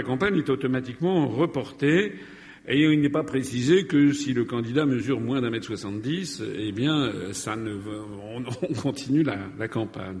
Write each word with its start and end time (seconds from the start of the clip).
la 0.00 0.06
campagne 0.06 0.38
est 0.38 0.48
automatiquement 0.48 1.28
reportée 1.28 2.14
et 2.66 2.80
il 2.80 3.02
n'est 3.02 3.10
pas 3.10 3.22
précisé 3.22 3.84
que 3.86 4.12
si 4.12 4.32
le 4.32 4.46
candidat 4.46 4.86
mesure 4.86 5.20
moins 5.20 5.42
d'un 5.42 5.50
mètre 5.50 5.66
soixante-dix, 5.66 6.42
eh 6.56 6.72
bien, 6.72 7.12
on, 8.34 8.42
on 8.62 8.72
continue 8.72 9.22
la, 9.22 9.36
la 9.58 9.68
campagne. 9.68 10.20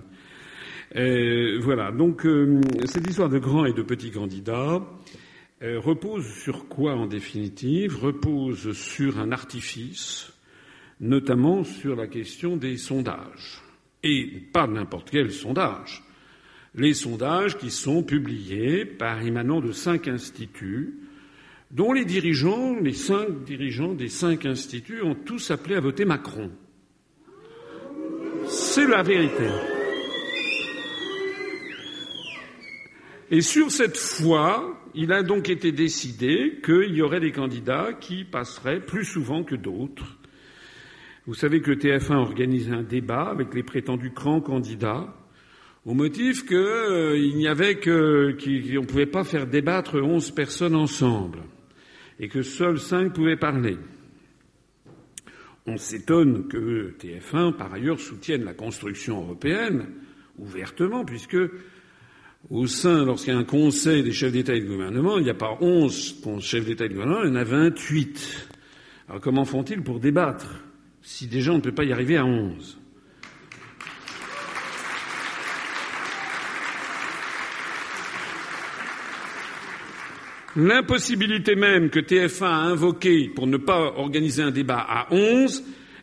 Euh, 0.96 1.58
voilà. 1.62 1.92
Donc, 1.92 2.26
euh, 2.26 2.60
cette 2.84 3.08
histoire 3.08 3.30
de 3.30 3.38
grands 3.38 3.64
et 3.64 3.72
de 3.72 3.80
petits 3.80 4.10
candidats 4.10 4.86
euh, 5.62 5.80
repose 5.80 6.26
sur 6.26 6.68
quoi, 6.68 6.92
en 6.92 7.06
définitive? 7.06 7.96
Repose 7.96 8.72
sur 8.72 9.18
un 9.18 9.32
artifice, 9.32 10.30
notamment 11.00 11.64
sur 11.64 11.96
la 11.96 12.06
question 12.06 12.58
des 12.58 12.76
sondages. 12.76 13.62
Et 14.02 14.26
pas 14.52 14.66
n'importe 14.66 15.08
quel 15.10 15.30
sondage. 15.30 16.02
Les 16.74 16.94
sondages 16.94 17.58
qui 17.58 17.70
sont 17.70 18.02
publiés 18.02 18.84
par 18.84 19.20
émanant 19.22 19.60
de 19.60 19.72
cinq 19.72 20.06
instituts, 20.06 20.94
dont 21.70 21.92
les 21.92 22.04
dirigeants, 22.04 22.76
les 22.80 22.92
cinq 22.92 23.44
dirigeants 23.44 23.94
des 23.94 24.08
cinq 24.08 24.46
instituts 24.46 25.02
ont 25.02 25.14
tous 25.14 25.50
appelé 25.50 25.74
à 25.74 25.80
voter 25.80 26.04
Macron. 26.04 26.50
C'est 28.46 28.86
la 28.86 29.02
vérité. 29.02 29.46
Et 33.32 33.42
sur 33.42 33.70
cette 33.70 33.96
foi, 33.96 34.76
il 34.94 35.12
a 35.12 35.22
donc 35.22 35.48
été 35.48 35.70
décidé 35.70 36.60
qu'il 36.64 36.94
y 36.94 37.02
aurait 37.02 37.20
des 37.20 37.30
candidats 37.30 37.92
qui 38.00 38.24
passeraient 38.24 38.80
plus 38.80 39.04
souvent 39.04 39.44
que 39.44 39.54
d'autres. 39.54 40.18
Vous 41.26 41.34
savez 41.34 41.60
que 41.60 41.70
TF1 41.70 42.16
organisé 42.16 42.72
un 42.72 42.82
débat 42.82 43.28
avec 43.28 43.54
les 43.54 43.62
prétendus 43.62 44.10
grands 44.10 44.40
candidats 44.40 45.14
au 45.86 45.94
motif 45.94 46.46
qu'il 46.46 46.56
euh, 46.56 47.34
n'y 47.34 47.48
avait 47.48 47.76
que 47.76 48.32
qu'on 48.32 48.82
ne 48.82 48.86
pouvait 48.86 49.06
pas 49.06 49.24
faire 49.24 49.46
débattre 49.46 49.96
onze 49.96 50.30
personnes 50.30 50.74
ensemble 50.74 51.40
et 52.18 52.28
que 52.28 52.42
seuls 52.42 52.78
cinq 52.78 53.14
pouvaient 53.14 53.36
parler. 53.36 53.78
On 55.66 55.76
s'étonne 55.76 56.48
que 56.48 56.94
TF1, 56.98 57.54
par 57.54 57.72
ailleurs, 57.72 58.00
soutienne 58.00 58.44
la 58.44 58.54
construction 58.54 59.22
européenne 59.22 59.86
ouvertement, 60.38 61.04
puisque 61.04 61.38
au 62.48 62.66
sein, 62.66 63.04
lorsqu'il 63.04 63.32
y 63.32 63.36
a 63.36 63.38
un 63.38 63.44
conseil 63.44 64.02
des 64.02 64.12
chefs 64.12 64.32
d'État 64.32 64.54
et 64.54 64.60
de 64.60 64.66
gouvernement, 64.66 65.18
il 65.18 65.24
n'y 65.24 65.30
a 65.30 65.34
pas 65.34 65.58
onze 65.60 66.16
chefs 66.40 66.64
d'État 66.64 66.86
et 66.86 66.88
de 66.88 66.94
gouvernement, 66.94 67.22
il 67.24 67.28
y 67.28 67.32
en 67.32 67.36
a 67.36 67.44
vingt-huit. 67.44 68.48
Alors 69.08 69.20
comment 69.20 69.44
font-ils 69.44 69.82
pour 69.82 70.00
débattre 70.00 70.62
si 71.02 71.26
déjà 71.26 71.52
on 71.52 71.56
ne 71.56 71.62
peut 71.62 71.74
pas 71.74 71.84
y 71.84 71.92
arriver 71.92 72.16
à 72.16 72.24
onze? 72.24 72.79
L'impossibilité 80.56 81.54
même 81.54 81.90
que 81.90 82.00
TF1 82.00 82.44
a 82.44 82.56
invoquée 82.56 83.28
pour 83.28 83.46
ne 83.46 83.56
pas 83.56 83.94
organiser 83.96 84.42
un 84.42 84.50
débat 84.50 84.84
à 84.88 85.06
onze 85.14 85.62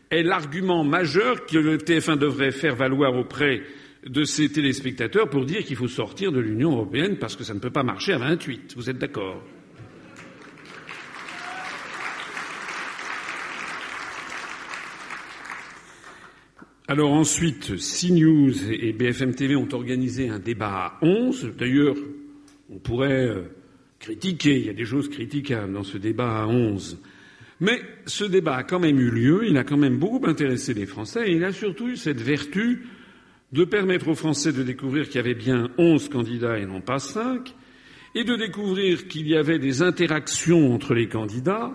est 0.10 0.24
l'argument 0.24 0.86
majeur 0.86 1.46
que 1.46 1.58
le 1.58 1.78
TF1 1.78 2.18
devrait 2.18 2.54
faire 2.54 2.74
valoir 2.74 3.14
auprès 3.14 3.64
de 4.06 4.24
ses 4.24 4.50
téléspectateurs 4.50 5.30
pour 5.30 5.44
dire 5.46 5.66
qu'il 5.66 5.76
faut 5.76 5.90
sortir 5.90 6.32
de 6.32 6.40
l'Union 6.40 6.72
européenne 6.72 7.18
parce 7.18 7.36
que 7.36 7.44
ça 7.44 7.54
ne 7.54 7.60
peut 7.60 7.72
pas 7.72 7.84
marcher 7.84 8.14
à 8.14 8.20
28. 8.20 8.74
Vous 8.78 8.90
êtes 8.90 8.98
d'accord? 8.98 9.44
Alors 16.88 17.12
ensuite, 17.12 17.76
CNews 17.76 18.72
et 18.72 18.94
BFM 18.94 19.36
TV 19.36 19.58
ont 19.58 19.68
organisé 19.74 20.30
un 20.30 20.40
débat 20.40 20.70
à 20.70 21.00
11. 21.02 21.52
D'ailleurs, 21.58 21.96
on 22.70 22.80
pourrait 22.80 23.44
critiquer, 24.00 24.60
il 24.60 24.66
y 24.66 24.70
a 24.70 24.74
des 24.74 24.86
choses 24.86 25.10
critiquables 25.10 25.74
dans 25.74 25.84
ce 25.84 25.98
débat 25.98 26.44
à 26.44 26.48
11. 26.48 27.00
Mais 27.60 27.82
ce 28.06 28.24
débat 28.24 28.58
a 28.58 28.64
quand 28.64 28.80
même 28.80 29.00
eu 29.00 29.10
lieu, 29.10 29.48
il 29.48 29.58
a 29.58 29.64
quand 29.64 29.78
même 29.78 29.98
beaucoup 29.98 30.26
intéressé 30.28 30.74
les 30.74 30.86
Français 30.86 31.28
et 31.28 31.36
il 31.36 31.44
a 31.44 31.52
surtout 31.52 31.88
eu 31.88 31.98
cette 31.98 32.22
vertu 32.22 32.86
de 33.52 33.64
permettre 33.64 34.10
aux 34.10 34.16
Français 34.16 34.52
de 34.52 34.64
découvrir 34.64 35.08
qu'il 35.08 35.16
y 35.16 35.20
avait 35.20 35.34
bien 35.34 35.70
onze 35.78 36.10
candidats 36.10 36.60
et 36.60 36.66
non 36.66 36.82
pas 36.82 37.00
cinq, 37.00 37.56
et 38.14 38.24
de 38.24 38.36
découvrir 38.36 39.08
qu'il 39.08 39.28
y 39.28 39.36
avait 39.36 39.60
des 39.60 39.82
interactions 39.82 40.74
entre 40.74 40.94
les 40.94 41.08
candidats, 41.08 41.72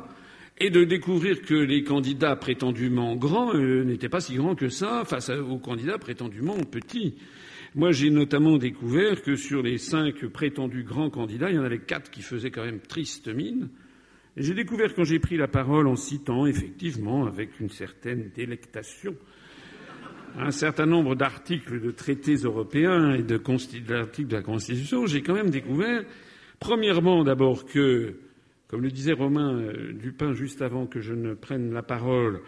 et 0.58 0.70
de 0.70 0.84
découvrir 0.84 1.42
que 1.42 1.54
les 1.54 1.82
candidats 1.82 2.36
prétendument 2.36 3.16
grands 3.16 3.54
euh, 3.54 3.84
n'étaient 3.84 4.08
pas 4.08 4.20
si 4.20 4.34
grands 4.34 4.54
que 4.54 4.68
ça 4.68 5.04
face 5.04 5.30
aux 5.30 5.58
candidats 5.58 5.98
prétendument 5.98 6.56
petits. 6.58 7.14
Moi, 7.74 7.92
j'ai 7.92 8.10
notamment 8.10 8.58
découvert 8.58 9.22
que 9.22 9.36
sur 9.36 9.62
les 9.62 9.78
cinq 9.78 10.26
prétendus 10.26 10.84
grands 10.84 11.10
candidats, 11.10 11.50
il 11.50 11.56
y 11.56 11.58
en 11.58 11.64
avait 11.64 11.78
quatre 11.78 12.10
qui 12.10 12.22
faisaient 12.22 12.50
quand 12.50 12.64
même 12.64 12.80
triste 12.80 13.28
mine. 13.28 13.70
J'ai 14.36 14.54
découvert 14.54 14.94
quand 14.94 15.04
j'ai 15.04 15.18
pris 15.18 15.36
la 15.36 15.48
parole 15.48 15.86
en 15.86 15.96
citant 15.96 16.46
effectivement 16.46 17.26
avec 17.26 17.60
une 17.60 17.70
certaine 17.70 18.30
délectation 18.34 19.14
un 20.38 20.50
certain 20.50 20.86
nombre 20.86 21.14
d'articles 21.14 21.80
de 21.80 21.90
traités 21.90 22.36
européens 22.36 23.14
et 23.14 23.22
d'articles 23.22 24.28
de 24.28 24.36
la 24.36 24.42
Constitution, 24.42 25.06
j'ai 25.06 25.22
quand 25.22 25.34
même 25.34 25.50
découvert, 25.50 26.04
premièrement 26.58 27.24
d'abord 27.24 27.64
que, 27.66 28.16
comme 28.68 28.82
le 28.82 28.90
disait 28.90 29.12
Romain 29.12 29.58
euh, 29.58 29.92
Dupin 29.92 30.32
juste 30.32 30.62
avant 30.62 30.86
que 30.86 31.00
je 31.00 31.14
ne 31.14 31.34
prenne 31.34 31.72
la 31.72 31.82
parole, 31.82 32.40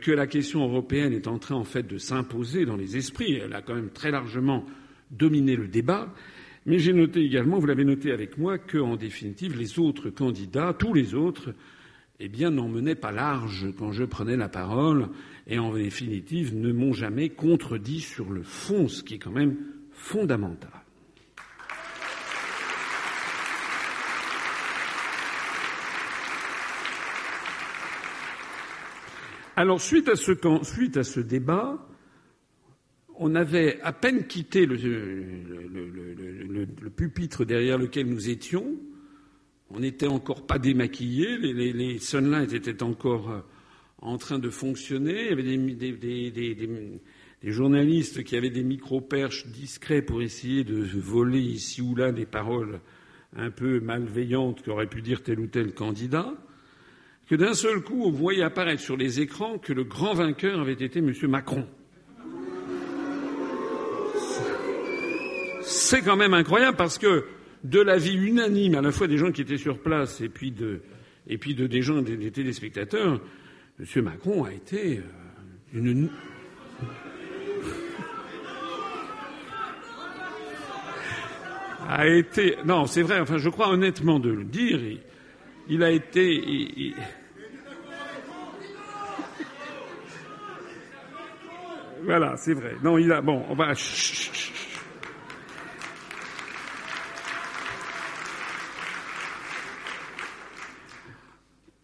que 0.00 0.10
la 0.10 0.26
question 0.26 0.64
européenne 0.64 1.12
est 1.12 1.28
en 1.28 1.38
train 1.38 1.56
en 1.56 1.64
fait 1.64 1.86
de 1.86 1.98
s'imposer 1.98 2.64
dans 2.64 2.76
les 2.76 2.96
esprits. 2.96 3.34
Elle 3.34 3.52
a 3.52 3.62
quand 3.62 3.74
même 3.74 3.90
très 3.90 4.10
largement 4.10 4.64
dominé 5.10 5.56
le 5.56 5.68
débat. 5.68 6.12
Mais 6.66 6.78
j'ai 6.78 6.94
noté 6.94 7.20
également, 7.20 7.58
vous 7.58 7.66
l'avez 7.66 7.84
noté 7.84 8.10
avec 8.10 8.38
moi, 8.38 8.56
que, 8.58 8.78
en 8.78 8.96
définitive, 8.96 9.58
les 9.58 9.78
autres 9.78 10.08
candidats, 10.08 10.74
tous 10.78 10.94
les 10.94 11.14
autres, 11.14 11.54
eh 12.20 12.28
bien, 12.28 12.50
n'en 12.50 12.68
menaient 12.68 12.94
pas 12.94 13.12
large 13.12 13.66
quand 13.78 13.92
je 13.92 14.04
prenais 14.04 14.36
la 14.36 14.48
parole 14.48 15.08
et 15.46 15.58
en 15.58 15.74
définitive 15.74 16.56
ne 16.56 16.72
m'ont 16.72 16.94
jamais 16.94 17.28
contredit 17.28 18.00
sur 18.00 18.30
le 18.30 18.42
fond, 18.42 18.88
ce 18.88 19.02
qui 19.02 19.14
est 19.14 19.18
quand 19.18 19.30
même 19.30 19.56
fondamental. 19.90 20.73
Alors, 29.56 29.80
suite 29.80 30.08
à, 30.08 30.16
ce, 30.16 30.32
débat, 31.20 31.86
on 33.16 33.36
avait 33.36 33.80
à 33.82 33.92
peine 33.92 34.26
quitté 34.26 34.66
le, 34.66 34.74
le, 34.76 36.66
pupitre 36.90 37.44
derrière 37.44 37.78
lequel 37.78 38.08
nous 38.08 38.28
étions. 38.28 38.74
On 39.70 39.78
n'était 39.80 40.08
encore 40.08 40.46
pas 40.46 40.58
démaquillés, 40.58 41.38
les, 41.38 41.98
sunlights 41.98 42.52
étaient 42.52 42.82
encore 42.82 43.44
en 44.02 44.18
train 44.18 44.40
de 44.40 44.50
fonctionner. 44.50 45.22
Il 45.22 45.28
y 45.28 45.32
avait 45.32 45.44
des, 45.44 45.56
des 47.44 47.52
journalistes 47.52 48.24
qui 48.24 48.36
avaient 48.36 48.50
des 48.50 48.64
micro-perches 48.64 49.46
discrets 49.46 50.02
pour 50.02 50.20
essayer 50.20 50.64
de 50.64 50.82
voler 50.98 51.40
ici 51.40 51.80
ou 51.80 51.94
là 51.94 52.10
des 52.10 52.26
paroles 52.26 52.80
un 53.36 53.50
peu 53.50 53.78
malveillantes 53.80 54.64
qu'aurait 54.64 54.88
pu 54.88 55.02
dire 55.02 55.22
tel 55.22 55.38
ou 55.38 55.46
tel 55.46 55.74
candidat, 55.74 56.34
que 57.28 57.34
d'un 57.34 57.54
seul 57.54 57.80
coup, 57.80 58.04
on 58.04 58.10
voyait 58.10 58.42
apparaître 58.42 58.82
sur 58.82 58.96
les 58.96 59.20
écrans 59.20 59.58
que 59.58 59.72
le 59.72 59.84
grand 59.84 60.14
vainqueur 60.14 60.60
avait 60.60 60.72
été 60.72 60.98
M. 60.98 61.12
Macron. 61.28 61.66
C'est 65.62 66.02
quand 66.02 66.16
même 66.16 66.34
incroyable 66.34 66.76
parce 66.76 66.98
que 66.98 67.24
de 67.64 67.80
l'avis 67.80 68.14
unanime 68.14 68.74
à 68.74 68.82
la 68.82 68.92
fois 68.92 69.06
des 69.06 69.16
gens 69.16 69.32
qui 69.32 69.40
étaient 69.40 69.56
sur 69.56 69.78
place 69.78 70.20
et 70.20 70.28
puis 70.28 70.50
de, 70.50 70.82
et 71.26 71.38
puis 71.38 71.54
de 71.54 71.66
des 71.66 71.80
gens, 71.80 72.02
des 72.02 72.30
téléspectateurs, 72.30 73.22
M. 73.80 73.86
Macron 74.02 74.44
a 74.44 74.52
été 74.52 74.98
euh, 74.98 75.02
une. 75.72 76.10
a 81.88 82.06
été. 82.06 82.56
Non, 82.66 82.84
c'est 82.86 83.00
vrai, 83.02 83.18
enfin, 83.20 83.38
je 83.38 83.48
crois 83.48 83.70
honnêtement 83.70 84.20
de 84.20 84.30
le 84.30 84.44
dire, 84.44 84.78
il, 85.68 85.82
a 85.82 85.90
été. 85.90 86.94
Voilà, 92.02 92.36
c'est 92.36 92.54
vrai. 92.54 92.76
Non, 92.82 92.98
il 92.98 93.12
a. 93.12 93.20
Bon, 93.20 93.44
on 93.48 93.54
va. 93.54 93.72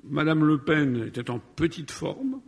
Madame 0.05 0.45
Le 0.45 0.59
Pen 0.59 1.05
était 1.07 1.31
en 1.31 1.39
petite 1.39 1.91
forme. 1.91 2.41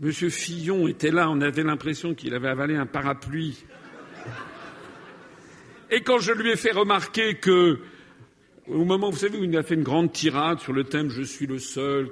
Monsieur 0.00 0.28
Fillon 0.28 0.88
était 0.88 1.10
là, 1.10 1.30
on 1.30 1.40
avait 1.40 1.62
l'impression 1.62 2.14
qu'il 2.14 2.34
avait 2.34 2.48
avalé 2.48 2.76
un 2.76 2.84
parapluie. 2.84 3.64
Et 5.90 6.02
quand 6.02 6.18
je 6.18 6.32
lui 6.32 6.50
ai 6.50 6.56
fait 6.56 6.72
remarquer 6.72 7.36
que, 7.36 7.80
au 8.68 8.84
moment, 8.84 9.10
vous 9.10 9.18
savez, 9.18 9.38
où 9.38 9.44
il 9.44 9.56
a 9.56 9.62
fait 9.62 9.74
une 9.74 9.82
grande 9.82 10.12
tirade 10.12 10.60
sur 10.60 10.72
le 10.72 10.84
thème 10.84 11.08
Je 11.10 11.22
suis 11.22 11.46
le 11.46 11.58
seul 11.58 12.08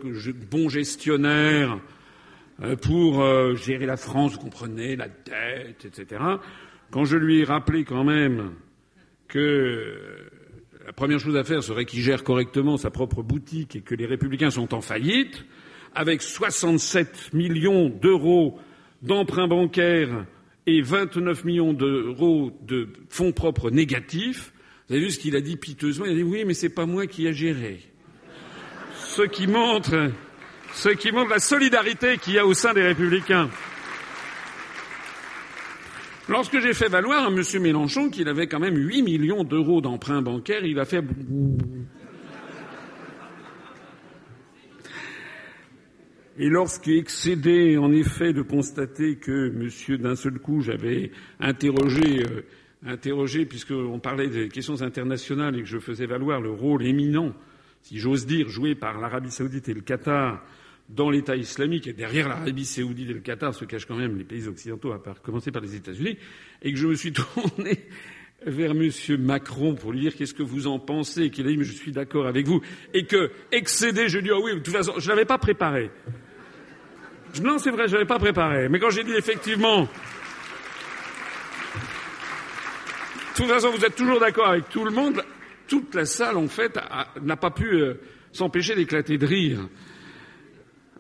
bon 0.51 0.69
gestionnaire 0.69 1.79
euh, 2.63 2.77
pour 2.77 3.23
euh, 3.23 3.55
gérer 3.55 3.87
la 3.87 3.97
France, 3.97 4.33
vous 4.35 4.39
comprenez, 4.39 4.97
la 4.97 5.09
dette, 5.09 5.85
etc. 5.85 6.23
Quand 6.91 7.05
je 7.05 7.17
lui 7.17 7.41
ai 7.41 7.45
rappelé 7.45 7.85
quand 7.85 8.05
même 8.05 8.53
que 9.27 9.99
la 10.87 10.93
première 10.93 11.19
chose 11.19 11.37
à 11.37 11.45
faire 11.45 11.63
serait 11.63 11.87
qu'il 11.87 12.01
gère 12.01 12.23
correctement 12.23 12.77
sa 12.77 12.91
propre 12.91 13.23
boutique 13.23 13.75
et 13.75 13.81
que 13.81 13.95
les 13.95 14.07
républicains 14.07 14.51
sont 14.51 14.75
en 14.75 14.81
faillite, 14.81 15.45
avec 15.95 16.23
67 16.23 17.33
millions 17.33 17.89
d'euros 17.89 18.59
d'emprunts 19.03 19.49
bancaires 19.49 20.25
et 20.67 20.83
29 20.83 21.45
millions 21.45 21.73
d'euros 21.73 22.53
de 22.63 22.89
fonds 23.09 23.33
propres 23.33 23.71
négatifs. 23.71 24.54
Vous 24.89 24.95
avez 24.95 25.05
vu 25.05 25.11
ce 25.11 25.19
qu'il 25.19 25.35
a 25.35 25.41
dit 25.41 25.57
piteusement? 25.57 26.05
Il 26.05 26.13
a 26.13 26.15
dit 26.15 26.23
oui, 26.23 26.45
mais 26.45 26.55
c'est 26.55 26.69
pas 26.69 26.85
moi 26.85 27.07
qui 27.07 27.27
ai 27.27 27.33
géré. 27.33 27.81
Ce 28.97 29.23
qui 29.23 29.47
montre, 29.47 30.11
ce 30.75 30.91
qui 30.91 31.11
montre 31.11 31.31
la 31.31 31.39
solidarité 31.39 32.19
qu'il 32.19 32.35
y 32.35 32.39
a 32.39 32.47
au 32.47 32.53
sein 32.53 32.75
des 32.75 32.83
républicains. 32.83 33.49
Lorsque 36.29 36.59
j'ai 36.61 36.73
fait 36.73 36.89
valoir 36.89 37.27
à 37.27 37.29
M. 37.29 37.43
Mélenchon 37.61 38.09
qu'il 38.11 38.29
avait 38.29 38.47
quand 38.47 38.61
même 38.61 38.77
8 38.77 39.03
millions 39.03 39.45
d'euros 39.45 39.81
d'emprunts 39.81 40.23
bancaires, 40.23 40.65
il 40.65 40.79
a 40.79 40.85
fait. 40.85 41.05
Et 46.37 46.49
lorsqu'il 46.49 46.99
excédé, 46.99 47.77
en 47.79 47.93
effet, 47.93 48.33
de 48.33 48.43
constater 48.43 49.17
que 49.17 49.51
monsieur, 49.51 49.99
d'un 49.99 50.17
seul 50.17 50.39
coup, 50.39 50.63
j'avais 50.63 51.13
interrogé, 51.39 52.25
euh, 52.25 52.43
interrogé, 52.85 53.47
puisqu'on 53.47 53.99
parlait 53.99 54.29
des 54.29 54.49
questions 54.49 54.83
internationales 54.83 55.57
et 55.57 55.63
que 55.63 55.69
je 55.69 55.79
faisais 55.79 56.07
valoir 56.07 56.41
le 56.41 56.51
rôle 56.51 56.85
éminent, 56.85 57.35
si 57.83 57.99
j'ose 57.99 58.27
dire, 58.27 58.49
joué 58.49 58.75
par 58.75 59.01
l'Arabie 59.01 59.31
Saoudite 59.31 59.69
et 59.69 59.75
le 59.75 59.81
Qatar 59.81 60.43
dans 60.89 61.11
l'État 61.11 61.37
islamique, 61.37 61.87
et 61.87 61.93
derrière 61.93 62.29
l'Arabie 62.29 62.67
saoudite 62.67 63.11
et 63.11 63.15
le 63.15 63.21
Qatar 63.21 63.55
se 63.55 63.65
cachent 63.65 63.87
quand 63.87 63.97
même 63.97 64.19
les 64.19 64.25
pays 64.25 64.47
occidentaux, 64.47 64.93
à 64.93 65.01
commencer 65.23 65.51
par 65.51 65.63
les 65.63 65.75
États-Unis, 65.75 66.19
et 66.63 66.73
que 66.73 66.79
je 66.79 66.87
me 66.87 66.95
suis 66.95 67.13
tourné 67.35 67.87
vers 68.47 68.73
M. 68.73 68.91
Macron 69.21 69.75
pour 69.75 69.93
lui 69.93 70.01
dire 70.01 70.15
qu'est-ce 70.15 70.35
que 70.35 70.43
vous 70.43 70.67
en 70.67 70.79
pensez, 70.79 71.31
qu'il 71.31 71.47
a 71.47 71.51
dit 71.51 71.57
mais 71.57 71.65
je 71.65 71.73
suis 71.73 71.93
d'accord 71.93 72.27
avec 72.27 72.47
vous, 72.47 72.61
et 72.93 73.05
que 73.05 73.31
excédé, 73.51 74.09
je 74.09 74.19
lui 74.19 74.27
ai 74.27 74.29
dit 74.29 74.35
ah 74.35 74.41
oui, 74.43 74.53
de 74.53 74.59
toute 74.59 74.75
façon, 74.75 74.93
je 74.99 75.09
l'avais 75.09 75.25
pas 75.25 75.39
préparé. 75.39 75.91
Non, 77.43 77.59
c'est 77.59 77.71
vrai, 77.71 77.89
je 77.89 77.95
l'avais 77.95 78.07
pas 78.07 78.19
préparé. 78.19 78.69
Mais 78.69 78.79
quand 78.79 78.91
j'ai 78.91 79.03
dit 79.03 79.15
effectivement, 79.15 79.89
de 83.35 83.39
toute 83.39 83.49
façon, 83.49 83.71
vous 83.71 83.85
êtes 83.85 83.97
toujours 83.97 84.21
d'accord 84.21 84.47
avec 84.47 84.69
tout 84.69 84.85
le 84.85 84.93
monde, 84.93 85.21
toute 85.67 85.93
la 85.95 86.05
salle, 86.05 86.37
en 86.37 86.47
fait, 86.47 86.79
n'a 87.21 87.37
pas 87.37 87.51
pu 87.51 87.67
euh, 87.67 87.95
s'empêcher 88.31 88.77
d'éclater 88.77 89.19
de 89.19 89.27
rire. 89.27 89.69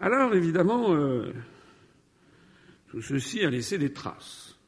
Alors, 0.00 0.34
évidemment, 0.34 0.96
euh, 0.96 1.32
tout 2.90 3.00
ceci 3.00 3.44
a 3.44 3.50
laissé 3.50 3.78
des 3.78 3.92
traces. 3.92 4.58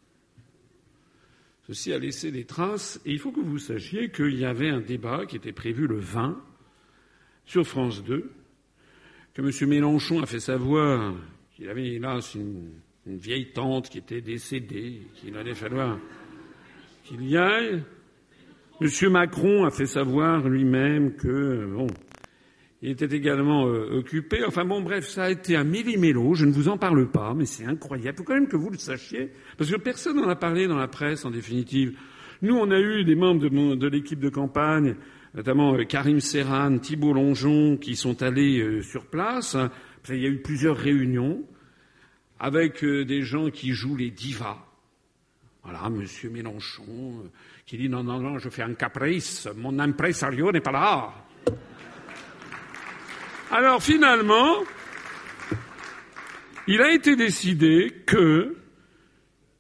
Ceci 1.67 1.93
a 1.93 1.99
laissé 1.99 2.31
des 2.31 2.45
traces, 2.45 3.01
et 3.05 3.11
il 3.11 3.19
faut 3.19 3.33
que 3.33 3.41
vous 3.41 3.59
sachiez 3.59 4.11
qu'il 4.11 4.39
y 4.39 4.45
avait 4.45 4.71
un 4.71 4.81
débat 4.81 5.27
qui 5.27 5.35
était 5.35 5.53
prévu 5.53 5.89
le 5.89 5.99
20 5.99 6.41
sur 7.47 7.67
France 7.67 8.05
2, 8.05 8.31
que 9.35 9.43
M. 9.43 9.69
Mélenchon 9.69 10.23
a 10.23 10.27
fait 10.27 10.39
savoir 10.39 11.15
qu'il 11.57 11.69
avait 11.69 11.95
hélas 11.95 12.37
une, 12.37 12.71
une 13.07 13.19
vieille 13.19 13.53
tante 13.53 13.89
qui 13.89 13.99
était 13.99 14.21
décédée, 14.21 15.03
qu'il 15.17 15.37
allait 15.37 15.55
falloir 15.55 15.99
qu'il 17.07 17.29
y 17.29 17.37
aille. 17.37 17.83
M. 18.81 19.11
Macron 19.11 19.65
a 19.65 19.71
fait 19.71 19.87
savoir 19.87 20.49
lui-même 20.49 21.15
que, 21.15 21.67
bon, 21.67 21.87
il 22.83 22.91
était 22.91 23.15
également 23.17 23.67
euh, 23.69 23.99
occupé. 23.99 24.45
Enfin 24.45 24.65
bon, 24.65 24.83
bref, 24.83 25.07
ça 25.07 25.25
a 25.25 25.31
été 25.31 25.57
un 25.57 25.65
millimélo. 25.65 26.35
Je 26.35 26.45
ne 26.45 26.53
vous 26.53 26.69
en 26.69 26.77
parle 26.77 27.11
pas, 27.11 27.33
mais 27.33 27.47
c'est 27.47 27.65
incroyable. 27.65 28.17
Il 28.17 28.19
faut 28.19 28.25
quand 28.25 28.35
même 28.35 28.49
que 28.49 28.57
vous 28.57 28.71
le 28.71 28.79
sachiez, 28.79 29.31
parce 29.57 29.71
que 29.71 29.77
personne 29.77 30.17
n'en 30.17 30.29
a 30.29 30.37
parlé 30.37 30.67
dans 30.67 30.77
la 30.77 30.89
presse, 30.89 31.25
en 31.25 31.31
définitive. 31.31 31.97
Nous, 32.43 32.55
on 32.55 32.71
a 32.71 32.79
eu 32.79 33.05
des 33.05 33.15
membres 33.15 33.49
de, 33.49 33.89
l'équipe 33.89 34.21
de 34.21 34.29
campagne, 34.29 34.97
notamment 35.35 35.75
euh, 35.75 35.85
Karim 35.85 36.21
Serran, 36.21 36.79
Thibault 36.79 37.15
Longeon, 37.15 37.79
qui 37.79 37.97
sont 37.97 38.23
allés 38.23 38.61
euh, 38.61 38.83
sur 38.83 39.07
place. 39.07 39.57
Il 40.09 40.21
y 40.21 40.27
a 40.27 40.29
eu 40.29 40.43
plusieurs 40.43 40.77
réunions 40.77 41.43
avec 42.39 42.85
des 42.85 43.23
gens 43.23 43.51
qui 43.51 43.73
jouent 43.73 43.97
les 43.97 44.11
divas. 44.11 44.66
Voilà, 45.69 45.91
Monsieur 45.91 46.31
Mélenchon, 46.31 47.25
qui 47.67 47.77
dit 47.77 47.89
non, 47.89 48.05
non, 48.05 48.21
non, 48.21 48.39
je 48.39 48.49
fais 48.49 48.63
un 48.63 48.75
caprice, 48.75 49.49
mon 49.57 49.81
impresario 49.81 50.53
n'est 50.53 50.61
pas 50.61 50.71
là. 50.71 51.13
Alors 53.51 53.83
finalement, 53.83 54.59
il 56.69 56.81
a 56.81 56.93
été 56.93 57.17
décidé 57.17 58.05
que 58.07 58.57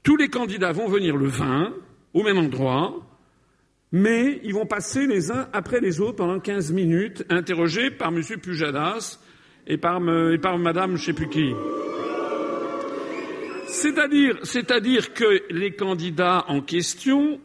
tous 0.04 0.16
les 0.16 0.28
candidats 0.28 0.70
vont 0.70 0.86
venir 0.86 1.16
le 1.16 1.26
20 1.26 1.74
au 2.14 2.22
même 2.22 2.38
endroit, 2.38 3.04
mais 3.90 4.40
ils 4.44 4.54
vont 4.54 4.66
passer 4.66 5.08
les 5.08 5.32
uns 5.32 5.48
après 5.52 5.80
les 5.80 6.00
autres 6.00 6.18
pendant 6.18 6.38
15 6.38 6.70
minutes, 6.70 7.24
interrogés 7.30 7.90
par 7.90 8.10
M. 8.10 8.22
Pujadas 8.40 9.18
et 9.66 9.76
par, 9.76 10.00
et 10.30 10.38
par 10.38 10.56
Madame 10.56 10.96
je 10.96 11.06
sais 11.06 11.14
plus 11.14 11.28
qui. 11.28 11.52
C'est-à-dire, 13.76 15.14
que 15.14 15.42
les 15.50 15.74
candidats 15.74 16.44
en 16.48 16.60
question, 16.60 17.40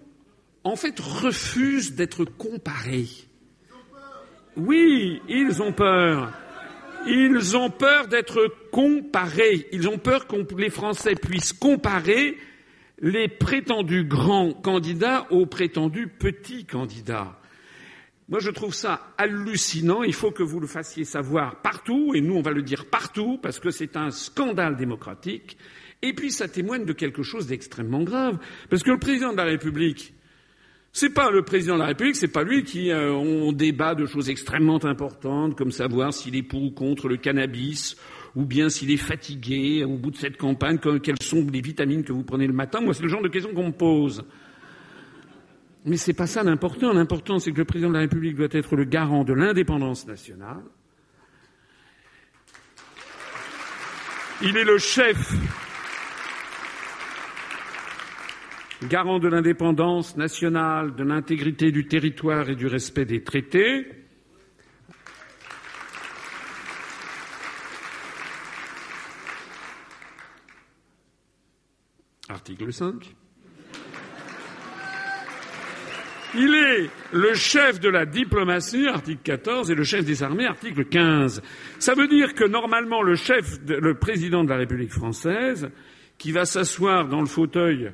en 0.63 0.75
fait, 0.75 1.00
refusent 1.00 1.94
d'être 1.94 2.24
comparés. 2.25 3.10
Oui, 4.56 5.22
ils 5.28 5.62
ont 5.62 5.74
peur. 5.74 6.31
Ils 7.07 7.57
ont 7.57 7.69
peur 7.69 8.07
d'être 8.07 8.54
comparés. 8.72 9.68
Ils 9.72 9.89
ont 9.89 9.98
peur 9.98 10.28
que 10.28 10.36
les 10.57 10.69
Français 10.69 11.16
puissent 11.16 11.54
comparer 11.54 12.38
les 13.00 13.28
prétendus 13.28 14.06
grands 14.06 14.54
candidats 14.54 15.28
aux 15.31 15.45
prétendus 15.48 16.07
petits 16.07 16.66
candidats. 16.66 17.38
Moi, 18.30 18.39
je 18.39 18.51
trouve 18.51 18.74
ça 18.74 19.13
hallucinant. 19.18 20.04
Il 20.04 20.13
faut 20.13 20.31
que 20.31 20.44
vous 20.44 20.60
le 20.60 20.68
fassiez 20.68 21.04
savoir 21.04 21.62
partout, 21.62 22.13
et 22.16 22.22
nous, 22.22 22.36
on 22.36 22.42
va 22.42 22.51
le 22.51 22.62
dire 22.62 22.86
partout, 22.86 23.38
parce 23.42 23.60
que 23.60 23.72
c'est 23.72 23.98
un 23.98 24.12
scandale 24.12 24.78
démocratique. 24.78 25.57
Et 26.01 26.13
puis, 26.13 26.31
ça 26.31 26.48
témoigne 26.48 26.86
de 26.86 26.94
quelque 26.94 27.24
chose 27.24 27.48
d'extrêmement 27.48 28.03
grave. 28.03 28.39
Parce 28.69 28.83
que 28.83 28.92
le 28.92 28.98
président 28.98 29.31
de 29.31 29.38
la 29.38 29.44
République, 29.44 30.13
c'est 30.94 31.13
pas 31.13 31.31
le 31.31 31.44
président 31.44 31.75
de 31.75 31.80
la 31.80 31.88
République, 31.88 32.15
c'est 32.15 32.27
pas 32.27 32.44
lui 32.44 32.63
qui 32.63 32.92
euh, 32.92 33.13
on 33.13 33.53
débat 33.53 33.95
de 33.95 34.06
choses 34.06 34.30
extrêmement 34.30 34.83
importantes, 34.83 35.56
comme 35.56 35.71
savoir 35.71 36.13
s'il 36.13 36.36
est 36.36 36.44
pour 36.44 36.63
ou 36.63 36.71
contre 36.71 37.07
le 37.07 37.18
cannabis, 37.18 37.95
ou 38.36 38.45
bien 38.45 38.69
s'il 38.69 38.92
est 38.92 38.98
fatigué 38.98 39.86
au 39.86 39.98
bout 39.98 40.12
de 40.12 40.18
cette 40.18 40.38
campagne, 40.38 40.80
quelles 40.80 41.21
sont 41.21 41.45
les 41.51 41.62
vitamines 41.62 42.04
que 42.04 42.12
vous 42.12 42.24
prenez 42.24 42.47
le 42.47 42.54
matin. 42.54 42.81
Moi, 42.81 42.94
c'est 42.94 43.04
le 43.04 43.09
genre 43.09 43.21
de 43.21 43.30
questions 43.30 43.54
qu'on 43.54 43.68
me 43.68 43.71
pose. 43.71 44.25
Mais 45.86 45.97
c'est 45.97 46.13
pas 46.13 46.27
ça 46.27 46.44
l'important. 46.44 46.94
L'important, 46.94 47.39
c'est 47.39 47.51
que 47.51 47.57
le 47.57 47.65
président 47.65 47.89
de 47.89 47.95
la 47.95 48.01
République 48.01 48.36
doit 48.36 48.47
être 48.51 48.75
le 48.75 48.83
garant 48.83 49.23
de 49.23 49.33
l'indépendance 49.33 50.06
nationale. 50.06 50.64
Il 54.44 54.57
est 54.57 54.64
le 54.64 54.78
chef 54.78 55.33
garant 58.88 59.19
de 59.19 59.28
l'indépendance 59.28 60.18
nationale, 60.18 60.95
de 60.95 61.04
l'intégrité 61.04 61.71
du 61.71 61.88
territoire 61.88 62.50
et 62.50 62.56
du 62.56 62.68
respect 62.68 63.06
des 63.06 63.23
traités. 63.23 63.88
Article 72.30 72.71
5. 72.71 73.16
Il 76.33 76.56
est 76.56 76.90
le 77.11 77.33
chef 77.33 77.81
de 77.81 77.90
la 77.90 78.06
diplomatie, 78.06 78.88
article 78.88 79.21
14, 79.21 79.69
et 79.69 79.76
le 79.76 79.83
chef 79.83 80.06
des 80.06 80.23
armées, 80.23 80.45
article 80.45 80.85
15. 80.85 81.42
Ça 81.78 81.94
veut 81.94 82.07
dire 82.07 82.33
que 82.33 82.45
normalement 82.45 83.02
le 83.02 83.16
chef, 83.16 83.59
le 83.68 83.95
président 83.95 84.45
de 84.45 84.50
la 84.50 84.56
République 84.56 84.94
française, 84.94 85.69
qui 86.18 86.31
va 86.31 86.45
s'asseoir 86.45 87.09
dans 87.09 87.19
le 87.19 87.28
fauteuil 87.28 87.92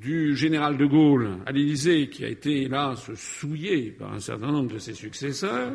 du 0.00 0.36
général 0.36 0.76
de 0.76 0.86
Gaulle 0.86 1.38
à 1.46 1.52
l'Élysée, 1.52 2.08
qui 2.08 2.24
a 2.24 2.28
été, 2.28 2.62
hélas, 2.62 3.12
souillé 3.14 3.90
par 3.92 4.12
un 4.12 4.20
certain 4.20 4.52
nombre 4.52 4.72
de 4.72 4.78
ses 4.78 4.94
successeurs, 4.94 5.72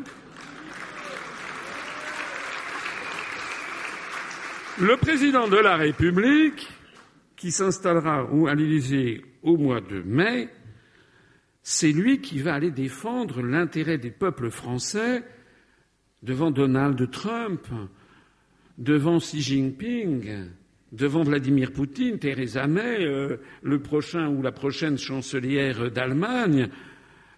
le 4.80 4.98
président 4.98 5.48
de 5.48 5.58
la 5.58 5.76
République, 5.76 6.68
qui 7.36 7.52
s'installera 7.52 8.28
à 8.48 8.56
l'Élysée 8.56 9.24
au 9.42 9.58
mois 9.58 9.82
de 9.82 10.02
mai, 10.02 10.50
c'est 11.64 11.92
lui 11.92 12.22
qui 12.22 12.40
va 12.40 12.54
aller 12.54 12.72
défendre 12.72 13.42
l'intérêt 13.42 13.98
des 13.98 14.12
peuples 14.12 14.50
français 14.50 15.24
devant 16.24 16.52
Donald 16.52 17.10
Trump, 17.12 17.68
devant 18.78 19.18
Xi 19.18 19.42
Jinping, 19.42 20.50
devant 20.92 21.24
Vladimir 21.24 21.72
Poutine, 21.72 22.20
Theresa 22.20 22.68
May, 22.68 23.06
euh, 23.06 23.38
le 23.64 23.82
prochain 23.82 24.28
ou 24.28 24.42
la 24.42 24.52
prochaine 24.52 24.98
chancelière 24.98 25.92
d'Allemagne, 25.92 26.70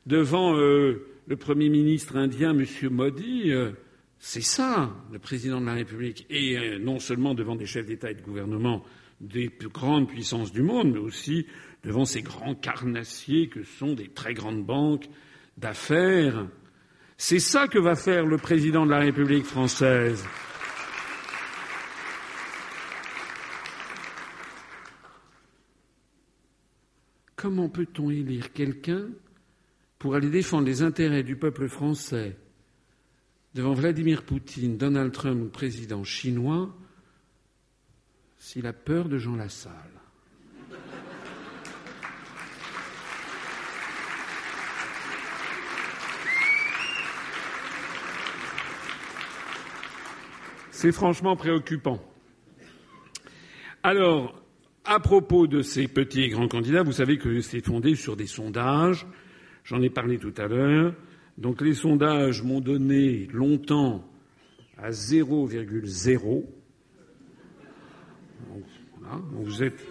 devant 0.06 0.58
euh, 0.58 1.06
le 1.28 1.36
Premier 1.36 1.70
ministre 1.70 2.18
indien, 2.18 2.52
M. 2.52 2.66
Modi. 2.90 3.52
Euh, 3.52 3.72
c'est 4.20 4.42
ça, 4.42 4.96
le 5.12 5.20
président 5.20 5.60
de 5.62 5.66
la 5.66 5.74
République. 5.74 6.26
Et 6.30 6.80
non 6.80 7.00
seulement 7.00 7.34
devant 7.34 7.56
des 7.58 7.66
chefs 7.66 7.86
d'État 7.86 8.10
et 8.10 8.16
de 8.16 8.22
gouvernement 8.22 8.84
des 9.20 9.50
plus 9.50 9.68
grandes 9.68 10.08
puissances 10.08 10.52
du 10.52 10.62
monde, 10.62 10.94
mais 10.94 11.00
aussi 11.00 11.46
devant 11.84 12.06
ces 12.06 12.22
grands 12.22 12.56
carnassiers 12.56 13.50
que 13.50 13.64
sont 13.64 13.94
des 13.94 14.08
très 14.08 14.34
grandes 14.34 14.66
banques 14.66 15.10
d'affaires. 15.58 16.48
C'est 17.18 17.40
ça 17.40 17.68
que 17.68 17.80
va 17.80 17.96
faire 17.96 18.26
le 18.26 18.38
président 18.38 18.86
de 18.86 18.92
la 18.92 19.00
République 19.00 19.46
française. 19.46 20.26
Comment 27.44 27.68
peut-on 27.68 28.10
élire 28.10 28.54
quelqu'un 28.54 29.10
pour 30.00 30.16
aller 30.16 30.30
défendre 30.30 30.66
les 30.66 30.82
intérêts 30.82 31.24
du 31.24 31.36
peuple 31.36 31.68
français 31.68 32.38
devant 33.54 33.74
Vladimir 33.74 34.24
Poutine, 34.24 34.78
Donald 34.78 35.12
Trump 35.12 35.42
ou 35.44 35.50
président 35.50 36.06
chinois 36.06 36.74
s'il 38.38 38.66
a 38.66 38.72
peur 38.72 39.10
de 39.10 39.18
Jean 39.18 39.36
Lassalle? 39.36 39.74
C'est 50.72 50.94
franchement 50.94 51.36
préoccupant. 51.36 52.02
Alors, 53.84 54.43
à 54.86 55.00
propos 55.00 55.48
de 55.48 55.62
ces 55.62 55.88
petits 55.88 56.24
et 56.24 56.30
grands 56.30 56.48
candidats, 56.48 56.84
vous 56.84 56.92
savez 56.92 57.18
que 57.18 57.40
c'est 57.42 57.66
fondé 57.66 57.96
sur 57.96 58.16
des 58.16 58.28
sondages. 58.28 59.06
J'en 59.64 59.82
ai 59.82 59.90
parlé 59.90 60.18
tout 60.18 60.34
à 60.38 60.48
l'heure. 60.48 60.94
Donc 61.38 61.62
les 61.62 61.74
sondages 61.74 62.44
m'ont 62.44 62.60
donné 62.60 63.28
longtemps 63.32 64.04
à 64.78 64.90
0,0. 64.90 66.44
Voilà, 69.00 69.22
vous 69.32 69.64
êtes. 69.64 69.86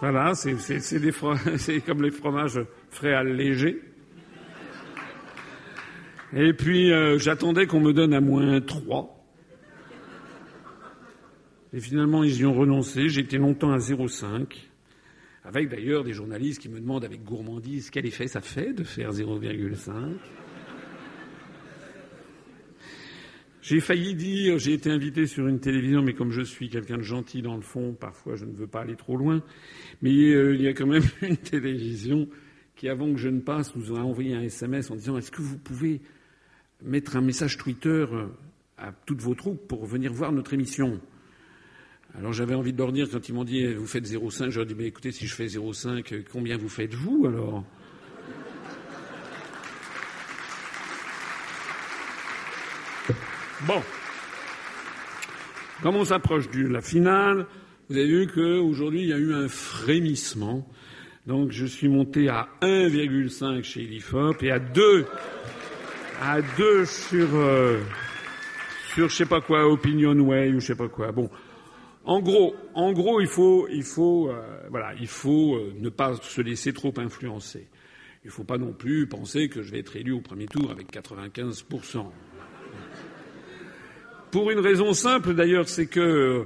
Voilà, 0.00 0.34
c'est 0.34 1.80
comme 1.84 2.02
les 2.02 2.10
fromages 2.10 2.60
frais 2.90 3.14
allégés. 3.14 3.82
Et 6.32 6.52
puis 6.52 6.92
euh, 6.92 7.18
j'attendais 7.18 7.66
qu'on 7.66 7.80
me 7.80 7.92
donne 7.92 8.14
à 8.14 8.20
moins 8.20 8.60
3. 8.60 9.17
Et 11.72 11.80
finalement, 11.80 12.24
ils 12.24 12.38
y 12.38 12.46
ont 12.46 12.54
renoncé. 12.54 13.08
J'ai 13.08 13.20
été 13.20 13.36
longtemps 13.36 13.72
à 13.72 13.78
0,5, 13.78 14.46
avec 15.44 15.68
d'ailleurs 15.68 16.04
des 16.04 16.12
journalistes 16.12 16.62
qui 16.62 16.68
me 16.68 16.80
demandent 16.80 17.04
avec 17.04 17.22
gourmandise 17.24 17.90
quel 17.90 18.06
effet 18.06 18.26
ça 18.26 18.40
fait 18.40 18.72
de 18.72 18.84
faire 18.84 19.10
0,5. 19.10 20.16
J'ai 23.60 23.80
failli 23.80 24.14
dire, 24.14 24.58
j'ai 24.58 24.72
été 24.72 24.90
invité 24.90 25.26
sur 25.26 25.46
une 25.46 25.60
télévision, 25.60 26.00
mais 26.00 26.14
comme 26.14 26.30
je 26.30 26.40
suis 26.40 26.70
quelqu'un 26.70 26.96
de 26.96 27.02
gentil 27.02 27.42
dans 27.42 27.54
le 27.54 27.60
fond, 27.60 27.92
parfois 27.92 28.34
je 28.34 28.46
ne 28.46 28.52
veux 28.52 28.66
pas 28.66 28.80
aller 28.80 28.96
trop 28.96 29.18
loin. 29.18 29.42
Mais 30.00 30.10
euh, 30.10 30.54
il 30.54 30.62
y 30.62 30.68
a 30.68 30.72
quand 30.72 30.86
même 30.86 31.02
une 31.22 31.36
télévision 31.36 32.28
qui, 32.76 32.88
avant 32.88 33.12
que 33.12 33.18
je 33.18 33.28
ne 33.28 33.40
passe, 33.40 33.76
nous 33.76 33.94
a 33.94 34.00
envoyé 34.00 34.34
un 34.34 34.40
SMS 34.40 34.90
en 34.90 34.94
disant 34.94 35.18
Est-ce 35.18 35.30
que 35.30 35.42
vous 35.42 35.58
pouvez 35.58 36.00
mettre 36.82 37.16
un 37.16 37.20
message 37.20 37.58
Twitter 37.58 38.06
à 38.78 38.92
toutes 39.04 39.20
vos 39.20 39.34
troupes 39.34 39.68
pour 39.68 39.84
venir 39.84 40.14
voir 40.14 40.32
notre 40.32 40.54
émission? 40.54 40.98
Alors 42.16 42.32
j'avais 42.32 42.54
envie 42.54 42.72
de 42.72 42.78
leur 42.78 42.92
dire 42.92 43.08
quand 43.10 43.28
ils 43.28 43.34
m'ont 43.34 43.44
dit 43.44 43.74
vous 43.74 43.86
faites 43.86 44.06
0,5, 44.06 44.50
j'aurais 44.50 44.66
dit 44.66 44.74
mais 44.76 44.86
écoutez 44.86 45.12
si 45.12 45.26
je 45.26 45.34
fais 45.34 45.46
0,5, 45.46 46.24
combien 46.32 46.56
vous 46.56 46.68
faites 46.68 46.94
vous 46.94 47.26
alors? 47.26 47.64
Bon. 53.66 53.82
Comme 55.82 55.96
on 55.96 56.04
s'approche 56.04 56.48
de 56.50 56.66
la 56.66 56.80
finale, 56.80 57.46
vous 57.88 57.96
avez 57.96 58.06
vu 58.06 58.26
qu'aujourd'hui 58.26 59.02
il 59.02 59.08
y 59.08 59.12
a 59.12 59.18
eu 59.18 59.34
un 59.34 59.48
frémissement. 59.48 60.68
Donc 61.26 61.50
je 61.50 61.66
suis 61.66 61.88
monté 61.88 62.28
à 62.28 62.48
1,5 62.62 63.62
chez 63.62 63.82
Elifop 63.82 64.36
et 64.42 64.50
à 64.50 64.58
2 64.58 65.06
à 66.22 66.40
2 66.40 66.84
sur 66.84 67.28
euh, 67.34 67.78
sur 68.94 69.08
je 69.08 69.14
sais 69.14 69.26
pas 69.26 69.40
quoi 69.40 69.68
Opinionway 69.68 70.52
ou 70.52 70.60
je 70.60 70.66
sais 70.66 70.74
pas 70.74 70.88
quoi. 70.88 71.12
Bon, 71.12 71.28
en 72.08 72.20
gros, 72.20 72.56
en 72.72 72.94
gros, 72.94 73.20
il 73.20 73.26
faut, 73.26 73.68
il 73.70 73.82
faut, 73.82 74.30
euh, 74.30 74.40
voilà, 74.70 74.94
il 74.98 75.06
faut 75.06 75.56
euh, 75.56 75.74
ne 75.78 75.90
pas 75.90 76.16
se 76.16 76.40
laisser 76.40 76.72
trop 76.72 76.94
influencer. 76.96 77.68
Il 78.24 78.28
ne 78.28 78.32
faut 78.32 78.44
pas 78.44 78.56
non 78.56 78.72
plus 78.72 79.06
penser 79.06 79.50
que 79.50 79.60
je 79.60 79.70
vais 79.70 79.80
être 79.80 79.94
élu 79.94 80.12
au 80.12 80.22
premier 80.22 80.46
tour 80.46 80.70
avec 80.70 80.90
95% 80.90 82.06
Pour 84.30 84.50
une 84.50 84.58
raison 84.58 84.94
simple, 84.94 85.34
d'ailleurs, 85.34 85.68
c'est 85.68 85.86
que 85.86 86.00
euh, 86.00 86.44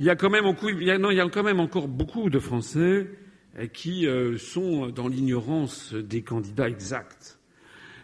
y 0.00 0.10
a 0.10 0.16
quand 0.16 0.30
même 0.30 0.52
quand 0.52 1.42
même 1.44 1.60
encore 1.60 1.86
beaucoup 1.86 2.28
de 2.28 2.40
Français 2.40 3.08
qui 3.72 4.08
sont 4.36 4.88
dans 4.88 5.06
l'ignorance 5.06 5.94
des 5.94 6.22
candidats 6.22 6.68
exacts. 6.68 7.38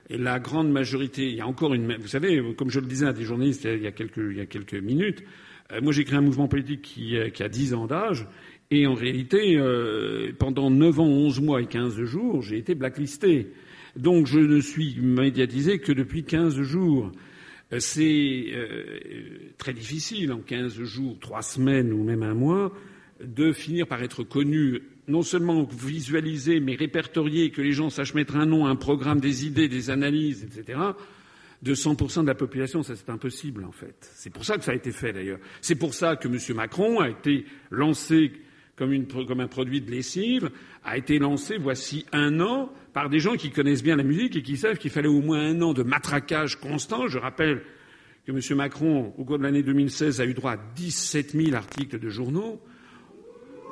Et 0.08 0.16
la 0.16 0.38
grande 0.38 0.70
majorité, 0.70 1.28
il 1.28 1.34
y 1.34 1.40
a 1.40 1.46
encore 1.48 1.74
une, 1.74 1.96
vous 1.96 2.06
savez, 2.06 2.40
comme 2.56 2.70
je 2.70 2.78
le 2.78 2.86
disais 2.86 3.06
à 3.06 3.12
des 3.12 3.24
journalistes 3.24 3.64
il 3.64 3.82
y 3.82 3.88
a 3.88 3.90
quelques, 3.90 4.74
minutes, 4.74 5.24
moi, 5.82 5.92
j'ai 5.92 6.04
créé 6.04 6.18
un 6.18 6.22
mouvement 6.22 6.48
politique 6.48 6.82
qui, 6.82 7.16
euh, 7.16 7.30
qui 7.30 7.42
a 7.42 7.48
10 7.48 7.74
ans 7.74 7.86
d'âge. 7.86 8.26
Et 8.70 8.86
en 8.86 8.94
réalité, 8.94 9.56
euh, 9.56 10.32
pendant 10.38 10.70
9 10.70 11.00
ans, 11.00 11.06
11 11.06 11.40
mois 11.40 11.60
et 11.60 11.66
15 11.66 12.02
jours, 12.04 12.42
j'ai 12.42 12.58
été 12.58 12.74
blacklisté. 12.74 13.48
Donc 13.96 14.26
je 14.26 14.38
ne 14.38 14.60
suis 14.60 14.96
médiatisé 15.00 15.80
que 15.80 15.92
depuis 15.92 16.22
15 16.24 16.60
jours. 16.62 17.10
C'est 17.78 18.46
très 19.58 19.72
difficile 19.72 20.32
en 20.32 20.40
15 20.40 20.82
jours, 20.82 21.16
3 21.20 21.42
semaines 21.42 21.92
ou 21.92 22.02
même 22.02 22.24
un 22.24 22.34
mois 22.34 22.72
de 23.24 23.52
finir 23.52 23.86
par 23.86 24.02
être 24.02 24.24
connu, 24.24 24.82
non 25.06 25.22
seulement 25.22 25.64
visualisé, 25.64 26.58
mais 26.58 26.74
répertorié, 26.74 27.50
que 27.50 27.62
les 27.62 27.72
gens 27.72 27.90
sachent 27.90 28.14
mettre 28.14 28.36
un 28.36 28.46
nom, 28.46 28.66
un 28.66 28.76
programme, 28.76 29.20
des 29.20 29.46
idées, 29.46 29.68
des 29.68 29.90
analyses, 29.90 30.44
etc 30.44 30.78
de 31.62 31.74
100% 31.74 32.22
de 32.22 32.26
la 32.26 32.34
population, 32.34 32.82
ça 32.82 32.96
c'est 32.96 33.10
impossible 33.10 33.64
en 33.64 33.72
fait. 33.72 34.10
C'est 34.14 34.30
pour 34.30 34.44
ça 34.44 34.56
que 34.56 34.64
ça 34.64 34.72
a 34.72 34.74
été 34.74 34.92
fait 34.92 35.12
d'ailleurs. 35.12 35.38
C'est 35.60 35.74
pour 35.74 35.94
ça 35.94 36.16
que 36.16 36.28
M. 36.28 36.38
Macron 36.56 37.00
a 37.00 37.10
été 37.10 37.44
lancé 37.70 38.32
comme, 38.76 38.92
une, 38.92 39.06
comme, 39.06 39.40
un 39.40 39.46
produit 39.46 39.82
de 39.82 39.90
lessive, 39.90 40.50
a 40.84 40.96
été 40.96 41.18
lancé 41.18 41.58
voici 41.58 42.06
un 42.12 42.40
an 42.40 42.72
par 42.94 43.10
des 43.10 43.18
gens 43.18 43.36
qui 43.36 43.50
connaissent 43.50 43.82
bien 43.82 43.96
la 43.96 44.02
musique 44.02 44.36
et 44.36 44.42
qui 44.42 44.56
savent 44.56 44.78
qu'il 44.78 44.90
fallait 44.90 45.08
au 45.08 45.20
moins 45.20 45.40
un 45.40 45.60
an 45.60 45.74
de 45.74 45.82
matraquage 45.82 46.56
constant. 46.56 47.06
Je 47.06 47.18
rappelle 47.18 47.62
que 48.24 48.32
M. 48.32 48.56
Macron, 48.56 49.12
au 49.18 49.24
cours 49.24 49.38
de 49.38 49.42
l'année 49.42 49.62
2016, 49.62 50.22
a 50.22 50.24
eu 50.24 50.32
droit 50.32 50.52
à 50.52 50.58
17 50.76 51.32
000 51.32 51.54
articles 51.54 51.98
de 51.98 52.08
journaux. 52.08 52.58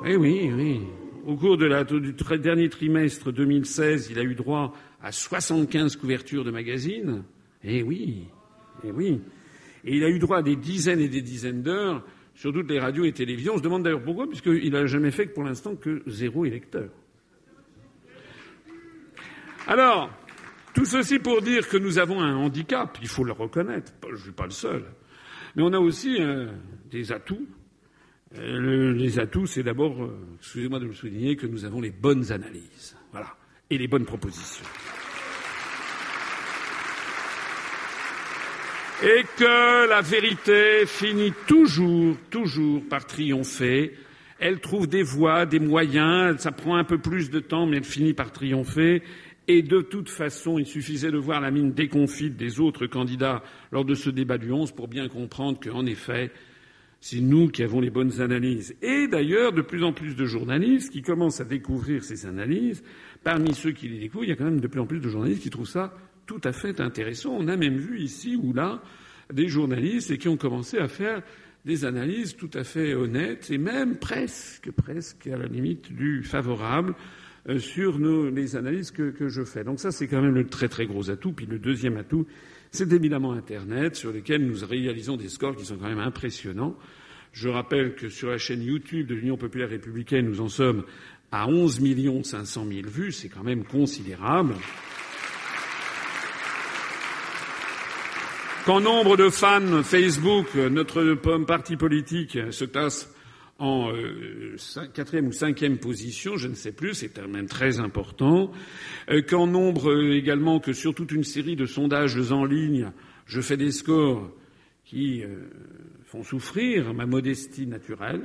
Eh 0.05 0.15
oui, 0.15 0.51
oui. 0.55 0.81
Au 1.25 1.35
cours 1.35 1.57
de 1.57 1.65
la, 1.65 1.83
du 1.83 2.13
dernier 2.39 2.69
trimestre 2.69 3.31
2016, 3.33 4.09
il 4.11 4.19
a 4.19 4.23
eu 4.23 4.35
droit 4.35 4.73
à 5.01 5.11
75 5.11 5.95
couvertures 5.95 6.43
de 6.43 6.51
magazines. 6.51 7.23
Eh 7.63 7.83
oui, 7.83 8.27
eh 8.83 8.91
oui. 8.91 9.21
Et 9.83 9.97
il 9.97 10.03
a 10.03 10.09
eu 10.09 10.19
droit 10.19 10.37
à 10.37 10.41
des 10.41 10.55
dizaines 10.55 10.99
et 10.99 11.09
des 11.09 11.21
dizaines 11.21 11.61
d'heures 11.61 12.03
sur 12.33 12.53
toutes 12.53 12.69
les 12.69 12.79
radios 12.79 13.05
et 13.05 13.11
télévisions. 13.11 13.55
On 13.55 13.57
se 13.57 13.63
demande 13.63 13.83
d'ailleurs 13.83 14.03
pourquoi, 14.03 14.27
puisqu'il 14.27 14.71
n'a 14.71 14.85
jamais 14.85 15.11
fait 15.11 15.27
que 15.27 15.33
pour 15.33 15.43
l'instant 15.43 15.75
que 15.75 16.01
zéro 16.07 16.45
électeur. 16.45 16.89
Alors, 19.67 20.09
tout 20.73 20.85
ceci 20.85 21.19
pour 21.19 21.41
dire 21.41 21.67
que 21.67 21.77
nous 21.77 21.97
avons 21.97 22.21
un 22.21 22.35
handicap, 22.35 22.97
il 23.01 23.07
faut 23.07 23.23
le 23.23 23.33
reconnaître, 23.33 23.91
je 24.07 24.13
ne 24.13 24.17
suis 24.17 24.31
pas 24.31 24.45
le 24.45 24.51
seul. 24.51 24.85
Mais 25.55 25.63
on 25.63 25.73
a 25.73 25.79
aussi 25.79 26.17
euh, 26.19 26.47
des 26.89 27.11
atouts. 27.11 27.47
Euh, 28.37 28.93
les 28.93 29.19
atouts, 29.19 29.47
c'est 29.47 29.63
d'abord, 29.63 30.03
euh, 30.03 30.17
excusez-moi 30.39 30.79
de 30.79 30.85
le 30.85 30.93
souligner, 30.93 31.35
que 31.35 31.47
nous 31.47 31.65
avons 31.65 31.81
les 31.81 31.91
bonnes 31.91 32.31
analyses. 32.31 32.95
Voilà. 33.11 33.35
Et 33.69 33.77
les 33.77 33.87
bonnes 33.87 34.05
propositions. 34.05 34.65
Et 39.01 39.23
que 39.37 39.89
la 39.89 40.01
vérité 40.01 40.85
finit 40.85 41.31
toujours, 41.47 42.17
toujours 42.29 42.81
par 42.89 43.05
triompher. 43.05 43.93
Elle 44.39 44.59
trouve 44.59 44.87
des 44.87 45.03
voies, 45.03 45.45
des 45.45 45.59
moyens, 45.59 46.39
ça 46.39 46.51
prend 46.51 46.75
un 46.75 46.83
peu 46.83 46.97
plus 46.97 47.29
de 47.29 47.39
temps, 47.39 47.65
mais 47.65 47.77
elle 47.77 47.85
finit 47.85 48.13
par 48.13 48.31
triompher. 48.31 49.01
Et 49.47 49.61
de 49.61 49.81
toute 49.81 50.09
façon, 50.09 50.59
il 50.59 50.65
suffisait 50.65 51.11
de 51.11 51.17
voir 51.17 51.39
la 51.39 51.49
mine 51.49 51.71
déconfite 51.71 52.35
des 52.35 52.59
autres 52.59 52.87
candidats 52.87 53.41
lors 53.71 53.85
de 53.85 53.95
ce 53.95 54.09
débat 54.09 54.37
du 54.37 54.51
11 54.51 54.73
pour 54.73 54.89
bien 54.89 55.07
comprendre 55.07 55.59
qu'en 55.61 55.85
effet, 55.85 56.31
c'est 56.99 57.21
nous 57.21 57.47
qui 57.47 57.63
avons 57.63 57.79
les 57.79 57.89
bonnes 57.89 58.19
analyses. 58.19 58.75
Et 58.81 59.07
d'ailleurs, 59.07 59.53
de 59.53 59.61
plus 59.61 59.83
en 59.83 59.93
plus 59.93 60.15
de 60.15 60.25
journalistes 60.25 60.91
qui 60.91 61.01
commencent 61.01 61.39
à 61.39 61.45
découvrir 61.45 62.03
ces 62.03 62.25
analyses. 62.25 62.83
Parmi 63.23 63.53
ceux 63.53 63.71
qui 63.71 63.87
les 63.87 63.99
découvrent, 63.99 64.25
il 64.25 64.29
y 64.29 64.33
a 64.33 64.35
quand 64.35 64.43
même 64.43 64.59
de 64.59 64.67
plus 64.67 64.81
en 64.81 64.85
plus 64.85 64.99
de 64.99 65.09
journalistes 65.09 65.43
qui 65.43 65.49
trouvent 65.49 65.67
ça 65.67 65.93
tout 66.29 66.41
à 66.43 66.51
fait 66.51 66.79
intéressant. 66.79 67.35
On 67.39 67.47
a 67.47 67.57
même 67.57 67.77
vu 67.77 67.99
ici 68.01 68.35
ou 68.35 68.53
là 68.53 68.83
des 69.33 69.47
journalistes 69.47 70.15
qui 70.19 70.27
ont 70.27 70.37
commencé 70.37 70.77
à 70.77 70.87
faire 70.87 71.23
des 71.65 71.85
analyses 71.85 72.35
tout 72.35 72.51
à 72.53 72.63
fait 72.63 72.93
honnêtes 72.93 73.49
et 73.49 73.57
même 73.57 73.97
presque, 73.97 74.69
presque 74.69 75.25
à 75.25 75.37
la 75.37 75.47
limite 75.47 75.91
du 75.91 76.21
favorable 76.21 76.93
euh, 77.47 77.57
sur 77.57 77.97
nos, 77.97 78.29
les 78.29 78.55
analyses 78.55 78.91
que, 78.91 79.09
que, 79.09 79.27
je 79.27 79.43
fais. 79.43 79.63
Donc 79.63 79.79
ça, 79.79 79.89
c'est 79.89 80.07
quand 80.07 80.21
même 80.21 80.35
le 80.35 80.45
très 80.45 80.67
très 80.67 80.85
gros 80.85 81.09
atout. 81.09 81.33
Puis 81.33 81.47
le 81.47 81.57
deuxième 81.57 81.97
atout, 81.97 82.27
c'est 82.69 82.93
évidemment 82.93 83.33
Internet, 83.33 83.95
sur 83.95 84.13
lequel 84.13 84.45
nous 84.45 84.63
réalisons 84.63 85.17
des 85.17 85.29
scores 85.29 85.55
qui 85.55 85.65
sont 85.65 85.77
quand 85.77 85.89
même 85.89 85.97
impressionnants. 85.97 86.75
Je 87.33 87.49
rappelle 87.49 87.95
que 87.95 88.09
sur 88.09 88.29
la 88.29 88.37
chaîne 88.37 88.61
YouTube 88.61 89.07
de 89.07 89.15
l'Union 89.15 89.35
populaire 89.37 89.69
républicaine, 89.69 90.27
nous 90.27 90.41
en 90.41 90.47
sommes 90.47 90.83
à 91.31 91.47
11 91.47 91.81
500 92.23 92.67
000 92.67 92.87
vues, 92.87 93.11
c'est 93.13 93.29
quand 93.29 93.43
même 93.43 93.63
considérable. 93.63 94.53
Qu'en 98.69 98.81
nombre 98.81 99.17
de 99.17 99.31
fans 99.31 99.81
Facebook, 99.81 100.53
notre 100.53 101.15
parti 101.47 101.75
politique 101.75 102.37
se 102.51 102.65
tasse 102.65 103.11
en 103.57 103.91
euh, 103.91 104.57
quatrième 104.93 105.25
ou 105.25 105.31
cinquième 105.31 105.79
position, 105.79 106.37
je 106.37 106.47
ne 106.47 106.53
sais 106.53 106.71
plus, 106.71 106.93
c'est 106.93 107.09
quand 107.09 107.27
même 107.27 107.47
très 107.47 107.79
important. 107.79 108.51
Euh, 109.09 109.23
qu'en 109.27 109.47
nombre 109.47 109.89
euh, 109.89 110.13
également 110.15 110.59
que 110.59 110.73
sur 110.73 110.93
toute 110.93 111.11
une 111.11 111.23
série 111.23 111.55
de 111.55 111.65
sondages 111.65 112.31
en 112.31 112.45
ligne, 112.45 112.91
je 113.25 113.41
fais 113.41 113.57
des 113.57 113.71
scores 113.71 114.29
qui 114.85 115.23
font 116.05 116.21
souffrir 116.21 116.93
ma 116.93 117.07
modestie 117.07 117.65
naturelle. 117.65 118.21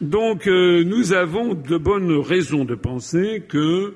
Donc 0.00 0.46
nous 0.46 1.12
avons 1.12 1.52
de 1.52 1.76
bonnes 1.76 2.20
raisons 2.20 2.64
de 2.64 2.74
penser 2.74 3.42
que 3.46 3.92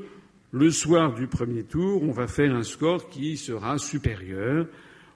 le 0.52 0.70
soir 0.70 1.14
du 1.14 1.26
premier 1.26 1.64
tour, 1.64 2.02
on 2.02 2.12
va 2.12 2.26
faire 2.26 2.54
un 2.54 2.62
score 2.62 3.08
qui 3.08 3.36
sera 3.36 3.78
supérieur 3.78 4.66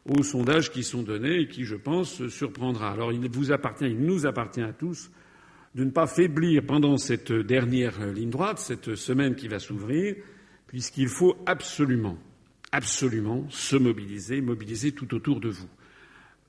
aux 0.07 0.23
sondages 0.23 0.71
qui 0.71 0.83
sont 0.83 1.03
donnés 1.03 1.41
et 1.41 1.49
qui, 1.49 1.65
je 1.65 1.77
pense, 1.77 2.27
surprendra. 2.29 2.93
Alors 2.93 3.13
il 3.13 3.29
vous 3.31 3.53
appartient, 3.53 3.87
il 3.87 4.01
nous 4.01 4.27
appartient 4.27 4.63
à 4.63 4.73
tous 4.73 5.11
de 5.75 5.83
ne 5.85 5.91
pas 5.91 6.07
faiblir 6.07 6.63
pendant 6.65 6.97
cette 6.99 7.33
dernière 7.33 8.07
ligne 8.07 8.31
droite, 8.31 8.59
cette 8.59 8.95
semaine 8.95 9.35
qui 9.35 9.49
va 9.49 9.59
s'ouvrir, 9.59 10.15
puisqu'il 10.69 11.09
faut 11.09 11.37
absolument, 11.47 12.17
absolument 12.71 13.47
se 13.51 13.75
mobiliser, 13.77 14.41
mobiliser 14.41 14.93
tout 14.93 15.15
autour 15.15 15.41
de 15.41 15.49
vous. 15.49 15.69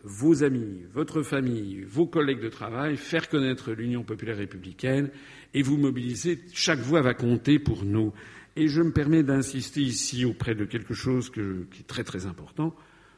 Vos 0.03 0.43
amis, 0.43 0.83
votre 0.93 1.23
famille, 1.23 1.83
vos 1.87 2.05
collègues 2.05 2.41
de 2.41 2.49
travail, 2.49 2.97
faire 2.97 3.27
connaître 3.27 3.71
l'Union 3.71 4.03
populaire 4.03 4.37
républicaine 4.37 5.09
et 5.55 5.63
vous 5.63 5.77
mobiliser. 5.77 6.39
Chaque 6.53 6.79
voix 6.79 7.01
va 7.01 7.15
compter 7.15 7.57
pour 7.57 7.83
nous. 7.83 8.13
Et 8.55 8.67
je 8.67 8.81
me 8.81 8.91
permets 8.91 9.23
d'insister 9.23 9.81
ici 9.81 10.25
auprès 10.25 10.55
de 10.55 10.65
quelque 10.65 10.93
chose 10.93 11.29
qui 11.29 11.39
est 11.41 11.87
très 11.87 12.03
très 12.03 12.25
important 12.25 12.75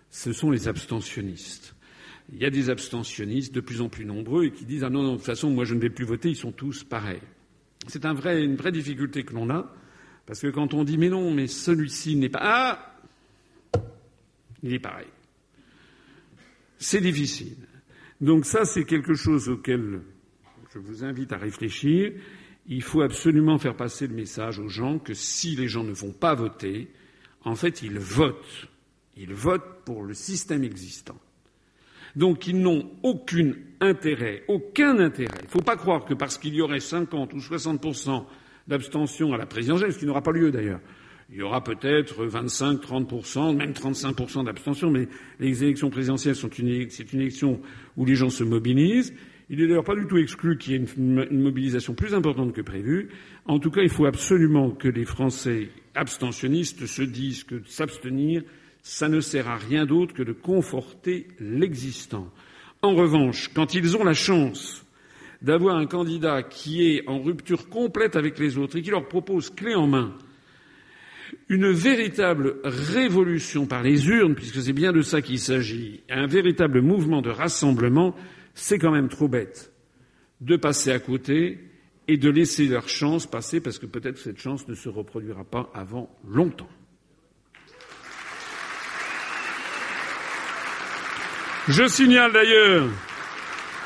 ce 0.09 0.33
sont 0.33 0.51
les 0.51 0.67
abstentionnistes. 0.67 1.75
Il 2.31 2.39
y 2.39 2.45
a 2.45 2.49
des 2.49 2.69
abstentionnistes 2.69 3.53
de 3.53 3.61
plus 3.61 3.81
en 3.81 3.89
plus 3.89 4.05
nombreux 4.05 4.45
et 4.45 4.51
qui 4.51 4.65
disent 4.65 4.83
Ah 4.83 4.89
non, 4.89 5.03
non, 5.03 5.13
de 5.13 5.17
toute 5.17 5.25
façon, 5.25 5.49
moi 5.49 5.63
je 5.63 5.73
ne 5.73 5.79
vais 5.79 5.89
plus 5.89 6.05
voter, 6.05 6.29
ils 6.29 6.35
sont 6.35 6.51
tous 6.51 6.83
pareils. 6.83 7.21
C'est 7.87 8.05
un 8.05 8.13
vrai, 8.13 8.43
une 8.43 8.55
vraie 8.55 8.71
difficulté 8.71 9.23
que 9.23 9.33
l'on 9.33 9.49
a, 9.49 9.73
parce 10.25 10.41
que 10.41 10.47
quand 10.47 10.73
on 10.73 10.83
dit 10.83 10.97
Mais 10.97 11.09
non, 11.09 11.33
mais 11.33 11.47
celui-ci 11.47 12.15
n'est 12.15 12.29
pas. 12.29 12.39
Ah 12.41 12.95
Il 14.61 14.73
est 14.73 14.79
pareil. 14.79 15.07
C'est 16.79 17.01
difficile. 17.01 17.55
Donc 18.19 18.45
ça, 18.45 18.65
c'est 18.65 18.83
quelque 18.83 19.13
chose 19.13 19.47
auquel 19.47 20.01
je 20.73 20.79
vous 20.79 21.03
invite 21.03 21.31
à 21.31 21.37
réfléchir. 21.37 22.11
Il 22.67 22.83
faut 22.83 23.01
absolument 23.01 23.57
faire 23.57 23.75
passer 23.75 24.07
le 24.07 24.13
message 24.13 24.59
aux 24.59 24.67
gens 24.67 24.99
que 24.99 25.13
si 25.13 25.55
les 25.55 25.67
gens 25.67 25.83
ne 25.83 25.93
vont 25.93 26.11
pas 26.11 26.35
voter, 26.35 26.89
en 27.43 27.55
fait, 27.55 27.81
ils 27.81 27.99
votent 27.99 28.67
ils 29.19 29.33
votent 29.33 29.83
pour 29.83 30.03
le 30.03 30.13
système 30.13 30.63
existant. 30.63 31.17
Donc 32.15 32.47
ils 32.47 32.59
n'ont 32.59 32.89
aucun 33.03 33.51
intérêt, 33.79 34.43
aucun 34.47 34.99
intérêt. 34.99 35.37
Il 35.41 35.45
ne 35.45 35.51
faut 35.51 35.61
pas 35.61 35.75
croire 35.75 36.05
que 36.05 36.13
parce 36.13 36.37
qu'il 36.37 36.53
y 36.53 36.61
aurait 36.61 36.79
50 36.79 37.33
ou 37.33 37.39
60 37.39 37.85
d'abstention 38.67 39.33
à 39.33 39.37
la 39.37 39.45
présidentielle, 39.45 39.93
ce 39.93 39.99
qui 39.99 40.05
n'aura 40.05 40.21
pas 40.21 40.31
lieu 40.31 40.51
d'ailleurs, 40.51 40.79
il 41.29 41.37
y 41.37 41.41
aura 41.41 41.63
peut-être 41.63 42.25
25, 42.25 42.81
30% 42.81 43.55
même 43.55 43.71
35% 43.71 44.45
d'abstention, 44.45 44.89
mais 44.89 45.07
les 45.39 45.63
élections 45.63 45.89
présidentielles 45.89 46.35
sont 46.35 46.49
une, 46.49 46.69
élection 46.69 47.59
où 47.97 48.05
les 48.05 48.15
gens 48.15 48.29
se 48.29 48.43
mobilisent. 48.43 49.13
Il 49.49 49.59
n'est 49.59 49.67
d'ailleurs 49.67 49.85
pas 49.85 49.95
du 49.95 50.05
tout 50.07 50.17
exclu 50.17 50.57
qu'il 50.57 50.73
y 50.73 50.75
ait 50.75 50.85
une, 50.97 51.41
mobilisation 51.41 51.93
plus 51.93 52.13
importante 52.13 52.53
que 52.53 52.61
prévu. 52.61 53.09
En 53.45 53.59
tout 53.59 53.71
cas, 53.71 53.81
il 53.81 53.89
faut 53.89 54.05
absolument 54.05 54.71
que 54.71 54.89
les 54.89 55.05
Français 55.05 55.69
abstentionnistes 55.95 56.85
se 56.85 57.01
disent 57.01 57.45
que 57.45 57.61
s'abstenir, 57.65 58.43
ça 58.83 59.07
ne 59.07 59.21
sert 59.21 59.47
à 59.47 59.55
rien 59.55 59.85
d'autre 59.85 60.13
que 60.13 60.23
de 60.23 60.33
conforter 60.33 61.27
l'existant. 61.39 62.29
En 62.81 62.93
revanche, 62.93 63.49
quand 63.53 63.73
ils 63.73 63.95
ont 63.95 64.03
la 64.03 64.13
chance 64.13 64.85
d'avoir 65.41 65.77
un 65.77 65.85
candidat 65.85 66.43
qui 66.43 66.85
est 66.85 67.07
en 67.07 67.21
rupture 67.21 67.69
complète 67.69 68.15
avec 68.15 68.39
les 68.39 68.57
autres 68.57 68.77
et 68.77 68.81
qui 68.81 68.89
leur 68.89 69.07
propose 69.07 69.49
clé 69.49 69.75
en 69.75 69.87
main 69.87 70.13
une 71.49 71.71
véritable 71.71 72.55
révolution 72.63 73.65
par 73.65 73.83
les 73.83 74.07
urnes, 74.09 74.35
puisque 74.35 74.61
c'est 74.61 74.73
bien 74.73 74.91
de 74.91 75.01
ça 75.01 75.21
qu'il 75.21 75.39
s'agit, 75.39 76.01
un 76.09 76.27
véritable 76.27 76.81
mouvement 76.81 77.21
de 77.21 77.29
rassemblement, 77.29 78.15
c'est 78.57 78.79
quand 78.79 78.91
même 78.91 79.07
trop 79.07 79.27
bête 79.27 79.71
de 80.41 80.55
passer 80.55 80.91
à 80.91 80.99
côté 80.99 81.59
et 82.07 82.17
de 82.17 82.29
laisser 82.29 82.67
leur 82.67 82.89
chance 82.89 83.27
passer, 83.27 83.61
parce 83.61 83.77
que 83.77 83.85
peut-être 83.85 84.17
cette 84.17 84.39
chance 84.39 84.67
ne 84.67 84.73
se 84.73 84.89
reproduira 84.89 85.43
pas 85.43 85.69
avant 85.75 86.09
longtemps. 86.27 86.69
Je 91.67 91.87
signale 91.87 92.33
d'ailleurs, 92.33 92.87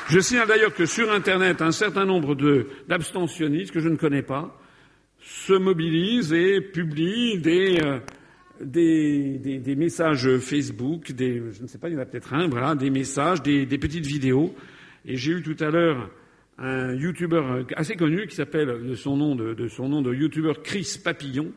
je 0.08 0.20
signale 0.20 0.48
d'ailleurs 0.48 0.74
que 0.74 0.86
sur 0.86 1.12
Internet, 1.12 1.60
un 1.60 1.72
certain 1.72 2.06
nombre 2.06 2.34
d'abstentionnistes 2.88 3.72
que 3.72 3.80
je 3.80 3.88
ne 3.88 3.96
connais 3.96 4.22
pas 4.22 4.58
se 5.20 5.52
mobilisent 5.52 6.32
et 6.32 6.62
publient 6.62 7.38
des, 7.38 7.78
euh, 7.82 7.98
des, 8.60 9.74
messages 9.76 10.38
Facebook, 10.38 11.12
des, 11.12 11.42
je 11.52 11.62
ne 11.62 11.66
sais 11.66 11.78
pas, 11.78 11.88
il 11.88 11.94
y 11.94 11.96
en 11.96 12.00
a 12.00 12.04
peut-être 12.04 12.34
un, 12.34 12.48
voilà, 12.48 12.74
des 12.74 12.90
messages, 12.90 13.42
des, 13.42 13.66
petites 13.66 14.06
vidéos. 14.06 14.54
Et 15.04 15.16
j'ai 15.16 15.32
eu 15.32 15.42
tout 15.42 15.56
à 15.62 15.70
l'heure 15.70 16.10
un 16.58 16.94
YouTuber 16.94 17.64
assez 17.76 17.96
connu 17.96 18.26
qui 18.26 18.36
s'appelle 18.36 18.86
de 18.86 18.94
son 18.94 19.16
nom 19.16 19.34
de, 19.34 19.54
de 19.54 20.14
YouTuber 20.14 20.52
Chris 20.62 21.00
Papillon, 21.02 21.52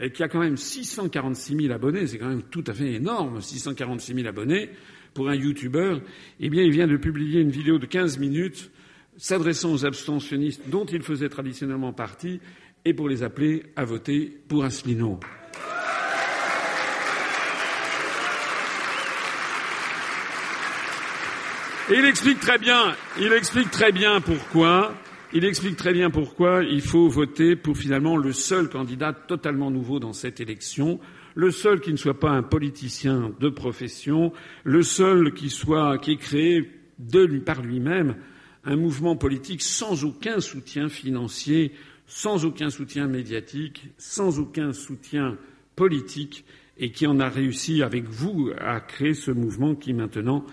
et 0.00 0.10
qui 0.10 0.22
a 0.22 0.28
quand 0.28 0.40
même 0.40 0.56
646 0.56 1.56
000 1.56 1.72
abonnés. 1.72 2.06
C'est 2.06 2.18
quand 2.18 2.28
même 2.28 2.44
tout 2.44 2.64
à 2.66 2.72
fait 2.72 2.94
énorme, 2.94 3.40
646 3.40 4.14
000 4.14 4.28
abonnés 4.28 4.70
pour 5.14 5.28
un 5.28 5.34
youtubeur, 5.34 6.00
eh 6.38 6.48
bien, 6.48 6.62
il 6.62 6.70
vient 6.70 6.86
de 6.86 6.96
publier 6.96 7.40
une 7.40 7.50
vidéo 7.50 7.78
de 7.78 7.86
15 7.86 8.18
minutes 8.18 8.70
s'adressant 9.16 9.72
aux 9.72 9.84
abstentionnistes 9.84 10.62
dont 10.68 10.84
il 10.84 11.02
faisait 11.02 11.28
traditionnellement 11.28 11.92
partie 11.92 12.40
et 12.84 12.94
pour 12.94 13.08
les 13.08 13.24
appeler 13.24 13.64
à 13.74 13.84
voter 13.84 14.32
pour 14.46 14.64
Asselineau. 14.64 15.18
Il 21.90 22.04
explique 22.04 22.40
très 22.40 22.58
bien, 22.58 22.94
il 23.18 23.32
explique 23.32 23.70
très 23.70 23.92
bien 23.92 24.20
pourquoi, 24.20 24.94
il 25.32 25.46
explique 25.46 25.76
très 25.76 25.94
bien 25.94 26.10
pourquoi 26.10 26.62
il 26.62 26.82
faut 26.82 27.08
voter 27.08 27.56
pour 27.56 27.78
finalement 27.78 28.18
le 28.18 28.34
seul 28.34 28.68
candidat 28.68 29.14
totalement 29.14 29.70
nouveau 29.70 29.98
dans 29.98 30.12
cette 30.12 30.38
élection, 30.38 31.00
le 31.34 31.50
seul 31.50 31.80
qui 31.80 31.90
ne 31.90 31.96
soit 31.96 32.20
pas 32.20 32.28
un 32.28 32.42
politicien 32.42 33.32
de 33.40 33.48
profession, 33.48 34.34
le 34.64 34.82
seul 34.82 35.32
qui 35.32 35.48
soit, 35.48 35.96
qui 35.96 36.12
ait 36.12 36.16
créé 36.16 36.70
de 36.98 37.20
lui, 37.20 37.40
par 37.40 37.62
lui-même 37.62 38.16
un 38.64 38.76
mouvement 38.76 39.16
politique 39.16 39.62
sans 39.62 40.04
aucun 40.04 40.40
soutien 40.40 40.90
financier, 40.90 41.72
sans 42.06 42.44
aucun 42.44 42.68
soutien 42.68 43.06
médiatique, 43.06 43.88
sans 43.96 44.38
aucun 44.38 44.74
soutien 44.74 45.38
politique, 45.74 46.44
et 46.76 46.92
qui 46.92 47.06
en 47.06 47.18
a 47.18 47.30
réussi 47.30 47.82
avec 47.82 48.04
vous 48.04 48.50
à 48.60 48.78
créer 48.80 49.14
ce 49.14 49.30
mouvement 49.30 49.74
qui 49.74 49.94
maintenant 49.94 50.44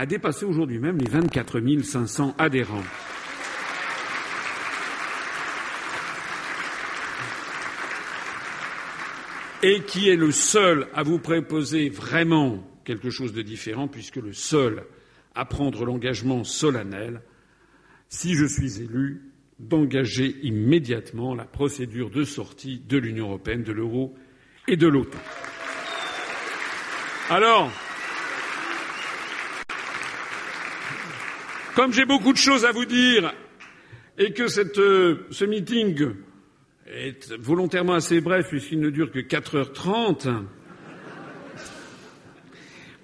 a 0.00 0.06
dépassé 0.06 0.46
aujourd'hui 0.46 0.78
même 0.78 0.96
les 0.96 1.10
24 1.10 1.60
500 1.82 2.34
adhérents. 2.38 2.82
et 9.62 9.82
qui 9.82 10.08
est 10.08 10.16
le 10.16 10.32
seul 10.32 10.88
à 10.94 11.02
vous 11.02 11.18
proposer 11.18 11.90
vraiment 11.90 12.66
quelque 12.86 13.10
chose 13.10 13.34
de 13.34 13.42
différent, 13.42 13.88
puisque 13.88 14.16
le 14.16 14.32
seul 14.32 14.84
à 15.34 15.44
prendre 15.44 15.84
l'engagement 15.84 16.44
solennel, 16.44 17.20
si 18.08 18.32
je 18.32 18.46
suis 18.46 18.80
élu, 18.80 19.30
d'engager 19.58 20.34
immédiatement 20.40 21.34
la 21.34 21.44
procédure 21.44 22.08
de 22.08 22.24
sortie 22.24 22.80
de 22.88 22.96
l'Union 22.96 23.26
européenne, 23.26 23.64
de 23.64 23.72
l'euro 23.72 24.14
et 24.66 24.78
de 24.78 24.86
l'OTAN. 24.86 25.18
Alors, 27.28 27.70
comme 31.80 31.94
j'ai 31.94 32.04
beaucoup 32.04 32.34
de 32.34 32.38
choses 32.38 32.66
à 32.66 32.72
vous 32.72 32.84
dire 32.84 33.32
et 34.18 34.34
que 34.34 34.48
cette, 34.48 34.76
euh, 34.76 35.26
ce 35.30 35.46
meeting 35.46 36.10
est 36.86 37.32
volontairement 37.38 37.94
assez 37.94 38.20
bref 38.20 38.48
puisqu'il 38.50 38.80
ne 38.80 38.90
dure 38.90 39.10
que 39.10 39.18
4h30. 39.18 40.44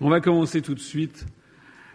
On 0.02 0.10
va 0.10 0.20
commencer 0.20 0.60
tout 0.60 0.74
de 0.74 0.80
suite. 0.80 1.24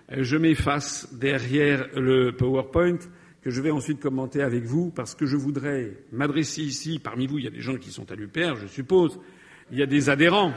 Je 0.10 0.38
m'efface 0.38 1.08
derrière 1.14 1.88
le 1.96 2.32
PowerPoint 2.32 2.98
que 3.44 3.52
je 3.52 3.62
vais 3.62 3.70
ensuite 3.70 4.00
commenter 4.00 4.42
avec 4.42 4.64
vous 4.64 4.90
parce 4.90 5.14
que 5.14 5.28
je 5.28 5.38
voudrais 5.38 5.92
m'adresser 6.12 6.64
ici. 6.64 6.98
Parmi 6.98 7.28
vous, 7.28 7.38
il 7.38 7.44
y 7.44 7.48
a 7.48 7.52
des 7.52 7.62
gens 7.62 7.78
qui 7.78 7.92
sont 7.92 8.12
à 8.12 8.16
l'UPR, 8.16 8.56
je 8.60 8.66
suppose. 8.66 9.20
Il 9.72 9.78
y 9.78 9.84
a 9.84 9.86
des 9.86 10.10
adhérents. 10.10 10.52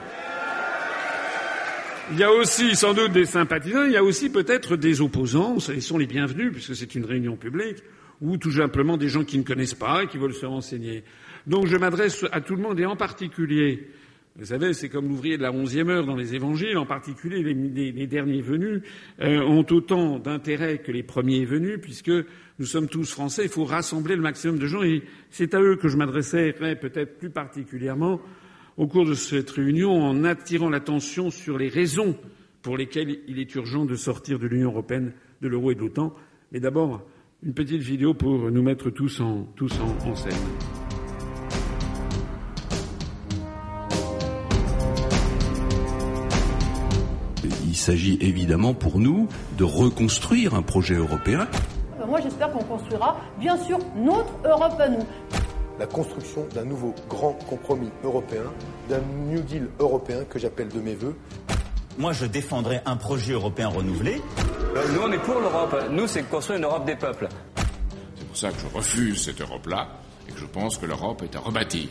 Il 2.13 2.19
y 2.19 2.23
a 2.23 2.31
aussi 2.31 2.77
sans 2.77 2.93
doute 2.93 3.13
des 3.13 3.25
sympathisants. 3.25 3.85
Il 3.87 3.93
y 3.93 3.97
a 3.97 4.05
aussi 4.05 4.31
peut-être 4.31 4.77
des 4.77 5.01
opposants. 5.01 5.57
Ils 5.75 5.83
sont 5.83 5.97
les 5.97 6.07
bienvenus 6.07 6.53
puisque 6.53 6.77
c'est 6.77 6.95
une 6.95 7.05
réunion 7.05 7.37
publique 7.37 7.79
ou 8.21 8.37
tout 8.37 8.53
simplement 8.53 8.97
des 8.97 9.09
gens 9.09 9.25
qui 9.25 9.39
ne 9.39 9.43
connaissent 9.43 9.75
pas 9.75 10.03
et 10.03 10.07
qui 10.07 10.19
veulent 10.19 10.35
se 10.35 10.47
renseigner. 10.47 11.03
Donc 11.47 11.67
je 11.67 11.77
m'adresse 11.77 12.25
à 12.31 12.41
tout 12.41 12.57
le 12.57 12.63
monde 12.63 12.79
et 12.79 12.87
en 12.87 12.97
particulier 12.97 13.89
vous 14.37 14.47
savez, 14.47 14.75
c'est 14.75 14.89
comme 14.89 15.07
l'ouvrier 15.07 15.37
de 15.37 15.43
la 15.43 15.53
onzième 15.53 15.89
heure 15.91 16.05
dans 16.05 16.17
les 16.17 16.35
évangiles, 16.35 16.77
en 16.77 16.87
particulier 16.87 17.41
les, 17.45 18.07
derniers 18.09 18.43
venus 18.43 18.83
euh, 19.21 19.41
ont 19.43 19.65
autant 19.71 20.19
d'intérêt 20.19 20.79
que 20.79 20.91
les 20.91 21.05
premiers 21.05 21.45
venus, 21.45 21.79
puisque 21.81 22.11
nous 22.59 22.67
sommes 22.67 22.89
tous 22.89 23.09
français, 23.13 23.45
il 23.45 23.49
faut 23.49 23.65
rassembler 23.65 24.17
le 24.17 24.23
maximum 24.23 24.59
de 24.59 24.67
gens, 24.67 24.83
et 24.83 25.05
c'est 25.31 25.55
à 25.55 25.61
eux 25.61 25.77
que 25.77 25.87
je 25.87 25.97
m'adresserai 25.97 26.53
peut-être 26.53 27.17
plus 27.19 27.31
particulièrement 27.31 28.21
au 28.77 28.87
cours 28.87 29.05
de 29.05 29.15
cette 29.15 29.51
réunion 29.51 29.93
en 29.93 30.25
attirant 30.25 30.69
l'attention 30.69 31.31
sur 31.31 31.59
les 31.59 31.69
raisons 31.69 32.17
pour 32.63 32.77
lesquelles 32.77 33.19
il 33.29 33.39
est 33.39 33.55
urgent 33.55 33.85
de 33.85 33.95
sortir 33.95 34.39
de 34.39 34.47
l'Union 34.47 34.71
européenne, 34.71 35.13
de 35.43 35.49
l'euro 35.49 35.71
et 35.71 35.75
de 35.75 35.81
l'OTAN. 35.81 36.15
Mais 36.53 36.61
d'abord, 36.61 37.03
une 37.43 37.53
petite 37.53 37.83
vidéo 37.83 38.15
pour 38.15 38.51
nous 38.51 38.63
mettre 38.63 38.91
tous 38.91 39.21
en, 39.21 39.45
tous 39.55 39.73
en 39.81 40.15
scène. 40.15 40.33
Il 47.67 47.77
s'agit 47.77 48.17
évidemment 48.21 48.73
pour 48.73 48.99
nous 48.99 49.29
de 49.59 49.65
reconstruire 49.65 50.55
un 50.55 50.63
projet 50.63 50.95
européen. 50.95 51.49
Euh, 52.01 52.07
moi 52.07 52.21
j'espère 52.21 52.51
qu'on 52.53 52.65
construira 52.65 53.21
bien 53.39 53.57
sûr 53.59 53.79
notre 53.97 54.33
Europe 54.49 54.77
à 54.79 54.89
nous. 54.89 55.05
La 55.79 55.87
construction 55.87 56.47
d'un 56.55 56.65
nouveau 56.65 56.95
grand 57.09 57.33
compromis 57.49 57.91
européen, 58.03 58.45
d'un 58.89 59.01
New 59.29 59.41
Deal 59.41 59.69
européen 59.79 60.25
que 60.29 60.39
j'appelle 60.39 60.69
de 60.69 60.81
mes 60.81 60.95
voeux. 60.95 61.17
Moi, 61.99 62.13
je 62.13 62.27
défendrai 62.27 62.81
un 62.87 62.97
projet 62.97 63.33
européen 63.33 63.69
renouvelé. 63.69 64.21
Euh, 64.77 64.85
nous, 64.93 65.01
on 65.03 65.13
est 65.13 65.19
pour 65.19 65.41
l'Europe. 65.41 65.77
Nous, 65.91 66.07
c'est 66.07 66.23
construire 66.25 66.59
une 66.59 66.65
Europe 66.65 66.85
des 66.85 66.97
peuples. 66.97 67.29
C'est 68.17 68.27
pour 68.27 68.37
ça 68.37 68.51
que 68.51 68.59
je 68.59 68.77
refuse 68.77 69.25
cette 69.25 69.41
Europe-là 69.41 69.89
et 70.29 70.33
que 70.33 70.39
je 70.39 70.47
pense 70.47 70.79
que 70.79 70.87
l'Europe 70.87 71.23
est 71.23 71.37
à 71.37 71.41
rebâtir 71.41 71.89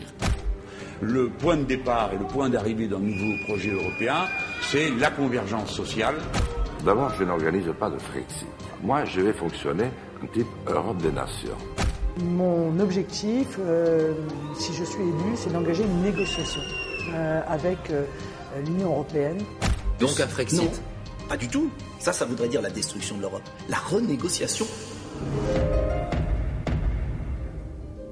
le 1.03 1.29
point 1.29 1.57
de 1.57 1.63
départ 1.63 2.11
et 2.13 2.17
le 2.17 2.25
point 2.25 2.49
d'arrivée 2.49 2.87
d'un 2.87 2.99
nouveau 2.99 3.35
projet 3.45 3.71
européen, 3.71 4.25
c'est 4.61 4.89
la 4.91 5.11
convergence 5.11 5.71
sociale. 5.71 6.15
D'abord, 6.85 7.11
je 7.17 7.23
n'organise 7.23 7.71
pas 7.79 7.89
de 7.89 7.97
Frexit. 7.97 8.47
Moi, 8.81 9.05
je 9.05 9.21
vais 9.21 9.33
fonctionner 9.33 9.89
en 10.21 10.27
type 10.27 10.47
Europe 10.67 10.97
des 10.97 11.11
nations. 11.11 11.57
Mon 12.17 12.79
objectif, 12.79 13.47
euh, 13.59 14.13
si 14.55 14.73
je 14.73 14.83
suis 14.83 15.01
élu, 15.01 15.35
c'est 15.35 15.51
d'engager 15.51 15.83
une 15.83 16.03
négociation 16.03 16.61
euh, 17.11 17.41
avec 17.47 17.77
euh, 17.89 18.05
l'Union 18.65 18.91
européenne. 18.91 19.39
Donc 19.99 20.19
un 20.19 20.27
Frexit 20.27 20.61
non, 20.61 20.71
Pas 21.27 21.37
du 21.37 21.47
tout. 21.47 21.71
Ça, 21.99 22.13
ça 22.13 22.25
voudrait 22.25 22.49
dire 22.49 22.61
la 22.61 22.69
destruction 22.69 23.17
de 23.17 23.21
l'Europe. 23.21 23.41
La 23.67 23.77
renégociation. 23.77 24.67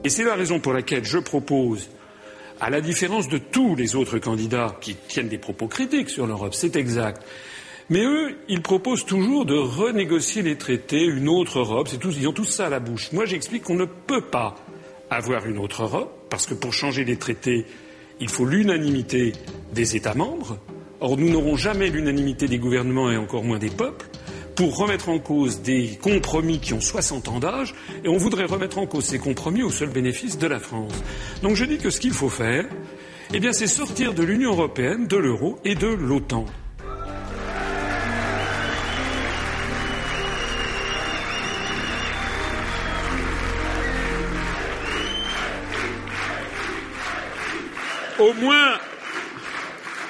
Et 0.04 0.10
c'est 0.10 0.24
la 0.24 0.34
raison 0.34 0.60
pour 0.60 0.74
laquelle 0.74 1.06
je 1.06 1.20
propose 1.20 1.90
à 2.60 2.70
la 2.70 2.82
différence 2.82 3.28
de 3.28 3.38
tous 3.38 3.76
les 3.76 3.96
autres 3.96 4.18
candidats 4.18 4.76
qui 4.82 4.96
tiennent 4.96 5.30
des 5.30 5.38
propos 5.38 5.68
critiques 5.68 6.10
sur 6.10 6.26
l'Europe, 6.26 6.54
c'est 6.54 6.76
exact. 6.76 7.24
Mais 7.92 8.06
eux, 8.06 8.38
ils 8.48 8.62
proposent 8.62 9.04
toujours 9.04 9.46
de 9.46 9.54
renégocier 9.54 10.42
les 10.42 10.58
traités, 10.58 11.04
une 11.04 11.28
autre 11.28 11.60
Europe, 11.60 11.90
c'est 11.90 12.02
ils 12.02 12.26
ont 12.26 12.32
tous 12.32 12.46
ça 12.46 12.68
à 12.68 12.70
la 12.70 12.80
bouche. 12.80 13.12
Moi, 13.12 13.26
j'explique 13.26 13.64
qu'on 13.64 13.76
ne 13.76 13.84
peut 13.84 14.22
pas 14.22 14.56
avoir 15.10 15.46
une 15.46 15.58
autre 15.58 15.84
Europe, 15.84 16.28
parce 16.30 16.46
que 16.46 16.54
pour 16.54 16.72
changer 16.72 17.04
les 17.04 17.18
traités, 17.18 17.66
il 18.22 18.30
faut 18.30 18.46
l'unanimité 18.46 19.34
des 19.74 19.98
États 19.98 20.14
membres. 20.14 20.58
Or, 21.02 21.18
nous 21.18 21.30
n'aurons 21.30 21.58
jamais 21.58 21.90
l'unanimité 21.90 22.48
des 22.48 22.60
gouvernements 22.60 23.12
et 23.12 23.18
encore 23.18 23.44
moins 23.44 23.60
des 23.60 23.70
peuples 23.70 24.08
pour 24.56 24.78
remettre 24.78 25.10
en 25.10 25.20
cause 25.20 25.62
des 25.62 26.00
compromis 26.02 26.60
qui 26.60 26.74
ont 26.74 26.80
60 26.80 27.28
ans 27.28 27.40
d'âge, 27.40 27.76
et 28.06 28.08
on 28.08 28.16
voudrait 28.16 28.46
remettre 28.46 28.78
en 28.78 28.88
cause 28.88 29.04
ces 29.04 29.20
compromis 29.20 29.64
au 29.64 29.70
seul 29.70 29.90
bénéfice 29.90 30.38
de 30.38 30.48
la 30.48 30.60
France. 30.60 30.94
Donc 31.44 31.58
je 31.58 31.66
dis 31.66 31.78
que 31.78 31.90
ce 31.90 32.00
qu'il 32.00 32.14
faut 32.14 32.30
faire, 32.30 32.70
eh 33.34 33.40
bien, 33.42 33.52
c'est 33.52 33.68
sortir 33.68 34.14
de 34.14 34.24
l'Union 34.24 34.52
européenne, 34.52 35.08
de 35.08 35.18
l'euro 35.18 35.60
et 35.66 35.76
de 35.76 35.88
l'OTAN. 35.88 36.46
Au 48.22 48.34
moins, 48.34 48.78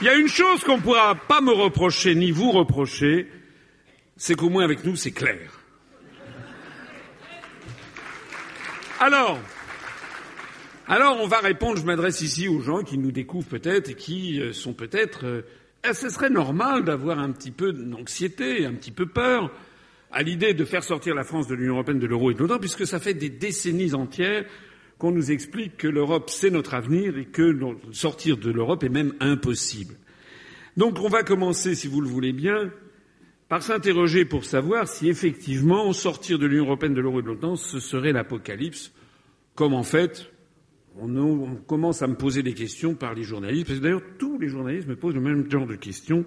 il 0.02 0.06
y 0.06 0.10
a 0.10 0.16
une 0.16 0.28
chose 0.28 0.66
qu'on 0.66 0.76
ne 0.76 0.82
pourra 0.82 1.16
pas 1.16 1.40
me 1.40 1.54
reprocher, 1.54 2.14
ni 2.14 2.32
vous 2.32 2.52
reprocher, 2.52 3.30
c'est 4.18 4.36
qu'au 4.36 4.50
moins 4.50 4.66
avec 4.66 4.84
nous, 4.84 4.98
c'est 4.98 5.12
clair. 5.12 5.50
Alors, 9.00 9.40
alors 10.90 11.22
on 11.22 11.28
va 11.28 11.40
répondre, 11.40 11.78
je 11.78 11.86
m'adresse 11.86 12.20
ici 12.20 12.50
aux 12.50 12.60
gens 12.60 12.84
qui 12.84 12.98
nous 12.98 13.14
découvrent 13.14 13.48
peut-être 13.48 13.92
et 13.92 13.96
qui 13.96 14.42
euh, 14.42 14.52
sont 14.52 14.74
peut-être... 14.74 15.26
Euh, 15.26 15.42
eh, 15.90 15.94
ce 15.94 16.10
serait 16.10 16.30
normal 16.30 16.84
d'avoir 16.84 17.18
un 17.18 17.32
petit 17.32 17.52
peu 17.52 17.72
d'anxiété, 17.72 18.66
un 18.66 18.74
petit 18.74 18.92
peu 18.92 19.06
peur 19.06 19.52
à 20.12 20.22
l'idée 20.22 20.54
de 20.54 20.66
faire 20.66 20.84
sortir 20.84 21.16
la 21.16 21.24
France 21.24 21.48
de 21.48 21.56
l'Union 21.56 21.76
européenne, 21.76 22.00
de 22.00 22.08
l'euro 22.08 22.30
et 22.30 22.34
de 22.34 22.40
l'OTAN, 22.40 22.60
puisque 22.60 22.86
ça 22.86 23.00
fait 23.00 23.14
des 23.14 23.30
décennies 23.30 23.94
entières 23.94 24.44
qu'on 25.02 25.12
nous 25.12 25.32
explique 25.32 25.78
que 25.78 25.88
l'Europe, 25.88 26.30
c'est 26.30 26.52
notre 26.52 26.76
avenir 26.76 27.18
et 27.18 27.26
que 27.26 27.58
sortir 27.92 28.38
de 28.38 28.52
l'Europe 28.52 28.84
est 28.84 28.90
même 28.90 29.16
impossible. 29.20 29.96
Donc 30.78 31.00
on 31.00 31.10
va 31.10 31.24
commencer, 31.24 31.74
si 31.74 31.88
vous 31.88 32.02
le 32.02 32.08
voulez 32.08 32.34
bien, 32.34 32.72
par 33.50 33.64
s'interroger 33.64 34.26
pour 34.26 34.46
savoir 34.46 34.88
si 34.88 35.10
effectivement 35.10 35.92
sortir 35.92 36.38
de 36.38 36.46
l'Union 36.46 36.66
européenne, 36.66 36.94
de 36.94 37.02
l'euro 37.02 37.20
et 37.20 37.24
de 37.24 37.30
l'OTAN, 37.30 37.56
ce 37.56 37.80
serait 37.80 38.12
l'apocalypse, 38.12 38.94
comme 39.56 39.74
en 39.74 39.82
fait 39.82 40.32
on, 41.00 41.56
commence 41.66 42.04
à 42.04 42.08
me 42.08 42.16
poser 42.16 42.44
des 42.44 42.54
questions 42.54 42.94
par 42.94 43.16
les 43.16 43.24
journalistes, 43.24 43.66
parce 43.66 43.80
que 43.80 43.84
d'ailleurs 43.84 44.04
tous 44.20 44.38
les 44.38 44.50
journalistes 44.50 44.88
me 44.88 44.96
posent 44.96 45.16
le 45.16 45.22
même 45.22 45.50
genre 45.50 45.66
de 45.66 45.78
questions 45.78 46.26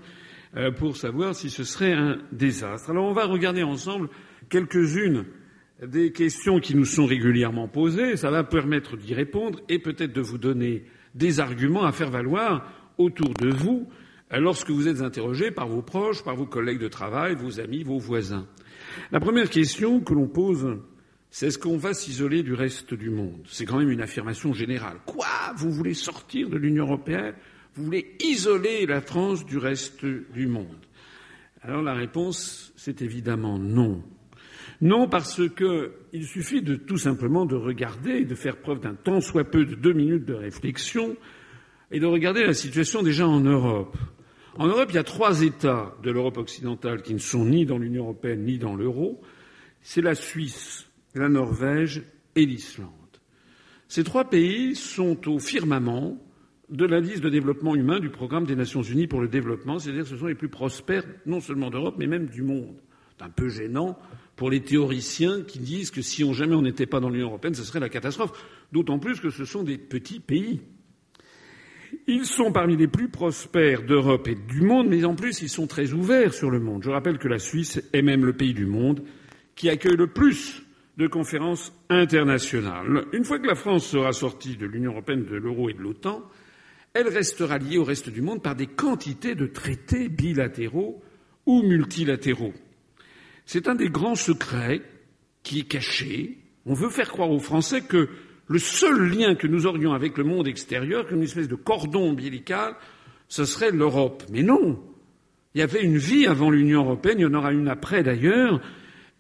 euh, 0.56 0.72
pour 0.72 0.96
savoir 0.96 1.36
si 1.36 1.48
ce 1.48 1.62
serait 1.62 1.92
un 1.92 2.18
désastre. 2.32 2.90
Alors 2.90 3.04
on 3.04 3.12
va 3.12 3.26
regarder 3.26 3.62
ensemble 3.62 4.08
quelques-unes 4.48 5.26
des 5.82 6.12
questions 6.12 6.60
qui 6.60 6.74
nous 6.74 6.84
sont 6.84 7.06
régulièrement 7.06 7.68
posées, 7.68 8.16
ça 8.16 8.30
va 8.30 8.44
permettre 8.44 8.96
d'y 8.96 9.14
répondre 9.14 9.60
et 9.68 9.78
peut-être 9.78 10.12
de 10.12 10.20
vous 10.20 10.38
donner 10.38 10.84
des 11.14 11.40
arguments 11.40 11.84
à 11.84 11.92
faire 11.92 12.10
valoir 12.10 12.70
autour 12.98 13.34
de 13.34 13.50
vous 13.50 13.88
lorsque 14.30 14.70
vous 14.70 14.88
êtes 14.88 15.00
interrogé 15.00 15.50
par 15.50 15.68
vos 15.68 15.82
proches, 15.82 16.24
par 16.24 16.36
vos 16.36 16.46
collègues 16.46 16.80
de 16.80 16.88
travail, 16.88 17.34
vos 17.34 17.60
amis, 17.60 17.82
vos 17.82 17.98
voisins. 17.98 18.46
La 19.10 19.20
première 19.20 19.50
question 19.50 20.00
que 20.00 20.14
l'on 20.14 20.28
pose, 20.28 20.78
c'est 21.30 21.48
est-ce 21.48 21.58
qu'on 21.58 21.76
va 21.76 21.94
s'isoler 21.94 22.42
du 22.42 22.54
reste 22.54 22.94
du 22.94 23.10
monde? 23.10 23.42
C'est 23.46 23.64
quand 23.64 23.78
même 23.78 23.90
une 23.90 24.02
affirmation 24.02 24.52
générale. 24.52 24.98
Quoi? 25.06 25.26
Vous 25.56 25.70
voulez 25.70 25.94
sortir 25.94 26.48
de 26.48 26.56
l'Union 26.56 26.84
européenne? 26.84 27.34
Vous 27.74 27.84
voulez 27.84 28.16
isoler 28.20 28.86
la 28.86 29.00
France 29.00 29.44
du 29.44 29.58
reste 29.58 30.04
du 30.04 30.46
monde? 30.46 30.86
Alors 31.62 31.82
la 31.82 31.94
réponse, 31.94 32.72
c'est 32.76 33.02
évidemment 33.02 33.58
non. 33.58 34.02
Non, 34.84 35.08
parce 35.08 35.40
qu'il 35.56 36.26
suffit 36.26 36.62
tout 36.62 36.98
simplement 36.98 37.46
de 37.46 37.56
regarder, 37.56 38.26
de 38.26 38.34
faire 38.34 38.58
preuve 38.58 38.80
d'un 38.80 38.94
tant 38.94 39.22
soit 39.22 39.44
peu 39.44 39.64
de 39.64 39.74
deux 39.74 39.94
minutes 39.94 40.26
de 40.26 40.34
réflexion, 40.34 41.16
et 41.90 42.00
de 42.00 42.06
regarder 42.06 42.44
la 42.44 42.52
situation 42.52 43.02
déjà 43.02 43.26
en 43.26 43.40
Europe. 43.40 43.96
En 44.56 44.66
Europe, 44.66 44.88
il 44.90 44.96
y 44.96 44.98
a 44.98 45.04
trois 45.04 45.40
États 45.40 45.96
de 46.02 46.10
l'Europe 46.10 46.36
occidentale 46.36 47.00
qui 47.00 47.14
ne 47.14 47.18
sont 47.18 47.46
ni 47.46 47.64
dans 47.64 47.78
l'Union 47.78 48.04
européenne 48.04 48.44
ni 48.44 48.58
dans 48.58 48.76
l'euro. 48.76 49.22
C'est 49.80 50.02
la 50.02 50.14
Suisse, 50.14 50.86
la 51.14 51.30
Norvège 51.30 52.02
et 52.36 52.44
l'Islande. 52.44 52.90
Ces 53.88 54.04
trois 54.04 54.28
pays 54.28 54.74
sont 54.74 55.28
au 55.30 55.38
firmament 55.38 56.18
de 56.68 56.84
l'indice 56.84 57.22
de 57.22 57.30
développement 57.30 57.74
humain 57.74 58.00
du 58.00 58.10
programme 58.10 58.44
des 58.44 58.56
Nations 58.56 58.82
Unies 58.82 59.06
pour 59.06 59.22
le 59.22 59.28
développement, 59.28 59.78
c'est-à-dire 59.78 60.02
que 60.02 60.10
ce 60.10 60.18
sont 60.18 60.26
les 60.26 60.34
plus 60.34 60.50
prospères 60.50 61.04
non 61.24 61.40
seulement 61.40 61.70
d'Europe, 61.70 61.94
mais 61.98 62.06
même 62.06 62.26
du 62.26 62.42
monde. 62.42 62.82
C'est 63.16 63.24
un 63.24 63.30
peu 63.30 63.48
gênant 63.48 63.98
pour 64.36 64.50
les 64.50 64.60
théoriciens 64.60 65.42
qui 65.42 65.58
disent 65.58 65.90
que 65.90 66.02
si 66.02 66.24
on 66.24 66.32
jamais 66.32 66.54
on 66.54 66.62
n'était 66.62 66.86
pas 66.86 67.00
dans 67.00 67.10
l'Union 67.10 67.28
européenne, 67.28 67.54
ce 67.54 67.64
serait 67.64 67.80
la 67.80 67.88
catastrophe. 67.88 68.32
D'autant 68.72 68.98
plus 68.98 69.20
que 69.20 69.30
ce 69.30 69.44
sont 69.44 69.62
des 69.62 69.78
petits 69.78 70.20
pays. 70.20 70.60
Ils 72.06 72.26
sont 72.26 72.50
parmi 72.50 72.76
les 72.76 72.88
plus 72.88 73.08
prospères 73.08 73.82
d'Europe 73.82 74.26
et 74.28 74.34
du 74.34 74.62
monde, 74.62 74.88
mais 74.88 75.04
en 75.04 75.14
plus, 75.14 75.42
ils 75.42 75.48
sont 75.48 75.66
très 75.66 75.92
ouverts 75.92 76.34
sur 76.34 76.50
le 76.50 76.58
monde. 76.58 76.82
Je 76.82 76.90
rappelle 76.90 77.18
que 77.18 77.28
la 77.28 77.38
Suisse 77.38 77.80
est 77.92 78.02
même 78.02 78.24
le 78.24 78.32
pays 78.32 78.54
du 78.54 78.66
monde 78.66 79.02
qui 79.54 79.68
accueille 79.70 79.96
le 79.96 80.08
plus 80.08 80.62
de 80.96 81.06
conférences 81.06 81.72
internationales. 81.88 83.04
Une 83.12 83.24
fois 83.24 83.38
que 83.38 83.46
la 83.46 83.54
France 83.54 83.86
sera 83.86 84.12
sortie 84.12 84.56
de 84.56 84.66
l'Union 84.66 84.92
européenne, 84.92 85.24
de 85.24 85.36
l'euro 85.36 85.68
et 85.68 85.74
de 85.74 85.80
l'OTAN, 85.80 86.22
elle 86.92 87.08
restera 87.08 87.58
liée 87.58 87.78
au 87.78 87.84
reste 87.84 88.10
du 88.10 88.22
monde 88.22 88.42
par 88.42 88.54
des 88.54 88.68
quantités 88.68 89.34
de 89.34 89.46
traités 89.46 90.08
bilatéraux 90.08 91.02
ou 91.46 91.62
multilatéraux. 91.62 92.54
C'est 93.46 93.68
un 93.68 93.74
des 93.74 93.88
grands 93.88 94.14
secrets 94.14 94.82
qui 95.42 95.60
est 95.60 95.68
caché. 95.68 96.38
On 96.66 96.74
veut 96.74 96.90
faire 96.90 97.10
croire 97.10 97.30
aux 97.30 97.40
Français 97.40 97.82
que 97.82 98.08
le 98.46 98.58
seul 98.58 99.10
lien 99.10 99.34
que 99.34 99.46
nous 99.46 99.66
aurions 99.66 99.92
avec 99.92 100.18
le 100.18 100.24
monde 100.24 100.48
extérieur, 100.48 101.06
comme 101.06 101.18
une 101.18 101.24
espèce 101.24 101.48
de 101.48 101.54
cordon 101.54 102.10
ombilical, 102.10 102.74
ce 103.28 103.44
serait 103.44 103.70
l'Europe. 103.70 104.24
Mais 104.30 104.42
non. 104.42 104.82
Il 105.54 105.60
y 105.60 105.62
avait 105.62 105.82
une 105.82 105.98
vie 105.98 106.26
avant 106.26 106.50
l'Union 106.50 106.82
européenne, 106.82 107.18
il 107.18 107.22
y 107.22 107.26
en 107.26 107.34
aura 107.34 107.52
une 107.52 107.68
après 107.68 108.02
d'ailleurs, 108.02 108.60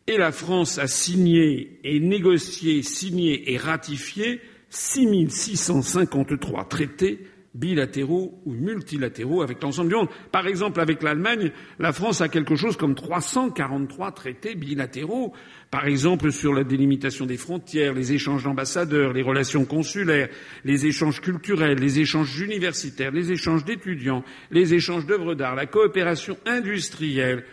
Et 0.06 0.18
la 0.18 0.32
France 0.32 0.78
a 0.78 0.86
signé 0.86 1.78
et 1.84 2.00
négocié, 2.00 2.82
signé 2.82 3.52
et 3.52 3.56
ratifié 3.56 4.40
6653 4.68 6.68
traités 6.68 7.20
bilatéraux 7.54 8.40
ou 8.44 8.52
multilatéraux 8.52 9.42
avec 9.42 9.62
l'ensemble 9.62 9.88
du 9.88 9.94
monde. 9.94 10.08
Par 10.32 10.46
exemple, 10.46 10.80
avec 10.80 11.02
l'Allemagne, 11.02 11.52
la 11.78 11.92
France 11.92 12.20
a 12.20 12.28
quelque 12.28 12.56
chose 12.56 12.76
comme 12.76 12.94
343 12.94 14.12
traités 14.12 14.54
bilatéraux. 14.56 15.32
Par 15.70 15.86
exemple, 15.86 16.32
sur 16.32 16.52
la 16.52 16.64
délimitation 16.64 17.26
des 17.26 17.36
frontières, 17.36 17.94
les 17.94 18.12
échanges 18.12 18.42
d'ambassadeurs, 18.42 19.12
les 19.12 19.22
relations 19.22 19.64
consulaires, 19.64 20.28
les 20.64 20.86
échanges 20.86 21.20
culturels, 21.20 21.78
les 21.78 22.00
échanges 22.00 22.40
universitaires, 22.40 23.12
les 23.12 23.30
échanges 23.30 23.64
d'étudiants, 23.64 24.24
les 24.50 24.74
échanges 24.74 25.06
d'œuvres 25.06 25.34
d'art, 25.34 25.54
la 25.54 25.66
coopération 25.66 26.36
industrielle, 26.46 27.44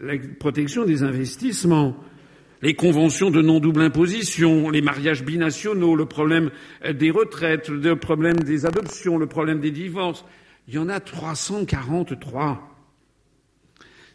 la 0.00 0.14
protection 0.38 0.84
des 0.84 1.04
investissements, 1.04 1.96
les 2.64 2.72
conventions 2.72 3.30
de 3.30 3.42
non-double 3.42 3.82
imposition, 3.82 4.70
les 4.70 4.80
mariages 4.80 5.22
binationaux, 5.22 5.94
le 5.94 6.06
problème 6.06 6.50
des 6.94 7.10
retraites, 7.10 7.68
le 7.68 7.94
problème 7.94 8.38
des 8.38 8.64
adoptions, 8.64 9.18
le 9.18 9.26
problème 9.26 9.60
des 9.60 9.70
divorces. 9.70 10.24
Il 10.66 10.74
y 10.74 10.78
en 10.78 10.88
a 10.88 10.98
343. 10.98 12.70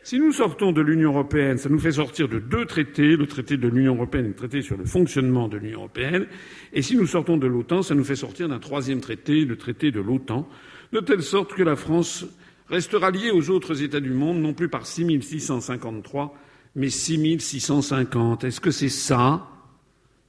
Si 0.01 0.17
nous 0.17 0.31
sortons 0.31 0.71
de 0.71 0.81
l'Union 0.81 1.11
européenne, 1.11 1.59
ça 1.59 1.69
nous 1.69 1.77
fait 1.77 1.91
sortir 1.91 2.27
de 2.27 2.39
deux 2.39 2.65
traités, 2.65 3.15
le 3.15 3.27
traité 3.27 3.55
de 3.55 3.67
l'Union 3.67 3.93
européenne 3.93 4.25
et 4.25 4.29
le 4.29 4.33
traité 4.33 4.63
sur 4.63 4.77
le 4.77 4.85
fonctionnement 4.85 5.47
de 5.47 5.57
l'Union 5.57 5.81
européenne. 5.81 6.25
Et 6.73 6.81
si 6.81 6.97
nous 6.97 7.05
sortons 7.05 7.37
de 7.37 7.45
l'OTAN, 7.45 7.83
ça 7.83 7.93
nous 7.93 8.03
fait 8.03 8.15
sortir 8.15 8.49
d'un 8.49 8.57
troisième 8.57 8.99
traité, 8.99 9.45
le 9.45 9.57
traité 9.57 9.91
de 9.91 10.01
l'OTAN, 10.01 10.49
de 10.91 10.99
telle 11.01 11.21
sorte 11.21 11.53
que 11.53 11.61
la 11.61 11.75
France 11.75 12.25
restera 12.67 13.11
liée 13.11 13.29
aux 13.29 13.51
autres 13.51 13.83
États 13.83 13.99
du 13.99 14.09
monde, 14.09 14.39
non 14.39 14.55
plus 14.55 14.69
par 14.69 14.87
6653, 14.87 16.35
mais 16.75 16.89
6650. 16.89 18.43
Est-ce 18.43 18.61
que 18.61 18.71
c'est 18.71 18.89
ça, 18.89 19.47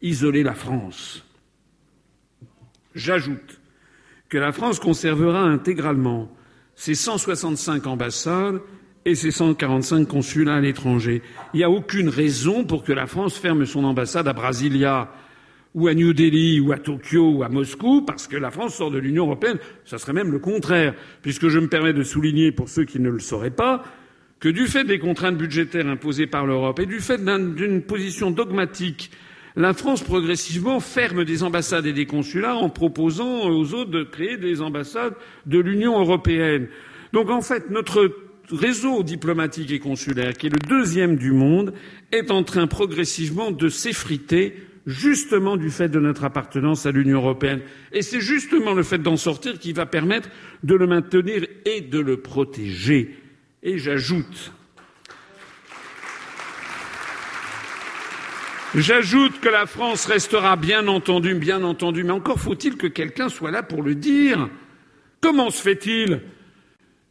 isoler 0.03 0.43
la 0.43 0.55
France? 0.55 1.25
J'ajoute 2.95 3.61
que 4.29 4.39
la 4.39 4.53
France 4.53 4.79
conservera 4.79 5.43
intégralement 5.43 6.31
ses 6.75 6.95
165 6.95 7.87
ambassades 7.87 8.61
et 9.05 9.15
ses 9.15 9.31
145 9.31 10.07
consulats 10.07 10.57
à 10.57 10.61
l'étranger. 10.61 11.23
Il 11.53 11.59
n'y 11.59 11.65
a 11.65 11.71
aucune 11.71 12.09
raison 12.09 12.65
pour 12.65 12.85
que 12.85 12.93
la 12.93 13.07
France 13.07 13.37
ferme 13.37 13.65
son 13.65 13.85
ambassade 13.85 14.29
à 14.29 14.33
Brasilia 14.33 15.11
ou 15.75 15.89
à 15.89 15.95
New 15.95 16.13
Delhi 16.13 16.61
ou 16.61 16.73
à 16.73 16.79
Tokyo 16.79 17.31
ou 17.31 17.43
à 17.43 17.49
Moscou 17.49 18.03
parce 18.03 18.27
que 18.27 18.37
la 18.37 18.51
France 18.51 18.75
sort 18.75 18.91
de 18.91 18.99
l'Union 18.99 19.27
européenne. 19.27 19.59
Ça 19.85 19.99
serait 19.99 20.13
même 20.13 20.33
le 20.33 20.39
contraire, 20.39 20.95
puisque 21.23 21.49
je 21.49 21.59
me 21.59 21.69
permets 21.69 21.93
de 21.93 22.03
souligner, 22.03 22.53
pour 22.53 22.69
ceux 22.69 22.85
qui 22.85 23.01
ne 23.01 23.11
le 23.11 23.21
sauraient 23.21 23.51
pas, 23.51 23.85
que 24.41 24.49
du 24.49 24.67
fait 24.67 24.85
des 24.85 24.99
contraintes 24.99 25.37
budgétaires 25.37 25.87
imposées 25.87 26.27
par 26.27 26.47
l'Europe 26.47 26.81
et 26.81 26.87
du 26.87 27.01
fait 27.01 27.23
d'une 27.23 27.83
position 27.83 28.31
dogmatique, 28.31 29.11
la 29.55 29.75
France 29.75 30.03
progressivement 30.03 30.81
ferme 30.81 31.25
des 31.25 31.43
ambassades 31.43 31.87
et 31.87 31.93
des 31.93 32.07
consulats 32.07 32.57
en 32.57 32.71
proposant 32.71 33.51
aux 33.51 33.75
autres 33.75 33.91
de 33.91 34.03
créer 34.03 34.39
des 34.39 34.63
ambassades 34.63 35.15
de 35.47 35.59
l'Union 35.59 36.01
européenne. 36.01 36.69
Donc 37.13 37.29
en 37.29 37.43
fait, 37.43 37.69
notre 37.71 38.11
réseau 38.51 39.03
diplomatique 39.03 39.71
et 39.73 39.79
consulaire, 39.79 40.33
qui 40.33 40.47
est 40.47 40.51
le 40.51 40.69
deuxième 40.69 41.17
du 41.17 41.33
monde, 41.33 41.75
est 42.11 42.31
en 42.31 42.43
train 42.43 42.67
progressivement 42.67 43.51
de 43.51 43.69
s'effriter 43.69 44.55
justement 44.87 45.57
du 45.57 45.71
fait 45.71 45.89
de 45.89 46.01
notre 46.01 46.25
appartenance 46.25 46.87
à 46.87 46.93
l'Union 46.93 47.19
européenne. 47.19 47.61
Et 47.93 48.03
c'est 48.03 48.21
justement 48.21 48.73
le 48.73 48.83
fait 48.83 48.99
d'en 48.99 49.17
sortir 49.17 49.59
qui 49.59 49.73
va 49.73 49.85
permettre 49.85 50.31
de 50.65 50.75
le 50.75 50.87
maintenir 50.87 51.47
et 51.67 51.83
de 51.83 51.99
le 51.99 52.17
protéger. 52.19 53.20
Et 53.63 53.79
j'ajoute 53.79 54.53
J'ajoute 58.75 59.41
que 59.41 59.49
la 59.49 59.67
France 59.67 60.07
restera 60.07 60.55
bien 60.55 60.87
entendu, 60.87 61.35
bien 61.35 61.65
entendu, 61.65 62.05
mais 62.05 62.13
encore 62.13 62.39
faut-il 62.39 62.77
que 62.77 62.87
quelqu'un 62.87 63.29
soit 63.29 63.51
là 63.51 63.65
pour 63.65 63.83
le 63.83 63.97
dire. 63.97 64.49
Comment 65.21 65.51
se 65.51 65.61
fait-il 65.61 66.21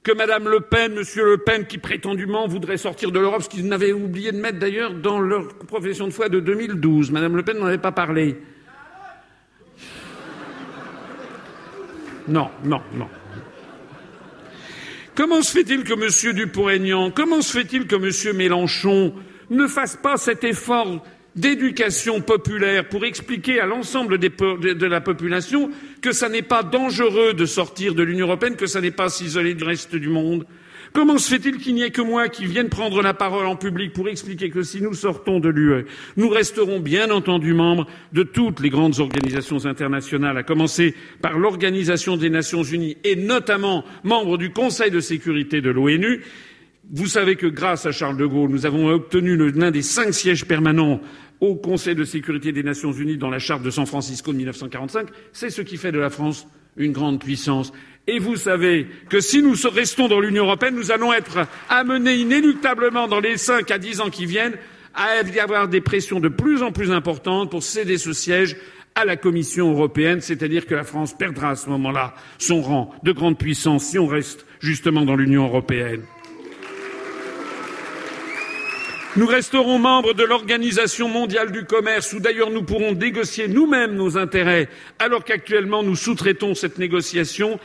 que 0.02 0.14
Mme 0.14 0.48
Le 0.48 0.62
Pen, 0.62 0.94
M. 0.94 1.04
Le 1.18 1.38
Pen, 1.38 1.68
qui 1.68 1.78
prétendument 1.78 2.48
voudrait 2.48 2.78
sortir 2.78 3.12
de 3.12 3.20
l'Europe, 3.20 3.44
ce 3.44 3.50
qu'ils 3.50 3.68
n'avaient 3.68 3.92
oublié 3.92 4.32
de 4.32 4.40
mettre 4.40 4.58
d'ailleurs 4.58 4.94
dans 4.94 5.20
leur 5.20 5.50
profession 5.68 6.08
de 6.08 6.14
foi 6.14 6.30
de 6.30 6.40
2012, 6.40 7.12
Mme 7.12 7.36
Le 7.36 7.44
Pen 7.44 7.58
n'en 7.60 7.66
avait 7.66 7.78
pas 7.78 7.92
parlé. 7.92 8.38
Non, 12.30 12.50
non, 12.64 12.82
non. 12.94 13.10
Comment 15.20 15.42
se 15.42 15.52
fait-il 15.52 15.84
que 15.84 15.92
M. 15.92 16.34
Dupont-Aignan, 16.34 17.12
comment 17.12 17.42
se 17.42 17.52
fait-il 17.52 17.88
que 17.88 17.98
M. 17.98 18.38
Mélenchon 18.38 19.14
ne 19.50 19.68
fasse 19.68 19.98
pas 19.98 20.16
cet 20.16 20.46
effort 20.46 21.04
d'éducation 21.36 22.22
populaire 22.22 22.88
pour 22.88 23.04
expliquer 23.04 23.60
à 23.60 23.66
l'ensemble 23.66 24.18
de 24.18 24.86
la 24.86 25.02
population 25.02 25.72
que 26.02 26.14
ça 26.14 26.30
n'est 26.30 26.42
pas 26.42 26.64
dangereux 26.64 27.34
de 27.34 27.46
sortir 27.46 27.96
de 27.96 28.04
l'Union 28.04 28.28
européenne, 28.28 28.56
que 28.56 28.66
ça 28.66 28.80
n'est 28.80 28.92
pas 28.92 29.10
s'isoler 29.10 29.56
du 29.56 29.66
reste 29.66 29.94
du 29.94 30.08
monde? 30.08 30.46
Comment 30.94 31.18
se 31.18 31.30
fait-il 31.30 31.58
qu'il 31.58 31.76
n'y 31.76 31.84
ait 31.84 31.92
que 31.92 32.02
moi 32.02 32.30
qui 32.30 32.46
vienne 32.46 32.70
prendre 32.70 33.02
la 33.02 33.14
parole 33.14 33.46
en 33.46 33.56
public 33.56 33.94
pour 33.94 34.10
expliquer 34.10 34.50
que 34.50 34.64
si 34.64 34.82
nous 34.82 34.94
sortons 34.94 35.40
de 35.40 35.50
l'UE, 35.50 35.86
nous 36.18 36.30
resterons 36.30 36.80
bien 36.80 37.12
entendu 37.12 37.54
membres 37.54 37.86
de 38.12 38.24
toutes 38.24 38.60
les 38.60 38.70
grandes 38.70 39.00
organisations 39.00 39.66
internationales, 39.66 40.38
à 40.38 40.44
commencer 40.44 40.96
par 41.22 41.38
l'Organisation 41.38 42.18
des 42.18 42.30
Nations 42.30 42.64
Unies 42.64 42.98
et 43.04 43.16
notamment 43.16 43.86
membres 44.04 44.38
du 44.38 44.52
Conseil 44.52 44.90
de 44.90 45.00
sécurité 45.00 45.62
de 45.62 45.70
l'ONU, 45.70 46.22
vous 46.92 47.06
savez 47.06 47.36
que 47.36 47.46
grâce 47.46 47.86
à 47.86 47.92
Charles 47.92 48.18
de 48.18 48.26
Gaulle, 48.26 48.50
nous 48.50 48.66
avons 48.66 48.90
obtenu 48.90 49.38
l'un 49.38 49.70
des 49.70 49.84
cinq 49.84 50.12
sièges 50.12 50.46
permanents 50.46 51.00
au 51.40 51.56
Conseil 51.56 51.94
de 51.94 52.04
sécurité 52.04 52.52
des 52.52 52.64
Nations 52.64 52.92
Unies 52.92 53.18
dans 53.18 53.30
la 53.30 53.38
charte 53.38 53.62
de 53.62 53.70
San 53.70 53.86
Francisco 53.86 54.32
de 54.32 54.38
1945. 54.38 55.08
C'est 55.32 55.52
ce 55.52 55.62
qui 55.62 55.78
fait 55.78 55.92
de 55.92 56.00
la 56.00 56.10
France 56.10 56.48
une 56.78 56.92
grande 56.92 57.20
puissance. 57.20 57.72
Et 58.12 58.18
vous 58.18 58.38
savez 58.38 58.88
que 59.08 59.20
si 59.20 59.44
nous 59.44 59.54
restons 59.72 60.08
dans 60.08 60.20
l'Union 60.20 60.46
européenne, 60.46 60.74
nous 60.74 60.90
allons 60.90 61.14
être 61.14 61.46
amenés 61.70 62.16
inéluctablement 62.16 63.08
dans 63.08 63.20
les 63.20 63.38
cinq 63.38 63.70
à 63.70 63.78
dix 63.78 64.02
ans 64.02 64.10
qui 64.10 64.26
viennent 64.26 64.58
à 64.96 65.22
y 65.22 65.40
avoir 65.40 65.68
des 65.68 65.80
pressions 65.80 66.20
de 66.20 66.28
plus 66.28 66.64
en 66.64 66.72
plus 66.72 66.92
importantes 66.92 67.52
pour 67.52 67.62
céder 67.62 68.00
ce 68.00 68.12
siège 68.12 68.56
à 68.96 69.06
la 69.06 69.16
Commission 69.16 69.70
européenne, 69.72 70.22
c'est-à-dire 70.22 70.66
que 70.66 70.74
la 70.74 70.84
France 70.84 71.16
perdra 71.16 71.52
à 71.52 71.56
ce 71.56 71.70
moment-là 71.70 72.16
son 72.40 72.64
rang 72.64 72.96
de 73.04 73.12
grande 73.12 73.38
puissance 73.38 73.84
si 73.84 74.00
on 74.00 74.08
reste 74.08 74.44
justement 74.60 75.06
dans 75.06 75.16
l'Union 75.16 75.46
européenne. 75.46 76.02
Nous 79.18 79.28
resterons 79.28 79.80
membres 79.80 80.14
de 80.14 80.24
l'Organisation 80.24 81.10
mondiale 81.10 81.52
du 81.52 81.66
commerce, 81.66 82.14
où 82.14 82.20
d'ailleurs 82.20 82.52
nous 82.52 82.64
pourrons 82.64 82.94
négocier 82.94 83.48
nous-mêmes 83.48 83.96
nos 83.96 84.18
intérêts, 84.18 84.70
alors 84.98 85.24
qu'actuellement 85.24 85.84
nous 85.84 85.96
sous-traitons 85.96 86.56
cette 86.56 86.78
négociation 86.78 87.60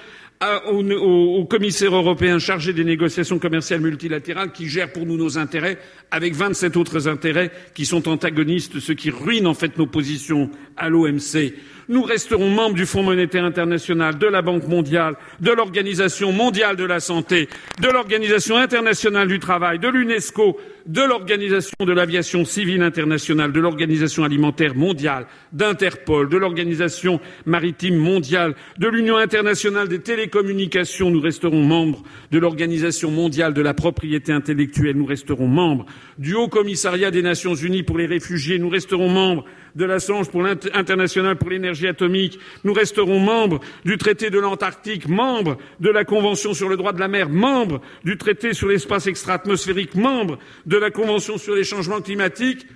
au, 0.67 1.45
commissaire 1.45 1.95
européen 1.95 2.39
chargé 2.39 2.73
des 2.73 2.85
négociations 2.85 3.39
commerciales 3.39 3.81
multilatérales 3.81 4.53
qui 4.53 4.69
gère 4.69 4.93
pour 4.93 5.07
nous 5.07 5.17
nos 5.17 5.39
intérêts 5.39 5.79
avec 6.11 6.35
vingt 6.35 6.55
sept 6.55 6.77
autres 6.77 7.09
intérêts 7.09 7.51
qui 7.75 7.87
sont 7.87 8.09
antagonistes, 8.09 8.81
ce 8.81 8.93
qui 8.93 9.11
ruine 9.11 9.47
en 9.47 9.55
fait 9.55 9.79
nos 9.79 9.87
positions 9.87 10.51
à 10.77 10.89
l'OMC. 10.89 11.55
Nous 11.89 12.03
resterons 12.03 12.49
membres 12.49 12.75
du 12.75 12.87
Fonds 12.87 13.03
monétaire 13.03 13.45
international, 13.45 14.17
de 14.19 14.27
la 14.27 14.41
Banque 14.41 14.67
mondiale, 14.67 15.17
de 15.41 15.51
l'Organisation 15.51 16.33
mondiale 16.33 16.77
de 16.77 16.85
la 16.85 16.99
santé, 16.99 17.49
de 17.81 17.89
l'Organisation 17.89 18.57
internationale 18.57 19.29
du 19.29 19.39
travail, 19.39 19.79
de 19.79 19.89
l'UNESCO, 19.89 20.57
de 20.87 21.03
l'Organisation 21.03 21.77
de 21.81 21.93
l'aviation 21.93 22.45
civile 22.45 22.83
internationale, 22.83 23.53
de 23.53 23.61
l'Organisation 23.61 24.25
alimentaire 24.25 24.75
mondiale, 24.75 25.27
d'Interpol, 25.53 26.29
de 26.29 26.37
l'Organisation 26.37 27.21
maritime 27.45 27.97
mondiale, 27.97 28.55
de 28.79 28.89
l'Union 28.89 29.17
internationale 29.17 29.89
des 29.89 30.01
télécommunications. 30.01 31.11
Nous 31.11 31.21
resterons 31.21 31.63
membres 31.63 32.03
de 32.31 32.39
l'Organisation 32.39 33.11
mondiale 33.11 33.53
de 33.53 33.63
la 33.63 33.75
propriété 33.75 34.33
intellectuelle. 34.33 34.97
Nous 34.97 35.07
resterons 35.07 35.49
membres 35.49 35.87
du 36.19 36.35
Haut 36.35 36.49
Commissariat 36.49 37.11
des 37.11 37.23
Nations 37.23 37.55
unies 37.55 37.83
pour 37.83 37.99
les 37.99 38.07
réfugiés. 38.07 38.59
Nous 38.59 38.69
resterons 38.69 39.09
membres 39.09 39.45
de 39.75 39.85
l'Assemblée 39.85 40.55
internationale 40.73 41.37
pour 41.37 41.51
l'énergie 41.51 41.87
atomique. 41.87 42.39
Nous 42.65 42.73
resterons 42.73 43.19
membres 43.19 43.61
du 43.85 43.99
traité 43.99 44.31
de 44.31 44.39
l'Antarctique, 44.39 45.09
membres 45.09 45.59
de 45.81 45.91
la 45.91 46.05
Convention 46.05 46.55
sur 46.55 46.69
le 46.69 46.77
droit 46.77 46.93
de 46.93 47.01
la 47.01 47.09
mer, 47.09 47.29
membres 47.29 47.81
du 48.05 48.17
traité 48.17 48.55
sur 48.55 48.69
l'espace 48.69 49.07
extra-atmosphérique, 49.07 49.95
membres 49.95 50.39
de 50.67 50.77
la 50.77 50.91
Convention 50.91 51.39
sur 51.39 51.55
les 51.55 51.65
changements 51.65 52.01
climatiques. 52.01 52.67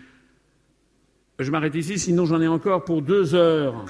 Je 1.38 1.50
m'arrête 1.50 1.74
ici, 1.76 1.98
sinon 1.98 2.26
j'en 2.26 2.40
ai 2.40 2.48
encore 2.48 2.84
pour 2.84 3.00
deux 3.00 3.34
heures. 3.34 3.84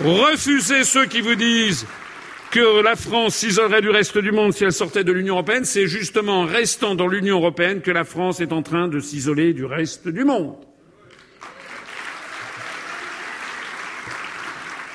Refusez 0.00 0.82
ceux 0.82 1.06
qui 1.06 1.20
vous 1.20 1.36
disent 1.36 1.86
que 2.54 2.84
la 2.84 2.94
France 2.94 3.34
s'isolerait 3.34 3.80
du 3.80 3.90
reste 3.90 4.16
du 4.16 4.30
monde 4.30 4.52
si 4.52 4.62
elle 4.62 4.72
sortait 4.72 5.02
de 5.02 5.10
l'Union 5.10 5.34
européenne, 5.34 5.64
c'est 5.64 5.88
justement 5.88 6.42
en 6.42 6.46
restant 6.46 6.94
dans 6.94 7.08
l'Union 7.08 7.38
européenne 7.38 7.80
que 7.80 7.90
la 7.90 8.04
France 8.04 8.38
est 8.38 8.52
en 8.52 8.62
train 8.62 8.86
de 8.86 9.00
s'isoler 9.00 9.52
du 9.54 9.64
reste 9.64 10.06
du 10.06 10.22
monde. 10.22 10.54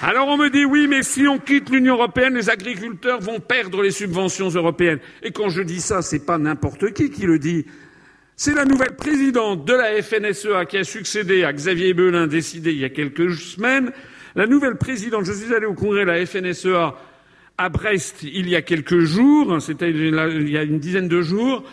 Alors 0.02 0.30
on 0.30 0.38
me 0.38 0.50
dit 0.50 0.64
oui, 0.64 0.88
mais 0.88 1.04
si 1.04 1.28
on 1.28 1.38
quitte 1.38 1.70
l'Union 1.70 1.96
européenne, 1.96 2.36
les 2.36 2.50
agriculteurs 2.50 3.20
vont 3.20 3.42
perdre 3.42 3.84
les 3.84 3.92
subventions 3.92 4.48
européennes. 4.48 5.00
Et 5.22 5.32
quand 5.32 5.50
je 5.50 5.62
dis 5.62 5.82
ça, 5.82 6.02
c'est 6.02 6.26
pas 6.26 6.38
n'importe 6.38 6.94
qui 6.94 7.12
qui 7.12 7.24
le 7.24 7.40
dit. 7.40 7.66
C'est 8.38 8.56
la 8.56 8.64
nouvelle 8.64 8.96
présidente 8.96 9.66
de 9.66 9.74
la 9.74 10.02
FNSEA 10.02 10.64
qui 10.64 10.78
a 10.78 10.86
succédé 10.86 11.44
à 11.44 11.52
Xavier 11.52 11.94
Belin, 11.94 12.26
décidé 12.26 12.72
il 12.72 12.80
y 12.80 12.86
a 12.86 12.90
quelques 12.90 13.34
semaines. 13.34 13.92
La 14.36 14.48
nouvelle 14.48 14.78
présidente, 14.78 15.26
je 15.26 15.34
suis 15.34 15.54
allé 15.54 15.66
au 15.66 15.74
congrès 15.74 16.06
de 16.06 16.12
la 16.12 16.26
FNSEA 16.26 16.96
à 17.60 17.68
Brest 17.68 18.24
il 18.24 18.48
y 18.48 18.56
a 18.56 18.62
quelques 18.62 19.02
jours, 19.02 19.62
c'était 19.62 19.92
il 19.92 20.50
y 20.50 20.58
a 20.58 20.64
une 20.64 20.80
dizaine 20.80 21.10
de 21.10 21.22
jours. 21.22 21.64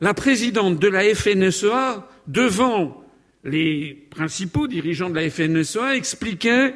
La 0.00 0.14
présidente 0.14 0.78
de 0.78 0.86
la 0.86 1.02
FNSEA, 1.12 2.08
devant 2.28 3.04
les 3.42 4.06
principaux 4.10 4.68
dirigeants 4.68 5.10
de 5.10 5.16
la 5.16 5.28
FNSEA, 5.28 5.96
expliquait 5.96 6.72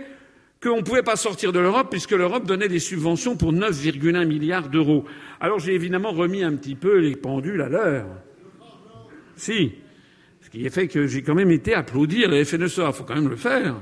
qu'on 0.61 0.79
ne 0.79 0.83
pouvait 0.83 1.05
pas 1.05 1.15
sortir 1.15 1.53
de 1.53 1.61
l'Europe 1.61 1.87
puisque 1.89 2.11
l'Europe 2.11 2.45
donnait 2.45 2.67
des 2.67 2.81
subventions 2.81 3.37
pour 3.37 3.53
9,1 3.53 4.27
milliards 4.27 4.69
d'euros. 4.69 5.05
Alors 5.41 5.61
j'ai 5.61 5.75
évidemment 5.75 6.11
remis 6.11 6.43
un 6.43 6.57
petit 6.57 6.75
peu 6.75 6.99
les 6.99 7.15
pendules 7.15 7.63
à 7.63 7.69
l'heure. 7.69 8.07
Si. 9.37 9.73
Ce 10.41 10.51
qui 10.51 10.69
fait 10.69 10.89
que 10.89 11.07
j'ai 11.07 11.23
quand 11.23 11.37
même 11.37 11.53
été 11.53 11.75
applaudir 11.75 12.29
les 12.29 12.45
FNSEA. 12.45 12.89
Il 12.89 12.93
faut 12.93 13.05
quand 13.05 13.15
même 13.15 13.29
le 13.29 13.37
faire. 13.37 13.77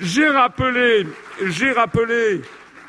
J'ai 0.00 0.28
rappelé, 0.28 1.06
j'ai 1.46 1.72
rappelé 1.72 2.40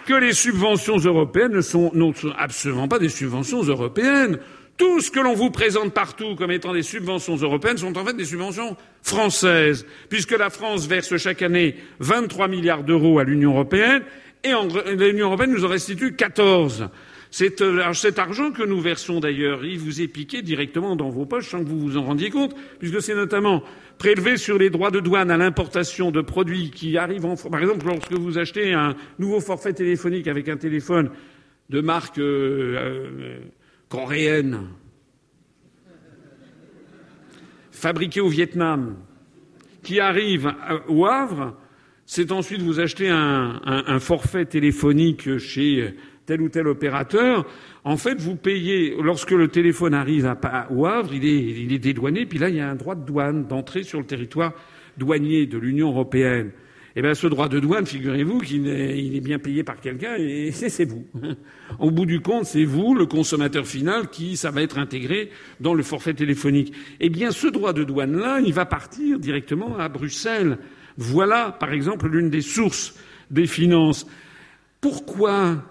que 0.10 0.16
les 0.16 0.34
subventions 0.34 0.98
européennes 0.98 1.52
ne 1.52 1.62
sont, 1.62 1.92
absolument 2.36 2.88
pas 2.88 2.98
des 2.98 3.10
subventions 3.10 3.62
européennes. 3.62 4.40
Tout 4.76 5.02
ce 5.02 5.12
que 5.12 5.20
l'on 5.20 5.36
vous 5.36 5.52
présente 5.52 5.94
partout 5.94 6.36
comme 6.36 6.50
étant 6.50 6.74
des 6.74 6.82
subventions 6.82 7.36
européennes 7.36 7.78
sont 7.78 7.96
en 7.96 8.04
fait 8.04 8.18
des 8.18 8.26
subventions 8.26 8.76
françaises, 9.04 9.86
puisque 10.10 10.36
la 10.36 10.50
France 10.50 10.88
verse 10.88 11.16
chaque 11.18 11.44
année 11.44 11.76
23 12.00 12.48
milliards 12.48 12.84
d'euros 12.84 13.20
à 13.20 13.24
l'Union 13.24 13.52
européenne 13.52 14.02
et 14.44 14.54
l'Union 14.96 15.28
européenne 15.28 15.52
nous 15.52 15.64
en 15.66 15.68
restitue 15.68 16.16
14. 16.16 16.90
Euh, 17.42 17.94
cet 17.94 18.18
argent 18.18 18.52
que 18.52 18.64
nous 18.64 18.82
versons 18.82 19.20
d'ailleurs, 19.20 19.64
il 19.64 19.78
vous 19.78 20.02
est 20.02 20.08
piqué 20.08 20.42
directement 20.42 20.96
dans 20.96 21.10
vos 21.10 21.28
poches 21.28 21.50
sans 21.50 21.64
que 21.64 21.70
vous 21.70 21.80
vous 21.80 21.98
en 21.98 22.04
rendiez 22.04 22.32
compte, 22.32 22.56
puisque 22.80 23.04
c'est 23.04 23.14
notamment 23.14 23.62
prélevé 24.00 24.38
sur 24.38 24.58
les 24.58 24.70
droits 24.70 24.92
de 24.92 25.02
douane 25.02 25.30
à 25.30 25.38
l'importation 25.38 26.10
de 26.10 26.22
produits 26.22 26.72
qui 26.72 26.98
arrivent 26.98 27.26
en 27.26 27.36
France. 27.36 27.52
Par 27.52 27.62
exemple, 27.62 27.86
lorsque 27.86 28.14
vous 28.14 28.40
achetez 28.40 28.74
un 28.74 28.96
nouveau 29.20 29.42
forfait 29.42 29.74
téléphonique 29.74 30.28
avec 30.28 30.48
un 30.50 30.58
téléphone 30.58 31.12
de 31.70 31.82
marque 31.82 32.18
euh, 32.18 32.76
euh, 32.78 33.40
coréenne, 33.90 34.70
fabriqué 37.72 38.22
au 38.22 38.30
Vietnam, 38.30 38.96
qui 39.84 40.00
arrive 40.00 40.54
au 40.88 41.06
Havre, 41.06 41.58
c'est 42.06 42.32
ensuite 42.32 42.62
vous 42.62 42.80
achetez 42.80 43.10
un, 43.10 43.62
un 43.66 44.00
forfait 44.00 44.46
téléphonique 44.46 45.38
chez 45.38 45.94
tel 46.26 46.42
ou 46.42 46.50
tel 46.50 46.68
opérateur, 46.68 47.46
en 47.90 47.98
fait, 47.98 48.22
vous 48.22 48.36
payez, 48.36 48.96
lorsque 49.02 49.32
le 49.32 49.48
téléphone 49.48 49.96
arrive 49.96 50.28
à, 50.28 50.68
au 50.72 50.86
Havre, 50.86 51.12
il 51.12 51.74
est, 51.74 51.80
dédouané, 51.80 52.28
puis 52.28 52.38
là, 52.38 52.50
il 52.50 52.56
y 52.56 52.60
a 52.60 52.70
un 52.70 52.76
droit 52.76 52.94
de 52.94 53.04
douane 53.04 53.48
d'entrée 53.48 53.82
sur 53.82 53.98
le 53.98 54.06
territoire 54.06 54.54
douanier 54.96 55.48
de 55.48 55.58
l'Union 55.58 55.90
européenne. 55.90 56.52
Eh 56.96 57.02
bien, 57.02 57.16
ce 57.16 57.26
droit 57.26 57.50
de 57.50 57.60
douane, 57.60 57.88
figurez-vous 57.88 58.42
qu'il 58.42 58.68
est, 58.68 59.16
est 59.16 59.22
bien 59.22 59.40
payé 59.40 59.64
par 59.64 59.80
quelqu'un 59.82 60.18
et 60.20 60.52
c'est 60.54 60.86
vous. 60.86 61.04
Au 61.80 61.90
bout 61.90 62.06
du 62.06 62.20
compte, 62.20 62.46
c'est 62.46 62.64
vous, 62.64 62.94
le 62.94 63.08
consommateur 63.08 63.66
final, 63.66 64.10
qui, 64.10 64.38
ça 64.38 64.52
va 64.52 64.62
être 64.62 64.78
intégré 64.78 65.32
dans 65.60 65.74
le 65.74 65.82
forfait 65.82 66.14
téléphonique. 66.14 66.72
Eh 67.00 67.10
bien, 67.10 67.32
ce 67.32 67.48
droit 67.48 67.74
de 67.74 67.84
douane-là, 67.84 68.40
il 68.46 68.54
va 68.54 68.66
partir 68.68 69.18
directement 69.18 69.80
à 69.80 69.90
Bruxelles. 69.90 70.60
Voilà, 70.96 71.58
par 71.60 71.74
exemple, 71.74 72.08
l'une 72.08 72.30
des 72.30 72.42
sources 72.42 72.94
des 73.32 73.48
finances. 73.48 74.06
Pourquoi 74.80 75.64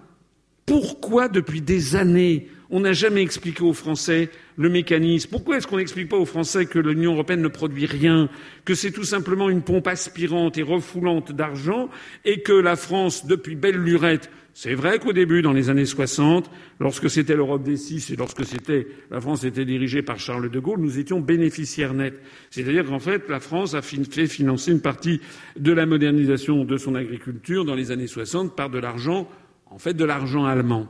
pourquoi, 0.68 1.28
depuis 1.28 1.62
des 1.62 1.96
années, 1.96 2.48
on 2.70 2.80
n'a 2.80 2.92
jamais 2.92 3.22
expliqué 3.22 3.62
aux 3.62 3.72
Français 3.72 4.28
le 4.58 4.68
mécanisme? 4.68 5.30
Pourquoi 5.30 5.56
est-ce 5.56 5.66
qu'on 5.66 5.78
n'explique 5.78 6.10
pas 6.10 6.18
aux 6.18 6.26
Français 6.26 6.66
que 6.66 6.78
l'Union 6.78 7.14
européenne 7.14 7.40
ne 7.40 7.48
produit 7.48 7.86
rien, 7.86 8.28
que 8.66 8.74
c'est 8.74 8.90
tout 8.90 9.04
simplement 9.04 9.48
une 9.48 9.62
pompe 9.62 9.86
aspirante 9.86 10.58
et 10.58 10.62
refoulante 10.62 11.32
d'argent, 11.32 11.88
et 12.26 12.42
que 12.42 12.52
la 12.52 12.76
France, 12.76 13.26
depuis 13.26 13.56
belle 13.56 13.78
lurette, 13.78 14.30
c'est 14.52 14.74
vrai 14.74 14.98
qu'au 14.98 15.12
début, 15.12 15.40
dans 15.40 15.52
les 15.52 15.70
années 15.70 15.86
60, 15.86 16.50
lorsque 16.80 17.08
c'était 17.08 17.36
l'Europe 17.36 17.62
des 17.62 17.76
six 17.76 18.10
et 18.10 18.16
lorsque 18.16 18.44
c'était, 18.44 18.88
la 19.10 19.20
France 19.20 19.44
était 19.44 19.64
dirigée 19.64 20.02
par 20.02 20.18
Charles 20.18 20.50
de 20.50 20.58
Gaulle, 20.58 20.80
nous 20.80 20.98
étions 20.98 21.20
bénéficiaires 21.20 21.94
nets. 21.94 22.20
C'est-à-dire 22.50 22.84
qu'en 22.84 22.98
fait, 22.98 23.28
la 23.28 23.38
France 23.38 23.74
a 23.74 23.82
fait 23.82 24.26
financer 24.26 24.72
une 24.72 24.80
partie 24.80 25.20
de 25.56 25.72
la 25.72 25.86
modernisation 25.86 26.64
de 26.64 26.76
son 26.76 26.96
agriculture 26.96 27.64
dans 27.64 27.76
les 27.76 27.92
années 27.92 28.08
60 28.08 28.56
par 28.56 28.68
de 28.68 28.80
l'argent 28.80 29.28
en 29.70 29.78
fait 29.78 29.94
de 29.94 30.04
l'argent 30.04 30.44
allemand. 30.44 30.88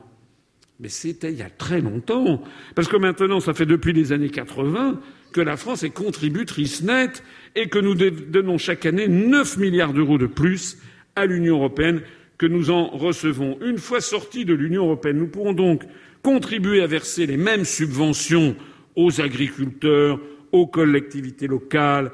Mais 0.80 0.88
c'était 0.88 1.32
il 1.32 1.38
y 1.38 1.42
a 1.42 1.50
très 1.50 1.80
longtemps. 1.80 2.42
Parce 2.74 2.88
que 2.88 2.96
maintenant, 2.96 3.40
ça 3.40 3.52
fait 3.54 3.66
depuis 3.66 3.92
les 3.92 4.12
années 4.12 4.30
80 4.30 5.00
que 5.32 5.40
la 5.40 5.56
France 5.56 5.82
est 5.82 5.90
contributrice 5.90 6.82
nette 6.82 7.22
et 7.56 7.68
que 7.68 7.78
nous 7.78 7.94
donnons 7.94 8.58
chaque 8.58 8.86
année 8.86 9.08
9 9.08 9.58
milliards 9.58 9.92
d'euros 9.92 10.18
de 10.18 10.26
plus 10.26 10.78
à 11.16 11.26
l'Union 11.26 11.56
européenne 11.56 12.02
que 12.38 12.46
nous 12.46 12.70
en 12.70 12.88
recevons. 12.88 13.58
Une 13.60 13.78
fois 13.78 14.00
sortis 14.00 14.44
de 14.44 14.54
l'Union 14.54 14.84
européenne, 14.84 15.18
nous 15.18 15.26
pourrons 15.26 15.52
donc 15.52 15.82
contribuer 16.22 16.82
à 16.82 16.86
verser 16.86 17.26
les 17.26 17.36
mêmes 17.36 17.64
subventions 17.64 18.54
aux 18.94 19.20
agriculteurs, 19.20 20.20
aux 20.52 20.66
collectivités 20.66 21.48
locales, 21.48 22.12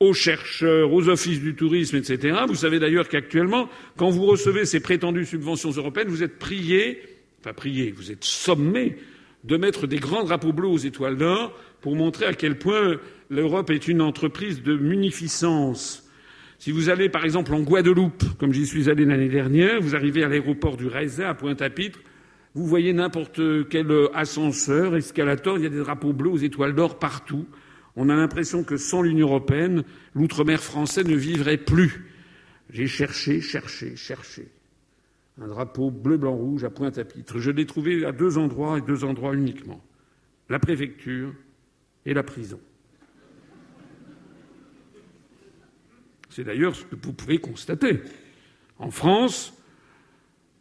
aux 0.00 0.12
chercheurs, 0.12 0.92
aux 0.92 1.08
offices 1.08 1.40
du 1.40 1.54
tourisme, 1.54 1.96
etc. 1.96 2.38
Vous 2.46 2.54
savez 2.54 2.78
d'ailleurs 2.78 3.08
qu'actuellement, 3.08 3.68
quand 3.96 4.10
vous 4.10 4.26
recevez 4.26 4.64
ces 4.66 4.80
prétendues 4.80 5.24
subventions 5.24 5.70
européennes, 5.70 6.08
vous 6.08 6.22
êtes 6.22 6.38
prié, 6.38 7.00
enfin 7.40 7.54
prié, 7.54 7.92
vous 7.96 8.12
êtes 8.12 8.24
sommé 8.24 8.96
de 9.44 9.56
mettre 9.56 9.86
des 9.86 9.98
grands 9.98 10.24
drapeaux 10.24 10.52
bleus 10.52 10.68
aux 10.68 10.78
étoiles 10.78 11.16
d'or 11.16 11.58
pour 11.80 11.94
montrer 11.94 12.26
à 12.26 12.34
quel 12.34 12.58
point 12.58 12.96
l'Europe 13.30 13.70
est 13.70 13.88
une 13.88 14.02
entreprise 14.02 14.62
de 14.62 14.76
munificence. 14.76 16.02
Si 16.58 16.72
vous 16.72 16.88
allez 16.88 17.08
par 17.08 17.24
exemple 17.24 17.54
en 17.54 17.60
Guadeloupe, 17.60 18.24
comme 18.38 18.52
j'y 18.52 18.66
suis 18.66 18.90
allé 18.90 19.04
l'année 19.04 19.28
dernière, 19.28 19.80
vous 19.80 19.94
arrivez 19.94 20.24
à 20.24 20.28
l'aéroport 20.28 20.76
du 20.76 20.88
Raisin 20.88 21.28
à 21.28 21.34
Pointe-à-Pitre, 21.34 22.00
vous 22.54 22.66
voyez 22.66 22.94
n'importe 22.94 23.68
quel 23.68 23.86
ascenseur, 24.14 24.96
escalator, 24.96 25.58
il 25.58 25.64
y 25.64 25.66
a 25.66 25.70
des 25.70 25.80
drapeaux 25.80 26.14
bleus 26.14 26.30
aux 26.30 26.38
étoiles 26.38 26.74
d'or 26.74 26.98
partout. 26.98 27.46
On 27.96 28.10
a 28.10 28.14
l'impression 28.14 28.62
que 28.62 28.76
sans 28.76 29.00
l'Union 29.00 29.28
européenne, 29.28 29.82
l'outre-mer 30.14 30.62
français 30.62 31.02
ne 31.02 31.16
vivrait 31.16 31.56
plus. 31.56 32.12
J'ai 32.70 32.86
cherché, 32.86 33.40
cherché, 33.40 33.96
cherché. 33.96 34.48
Un 35.40 35.48
drapeau 35.48 35.90
bleu, 35.90 36.18
blanc, 36.18 36.34
rouge 36.34 36.64
à 36.64 36.70
Pointe-à-Pitre. 36.70 37.38
Je 37.38 37.50
l'ai 37.50 37.66
trouvé 37.66 38.04
à 38.04 38.12
deux 38.12 38.38
endroits 38.38 38.78
et 38.78 38.82
deux 38.82 39.04
endroits 39.04 39.34
uniquement. 39.34 39.82
La 40.48 40.58
préfecture 40.58 41.34
et 42.04 42.14
la 42.14 42.22
prison. 42.22 42.60
C'est 46.28 46.44
d'ailleurs 46.44 46.76
ce 46.76 46.84
que 46.84 46.96
vous 47.00 47.12
pouvez 47.14 47.38
constater. 47.38 48.00
En 48.78 48.90
France, 48.90 49.54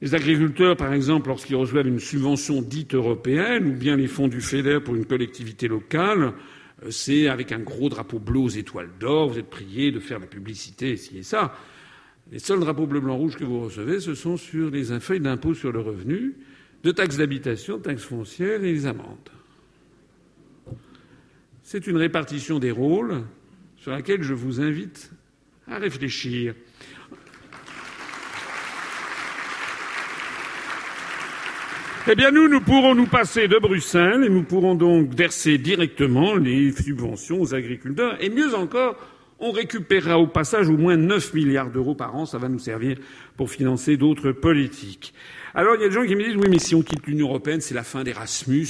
les 0.01 0.15
agriculteurs, 0.15 0.77
par 0.77 0.93
exemple, 0.93 1.27
lorsqu'ils 1.27 1.55
reçoivent 1.55 1.87
une 1.87 1.99
subvention 1.99 2.61
dite 2.61 2.95
européenne, 2.95 3.67
ou 3.67 3.73
bien 3.73 3.97
les 3.97 4.07
fonds 4.07 4.29
du 4.29 4.39
FEDER 4.39 4.79
pour 4.79 4.95
une 4.95 5.05
collectivité 5.05 5.67
locale, 5.67 6.33
c'est 6.89 7.27
avec 7.27 7.51
un 7.51 7.59
gros 7.59 7.89
drapeau 7.89 8.19
bleu 8.19 8.39
aux 8.39 8.49
étoiles 8.49 8.89
d'or, 8.99 9.29
vous 9.29 9.39
êtes 9.39 9.49
prié 9.49 9.91
de 9.91 9.99
faire 9.99 10.19
la 10.19 10.27
publicité, 10.27 10.97
ci 10.97 11.17
et 11.17 11.23
ça. 11.23 11.55
Les 12.31 12.39
seuls 12.39 12.59
drapeaux 12.59 12.87
bleu, 12.87 12.99
blanc, 12.99 13.17
rouge 13.17 13.37
que 13.37 13.43
vous 13.43 13.61
recevez, 13.61 13.99
ce 13.99 14.15
sont 14.15 14.37
sur 14.37 14.71
les 14.71 14.85
feuilles 14.99 15.19
d'impôt 15.19 15.53
sur 15.53 15.71
le 15.71 15.79
revenu, 15.79 16.35
de 16.83 16.91
taxes 16.91 17.17
d'habitation, 17.17 17.79
taxes 17.79 18.03
foncières 18.03 18.63
et 18.63 18.71
les 18.71 18.85
amendes. 18.85 19.29
C'est 21.63 21.87
une 21.87 21.97
répartition 21.97 22.59
des 22.59 22.71
rôles 22.71 23.23
sur 23.77 23.91
laquelle 23.91 24.21
je 24.21 24.33
vous 24.33 24.61
invite 24.61 25.11
à 25.67 25.77
réfléchir. 25.77 26.55
Eh 32.07 32.13
bien, 32.13 32.29
nous, 32.29 32.47
nous 32.47 32.61
pourrons 32.61 32.93
nous 32.93 33.07
passer 33.07 33.47
de 33.47 33.57
Bruxelles 33.57 34.25
et 34.25 34.29
nous 34.29 34.43
pourrons 34.43 34.75
donc 34.75 35.11
verser 35.15 35.57
directement 35.57 36.35
les 36.35 36.71
subventions 36.71 37.41
aux 37.41 37.55
agriculteurs. 37.55 38.23
Et 38.23 38.29
mieux 38.29 38.53
encore, 38.53 38.95
on 39.39 39.49
récupérera 39.49 40.19
au 40.19 40.27
passage 40.27 40.69
au 40.69 40.77
moins 40.77 40.97
9 40.97 41.33
milliards 41.33 41.71
d'euros 41.71 41.95
par 41.95 42.15
an. 42.15 42.27
Ça 42.27 42.37
va 42.37 42.47
nous 42.47 42.59
servir 42.59 42.99
pour 43.37 43.49
financer 43.49 43.97
d'autres 43.97 44.33
politiques. 44.33 45.15
Alors, 45.55 45.73
il 45.77 45.81
y 45.81 45.85
a 45.85 45.87
des 45.87 45.95
gens 45.95 46.05
qui 46.05 46.15
me 46.15 46.23
disent, 46.23 46.35
oui, 46.35 46.47
mais 46.47 46.59
si 46.59 46.75
on 46.75 46.83
quitte 46.83 47.07
l'Union 47.07 47.27
européenne, 47.29 47.59
c'est 47.59 47.73
la 47.73 47.81
fin 47.81 48.03
d'Erasmus. 48.03 48.67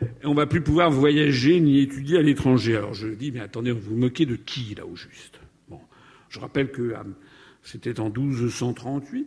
Et 0.00 0.24
on 0.24 0.32
va 0.32 0.46
plus 0.46 0.62
pouvoir 0.62 0.90
voyager 0.90 1.60
ni 1.60 1.80
étudier 1.80 2.16
à 2.16 2.22
l'étranger. 2.22 2.76
Alors 2.76 2.94
je 2.94 3.08
dis, 3.08 3.30
mais 3.30 3.40
attendez, 3.40 3.72
vous 3.72 3.90
vous 3.90 3.96
moquez 3.96 4.24
de 4.24 4.36
qui, 4.36 4.74
là, 4.74 4.86
au 4.86 4.96
juste? 4.96 5.38
Bon. 5.68 5.80
Je 6.30 6.40
rappelle 6.40 6.70
que 6.70 6.80
euh, 6.80 7.02
c'était 7.62 8.00
en 8.00 8.08
1238, 8.08 9.26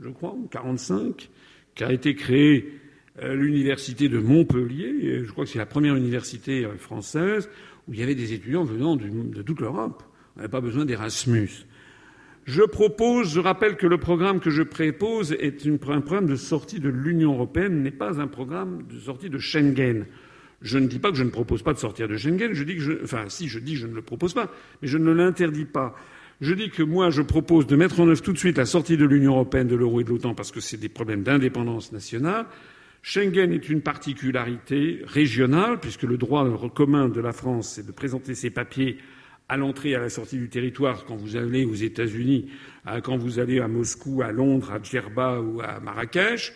je 0.00 0.10
crois, 0.10 0.32
ou 0.32 0.46
45 0.46 1.28
qu'a 1.76 1.92
été 1.92 2.16
créée 2.16 2.80
euh, 3.22 3.34
l'université 3.34 4.08
de 4.08 4.18
Montpellier. 4.18 5.22
Je 5.24 5.30
crois 5.30 5.44
que 5.44 5.50
c'est 5.50 5.58
la 5.58 5.66
première 5.66 5.94
université 5.94 6.64
euh, 6.64 6.76
française 6.76 7.48
où 7.86 7.94
il 7.94 8.00
y 8.00 8.02
avait 8.02 8.16
des 8.16 8.32
étudiants 8.32 8.64
venant 8.64 8.96
de 8.96 9.42
toute 9.42 9.60
l'Europe. 9.60 10.02
On 10.34 10.40
n'avait 10.40 10.50
pas 10.50 10.60
besoin 10.60 10.84
d'Erasmus. 10.84 11.66
Je 12.46 12.62
propose, 12.62 13.32
je 13.32 13.40
rappelle 13.40 13.76
que 13.76 13.86
le 13.86 13.98
programme 13.98 14.40
que 14.40 14.50
je 14.50 14.62
propose 14.62 15.32
est 15.32 15.66
un 15.66 15.76
programme 15.76 16.26
de 16.26 16.36
sortie 16.36 16.78
de 16.78 16.88
l'Union 16.88 17.32
européenne, 17.32 17.82
n'est 17.82 17.90
pas 17.90 18.20
un 18.20 18.28
programme 18.28 18.86
de 18.88 18.98
sortie 18.98 19.30
de 19.30 19.38
Schengen. 19.38 20.06
Je 20.62 20.78
ne 20.78 20.86
dis 20.86 20.98
pas 20.98 21.10
que 21.10 21.16
je 21.16 21.24
ne 21.24 21.30
propose 21.30 21.62
pas 21.62 21.72
de 21.72 21.78
sortir 21.78 22.08
de 22.08 22.16
Schengen, 22.16 22.52
je 22.52 22.64
dis 22.64 22.76
que 22.76 22.80
je, 22.80 22.92
enfin, 23.02 23.24
si, 23.28 23.48
je 23.48 23.58
dis 23.58 23.72
que 23.74 23.80
je 23.80 23.86
ne 23.86 23.94
le 23.94 24.02
propose 24.02 24.32
pas, 24.32 24.52
mais 24.80 24.88
je 24.88 24.96
ne 24.96 25.10
l'interdis 25.10 25.64
pas. 25.64 25.96
Je 26.40 26.52
dis 26.52 26.68
que 26.68 26.82
moi, 26.82 27.08
je 27.08 27.22
propose 27.22 27.66
de 27.66 27.76
mettre 27.76 27.98
en 27.98 28.08
œuvre 28.08 28.20
tout 28.20 28.32
de 28.32 28.38
suite 28.38 28.58
la 28.58 28.66
sortie 28.66 28.98
de 28.98 29.06
l'Union 29.06 29.32
européenne, 29.32 29.68
de 29.68 29.74
l'euro 29.74 30.00
et 30.00 30.04
de 30.04 30.10
l'OTAN 30.10 30.34
parce 30.34 30.52
que 30.52 30.60
c'est 30.60 30.76
des 30.76 30.90
problèmes 30.90 31.22
d'indépendance 31.22 31.92
nationale. 31.92 32.44
Schengen 33.00 33.52
est 33.52 33.68
une 33.70 33.80
particularité 33.80 35.00
régionale 35.06 35.80
puisque 35.80 36.02
le 36.02 36.18
droit 36.18 36.46
commun 36.68 37.08
de 37.08 37.20
la 37.20 37.32
France, 37.32 37.72
c'est 37.74 37.86
de 37.86 37.92
présenter 37.92 38.34
ses 38.34 38.50
papiers 38.50 38.98
à 39.48 39.56
l'entrée 39.56 39.90
et 39.90 39.94
à 39.94 40.00
la 40.00 40.10
sortie 40.10 40.36
du 40.36 40.50
territoire 40.50 41.04
quand 41.06 41.16
vous 41.16 41.36
allez 41.36 41.64
aux 41.64 41.74
États-Unis, 41.74 42.50
quand 43.02 43.16
vous 43.16 43.38
allez 43.38 43.60
à 43.60 43.68
Moscou, 43.68 44.22
à 44.22 44.32
Londres, 44.32 44.72
à 44.72 44.82
Djerba 44.82 45.40
ou 45.40 45.62
à 45.62 45.80
Marrakech, 45.80 46.52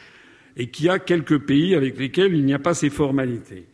et 0.56 0.68
qu'il 0.68 0.86
y 0.86 0.88
a 0.90 0.98
quelques 0.98 1.38
pays 1.38 1.74
avec 1.74 1.98
lesquels 1.98 2.34
il 2.34 2.44
n'y 2.44 2.52
a 2.52 2.58
pas 2.58 2.74
ces 2.74 2.90
formalités. 2.90 3.66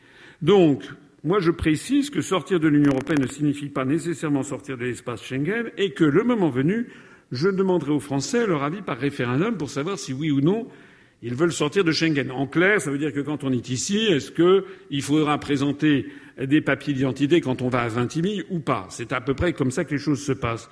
Donc, 0.43 0.85
moi, 1.27 1.41
je 1.41 1.51
précise 1.51 2.09
que 2.09 2.21
sortir 2.21 2.61
de 2.61 2.69
l'Union 2.69 2.93
européenne 2.93 3.23
ne 3.23 3.27
signifie 3.27 3.69
pas 3.69 3.85
nécessairement 3.85 4.45
sortir 4.45 4.79
de 4.79 4.85
l'espace 4.85 5.23
Schengen 5.23 5.71
et 5.77 5.91
que, 5.91 6.05
le 6.05 6.23
moment 6.23 6.51
venu, 6.51 6.87
je 7.33 7.49
demanderai 7.49 7.91
aux 7.91 8.01
Français 8.01 8.47
leur 8.47 8.63
avis 8.63 8.81
par 8.81 8.97
référendum 8.97 9.57
pour 9.57 9.69
savoir 9.69 9.99
si 9.99 10.13
oui 10.13 10.31
ou 10.31 10.41
non 10.41 10.69
ils 11.23 11.35
veulent 11.35 11.53
sortir 11.53 11.83
de 11.83 11.93
Schengen. 11.93 12.31
En 12.31 12.47
clair, 12.47 12.81
ça 12.81 12.91
veut 12.91 12.99
dire 12.99 13.13
que 13.13 13.21
quand 13.21 13.43
on 13.43 13.53
est 13.53 13.71
ici, 13.71 13.97
est-ce 13.97 14.31
qu'il 14.31 15.03
faudra 15.03 15.39
présenter 15.39 16.07
des 16.41 16.61
papiers 16.61 16.95
d'identité 16.95 17.41
quand 17.41 17.63
on 17.63 17.69
va 17.69 17.81
à 17.81 17.89
Vintimille 17.89 18.45
ou 18.51 18.61
pas? 18.61 18.87
C'est 18.91 19.13
à 19.13 19.21
peu 19.21 19.35
près 19.35 19.53
comme 19.53 19.71
ça 19.71 19.85
que 19.85 19.93
les 19.93 20.01
choses 20.01 20.23
se 20.23 20.33
passent. 20.33 20.69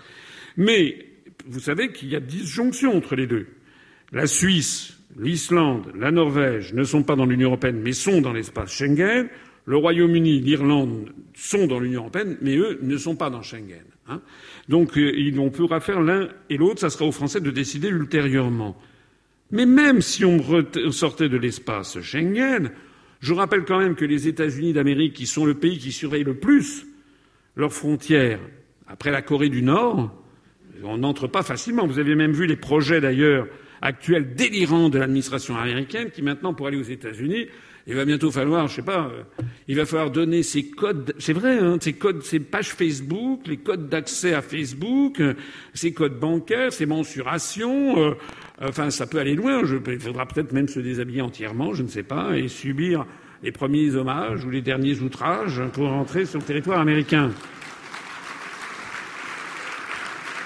Mais 0.57 1.07
vous 1.47 1.61
savez 1.61 1.93
qu'il 1.93 2.11
y 2.11 2.17
a 2.17 2.21
disjonction 2.21 2.97
entre 2.97 3.17
les 3.17 3.27
deux. 3.27 3.47
La 4.13 4.27
Suisse, 4.27 4.99
l'Islande, 5.19 5.91
la 5.97 6.11
Norvège 6.13 6.75
ne 6.75 6.85
sont 6.85 7.03
pas 7.03 7.17
dans 7.17 7.27
l'Union 7.27 7.49
européenne 7.49 7.81
mais 7.83 7.93
sont 7.93 8.21
dans 8.21 8.33
l'espace 8.33 8.71
Schengen. 8.71 9.29
Le 9.67 9.77
Royaume-Uni, 9.77 10.41
l'Irlande 10.41 11.13
sont 11.35 11.67
dans 11.67 11.81
l'Union 11.81 12.03
européenne, 12.03 12.37
mais 12.43 12.57
eux 12.57 12.79
ne 12.83 12.97
sont 12.99 13.17
pas 13.17 13.31
dans 13.31 13.43
Schengen. 13.43 13.85
Hein. 14.09 14.21
Donc 14.69 14.99
on 15.39 15.51
pourra 15.51 15.81
faire 15.81 16.03
l'un 16.03 16.29
et 16.51 16.59
l'autre, 16.59 16.81
ça 16.81 16.91
sera 16.91 17.07
aux 17.07 17.13
Français 17.13 17.41
de 17.41 17.51
décider 17.51 17.89
ultérieurement. 17.89 18.77
Mais 19.51 19.67
même 19.67 20.03
si 20.03 20.25
on 20.25 20.41
sortait 20.91 21.29
de 21.29 21.37
l'espace 21.37 22.01
Schengen, 22.01 22.71
je 23.21 23.33
rappelle 23.33 23.65
quand 23.65 23.79
même 23.79 23.95
que 23.95 24.05
les 24.05 24.29
États-Unis 24.29 24.75
d'Amérique, 24.75 25.15
qui 25.15 25.27
sont 25.27 25.47
le 25.47 25.55
pays 25.55 25.79
qui 25.79 25.93
surveille 25.93 26.25
le 26.25 26.35
plus 26.35 26.87
leurs 27.57 27.73
frontières, 27.73 28.41
après 28.87 29.11
la 29.11 29.23
Corée 29.23 29.49
du 29.49 29.63
Nord, 29.63 30.15
on 30.83 30.99
n'entre 30.99 31.27
pas 31.27 31.43
facilement. 31.43 31.87
Vous 31.87 31.99
avez 31.99 32.15
même 32.15 32.33
vu 32.33 32.47
les 32.47 32.57
projets 32.57 33.01
d'ailleurs 33.01 33.47
actuels 33.81 34.35
délirants 34.35 34.91
de 34.91 34.99
l'administration 34.99 35.57
américaine 35.57 36.11
qui 36.11 36.21
maintenant, 36.21 36.53
pour 36.53 36.67
aller 36.67 36.77
aux 36.77 36.83
États-Unis, 36.83 37.47
il 37.87 37.95
va 37.95 38.05
bientôt 38.07 38.31
falloir, 38.31 38.67
je 38.67 38.77
sais 38.77 38.83
pas, 38.83 39.11
euh, 39.13 39.23
il 39.69 39.77
va 39.77 39.85
falloir 39.85 40.11
donner 40.11 40.43
ses 40.43 40.71
codes, 40.71 41.15
c'est 41.19 41.35
vrai, 41.35 41.59
hein, 41.59 41.77
ses 41.81 41.93
codes, 41.93 42.23
ses 42.23 42.41
pages 42.41 42.71
Facebook, 42.71 43.43
les 43.47 43.59
codes 43.59 43.91
d'accès 43.91 44.33
à 44.33 44.41
Facebook, 44.41 45.21
euh, 45.21 45.35
ses 45.75 45.93
codes 45.93 46.19
bancaires, 46.19 46.73
ses 46.73 46.87
mensurations. 46.87 47.99
Euh, 47.99 48.15
enfin, 48.63 48.91
ça 48.91 49.07
peut 49.07 49.19
aller 49.19 49.35
loin. 49.35 49.61
Il 49.87 50.01
faudra 50.01 50.25
peut-être 50.25 50.53
même 50.53 50.69
se 50.69 50.81
déshabiller 50.81 51.21
entièrement, 51.21 51.75
je 51.75 51.83
ne 51.83 51.89
sais 51.89 52.03
pas, 52.03 52.39
et 52.39 52.49
subir 52.49 53.05
les 53.43 53.53
premiers 53.53 53.95
hommages 53.95 54.45
ou 54.47 54.51
les 54.51 54.63
derniers 54.63 55.01
outrages 55.01 55.61
pour 55.75 55.89
rentrer 55.89 56.25
sur 56.25 56.39
le 56.39 56.45
territoire 56.47 56.81
américain. 56.81 57.31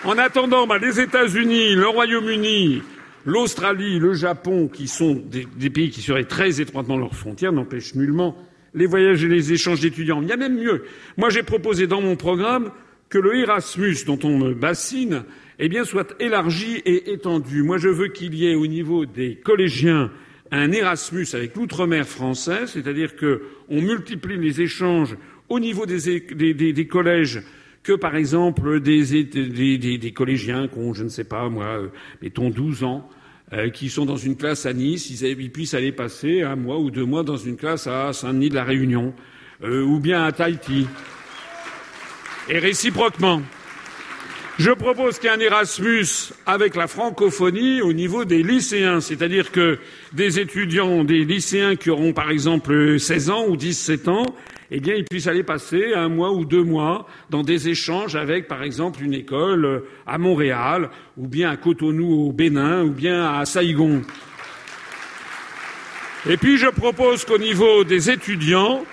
En 0.05 0.19
attendant, 0.19 0.67
bah, 0.67 0.79
les 0.79 1.01
États-Unis, 1.01 1.75
le 1.75 1.87
Royaume-Uni, 1.87 2.83
L'Australie, 3.29 3.99
le 3.99 4.15
Japon, 4.15 4.69
qui 4.69 4.89
sont 4.89 5.13
des, 5.15 5.69
pays 5.69 5.91
qui 5.91 6.01
seraient 6.01 6.25
très 6.25 6.63
étroitement 6.63 6.97
leurs 6.97 7.15
frontières, 7.15 7.53
n'empêchent 7.53 7.95
nullement 7.95 8.35
les 8.73 8.87
voyages 8.87 9.23
et 9.23 9.29
les 9.29 9.53
échanges 9.53 9.81
d'étudiants. 9.81 10.23
Il 10.23 10.29
y 10.29 10.33
a 10.33 10.39
même 10.39 10.57
mieux. 10.57 10.85
Moi, 11.19 11.29
j'ai 11.29 11.43
proposé 11.43 11.87
dans 11.87 12.01
mon 12.01 12.17
programme 12.17 12.71
que 13.11 13.19
le 13.19 13.37
Erasmus, 13.37 13.97
dont 14.07 14.19
on 14.25 14.39
me 14.39 14.55
bassine, 14.55 15.25
eh 15.59 15.69
bien, 15.69 15.85
soit 15.85 16.15
élargi 16.21 16.77
et 16.87 17.13
étendu. 17.13 17.63
Moi, 17.63 17.77
je 17.77 17.91
veux 17.91 18.09
qu'il 18.09 18.35
y 18.35 18.47
ait 18.47 18.55
au 18.55 18.67
niveau 18.67 19.05
des 19.05 19.35
collégiens 19.37 20.11
un 20.51 20.73
Erasmus 20.73 21.27
avec 21.35 21.55
l'outre-mer 21.55 22.09
français, 22.09 22.67
c'est-à-dire 22.67 23.15
qu'on 23.15 23.83
multiplie 23.83 24.39
les 24.39 24.63
échanges 24.63 25.19
au 25.51 25.61
niveau 25.61 25.85
des, 25.85 25.99
des 26.73 26.87
collèges 26.87 27.43
que, 27.83 27.93
par 27.93 28.17
exemple, 28.17 28.81
des, 28.81 29.25
des, 29.25 30.13
collégiens 30.13 30.67
qui 30.67 30.79
ont, 30.79 30.95
je 30.95 31.05
ne 31.05 31.11
sais 31.11 31.25
pas 31.25 31.49
moi, 31.51 31.67
euh, 31.67 31.89
mettons 32.23 32.49
12 32.49 32.85
ans, 32.85 33.09
euh, 33.53 33.71
qui 33.71 33.89
sont 33.89 34.05
dans 34.05 34.17
une 34.17 34.37
classe 34.37 34.67
à 34.67 34.75
Nice, 34.75 35.09
ils, 35.09 35.51
puissent 35.51 35.75
aller 35.75 35.93
passer 35.93 36.43
un 36.43 36.57
mois 36.57 36.79
ou 36.79 36.91
deux 36.91 37.05
mois 37.05 37.23
dans 37.23 37.39
une 37.39 37.57
classe 37.57 37.87
à 37.87 38.13
Saint-Denis 38.13 38.51
de 38.51 38.55
la 38.55 38.65
Réunion, 38.65 39.15
euh, 39.65 39.83
ou 39.83 40.01
bien 40.01 40.25
à 40.25 40.33
Tahiti. 40.33 40.87
Et 42.51 42.59
réciproquement. 42.59 43.43
Je 44.59 44.73
propose 44.73 45.19
qu'il 45.19 45.31
y 45.31 45.33
ait 45.33 45.37
un 45.37 45.41
Erasmus 45.41 46.33
avec 46.45 46.75
la 46.75 46.89
francophonie 46.89 47.81
au 47.81 47.93
niveau 47.93 48.25
des 48.25 48.43
lycéens, 48.43 49.01
c'est-à-dire 49.01 49.53
que 49.53 49.79
des 50.13 50.41
étudiants, 50.41 51.05
des 51.05 51.25
lycéens 51.25 51.77
qui 51.77 51.91
auront 51.91 52.13
par 52.13 52.31
exemple 52.31 52.99
16 52.99 53.31
ans 53.31 53.47
ou 53.47 53.57
17 53.57 54.09
ans, 54.09 54.27
eh 54.71 54.81
bien, 54.81 54.95
ils 54.95 55.05
puissent 55.05 55.27
aller 55.27 55.43
passer 55.43 55.95
un 55.95 56.09
mois 56.09 56.33
ou 56.33 56.45
deux 56.45 56.63
mois 56.63 57.07
dans 57.31 57.43
des 57.43 57.69
échanges 57.69 58.17
avec, 58.17 58.49
par 58.49 58.63
exemple, 58.63 59.03
une 59.03 59.15
école 59.15 59.65
euh, 59.65 59.81
à 60.07 60.19
Montréal, 60.19 60.91
ou 61.17 61.27
bien 61.27 61.51
à 61.51 61.57
Cotonou 61.57 62.29
au 62.29 62.33
Bénin, 62.33 62.85
ou 62.85 62.91
bien 62.91 63.33
à 63.33 63.45
Saïgon. 63.47 64.03
Et 66.29 66.37
puis, 66.37 66.59
je 66.59 66.67
propose 66.67 67.25
qu'au 67.25 67.39
niveau 67.39 67.85
des 67.85 68.11
étudiants, 68.11 68.85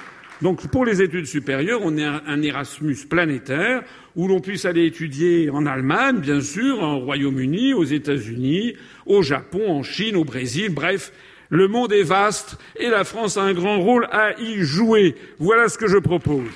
donc 0.41 0.67
pour 0.67 0.85
les 0.85 1.01
études 1.01 1.25
supérieures, 1.25 1.81
on 1.83 1.97
ait 1.97 2.05
un 2.05 2.41
Erasmus 2.41 2.97
planétaire 3.09 3.83
où 4.15 4.27
l'on 4.27 4.39
puisse 4.39 4.65
aller 4.65 4.85
étudier 4.85 5.49
en 5.49 5.65
Allemagne, 5.65 6.19
bien 6.19 6.39
sûr, 6.39 6.81
en 6.81 6.99
Royaume-Uni, 6.99 7.73
aux 7.73 7.83
États-Unis, 7.83 8.75
au 9.05 9.21
Japon, 9.21 9.69
en 9.69 9.83
Chine, 9.83 10.15
au 10.15 10.23
Brésil, 10.23 10.69
bref, 10.69 11.11
le 11.49 11.67
monde 11.67 11.91
est 11.93 12.03
vaste 12.03 12.57
et 12.77 12.89
la 12.89 13.03
France 13.03 13.37
a 13.37 13.43
un 13.43 13.53
grand 13.53 13.79
rôle 13.79 14.07
à 14.11 14.39
y 14.39 14.63
jouer. 14.63 15.15
Voilà 15.39 15.69
ce 15.69 15.77
que 15.77 15.87
je 15.87 15.97
propose. 15.97 16.49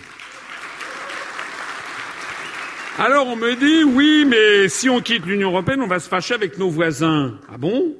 Alors 2.97 3.27
on 3.27 3.35
me 3.37 3.55
dit 3.55 3.83
oui, 3.83 4.25
mais 4.27 4.67
si 4.67 4.89
on 4.89 4.99
quitte 4.99 5.25
l'Union 5.25 5.51
européenne, 5.51 5.81
on 5.81 5.87
va 5.87 5.99
se 5.99 6.09
fâcher 6.09 6.33
avec 6.33 6.57
nos 6.57 6.69
voisins. 6.69 7.39
Ah 7.49 7.57
bon? 7.57 7.95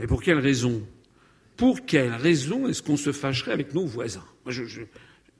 Et 0.00 0.08
pour 0.08 0.20
quelle 0.22 0.40
raison? 0.40 0.82
Pour 1.56 1.86
quelle 1.86 2.14
raison 2.14 2.66
est-ce 2.66 2.82
qu'on 2.82 2.96
se 2.96 3.12
fâcherait 3.12 3.52
avec 3.52 3.72
nos 3.72 3.86
voisins? 3.86 4.24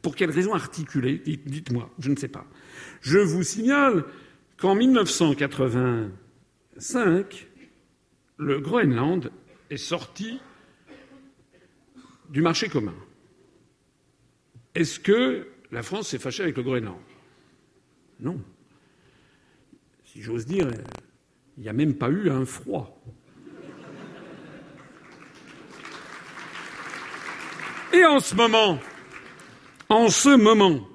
Pour 0.03 0.15
quelle 0.15 0.31
raison 0.31 0.55
articulée 0.55 1.21
Dites-moi, 1.25 1.91
je 1.99 2.11
ne 2.11 2.17
sais 2.17 2.29
pas. 2.29 2.47
Je 3.01 3.19
vous 3.19 3.43
signale 3.43 4.05
qu'en 4.57 4.77
1985, 4.77 7.49
le 8.37 8.61
Groenland 8.61 9.33
est 9.71 9.79
sorti 9.79 10.39
du 12.33 12.41
marché 12.41 12.69
commun. 12.69 12.95
Est-ce 14.75 14.99
que 14.99 15.47
la 15.71 15.83
France 15.83 16.09
s'est 16.09 16.19
fâchée 16.19 16.43
avec 16.43 16.57
le 16.57 16.63
Groenland? 16.63 16.97
Non. 18.19 18.41
Si 20.07 20.23
j'ose 20.23 20.47
dire, 20.47 20.69
il 21.59 21.63
n'y 21.63 21.69
a 21.69 21.75
même 21.75 21.95
pas 21.95 22.09
eu 22.09 22.31
un 22.31 22.47
froid. 22.47 22.99
Et 27.93 28.05
en 28.07 28.21
ce 28.21 28.35
moment, 28.35 28.79
en 29.91 30.09
ce 30.09 30.35
moment, 30.35 30.89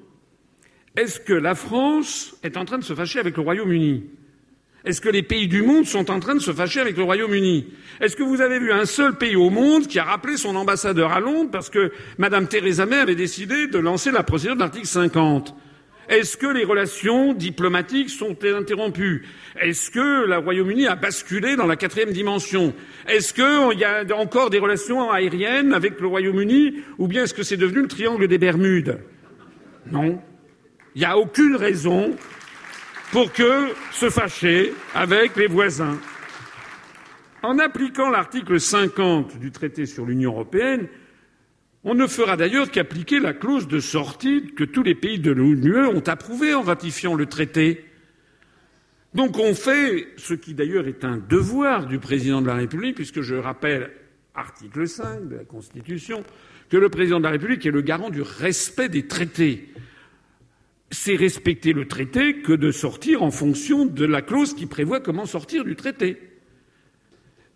est-ce 0.95 1.19
que 1.19 1.33
la 1.33 1.53
France 1.53 2.35
est 2.41 2.57
en 2.57 2.65
train 2.65 2.79
de 2.79 2.83
se 2.83 2.95
fâcher 2.95 3.19
avec 3.19 3.37
le 3.37 3.43
Royaume-Uni? 3.43 4.09
Est-ce 4.87 5.01
que 5.01 5.09
les 5.09 5.21
pays 5.21 5.49
du 5.49 5.63
monde 5.63 5.85
sont 5.85 6.09
en 6.09 6.21
train 6.21 6.33
de 6.33 6.39
se 6.39 6.53
fâcher 6.53 6.79
avec 6.79 6.95
le 6.95 7.03
Royaume-Uni? 7.03 7.67
Est-ce 7.99 8.15
que 8.15 8.23
vous 8.23 8.39
avez 8.39 8.57
vu 8.57 8.71
un 8.71 8.85
seul 8.85 9.17
pays 9.17 9.35
au 9.35 9.49
monde 9.49 9.85
qui 9.85 9.99
a 9.99 10.05
rappelé 10.05 10.37
son 10.37 10.55
ambassadeur 10.55 11.11
à 11.11 11.19
Londres 11.19 11.49
parce 11.51 11.69
que 11.69 11.91
Mme 12.17 12.47
Theresa 12.47 12.85
May 12.85 12.95
avait 12.95 13.15
décidé 13.15 13.67
de 13.67 13.79
lancer 13.79 14.11
la 14.11 14.23
procédure 14.23 14.55
de 14.55 14.61
l'article 14.61 14.87
50 14.87 15.53
Est-ce 16.07 16.37
que 16.37 16.47
les 16.47 16.63
relations 16.63 17.33
diplomatiques 17.33 18.09
sont 18.09 18.37
interrompues? 18.45 19.25
Est-ce 19.59 19.91
que 19.91 20.25
le 20.25 20.37
Royaume-Uni 20.37 20.87
a 20.87 20.95
basculé 20.95 21.57
dans 21.57 21.67
la 21.67 21.75
quatrième 21.75 22.13
dimension? 22.13 22.73
Est-ce 23.09 23.33
qu'il 23.33 23.79
y 23.79 23.83
a 23.83 24.05
encore 24.15 24.49
des 24.49 24.59
relations 24.59 25.11
aériennes 25.11 25.73
avec 25.73 25.99
le 25.99 26.07
Royaume-Uni 26.07 26.75
Ou 26.97 27.09
bien 27.09 27.25
est-ce 27.25 27.33
que 27.33 27.43
c'est 27.43 27.57
devenu 27.57 27.81
le 27.81 27.87
triangle 27.89 28.25
des 28.29 28.37
Bermudes? 28.37 28.99
Non. 29.91 30.21
Il 30.95 30.99
n'y 30.99 31.05
a 31.05 31.17
aucune 31.17 31.57
raison 31.57 32.15
pour 33.11 33.31
que 33.31 33.73
se 33.91 34.09
fâcher 34.09 34.73
avec 34.93 35.35
les 35.35 35.47
voisins. 35.47 35.97
En 37.43 37.59
appliquant 37.59 38.09
l'article 38.09 38.59
50 38.59 39.39
du 39.39 39.51
traité 39.51 39.85
sur 39.85 40.05
l'Union 40.05 40.31
européenne, 40.31 40.87
on 41.83 41.93
ne 41.93 42.07
fera 42.07 42.35
d'ailleurs 42.35 42.69
qu'appliquer 42.69 43.19
la 43.19 43.33
clause 43.33 43.67
de 43.67 43.79
sortie 43.79 44.53
que 44.55 44.63
tous 44.63 44.83
les 44.83 44.95
pays 44.95 45.19
de 45.19 45.31
l'Union 45.31 45.95
ont 45.95 46.07
approuvée 46.07 46.53
en 46.53 46.61
ratifiant 46.61 47.15
le 47.15 47.27
traité. 47.27 47.85
Donc 49.13 49.39
on 49.39 49.53
fait 49.53 50.07
ce 50.17 50.33
qui 50.33 50.53
d'ailleurs 50.53 50.87
est 50.87 51.05
un 51.05 51.17
devoir 51.17 51.85
du 51.85 51.99
président 51.99 52.41
de 52.41 52.47
la 52.47 52.55
République, 52.55 52.95
puisque 52.95 53.21
je 53.21 53.35
rappelle, 53.35 53.91
article 54.35 54.87
5 54.87 55.29
de 55.29 55.35
la 55.37 55.45
Constitution, 55.45 56.23
que 56.69 56.77
le 56.77 56.89
président 56.89 57.19
de 57.19 57.23
la 57.23 57.31
République 57.31 57.65
est 57.65 57.71
le 57.71 57.81
garant 57.81 58.09
du 58.09 58.21
respect 58.21 58.89
des 58.89 59.07
traités. 59.07 59.69
C'est 60.89 61.15
respecter 61.15 61.73
le 61.73 61.87
traité 61.87 62.41
que 62.41 62.53
de 62.53 62.71
sortir 62.71 63.23
en 63.23 63.31
fonction 63.31 63.85
de 63.85 64.05
la 64.05 64.21
clause 64.21 64.53
qui 64.53 64.65
prévoit 64.65 65.01
comment 65.01 65.25
sortir 65.25 65.65
du 65.65 65.75
traité. 65.75 66.17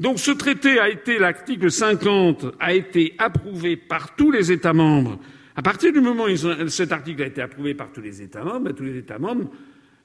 Donc 0.02 0.20
ce 0.20 0.32
traité 0.32 0.80
a 0.80 0.90
été, 0.90 1.20
l'article 1.20 1.70
50 1.70 2.56
a 2.60 2.74
été 2.74 3.14
approuvé 3.20 3.78
par 3.78 4.16
tous 4.16 4.32
les 4.32 4.52
États 4.52 4.74
membres. 4.74 5.20
À 5.56 5.62
partir 5.62 5.94
du 5.94 6.02
moment 6.02 6.26
où 6.26 6.70
cet 6.70 6.92
article 6.92 7.22
a 7.22 7.28
été 7.28 7.42
approuvé 7.42 7.76
par 7.76 7.92
tous 7.92 8.02
les 8.02 8.22
États 8.22 8.44
membres, 8.44 8.62
ben, 8.62 8.74
tous 8.74 8.84
les 8.84 8.98
États 8.98 9.20
membres 9.20 9.52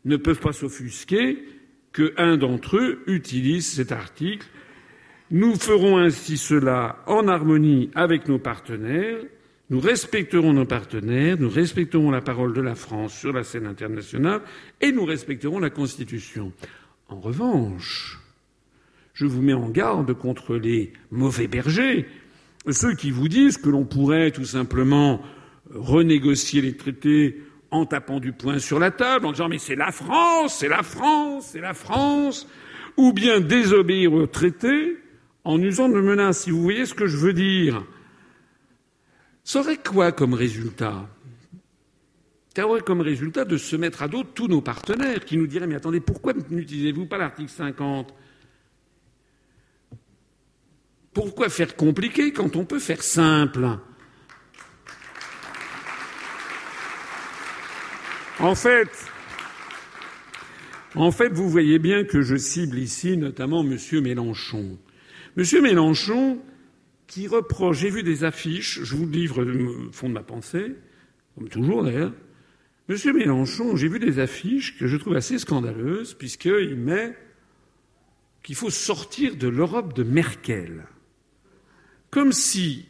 ne 0.04 0.16
peuvent 0.16 0.40
pas 0.40 0.52
s'offusquer 0.52 1.42
qu'un 1.94 2.36
d'entre 2.36 2.76
eux 2.76 3.02
utilise 3.06 3.66
cet 3.66 3.90
article. 3.90 4.46
Nous 5.30 5.54
ferons 5.56 5.96
ainsi 5.96 6.36
cela 6.36 7.02
en 7.06 7.26
harmonie 7.26 7.90
avec 7.94 8.28
nos 8.28 8.38
partenaires. 8.38 9.18
Nous 9.68 9.80
respecterons 9.80 10.52
nos 10.52 10.64
partenaires, 10.64 11.36
nous 11.40 11.50
respecterons 11.50 12.12
la 12.12 12.20
parole 12.20 12.52
de 12.52 12.60
la 12.60 12.76
France 12.76 13.18
sur 13.18 13.32
la 13.32 13.42
scène 13.42 13.66
internationale 13.66 14.42
et 14.80 14.92
nous 14.92 15.04
respecterons 15.04 15.58
la 15.58 15.70
Constitution. 15.70 16.52
En 17.08 17.18
revanche, 17.18 18.20
je 19.12 19.26
vous 19.26 19.42
mets 19.42 19.54
en 19.54 19.68
garde 19.68 20.12
contre 20.14 20.54
les 20.54 20.92
mauvais 21.10 21.48
bergers, 21.48 22.06
ceux 22.70 22.94
qui 22.94 23.10
vous 23.10 23.28
disent 23.28 23.56
que 23.56 23.68
l'on 23.68 23.84
pourrait 23.84 24.30
tout 24.30 24.44
simplement 24.44 25.20
renégocier 25.74 26.62
les 26.62 26.76
traités 26.76 27.42
en 27.72 27.86
tapant 27.86 28.20
du 28.20 28.32
poing 28.32 28.60
sur 28.60 28.78
la 28.78 28.92
table, 28.92 29.26
en 29.26 29.32
disant 29.32 29.48
mais 29.48 29.58
c'est 29.58 29.74
la 29.74 29.90
France, 29.90 30.58
c'est 30.60 30.68
la 30.68 30.84
France, 30.84 31.48
c'est 31.52 31.60
la 31.60 31.74
France, 31.74 32.48
ou 32.96 33.12
bien 33.12 33.40
désobéir 33.40 34.12
aux 34.12 34.28
traités 34.28 34.96
en 35.42 35.60
usant 35.60 35.88
de 35.88 36.00
menaces. 36.00 36.44
Si 36.44 36.50
vous 36.52 36.62
voyez 36.62 36.86
ce 36.86 36.94
que 36.94 37.08
je 37.08 37.16
veux 37.16 37.32
dire, 37.32 37.84
ça 39.46 39.60
aurait 39.60 39.78
quoi 39.78 40.10
comme 40.10 40.34
résultat? 40.34 41.08
Ça 42.54 42.66
aurait 42.66 42.80
comme 42.80 43.00
résultat 43.00 43.44
de 43.44 43.56
se 43.56 43.76
mettre 43.76 44.02
à 44.02 44.08
dos 44.08 44.24
tous 44.24 44.48
nos 44.48 44.60
partenaires 44.60 45.24
qui 45.24 45.38
nous 45.38 45.46
diraient 45.46 45.68
mais 45.68 45.76
attendez, 45.76 46.00
pourquoi 46.00 46.34
n'utilisez-vous 46.50 47.06
pas 47.06 47.16
l'article 47.16 47.50
50 47.50 48.12
pourquoi 51.14 51.48
faire 51.48 51.76
compliqué 51.76 52.30
quand 52.30 52.56
on 52.56 52.66
peut 52.66 52.78
faire 52.78 53.02
simple? 53.02 53.66
En 58.38 58.54
fait, 58.54 58.90
en 60.94 61.10
fait, 61.10 61.30
vous 61.30 61.48
voyez 61.48 61.78
bien 61.78 62.04
que 62.04 62.20
je 62.20 62.36
cible 62.36 62.78
ici 62.78 63.16
notamment 63.16 63.64
M. 63.64 63.78
Mélenchon. 64.02 64.78
M. 65.38 65.44
Mélenchon, 65.62 66.38
qui 67.06 67.28
reproche, 67.28 67.78
j'ai 67.78 67.90
vu 67.90 68.02
des 68.02 68.24
affiches, 68.24 68.80
je 68.82 68.96
vous 68.96 69.06
livre 69.06 69.44
le 69.44 69.90
fond 69.92 70.08
de 70.08 70.14
ma 70.14 70.22
pensée, 70.22 70.74
comme 71.34 71.48
toujours 71.48 71.84
d'ailleurs. 71.84 72.12
M. 72.88 72.96
Mélenchon, 73.14 73.76
j'ai 73.76 73.88
vu 73.88 73.98
des 73.98 74.18
affiches 74.18 74.78
que 74.78 74.86
je 74.86 74.96
trouve 74.96 75.16
assez 75.16 75.38
scandaleuses, 75.38 76.14
puisqu'il 76.14 76.76
met 76.76 77.16
qu'il 78.42 78.54
faut 78.54 78.70
sortir 78.70 79.36
de 79.36 79.48
l'Europe 79.48 79.94
de 79.94 80.04
Merkel 80.04 80.84
comme 82.16 82.32
si 82.32 82.86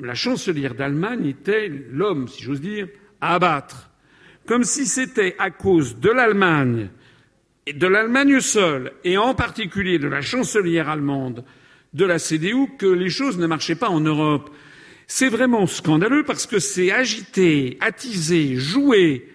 la 0.00 0.14
chancelière 0.14 0.74
d'Allemagne 0.74 1.26
était 1.26 1.68
l'homme, 1.68 2.28
si 2.28 2.42
j'ose 2.42 2.62
dire, 2.62 2.88
à 3.20 3.34
abattre, 3.34 3.90
comme 4.46 4.64
si 4.64 4.86
c'était 4.86 5.36
à 5.38 5.50
cause 5.50 5.98
de 5.98 6.08
l'Allemagne 6.08 6.88
et 7.66 7.74
de 7.74 7.86
l'Allemagne 7.86 8.40
seule, 8.40 8.92
et 9.04 9.18
en 9.18 9.34
particulier 9.34 9.98
de 9.98 10.08
la 10.08 10.22
chancelière 10.22 10.88
allemande 10.88 11.44
de 11.92 12.04
la 12.04 12.18
CDU, 12.18 12.68
que 12.78 12.86
les 12.86 13.10
choses 13.10 13.38
ne 13.38 13.46
marchaient 13.46 13.74
pas 13.74 13.88
en 13.88 14.00
Europe. 14.00 14.50
C'est 15.06 15.28
vraiment 15.28 15.66
scandaleux 15.66 16.24
parce 16.24 16.46
que 16.46 16.58
c'est 16.58 16.92
agité, 16.92 17.76
attisé, 17.80 18.56
joué 18.56 19.26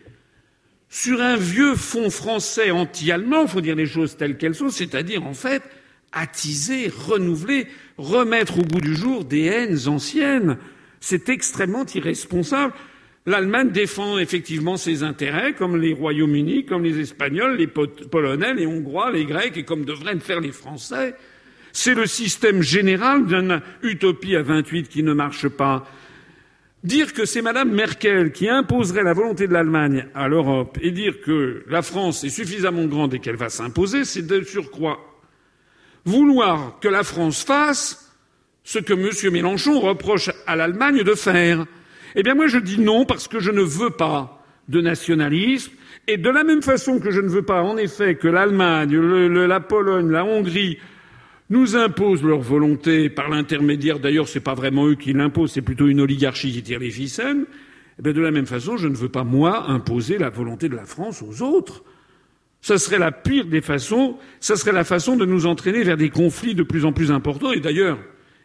sur 0.89 1.21
un 1.21 1.35
vieux 1.35 1.75
fond 1.75 2.09
français 2.09 2.71
anti-allemand, 2.71 3.41
il 3.43 3.47
faut 3.49 3.59
dire 3.59 3.75
les 3.75 3.85
choses 3.85 4.15
telles 4.15 4.37
qu'elles 4.37 4.55
sont, 4.55 4.69
c'est-à-dire 4.69 5.25
en 5.25 5.33
fait 5.33 5.61
attiser, 6.13 6.87
renouveler, 6.87 7.67
remettre 7.97 8.59
au 8.59 8.61
goût 8.61 8.79
du 8.79 8.95
jour 8.95 9.25
des 9.25 9.43
haines 9.43 9.89
anciennes. 9.89 10.57
C'est 11.01 11.27
extrêmement 11.27 11.85
irresponsable. 11.93 12.73
L'Allemagne 13.25 13.71
défend 13.71 14.17
effectivement 14.19 14.77
ses 14.77 15.03
intérêts, 15.03 15.53
comme 15.53 15.75
les 15.75 15.93
Royaumes-Unis, 15.93 16.65
comme 16.65 16.83
les 16.83 16.99
Espagnols, 17.01 17.57
les 17.57 17.67
Polonais, 17.67 18.53
les 18.53 18.65
Hongrois, 18.65 19.11
les 19.11 19.25
Grecs, 19.25 19.57
et 19.57 19.63
comme 19.63 19.83
devraient 19.83 20.13
le 20.13 20.21
faire 20.21 20.39
les 20.39 20.53
Français. 20.53 21.15
C'est 21.77 21.93
le 21.93 22.05
système 22.05 22.61
général 22.61 23.25
d'une 23.25 23.61
utopie 23.83 24.37
à 24.37 24.41
28 24.41 24.87
qui 24.87 25.03
ne 25.03 25.11
marche 25.11 25.49
pas. 25.49 25.85
Dire 26.85 27.11
que 27.11 27.25
c'est 27.25 27.41
Madame 27.41 27.69
Merkel 27.69 28.31
qui 28.31 28.47
imposerait 28.47 29.03
la 29.03 29.11
volonté 29.11 29.45
de 29.45 29.51
l'Allemagne 29.51 30.07
à 30.15 30.29
l'Europe 30.29 30.77
et 30.81 30.91
dire 30.91 31.19
que 31.19 31.65
la 31.67 31.81
France 31.81 32.23
est 32.23 32.29
suffisamment 32.29 32.85
grande 32.85 33.13
et 33.13 33.19
qu'elle 33.19 33.35
va 33.35 33.49
s'imposer, 33.49 34.05
c'est 34.05 34.25
de 34.25 34.41
surcroît 34.43 34.99
vouloir 36.05 36.79
que 36.79 36.87
la 36.87 37.03
France 37.03 37.43
fasse 37.43 38.15
ce 38.63 38.79
que 38.79 38.93
M. 38.93 39.33
Mélenchon 39.33 39.81
reproche 39.81 40.29
à 40.47 40.55
l'Allemagne 40.55 41.03
de 41.03 41.13
faire. 41.13 41.65
Eh 42.15 42.23
bien, 42.23 42.35
moi, 42.35 42.47
je 42.47 42.57
dis 42.57 42.79
non 42.79 43.05
parce 43.05 43.27
que 43.27 43.41
je 43.41 43.51
ne 43.51 43.61
veux 43.61 43.89
pas 43.89 44.41
de 44.69 44.79
nationalisme. 44.79 45.73
Et 46.07 46.15
de 46.15 46.29
la 46.29 46.45
même 46.45 46.61
façon 46.61 47.01
que 47.01 47.11
je 47.11 47.19
ne 47.19 47.27
veux 47.27 47.41
pas, 47.41 47.63
en 47.63 47.75
effet, 47.75 48.15
que 48.15 48.29
l'Allemagne, 48.29 48.95
la 48.95 49.59
Pologne, 49.59 50.09
la 50.09 50.23
Hongrie 50.23 50.79
nous 51.49 51.75
imposent 51.75 52.23
leur 52.23 52.39
volonté 52.39 53.09
par 53.09 53.29
l'intermédiaire, 53.29 53.99
d'ailleurs, 53.99 54.27
ce 54.27 54.37
n'est 54.37 54.43
pas 54.43 54.55
vraiment 54.55 54.87
eux 54.87 54.95
qui 54.95 55.13
l'imposent, 55.13 55.51
c'est 55.51 55.61
plutôt 55.61 55.87
une 55.87 56.01
oligarchie 56.01 56.51
qui 56.51 56.63
tire 56.63 56.79
les 56.79 56.89
ficelles. 56.89 57.45
Eh 57.99 58.01
bien, 58.01 58.13
de 58.13 58.21
la 58.21 58.31
même 58.31 58.47
façon, 58.47 58.77
je 58.77 58.87
ne 58.87 58.95
veux 58.95 59.09
pas, 59.09 59.23
moi, 59.23 59.69
imposer 59.69 60.17
la 60.17 60.29
volonté 60.29 60.69
de 60.69 60.75
la 60.75 60.85
France 60.85 61.21
aux 61.21 61.41
autres. 61.43 61.83
Ce 62.61 62.77
serait 62.77 62.97
la 62.97 63.11
pire 63.11 63.45
des 63.45 63.61
façons, 63.61 64.17
ce 64.39 64.55
serait 64.55 64.71
la 64.71 64.83
façon 64.83 65.15
de 65.15 65.25
nous 65.25 65.45
entraîner 65.45 65.83
vers 65.83 65.97
des 65.97 66.09
conflits 66.09 66.55
de 66.55 66.63
plus 66.63 66.83
en 66.83 66.93
plus 66.93 67.11
importants. 67.11 67.51
Et 67.51 67.59
d'ailleurs, 67.59 67.99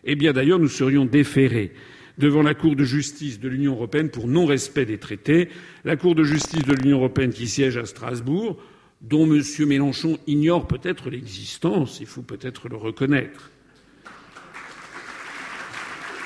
eh 0.05 0.15
bien 0.15 0.33
d'ailleurs, 0.33 0.59
nous 0.59 0.69
serions 0.69 1.07
déférés 1.07 1.73
devant 2.19 2.43
la 2.43 2.55
Cour 2.55 2.77
de 2.77 2.85
justice 2.85 3.41
de 3.41 3.49
l'Union 3.49 3.73
européenne 3.73 4.11
pour 4.11 4.29
non-respect 4.29 4.85
des 4.85 4.99
traités, 4.99 5.49
la 5.85 5.97
Cour 5.97 6.15
de 6.15 6.23
justice 6.23 6.65
de 6.65 6.75
l'Union 6.75 6.99
européenne 6.99 7.33
qui 7.33 7.49
siège 7.49 7.79
à 7.79 7.87
Strasbourg, 7.87 8.59
dont 9.01 9.25
M. 9.25 9.43
Mélenchon 9.67 10.19
ignore 10.27 10.67
peut-être 10.67 11.11
l'existence, 11.11 12.01
il 12.01 12.07
faut 12.07 12.23
peut-être 12.23 12.69
le 12.69 12.77
reconnaître. 12.77 13.51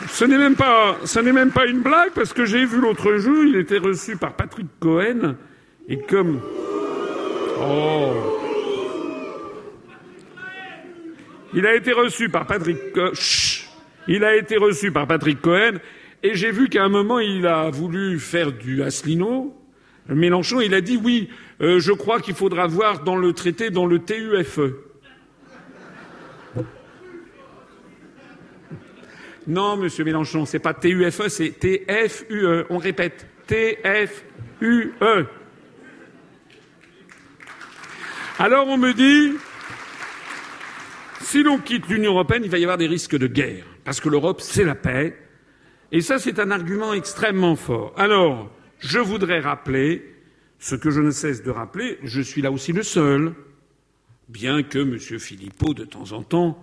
Ce 0.09 0.25
n'est 0.25 0.39
même 0.39 0.57
pas, 0.57 1.67
une 1.67 1.81
blague 1.81 2.13
parce 2.15 2.33
que 2.33 2.45
j'ai 2.45 2.65
vu 2.65 2.81
l'autre 2.81 3.17
jour, 3.17 3.45
il 3.45 3.57
était 3.57 3.79
reçu 3.79 4.17
par 4.17 4.35
Patrick 4.35 4.67
Cohen 4.81 5.37
et 5.89 5.99
comme 5.99 6.41
Oh. 7.61 8.41
Il 11.55 11.67
a 11.67 11.75
été 11.75 11.93
reçu 11.93 12.29
par 12.29 12.47
Patrick. 12.47 12.79
Il 14.09 14.25
a 14.25 14.37
été 14.37 14.57
reçu 14.57 14.91
par 14.91 15.07
Patrick 15.07 15.41
Cohen 15.41 15.79
et 16.23 16.35
j'ai 16.35 16.51
vu 16.51 16.69
qu'à 16.69 16.83
un 16.83 16.89
moment 16.89 17.21
il 17.21 17.47
a 17.47 17.71
voulu 17.71 18.19
faire 18.19 18.53
du 18.53 18.83
Asselineau. 18.83 19.57
Mélenchon, 20.09 20.61
il 20.61 20.75
a 20.75 20.81
dit 20.81 20.99
oui, 21.03 21.31
euh, 21.65 21.81
je 21.81 21.93
crois 21.93 22.21
qu'il 22.21 22.35
faudra 22.35 22.67
voir 22.67 23.03
dans 23.05 23.17
le 23.17 23.33
traité, 23.33 23.71
dans 23.71 23.87
le 23.87 23.99
TUFE. 23.99 24.61
Non, 29.47 29.77
monsieur 29.77 30.05
Mélenchon, 30.05 30.45
c'est 30.45 30.59
pas 30.59 30.75
TUFE, 30.75 31.29
c'est 31.29 31.59
TFUE. 31.59 32.65
On 32.69 32.77
répète, 32.77 33.27
TFUE. 33.47 34.93
Alors 38.39 38.69
on 38.69 38.77
me 38.77 38.93
dit, 38.93 39.39
si 41.21 41.43
l'on 41.43 41.59
quitte 41.59 41.89
l'Union 41.89 42.13
européenne, 42.13 42.43
il 42.45 42.51
va 42.51 42.59
y 42.59 42.65
avoir 42.65 42.79
des 42.79 42.87
risques 42.87 43.17
de 43.17 43.27
guerre, 43.27 43.65
parce 43.85 44.01
que 44.01 44.11
l'Europe, 44.11 44.43
c'est 44.43 44.65
la 44.65 44.75
paix. 44.75 45.17
Et 45.93 46.03
ça, 46.03 46.19
c'est 46.19 46.39
un 46.39 46.51
argument 46.51 46.93
extrêmement 46.93 47.57
fort. 47.57 47.95
Alors, 47.97 48.51
je 48.81 48.99
voudrais 48.99 49.41
rappeler 49.41 50.14
ce 50.65 50.75
que 50.75 50.91
je 50.91 51.03
ne 51.03 51.11
cesse 51.11 51.43
de 51.43 51.51
rappeler, 51.51 51.99
je 52.05 52.23
suis 52.23 52.41
là 52.41 52.51
aussi 52.51 52.73
le 52.73 52.83
seul, 52.83 53.35
bien 54.31 54.63
que 54.63 54.79
M. 54.79 54.99
Philippot, 54.99 55.75
de 55.75 55.85
temps 55.85 56.13
en 56.13 56.23
temps, 56.23 56.59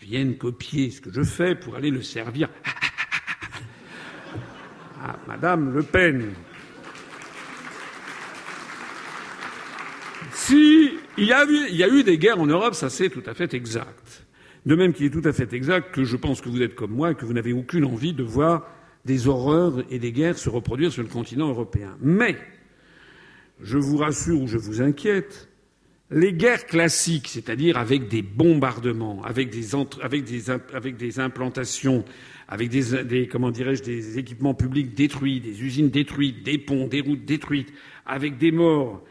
vienne 0.00 0.36
copier 0.36 0.90
ce 0.90 1.00
que 1.00 1.12
je 1.12 1.22
fais 1.22 1.54
pour 1.54 1.76
aller 1.76 1.92
le 1.92 2.02
servir 2.02 2.48
à 5.00 5.16
Madame 5.28 5.72
Le 5.72 5.84
Pen. 5.84 6.32
Si 10.32 10.98
il 11.16 11.24
y, 11.24 11.32
a 11.32 11.46
eu, 11.46 12.02
des 12.02 12.18
guerres 12.18 12.40
en 12.40 12.46
Europe, 12.46 12.74
ça 12.74 12.90
c'est 12.90 13.08
tout 13.08 13.22
à 13.24 13.34
fait 13.34 13.54
exact. 13.54 14.26
De 14.66 14.74
même 14.74 14.92
qu'il 14.92 15.06
est 15.06 15.10
tout 15.10 15.22
à 15.24 15.32
fait 15.32 15.52
exact 15.52 15.94
que 15.94 16.02
je 16.02 16.16
pense 16.16 16.40
que 16.40 16.48
vous 16.48 16.60
êtes 16.60 16.74
comme 16.74 16.90
moi 16.90 17.12
et 17.12 17.14
que 17.14 17.24
vous 17.24 17.32
n'avez 17.32 17.52
aucune 17.52 17.84
envie 17.84 18.14
de 18.14 18.24
voir 18.24 18.66
des 19.04 19.28
horreurs 19.28 19.84
et 19.90 20.00
des 20.00 20.10
guerres 20.10 20.38
se 20.38 20.50
reproduire 20.50 20.90
sur 20.90 21.04
le 21.04 21.08
continent 21.08 21.48
européen. 21.48 21.96
Mais, 22.00 22.36
je 23.60 23.78
vous 23.78 23.96
rassure 23.96 24.42
ou 24.42 24.46
je 24.46 24.58
vous 24.58 24.82
inquiète, 24.82 25.48
Les 26.10 26.32
guerres 26.34 26.66
classiques, 26.66 27.28
c'est-à-dire 27.28 27.78
avec 27.78 28.08
des 28.08 28.22
bombardements, 28.22 29.22
avec 29.24 29.50
des, 29.50 29.74
implantations, 31.18 32.04
avec 32.46 32.68
des, 32.68 33.04
des 33.04 33.26
comment 33.26 33.50
dirais-je, 33.50 33.82
des 33.82 34.18
équipements 34.18 34.54
publics 34.54 34.94
détruits, 34.94 35.40
des 35.40 35.62
usines 35.62 35.88
détruites, 35.88 36.44
des 36.44 36.58
ponts, 36.58 36.86
des 36.88 37.00
routes 37.00 37.24
détruites, 37.24 37.72
avec 38.04 38.36
des 38.36 38.52
morts. 38.52 39.02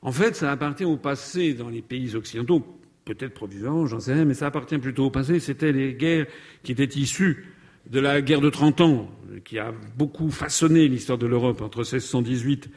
En 0.00 0.12
fait, 0.12 0.36
ça 0.36 0.52
appartient 0.52 0.84
au 0.84 0.96
passé 0.96 1.54
dans 1.54 1.68
les 1.68 1.82
pays 1.82 2.14
occidentaux, 2.14 2.64
peut-être 3.04 3.34
provisoirement, 3.34 3.86
j'en 3.86 4.00
sais 4.00 4.14
rien, 4.14 4.24
mais 4.24 4.34
ça 4.34 4.46
appartient 4.46 4.78
plutôt 4.78 5.06
au 5.06 5.10
passé. 5.10 5.40
C'était 5.40 5.72
les 5.72 5.94
guerres 5.94 6.26
qui 6.62 6.72
étaient 6.72 7.00
issues 7.00 7.46
de 7.90 7.98
la 7.98 8.22
guerre 8.22 8.40
de 8.40 8.50
30 8.50 8.80
ans, 8.80 9.10
qui 9.44 9.58
a 9.58 9.74
beaucoup 9.96 10.30
façonné 10.30 10.88
l'histoire 10.88 11.18
de 11.18 11.26
l'Europe 11.26 11.62
entre 11.62 11.78
1618 11.78 12.70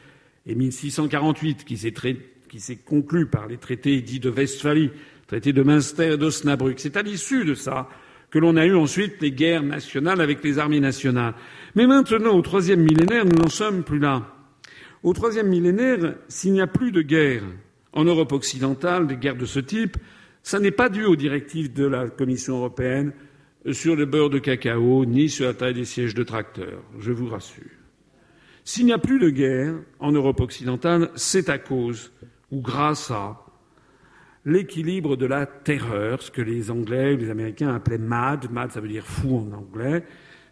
et 0.46 0.54
1648, 0.54 1.64
qui 1.64 1.76
s'est, 1.76 1.94
qui 2.48 2.60
s'est 2.60 2.76
conclue 2.76 3.26
par 3.26 3.46
les 3.46 3.58
traités 3.58 4.00
dits 4.00 4.20
de 4.20 4.30
Westphalie, 4.30 4.90
traités 5.26 5.52
de 5.52 5.62
Münster 5.62 6.14
et 6.14 6.16
d'Osnabrück. 6.16 6.78
C'est 6.78 6.96
à 6.96 7.02
l'issue 7.02 7.44
de 7.44 7.54
ça 7.54 7.88
que 8.30 8.38
l'on 8.38 8.56
a 8.56 8.66
eu 8.66 8.74
ensuite 8.74 9.20
les 9.20 9.30
guerres 9.30 9.62
nationales 9.62 10.20
avec 10.20 10.42
les 10.42 10.58
armées 10.58 10.80
nationales. 10.80 11.34
Mais 11.74 11.86
maintenant, 11.86 12.34
au 12.34 12.42
troisième 12.42 12.80
millénaire, 12.80 13.24
nous 13.24 13.42
n'en 13.42 13.48
sommes 13.48 13.84
plus 13.84 13.98
là. 13.98 14.26
Au 15.02 15.12
troisième 15.12 15.48
millénaire, 15.48 16.14
s'il 16.28 16.52
n'y 16.52 16.60
a 16.60 16.66
plus 16.66 16.92
de 16.92 17.02
guerre 17.02 17.42
en 17.92 18.04
Europe 18.04 18.32
occidentale, 18.32 19.06
des 19.06 19.16
guerres 19.16 19.36
de 19.36 19.44
ce 19.44 19.60
type, 19.60 19.96
ça 20.42 20.58
n'est 20.58 20.70
pas 20.70 20.88
dû 20.88 21.04
aux 21.04 21.16
directives 21.16 21.72
de 21.72 21.84
la 21.86 22.08
Commission 22.08 22.56
européenne 22.56 23.12
sur 23.70 23.94
le 23.94 24.06
beurre 24.06 24.30
de 24.30 24.38
cacao, 24.38 25.04
ni 25.04 25.28
sur 25.28 25.46
la 25.46 25.54
taille 25.54 25.74
des 25.74 25.84
sièges 25.84 26.14
de 26.14 26.24
tracteurs, 26.24 26.82
je 26.98 27.12
vous 27.12 27.28
rassure. 27.28 27.81
S'il 28.64 28.86
n'y 28.86 28.92
a 28.92 28.98
plus 28.98 29.18
de 29.18 29.28
guerre 29.28 29.74
en 29.98 30.12
Europe 30.12 30.40
occidentale, 30.40 31.10
c'est 31.16 31.48
à 31.48 31.58
cause 31.58 32.12
ou 32.52 32.60
grâce 32.60 33.10
à 33.10 33.40
l'équilibre 34.44 35.16
de 35.16 35.26
la 35.26 35.46
terreur, 35.46 36.22
ce 36.22 36.30
que 36.30 36.42
les 36.42 36.70
Anglais 36.70 37.14
ou 37.14 37.16
les 37.16 37.30
Américains 37.30 37.74
appelaient 37.74 37.98
MAD. 37.98 38.50
MAD, 38.52 38.72
ça 38.72 38.80
veut 38.80 38.88
dire 38.88 39.06
fou 39.06 39.38
en 39.38 39.56
anglais. 39.56 40.04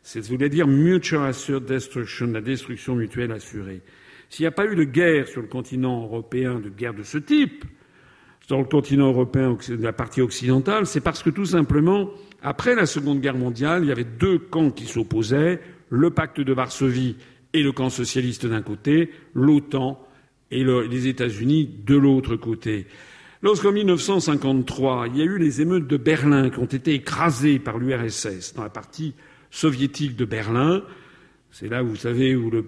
Ça 0.03 0.21
voulait 0.21 0.49
dire 0.49 0.67
Mutual 0.67 1.29
Assured 1.29 1.65
Destruction, 1.65 2.27
la 2.29 2.41
destruction 2.41 2.97
mutuelle 2.97 3.33
assurée. 3.33 3.83
S'il 4.29 4.45
n'y 4.45 4.49
a 4.49 4.53
pas 4.53 4.67
eu 4.67 4.75
de 4.75 4.85
guerre 4.85 5.29
sur 5.29 5.43
le 5.43 5.49
continent 5.49 6.03
européen, 6.03 6.59
de 6.59 6.69
guerre 6.69 6.95
de 6.95 7.03
ce 7.03 7.19
type, 7.19 7.65
sur 8.47 8.59
le 8.59 8.65
continent 8.65 9.09
européen, 9.09 9.57
de 9.69 9.83
la 9.83 9.93
partie 9.93 10.21
occidentale, 10.21 10.87
c'est 10.87 11.01
parce 11.01 11.23
que 11.23 11.31
tout 11.31 11.45
simplement, 11.45 12.11
après 12.43 12.75
la 12.75 12.87
Seconde 12.87 13.21
Guerre 13.21 13.37
mondiale, 13.37 13.85
il 13.85 13.89
y 13.89 13.93
avait 13.93 14.05
deux 14.05 14.39
camps 14.39 14.71
qui 14.71 14.87
s'opposaient, 14.87 15.61
le 15.91 16.11
pacte 16.11 16.41
de 16.41 16.53
Varsovie 16.53 17.17
et 17.53 17.63
le 17.63 17.73
camp 17.73 17.91
socialiste 17.91 18.47
d'un 18.47 18.63
côté, 18.63 19.11
l'OTAN 19.35 20.07
et 20.51 20.65
les 20.65 21.07
États-Unis 21.07 21.71
de 21.87 21.97
l'autre 21.97 22.37
côté. 22.37 22.87
Lorsqu'en 23.43 23.73
1953, 23.73 25.09
il 25.09 25.17
y 25.17 25.23
a 25.23 25.25
eu 25.25 25.39
les 25.39 25.61
émeutes 25.61 25.87
de 25.87 25.97
Berlin 25.97 26.51
qui 26.51 26.59
ont 26.59 26.67
été 26.67 26.95
écrasées 26.95 27.59
par 27.59 27.79
l'URSS 27.79 28.55
dans 28.55 28.63
la 28.63 28.69
partie 28.69 29.15
soviétique 29.51 30.17
de 30.17 30.25
Berlin, 30.25 30.83
c'est 31.53 31.69
là, 31.69 31.83
vous 31.83 31.97
savez, 31.97 32.37
où 32.37 32.49
le, 32.51 32.65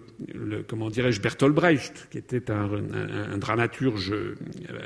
comment 0.66 0.90
dirais-je, 0.90 1.20
Bertolt 1.20 1.54
Brecht, 1.54 2.08
qui 2.10 2.18
était 2.18 2.50
un, 2.50 2.68
un, 2.92 3.38
dramaturge 3.38 4.12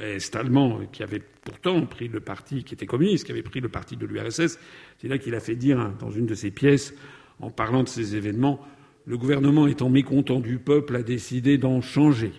est-allemand, 0.02 0.80
qui 0.92 1.02
avait 1.02 1.22
pourtant 1.44 1.86
pris 1.86 2.08
le 2.08 2.20
parti, 2.20 2.62
qui 2.62 2.74
était 2.74 2.84
communiste, 2.84 3.24
qui 3.24 3.32
avait 3.32 3.42
pris 3.42 3.60
le 3.60 3.70
parti 3.70 3.96
de 3.96 4.04
l'URSS, 4.04 4.58
c'est 4.98 5.08
là 5.08 5.16
qu'il 5.16 5.34
a 5.34 5.40
fait 5.40 5.56
dire, 5.56 5.92
dans 5.98 6.10
une 6.10 6.26
de 6.26 6.34
ses 6.34 6.50
pièces, 6.50 6.94
en 7.40 7.50
parlant 7.50 7.84
de 7.84 7.88
ces 7.88 8.16
événements, 8.16 8.60
le 9.06 9.16
gouvernement 9.16 9.68
étant 9.68 9.88
mécontent 9.88 10.40
du 10.40 10.58
peuple 10.58 10.96
a 10.96 11.02
décidé 11.02 11.58
d'en 11.58 11.80
changer. 11.80 12.32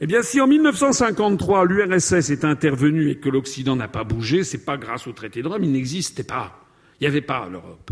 Eh 0.00 0.06
bien, 0.06 0.22
si 0.22 0.40
en 0.40 0.46
1953 0.46 1.66
l'URSS 1.66 2.30
est 2.30 2.44
intervenue 2.44 3.10
et 3.10 3.16
que 3.16 3.28
l'Occident 3.28 3.76
n'a 3.76 3.88
pas 3.88 4.04
bougé, 4.04 4.44
c'est 4.44 4.64
pas 4.64 4.78
grâce 4.78 5.06
au 5.06 5.12
traité 5.12 5.42
de 5.42 5.48
Rome, 5.48 5.64
il 5.64 5.72
n'existait 5.72 6.22
pas. 6.22 6.64
Il 6.98 7.04
n'y 7.04 7.08
avait 7.08 7.20
pas 7.20 7.48
l'Europe. 7.50 7.90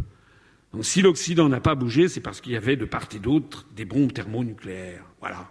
Donc 0.72 0.84
si 0.84 1.02
l'Occident 1.02 1.48
n'a 1.48 1.60
pas 1.60 1.74
bougé, 1.74 2.08
c'est 2.08 2.20
parce 2.20 2.40
qu'il 2.40 2.52
y 2.52 2.56
avait 2.56 2.76
de 2.76 2.84
part 2.84 3.08
et 3.14 3.18
d'autre 3.18 3.66
des 3.74 3.84
bombes 3.84 4.12
thermonucléaires. 4.12 5.04
Voilà. 5.20 5.50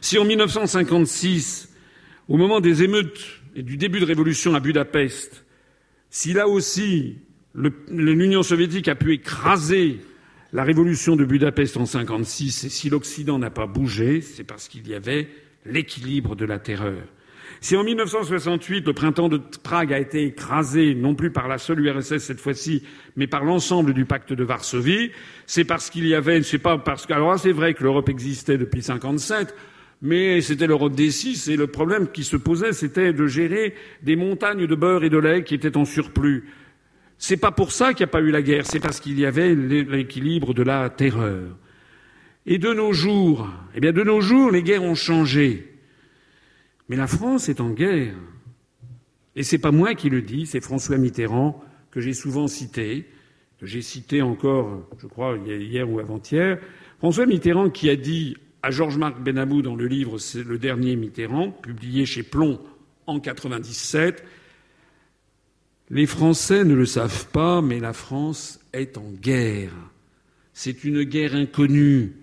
Si 0.00 0.18
en 0.18 0.24
1956, 0.24 1.74
au 2.28 2.36
moment 2.36 2.60
des 2.60 2.82
émeutes 2.82 3.42
et 3.54 3.62
du 3.62 3.76
début 3.76 4.00
de 4.00 4.04
révolution 4.04 4.54
à 4.54 4.60
Budapest, 4.60 5.44
si 6.08 6.32
là 6.32 6.48
aussi 6.48 7.18
l'Union 7.54 8.42
soviétique 8.42 8.88
a 8.88 8.94
pu 8.94 9.12
écraser 9.12 10.00
la 10.52 10.64
révolution 10.64 11.16
de 11.16 11.24
Budapest 11.24 11.76
en 11.76 11.80
1956, 11.80 12.64
et 12.64 12.68
si 12.68 12.90
l'Occident 12.90 13.38
n'a 13.38 13.50
pas 13.50 13.66
bougé, 13.66 14.20
c'est 14.20 14.44
parce 14.44 14.68
qu'il 14.68 14.86
y 14.86 14.94
avait 14.94 15.28
l'équilibre 15.64 16.36
de 16.36 16.44
la 16.44 16.58
terreur. 16.58 17.02
Si 17.60 17.76
en 17.76 17.84
1968, 17.84 18.86
le 18.86 18.92
printemps 18.92 19.28
de 19.28 19.40
Prague 19.62 19.92
a 19.92 19.98
été 19.98 20.24
écrasé, 20.24 20.94
non 20.94 21.14
plus 21.14 21.30
par 21.30 21.48
la 21.48 21.58
seule 21.58 21.80
URSS 21.80 22.18
cette 22.18 22.40
fois-ci, 22.40 22.82
mais 23.16 23.26
par 23.26 23.44
l'ensemble 23.44 23.94
du 23.94 24.04
pacte 24.04 24.32
de 24.32 24.44
Varsovie, 24.44 25.12
c'est 25.46 25.64
parce 25.64 25.88
qu'il 25.88 26.06
y 26.06 26.14
avait, 26.14 26.42
c'est 26.42 26.58
pas 26.58 26.76
parce 26.76 27.06
que, 27.06 27.12
alors 27.12 27.38
c'est 27.38 27.52
vrai 27.52 27.72
que 27.74 27.84
l'Europe 27.84 28.08
existait 28.08 28.58
depuis 28.58 28.82
57, 28.82 29.54
mais 30.02 30.40
c'était 30.40 30.66
l'Europe 30.66 30.94
des 30.94 31.12
six, 31.12 31.48
et 31.48 31.56
le 31.56 31.68
problème 31.68 32.08
qui 32.08 32.24
se 32.24 32.36
posait, 32.36 32.72
c'était 32.72 33.12
de 33.12 33.26
gérer 33.26 33.74
des 34.02 34.16
montagnes 34.16 34.66
de 34.66 34.74
beurre 34.74 35.04
et 35.04 35.10
de 35.10 35.18
lait 35.18 35.44
qui 35.44 35.54
étaient 35.54 35.76
en 35.76 35.84
surplus. 35.84 36.44
C'est 37.24 37.36
pas 37.36 37.52
pour 37.52 37.70
ça 37.70 37.94
qu'il 37.94 38.04
n'y 38.04 38.10
a 38.10 38.14
pas 38.14 38.20
eu 38.20 38.32
la 38.32 38.42
guerre, 38.42 38.66
c'est 38.66 38.80
parce 38.80 38.98
qu'il 38.98 39.16
y 39.16 39.24
avait 39.24 39.54
l'équilibre 39.54 40.54
de 40.54 40.64
la 40.64 40.90
terreur. 40.90 41.56
Et 42.46 42.58
de 42.58 42.74
nos 42.74 42.92
jours, 42.92 43.48
eh 43.76 43.80
bien, 43.80 43.92
de 43.92 44.02
nos 44.02 44.20
jours, 44.20 44.50
les 44.50 44.64
guerres 44.64 44.82
ont 44.82 44.96
changé. 44.96 45.72
Mais 46.88 46.96
la 46.96 47.06
France 47.06 47.48
est 47.48 47.60
en 47.60 47.70
guerre. 47.70 48.16
Et 49.36 49.44
c'est 49.44 49.58
pas 49.58 49.70
moi 49.70 49.94
qui 49.94 50.10
le 50.10 50.20
dis, 50.20 50.46
c'est 50.46 50.60
François 50.60 50.98
Mitterrand, 50.98 51.62
que 51.92 52.00
j'ai 52.00 52.12
souvent 52.12 52.48
cité, 52.48 53.06
que 53.60 53.66
j'ai 53.66 53.82
cité 53.82 54.20
encore, 54.20 54.88
je 54.98 55.06
crois, 55.06 55.36
hier 55.46 55.88
ou 55.88 56.00
avant-hier. 56.00 56.58
François 56.98 57.26
Mitterrand 57.26 57.70
qui 57.70 57.88
a 57.88 57.94
dit 57.94 58.36
à 58.64 58.72
Georges-Marc 58.72 59.22
Benamou 59.22 59.62
dans 59.62 59.76
le 59.76 59.86
livre 59.86 60.18
le 60.44 60.58
dernier 60.58 60.96
Mitterrand, 60.96 61.52
publié 61.52 62.04
chez 62.04 62.24
Plomb 62.24 62.58
en 63.06 63.20
97, 63.20 64.24
les 65.92 66.06
Français 66.06 66.64
ne 66.64 66.74
le 66.74 66.86
savent 66.86 67.28
pas, 67.28 67.62
mais 67.62 67.78
la 67.78 67.92
France 67.92 68.58
est 68.72 68.98
en 68.98 69.08
guerre. 69.12 69.72
C'est 70.52 70.82
une 70.82 71.04
guerre 71.04 71.36
inconnue 71.36 72.14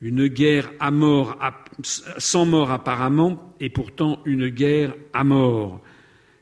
une 0.00 0.26
guerre 0.26 0.70
à 0.78 0.90
mort, 0.90 1.38
sans 1.82 2.46
mort 2.46 2.70
apparemment, 2.70 3.54
et 3.60 3.70
pourtant 3.70 4.20
une 4.24 4.48
guerre 4.48 4.94
à 5.12 5.24
mort. 5.24 5.82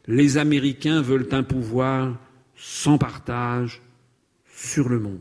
Les 0.07 0.37
Américains 0.37 1.01
veulent 1.01 1.29
un 1.33 1.43
pouvoir 1.43 2.19
sans 2.57 2.99
partage 2.99 3.81
sur 4.49 4.89
le 4.89 4.99
monde. 4.99 5.21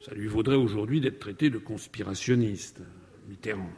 Ça 0.00 0.14
lui 0.14 0.26
vaudrait 0.26 0.56
aujourd'hui 0.56 1.00
d'être 1.00 1.18
traité 1.18 1.48
de 1.48 1.58
conspirationniste, 1.58 2.80
Mitterrand. 3.28 3.72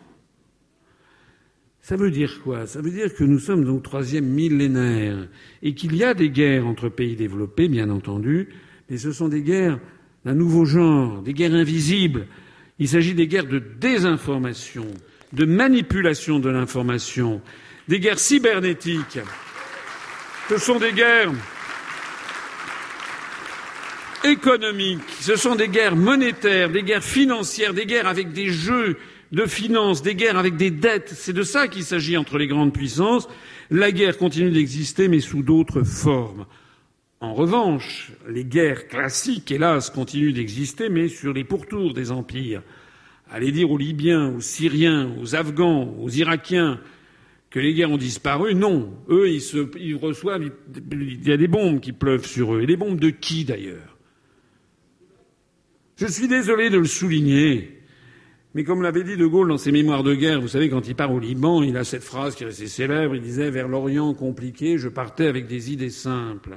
Ça 1.89 1.95
veut 1.95 2.11
dire 2.11 2.41
quoi? 2.43 2.67
Ça 2.67 2.81
veut 2.81 2.91
dire 2.91 3.15
que 3.15 3.23
nous 3.23 3.39
sommes 3.39 3.73
au 3.73 3.79
troisième 3.79 4.25
millénaire 4.25 5.29
et 5.63 5.73
qu'il 5.73 5.95
y 5.95 6.03
a 6.03 6.15
des 6.15 6.31
guerres 6.31 6.67
entre 6.67 6.89
pays 6.89 7.15
développés, 7.15 7.69
bien 7.69 7.91
entendu, 7.91 8.49
mais 8.91 8.99
ce 8.99 9.13
sont 9.13 9.29
des 9.29 9.43
guerres 9.43 9.79
d'un 10.25 10.35
nouveau 10.35 10.65
genre, 10.65 11.23
des 11.23 11.33
guerres 11.33 11.55
invisibles, 11.55 12.27
il 12.81 12.89
s'agit 12.89 13.15
des 13.15 13.29
guerres 13.29 13.47
de 13.47 13.61
désinformation, 13.61 14.89
de 15.33 15.45
manipulation 15.45 16.41
de 16.41 16.51
l'information, 16.51 17.41
des 17.87 18.01
guerres 18.01 18.19
cybernétiques. 18.19 19.21
Ce 20.49 20.59
sont 20.59 20.81
des 20.81 20.93
guerres 20.93 21.31
économiques, 24.25 25.09
ce 25.21 25.37
sont 25.37 25.55
des 25.55 25.69
guerres 25.69 25.95
monétaires, 25.95 26.69
des 26.69 26.83
guerres 26.83 27.05
financières, 27.05 27.75
des 27.75 27.87
guerres 27.87 28.09
avec 28.09 28.33
des 28.33 28.49
jeux 28.49 28.99
de 29.33 29.47
finances, 29.47 30.03
des 30.03 30.15
guerres 30.15 30.39
avec 30.39 30.57
des 30.57 30.71
dettes. 30.71 31.13
C'est 31.15 31.33
de 31.33 31.43
ça 31.43 31.69
qu'il 31.69 31.85
s'agit 31.85 32.17
entre 32.17 32.39
les 32.39 32.47
grandes 32.47 32.73
puissances. 32.73 33.29
La 33.71 33.93
guerre 33.93 34.19
continue 34.19 34.51
d'exister, 34.51 35.09
mais 35.09 35.21
sous 35.21 35.43
d'autres 35.43 35.83
formes. 35.83 36.47
En 37.21 37.35
revanche, 37.35 38.13
les 38.29 38.45
guerres 38.45 38.89
classiques, 38.89 39.51
hélas, 39.51 39.91
continuent 39.91 40.33
d'exister, 40.33 40.89
mais 40.89 41.09
sur 41.09 41.33
les 41.33 41.45
pourtours 41.45 41.95
des 41.95 42.11
empires. 42.13 42.63
Allez 43.31 43.53
dire 43.53 43.71
aux 43.71 43.79
Libyens, 43.79 44.35
aux 44.37 44.41
Syriens, 44.41 45.11
aux 45.21 45.35
Afghans, 45.35 45.97
aux 46.01 46.11
Irakiens 46.11 46.81
que 47.51 47.59
les 47.61 47.75
guerres 47.75 47.91
ont 47.91 47.97
disparu, 47.97 48.55
non. 48.55 48.93
Eux, 49.09 49.31
ils, 49.31 49.41
se, 49.41 49.59
reçoivent, 49.97 50.43
il 50.93 51.27
y 51.27 51.33
a 51.33 51.37
des 51.37 51.49
bombes 51.49 51.81
qui 51.81 51.93
pleuvent 51.93 52.27
sur 52.27 52.55
eux. 52.55 52.63
Et 52.63 52.67
des 52.67 52.77
bombes 52.77 53.01
de 53.01 53.11
qui, 53.11 53.45
d'ailleurs? 53.45 53.97
Je 55.97 56.07
suis 56.07 56.29
désolé 56.29 56.69
de 56.69 56.77
le 56.77 56.85
souligner, 56.85 57.76
mais 58.57 58.65
comme 58.65 58.81
l'avait 58.81 59.05
dit 59.05 59.19
De 59.19 59.27
Gaulle 59.27 59.49
dans 59.49 59.59
ses 59.59 59.71
mémoires 59.71 60.03
de 60.03 60.15
guerre, 60.15 60.41
vous 60.41 60.49
savez, 60.49 60.71
quand 60.71 60.89
il 60.89 60.95
part 60.95 61.13
au 61.13 61.19
Liban, 61.19 61.63
il 61.63 61.77
a 61.77 61.85
cette 61.85 62.03
phrase 62.03 62.35
qui 62.35 62.43
est 62.43 62.47
restée 62.47 62.69
célèbre, 62.69 63.15
il 63.15 63.21
disait 63.21 63.51
Vers 63.51 63.69
l'Orient 63.69 64.15
compliqué, 64.15 64.79
je 64.79 64.89
partais 64.89 65.27
avec 65.27 65.47
des 65.47 65.75
idées 65.75 65.91
simples. 65.91 66.57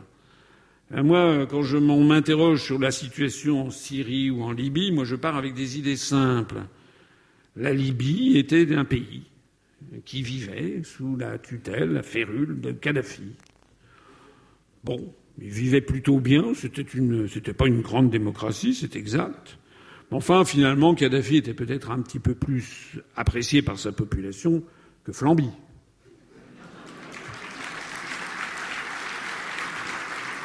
Euh, 0.93 1.03
moi, 1.03 1.45
quand 1.45 1.61
je 1.61 1.75
m'interroge 1.75 2.63
sur 2.63 2.79
la 2.79 2.91
situation 2.91 3.63
en 3.65 3.69
Syrie 3.69 4.29
ou 4.29 4.43
en 4.43 4.53
Libye, 4.53 4.93
moi 4.93 5.03
je 5.03 5.17
pars 5.17 5.35
avec 5.35 5.53
des 5.53 5.77
idées 5.77 5.97
simples. 5.97 6.61
La 7.57 7.73
Libye 7.73 8.37
était 8.37 8.73
un 8.73 8.85
pays. 8.85 9.23
qui 10.05 10.21
vivait 10.21 10.79
sous 10.83 11.17
la 11.17 11.37
tutelle, 11.37 11.91
la 11.91 12.03
férule 12.03 12.61
de 12.61 12.71
Kadhafi. 12.71 13.35
Bon, 14.85 15.13
il 15.41 15.49
vivait 15.49 15.81
plutôt 15.81 16.21
bien, 16.21 16.53
c'était 16.53 16.81
une, 16.81 17.27
c'était 17.27 17.51
pas 17.51 17.67
une 17.67 17.81
grande 17.81 18.09
démocratie, 18.09 18.73
c'est 18.73 18.95
exact. 18.95 19.58
Enfin, 20.11 20.43
finalement, 20.43 20.95
Kadhafi 20.95 21.37
était 21.37 21.53
peut-être 21.53 21.91
un 21.91 22.01
petit 22.01 22.19
peu 22.19 22.33
plus 22.33 22.99
apprécié 23.15 23.61
par 23.61 23.77
sa 23.77 23.91
population 23.91 24.63
que 25.03 25.11
Flamby. 25.11 25.49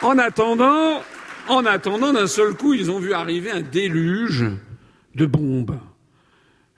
En 0.03 0.19
attendant, 0.19 1.01
en 1.49 1.65
attendant, 1.65 2.13
d'un 2.13 2.27
seul 2.27 2.55
coup, 2.55 2.75
ils 2.75 2.91
ont 2.91 2.99
vu 2.99 3.15
arriver 3.15 3.51
un 3.51 3.63
déluge 3.63 4.45
de 5.15 5.25
bombes. 5.25 5.79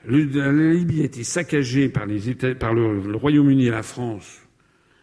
la 0.04 0.52
Libye 0.52 1.02
a 1.02 1.04
été 1.04 1.24
saccagée 1.24 1.88
par, 1.88 2.06
le 2.06 3.16
Royaume-Uni 3.16 3.66
et 3.66 3.70
la 3.70 3.82
France, 3.82 4.40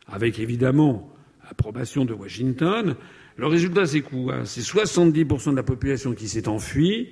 avec 0.07 0.39
évidemment 0.39 1.13
l'approbation 1.43 2.05
de 2.05 2.13
Washington. 2.13 2.95
Le 3.36 3.47
résultat, 3.47 3.86
c'est 3.86 4.01
quoi? 4.01 4.45
C'est 4.45 4.61
70% 4.61 5.51
de 5.51 5.55
la 5.57 5.63
population 5.63 6.13
qui 6.13 6.29
s'est 6.29 6.47
enfuie, 6.47 7.09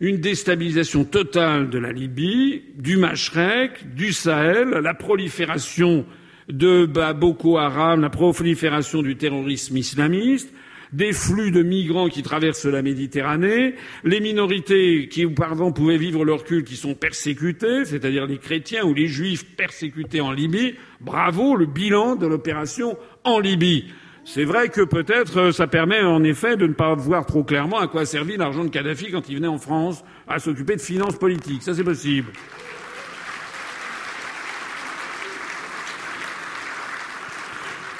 une 0.00 0.16
déstabilisation 0.16 1.04
totale 1.04 1.68
de 1.68 1.78
la 1.78 1.92
Libye, 1.92 2.62
du 2.76 2.96
Machrek, 2.96 3.94
du 3.94 4.12
Sahel, 4.12 4.70
la 4.70 4.94
prolifération 4.94 6.06
de 6.48 6.86
Boko 7.12 7.58
Haram, 7.58 8.00
la 8.00 8.10
prolifération 8.10 9.02
du 9.02 9.16
terrorisme 9.16 9.76
islamiste, 9.76 10.52
des 10.92 11.12
flux 11.12 11.50
de 11.50 11.62
migrants 11.62 12.08
qui 12.08 12.22
traversent 12.22 12.64
la 12.64 12.82
Méditerranée, 12.82 13.74
les 14.02 14.20
minorités 14.20 15.08
qui 15.08 15.24
auparavant 15.24 15.70
pouvaient 15.70 15.98
vivre 15.98 16.24
leur 16.24 16.44
culte 16.44 16.66
qui 16.66 16.76
sont 16.76 16.94
persécutées, 16.94 17.84
c'est-à-dire 17.84 18.26
les 18.26 18.38
chrétiens 18.38 18.84
ou 18.84 18.94
les 18.94 19.06
juifs 19.06 19.44
persécutés 19.54 20.20
en 20.20 20.32
Libye. 20.32 20.74
Bravo 21.00 21.56
le 21.56 21.66
bilan 21.66 22.16
de 22.16 22.26
l'opération 22.26 22.96
en 23.24 23.38
Libye. 23.38 23.84
C'est 24.32 24.44
vrai 24.44 24.68
que 24.68 24.82
peut-être 24.82 25.38
euh, 25.38 25.50
ça 25.50 25.66
permet 25.66 26.02
en 26.02 26.22
effet 26.22 26.56
de 26.56 26.68
ne 26.68 26.72
pas 26.72 26.94
voir 26.94 27.26
trop 27.26 27.42
clairement 27.42 27.80
à 27.80 27.88
quoi 27.88 28.06
servit 28.06 28.36
l'argent 28.36 28.62
de 28.62 28.68
Kadhafi 28.68 29.10
quand 29.10 29.28
il 29.28 29.34
venait 29.34 29.48
en 29.48 29.58
France 29.58 30.04
à 30.28 30.38
s'occuper 30.38 30.76
de 30.76 30.80
finances 30.80 31.18
politiques. 31.18 31.64
Ça 31.64 31.74
c'est 31.74 31.82
possible. 31.82 32.30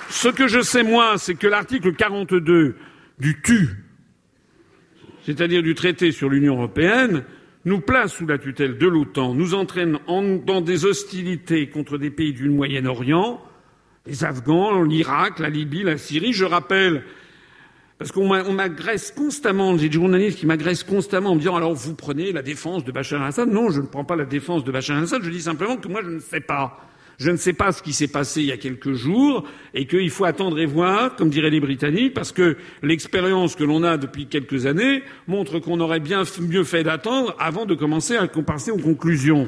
Ce 0.09 0.29
que 0.29 0.47
je 0.47 0.61
sais, 0.61 0.85
moi, 0.85 1.19
c'est 1.19 1.35
que 1.35 1.49
l'article 1.49 1.95
42 1.95 2.77
du 3.19 3.43
TU, 3.43 3.69
c'est-à-dire 5.25 5.65
du 5.65 5.75
traité 5.75 6.13
sur 6.13 6.29
l'Union 6.29 6.55
européenne, 6.55 7.25
nous 7.65 7.81
place 7.81 8.13
sous 8.13 8.27
la 8.29 8.39
tutelle 8.39 8.79
de 8.79 8.87
l'OTAN, 8.87 9.35
nous 9.35 9.55
entraîne 9.55 9.99
dans 10.07 10.61
des 10.61 10.85
hostilités 10.85 11.69
contre 11.71 11.99
des 11.99 12.11
pays 12.11 12.33
du 12.33 12.49
Moyen-Orient, 12.51 13.43
les 14.07 14.25
Afghans, 14.25 14.83
l'Irak, 14.83 15.39
la 15.39 15.49
Libye, 15.49 15.83
la 15.83 15.99
Syrie. 15.99 16.33
Je 16.33 16.45
rappelle, 16.45 17.05
parce 17.99 18.13
qu'on 18.13 18.29
m'agresse 18.53 19.13
constamment, 19.13 19.77
j'ai 19.77 19.89
des 19.89 19.95
journalistes 19.95 20.39
qui 20.39 20.47
m'agressent 20.47 20.85
constamment 20.85 21.31
en 21.31 21.35
me 21.35 21.41
disant 21.41 21.57
alors 21.57 21.75
vous 21.75 21.95
prenez 21.95 22.33
la 22.33 22.43
défense 22.43 22.85
de 22.85 22.93
Bachar 22.93 23.23
al-Assad. 23.23 23.49
Non, 23.51 23.71
je 23.71 23.81
ne 23.81 23.87
prends 23.87 24.05
pas 24.05 24.17
la 24.17 24.25
défense 24.25 24.65
de 24.65 24.73
Bachar 24.73 24.97
al-Assad, 24.97 25.23
je 25.23 25.31
dis 25.31 25.43
simplement 25.43 25.77
que 25.77 25.89
moi 25.89 26.01
je 26.03 26.11
ne 26.11 26.21
sais 26.21 26.41
pas. 26.41 26.81
Je 27.19 27.31
ne 27.31 27.37
sais 27.37 27.53
pas 27.53 27.71
ce 27.71 27.83
qui 27.83 27.93
s'est 27.93 28.09
passé 28.09 28.41
il 28.41 28.47
y 28.47 28.53
a 28.53 28.57
quelques 28.57 28.95
jours 28.95 29.45
et 29.75 29.87
qu'il 29.87 30.09
faut 30.09 30.25
attendre 30.25 30.59
et 30.59 30.65
voir, 30.65 31.17
comme 31.17 31.29
diraient 31.29 31.51
les 31.51 31.61
Britanniques, 31.61 32.15
parce 32.15 32.33
que 32.33 32.57
l'expérience 32.83 33.55
que 33.57 33.65
l'on 33.65 33.83
a 33.83 33.99
depuis 33.99 34.25
quelques 34.25 34.65
années 34.65 35.03
montre 35.29 35.59
qu'on 35.59 35.81
aurait 35.81 36.01
bien 36.01 36.23
mieux 36.41 36.65
fait 36.65 36.83
d'attendre 36.83 37.37
avant 37.39 37.67
de 37.67 37.75
commencer 37.75 38.17
à 38.17 38.27
passer 38.27 38.71
aux 38.71 38.79
conclusions. 38.79 39.47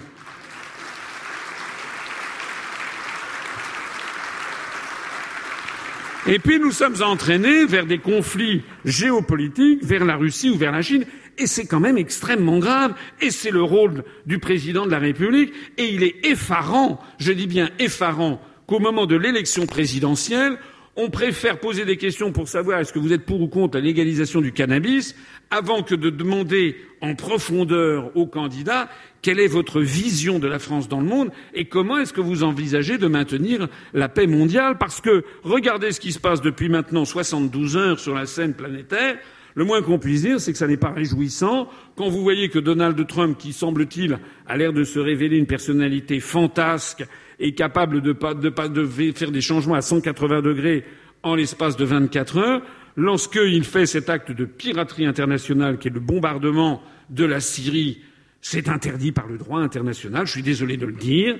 Et 6.26 6.38
puis 6.38 6.60
nous 6.60 6.70
sommes 6.70 7.02
entraînés 7.02 7.64
vers 7.66 7.84
des 7.84 7.98
conflits 7.98 8.62
géopolitiques, 8.84 9.82
vers 9.82 10.04
la 10.04 10.16
Russie 10.16 10.50
ou 10.50 10.56
vers 10.56 10.70
la 10.70 10.80
Chine, 10.80 11.04
et 11.36 11.48
c'est 11.48 11.66
quand 11.66 11.80
même 11.80 11.98
extrêmement 11.98 12.58
grave, 12.58 12.94
et 13.20 13.30
c'est 13.30 13.50
le 13.50 13.62
rôle 13.62 14.04
du 14.24 14.38
président 14.38 14.86
de 14.86 14.90
la 14.92 15.00
République, 15.00 15.52
et 15.78 15.92
il 15.92 16.04
est 16.04 16.24
effarant, 16.24 17.00
je 17.18 17.32
dis 17.32 17.48
bien 17.48 17.70
effarant, 17.80 18.40
qu'au 18.68 18.78
moment 18.78 19.06
de 19.06 19.16
l'élection 19.16 19.66
présidentielle, 19.66 20.58
on 20.96 21.08
préfère 21.08 21.58
poser 21.58 21.84
des 21.84 21.96
questions 21.96 22.32
pour 22.32 22.48
savoir 22.48 22.80
est-ce 22.80 22.92
que 22.92 22.98
vous 22.98 23.12
êtes 23.12 23.24
pour 23.24 23.40
ou 23.40 23.48
contre 23.48 23.78
la 23.78 23.84
légalisation 23.84 24.40
du 24.40 24.52
cannabis 24.52 25.14
avant 25.50 25.82
que 25.82 25.94
de 25.94 26.10
demander 26.10 26.76
en 27.00 27.14
profondeur 27.14 28.14
aux 28.16 28.26
candidats 28.26 28.88
quelle 29.22 29.40
est 29.40 29.46
votre 29.46 29.80
vision 29.80 30.38
de 30.38 30.48
la 30.48 30.58
France 30.58 30.88
dans 30.88 31.00
le 31.00 31.06
monde 31.06 31.30
et 31.54 31.64
comment 31.64 31.98
est-ce 31.98 32.12
que 32.12 32.20
vous 32.20 32.42
envisagez 32.42 32.98
de 32.98 33.06
maintenir 33.06 33.68
la 33.94 34.08
paix 34.08 34.26
mondiale 34.26 34.76
Parce 34.78 35.00
que 35.00 35.24
regardez 35.44 35.92
ce 35.92 36.00
qui 36.00 36.12
se 36.12 36.18
passe 36.18 36.42
depuis 36.42 36.68
maintenant 36.68 37.04
72 37.04 37.76
heures 37.76 38.00
sur 38.00 38.14
la 38.14 38.26
scène 38.26 38.54
planétaire. 38.54 39.16
Le 39.54 39.64
moins 39.64 39.82
qu'on 39.82 39.98
puisse 39.98 40.22
dire, 40.22 40.40
c'est 40.40 40.52
que 40.52 40.58
ça 40.58 40.66
n'est 40.66 40.78
pas 40.78 40.90
réjouissant. 40.90 41.68
Quand 41.94 42.08
vous 42.08 42.22
voyez 42.22 42.48
que 42.48 42.58
Donald 42.58 43.06
Trump, 43.06 43.36
qui 43.38 43.52
semble-t-il 43.52 44.18
a 44.46 44.56
l'air 44.56 44.72
de 44.72 44.82
se 44.82 44.98
révéler 44.98 45.36
une 45.36 45.46
personnalité 45.46 46.20
fantasque 46.20 47.04
et 47.42 47.52
capable 47.54 48.00
de, 48.00 48.12
de 48.12 49.12
faire 49.12 49.32
des 49.32 49.40
changements 49.40 49.74
à 49.74 49.82
180 49.82 50.42
degrés 50.42 50.84
en 51.24 51.34
l'espace 51.34 51.76
de 51.76 51.84
24 51.84 52.38
heures, 52.38 52.62
lorsqu'il 52.96 53.64
fait 53.64 53.86
cet 53.86 54.08
acte 54.08 54.30
de 54.30 54.44
piraterie 54.44 55.06
internationale 55.06 55.78
qui 55.78 55.88
est 55.88 55.92
le 55.92 56.00
bombardement 56.00 56.82
de 57.10 57.24
la 57.24 57.40
Syrie, 57.40 58.00
c'est 58.40 58.68
interdit 58.68 59.12
par 59.12 59.26
le 59.26 59.38
droit 59.38 59.60
international, 59.60 60.26
je 60.26 60.32
suis 60.32 60.42
désolé 60.42 60.76
de 60.76 60.86
le 60.86 60.92
dire. 60.92 61.36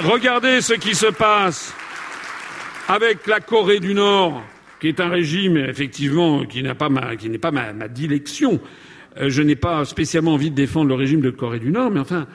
Regardez 0.00 0.60
ce 0.60 0.74
qui 0.74 0.94
se 0.94 1.06
passe 1.06 1.74
avec 2.86 3.26
la 3.26 3.40
Corée 3.40 3.80
du 3.80 3.94
Nord 3.94 4.42
qui 4.78 4.88
est 4.88 5.00
un 5.00 5.08
régime 5.08 5.56
effectivement 5.58 6.44
qui 6.44 6.62
n'est 6.62 6.74
pas 6.74 6.88
ma, 6.88 7.16
qui 7.16 7.28
n'est 7.28 7.38
pas 7.38 7.50
ma, 7.50 7.72
ma 7.72 7.88
dilection. 7.88 8.60
Euh, 9.18 9.28
je 9.28 9.42
n'ai 9.42 9.56
pas 9.56 9.84
spécialement 9.84 10.34
envie 10.34 10.50
de 10.50 10.54
défendre 10.54 10.88
le 10.88 10.94
régime 10.94 11.20
de 11.20 11.30
Corée 11.30 11.58
du 11.58 11.70
Nord, 11.70 11.90
mais 11.90 12.00
enfin, 12.00 12.26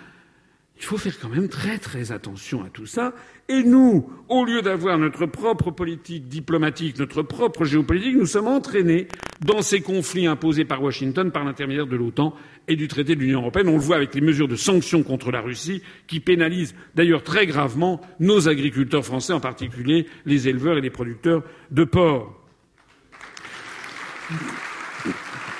il 0.77 0.83
faut 0.83 0.97
faire 0.97 1.17
quand 1.19 1.29
même 1.29 1.47
très 1.47 1.77
très 1.77 2.11
attention 2.11 2.63
à 2.63 2.69
tout 2.69 2.85
ça. 2.85 3.13
Et 3.47 3.63
nous, 3.63 4.09
au 4.27 4.43
lieu 4.43 4.61
d'avoir 4.61 4.97
notre 4.97 5.25
propre 5.25 5.71
politique 5.71 6.27
diplomatique, 6.27 6.99
notre 6.99 7.21
propre 7.21 7.63
géopolitique, 7.63 8.15
nous 8.17 8.25
sommes 8.25 8.47
entraînés 8.47 9.07
dans 9.45 9.61
ces 9.61 9.79
conflits 9.79 10.27
imposés 10.27 10.65
par 10.65 10.83
Washington 10.83 11.31
par 11.31 11.45
l'intermédiaire 11.45 11.87
de 11.87 11.95
l'OTAN 11.95 12.35
et 12.67 12.75
du 12.75 12.87
traité 12.87 13.15
de 13.15 13.21
l'Union 13.21 13.41
européenne. 13.41 13.69
On 13.69 13.73
le 13.75 13.79
voit 13.79 13.95
avec 13.95 14.15
les 14.15 14.21
mesures 14.21 14.49
de 14.49 14.55
sanctions 14.55 15.03
contre 15.03 15.31
la 15.31 15.41
Russie 15.41 15.81
qui 16.07 16.19
pénalisent 16.19 16.75
d'ailleurs 16.93 17.23
très 17.23 17.45
gravement 17.45 18.01
nos 18.19 18.49
agriculteurs 18.49 19.05
français, 19.05 19.33
en 19.33 19.39
particulier 19.39 20.07
les 20.25 20.49
éleveurs 20.49 20.77
et 20.77 20.81
les 20.81 20.89
producteurs 20.89 21.43
de 21.71 21.83
porc. 21.85 22.33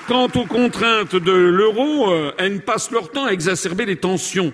Quant 0.07 0.27
aux 0.35 0.45
contraintes 0.45 1.15
de 1.15 1.31
l'euro, 1.31 2.11
euh, 2.11 2.31
elles 2.37 2.61
passent 2.61 2.91
leur 2.91 3.11
temps 3.11 3.25
à 3.25 3.31
exacerber 3.31 3.85
les 3.85 3.95
tensions 3.95 4.53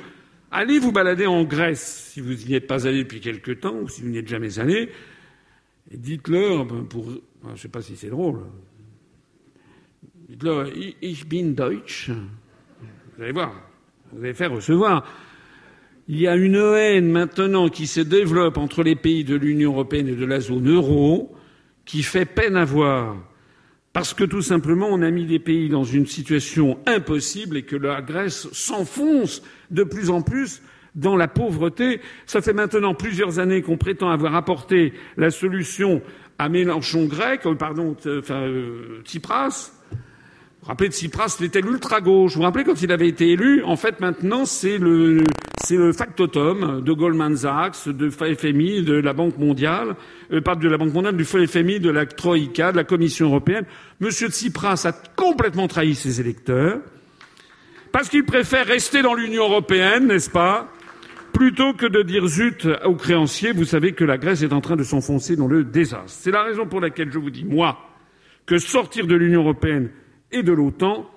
Allez 0.52 0.80
vous 0.80 0.92
balader 0.92 1.28
en 1.28 1.46
Grèce, 1.46 2.12
si 2.12 2.20
vous 2.20 2.34
n'y 2.34 2.56
êtes 2.56 2.68
pas 2.68 2.86
allé 2.86 3.04
depuis 3.04 3.22
quelque 3.22 3.52
temps, 3.52 3.76
ou 3.76 3.88
si 3.88 4.02
vous 4.02 4.10
n'y 4.10 4.18
êtes 4.18 4.28
jamais 4.28 4.60
allé, 4.60 4.90
et 5.90 5.98
dites-leur, 5.98 6.66
ben, 6.66 6.84
pour, 6.84 7.10
je 7.10 7.52
ne 7.52 7.56
sais 7.56 7.70
pas 7.70 7.82
si 7.82 7.96
c'est 7.96 8.10
drôle, 8.10 8.42
dites-leur, 10.28 10.68
ich 11.02 11.26
bin 11.26 11.52
Deutsch. 11.52 12.10
Vous 13.16 13.24
allez 13.24 13.32
voir, 13.32 13.54
vous 14.12 14.24
allez 14.24 14.34
faire 14.34 14.52
recevoir. 14.52 15.06
Il 16.10 16.20
y 16.20 16.28
a 16.28 16.36
une 16.36 16.56
haine 16.56 17.10
maintenant 17.10 17.70
qui 17.70 17.88
se 17.88 18.02
développe 18.02 18.58
entre 18.58 18.84
les 18.84 18.98
pays 18.98 19.24
de 19.24 19.36
l'Union 19.36 19.72
européenne 19.72 20.10
et 20.10 20.16
de 20.16 20.26
la 20.26 20.42
zone 20.42 20.70
euro 20.70 21.34
qui 21.86 22.04
fait 22.04 22.26
peine 22.26 22.58
à 22.58 22.66
voir. 22.66 23.16
Parce 23.94 24.14
que 24.14 24.24
tout 24.24 24.42
simplement, 24.42 24.88
on 24.90 25.02
a 25.02 25.12
mis 25.12 25.26
les 25.26 25.40
pays 25.40 25.68
dans 25.68 25.84
une 25.84 26.06
situation 26.06 26.80
impossible 26.86 27.58
et 27.58 27.64
que 27.64 27.76
la 27.76 28.02
Grèce 28.02 28.48
s'enfonce 28.54 29.42
de 29.70 29.84
plus 29.84 30.10
en 30.10 30.22
plus 30.22 30.62
dans 30.96 31.18
la 31.18 31.28
pauvreté. 31.28 32.02
Ça 32.26 32.42
fait 32.42 32.54
maintenant 32.54 32.94
plusieurs 32.94 33.40
années 33.40 33.62
qu'on 33.62 33.78
prétend 33.78 34.10
avoir 34.10 34.36
apporté 34.36 34.94
la 35.18 35.30
solution 35.30 36.02
à 36.38 36.50
Mélenchon 36.50 37.06
grec, 37.06 37.46
euh, 37.46 37.54
pardon, 37.54 37.96
euh, 38.06 38.20
enfin, 38.20 38.42
euh, 38.42 39.02
Tsipras, 39.04 39.72
vous 40.62 40.66
vous 40.66 40.72
rappelez 40.74 40.90
de 40.90 40.94
Tsipras, 40.94 41.30
c'était 41.30 41.60
l'ultra-gauche. 41.60 42.34
Vous 42.34 42.38
vous 42.38 42.44
rappelez 42.44 42.64
quand 42.64 42.80
il 42.84 42.92
avait 42.92 43.08
été 43.08 43.32
élu 43.32 43.64
En 43.64 43.76
fait, 43.76 44.00
maintenant, 44.00 44.46
c'est 44.46 44.78
le, 44.78 45.24
c'est 45.64 45.76
le 45.76 45.92
factotum 45.92 46.82
de 46.82 46.94
Goldman 46.94 47.36
Sachs, 47.36 47.90
de 47.90 48.12
FMI, 48.12 48.84
de 48.84 48.94
la 48.94 49.14
Banque 49.14 49.40
mondiale, 49.40 49.96
euh, 50.32 50.40
de 50.40 50.70
la 50.70 50.78
Banque 50.78 50.94
mondiale, 50.94 51.18
du 51.18 51.26
FMI, 51.26 51.80
de 51.80 51.90
la 51.90 52.06
Troïka, 52.06 52.74
de 52.74 52.78
la 52.78 52.84
Commission 52.84 53.26
européenne. 53.26 53.66
Monsieur 54.02 54.28
Tsipras 54.28 54.86
a 54.86 54.92
complètement 54.92 55.68
trahi 55.68 55.96
ses 55.96 56.22
électeurs 56.22 56.78
parce 57.92 58.08
qu'il 58.08 58.24
préfère 58.24 58.68
rester 58.68 59.02
dans 59.02 59.16
l'Union 59.16 59.46
européenne, 59.46 60.06
n'est-ce 60.06 60.30
pas? 60.30 60.72
Plutôt 61.34 61.74
que 61.74 61.88
de 61.88 62.04
dire 62.04 62.28
zut 62.28 62.68
aux 62.86 62.96
créanciers, 62.96 63.52
vous 63.52 63.66
savez 63.66 63.94
que 63.94 64.04
la 64.04 64.20
Grèce 64.20 64.44
est 64.44 64.54
en 64.54 64.62
train 64.62 64.76
de 64.76 64.84
s'enfoncer 64.84 65.36
dans 65.36 65.48
le 65.48 65.64
désastre. 65.64 66.06
C'est 66.06 66.30
la 66.30 66.44
raison 66.44 66.68
pour 66.68 66.82
laquelle 66.82 67.12
je 67.12 67.18
vous 67.18 67.32
dis, 67.32 67.46
moi, 67.46 67.80
que 68.46 68.60
sortir 68.60 69.08
de 69.08 69.16
l'Union 69.16 69.42
européenne 69.42 69.90
et 70.32 70.44
de 70.44 70.52
l'OTAN, 70.52 71.10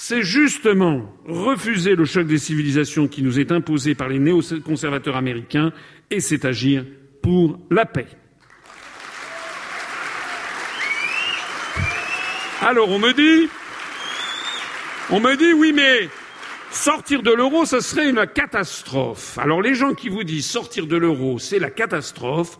c'est 0.00 0.22
justement 0.22 1.12
refuser 1.26 1.96
le 1.96 2.04
choc 2.04 2.26
des 2.26 2.38
civilisations 2.38 3.08
qui 3.08 3.22
nous 3.22 3.40
est 3.40 3.50
imposé 3.50 3.96
par 3.96 4.08
les 4.08 4.20
néoconservateurs 4.20 5.16
américains 5.16 5.72
et 6.10 6.20
c'est 6.20 6.44
agir 6.44 6.84
pour 7.20 7.58
la 7.70 7.84
paix. 7.84 8.06
Alors 12.62 12.88
on 12.90 12.98
me 12.98 13.12
dit, 13.12 13.48
on 15.10 15.20
me 15.20 15.36
dit 15.36 15.52
oui 15.52 15.72
mais 15.72 16.08
sortir 16.70 17.22
de 17.22 17.32
l'euro, 17.32 17.64
ce 17.64 17.80
serait 17.80 18.08
une 18.08 18.26
catastrophe. 18.26 19.36
Alors 19.38 19.62
les 19.62 19.74
gens 19.74 19.94
qui 19.94 20.08
vous 20.08 20.22
disent 20.24 20.46
sortir 20.46 20.86
de 20.86 20.96
l'euro, 20.96 21.38
c'est 21.38 21.58
la 21.58 21.70
catastrophe, 21.70 22.58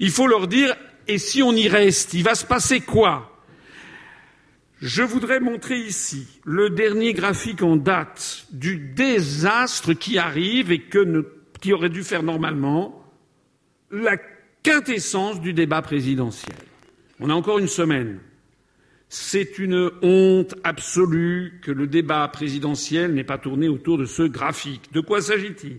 il 0.00 0.10
faut 0.10 0.26
leur 0.26 0.48
dire 0.48 0.74
et 1.08 1.18
si 1.18 1.42
on 1.42 1.52
y 1.52 1.68
reste, 1.68 2.14
il 2.14 2.24
va 2.24 2.34
se 2.34 2.44
passer 2.44 2.80
quoi? 2.80 3.33
Je 4.84 5.02
voudrais 5.02 5.40
montrer 5.40 5.78
ici 5.78 6.26
le 6.44 6.68
dernier 6.68 7.14
graphique 7.14 7.62
en 7.62 7.76
date 7.76 8.46
du 8.52 8.76
désastre 8.76 9.94
qui 9.94 10.18
arrive 10.18 10.70
et 10.70 10.82
qui 11.60 11.72
aurait 11.72 11.88
dû 11.88 12.02
faire 12.02 12.22
normalement 12.22 13.02
la 13.90 14.18
quintessence 14.62 15.40
du 15.40 15.54
débat 15.54 15.80
présidentiel. 15.80 16.56
On 17.18 17.30
a 17.30 17.34
encore 17.34 17.58
une 17.58 17.66
semaine. 17.66 18.18
C'est 19.08 19.58
une 19.58 19.90
honte 20.02 20.54
absolue 20.64 21.60
que 21.62 21.72
le 21.72 21.86
débat 21.86 22.28
présidentiel 22.28 23.14
n'ait 23.14 23.24
pas 23.24 23.38
tourné 23.38 23.68
autour 23.68 23.96
de 23.96 24.04
ce 24.04 24.24
graphique. 24.24 24.92
De 24.92 25.00
quoi 25.00 25.22
s'agit-il? 25.22 25.78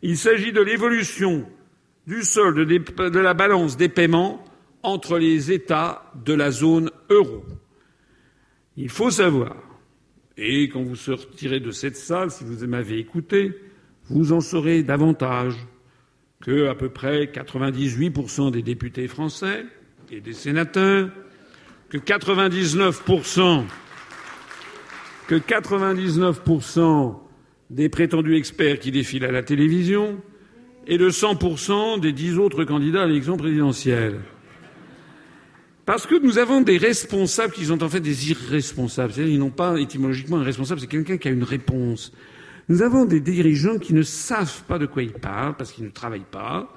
Il 0.00 0.16
s'agit 0.16 0.52
de 0.52 0.62
l'évolution 0.62 1.46
du 2.06 2.22
solde 2.22 2.66
de 2.66 3.18
la 3.18 3.34
balance 3.34 3.76
des 3.76 3.90
paiements 3.90 4.42
entre 4.82 5.18
les 5.18 5.52
États 5.52 6.10
de 6.24 6.32
la 6.32 6.50
zone 6.50 6.90
euro. 7.10 7.44
Il 8.76 8.90
faut 8.90 9.10
savoir, 9.10 9.56
et 10.36 10.68
quand 10.68 10.82
vous 10.82 10.96
sortirez 10.96 11.60
de 11.60 11.70
cette 11.70 11.96
salle, 11.96 12.30
si 12.30 12.44
vous 12.44 12.66
m'avez 12.66 12.98
écouté, 12.98 13.52
vous 14.10 14.32
en 14.32 14.40
saurez 14.40 14.82
davantage 14.82 15.54
que 16.42 16.68
à 16.68 16.74
peu 16.74 16.90
près 16.90 17.24
98% 17.24 18.50
des 18.50 18.62
députés 18.62 19.08
français 19.08 19.64
et 20.10 20.20
des 20.20 20.34
sénateurs, 20.34 21.10
que 21.88 21.96
99%, 21.96 23.64
que 25.26 25.34
99% 25.36 27.18
des 27.70 27.88
prétendus 27.88 28.36
experts 28.36 28.78
qui 28.78 28.90
défilent 28.90 29.24
à 29.24 29.32
la 29.32 29.42
télévision 29.42 30.20
et 30.86 30.98
de 30.98 31.10
100% 31.10 32.00
des 32.00 32.12
dix 32.12 32.38
autres 32.38 32.64
candidats 32.64 33.02
à 33.02 33.06
l'élection 33.06 33.36
présidentielle. 33.36 34.20
Parce 35.86 36.06
que 36.06 36.18
nous 36.20 36.38
avons 36.38 36.60
des 36.62 36.78
responsables 36.78 37.52
qui 37.52 37.66
sont 37.66 37.80
en 37.84 37.88
fait 37.88 38.00
des 38.00 38.30
irresponsables. 38.30 39.12
C'est-à-dire 39.12 39.32
ils 39.32 39.38
n'ont 39.38 39.50
pas 39.50 39.80
étymologiquement 39.80 40.38
un 40.38 40.42
responsable, 40.42 40.80
c'est 40.80 40.88
quelqu'un 40.88 41.16
qui 41.16 41.28
a 41.28 41.30
une 41.30 41.44
réponse. 41.44 42.12
Nous 42.68 42.82
avons 42.82 43.04
des 43.04 43.20
dirigeants 43.20 43.78
qui 43.78 43.94
ne 43.94 44.02
savent 44.02 44.64
pas 44.64 44.80
de 44.80 44.86
quoi 44.86 45.04
ils 45.04 45.12
parlent 45.12 45.56
parce 45.56 45.70
qu'ils 45.70 45.84
ne 45.84 45.90
travaillent 45.90 46.26
pas. 46.28 46.74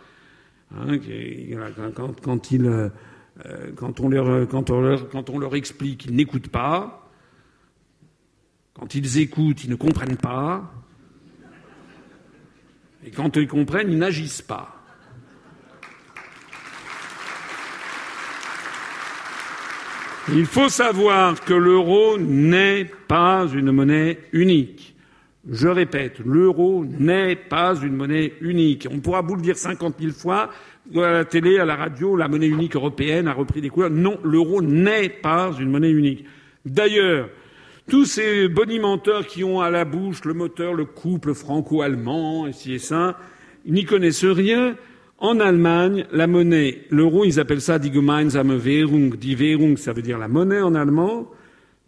Quand, 3.75 3.99
on 3.99 4.09
leur, 4.09 4.47
quand 4.47 4.69
on 5.31 5.39
leur 5.39 5.55
explique, 5.55 6.05
ils 6.05 6.13
n'écoutent 6.15 6.49
pas. 6.49 7.09
Quand 8.75 8.93
ils 8.93 9.17
écoutent, 9.17 9.63
ils 9.63 9.71
ne 9.71 9.75
comprennent 9.75 10.17
pas. 10.17 10.71
Et 13.03 13.09
quand 13.09 13.35
ils 13.37 13.47
comprennent, 13.47 13.91
ils 13.91 13.97
n'agissent 13.97 14.43
pas. 14.43 14.78
Il 20.31 20.45
faut 20.45 20.69
savoir 20.69 21.43
que 21.43 21.53
l'euro 21.53 22.19
n'est 22.19 22.85
pas 23.07 23.47
une 23.51 23.71
monnaie 23.71 24.19
unique. 24.31 24.95
Je 25.49 25.67
répète, 25.67 26.19
l'euro 26.23 26.85
n'est 26.85 27.35
pas 27.35 27.75
une 27.81 27.95
monnaie 27.95 28.33
unique. 28.39 28.87
On 28.91 28.99
pourra 28.99 29.21
vous 29.21 29.35
le 29.35 29.41
dire 29.41 29.57
cinquante 29.57 29.99
mille 29.99 30.11
fois, 30.11 30.51
à 30.95 31.11
la 31.11 31.25
télé, 31.25 31.57
à 31.57 31.65
la 31.65 31.75
radio, 31.75 32.15
la 32.15 32.27
monnaie 32.27 32.47
unique 32.47 32.75
européenne 32.75 33.27
a 33.27 33.33
repris 33.33 33.61
des 33.61 33.69
couleurs. 33.69 33.89
Non, 33.89 34.19
l'euro 34.23 34.61
n'est 34.61 35.09
pas 35.09 35.51
une 35.59 35.71
monnaie 35.71 35.91
unique. 35.91 36.25
D'ailleurs, 36.63 37.29
tous 37.89 38.05
ces 38.05 38.47
bonimenteurs 38.47 39.25
qui 39.25 39.43
ont 39.43 39.61
à 39.61 39.71
la 39.71 39.83
bouche 39.83 40.25
le 40.25 40.35
moteur, 40.35 40.75
le 40.75 40.85
couple 40.85 41.33
franco-allemand, 41.33 42.45
et 42.45 42.53
ci 42.53 42.73
et 42.73 42.79
ça, 42.79 43.17
n'y 43.65 43.83
connaissent 43.83 44.25
rien. 44.25 44.75
En 45.21 45.41
Allemagne, 45.41 46.05
la 46.13 46.27
monnaie, 46.27 46.85
l'euro, 46.91 47.25
ils 47.25 47.41
appellent 47.41 47.59
ça 47.59 47.77
die 47.77 47.91
gemeinsame 47.91 48.57
Währung. 48.57 49.17
Die 49.17 49.37
Währung, 49.37 49.75
ça 49.75 49.91
veut 49.91 50.01
dire 50.01 50.17
la 50.17 50.29
monnaie 50.29 50.61
en 50.61 50.75
allemand. 50.75 51.29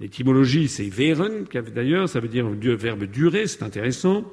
L'étymologie, 0.01 0.67
c'est 0.67 0.89
Währen, 0.89 1.45
d'ailleurs, 1.73 2.09
ça 2.09 2.19
veut 2.19 2.27
dire 2.27 2.49
le 2.49 2.75
verbe 2.75 3.05
durer, 3.05 3.47
c'est 3.47 3.63
intéressant. 3.63 4.25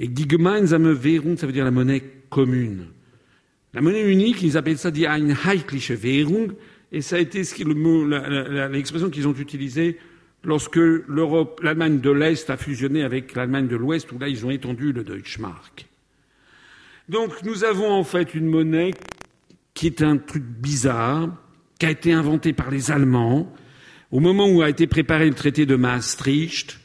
Et 0.00 0.08
die 0.08 0.28
gemeinsame 0.28 0.92
Währung, 0.92 1.36
ça 1.36 1.46
veut 1.46 1.52
dire 1.52 1.64
la 1.64 1.70
monnaie 1.70 2.02
commune. 2.28 2.86
La 3.72 3.80
monnaie 3.80 4.10
unique, 4.10 4.42
ils 4.42 4.56
appellent 4.56 4.78
ça 4.78 4.90
die 4.90 5.06
einheitliche 5.06 5.92
Währung, 6.02 6.54
et 6.90 7.02
ça 7.02 7.16
a 7.16 7.18
été 7.20 7.38
l'expression 7.38 9.10
qu'ils 9.10 9.28
ont 9.28 9.34
utilisée 9.34 9.98
lorsque 10.42 10.76
l'Europe, 10.76 11.60
l'Allemagne 11.62 12.00
de 12.00 12.10
l'Est 12.10 12.50
a 12.50 12.56
fusionné 12.56 13.04
avec 13.04 13.34
l'Allemagne 13.34 13.68
de 13.68 13.76
l'Ouest, 13.76 14.10
où 14.10 14.18
là, 14.18 14.28
ils 14.28 14.44
ont 14.44 14.50
étendu 14.50 14.92
le 14.92 15.04
Deutschmark. 15.04 15.86
Donc 17.08 17.42
nous 17.42 17.64
avons 17.64 17.92
en 17.92 18.04
fait 18.04 18.34
une 18.34 18.46
monnaie 18.46 18.92
qui 19.74 19.86
est 19.86 20.02
un 20.02 20.16
truc 20.16 20.44
bizarre, 20.44 21.28
qui 21.78 21.86
a 21.86 21.90
été 21.90 22.12
inventée 22.12 22.52
par 22.52 22.70
les 22.70 22.90
Allemands. 22.90 23.52
Au 24.10 24.20
moment 24.20 24.48
où 24.48 24.62
a 24.62 24.70
été 24.70 24.86
préparé 24.86 25.28
le 25.28 25.34
traité 25.34 25.66
de 25.66 25.76
Maastricht, 25.76 26.78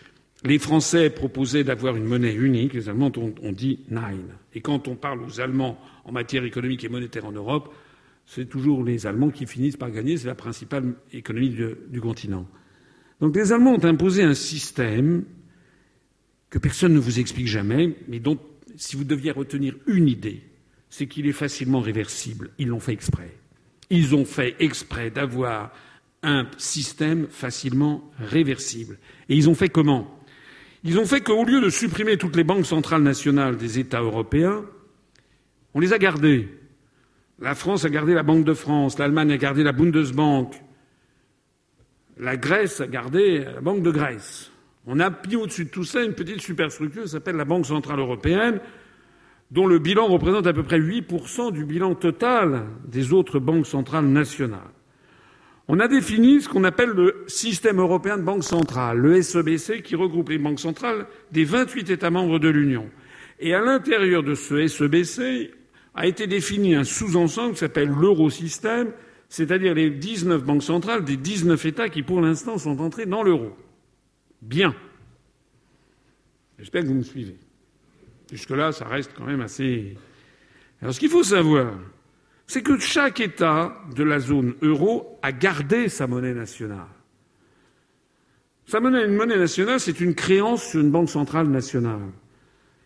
les 0.44 0.60
Français 0.60 1.10
proposaient 1.10 1.64
d'avoir 1.64 1.96
une 1.96 2.06
monnaie 2.06 2.34
unique, 2.34 2.74
les 2.74 2.90
Allemands 2.90 3.12
ont, 3.18 3.52
dit 3.52 3.80
nein. 3.90 4.18
Et 4.54 4.62
quand 4.62 4.88
on 4.88 4.96
parle 4.96 5.22
aux 5.24 5.40
Allemands 5.40 5.80
en 6.06 6.12
matière 6.12 6.44
économique 6.44 6.84
et 6.84 6.90
monétaire 6.90 7.26
en 7.26 7.32
Europe, 7.32 7.74
c'est 8.26 8.48
toujours 8.48 8.84
les 8.84 9.06
Allemands 9.06 9.30
qui 9.30 9.46
finissent 9.46 9.78
par 9.78 9.92
gagner, 9.92 10.18
c'est 10.18 10.28
la 10.28 10.36
principale 10.36 10.96
économie 11.14 11.56
du 11.90 12.02
continent. 12.02 12.48
Donc 13.22 13.36
les 13.36 13.52
Allemands 13.52 13.74
ont 13.74 13.86
imposé 13.86 14.24
un 14.24 14.34
système 14.34 15.24
que 16.50 16.58
personne 16.58 16.94
ne 16.94 17.00
vous 17.00 17.20
explique 17.20 17.48
jamais, 17.48 17.96
mais 18.08 18.20
dont 18.20 18.40
si 18.80 18.96
vous 18.96 19.04
deviez 19.04 19.32
retenir 19.32 19.76
une 19.88 20.08
idée, 20.08 20.42
c'est 20.90 21.06
qu'il 21.06 21.28
est 21.28 21.34
facilement 21.34 21.82
réversible. 21.82 22.52
Ils 22.58 22.70
l'ont 22.70 22.80
fait 22.80 22.94
exprès. 22.94 23.36
Ils 23.90 24.16
ont 24.16 24.24
fait 24.24 24.56
exprès 24.60 25.12
d'avoir 25.12 25.72
un 26.24 26.48
système 26.58 27.28
facilement 27.28 28.10
réversible. 28.20 28.98
Et 29.28 29.36
ils 29.36 29.50
ont 29.50 29.56
fait 29.56 29.68
comment? 29.70 30.20
Ils 30.86 30.98
ont 30.98 31.06
fait 31.06 31.20
qu'au 31.20 31.44
lieu 31.44 31.60
de 31.60 31.70
supprimer 31.70 32.18
toutes 32.18 32.38
les 32.38 32.46
banques 32.46 32.66
centrales 32.66 33.04
nationales 33.04 33.58
des 33.58 33.80
États 33.80 34.02
européens, 34.02 34.64
on 35.74 35.82
les 35.82 35.92
a 35.92 35.98
gardées. 35.98 36.48
La 37.40 37.56
France 37.56 37.84
a 37.84 37.90
gardé 37.90 38.14
la 38.14 38.24
Banque 38.24 38.46
de 38.46 38.54
France, 38.54 38.98
l'Allemagne 38.98 39.34
a 39.34 39.38
gardé 39.38 39.62
la 39.62 39.74
Bundesbank, 39.74 40.54
la 42.18 42.38
Grèce 42.38 42.80
a 42.80 42.88
gardé 42.88 43.40
la 43.40 43.62
Banque 43.62 43.84
de 43.84 43.92
Grèce. 43.92 44.49
On 44.92 45.00
a 45.00 45.12
mis 45.28 45.36
au-dessus 45.36 45.66
de 45.66 45.70
tout 45.70 45.84
ça 45.84 46.04
une 46.04 46.16
petite 46.16 46.42
superstructure 46.42 47.04
qui 47.04 47.10
s'appelle 47.10 47.36
la 47.36 47.46
Banque 47.46 47.68
centrale 47.68 48.00
européenne, 48.00 48.60
dont 49.52 49.68
le 49.68 49.78
bilan 49.78 50.08
représente 50.08 50.48
à 50.48 50.54
peu 50.54 50.64
près 50.64 50.80
8% 50.80 51.52
du 51.52 51.64
bilan 51.64 51.94
total 51.94 52.64
des 52.88 53.14
autres 53.14 53.38
banques 53.38 53.68
centrales 53.68 54.08
nationales. 54.08 54.74
On 55.68 55.80
a 55.80 55.88
défini 55.88 56.42
ce 56.42 56.50
qu'on 56.50 56.64
appelle 56.64 56.90
le 56.90 57.24
système 57.28 57.80
européen 57.80 58.18
de 58.18 58.24
banques 58.24 58.44
centrales, 58.44 58.98
le 58.98 59.22
SEBC, 59.22 59.84
qui 59.84 59.96
regroupe 59.96 60.30
les 60.30 60.40
banques 60.40 60.60
centrales 60.60 61.06
des 61.32 61.44
28 61.44 61.92
États 61.92 62.10
membres 62.10 62.40
de 62.40 62.50
l'Union. 62.50 62.90
Et 63.40 63.54
à 63.54 63.62
l'intérieur 63.62 64.24
de 64.24 64.34
ce 64.34 64.66
SEBC 64.66 65.52
a 65.94 66.08
été 66.08 66.26
défini 66.26 66.74
un 66.74 66.84
sous-ensemble 66.84 67.54
qui 67.54 67.60
s'appelle 67.60 67.90
l'eurosystème, 67.90 68.90
c'est-à-dire 69.28 69.76
les 69.76 69.92
19 69.92 70.44
banques 70.44 70.64
centrales 70.64 71.06
des 71.06 71.16
19 71.16 71.64
États 71.68 71.90
qui, 71.90 72.02
pour 72.02 72.22
l'instant, 72.22 72.58
sont 72.58 72.80
entrés 72.80 73.06
dans 73.06 73.22
l'euro. 73.22 73.56
Bien. 74.42 74.76
J'espère 76.58 76.84
que 76.84 76.88
vous 76.88 76.94
me 76.94 77.04
suivez. 77.04 77.38
Jusque-là, 78.32 78.72
ça 78.72 78.88
reste 78.88 79.12
quand 79.16 79.26
même 79.26 79.42
assez. 79.42 79.98
Alors, 80.82 80.94
ce 80.94 81.00
qu'il 81.00 81.10
faut 81.10 81.24
savoir, 81.24 81.74
c'est 82.48 82.62
que 82.62 82.80
chaque 82.80 83.20
État 83.20 83.76
de 83.96 84.04
la 84.04 84.20
zone 84.20 84.56
euro 84.62 85.20
a 85.22 85.32
gardé 85.32 85.90
sa 85.90 86.08
monnaie 86.08 86.34
nationale. 86.34 86.88
Sa 88.66 88.80
monnaie, 88.80 89.06
une 89.06 89.16
monnaie 89.16 89.38
nationale, 89.38 89.80
c'est 89.80 90.00
une 90.00 90.14
créance 90.14 90.64
sur 90.64 90.80
une 90.80 90.92
banque 90.92 91.10
centrale 91.10 91.48
nationale. 91.48 92.12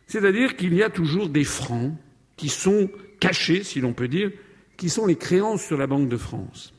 C'est-à-dire 0.07 0.55
qu'il 0.55 0.73
y 0.73 0.83
a 0.83 0.89
toujours 0.89 1.29
des 1.29 1.43
francs 1.43 1.93
qui 2.35 2.49
sont 2.49 2.89
cachés, 3.19 3.63
si 3.63 3.81
l'on 3.81 3.93
peut 3.93 4.07
dire, 4.07 4.31
qui 4.77 4.89
sont 4.89 5.05
les 5.05 5.15
créances 5.15 5.63
sur 5.63 5.77
la 5.77 5.87
Banque 5.87 6.09
de 6.09 6.17
France. 6.17 6.73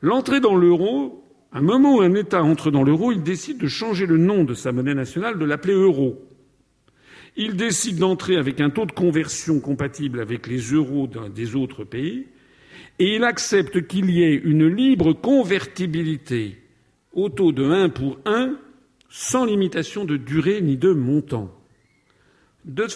L'entrée 0.00 0.40
dans 0.40 0.56
l'euro 0.56 1.24
un 1.52 1.60
moment 1.62 1.96
où 1.96 2.00
un 2.00 2.14
État 2.14 2.42
entre 2.42 2.70
dans 2.70 2.82
l'euro, 2.82 3.12
il 3.12 3.22
décide 3.22 3.58
de 3.58 3.68
changer 3.68 4.06
le 4.06 4.18
nom 4.18 4.44
de 4.44 4.54
sa 4.54 4.72
monnaie 4.72 4.94
nationale, 4.94 5.38
de 5.38 5.44
l'appeler 5.44 5.74
euro. 5.74 6.22
Il 7.36 7.56
décide 7.56 7.98
d'entrer 7.98 8.36
avec 8.36 8.60
un 8.60 8.70
taux 8.70 8.86
de 8.86 8.92
conversion 8.92 9.60
compatible 9.60 10.20
avec 10.20 10.46
les 10.46 10.58
euros 10.58 11.08
des 11.34 11.54
autres 11.56 11.84
pays, 11.84 12.26
et 12.98 13.16
il 13.16 13.24
accepte 13.24 13.86
qu'il 13.86 14.10
y 14.10 14.22
ait 14.22 14.34
une 14.34 14.66
libre 14.66 15.12
convertibilité 15.12 16.58
au 17.12 17.28
taux 17.28 17.52
de 17.52 17.64
1 17.64 17.88
pour 17.90 18.18
1 18.26 18.56
sans 19.08 19.44
limitation 19.44 20.04
de 20.04 20.16
durée 20.16 20.60
ni 20.60 20.76
de 20.76 20.92
montant. 20.92 21.54
De, 22.64 22.86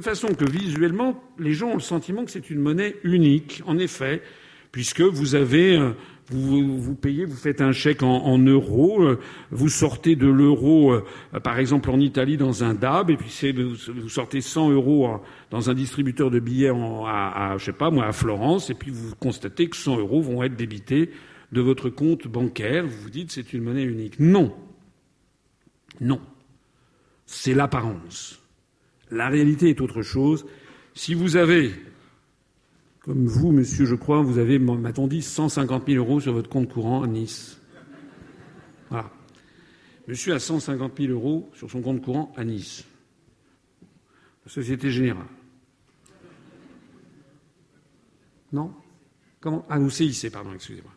façon 0.00 0.34
que 0.34 0.44
visuellement, 0.44 1.22
les 1.38 1.54
gens 1.54 1.70
ont 1.70 1.74
le 1.74 1.80
sentiment 1.80 2.24
que 2.24 2.30
c'est 2.30 2.50
une 2.50 2.60
monnaie 2.60 2.96
unique, 3.04 3.62
en 3.66 3.78
effet, 3.78 4.22
puisque 4.70 5.00
vous 5.00 5.34
avez 5.34 5.78
euh, 5.78 5.92
vous, 6.30 6.80
vous 6.80 6.94
payez, 6.94 7.24
vous 7.24 7.36
faites 7.36 7.60
un 7.60 7.72
chèque 7.72 8.02
en, 8.02 8.38
euros, 8.38 9.02
euh, 9.02 9.20
vous 9.50 9.68
sortez 9.68 10.16
de 10.16 10.26
l'euro, 10.26 10.92
euh, 10.92 11.04
par 11.42 11.58
exemple 11.58 11.90
en 11.90 12.00
Italie 12.00 12.36
dans 12.36 12.64
un 12.64 12.74
DAB, 12.74 13.10
et 13.10 13.16
puis 13.16 13.30
c'est, 13.30 13.52
vous 13.52 14.08
sortez 14.08 14.40
100 14.40 14.70
euros 14.70 15.20
dans 15.50 15.70
un 15.70 15.74
distributeur 15.74 16.30
de 16.30 16.40
billets 16.40 16.70
à, 16.70 17.52
à, 17.52 17.58
je 17.58 17.64
sais 17.64 17.72
pas 17.72 17.90
moi, 17.90 18.06
à 18.06 18.12
Florence, 18.12 18.70
et 18.70 18.74
puis 18.74 18.90
vous 18.90 19.14
constatez 19.16 19.68
que 19.68 19.76
100 19.76 19.98
euros 19.98 20.20
vont 20.20 20.42
être 20.42 20.56
débités 20.56 21.10
de 21.52 21.60
votre 21.60 21.90
compte 21.90 22.26
bancaire. 22.26 22.84
Vous 22.86 23.02
vous 23.02 23.10
dites 23.10 23.30
c'est 23.30 23.52
une 23.52 23.62
monnaie 23.62 23.84
unique. 23.84 24.18
Non, 24.18 24.54
non, 26.00 26.20
c'est 27.24 27.54
l'apparence. 27.54 28.40
La 29.10 29.28
réalité 29.28 29.70
est 29.70 29.80
autre 29.80 30.02
chose. 30.02 30.46
Si 30.94 31.14
vous 31.14 31.36
avez 31.36 31.72
comme 33.06 33.24
vous, 33.24 33.52
monsieur, 33.52 33.84
je 33.84 33.94
crois, 33.94 34.20
vous 34.20 34.38
avez, 34.38 34.58
m'a-t-on 34.58 35.06
dit, 35.06 35.22
150 35.22 35.86
000 35.86 36.04
euros 36.04 36.20
sur 36.20 36.32
votre 36.32 36.50
compte 36.50 36.68
courant 36.68 37.04
à 37.04 37.06
Nice. 37.06 37.60
Voilà. 38.90 39.12
Monsieur 40.08 40.34
a 40.34 40.40
150 40.40 40.98
000 40.98 41.12
euros 41.12 41.48
sur 41.54 41.70
son 41.70 41.82
compte 41.82 42.02
courant 42.02 42.32
à 42.36 42.42
Nice. 42.42 42.84
La 44.44 44.50
Société 44.50 44.90
Générale. 44.90 45.28
Non? 48.52 48.74
Comment? 49.40 49.64
Ah, 49.68 49.78
au 49.78 49.88
CIC, 49.88 50.32
pardon, 50.32 50.52
excusez-moi. 50.52 50.92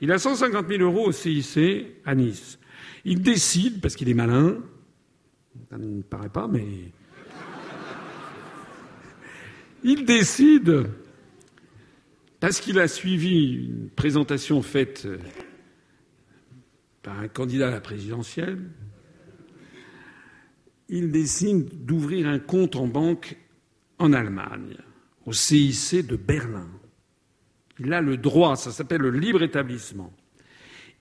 Il 0.00 0.10
a 0.10 0.18
150 0.18 0.66
000 0.66 0.82
euros 0.82 1.06
au 1.06 1.12
CIC 1.12 2.00
à 2.04 2.16
Nice. 2.16 2.58
Il 3.04 3.22
décide, 3.22 3.80
parce 3.80 3.94
qu'il 3.94 4.08
est 4.08 4.14
malin, 4.14 4.56
ça 5.70 5.78
ne 5.78 6.02
paraît 6.02 6.30
pas, 6.30 6.48
mais. 6.48 6.64
Il 9.84 10.04
décide 10.04 10.88
parce 12.44 12.60
qu'il 12.60 12.78
a 12.78 12.88
suivi 12.88 13.54
une 13.54 13.88
présentation 13.88 14.60
faite 14.60 15.04
euh, 15.06 15.16
par 17.02 17.18
un 17.18 17.26
candidat 17.26 17.68
à 17.68 17.70
la 17.70 17.80
présidentielle, 17.80 18.58
il 20.90 21.10
décide 21.10 21.86
d'ouvrir 21.86 22.28
un 22.28 22.38
compte 22.38 22.76
en 22.76 22.86
banque 22.86 23.38
en 23.98 24.12
Allemagne, 24.12 24.76
au 25.24 25.32
CIC 25.32 26.06
de 26.06 26.16
Berlin. 26.16 26.68
Il 27.78 27.94
a 27.94 28.02
le 28.02 28.18
droit, 28.18 28.56
ça 28.56 28.72
s'appelle 28.72 29.00
le 29.00 29.10
libre 29.10 29.42
établissement. 29.42 30.12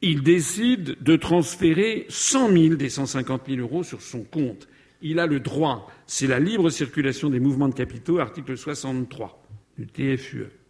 Il 0.01 0.23
décide 0.23 0.95
de 1.01 1.17
transférer 1.17 2.05
100 2.07 2.53
000 2.53 2.75
des 2.75 2.87
150 2.87 3.41
000 3.49 3.59
euros 3.59 3.83
sur 3.83 4.01
son 4.01 4.23
compte. 4.23 4.69
Il 5.01 5.19
a 5.19 5.27
le 5.27 5.41
droit. 5.41 5.91
C'est 6.07 6.27
la 6.27 6.39
libre 6.39 6.69
circulation 6.69 7.29
des 7.29 7.41
mouvements 7.41 7.67
de 7.67 7.75
capitaux, 7.75 8.19
article 8.19 8.55
63 8.55 9.45
du 9.77 9.87
TFUE. 9.87 10.62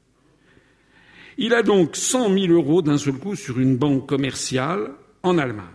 Il 1.38 1.54
a 1.54 1.64
donc 1.64 1.96
100 1.96 2.34
000 2.34 2.54
euros 2.54 2.82
d'un 2.82 2.98
seul 2.98 3.16
coup 3.16 3.36
sur 3.36 3.60
une 3.60 3.78
banque 3.78 4.08
commerciale 4.08 4.92
en 5.24 5.38
Allemagne. 5.38 5.68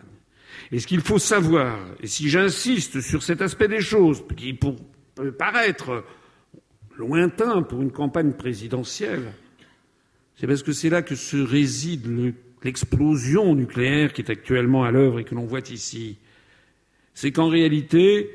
Et 0.70 0.78
ce 0.78 0.86
qu'il 0.86 1.00
faut 1.00 1.18
savoir, 1.18 1.78
et 2.02 2.06
si 2.06 2.28
j'insiste 2.28 3.00
sur 3.00 3.22
cet 3.22 3.40
aspect 3.40 3.68
des 3.68 3.80
choses, 3.80 4.22
qui 4.36 4.52
peut 4.52 4.76
paraître 5.38 6.04
lointain 6.96 7.62
pour 7.62 7.80
une 7.80 7.90
campagne 7.90 8.32
présidentielle, 8.32 9.32
c'est 10.36 10.46
parce 10.46 10.62
que 10.62 10.72
c'est 10.72 10.90
là 10.90 11.02
que 11.02 11.14
se 11.14 11.36
réside 11.36 12.34
l'explosion 12.62 13.54
nucléaire 13.54 14.12
qui 14.12 14.22
est 14.22 14.30
actuellement 14.30 14.84
à 14.84 14.90
l'œuvre 14.90 15.20
et 15.20 15.24
que 15.24 15.34
l'on 15.34 15.46
voit 15.46 15.68
ici. 15.70 16.18
C'est 17.14 17.32
qu'en 17.32 17.48
réalité, 17.48 18.30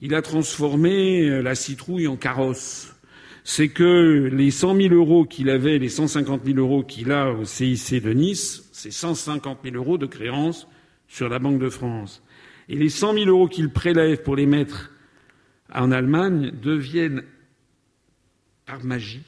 il 0.00 0.14
a 0.14 0.22
transformé 0.22 1.42
la 1.42 1.54
citrouille 1.54 2.06
en 2.06 2.16
carrosse 2.16 2.95
c'est 3.48 3.68
que 3.68 4.28
les 4.32 4.50
100 4.50 4.74
000 4.74 4.94
euros 4.94 5.24
qu'il 5.24 5.50
avait, 5.50 5.78
les 5.78 5.88
150 5.88 6.44
000 6.44 6.58
euros 6.58 6.82
qu'il 6.82 7.12
a 7.12 7.30
au 7.30 7.44
CIC 7.44 8.02
de 8.02 8.12
Nice, 8.12 8.68
c'est 8.72 8.90
150 8.90 9.60
000 9.62 9.76
euros 9.76 9.98
de 9.98 10.06
créances 10.06 10.66
sur 11.06 11.28
la 11.28 11.38
Banque 11.38 11.60
de 11.60 11.68
France. 11.68 12.24
Et 12.68 12.74
les 12.74 12.88
100 12.88 13.14
000 13.14 13.26
euros 13.26 13.46
qu'il 13.46 13.70
prélève 13.70 14.24
pour 14.24 14.34
les 14.34 14.46
mettre 14.46 14.90
en 15.72 15.92
Allemagne 15.92 16.50
deviennent, 16.60 17.22
par 18.66 18.82
magie, 18.82 19.22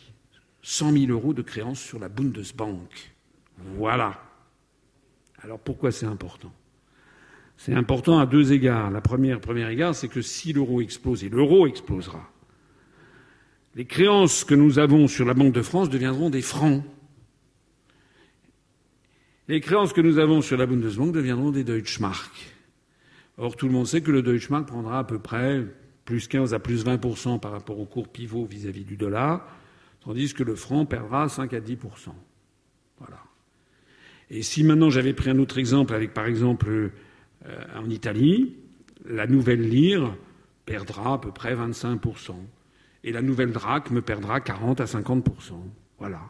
100 0.63 0.95
000 0.95 1.13
euros 1.13 1.33
de 1.33 1.43
créances 1.43 1.81
sur 1.81 2.01
la 2.01 2.09
Bundesbank. 2.09 3.13
Voilà. 3.77 4.21
Alors 5.45 5.61
pourquoi 5.61 5.93
c'est 5.93 6.07
important? 6.07 6.53
C'est 7.57 7.73
important 7.73 8.19
à 8.19 8.27
deux 8.27 8.53
égards. 8.53 8.91
La 8.91 9.01
première, 9.01 9.41
premier 9.41 9.71
égard, 9.71 9.95
c'est 9.95 10.09
que 10.09 10.23
si 10.23 10.53
l'euro 10.53 10.81
explose, 10.81 11.23
et 11.23 11.29
l'euro 11.29 11.69
explosera, 11.69 12.29
les 13.75 13.85
créances 13.85 14.45
que 14.45 14.55
nous 14.55 14.79
avons 14.79 15.09
sur 15.09 15.25
la 15.25 15.35
Banque 15.35 15.53
de 15.53 15.63
France 15.63 15.89
deviendront 15.89 16.31
des 16.31 16.43
francs. 16.43 16.83
Les 19.49 19.61
créances 19.61 19.93
que 19.93 20.01
nous 20.01 20.19
avons 20.19 20.43
sur 20.43 20.57
la 20.59 20.67
Bundesbank 20.67 21.13
deviendront 21.13 21.51
des 21.51 21.65
Deutschmark. 21.65 22.55
Or, 23.39 23.57
tout 23.57 23.67
le 23.67 23.73
monde 23.73 23.87
sait 23.87 24.03
que 24.03 24.11
le 24.11 24.21
Deutschmark 24.21 24.67
prendra 24.67 24.99
à 24.99 25.05
peu 25.05 25.19
près 25.19 25.65
plus 26.05 26.29
15 26.29 26.55
à 26.55 26.59
plus 26.59 26.85
20% 26.85 27.41
par 27.41 27.53
rapport 27.53 27.79
au 27.79 27.87
cours 27.87 28.09
pivot 28.09 28.45
vis-à-vis 28.45 28.85
du 28.85 28.97
dollar, 28.97 29.47
tandis 30.01 30.35
que 30.35 30.43
le 30.43 30.55
franc 30.55 30.85
perdra 30.85 31.29
5 31.29 31.53
à 31.55 31.61
10%. 31.61 31.77
Voilà. 32.99 33.23
Et 34.31 34.43
si 34.43 34.65
maintenant 34.65 34.91
j'avais 34.91 35.15
pris 35.15 35.31
un 35.31 35.39
autre 35.39 35.57
exemple 35.57 35.95
avec, 35.95 36.13
par 36.13 36.27
exemple, 36.27 36.69
euh, 37.47 37.65
en 37.75 37.89
Italie, 37.89 38.57
la 39.07 39.27
nouvelle 39.27 39.63
lire 39.63 40.15
perdra 40.67 41.15
à 41.15 41.19
peu 41.19 41.31
près 41.31 41.55
25% 41.55 42.33
et 43.09 43.13
la 43.13 43.23
nouvelle 43.23 43.53
DRAC 43.53 43.91
me 43.91 44.03
perdra 44.03 44.39
40 44.41 44.83
à 44.83 44.85
50% 44.85 45.23
Voilà. 45.99 46.21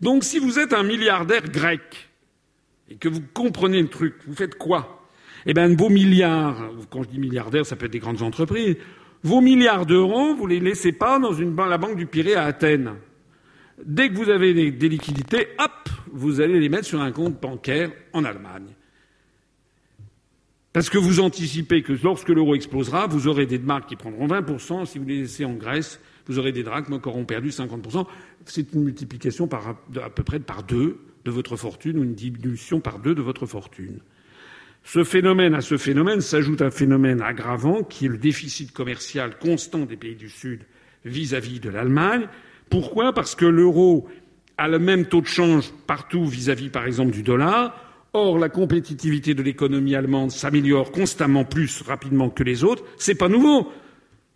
Donc 0.00 0.24
si 0.24 0.38
vous 0.38 0.58
êtes 0.58 0.72
un 0.72 0.82
milliardaire 0.82 1.42
grec 1.42 2.08
et 2.88 2.96
que 2.96 3.10
vous 3.10 3.20
comprenez 3.34 3.82
le 3.82 3.88
truc, 3.88 4.14
vous 4.26 4.34
faites 4.34 4.54
quoi? 4.56 5.06
Eh 5.44 5.52
bien, 5.52 5.68
vos 5.76 5.90
milliards, 5.90 6.70
quand 6.88 7.02
je 7.02 7.08
dis 7.10 7.18
milliardaire, 7.18 7.66
ça 7.66 7.76
peut 7.76 7.86
être 7.86 7.92
des 7.92 7.98
grandes 7.98 8.22
entreprises, 8.22 8.76
vos 9.22 9.42
milliards 9.42 9.84
d'euros, 9.84 10.34
vous 10.34 10.46
les 10.46 10.60
laissez 10.60 10.92
pas 10.92 11.18
dans 11.18 11.66
la 11.66 11.78
banque 11.78 11.96
du 11.96 12.06
Pirée 12.06 12.36
à 12.36 12.44
Athènes. 12.44 12.94
Dès 13.84 14.08
que 14.08 14.14
vous 14.14 14.30
avez 14.30 14.70
des 14.70 14.88
liquidités, 14.88 15.48
hop, 15.58 15.90
vous 16.10 16.40
allez 16.40 16.58
les 16.58 16.70
mettre 16.70 16.86
sur 16.86 17.02
un 17.02 17.12
compte 17.12 17.38
bancaire 17.38 17.90
en 18.14 18.24
Allemagne. 18.24 18.74
Parce 20.78 20.90
que 20.90 20.98
vous 20.98 21.18
anticipez 21.18 21.82
que 21.82 21.92
lorsque 22.04 22.28
l'euro 22.28 22.54
explosera, 22.54 23.08
vous 23.08 23.26
aurez 23.26 23.46
des 23.46 23.58
marques 23.58 23.88
qui 23.88 23.96
prendront 23.96 24.28
20%. 24.28 24.86
Si 24.86 25.00
vous 25.00 25.06
les 25.06 25.22
laissez 25.22 25.44
en 25.44 25.54
Grèce, 25.54 25.98
vous 26.28 26.38
aurez 26.38 26.52
des 26.52 26.62
drachmes 26.62 27.00
qui 27.00 27.08
auront 27.08 27.24
perdu 27.24 27.48
50%. 27.48 28.06
C'est 28.44 28.72
une 28.72 28.84
multiplication 28.84 29.48
à 30.00 30.08
peu 30.08 30.22
près 30.22 30.38
par 30.38 30.62
deux 30.62 31.00
de 31.24 31.32
votre 31.32 31.56
fortune 31.56 31.98
ou 31.98 32.04
une 32.04 32.14
diminution 32.14 32.78
par 32.78 33.00
deux 33.00 33.16
de 33.16 33.22
votre 33.22 33.44
fortune. 33.44 33.98
Ce 34.84 35.02
phénomène, 35.02 35.56
à 35.56 35.62
ce 35.62 35.76
phénomène 35.76 36.20
s'ajoute 36.20 36.62
un 36.62 36.70
phénomène 36.70 37.22
aggravant 37.22 37.82
qui 37.82 38.04
est 38.06 38.10
le 38.10 38.16
déficit 38.16 38.70
commercial 38.70 39.36
constant 39.36 39.84
des 39.84 39.96
pays 39.96 40.14
du 40.14 40.28
Sud 40.28 40.60
vis-à-vis 41.04 41.58
de 41.58 41.70
l'Allemagne. 41.70 42.28
Pourquoi? 42.70 43.12
Parce 43.12 43.34
que 43.34 43.46
l'euro 43.46 44.08
a 44.58 44.68
le 44.68 44.78
même 44.78 45.06
taux 45.06 45.22
de 45.22 45.26
change 45.26 45.72
partout 45.88 46.24
vis-à-vis, 46.24 46.68
par 46.68 46.86
exemple, 46.86 47.10
du 47.10 47.24
dollar. 47.24 47.87
Or, 48.14 48.38
la 48.38 48.48
compétitivité 48.48 49.34
de 49.34 49.42
l'économie 49.42 49.94
allemande 49.94 50.30
s'améliore 50.30 50.92
constamment 50.92 51.44
plus 51.44 51.82
rapidement 51.82 52.30
que 52.30 52.42
les 52.42 52.64
autres. 52.64 52.84
C'est 52.96 53.14
pas 53.14 53.28
nouveau. 53.28 53.70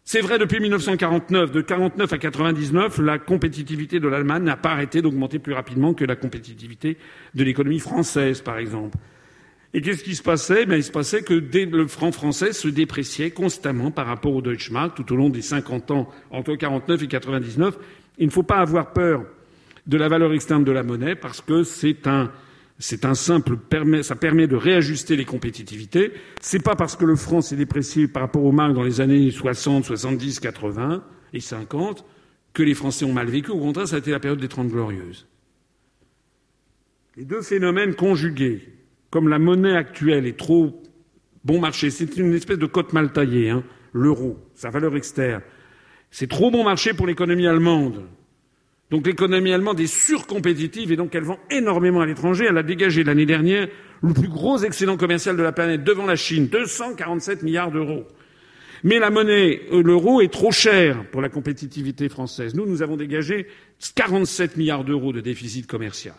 C'est 0.04 0.20
vrai 0.20 0.38
depuis 0.38 0.60
1949. 0.60 1.52
De 1.52 1.60
49 1.62 2.12
à 2.12 2.18
99, 2.18 2.98
la 2.98 3.18
compétitivité 3.18 3.98
de 3.98 4.08
l'Allemagne 4.08 4.42
n'a 4.42 4.56
pas 4.56 4.72
arrêté 4.72 5.00
d'augmenter 5.00 5.38
plus 5.38 5.54
rapidement 5.54 5.94
que 5.94 6.04
la 6.04 6.16
compétitivité 6.16 6.98
de 7.34 7.44
l'économie 7.44 7.78
française, 7.78 8.42
par 8.42 8.58
exemple. 8.58 8.98
Et 9.74 9.80
qu'est-ce 9.80 10.04
qui 10.04 10.16
se 10.16 10.22
passait? 10.22 10.66
Ben, 10.66 10.76
Il 10.76 10.84
se 10.84 10.90
passait 10.90 11.22
que 11.22 11.32
le 11.32 11.86
franc 11.86 12.12
français 12.12 12.52
se 12.52 12.68
dépréciait 12.68 13.30
constamment 13.30 13.90
par 13.90 14.06
rapport 14.06 14.34
au 14.34 14.42
Deutschmark 14.42 14.94
tout 14.94 15.10
au 15.14 15.16
long 15.16 15.30
des 15.30 15.40
50 15.40 15.90
ans, 15.92 16.10
entre 16.30 16.56
49 16.56 17.02
et 17.02 17.06
99. 17.06 17.78
Il 18.18 18.26
ne 18.26 18.30
faut 18.30 18.42
pas 18.42 18.58
avoir 18.58 18.92
peur 18.92 19.24
de 19.86 19.96
la 19.96 20.08
valeur 20.08 20.34
externe 20.34 20.62
de 20.62 20.72
la 20.72 20.82
monnaie 20.82 21.14
parce 21.14 21.40
que 21.40 21.62
c'est 21.62 22.06
un, 22.06 22.30
c'est 22.78 23.04
un 23.04 23.14
simple 23.14 23.56
permet, 23.56 24.02
ça 24.02 24.16
permet 24.16 24.46
de 24.46 24.56
réajuster 24.56 25.16
les 25.16 25.24
compétitivités. 25.24 26.12
C'est 26.40 26.62
pas 26.62 26.74
parce 26.74 26.96
que 26.96 27.04
le 27.04 27.16
franc 27.16 27.40
s'est 27.40 27.56
déprécié 27.56 28.08
par 28.08 28.22
rapport 28.22 28.44
au 28.44 28.52
marque 28.52 28.74
dans 28.74 28.82
les 28.82 29.00
années 29.00 29.30
60, 29.30 29.84
70, 29.84 30.40
80 30.40 31.04
et 31.32 31.40
50 31.40 32.04
que 32.52 32.62
les 32.62 32.74
Français 32.74 33.04
ont 33.04 33.12
mal 33.12 33.28
vécu. 33.28 33.50
Au 33.50 33.58
contraire, 33.58 33.88
ça 33.88 33.96
a 33.96 33.98
été 33.98 34.10
la 34.10 34.20
période 34.20 34.40
des 34.40 34.48
Trente 34.48 34.68
Glorieuses. 34.68 35.26
Les 37.16 37.24
deux 37.24 37.42
phénomènes 37.42 37.94
conjugués, 37.94 38.68
comme 39.10 39.28
la 39.28 39.38
monnaie 39.38 39.76
actuelle 39.76 40.26
est 40.26 40.38
trop 40.38 40.82
bon 41.44 41.60
marché, 41.60 41.90
c'est 41.90 42.16
une 42.16 42.34
espèce 42.34 42.58
de 42.58 42.66
cote 42.66 42.92
mal 42.92 43.12
taillée, 43.12 43.50
hein, 43.50 43.62
l'euro, 43.92 44.38
sa 44.54 44.70
valeur 44.70 44.96
externe. 44.96 45.42
C'est 46.10 46.28
trop 46.28 46.50
bon 46.50 46.64
marché 46.64 46.94
pour 46.94 47.06
l'économie 47.06 47.46
allemande. 47.46 48.06
Donc 48.92 49.06
l'économie 49.06 49.54
allemande 49.54 49.80
est 49.80 49.86
surcompétitive 49.86 50.92
et 50.92 50.96
donc 50.96 51.14
elle 51.14 51.24
vend 51.24 51.38
énormément 51.50 52.02
à 52.02 52.06
l'étranger. 52.06 52.44
Elle 52.50 52.58
a 52.58 52.62
dégagé 52.62 53.02
l'année 53.02 53.24
dernière 53.24 53.66
le 54.02 54.12
plus 54.12 54.28
gros 54.28 54.58
excédent 54.58 54.98
commercial 54.98 55.34
de 55.34 55.42
la 55.42 55.50
planète 55.50 55.82
devant 55.82 56.04
la 56.04 56.14
Chine, 56.14 56.46
247 56.48 57.42
milliards 57.42 57.70
d'euros. 57.70 58.04
Mais 58.84 58.98
la 58.98 59.08
monnaie, 59.08 59.62
euh, 59.72 59.82
l'euro, 59.82 60.20
est 60.20 60.30
trop 60.30 60.52
cher 60.52 61.06
pour 61.10 61.22
la 61.22 61.30
compétitivité 61.30 62.10
française. 62.10 62.54
Nous, 62.54 62.66
nous 62.66 62.82
avons 62.82 62.98
dégagé 62.98 63.46
47 63.94 64.58
milliards 64.58 64.84
d'euros 64.84 65.14
de 65.14 65.22
déficit 65.22 65.66
commercial. 65.66 66.16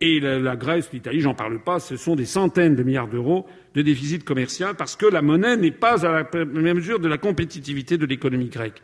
Et 0.00 0.20
la, 0.20 0.54
Grèce, 0.54 0.90
l'Italie, 0.92 1.22
j'en 1.22 1.34
parle 1.34 1.60
pas, 1.60 1.80
ce 1.80 1.96
sont 1.96 2.14
des 2.14 2.26
centaines 2.26 2.76
de 2.76 2.84
milliards 2.84 3.08
d'euros 3.08 3.46
de 3.74 3.82
déficit 3.82 4.22
commercial 4.22 4.76
parce 4.76 4.94
que 4.94 5.06
la 5.06 5.22
monnaie 5.22 5.56
n'est 5.56 5.70
pas 5.72 6.06
à 6.06 6.22
la 6.32 6.74
mesure 6.74 7.00
de 7.00 7.08
la 7.08 7.18
compétitivité 7.18 7.98
de 7.98 8.06
l'économie 8.06 8.50
grecque. 8.50 8.80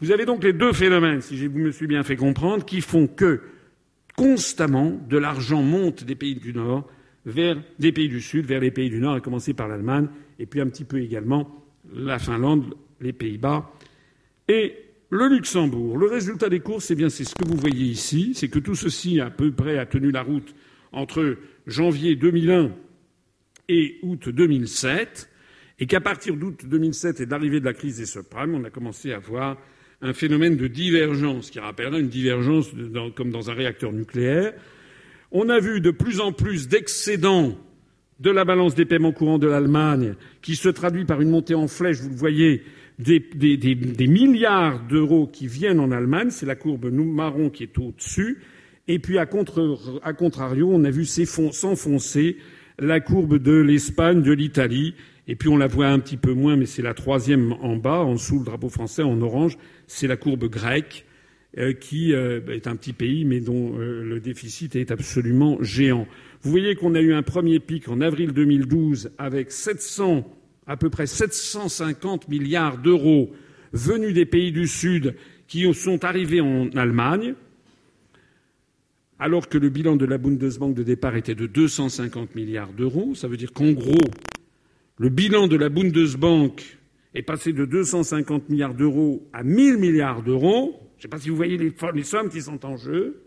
Vous 0.00 0.10
avez 0.10 0.24
donc 0.24 0.42
les 0.42 0.52
deux 0.52 0.72
phénomènes, 0.72 1.20
si 1.20 1.36
je 1.36 1.46
me 1.46 1.70
suis 1.70 1.86
bien 1.86 2.02
fait 2.02 2.16
comprendre, 2.16 2.64
qui 2.64 2.80
font 2.80 3.06
que 3.06 3.40
constamment 4.16 5.00
de 5.08 5.16
l'argent 5.16 5.62
monte 5.62 6.04
des 6.04 6.14
pays 6.14 6.34
du 6.34 6.52
Nord 6.52 6.88
vers 7.24 7.56
des 7.78 7.92
pays 7.92 8.08
du 8.08 8.20
Sud, 8.20 8.46
vers 8.46 8.60
les 8.60 8.70
pays 8.70 8.90
du 8.90 8.98
Nord, 8.98 9.14
à 9.14 9.20
commencer 9.20 9.54
par 9.54 9.68
l'Allemagne, 9.68 10.08
et 10.38 10.46
puis 10.46 10.60
un 10.60 10.66
petit 10.66 10.84
peu 10.84 11.00
également 11.00 11.64
la 11.94 12.18
Finlande, 12.18 12.74
les 13.00 13.12
Pays-Bas 13.12 13.70
et 14.48 14.74
le 15.10 15.28
Luxembourg. 15.28 15.98
Le 15.98 16.06
résultat 16.06 16.48
des 16.48 16.60
courses, 16.60 16.90
eh 16.90 16.94
bien, 16.94 17.10
c'est 17.10 17.24
ce 17.24 17.34
que 17.34 17.46
vous 17.46 17.56
voyez 17.56 17.86
ici, 17.86 18.32
c'est 18.34 18.48
que 18.48 18.58
tout 18.58 18.74
ceci 18.74 19.20
à 19.20 19.30
peu 19.30 19.52
près 19.52 19.78
a 19.78 19.86
tenu 19.86 20.10
la 20.10 20.22
route 20.22 20.54
entre 20.90 21.36
janvier 21.66 22.16
2001 22.16 22.72
et 23.68 23.98
août 24.02 24.28
2007, 24.28 25.28
et 25.78 25.86
qu'à 25.86 26.00
partir 26.00 26.36
d'août 26.36 26.64
2007 26.66 27.20
et 27.20 27.26
de 27.26 27.30
l'arrivée 27.30 27.60
de 27.60 27.64
la 27.64 27.72
crise 27.72 27.98
des 27.98 28.06
subprimes, 28.06 28.54
on 28.54 28.64
a 28.64 28.70
commencé 28.70 29.12
à 29.12 29.18
voir 29.18 29.58
un 30.02 30.12
phénomène 30.12 30.56
de 30.56 30.66
divergence 30.66 31.50
qui 31.50 31.60
rappellera 31.60 31.98
une 31.98 32.08
divergence 32.08 32.70
comme 33.14 33.30
dans 33.30 33.50
un 33.50 33.54
réacteur 33.54 33.92
nucléaire. 33.92 34.52
On 35.30 35.48
a 35.48 35.60
vu 35.60 35.80
de 35.80 35.90
plus 35.90 36.20
en 36.20 36.32
plus 36.32 36.68
d'excédents 36.68 37.56
de 38.20 38.30
la 38.30 38.44
balance 38.44 38.74
des 38.74 38.84
paiements 38.84 39.12
courants 39.12 39.38
de 39.38 39.48
l'Allemagne, 39.48 40.14
qui 40.42 40.54
se 40.54 40.68
traduit 40.68 41.04
par 41.04 41.20
une 41.20 41.30
montée 41.30 41.54
en 41.54 41.66
flèche, 41.66 41.98
vous 41.98 42.10
le 42.10 42.16
voyez, 42.16 42.62
des, 42.98 43.18
des, 43.34 43.56
des, 43.56 44.06
milliards 44.06 44.86
d'euros 44.86 45.26
qui 45.26 45.46
viennent 45.46 45.80
en 45.80 45.90
Allemagne, 45.90 46.30
c'est 46.30 46.46
la 46.46 46.54
courbe 46.54 46.92
marron 46.92 47.50
qui 47.50 47.64
est 47.64 47.78
au-dessus, 47.78 48.38
et 48.86 48.98
puis 48.98 49.18
à, 49.18 49.26
contre, 49.26 50.00
à 50.04 50.12
contrario, 50.12 50.70
on 50.72 50.84
a 50.84 50.90
vu 50.90 51.04
s'enfoncer 51.04 52.36
la 52.78 53.00
courbe 53.00 53.38
de 53.38 53.52
l'Espagne, 53.52 54.22
de 54.22 54.32
l'Italie, 54.32 54.94
et 55.26 55.34
puis 55.34 55.48
on 55.48 55.56
la 55.56 55.66
voit 55.66 55.86
un 55.86 55.98
petit 55.98 56.16
peu 56.16 56.32
moins, 56.32 56.56
mais 56.56 56.66
c'est 56.66 56.82
la 56.82 56.94
troisième 56.94 57.52
en 57.60 57.76
bas, 57.76 58.00
en 58.00 58.14
dessous 58.14 58.38
le 58.38 58.44
drapeau 58.44 58.68
français 58.68 59.02
en 59.02 59.20
orange, 59.20 59.56
c'est 59.92 60.06
la 60.06 60.16
courbe 60.16 60.48
grecque, 60.48 61.04
euh, 61.58 61.74
qui 61.74 62.14
euh, 62.14 62.40
est 62.48 62.66
un 62.66 62.76
petit 62.76 62.94
pays, 62.94 63.26
mais 63.26 63.40
dont 63.40 63.78
euh, 63.78 64.02
le 64.02 64.20
déficit 64.20 64.74
est 64.74 64.90
absolument 64.90 65.58
géant. 65.60 66.06
Vous 66.40 66.50
voyez 66.50 66.74
qu'on 66.76 66.94
a 66.94 67.00
eu 67.00 67.12
un 67.12 67.22
premier 67.22 67.60
pic 67.60 67.88
en 67.88 68.00
avril 68.00 68.32
2012 68.32 69.10
avec 69.18 69.52
700, 69.52 70.24
à 70.66 70.78
peu 70.78 70.88
près 70.88 71.06
750 71.06 72.28
milliards 72.28 72.78
d'euros 72.78 73.32
venus 73.74 74.14
des 74.14 74.24
pays 74.24 74.50
du 74.50 74.66
Sud 74.66 75.14
qui 75.46 75.70
sont 75.74 76.06
arrivés 76.06 76.40
en 76.40 76.70
Allemagne, 76.70 77.34
alors 79.18 79.50
que 79.50 79.58
le 79.58 79.68
bilan 79.68 79.96
de 79.96 80.06
la 80.06 80.16
Bundesbank 80.16 80.74
de 80.74 80.82
départ 80.82 81.16
était 81.16 81.34
de 81.34 81.46
250 81.46 82.34
milliards 82.34 82.72
d'euros. 82.72 83.14
Ça 83.14 83.28
veut 83.28 83.36
dire 83.36 83.52
qu'en 83.52 83.72
gros, 83.72 84.10
le 84.96 85.10
bilan 85.10 85.48
de 85.48 85.56
la 85.56 85.68
Bundesbank 85.68 86.78
est 87.14 87.22
passé 87.22 87.52
de 87.52 87.64
250 87.64 88.48
milliards 88.48 88.74
d'euros 88.74 89.28
à 89.32 89.42
1000 89.42 89.78
milliards 89.78 90.22
d'euros. 90.22 90.78
Je 90.96 90.98
ne 90.98 91.02
sais 91.02 91.08
pas 91.08 91.18
si 91.18 91.30
vous 91.30 91.36
voyez 91.36 91.58
les, 91.58 92.02
sommes 92.04 92.30
qui 92.30 92.42
sont 92.42 92.64
en 92.64 92.76
jeu. 92.76 93.22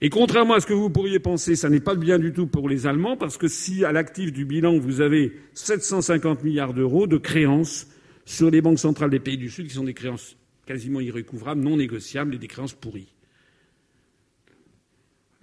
Et 0.00 0.10
contrairement 0.10 0.54
à 0.54 0.60
ce 0.60 0.66
que 0.66 0.72
vous 0.72 0.90
pourriez 0.90 1.18
penser, 1.18 1.56
ça 1.56 1.68
n'est 1.68 1.80
pas 1.80 1.94
bien 1.94 2.18
du 2.18 2.32
tout 2.32 2.46
pour 2.46 2.68
les 2.68 2.86
Allemands, 2.86 3.16
parce 3.16 3.38
que 3.38 3.48
si 3.48 3.84
à 3.84 3.92
l'actif 3.92 4.32
du 4.32 4.44
bilan 4.44 4.78
vous 4.78 5.00
avez 5.00 5.32
750 5.54 6.42
milliards 6.44 6.74
d'euros 6.74 7.06
de 7.06 7.16
créances 7.16 7.88
sur 8.24 8.50
les 8.50 8.60
banques 8.60 8.78
centrales 8.78 9.10
des 9.10 9.20
pays 9.20 9.38
du 9.38 9.50
Sud, 9.50 9.68
qui 9.68 9.74
sont 9.74 9.84
des 9.84 9.94
créances 9.94 10.36
quasiment 10.66 11.00
irrécouvrables, 11.00 11.60
non 11.60 11.76
négociables 11.76 12.34
et 12.34 12.38
des 12.38 12.48
créances 12.48 12.74
pourries. 12.74 13.14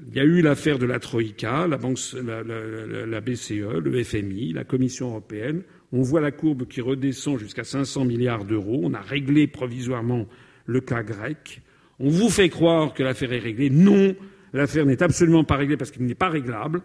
Il 0.08 0.16
y 0.16 0.20
a 0.20 0.24
eu 0.24 0.42
l'affaire 0.42 0.80
de 0.80 0.86
la 0.86 1.00
Troïka, 1.00 1.68
la, 1.68 1.78
banque, 1.78 2.00
la, 2.16 3.22
BCE, 3.22 3.80
le 3.84 4.04
FMI, 4.04 4.54
la 4.54 4.64
Commission 4.64 5.10
européenne. 5.10 5.62
On 5.94 6.02
voit 6.02 6.22
la 6.22 6.32
courbe 6.32 6.68
qui 6.68 6.82
redescend 6.82 7.38
jusqu'à 7.38 7.64
500 7.64 8.06
milliards 8.06 8.46
d'euros. 8.46 8.82
On 8.84 8.94
a 8.94 9.02
réglé 9.02 9.48
provisoirement 9.48 10.28
le 10.66 10.80
cas 10.80 11.04
grec. 11.04 11.62
On 12.00 12.10
vous 12.10 12.30
fait 12.30 12.50
croire 12.50 12.94
que 12.94 13.04
l'affaire 13.04 13.34
est 13.34 13.40
réglée. 13.40 13.70
Non, 13.70 14.16
L'affaire 14.54 14.86
n'est 14.86 15.02
absolument 15.02 15.44
pas 15.44 15.56
réglée 15.56 15.78
parce 15.78 15.92
qu'il 15.92 16.06
n'est 16.06 16.16
pas 16.16 16.30
réglable. 16.30 16.82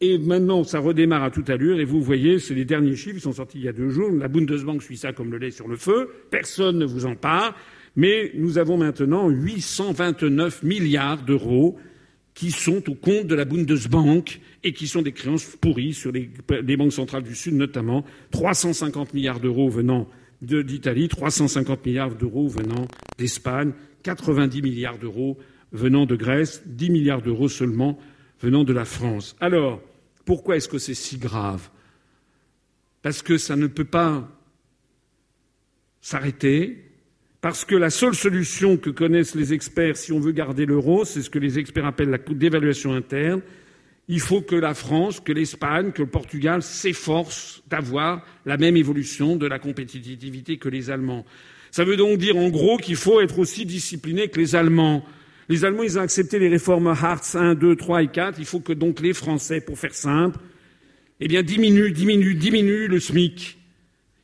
Et 0.00 0.18
maintenant, 0.18 0.64
ça 0.64 0.78
redémarre 0.78 1.22
à 1.22 1.30
toute 1.30 1.48
allure. 1.48 1.80
Et 1.80 1.84
vous 1.84 2.02
voyez, 2.02 2.38
c'est 2.38 2.54
les 2.54 2.64
derniers 2.64 2.96
chiffres, 2.96 3.16
ils 3.16 3.22
sont 3.22 3.32
sortis 3.32 3.58
il 3.58 3.64
y 3.64 3.68
a 3.68 3.72
deux 3.72 3.88
jours. 3.90 4.10
La 4.10 4.28
Bundesbank 4.28 4.82
suit 4.82 4.96
ça 4.96 5.12
comme 5.12 5.30
le 5.30 5.38
lait 5.38 5.50
sur 5.50 5.68
le 5.68 5.76
feu. 5.76 6.10
Personne 6.30 6.78
ne 6.78 6.84
vous 6.84 7.06
en 7.06 7.14
parle. 7.14 7.54
Mais 7.94 8.32
nous 8.34 8.58
avons 8.58 8.76
maintenant 8.76 9.30
829 9.30 10.62
milliards 10.64 11.22
d'euros 11.22 11.78
qui 12.36 12.50
sont 12.50 12.88
au 12.90 12.94
compte 12.94 13.26
de 13.26 13.34
la 13.34 13.46
Bundesbank 13.46 14.40
et 14.62 14.74
qui 14.74 14.86
sont 14.86 15.00
des 15.00 15.12
créances 15.12 15.46
pourries 15.58 15.94
sur 15.94 16.12
les, 16.12 16.28
banques 16.76 16.92
centrales 16.92 17.22
du 17.22 17.34
Sud 17.34 17.54
notamment. 17.54 18.04
350 18.30 19.14
milliards 19.14 19.40
d'euros 19.40 19.70
venant 19.70 20.06
d'Italie, 20.42 21.08
350 21.08 21.86
milliards 21.86 22.14
d'euros 22.14 22.46
venant 22.46 22.86
d'Espagne, 23.16 23.72
90 24.02 24.60
milliards 24.60 24.98
d'euros 24.98 25.38
venant 25.72 26.04
de 26.04 26.14
Grèce, 26.14 26.62
10 26.66 26.90
milliards 26.90 27.22
d'euros 27.22 27.48
seulement 27.48 27.98
venant 28.38 28.64
de 28.64 28.74
la 28.74 28.84
France. 28.84 29.34
Alors, 29.40 29.80
pourquoi 30.26 30.58
est-ce 30.58 30.68
que 30.68 30.78
c'est 30.78 30.94
si 30.94 31.16
grave? 31.16 31.70
Parce 33.00 33.22
que 33.22 33.38
ça 33.38 33.56
ne 33.56 33.66
peut 33.66 33.86
pas 33.86 34.30
s'arrêter, 36.02 36.85
parce 37.46 37.64
que 37.64 37.76
la 37.76 37.90
seule 37.90 38.16
solution 38.16 38.76
que 38.76 38.90
connaissent 38.90 39.36
les 39.36 39.52
experts 39.52 39.96
si 39.96 40.10
on 40.10 40.18
veut 40.18 40.32
garder 40.32 40.66
l'euro, 40.66 41.04
c'est 41.04 41.22
ce 41.22 41.30
que 41.30 41.38
les 41.38 41.60
experts 41.60 41.86
appellent 41.86 42.10
la 42.10 42.18
dévaluation 42.18 42.92
interne. 42.92 43.40
Il 44.08 44.18
faut 44.18 44.40
que 44.40 44.56
la 44.56 44.74
France, 44.74 45.20
que 45.20 45.30
l'Espagne, 45.30 45.92
que 45.92 46.02
le 46.02 46.08
Portugal 46.08 46.60
s'efforcent 46.60 47.62
d'avoir 47.68 48.26
la 48.46 48.56
même 48.56 48.76
évolution 48.76 49.36
de 49.36 49.46
la 49.46 49.60
compétitivité 49.60 50.56
que 50.56 50.68
les 50.68 50.90
Allemands. 50.90 51.24
Ça 51.70 51.84
veut 51.84 51.96
donc 51.96 52.18
dire 52.18 52.36
en 52.36 52.48
gros 52.48 52.78
qu'il 52.78 52.96
faut 52.96 53.20
être 53.20 53.38
aussi 53.38 53.64
discipliné 53.64 54.26
que 54.26 54.40
les 54.40 54.56
Allemands. 54.56 55.04
Les 55.48 55.64
Allemands, 55.64 55.84
ils 55.84 56.00
ont 56.00 56.02
accepté 56.02 56.40
les 56.40 56.48
réformes 56.48 56.88
Hartz 56.88 57.36
1, 57.36 57.54
2, 57.54 57.76
3 57.76 58.02
et 58.02 58.08
4. 58.08 58.40
Il 58.40 58.44
faut 58.44 58.58
que 58.58 58.72
donc 58.72 58.98
les 58.98 59.12
Français, 59.12 59.60
pour 59.60 59.78
faire 59.78 59.94
simple, 59.94 60.40
eh 61.20 61.28
bien, 61.28 61.44
diminuent, 61.44 61.92
diminuent, 61.92 62.34
diminuent 62.34 62.88
le 62.88 62.98
SMIC. 62.98 63.56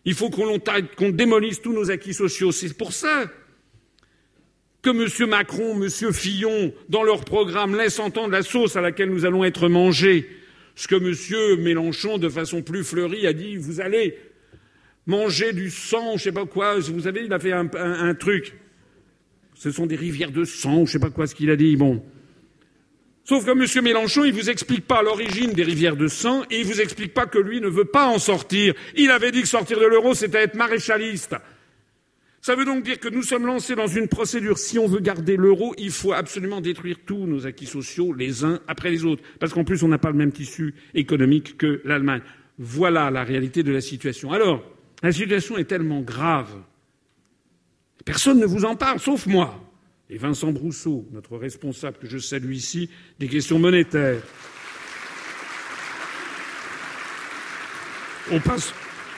Il 0.04 0.14
faut 0.14 0.30
qu'on 0.30 0.58
qu 0.58 1.12
démolisse 1.12 1.62
tous 1.62 1.72
nos 1.72 1.90
acquis 1.90 2.14
sociaux. 2.14 2.52
C'est 2.52 2.76
pour 2.76 2.92
ça 2.92 3.30
que 4.82 4.90
M. 4.90 5.28
Macron, 5.28 5.80
M. 5.80 6.12
Fillon, 6.12 6.72
dans 6.88 7.04
leur 7.04 7.24
programme, 7.24 7.76
laissent 7.76 8.00
entendre 8.00 8.30
la 8.30 8.42
sauce 8.42 8.74
à 8.76 8.80
laquelle 8.80 9.10
nous 9.10 9.24
allons 9.24 9.44
être 9.44 9.68
mangés. 9.68 10.28
Ce 10.74 10.88
que 10.88 10.96
M. 10.96 11.62
Mélenchon, 11.62 12.18
de 12.18 12.28
façon 12.28 12.62
plus 12.62 12.82
fleurie, 12.82 13.26
a 13.26 13.32
dit, 13.32 13.56
vous 13.56 13.80
allez 13.80 14.16
manger 15.06 15.52
du 15.52 15.70
sang, 15.70 16.16
je 16.16 16.24
sais 16.24 16.32
pas 16.32 16.46
quoi. 16.46 16.78
Vous 16.78 17.02
savez, 17.02 17.24
il 17.24 17.32
a 17.32 17.38
fait 17.38 17.52
un, 17.52 18.14
truc 18.14 18.54
ce 19.54 19.70
sont 19.70 19.86
des 19.86 19.96
rivières 19.96 20.32
de 20.32 20.44
sang, 20.44 20.86
je 20.86 20.92
sais 20.92 20.98
pas 20.98 21.10
quoi 21.10 21.28
ce 21.28 21.36
qu'il 21.36 21.48
a 21.50 21.56
dit. 21.56 21.76
Bon. 21.76 22.02
Sauf 23.24 23.44
que 23.44 23.50
M. 23.50 23.84
Mélenchon, 23.84 24.24
il 24.24 24.32
vous 24.32 24.50
explique 24.50 24.86
pas 24.86 25.02
l'origine 25.02 25.52
des 25.52 25.62
rivières 25.62 25.96
de 25.96 26.08
sang 26.08 26.42
et 26.50 26.60
il 26.60 26.66
vous 26.66 26.80
explique 26.80 27.14
pas 27.14 27.26
que 27.26 27.38
lui 27.38 27.60
ne 27.60 27.68
veut 27.68 27.84
pas 27.84 28.06
en 28.06 28.18
sortir. 28.18 28.74
Il 28.96 29.10
avait 29.10 29.30
dit 29.30 29.42
que 29.42 29.48
sortir 29.48 29.78
de 29.78 29.86
l'euro, 29.86 30.14
c'était 30.14 30.42
être 30.42 30.56
maréchaliste. 30.56 31.36
Ça 32.40 32.56
veut 32.56 32.64
donc 32.64 32.82
dire 32.82 32.98
que 32.98 33.08
nous 33.08 33.22
sommes 33.22 33.46
lancés 33.46 33.76
dans 33.76 33.86
une 33.86 34.08
procédure. 34.08 34.58
Si 34.58 34.76
on 34.76 34.88
veut 34.88 34.98
garder 34.98 35.36
l'euro, 35.36 35.74
il 35.78 35.92
faut 35.92 36.12
absolument 36.12 36.60
détruire 36.60 36.96
tous 37.06 37.26
nos 37.26 37.46
acquis 37.46 37.66
sociaux 37.66 38.12
les 38.12 38.44
uns 38.44 38.58
après 38.66 38.90
les 38.90 39.04
autres. 39.04 39.22
Parce 39.38 39.52
qu'en 39.52 39.62
plus, 39.62 39.84
on 39.84 39.88
n'a 39.88 39.98
pas 39.98 40.10
le 40.10 40.16
même 40.16 40.32
tissu 40.32 40.74
économique 40.94 41.56
que 41.56 41.80
l'Allemagne. 41.84 42.22
Voilà 42.58 43.12
la 43.12 43.22
réalité 43.22 43.62
de 43.62 43.70
la 43.70 43.80
situation. 43.80 44.32
Alors, 44.32 44.64
la 45.04 45.12
situation 45.12 45.56
est 45.56 45.64
tellement 45.64 46.00
grave 46.00 46.52
Personne 48.04 48.40
ne 48.40 48.46
vous 48.46 48.64
en 48.64 48.76
parle, 48.76 48.98
sauf 48.98 49.26
moi. 49.26 49.60
Et 50.14 50.18
Vincent 50.18 50.52
Brousseau, 50.52 51.08
notre 51.10 51.38
responsable 51.38 51.96
que 51.96 52.06
je 52.06 52.18
salue 52.18 52.52
ici, 52.52 52.90
des 53.18 53.28
questions 53.28 53.58
monétaires. 53.58 54.20
Au, 58.30 58.36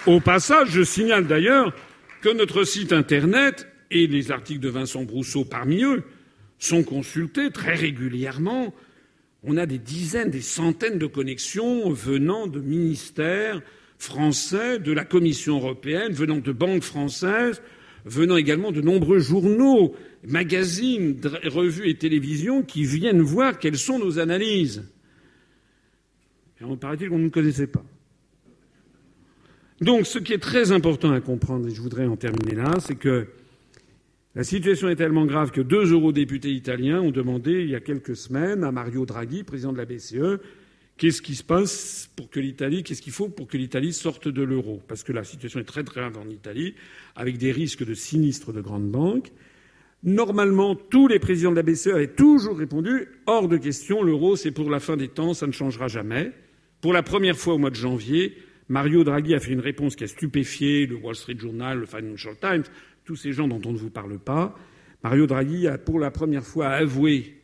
Au 0.07 0.21
passage, 0.21 0.69
je 0.71 0.85
signale 0.85 1.27
d'ailleurs 1.27 1.75
que 2.23 2.29
notre 2.29 2.62
site 2.62 2.93
Internet 2.93 3.66
et 3.91 4.07
les 4.07 4.31
articles 4.31 4.61
de 4.61 4.69
Vincent 4.69 5.03
Brousseau 5.03 5.45
parmi 5.45 5.83
eux 5.83 6.05
sont 6.61 6.85
consultés 6.85 7.51
très 7.51 7.75
régulièrement. 7.75 8.73
On 9.43 9.57
a 9.57 9.66
des 9.66 9.79
dizaines, 9.79 10.31
des 10.31 10.43
centaines 10.43 10.99
de 10.99 11.07
connexions 11.07 11.91
venant 11.91 12.47
de 12.47 12.61
ministères 12.61 13.62
français, 13.99 14.79
de 14.79 14.93
la 14.93 15.05
Commission 15.05 15.57
européenne, 15.57 16.12
venant 16.12 16.39
de 16.39 16.53
banques 16.53 16.85
françaises, 16.85 17.62
venant 18.05 18.37
également 18.37 18.71
de 18.71 18.81
nombreux 18.81 19.19
journaux, 19.19 19.97
magazines, 20.27 21.21
revues 21.45 21.89
et 21.89 21.97
télévisions 21.97 22.63
qui 22.63 22.85
viennent 22.85 23.21
voir 23.21 23.59
quelles 23.59 23.79
sont 23.79 23.99
nos 23.99 24.19
analyses. 24.19 24.85
Et 26.61 26.77
paraît-il 26.77 27.09
qu'on 27.09 27.19
ne 27.19 27.29
connaissait 27.29 27.67
pas. 27.67 27.85
Donc, 29.81 30.07
ce 30.07 30.19
qui 30.19 30.33
est 30.33 30.39
très 30.39 30.73
important 30.73 31.11
à 31.11 31.21
comprendre, 31.21 31.69
et 31.69 31.75
je 31.75 31.81
voudrais 31.81 32.07
en 32.07 32.17
terminer 32.17 32.55
là, 32.55 32.75
c'est 32.79 32.95
que 32.95 33.27
la 34.35 34.45
situation 34.45 34.89
est 34.89 34.97
tellement 34.97 35.27
grave 35.27 35.51
que 35.51 35.61
deux 35.61 35.93
eurodéputés 35.93 36.53
italiens 36.53 37.01
ont 37.01 37.11
demandé 37.11 37.63
il 37.63 37.71
y 37.71 37.75
a 37.75 37.81
quelques 37.81 38.17
semaines 38.17 38.65
à 38.65 38.73
Mario 38.73 39.05
Draghi, 39.05 39.43
président 39.43 39.73
de 39.73 39.79
la 39.79 39.85
BCE, 39.85 40.41
qu'est-ce 40.97 41.23
qui 41.23 41.35
se 41.35 41.45
passe 41.45 42.09
pour 42.17 42.31
que 42.31 42.41
l'Italie, 42.41 42.83
qu'est-ce 42.83 43.03
qu'il 43.03 43.13
faut 43.13 43.29
pour 43.29 43.47
que 43.47 43.57
l'Italie 43.57 43.93
sorte 43.93 44.29
de 44.29 44.43
l'euro? 44.43 44.81
Parce 44.89 45.03
que 45.03 45.13
la 45.13 45.25
situation 45.25 45.61
est 45.61 45.65
très 45.65 45.85
très 45.85 46.01
grave 46.01 46.19
en 46.19 46.29
Italie, 46.29 46.75
avec 47.15 47.39
des 47.39 47.53
risques 47.53 47.85
de 47.85 47.95
sinistres 47.95 48.53
de 48.53 48.61
grandes 48.61 48.91
banques. 48.91 49.31
Normalement, 50.05 50.77
tous 50.77 51.09
les 51.09 51.19
présidents 51.19 51.51
de 51.51 51.57
la 51.57 51.63
BCE 51.63 51.87
avaient 51.89 52.15
toujours 52.15 52.59
répondu 52.59 53.09
hors 53.25 53.49
de 53.49 53.57
question, 53.57 54.03
l'euro 54.03 54.37
c'est 54.37 54.51
pour 54.51 54.69
la 54.69 54.79
fin 54.79 54.99
des 54.99 55.09
temps, 55.09 55.33
ça 55.33 55.47
ne 55.47 55.53
changera 55.53 55.89
jamais. 55.89 56.33
Pour 56.83 56.93
la 56.93 57.03
première 57.03 57.39
fois 57.39 57.55
au 57.55 57.59
mois 57.59 57.71
de 57.71 57.75
janvier, 57.75 58.37
Mario 58.69 59.03
Draghi 59.03 59.35
a 59.35 59.41
fait 59.41 59.53
une 59.53 59.61
réponse 59.61 59.97
qui 59.97 60.05
a 60.05 60.07
stupéfié 60.07 60.87
le 60.87 60.97
Wall 60.97 61.15
Street 61.15 61.39
Journal, 61.39 61.79
le 61.79 61.87
Financial 61.87 62.37
Times, 62.39 62.65
tous 63.07 63.17
ces 63.17 63.33
gens 63.33 63.49
dont 63.49 63.63
on 63.65 63.73
ne 63.73 63.79
vous 63.79 63.89
parle 63.89 64.19
pas. 64.19 64.55
Mario 65.03 65.27
Draghi 65.27 65.67
a 65.69 65.79
pour 65.79 65.99
la 65.99 66.11
première 66.11 66.45
fois 66.45 66.69
avoué 66.69 67.41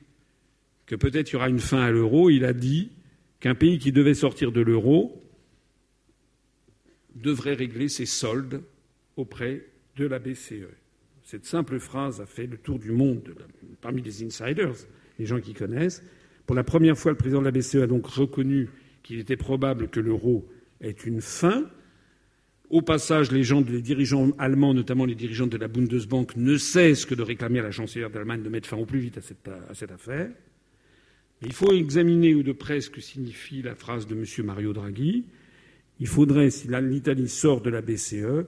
que 0.84 0.96
peut-être 0.96 1.30
il 1.30 1.34
y 1.34 1.36
aura 1.36 1.48
une 1.48 1.60
fin 1.60 1.80
à 1.80 1.90
l'euro. 1.90 2.28
Il 2.28 2.44
a 2.44 2.52
dit 2.52 2.90
qu'un 3.38 3.54
pays 3.54 3.78
qui 3.78 3.92
devait 3.92 4.12
sortir 4.12 4.52
de 4.52 4.60
l'euro 4.60 5.22
devrait 7.14 7.54
régler 7.54 7.88
ses 7.88 8.06
soldes 8.06 8.62
auprès 9.16 9.66
de 9.96 10.06
la 10.06 10.18
BCE. 10.18 10.79
Cette 11.30 11.46
simple 11.46 11.78
phrase 11.78 12.20
a 12.20 12.26
fait 12.26 12.48
le 12.48 12.56
tour 12.56 12.80
du 12.80 12.90
monde 12.90 13.22
parmi 13.80 14.02
les 14.02 14.24
insiders, 14.24 14.72
les 15.16 15.26
gens 15.26 15.38
qui 15.38 15.54
connaissent. 15.54 16.02
Pour 16.44 16.56
la 16.56 16.64
première 16.64 16.98
fois, 16.98 17.12
le 17.12 17.16
président 17.16 17.38
de 17.38 17.44
la 17.44 17.52
BCE 17.52 17.76
a 17.76 17.86
donc 17.86 18.04
reconnu 18.08 18.68
qu'il 19.04 19.20
était 19.20 19.36
probable 19.36 19.86
que 19.86 20.00
l'euro 20.00 20.44
est 20.80 21.06
une 21.06 21.20
fin. 21.20 21.70
Au 22.68 22.82
passage, 22.82 23.30
les, 23.30 23.44
gens, 23.44 23.60
les 23.60 23.80
dirigeants 23.80 24.32
allemands, 24.38 24.74
notamment 24.74 25.04
les 25.04 25.14
dirigeants 25.14 25.46
de 25.46 25.56
la 25.56 25.68
Bundesbank, 25.68 26.34
ne 26.34 26.56
cessent 26.56 27.06
que 27.06 27.14
de 27.14 27.22
réclamer 27.22 27.60
à 27.60 27.62
la 27.62 27.70
chancelière 27.70 28.10
d'Allemagne 28.10 28.42
de 28.42 28.48
mettre 28.48 28.68
fin 28.68 28.78
au 28.78 28.84
plus 28.84 28.98
vite 28.98 29.18
à 29.18 29.20
cette, 29.20 29.46
à 29.46 29.74
cette 29.74 29.92
affaire. 29.92 30.32
Il 31.42 31.52
faut 31.52 31.70
examiner 31.70 32.34
de 32.42 32.52
près 32.52 32.80
ce 32.80 32.90
que 32.90 33.00
signifie 33.00 33.62
la 33.62 33.76
phrase 33.76 34.08
de 34.08 34.16
M. 34.16 34.24
Mario 34.46 34.72
Draghi. 34.72 35.26
Il 36.00 36.08
faudrait, 36.08 36.50
si 36.50 36.66
l'Italie 36.66 37.28
sort 37.28 37.60
de 37.60 37.70
la 37.70 37.82
BCE, 37.82 38.46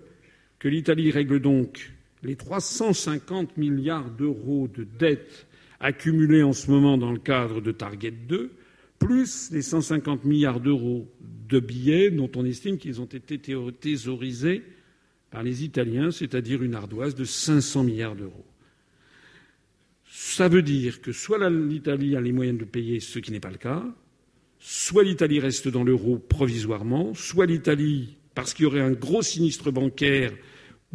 que 0.58 0.66
l'Italie 0.66 1.12
règle 1.12 1.38
donc 1.38 1.92
les 2.22 2.36
350 2.36 3.56
milliards 3.56 4.10
d'euros 4.10 4.68
de 4.68 4.84
dettes 4.84 5.46
accumulées 5.80 6.42
en 6.42 6.52
ce 6.52 6.70
moment 6.70 6.96
dans 6.96 7.12
le 7.12 7.18
cadre 7.18 7.60
de 7.60 7.72
Target 7.72 8.12
2, 8.12 8.52
plus 8.98 9.50
les 9.50 9.62
150 9.62 10.24
milliards 10.24 10.60
d'euros 10.60 11.08
de 11.48 11.58
billets 11.58 12.10
dont 12.10 12.30
on 12.36 12.44
estime 12.44 12.78
qu'ils 12.78 13.00
ont 13.00 13.06
été 13.06 13.38
thésaurisés 13.38 14.62
par 15.30 15.42
les 15.42 15.64
Italiens, 15.64 16.10
c'est-à-dire 16.10 16.62
une 16.62 16.74
ardoise 16.74 17.14
de 17.14 17.24
500 17.24 17.84
milliards 17.84 18.14
d'euros. 18.14 18.46
Ça 20.08 20.48
veut 20.48 20.62
dire 20.62 21.00
que 21.00 21.10
soit 21.10 21.50
l'Italie 21.50 22.16
a 22.16 22.20
les 22.20 22.32
moyens 22.32 22.58
de 22.58 22.64
payer, 22.64 23.00
ce 23.00 23.18
qui 23.18 23.32
n'est 23.32 23.40
pas 23.40 23.50
le 23.50 23.56
cas, 23.56 23.82
soit 24.60 25.02
l'Italie 25.02 25.40
reste 25.40 25.66
dans 25.68 25.82
l'euro 25.82 26.18
provisoirement, 26.18 27.14
soit 27.14 27.46
l'Italie, 27.46 28.16
parce 28.34 28.54
qu'il 28.54 28.64
y 28.64 28.66
aurait 28.66 28.80
un 28.80 28.92
gros 28.92 29.22
sinistre 29.22 29.72
bancaire, 29.72 30.32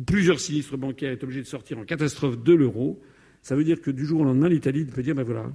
plusieurs 0.05 0.39
sinistres 0.39 0.77
bancaires, 0.77 1.11
est 1.11 1.23
obligée 1.23 1.41
de 1.41 1.47
sortir 1.47 1.77
en 1.77 1.85
catastrophe 1.85 2.41
de 2.41 2.53
l'euro. 2.53 3.01
Ça 3.41 3.55
veut 3.55 3.63
dire 3.63 3.81
que 3.81 3.91
du 3.91 4.05
jour 4.05 4.21
au 4.21 4.23
lendemain, 4.23 4.49
l'Italie 4.49 4.85
peut 4.85 5.03
dire 5.03 5.15
ben 5.15 5.23
voilà, 5.23 5.51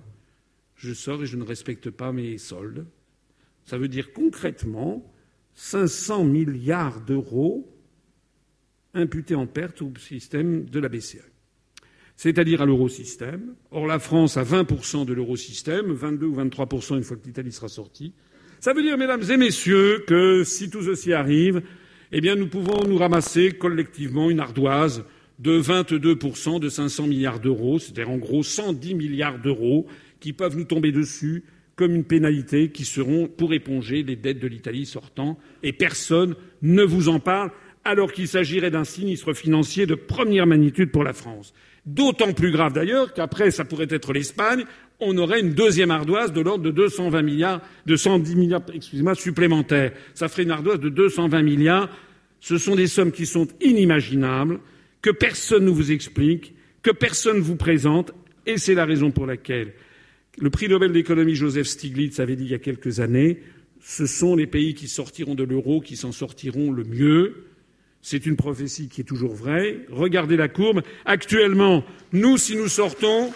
je 0.77 0.93
sors 0.93 1.23
et 1.23 1.27
je 1.27 1.37
ne 1.37 1.45
respecte 1.45 1.91
pas 1.91 2.13
mes 2.13 2.39
soldes. 2.39 2.87
Ça 3.65 3.79
veut 3.79 3.89
dire 3.89 4.13
concrètement 4.13 5.05
500 5.55 6.25
milliards 6.25 7.01
d'euros 7.01 7.69
imputés 8.95 9.35
en 9.35 9.47
perte 9.47 9.83
au 9.83 9.93
système 9.99 10.65
de 10.65 10.81
la 10.81 10.89
BCE, 10.89 11.19
c'est-à-dire 12.17 12.63
à, 12.63 12.67
l'eurosystème. 12.67 13.55
Or, 13.71 13.87
la 13.87 13.99
France 13.99 14.37
a 14.37 14.45
20% 14.45 15.07
de 15.07 15.13
l'eurosystème, 15.13 15.93
22 15.93 16.27
ou 16.27 16.37
23% 16.37 16.97
une 16.97 17.03
fois 17.03 17.17
que 17.17 17.27
l'Italie 17.27 17.53
sera 17.53 17.69
sortie. 17.69 18.13
Ça 18.61 18.75
veut 18.75 18.83
dire, 18.83 18.99
mesdames 18.99 19.23
et 19.29 19.37
messieurs, 19.37 20.05
que 20.07 20.45
si 20.45 20.71
tout 20.71 20.83
ceci 20.83 21.13
arrive, 21.13 21.63
eh 22.13 22.21
bien, 22.21 22.37
nous 22.37 22.47
pouvons 22.47 22.85
nous 22.87 22.99
ramasser 22.99 23.53
collectivement 23.53 24.31
une 24.31 24.41
ardoise 24.41 25.05
de 25.39 25.61
22% 25.61 26.61
de 26.61 26.69
500 26.69 27.07
milliards 27.07 27.41
d'euros, 27.41 27.79
c'est-à-dire 27.79 28.11
en 28.11 28.19
gros 28.19 28.43
110 28.43 28.95
milliards 28.95 29.39
d'euros 29.39 29.87
qui 30.21 30.33
peuvent 30.33 30.57
nous 30.57 30.65
tomber 30.65 30.93
dessus 30.93 31.45
comme 31.75 31.95
une 31.95 32.05
pénalité 32.05 32.71
qui 32.71 32.85
seront 32.85 33.27
pour 33.27 33.55
éponger 33.55 34.03
les 34.03 34.15
dettes 34.15 34.39
de 34.39 34.47
l'Italie 34.47 34.85
sortant 34.85 35.39
et 35.63 35.73
personne 35.73 36.37
ne 36.61 36.83
vous 36.83 37.09
en 37.09 37.19
parle 37.19 37.51
alors 37.85 38.13
qu'il 38.13 38.29
s'agirait 38.29 38.71
d'un 38.71 38.85
sinistre 38.85 39.33
financier 39.33 39.87
de 39.87 39.95
première 39.95 40.47
magnitude 40.47 40.93
pour 40.93 41.03
la 41.03 41.15
France. 41.15 41.55
D'autant 41.87 42.33
plus 42.35 42.53
grave 42.53 42.75
d'ailleurs 42.75 43.15
qu'après 43.15 43.51
ça 43.51 43.65
pourrait 43.65 43.89
être 43.91 44.13
l'Espagne, 44.13 44.65
on 45.03 45.17
aurait 45.19 45.41
une 45.41 45.55
deuxième 45.55 45.91
ardoise 45.91 46.33
de 46.33 46.41
l'ordre 46.41 46.65
de 46.65 46.71
220 46.71 47.23
milliards, 47.23 47.61
de 47.87 47.97
110 47.97 48.37
milliards, 48.37 48.63
excusez-moi, 48.73 49.15
supplémentaires. 49.15 49.93
Ça 50.15 50.29
ferait 50.29 50.45
une 50.45 50.51
ardoise 50.51 50.81
de 50.81 50.89
220 50.89 51.43
milliards. 51.43 51.89
Ce 52.41 52.59
sont 52.59 52.75
des 52.75 52.87
sommes 52.87 53.13
qui 53.13 53.27
sont 53.27 53.49
inimaginables, 53.61 54.61
que 55.01 55.11
personne 55.11 55.65
ne 55.65 55.71
vous 55.71 55.93
explique, 55.93 56.55
que 56.83 56.91
personne 56.91 57.37
ne 57.37 57.43
vous 57.43 57.57
présente, 57.57 58.13
et 58.47 58.59
c'est 58.59 58.75
la 58.75 58.85
raison 58.85 59.11
pour 59.11 59.27
laquelle 59.27 59.73
le 60.39 60.49
prix 60.49 60.69
Nobel 60.69 60.93
d'économie 60.93 61.35
Joseph 61.35 61.67
Stiglitz 61.67 62.19
avait 62.19 62.37
dit 62.37 62.45
il 62.45 62.51
y 62.51 62.55
a 62.55 62.59
quelques 62.59 63.01
années 63.01 63.41
ce 63.83 64.07
sont 64.07 64.37
les 64.37 64.47
pays 64.47 64.75
qui 64.75 64.89
sortiront 64.89 65.35
de 65.35 65.43
l'euro 65.43 65.81
qui 65.81 65.97
s'en 65.97 66.13
sortiront 66.13 66.71
le 66.71 66.85
mieux. 66.85 67.47
C'est 68.01 68.27
une 68.27 68.37
prophétie 68.37 68.89
qui 68.89 69.01
est 69.01 69.05
toujours 69.05 69.35
vraie. 69.35 69.81
Regardez 69.91 70.37
la 70.37 70.49
courbe. 70.49 70.83
Actuellement, 71.05 71.85
nous, 72.13 72.37
si 72.37 72.57
nous 72.57 72.69
sortons, 72.69 73.33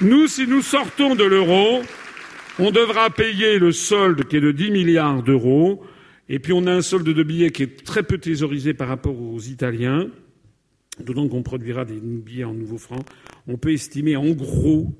nous, 0.00 0.26
si 0.26 0.46
nous 0.46 0.62
sortons 0.62 1.14
de 1.14 1.24
l'euro, 1.24 1.82
on 2.58 2.70
devra 2.70 3.10
payer 3.10 3.58
le 3.58 3.72
solde 3.72 4.24
qui 4.24 4.36
est 4.36 4.40
de 4.40 4.52
10 4.52 4.70
milliards 4.70 5.22
d'euros. 5.22 5.84
Et 6.28 6.38
puis 6.38 6.52
on 6.52 6.66
a 6.66 6.72
un 6.72 6.82
solde 6.82 7.08
de 7.08 7.22
billets 7.22 7.50
qui 7.50 7.62
est 7.62 7.84
très 7.84 8.02
peu 8.02 8.18
thésaurisé 8.18 8.74
par 8.74 8.88
rapport 8.88 9.20
aux 9.20 9.40
Italiens 9.40 10.08
d'autant 11.00 11.28
qu'on 11.28 11.42
produira 11.42 11.84
des 11.84 11.98
billets 12.00 12.44
en 12.44 12.54
nouveaux 12.54 12.78
francs, 12.78 13.04
on 13.46 13.56
peut 13.56 13.72
estimer 13.72 14.16
en 14.16 14.30
gros 14.30 14.94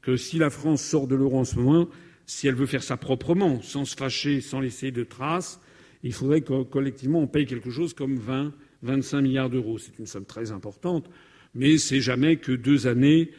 que 0.00 0.16
si 0.16 0.38
la 0.38 0.50
France 0.50 0.82
sort 0.82 1.06
de 1.06 1.14
l'euro 1.14 1.38
en 1.38 1.44
ce 1.44 1.56
moment, 1.56 1.88
si 2.26 2.48
elle 2.48 2.54
veut 2.54 2.66
faire 2.66 2.82
ça 2.82 2.96
proprement, 2.96 3.60
sans 3.62 3.84
se 3.84 3.96
fâcher, 3.96 4.40
sans 4.40 4.60
laisser 4.60 4.90
de 4.90 5.04
traces, 5.04 5.60
il 6.02 6.12
faudrait 6.12 6.40
que 6.40 6.62
collectivement 6.62 7.20
on 7.20 7.26
paye 7.26 7.46
quelque 7.46 7.70
chose 7.70 7.94
comme 7.94 8.16
20, 8.16 8.52
25 8.82 9.20
milliards 9.20 9.50
d'euros. 9.50 9.78
C'est 9.78 9.98
une 9.98 10.06
somme 10.06 10.24
très 10.24 10.50
importante, 10.50 11.08
mais 11.54 11.78
c'est 11.78 12.00
jamais 12.00 12.36
que 12.36 12.52
deux 12.52 12.86
années 12.86 13.30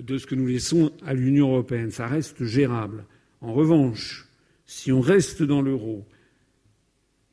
de 0.00 0.18
ce 0.18 0.26
que 0.26 0.34
nous 0.34 0.46
laissons 0.46 0.92
à 1.04 1.14
l'Union 1.14 1.50
européenne. 1.50 1.90
Ça 1.90 2.06
reste 2.06 2.44
gérable. 2.44 3.04
En 3.40 3.52
revanche, 3.52 4.26
si 4.66 4.92
on 4.92 5.00
reste 5.00 5.42
dans 5.42 5.62
l'euro 5.62 6.04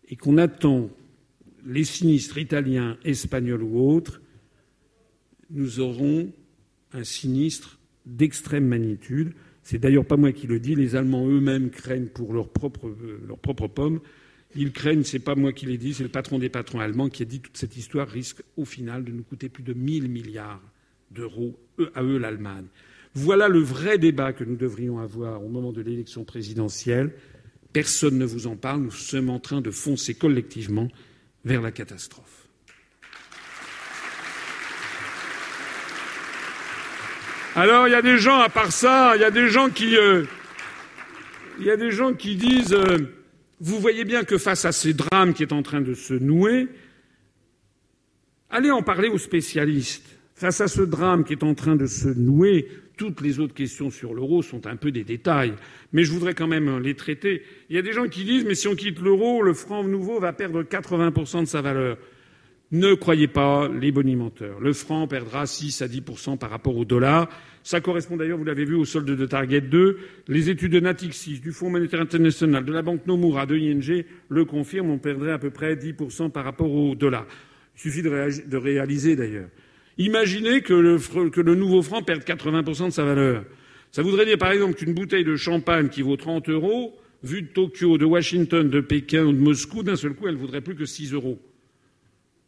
et 0.10 0.16
qu'on 0.16 0.38
attend 0.38 0.90
les 1.66 1.84
sinistres 1.84 2.38
italiens, 2.38 2.98
espagnols 3.04 3.64
ou 3.64 3.80
autres, 3.90 4.22
nous 5.52 5.80
aurons 5.80 6.32
un 6.94 7.04
sinistre 7.04 7.80
d'extrême 8.06 8.66
magnitude. 8.66 9.34
C'est 9.64 9.78
d'ailleurs 9.78 10.06
pas 10.06 10.18
moi 10.18 10.32
qui 10.32 10.48
le 10.48 10.60
dis, 10.60 10.76
les 10.76 10.96
Allemands 10.96 11.28
eux-mêmes 11.28 11.70
craignent 11.70 12.08
pour 12.08 12.34
leur 12.34 12.50
propre 12.50 13.68
pommes. 13.68 14.00
Ils 14.56 14.72
craignent, 14.72 15.04
c'est 15.04 15.20
pas 15.20 15.36
moi 15.36 15.54
qui 15.54 15.68
l'ai 15.68 15.78
dit, 15.78 15.94
c'est 15.94 16.04
le 16.04 16.10
patron 16.10 16.40
des 16.40 16.50
patrons 16.50 16.80
allemands 16.80 17.10
qui 17.10 17.22
a 17.22 17.26
dit 17.26 17.40
toute 17.40 17.58
cette 17.58 17.78
histoire 17.78 18.08
risque 18.08 18.42
au 18.58 18.66
final 18.66 19.04
de 19.04 19.12
nous 19.12 19.24
coûter 19.24 19.48
plus 19.48 19.64
de 19.64 19.74
1000 19.74 20.10
milliards 20.10 20.62
d'euros 21.12 21.60
à 21.96 22.04
eux 22.04 22.18
l'Allemagne. 22.18 22.66
Voilà 23.16 23.48
le 23.48 23.60
vrai 23.60 23.98
débat 23.98 24.34
que 24.34 24.44
nous 24.44 24.56
devrions 24.56 25.00
avoir 25.00 25.44
au 25.44 25.50
moment 25.50 25.72
de 25.72 25.82
l'élection 25.82 26.24
présidentielle. 26.24 27.14
Personne 27.74 28.18
ne 28.18 28.26
vous 28.26 28.48
en 28.48 28.56
parle. 28.56 28.82
Nous 28.82 28.92
sommes 28.92 29.30
en 29.30 29.40
train 29.40 29.62
de 29.62 29.72
foncer 29.72 30.14
collectivement 30.14 30.90
vers 31.46 31.62
la 31.62 31.72
catastrophe. 31.72 32.48
Alors 37.56 37.88
il 37.88 37.92
y 37.92 37.96
a 37.96 38.02
des 38.02 38.18
gens, 38.18 38.40
à 38.40 38.50
part 38.50 38.72
ça, 38.72 39.14
il 39.16 39.22
y 39.22 39.26
a 39.26 39.32
des 39.32 39.50
gens 39.50 39.70
qui, 39.70 39.98
euh, 39.98 40.24
il 41.60 41.66
y 41.66 41.72
a 41.72 41.78
des 41.78 41.92
gens 41.92 42.14
qui 42.14 42.36
disent, 42.36 42.74
euh, 42.74 43.00
vous 43.60 43.80
voyez 43.80 44.06
bien 44.06 44.24
que 44.24 44.38
face 44.38 44.66
à 44.66 44.72
ces 44.72 44.94
drames 44.94 45.34
qui 45.34 45.44
est 45.44 45.52
en 45.52 45.64
train 45.64 45.82
de 45.82 45.94
se 45.94 46.14
nouer, 46.14 46.68
allez 48.50 48.72
en 48.72 48.84
parler 48.84 49.10
aux 49.10 49.18
spécialistes. 49.18 50.19
Face 50.40 50.62
à 50.62 50.70
ce 50.70 50.82
drame 50.82 51.26
qui 51.26 51.34
est 51.34 51.44
en 51.44 51.54
train 51.54 51.76
de 51.76 51.86
se 51.86 52.08
nouer, 52.08 52.70
toutes 52.96 53.20
les 53.20 53.42
autres 53.42 53.54
questions 53.54 53.90
sur 53.90 54.14
l'euro 54.14 54.42
sont 54.42 54.68
un 54.68 54.78
peu 54.78 54.90
des 54.90 55.04
détails, 55.04 55.54
mais 55.92 56.06
je 56.06 56.14
voudrais 56.14 56.34
quand 56.34 56.48
même 56.48 56.80
les 56.80 56.94
traiter. 56.94 57.42
Il 57.70 57.76
y 57.76 57.80
a 57.80 57.82
des 57.82 57.92
gens 57.92 58.08
qui 58.08 58.24
disent 58.24 58.46
mais 58.46 58.56
si 58.56 58.70
on 58.70 58.76
quitte 58.76 59.02
l'euro, 59.02 59.42
le 59.42 59.54
franc 59.54 59.84
nouveau 59.84 60.18
va 60.18 60.32
perdre 60.32 60.64
80% 60.64 61.42
de 61.42 61.46
sa 61.46 61.62
valeur. 61.62 61.98
Ne 62.72 62.94
croyez 62.94 63.28
pas 63.28 63.68
les 63.68 63.92
bonimenteurs. 63.92 64.62
Le 64.62 64.72
franc 64.72 65.08
perdra 65.08 65.46
6 65.46 65.82
à 65.82 65.88
10% 65.88 66.38
par 66.38 66.52
rapport 66.52 66.78
au 66.78 66.86
dollar. 66.86 67.28
Ça 67.62 67.82
correspond 67.82 68.16
d'ailleurs, 68.16 68.38
vous 68.38 68.46
l'avez 68.46 68.64
vu, 68.64 68.76
au 68.76 68.86
solde 68.86 69.14
de 69.14 69.26
Target 69.26 69.60
2. 69.60 69.98
Les 70.30 70.50
études 70.50 70.72
de 70.72 70.80
Natixis, 70.80 71.42
du 71.42 71.52
Fonds 71.52 71.70
monétaire 71.70 72.00
international, 72.00 72.64
de 72.64 72.72
la 72.72 72.82
Banque 72.82 73.06
Nomura, 73.08 73.46
de 73.46 73.58
ING 73.58 74.06
le 74.30 74.46
confirment. 74.46 74.92
On 74.92 75.00
perdrait 75.00 75.34
à 75.34 75.38
peu 75.38 75.50
près 75.50 75.76
10% 75.76 76.32
par 76.32 76.46
rapport 76.46 76.72
au 76.72 76.96
dollar. 76.96 77.28
Il 77.76 77.82
suffit 77.82 78.04
de, 78.04 78.56
réaliser 78.56 79.18
d'ailleurs. 79.18 79.50
Imaginez 80.00 80.62
que 80.62 80.74
le, 80.74 81.56
nouveau 81.56 81.82
franc 81.82 82.02
perde 82.02 82.24
80% 82.24 82.86
de 82.86 82.90
sa 82.90 83.04
valeur. 83.04 83.44
Ça 83.92 84.02
voudrait 84.02 84.26
dire 84.26 84.38
par 84.38 84.52
exemple 84.52 84.76
qu'une 84.76 84.94
bouteille 84.94 85.26
de 85.26 85.36
champagne 85.36 85.90
qui 85.90 86.02
vaut 86.02 86.16
30 86.16 86.48
euros, 86.48 86.98
vue 87.22 87.42
de 87.42 87.48
Tokyo, 87.48 87.98
de 87.98 88.06
Washington, 88.06 88.70
de 88.70 88.80
Pékin 88.80 89.26
ou 89.26 89.34
de 89.34 89.40
Moscou, 89.40 89.84
d'un 89.84 89.98
seul 89.98 90.14
coup, 90.14 90.30
elle 90.30 90.38
vaudrait 90.38 90.62
plus 90.62 90.76
que 90.76 90.86
6 90.86 91.12
euros. 91.12 91.38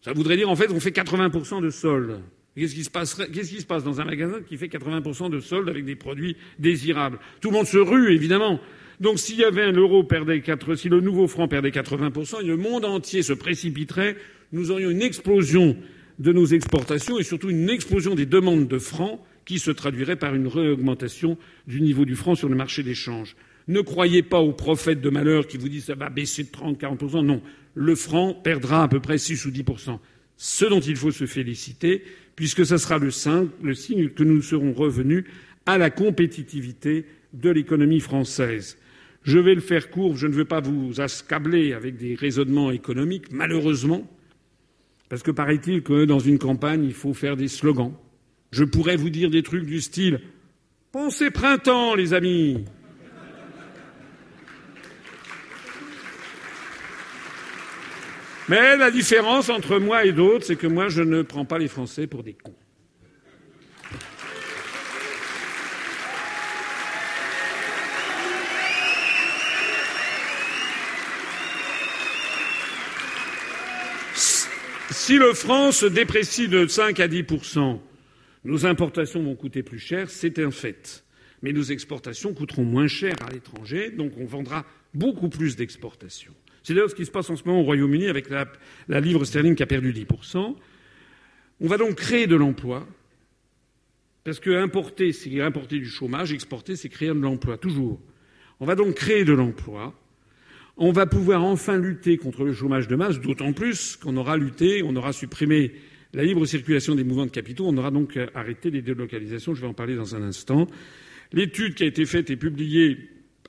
Ça 0.02 0.14
voudrait 0.14 0.38
dire, 0.38 0.50
en 0.50 0.56
fait, 0.56 0.72
on 0.72 0.80
fait 0.80 0.96
80% 0.96 1.62
de 1.62 1.70
solde. 1.70 2.22
Qu'est-ce 2.56 2.74
qui, 2.74 2.86
se 2.86 2.90
qu'est-ce 2.90 3.50
qui 3.50 3.62
se 3.62 3.66
passe 3.66 3.84
dans 3.84 4.00
un 4.00 4.06
magasin 4.06 4.40
qui 4.48 4.56
fait 4.56 4.68
80% 4.68 5.30
de 5.30 5.42
solde 5.42 5.68
avec 5.68 5.84
des 5.84 5.96
produits 5.96 6.38
désirables? 6.58 7.20
Tout 7.42 7.50
le 7.50 7.58
monde 7.58 7.68
se 7.68 7.78
rue, 7.78 8.14
évidemment. 8.14 8.62
Donc 9.02 9.20
s'il 9.20 9.38
y 9.38 9.44
avait 9.44 9.64
un 9.64 9.74
euro 9.74 10.04
perdait 10.04 10.40
4, 10.40 10.76
si 10.76 10.88
le 10.88 11.02
nouveau 11.02 11.28
franc 11.28 11.50
perdait 11.50 11.72
80%, 11.72 12.46
le 12.46 12.56
monde 12.56 12.86
entier 12.86 13.24
se 13.24 13.34
précipiterait. 13.34 14.16
Nous 14.54 14.72
aurions 14.72 14.90
une 14.90 15.02
explosion 15.02 15.76
de 16.22 16.32
nos 16.32 16.46
exportations 16.46 17.18
et 17.18 17.24
surtout 17.24 17.50
une 17.50 17.70
explosion 17.70 18.14
des 18.14 18.28
demandes 18.28 18.68
de 18.68 18.78
francs 18.78 19.20
qui 19.44 19.58
se 19.58 19.72
traduirait 19.72 20.18
par 20.18 20.36
une 20.36 20.48
réaugmentation 20.48 21.36
du 21.66 21.82
niveau 21.82 22.06
du 22.06 22.16
franc 22.16 22.36
sur 22.36 22.48
le 22.48 22.56
marché 22.56 22.84
d'échange. 22.84 23.36
Ne 23.68 23.82
croyez 23.82 24.22
pas 24.22 24.40
aux 24.40 24.54
prophètes 24.54 25.02
de 25.02 25.10
malheur 25.10 25.48
qui 25.48 25.58
vous 25.58 25.68
disent 25.68 25.86
ça 25.86 25.96
va 25.96 26.10
baisser 26.10 26.44
de 26.44 26.52
30, 26.52 26.80
40%. 26.80 27.26
Non. 27.26 27.42
Le 27.74 27.96
franc 27.96 28.36
perdra 28.36 28.84
à 28.84 28.88
peu 28.88 29.00
près 29.00 29.18
6 29.18 29.46
ou 29.46 29.50
10%. 29.50 29.98
Ce 30.38 30.66
dont 30.66 30.80
il 30.80 30.96
faut 30.96 31.12
se 31.12 31.26
féliciter, 31.26 32.04
puisque 32.36 32.66
ce 32.66 32.78
sera 32.78 33.00
le, 33.00 33.74
signe 33.74 34.10
que 34.10 34.24
nous 34.24 34.42
serons 34.44 34.74
revenus 34.74 35.26
à 35.66 35.80
la 35.80 35.90
compétitivité 35.90 37.06
de 37.34 37.50
l'économie 37.50 38.00
française. 38.00 38.78
Je 39.24 39.40
vais 39.40 39.56
le 39.56 39.62
faire 39.62 39.90
court, 39.90 40.18
je 40.18 40.28
ne 40.28 40.34
veux 40.34 40.46
pas 40.46 40.62
vous 40.62 41.02
accabler 41.02 41.74
avec 41.74 41.98
des 41.98 42.16
raisonnements 42.16 42.72
économiques, 42.72 43.32
malheureusement, 43.32 44.08
parce 45.12 45.24
que 45.24 45.32
paraît-il 45.32 45.84
que 45.84 46.06
dans 46.06 46.20
une 46.20 46.40
campagne, 46.40 46.86
il 46.86 46.94
faut 46.94 47.14
faire 47.14 47.36
des 47.36 47.50
slogans. 47.50 47.92
Je 48.52 48.64
pourrais 48.64 48.96
vous 48.96 49.10
dire 49.10 49.30
des 49.30 49.44
trucs 49.44 49.66
du 49.66 49.82
style 49.82 50.22
Pensez 50.94 51.32
printemps, 51.32 51.96
les 51.96 52.14
amis 52.14 52.64
Mais 58.48 58.78
la 58.78 58.90
différence 58.90 59.50
entre 59.50 59.80
moi 59.80 60.06
et 60.06 60.14
d'autres, 60.14 60.46
c'est 60.46 60.56
que 60.56 60.68
moi, 60.68 60.88
je 60.88 61.02
ne 61.02 61.24
prends 61.24 61.44
pas 61.44 61.60
les 61.60 61.68
Français 61.68 62.08
pour 62.08 62.24
des 62.24 62.34
cons. 62.34 62.56
Si 75.04 75.18
le 75.18 75.34
franc 75.34 75.72
se 75.72 75.88
déprécie 75.88 76.48
de 76.48 76.68
5 76.68 77.00
à 77.00 77.08
10% 77.08 77.80
nos 78.44 78.66
importations 78.68 79.24
vont 79.24 79.34
coûter 79.34 79.64
plus 79.64 79.80
cher, 79.80 80.12
c'est 80.12 80.38
un 80.38 80.52
fait. 80.52 81.04
Mais 81.42 81.54
nos 81.54 81.64
exportations 81.64 82.36
coûteront 82.36 82.66
moins 82.66 82.88
cher 82.88 83.16
à 83.28 83.32
l'étranger, 83.32 83.90
donc 83.90 84.12
on 84.20 84.26
vendra 84.26 84.64
beaucoup 84.94 85.28
plus 85.28 85.56
d'exportations. 85.56 86.36
C'est 86.62 86.76
d'ailleurs 86.76 86.92
ce 86.92 86.96
qui 86.96 87.08
se 87.08 87.12
passe 87.12 87.32
en 87.32 87.36
ce 87.36 87.44
moment 87.46 87.62
au 87.62 87.64
Royaume-Uni 87.64 88.10
avec 88.10 88.30
la, 88.30 88.46
livre 89.00 89.26
sterling 89.26 89.56
qui 89.56 89.64
a 89.64 89.66
perdu 89.66 89.92
10%. 89.92 90.56
On 91.62 91.68
va 91.68 91.78
donc 91.78 91.96
créer 91.96 92.28
de 92.28 92.36
l'emploi, 92.36 92.88
parce 94.24 94.40
que 94.40 94.52
importer, 94.52 95.14
c'est 95.14 95.42
importer 95.42 95.80
du 95.80 95.90
chômage, 95.90 96.32
exporter, 96.32 96.76
c'est 96.76 96.90
créer 96.90 97.10
de 97.10 97.14
l'emploi, 97.14 97.58
toujours. 97.58 98.00
On 98.60 98.68
va 98.68 98.76
donc 98.76 98.94
créer 98.94 99.26
de 99.26 99.34
l'emploi. 99.34 99.96
On 100.78 100.92
va 100.92 101.06
pouvoir 101.06 101.44
enfin 101.44 101.78
lutter 101.78 102.18
contre 102.18 102.44
le 102.44 102.54
chômage 102.54 102.88
de 102.88 102.96
masse, 102.96 103.20
d'autant 103.20 103.54
plus 103.54 103.98
qu'on 103.98 104.16
aura 104.18 104.38
lutté, 104.38 104.84
on 104.84 104.96
aura 104.96 105.14
supprimé 105.14 105.74
la 106.14 106.24
libre 106.24 106.46
circulation 106.46 106.96
des 106.96 107.04
mouvements 107.04 107.26
de 107.26 107.32
capitaux, 107.32 107.66
on 107.68 107.78
aura 107.78 107.92
donc 107.92 108.18
arrêté 108.34 108.70
les 108.72 108.82
délocalisations, 108.82 109.54
je 109.54 109.62
vais 109.62 109.68
en 109.68 109.74
parler 109.74 109.96
dans 109.96 110.16
un 110.16 110.22
instant. 110.22 110.68
L'étude 111.34 111.76
qui 111.76 111.84
a 111.84 111.88
été 111.88 112.06
faite 112.06 112.30
et 112.30 112.36
publiée 112.36 112.98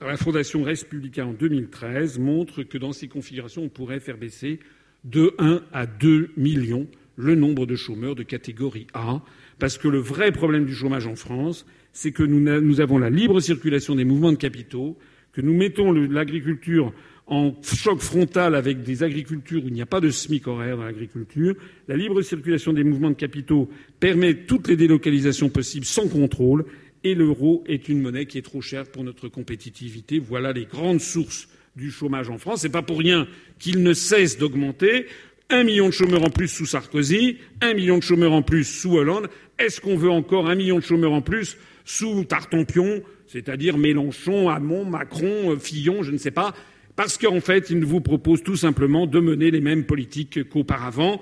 la 0.01 0.17
Fondation 0.17 0.63
Respublica 0.65 1.25
en 1.25 1.33
2013 1.33 2.19
montre 2.19 2.65
que 2.65 2.77
dans 2.77 2.93
ces 2.93 3.09
configurations, 3.09 3.63
on 3.63 3.69
pourrait 3.69 4.01
faire 4.01 4.19
baisser 4.19 4.59
de 5.05 5.35
1 5.39 5.63
à 5.73 5.87
2 5.87 6.31
millions 6.37 6.89
le 7.17 7.35
nombre 7.35 7.67
de 7.67 7.77
chômeurs 7.77 8.15
de 8.15 8.23
catégorie 8.23 8.87
A, 8.95 9.23
parce 9.59 9.79
que 9.79 9.89
le 9.89 9.99
vrai 9.99 10.33
problème 10.33 10.65
du 10.65 10.75
chômage 10.75 11.07
en 11.07 11.15
France, 11.15 11.67
c'est 11.93 12.11
que 12.11 12.23
nous 12.23 12.81
avons 12.81 12.99
la 12.99 13.11
libre 13.11 13.41
circulation 13.41 13.95
des 13.95 14.05
mouvements 14.05 14.33
de 14.33 14.37
capitaux, 14.37 14.97
que 15.33 15.41
nous 15.41 15.55
mettons 15.55 15.93
l'agriculture 15.93 16.93
en 17.27 17.55
choc 17.63 18.01
frontal 18.01 18.55
avec 18.55 18.83
des 18.83 19.03
agricultures 19.03 19.65
où 19.65 19.69
il 19.69 19.75
n'y 19.75 19.83
a 19.83 19.87
pas 19.87 20.01
de 20.01 20.11
SMIC 20.11 20.47
horaire 20.49 20.77
dans 20.77 20.85
l'agriculture. 20.85 21.55
La 21.89 21.97
libre 21.97 22.21
circulation 22.23 22.73
des 22.73 22.85
mouvements 22.85 23.11
de 23.11 23.15
capitaux 23.15 23.69
permet 24.01 24.35
toutes 24.35 24.69
les 24.69 24.77
délocalisations 24.77 25.49
possibles 25.49 25.87
sans 25.87 26.09
contrôle 26.09 26.65
et 27.05 27.15
l'euro 27.15 27.65
est 27.67 27.89
une 27.89 28.01
monnaie 28.01 28.27
qui 28.27 28.39
est 28.39 28.43
trop 28.43 28.61
chère 28.61 28.87
pour 28.87 29.05
notre 29.05 29.29
compétitivité. 29.29 30.19
Voilà 30.19 30.53
les 30.53 30.65
grandes 30.65 31.01
sources 31.01 31.49
du 31.77 31.91
chômage 31.91 32.29
en 32.29 32.39
France. 32.39 32.61
C'est 32.63 32.69
pas 32.69 32.83
pour 32.83 32.99
rien 32.99 33.27
qu'il 33.59 33.83
ne 33.83 33.95
cesse 33.95 34.39
d'augmenter. 34.39 35.07
Un 35.51 35.65
million 35.65 35.87
de 35.87 35.93
chômeurs 35.93 36.25
en 36.25 36.31
plus 36.31 36.49
sous 36.49 36.67
Sarkozy, 36.67 37.39
un 37.61 37.75
million 37.75 37.99
de 37.99 38.03
chômeurs 38.03 38.33
en 38.33 38.43
plus 38.43 38.65
sous 38.65 38.97
Hollande. 38.97 39.29
Est-ce 39.59 39.81
qu'on 39.81 39.97
veut 39.97 40.11
encore 40.11 40.49
un 40.49 40.55
million 40.55 40.79
de 40.79 40.85
chômeurs 40.85 41.13
en 41.13 41.21
plus 41.21 41.57
sous 41.85 42.25
Tartampion, 42.25 43.03
c'est-à-dire 43.27 43.77
Mélenchon, 43.77 44.49
Hamon, 44.49 44.85
Macron, 44.85 45.59
Fillon, 45.59 46.03
je 46.03 46.13
ne 46.13 46.17
sais 46.17 46.31
pas, 46.31 46.55
parce 46.97 47.19
qu'en 47.19 47.41
fait, 47.41 47.71
ils 47.71 47.85
vous 47.85 48.01
proposent 48.01 48.43
tout 48.43 48.57
simplement 48.57 49.07
de 49.07 49.21
mener 49.21 49.51
les 49.51 49.61
mêmes 49.61 49.85
politiques 49.85 50.49
qu'auparavant. 50.49 51.21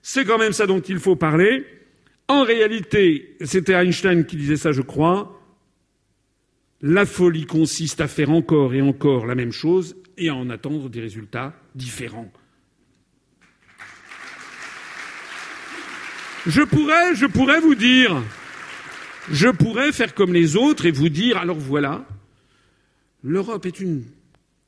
C'est 0.00 0.24
quand 0.24 0.38
même 0.38 0.52
ça 0.52 0.66
dont 0.66 0.80
il 0.80 0.98
faut 0.98 1.16
parler. 1.16 1.66
En 2.28 2.44
réalité, 2.44 3.36
c'était 3.42 3.74
Einstein 3.74 4.24
qui 4.24 4.36
disait 4.36 4.56
ça, 4.56 4.72
je 4.72 4.82
crois, 4.82 5.40
la 6.80 7.06
folie 7.06 7.46
consiste 7.46 8.00
à 8.00 8.08
faire 8.08 8.30
encore 8.30 8.74
et 8.74 8.82
encore 8.82 9.26
la 9.26 9.34
même 9.34 9.52
chose 9.52 9.96
et 10.16 10.28
à 10.28 10.34
en 10.34 10.50
attendre 10.50 10.88
des 10.88 11.00
résultats 11.00 11.54
différents. 11.74 12.30
Je 16.46 16.62
pourrais, 16.62 17.14
je 17.14 17.26
pourrais 17.26 17.60
vous 17.60 17.76
dire, 17.76 18.20
je 19.30 19.48
pourrais 19.48 19.92
faire 19.92 20.12
comme 20.14 20.32
les 20.32 20.56
autres 20.56 20.86
et 20.86 20.90
vous 20.90 21.08
dire, 21.08 21.36
alors 21.36 21.58
voilà, 21.58 22.04
l'Europe 23.22 23.64
est 23.66 23.78
une 23.78 24.04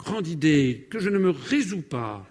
grande 0.05 0.29
idée 0.29 0.87
que 0.91 0.99
je 0.99 1.09
ne 1.09 1.19
me 1.19 1.31
résous 1.31 1.83
pas 1.83 2.27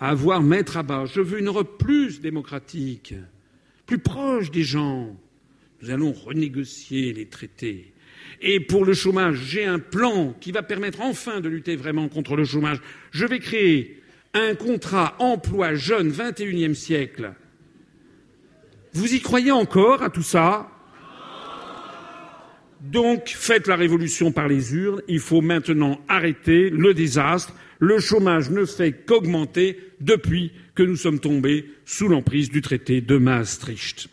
à 0.00 0.14
voir 0.14 0.42
mettre 0.42 0.76
à 0.76 0.82
bas. 0.82 1.04
Je 1.06 1.20
veux 1.20 1.38
une 1.38 1.48
Europe 1.48 1.78
plus 1.78 2.20
démocratique, 2.20 3.14
plus 3.86 3.98
proche 3.98 4.50
des 4.50 4.62
gens. 4.62 5.16
Nous 5.82 5.90
allons 5.90 6.12
renégocier 6.12 7.12
les 7.12 7.26
traités. 7.26 7.92
Et 8.40 8.60
pour 8.60 8.84
le 8.84 8.94
chômage, 8.94 9.36
j'ai 9.36 9.64
un 9.64 9.78
plan 9.78 10.34
qui 10.40 10.52
va 10.52 10.62
permettre 10.62 11.00
enfin 11.00 11.40
de 11.40 11.48
lutter 11.48 11.76
vraiment 11.76 12.08
contre 12.08 12.36
le 12.36 12.44
chômage. 12.44 12.80
Je 13.10 13.26
vais 13.26 13.38
créer 13.38 14.00
un 14.34 14.54
contrat 14.54 15.16
emploi 15.18 15.74
jeune 15.74 16.10
21e 16.10 16.74
siècle. 16.74 17.34
Vous 18.92 19.14
y 19.14 19.20
croyez 19.20 19.52
encore 19.52 20.02
à 20.02 20.10
tout 20.10 20.22
ça? 20.22 20.70
Donc 22.90 23.28
faites 23.28 23.66
la 23.66 23.76
révolution 23.76 24.32
par 24.32 24.48
les 24.48 24.74
urnes. 24.74 25.02
Il 25.08 25.20
faut 25.20 25.42
maintenant 25.42 26.00
arrêter 26.08 26.70
le 26.70 26.94
désastre. 26.94 27.52
Le 27.80 28.00
chômage 28.00 28.50
ne 28.50 28.64
fait 28.64 28.92
qu'augmenter 28.92 29.78
depuis 30.00 30.52
que 30.74 30.82
nous 30.82 30.96
sommes 30.96 31.20
tombés 31.20 31.66
sous 31.84 32.08
l'emprise 32.08 32.50
du 32.50 32.62
traité 32.62 33.00
de 33.00 33.18
Maastricht. 33.18 34.08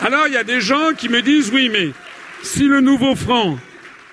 Alors 0.00 0.26
il 0.26 0.34
y 0.34 0.36
a 0.36 0.44
des 0.44 0.60
gens 0.60 0.92
qui 0.96 1.08
me 1.08 1.22
disent 1.22 1.50
oui, 1.52 1.70
mais 1.72 1.88
si 2.42 2.64
le 2.64 2.80
nouveau 2.80 3.14
franc, 3.14 3.58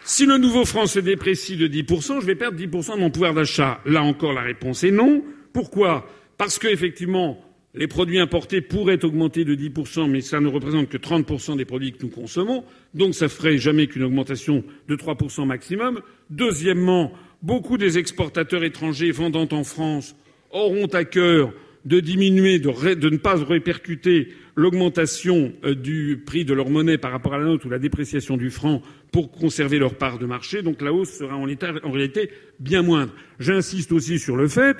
si 0.05 0.25
le 0.25 0.37
nouveau 0.37 0.63
franc 0.63 0.87
se 0.87 0.99
déprécie 0.99 1.57
de 1.57 1.67
10%, 1.67 2.21
je 2.21 2.25
vais 2.25 2.35
perdre 2.35 2.57
10% 2.57 2.95
de 2.95 3.01
mon 3.01 3.09
pouvoir 3.09 3.33
d'achat. 3.33 3.81
Là 3.85 4.03
encore, 4.03 4.31
la 4.31 4.41
réponse 4.41 4.85
est 4.85 4.91
non. 4.91 5.21
Pourquoi? 5.51 6.09
Parce 6.37 6.57
qu'effectivement, 6.57 7.43
les 7.75 7.87
produits 7.87 8.19
importés 8.19 8.61
pourraient 8.61 9.03
augmenter 9.03 9.45
de 9.45 9.55
10%, 9.55 10.09
mais 10.09 10.21
ça 10.21 10.39
ne 10.39 10.47
représente 10.47 10.89
que 10.89 10.97
30% 10.97 11.57
des 11.57 11.65
produits 11.65 11.91
que 11.91 12.03
nous 12.03 12.11
consommons, 12.11 12.63
donc 12.93 13.15
ça 13.15 13.29
ferait 13.29 13.57
jamais 13.57 13.87
qu'une 13.87 14.03
augmentation 14.03 14.63
de 14.87 14.95
3% 14.95 15.45
maximum. 15.45 16.01
Deuxièmement, 16.29 17.11
beaucoup 17.41 17.77
des 17.77 17.97
exportateurs 17.97 18.63
étrangers 18.63 19.11
vendant 19.11 19.47
en 19.51 19.63
France 19.63 20.15
auront 20.51 20.85
à 20.87 21.03
cœur 21.03 21.51
de 21.85 21.99
diminuer, 21.99 22.59
de, 22.59 23.09
ne 23.09 23.17
pas 23.17 23.35
répercuter 23.35 24.29
l'augmentation 24.55 25.51
euh, 25.65 25.75
du 25.75 26.23
prix 26.25 26.45
de 26.45 26.53
leur 26.53 26.69
monnaie 26.69 26.97
par 26.97 27.11
rapport 27.11 27.33
à 27.33 27.39
la 27.39 27.45
nôtre 27.45 27.65
ou 27.65 27.69
la 27.69 27.79
dépréciation 27.79 28.37
du 28.37 28.51
franc 28.51 28.81
pour 29.11 29.31
conserver 29.31 29.79
leur 29.79 29.95
part 29.95 30.17
de 30.19 30.25
marché. 30.25 30.61
Donc 30.61 30.81
la 30.81 30.93
hausse 30.93 31.09
sera 31.09 31.35
en 31.35 31.91
réalité 31.91 32.29
bien 32.59 32.83
moindre. 32.83 33.13
J'insiste 33.39 33.91
aussi 33.91 34.17
sur 34.17 34.37
le 34.37 34.47
fait 34.47 34.77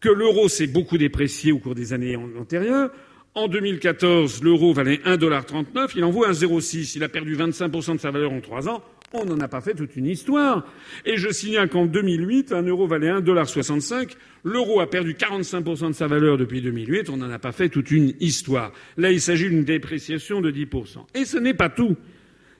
que 0.00 0.08
l'euro 0.08 0.48
s'est 0.48 0.66
beaucoup 0.66 0.98
déprécié 0.98 1.52
au 1.52 1.58
cours 1.58 1.74
des 1.74 1.92
années 1.92 2.16
antérieures. 2.16 2.90
En 3.34 3.46
2014, 3.46 4.42
l'euro 4.42 4.72
valait 4.72 5.00
1,39$, 5.04 5.92
il 5.94 6.04
en 6.04 6.10
vaut 6.10 6.26
1,06$. 6.26 6.96
Il 6.96 7.04
a 7.04 7.08
perdu 7.08 7.36
25% 7.36 7.94
de 7.94 8.00
sa 8.00 8.10
valeur 8.10 8.32
en 8.32 8.40
trois 8.40 8.68
ans. 8.68 8.82
On 9.12 9.24
n'en 9.24 9.38
a 9.40 9.48
pas 9.48 9.60
fait 9.60 9.74
toute 9.74 9.96
une 9.96 10.06
histoire. 10.06 10.66
Et 11.04 11.16
je 11.16 11.30
signale 11.30 11.68
qu'en 11.68 11.86
2008, 11.86 12.52
un 12.52 12.62
euro 12.62 12.86
valait 12.86 13.10
1,65$. 13.10 14.16
L'euro 14.44 14.80
a 14.80 14.88
perdu 14.88 15.14
45% 15.14 15.88
de 15.88 15.92
sa 15.92 16.06
valeur 16.06 16.38
depuis 16.38 16.60
2008. 16.60 17.10
On 17.10 17.16
n'en 17.16 17.30
a 17.30 17.38
pas 17.38 17.52
fait 17.52 17.68
toute 17.68 17.90
une 17.90 18.14
histoire. 18.20 18.72
Là, 18.96 19.10
il 19.10 19.20
s'agit 19.20 19.48
d'une 19.48 19.64
dépréciation 19.64 20.40
de 20.40 20.50
10%. 20.50 20.98
Et 21.14 21.24
ce 21.24 21.38
n'est 21.38 21.54
pas 21.54 21.68
tout. 21.68 21.96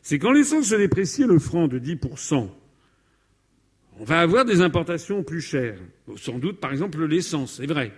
C'est 0.03 0.19
qu'en 0.19 0.33
laissant 0.33 0.63
se 0.63 0.75
déprécier 0.75 1.27
le 1.27 1.39
franc 1.39 1.69
de 1.69 1.79
10%, 1.79 2.49
on 4.01 4.05
va 4.05 4.21
avoir 4.21 4.47
des 4.47 4.63
importations 4.63 5.23
plus 5.23 5.43
chères. 5.43 5.79
Sans 6.17 6.39
doute, 6.39 6.59
par 6.59 6.73
exemple, 6.73 7.05
l'essence, 7.05 7.57
c'est 7.59 7.67
vrai. 7.67 7.93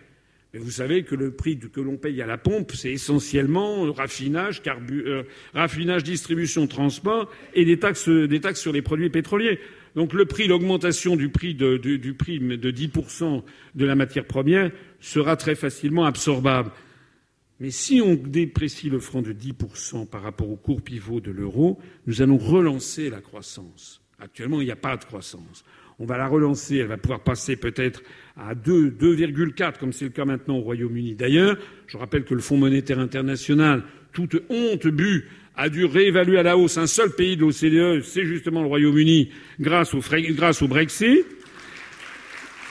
Mais 0.53 0.59
vous 0.59 0.73
savez 0.73 1.05
que 1.05 1.15
le 1.15 1.31
prix 1.31 1.57
que 1.57 1.81
l'on 1.81 1.97
paye 1.97 2.21
à 2.21 2.27
la 2.27 2.39
pompe, 2.39 2.73
c'est 2.73 2.91
essentiellement 2.91 3.91
raffinage, 3.93 4.63
euh, 4.67 5.23
raffinage, 5.55 6.03
distribution, 6.03 6.67
transport 6.67 7.31
et 7.55 7.65
des 7.65 7.79
taxes, 7.79 8.09
des 8.09 8.41
taxes 8.41 8.61
sur 8.61 8.73
les 8.73 8.83
produits 8.83 9.11
pétroliers. 9.11 9.61
Donc 9.95 10.13
le 10.13 10.25
prix, 10.25 10.49
l'augmentation 10.49 11.15
du 11.15 11.29
prix 11.29 11.55
de, 11.55 11.77
du 11.77 12.15
prix 12.15 12.41
de 12.41 12.71
10% 12.73 13.45
de 13.77 13.85
la 13.87 13.95
matière 13.95 14.25
première 14.25 14.73
sera 14.99 15.37
très 15.37 15.55
facilement 15.55 16.05
absorbable. 16.05 16.73
Mais 17.61 17.71
si 17.71 18.01
on 18.01 18.17
déprécie 18.17 18.91
le 18.91 18.99
franc 18.99 19.23
de 19.23 19.33
10% 19.33 20.09
par 20.09 20.23
rapport 20.23 20.51
au 20.51 20.57
cours 20.57 20.83
pivot 20.83 21.21
de 21.21 21.31
l'euro, 21.31 21.79
nous 22.09 22.23
allons 22.23 22.39
relancer 22.39 23.09
la 23.09 23.21
croissance. 23.21 24.03
Actuellement, 24.19 24.61
il 24.61 24.65
n'y 24.65 24.73
a 24.73 24.77
pas 24.77 24.97
de 24.97 25.05
croissance. 25.05 25.65
On 25.99 26.07
va 26.07 26.19
la 26.19 26.27
relancer, 26.27 26.77
elle 26.77 26.87
va 26.87 26.97
pouvoir 26.97 27.21
passer 27.21 27.57
peut-être 27.57 28.03
à 28.37 28.55
2, 28.55 28.91
2,4, 28.91 29.79
comme 29.79 29.93
c'est 29.93 30.07
le 30.07 30.11
cas 30.11 30.25
maintenant 30.25 30.57
au 30.57 30.63
Royaume-Uni. 30.63 31.15
D'ailleurs, 31.15 31.57
je 31.87 31.97
rappelle 31.97 32.25
que 32.25 32.35
le 32.35 32.41
Fonds 32.41 32.57
monétaire 32.57 32.99
international, 32.99 33.85
toute 34.13 34.43
honte 34.49 34.87
but, 34.87 35.27
a 35.55 35.69
dû 35.69 35.85
réévaluer 35.85 36.39
à 36.39 36.43
la 36.43 36.57
hausse 36.57 36.79
un 36.79 36.87
seul 36.87 37.11
pays 37.11 37.37
de 37.37 37.43
l'OCDE, 37.43 38.03
c'est 38.03 38.25
justement 38.25 38.63
le 38.63 38.69
Royaume-Uni, 38.69 39.31
grâce 39.61 39.95
au, 39.95 40.01
grâce 40.31 40.63
au 40.63 40.69
Brexit. 40.69 41.27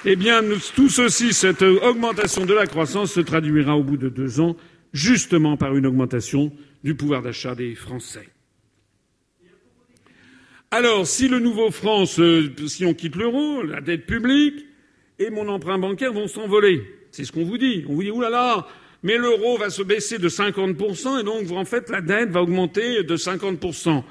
Eh 0.03 0.15
bien, 0.15 0.41
tout 0.75 0.89
ceci, 0.89 1.31
cette 1.31 1.61
augmentation 1.61 2.45
de 2.45 2.53
la 2.53 2.65
croissance 2.65 3.13
se 3.13 3.19
traduira 3.19 3.77
au 3.77 3.83
bout 3.83 3.97
de 3.97 4.09
deux 4.09 4.39
ans, 4.39 4.57
justement 4.93 5.57
par 5.57 5.75
une 5.77 5.85
augmentation 5.85 6.51
du 6.83 6.95
pouvoir 6.95 7.21
d'achat 7.21 7.53
des 7.53 7.75
Français. 7.75 8.27
Alors, 10.73 11.05
si 11.05 11.27
le 11.27 11.39
nouveau 11.39 11.69
franc, 11.69 12.05
si 12.05 12.85
on 12.85 12.93
quitte 12.93 13.17
l'euro, 13.17 13.61
la 13.61 13.81
dette 13.81 14.05
publique, 14.05 14.65
et 15.19 15.29
mon 15.29 15.49
emprunt 15.49 15.77
bancaire 15.77 16.13
vont 16.13 16.27
s'envoler. 16.27 16.81
C'est 17.11 17.25
ce 17.25 17.33
qu'on 17.33 17.43
vous 17.43 17.57
dit. 17.57 17.83
On 17.89 17.93
vous 17.93 18.03
dit, 18.03 18.11
oulala, 18.11 18.65
mais 19.03 19.17
l'euro 19.17 19.57
va 19.57 19.69
se 19.69 19.83
baisser 19.83 20.17
de 20.17 20.29
50% 20.29 21.19
et 21.19 21.23
donc, 21.23 21.51
en 21.51 21.65
fait, 21.65 21.89
la 21.89 21.99
dette 21.99 22.29
va 22.29 22.41
augmenter 22.41 23.03
de 23.03 23.17
50%. 23.17 24.03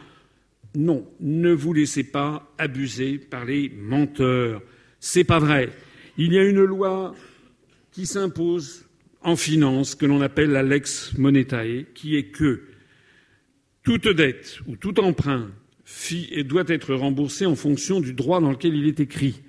Non, 0.76 1.06
ne 1.18 1.50
vous 1.50 1.72
laissez 1.72 2.04
pas 2.04 2.52
abuser 2.58 3.18
par 3.18 3.46
les 3.46 3.70
menteurs. 3.70 4.62
C'est 5.00 5.24
pas 5.24 5.38
vrai. 5.38 5.70
Il 6.18 6.32
y 6.32 6.38
a 6.38 6.44
une 6.44 6.62
loi 6.62 7.14
qui 7.90 8.04
s'impose 8.04 8.84
en 9.22 9.34
finance 9.34 9.94
que 9.94 10.04
l'on 10.04 10.20
appelle 10.20 10.50
la 10.50 10.62
lex 10.62 11.16
monetae, 11.16 11.86
qui 11.94 12.16
est 12.16 12.30
que 12.30 12.64
toute 13.82 14.08
dette 14.08 14.60
ou 14.66 14.76
tout 14.76 15.00
emprunt 15.00 15.50
doit 16.44 16.64
être 16.68 16.94
remboursé 16.94 17.46
en 17.46 17.54
fonction 17.54 18.00
du 18.00 18.12
droit 18.12 18.40
dans 18.40 18.50
lequel 18.50 18.74
il 18.74 18.86
est 18.86 19.00
écrit. 19.00 19.42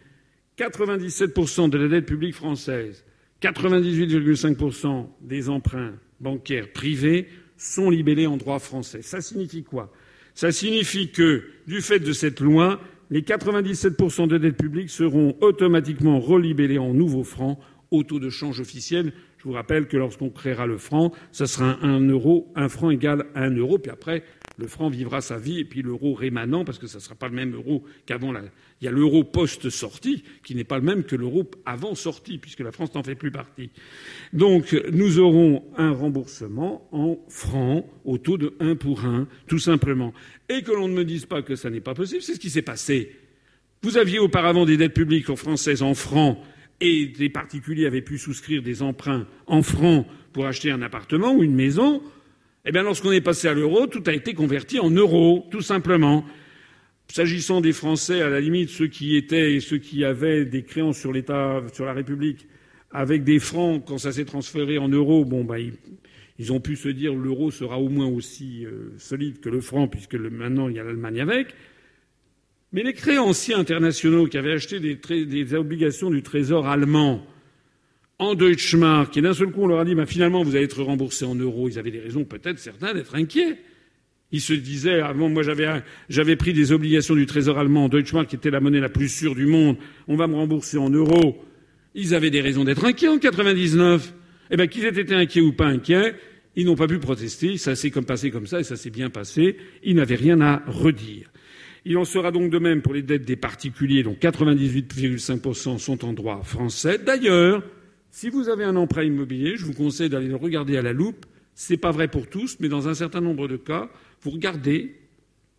97% 0.57 1.69
de 1.69 1.77
la 1.77 1.87
dette 1.87 2.05
publique 2.05 2.35
française, 2.35 3.03
98,5% 3.41 5.07
des 5.21 5.49
emprunts 5.49 5.93
bancaires 6.19 6.71
privés 6.71 7.27
sont 7.57 7.89
libellés 7.89 8.27
en 8.27 8.37
droit 8.37 8.59
français. 8.59 9.01
Ça 9.01 9.21
signifie 9.21 9.63
quoi? 9.63 9.91
Ça 10.33 10.51
signifie 10.51 11.11
que, 11.11 11.43
du 11.67 11.81
fait 11.81 11.99
de 11.99 12.13
cette 12.13 12.39
loi, 12.39 12.79
les 13.09 13.21
97% 13.21 14.27
de 14.27 14.37
dette 14.37 14.57
publique 14.57 14.89
seront 14.89 15.35
automatiquement 15.41 16.19
relibellés 16.19 16.77
en 16.77 16.93
nouveaux 16.93 17.23
francs 17.23 17.59
au 17.91 18.03
taux 18.03 18.19
de 18.19 18.29
change 18.29 18.61
officiel. 18.61 19.11
Je 19.37 19.43
vous 19.43 19.51
rappelle 19.51 19.87
que 19.87 19.97
lorsqu'on 19.97 20.29
créera 20.29 20.65
le 20.65 20.77
franc, 20.77 21.11
ça 21.31 21.45
sera 21.45 21.77
un 21.81 21.99
euro, 22.07 22.51
un 22.55 22.69
franc 22.69 22.89
égal 22.89 23.25
à 23.35 23.43
un 23.43 23.55
euro, 23.55 23.77
puis 23.79 23.91
après, 23.91 24.23
le 24.57 24.67
franc 24.67 24.89
vivra 24.89 25.21
sa 25.21 25.37
vie 25.37 25.59
et 25.59 25.65
puis 25.65 25.81
l'euro 25.81 26.13
rémanent, 26.13 26.65
parce 26.65 26.77
que 26.77 26.87
ça 26.87 26.97
ne 26.97 27.03
sera 27.03 27.15
pas 27.15 27.27
le 27.27 27.35
même 27.35 27.53
euro 27.55 27.83
qu'avant. 28.05 28.31
La... 28.31 28.41
Il 28.81 28.85
y 28.85 28.87
a 28.87 28.91
l'euro 28.91 29.23
post-sortie 29.23 30.23
qui 30.43 30.55
n'est 30.55 30.63
pas 30.63 30.77
le 30.77 30.83
même 30.83 31.03
que 31.03 31.15
l'euro 31.15 31.49
avant 31.65 31.95
sortie, 31.95 32.37
puisque 32.37 32.59
la 32.59 32.71
France 32.71 32.93
n'en 32.93 33.03
fait 33.03 33.15
plus 33.15 33.31
partie. 33.31 33.69
Donc 34.33 34.75
nous 34.91 35.19
aurons 35.19 35.63
un 35.77 35.91
remboursement 35.91 36.87
en 36.91 37.17
francs 37.29 37.85
au 38.05 38.17
taux 38.17 38.37
de 38.37 38.53
1 38.59 38.75
pour 38.75 39.05
1, 39.05 39.27
tout 39.47 39.59
simplement. 39.59 40.13
Et 40.49 40.61
que 40.63 40.71
l'on 40.71 40.87
ne 40.87 40.93
me 40.93 41.05
dise 41.05 41.25
pas 41.25 41.41
que 41.41 41.55
ça 41.55 41.69
n'est 41.69 41.81
pas 41.81 41.93
possible, 41.93 42.21
c'est 42.21 42.35
ce 42.35 42.39
qui 42.39 42.49
s'est 42.49 42.61
passé. 42.61 43.15
Vous 43.83 43.97
aviez 43.97 44.19
auparavant 44.19 44.65
des 44.65 44.77
dettes 44.77 44.93
publiques 44.93 45.33
françaises 45.35 45.81
en 45.81 45.95
francs 45.95 46.37
et 46.81 47.07
des 47.07 47.29
particuliers 47.29 47.85
avaient 47.85 48.01
pu 48.01 48.17
souscrire 48.17 48.61
des 48.61 48.81
emprunts 48.81 49.27
en 49.47 49.63
francs 49.63 50.05
pour 50.33 50.45
acheter 50.45 50.71
un 50.71 50.81
appartement 50.81 51.33
ou 51.33 51.43
une 51.43 51.55
maison. 51.55 52.01
Eh 52.63 52.71
bien, 52.71 52.83
lorsqu'on 52.83 53.11
est 53.11 53.21
passé 53.21 53.47
à 53.47 53.53
l'euro, 53.55 53.87
tout 53.87 54.03
a 54.05 54.13
été 54.13 54.35
converti 54.35 54.79
en 54.79 54.91
euros, 54.91 55.47
tout 55.49 55.61
simplement. 55.61 56.23
S'agissant 57.07 57.59
des 57.59 57.73
Français, 57.73 58.21
à 58.21 58.29
la 58.29 58.39
limite, 58.39 58.69
ceux 58.69 58.87
qui 58.87 59.15
étaient 59.15 59.55
et 59.55 59.59
ceux 59.59 59.79
qui 59.79 60.05
avaient 60.05 60.45
des 60.45 60.63
créances 60.63 60.99
sur 60.99 61.11
l'État, 61.11 61.63
sur 61.73 61.85
la 61.85 61.93
République, 61.93 62.47
avec 62.91 63.23
des 63.23 63.39
francs, 63.39 63.83
quand 63.85 63.97
ça 63.97 64.11
s'est 64.11 64.25
transféré 64.25 64.77
en 64.77 64.89
euros, 64.89 65.25
bon, 65.25 65.43
bah, 65.43 65.57
ils, 66.37 66.53
ont 66.53 66.59
pu 66.59 66.75
se 66.75 66.89
dire 66.89 67.15
l'euro 67.15 67.49
sera 67.49 67.79
au 67.79 67.89
moins 67.89 68.07
aussi 68.07 68.65
euh, 68.65 68.93
solide 68.97 69.39
que 69.39 69.49
le 69.49 69.61
franc, 69.61 69.87
puisque 69.87 70.15
maintenant 70.15 70.69
il 70.69 70.75
y 70.75 70.79
a 70.79 70.83
l'Allemagne 70.83 71.19
avec. 71.19 71.55
Mais 72.73 72.83
les 72.83 72.93
créanciers 72.93 73.55
internationaux 73.55 74.27
qui 74.27 74.37
avaient 74.37 74.53
acheté 74.53 74.79
des 74.79 75.53
obligations 75.55 76.09
du 76.09 76.21
Trésor 76.23 76.67
allemand, 76.67 77.25
en 78.21 78.35
Deutschmark, 78.35 79.17
et 79.17 79.21
d'un 79.21 79.33
seul 79.33 79.47
coup 79.47 79.63
on 79.63 79.67
leur 79.67 79.79
a 79.79 79.85
dit 79.85 79.95
bah, 79.95 80.05
finalement 80.05 80.43
vous 80.43 80.55
allez 80.55 80.65
être 80.65 80.83
remboursé 80.83 81.25
en 81.25 81.33
euros. 81.33 81.67
Ils 81.67 81.79
avaient 81.79 81.89
des 81.89 81.99
raisons 81.99 82.23
peut-être 82.23 82.59
certains 82.59 82.93
d'être 82.93 83.15
inquiets. 83.15 83.57
Ils 84.31 84.41
se 84.41 84.53
disaient 84.53 85.01
avant 85.01 85.27
moi 85.27 85.41
j'avais 86.07 86.35
pris 86.35 86.53
des 86.53 86.71
obligations 86.71 87.15
du 87.15 87.25
Trésor 87.25 87.57
allemand, 87.57 87.89
Deutschmark 87.89 88.29
qui 88.29 88.35
était 88.35 88.51
la 88.51 88.59
monnaie 88.59 88.79
la 88.79 88.89
plus 88.89 89.09
sûre 89.09 89.33
du 89.33 89.47
monde, 89.47 89.77
on 90.07 90.15
va 90.15 90.27
me 90.27 90.35
rembourser 90.35 90.77
en 90.77 90.91
euros. 90.91 91.43
Ils 91.95 92.13
avaient 92.13 92.29
des 92.29 92.41
raisons 92.41 92.63
d'être 92.63 92.85
inquiets 92.85 93.07
en 93.07 93.17
99. 93.17 94.13
Eh 94.51 94.55
bien 94.55 94.67
qu'ils 94.67 94.85
aient 94.85 95.01
été 95.01 95.15
inquiets 95.15 95.41
ou 95.41 95.53
pas 95.53 95.65
inquiets, 95.65 96.13
ils 96.55 96.67
n'ont 96.67 96.75
pas 96.75 96.87
pu 96.87 96.99
protester, 96.99 97.57
ça 97.57 97.75
s'est 97.75 97.89
passé 97.89 98.29
comme 98.29 98.45
ça 98.45 98.59
et 98.59 98.63
ça 98.63 98.75
s'est 98.75 98.91
bien 98.91 99.09
passé, 99.09 99.57
ils 99.83 99.95
n'avaient 99.95 100.15
rien 100.15 100.39
à 100.41 100.61
redire. 100.67 101.31
Il 101.85 101.97
en 101.97 102.05
sera 102.05 102.31
donc 102.31 102.51
de 102.51 102.59
même 102.59 102.83
pour 102.83 102.93
les 102.93 103.01
dettes 103.01 103.25
des 103.25 103.35
particuliers, 103.35 104.03
dont 104.03 104.13
98,5% 104.13 105.79
sont 105.79 106.05
en 106.05 106.13
droit 106.13 106.43
français. 106.43 106.99
D'ailleurs, 107.03 107.63
si 108.11 108.29
vous 108.29 108.49
avez 108.49 108.65
un 108.65 108.75
emprunt 108.75 109.03
immobilier, 109.03 109.55
je 109.55 109.65
vous 109.65 109.73
conseille 109.73 110.09
d'aller 110.09 110.27
le 110.27 110.35
regarder 110.35 110.77
à 110.77 110.81
la 110.81 110.93
loupe. 110.93 111.25
Ce 111.55 111.73
n'est 111.73 111.77
pas 111.77 111.91
vrai 111.91 112.07
pour 112.07 112.27
tous, 112.27 112.57
mais 112.59 112.69
dans 112.69 112.87
un 112.87 112.93
certain 112.93 113.21
nombre 113.21 113.47
de 113.47 113.57
cas, 113.57 113.89
vous 114.21 114.31
regardez 114.31 114.95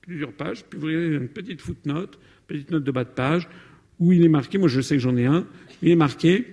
plusieurs 0.03 0.33
pages, 0.33 0.65
puis 0.65 0.79
vous 0.79 0.87
regardez 0.87 1.07
une 1.09 1.29
petite 1.29 1.61
footnote, 1.61 2.19
petite 2.47 2.71
note 2.71 2.85
de 2.85 2.91
bas 2.91 3.05
de 3.05 3.11
page, 3.11 3.49
où 3.99 4.13
il 4.13 4.25
est 4.25 4.29
marqué, 4.29 4.59
moi 4.59 4.69
je 4.69 4.81
sais 4.81 4.97
que 4.97 5.03
j'en 5.03 5.17
ai 5.17 5.27
un, 5.27 5.47
il 5.81 5.91
est 5.91 5.97
marqué 5.97 6.47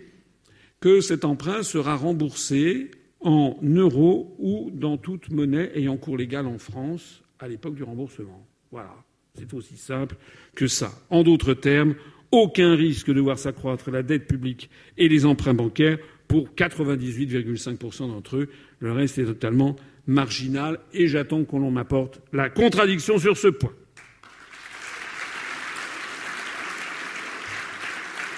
que 0.80 1.01
cet 1.01 1.26
emprunt 1.26 1.63
sera 1.63 1.95
remboursé 1.95 2.91
en 3.19 3.57
euros 3.63 4.35
ou 4.39 4.71
dans 4.73 4.97
toute 4.97 5.31
monnaie 5.31 5.71
ayant 5.76 5.97
cours 5.97 6.17
légal 6.17 6.45
en 6.45 6.57
France 6.57 7.21
à 7.39 7.47
l'époque 7.47 7.76
du 7.76 7.84
remboursement. 7.84 8.45
Voilà. 8.71 8.95
C'est 9.35 9.53
aussi 9.53 9.77
simple 9.77 10.15
que 10.55 10.67
ça. 10.67 10.91
En 11.09 11.23
d'autres 11.23 11.53
termes, 11.53 11.95
aucun 12.31 12.76
risque 12.76 13.11
de 13.11 13.19
voir 13.19 13.39
s'accroître 13.39 13.91
la 13.91 14.03
dette 14.03 14.27
publique 14.27 14.69
et 14.97 15.10
les 15.10 15.26
emprunts 15.26 15.53
bancaires 15.53 15.97
pour 16.27 16.49
98,5% 16.49 18.07
d'entre 18.07 18.38
eux. 18.38 18.49
Le 18.80 18.91
reste 18.91 19.18
est 19.18 19.26
totalement 19.26 19.76
marginal 20.07 20.80
et 20.93 21.07
j'attends 21.07 21.43
qu'on 21.43 21.72
m'apporte 21.72 22.22
la 22.34 22.49
contradiction 22.49 23.18
sur 23.18 23.38
ce 23.38 23.47
point. 23.47 23.73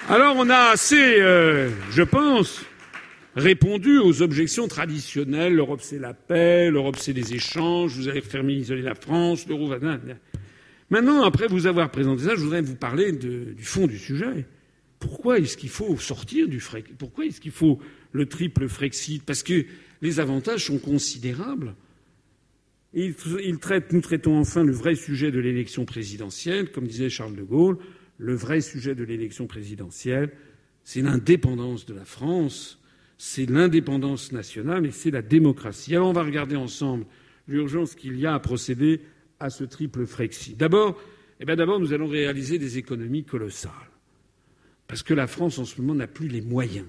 Alors 0.09 0.35
on 0.37 0.49
a 0.49 0.71
assez, 0.71 1.21
euh, 1.21 1.69
je 1.91 2.03
pense, 2.03 2.65
répondu 3.35 3.97
aux 3.97 4.21
objections 4.21 4.67
traditionnelles. 4.67 5.53
L'Europe 5.53 5.79
c'est 5.81 5.99
la 5.99 6.13
paix, 6.13 6.69
l'Europe 6.69 6.97
c'est 6.97 7.13
les 7.13 7.33
échanges, 7.33 7.95
vous 7.95 8.09
allez 8.09 8.21
fermer, 8.21 8.53
isoler 8.53 8.81
la 8.81 8.95
France, 8.95 9.47
l'euro 9.47 9.67
va... 9.67 9.77
Maintenant, 10.91 11.23
après 11.23 11.47
vous 11.47 11.67
avoir 11.67 11.89
présenté 11.89 12.23
ça, 12.23 12.35
je 12.35 12.41
voudrais 12.41 12.61
vous 12.61 12.75
parler 12.75 13.13
du 13.13 13.63
fond 13.63 13.87
du 13.87 13.97
sujet. 13.97 14.45
pourquoi 14.99 15.39
est-ce 15.39 15.55
qu'il 15.55 15.69
faut 15.69 15.97
sortir 15.97 16.49
du 16.49 16.59
Frexit 16.59 16.95
Pourquoi 16.97 17.25
est-ce 17.25 17.39
qu'il 17.39 17.53
faut 17.53 17.79
le 18.11 18.25
triple 18.27 18.67
Frexit? 18.67 19.23
Parce 19.25 19.41
que 19.41 19.65
les 20.01 20.19
avantages 20.19 20.65
sont 20.65 20.79
considérables. 20.79 21.75
Nous 22.93 24.01
traitons 24.01 24.37
enfin 24.37 24.65
le 24.65 24.73
vrai 24.73 24.95
sujet 24.95 25.31
de 25.31 25.39
l'élection 25.39 25.85
présidentielle, 25.85 26.73
comme 26.73 26.87
disait 26.87 27.09
Charles 27.09 27.37
de 27.37 27.43
Gaulle. 27.43 27.77
Le 28.17 28.35
vrai 28.35 28.59
sujet 28.59 28.93
de 28.93 29.05
l'élection 29.05 29.47
présidentielle, 29.47 30.31
c'est 30.83 31.01
l'indépendance 31.01 31.85
de 31.85 31.93
la 31.93 32.05
France, 32.05 32.79
c'est 33.17 33.49
l'indépendance 33.49 34.33
nationale 34.33 34.85
et 34.85 34.91
c'est 34.91 35.09
la 35.09 35.21
démocratie. 35.21 35.95
Alors 35.95 36.09
on 36.09 36.13
va 36.13 36.23
regarder 36.23 36.57
ensemble 36.57 37.05
l'urgence 37.47 37.95
qu'il 37.95 38.19
y 38.19 38.25
a 38.25 38.33
à 38.33 38.39
procéder 38.39 38.99
à 39.41 39.49
ce 39.49 39.63
triple 39.63 40.05
Frexit. 40.05 40.57
D'abord, 40.57 40.99
eh 41.39 41.45
bien 41.45 41.55
d'abord, 41.55 41.79
nous 41.79 41.93
allons 41.93 42.07
réaliser 42.07 42.59
des 42.59 42.77
économies 42.77 43.23
colossales. 43.23 43.71
Parce 44.87 45.03
que 45.03 45.13
la 45.13 45.27
France, 45.27 45.57
en 45.57 45.65
ce 45.65 45.81
moment, 45.81 45.95
n'a 45.95 46.07
plus 46.07 46.27
les 46.27 46.41
moyens. 46.41 46.85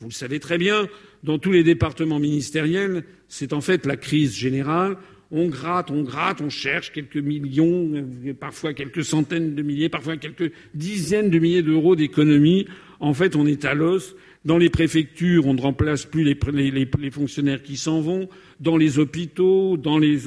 Vous 0.00 0.08
le 0.08 0.12
savez 0.12 0.40
très 0.40 0.58
bien, 0.58 0.88
dans 1.22 1.38
tous 1.38 1.52
les 1.52 1.64
départements 1.64 2.18
ministériels, 2.18 3.04
c'est 3.28 3.52
en 3.52 3.60
fait 3.60 3.86
la 3.86 3.96
crise 3.96 4.34
générale. 4.34 4.96
On 5.30 5.48
gratte, 5.48 5.90
on 5.90 6.02
gratte, 6.02 6.42
on 6.42 6.50
cherche 6.50 6.92
quelques 6.92 7.16
millions, 7.16 7.90
parfois 8.38 8.74
quelques 8.74 9.04
centaines 9.04 9.54
de 9.54 9.62
milliers, 9.62 9.88
parfois 9.88 10.16
quelques 10.16 10.52
dizaines 10.74 11.30
de 11.30 11.38
milliers 11.38 11.62
d'euros 11.62 11.96
d'économies. 11.96 12.66
En 13.00 13.14
fait, 13.14 13.34
on 13.34 13.46
est 13.46 13.64
à 13.64 13.74
l'os. 13.74 14.14
Dans 14.44 14.58
les 14.58 14.68
préfectures, 14.68 15.46
on 15.46 15.54
ne 15.54 15.60
remplace 15.60 16.04
plus 16.04 16.22
les, 16.22 17.10
fonctionnaires 17.10 17.62
qui 17.62 17.78
s'en 17.78 18.02
vont. 18.02 18.28
Dans 18.60 18.76
les 18.76 18.98
hôpitaux, 18.98 19.78
dans 19.78 19.96
les, 19.96 20.18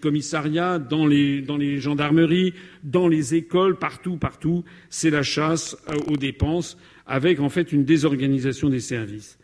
commissariats, 0.00 0.80
dans 0.80 1.06
les, 1.06 1.40
dans 1.40 1.56
les, 1.56 1.78
gendarmeries, 1.78 2.52
dans 2.82 3.06
les 3.06 3.36
écoles, 3.36 3.78
partout, 3.78 4.16
partout, 4.16 4.64
c'est 4.90 5.10
la 5.10 5.22
chasse 5.22 5.76
euh, 5.88 5.94
aux 6.08 6.16
dépenses, 6.16 6.76
avec 7.06 7.38
en 7.38 7.48
fait 7.48 7.70
une 7.70 7.84
désorganisation 7.84 8.70
des 8.70 8.80
services. 8.80 9.38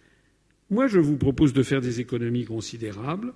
Moi, 0.71 0.89
je 0.89 0.99
vous 0.99 1.17
propose 1.17 1.53
de 1.53 1.63
faire 1.63 1.81
des 1.81 2.01
économies 2.01 2.47
considérables. 2.47 3.33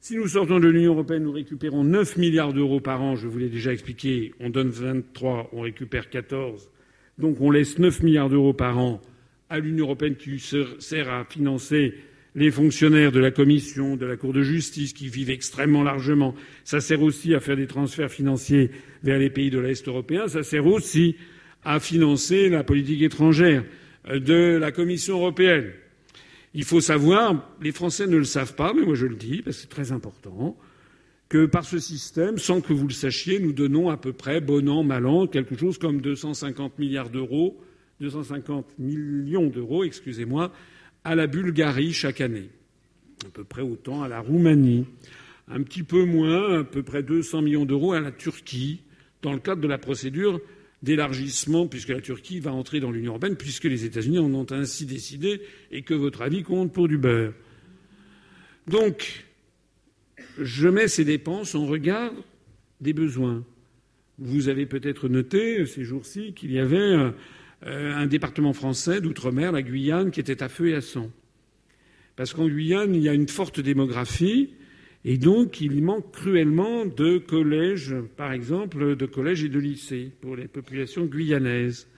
Si 0.00 0.14
nous 0.14 0.28
sortons 0.28 0.60
de 0.60 0.68
l'Union 0.68 0.92
européenne, 0.92 1.24
nous 1.24 1.32
récupérons 1.32 1.82
9 1.82 2.18
milliards 2.18 2.52
d'euros 2.52 2.78
par 2.78 3.02
an. 3.02 3.16
Je 3.16 3.26
vous 3.26 3.38
l'ai 3.38 3.48
déjà 3.48 3.72
expliqué. 3.72 4.32
On 4.38 4.48
donne 4.48 4.68
23, 4.68 5.50
on 5.52 5.62
récupère 5.62 6.08
14. 6.08 6.70
Donc 7.18 7.40
on 7.40 7.50
laisse 7.50 7.80
9 7.80 8.04
milliards 8.04 8.28
d'euros 8.28 8.52
par 8.52 8.78
an 8.78 9.00
à 9.50 9.58
l'Union 9.58 9.86
européenne 9.86 10.16
qui 10.16 10.38
sert 10.38 11.10
à 11.10 11.24
financer 11.24 11.94
les 12.34 12.50
fonctionnaires 12.50 13.10
de 13.12 13.20
la 13.20 13.30
Commission, 13.30 13.96
de 13.96 14.06
la 14.06 14.16
Cour 14.16 14.32
de 14.32 14.42
justice, 14.42 14.92
qui 14.92 15.08
vivent 15.08 15.30
extrêmement 15.30 15.82
largement. 15.82 16.34
Ça 16.64 16.80
sert 16.80 17.02
aussi 17.02 17.34
à 17.34 17.40
faire 17.40 17.56
des 17.56 17.66
transferts 17.66 18.10
financiers 18.10 18.70
vers 19.02 19.18
les 19.18 19.30
pays 19.30 19.50
de 19.50 19.58
l'Est 19.58 19.86
européen. 19.88 20.28
Ça 20.28 20.42
sert 20.42 20.66
aussi 20.66 21.16
à 21.64 21.80
financer 21.80 22.48
la 22.48 22.62
politique 22.62 23.02
étrangère 23.02 23.64
de 24.08 24.56
la 24.56 24.70
Commission 24.72 25.16
européenne. 25.16 25.70
Il 26.54 26.64
faut 26.64 26.80
savoir, 26.80 27.56
les 27.60 27.72
Français 27.72 28.06
ne 28.06 28.16
le 28.16 28.24
savent 28.24 28.54
pas, 28.54 28.72
mais 28.74 28.82
moi 28.82 28.94
je 28.94 29.06
le 29.06 29.16
dis, 29.16 29.42
parce 29.42 29.56
que 29.56 29.62
c'est 29.62 29.68
très 29.68 29.92
important, 29.92 30.56
que 31.28 31.44
par 31.46 31.64
ce 31.64 31.78
système, 31.78 32.38
sans 32.38 32.60
que 32.60 32.72
vous 32.72 32.86
le 32.86 32.92
sachiez, 32.94 33.38
nous 33.38 33.52
donnons 33.52 33.90
à 33.90 33.96
peu 33.96 34.12
près, 34.12 34.40
bon 34.40 34.66
an, 34.68 34.82
mal 34.82 35.06
an, 35.06 35.26
quelque 35.26 35.56
chose 35.58 35.76
comme 35.78 36.00
250 36.00 36.78
milliards 36.78 37.10
d'euros 37.10 37.60
250 38.00 38.78
millions 38.78 39.48
d'euros, 39.48 39.84
excusez-moi, 39.84 40.52
à 41.04 41.14
la 41.14 41.26
Bulgarie 41.26 41.92
chaque 41.92 42.20
année. 42.20 42.50
À 43.26 43.30
peu 43.30 43.44
près 43.44 43.62
autant 43.62 44.02
à 44.02 44.08
la 44.08 44.20
Roumanie. 44.20 44.86
Un 45.48 45.62
petit 45.62 45.82
peu 45.82 46.04
moins, 46.04 46.60
à 46.60 46.64
peu 46.64 46.82
près 46.82 47.02
200 47.02 47.42
millions 47.42 47.64
d'euros 47.64 47.92
à 47.92 48.00
la 48.00 48.12
Turquie, 48.12 48.82
dans 49.22 49.32
le 49.32 49.40
cadre 49.40 49.60
de 49.60 49.68
la 49.68 49.78
procédure 49.78 50.40
d'élargissement, 50.82 51.66
puisque 51.66 51.88
la 51.88 52.00
Turquie 52.00 52.38
va 52.38 52.52
entrer 52.52 52.78
dans 52.78 52.92
l'Union 52.92 53.12
européenne, 53.12 53.36
puisque 53.36 53.64
les 53.64 53.84
États-Unis 53.84 54.20
en 54.20 54.32
ont 54.32 54.46
ainsi 54.52 54.86
décidé, 54.86 55.40
et 55.72 55.82
que 55.82 55.94
votre 55.94 56.22
avis 56.22 56.42
compte 56.44 56.72
pour 56.72 56.86
du 56.86 56.98
beurre. 56.98 57.32
Donc, 58.68 59.24
je 60.38 60.68
mets 60.68 60.88
ces 60.88 61.04
dépenses 61.04 61.54
en 61.54 61.66
regard 61.66 62.12
des 62.80 62.92
besoins. 62.92 63.44
Vous 64.18 64.48
avez 64.48 64.66
peut-être 64.66 65.08
noté 65.08 65.64
ces 65.66 65.84
jours-ci 65.84 66.32
qu'il 66.34 66.52
y 66.52 66.58
avait 66.58 67.12
euh, 67.66 67.94
un 67.94 68.06
département 68.06 68.52
français 68.52 69.00
d'outre-mer, 69.00 69.52
la 69.52 69.62
Guyane, 69.62 70.10
qui 70.10 70.20
était 70.20 70.42
à 70.42 70.48
feu 70.48 70.68
et 70.68 70.74
à 70.74 70.80
sang. 70.80 71.10
Parce 72.14 72.32
qu'en 72.32 72.48
Guyane, 72.48 72.94
il 72.94 73.02
y 73.02 73.08
a 73.08 73.14
une 73.14 73.28
forte 73.28 73.60
démographie, 73.60 74.50
et 75.04 75.18
donc 75.18 75.60
il 75.60 75.82
manque 75.82 76.12
cruellement 76.12 76.86
de 76.86 77.18
collèges, 77.18 77.94
par 78.16 78.32
exemple, 78.32 78.96
de 78.96 79.06
collèges 79.06 79.44
et 79.44 79.48
de 79.48 79.58
lycées 79.58 80.12
pour 80.20 80.36
les 80.36 80.48
populations 80.48 81.06
guyanaises. 81.06 81.88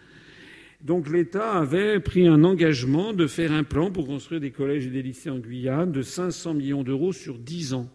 Donc 0.83 1.11
l'État 1.11 1.53
avait 1.53 2.01
pris 2.01 2.27
un 2.27 2.43
engagement 2.43 3.13
de 3.13 3.27
faire 3.27 3.53
un 3.53 3.65
plan 3.65 3.91
pour 3.91 4.07
construire 4.07 4.41
des 4.41 4.51
collèges 4.51 4.87
et 4.87 4.91
des 4.91 5.03
lycées 5.03 5.29
en 5.29 5.39
Guyane 5.39 5.93
de 5.93 6.01
500 6.01 6.55
millions 6.55 6.83
d'euros 6.83 7.13
sur 7.13 7.39
10 7.39 7.75
ans. 7.75 7.91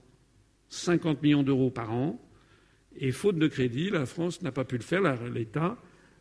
50 0.70 1.24
millions 1.24 1.42
d'euros 1.42 1.72
par 1.72 1.92
an. 1.92 2.22
Et 2.98 3.12
faute 3.12 3.38
de 3.38 3.48
crédit, 3.48 3.90
la 3.90 4.06
France 4.06 4.42
n'a 4.44 4.52
pas 4.52 4.66
pu 4.66 4.78
le 4.78 4.84
faire, 4.84 5.02
l'État 5.30 5.78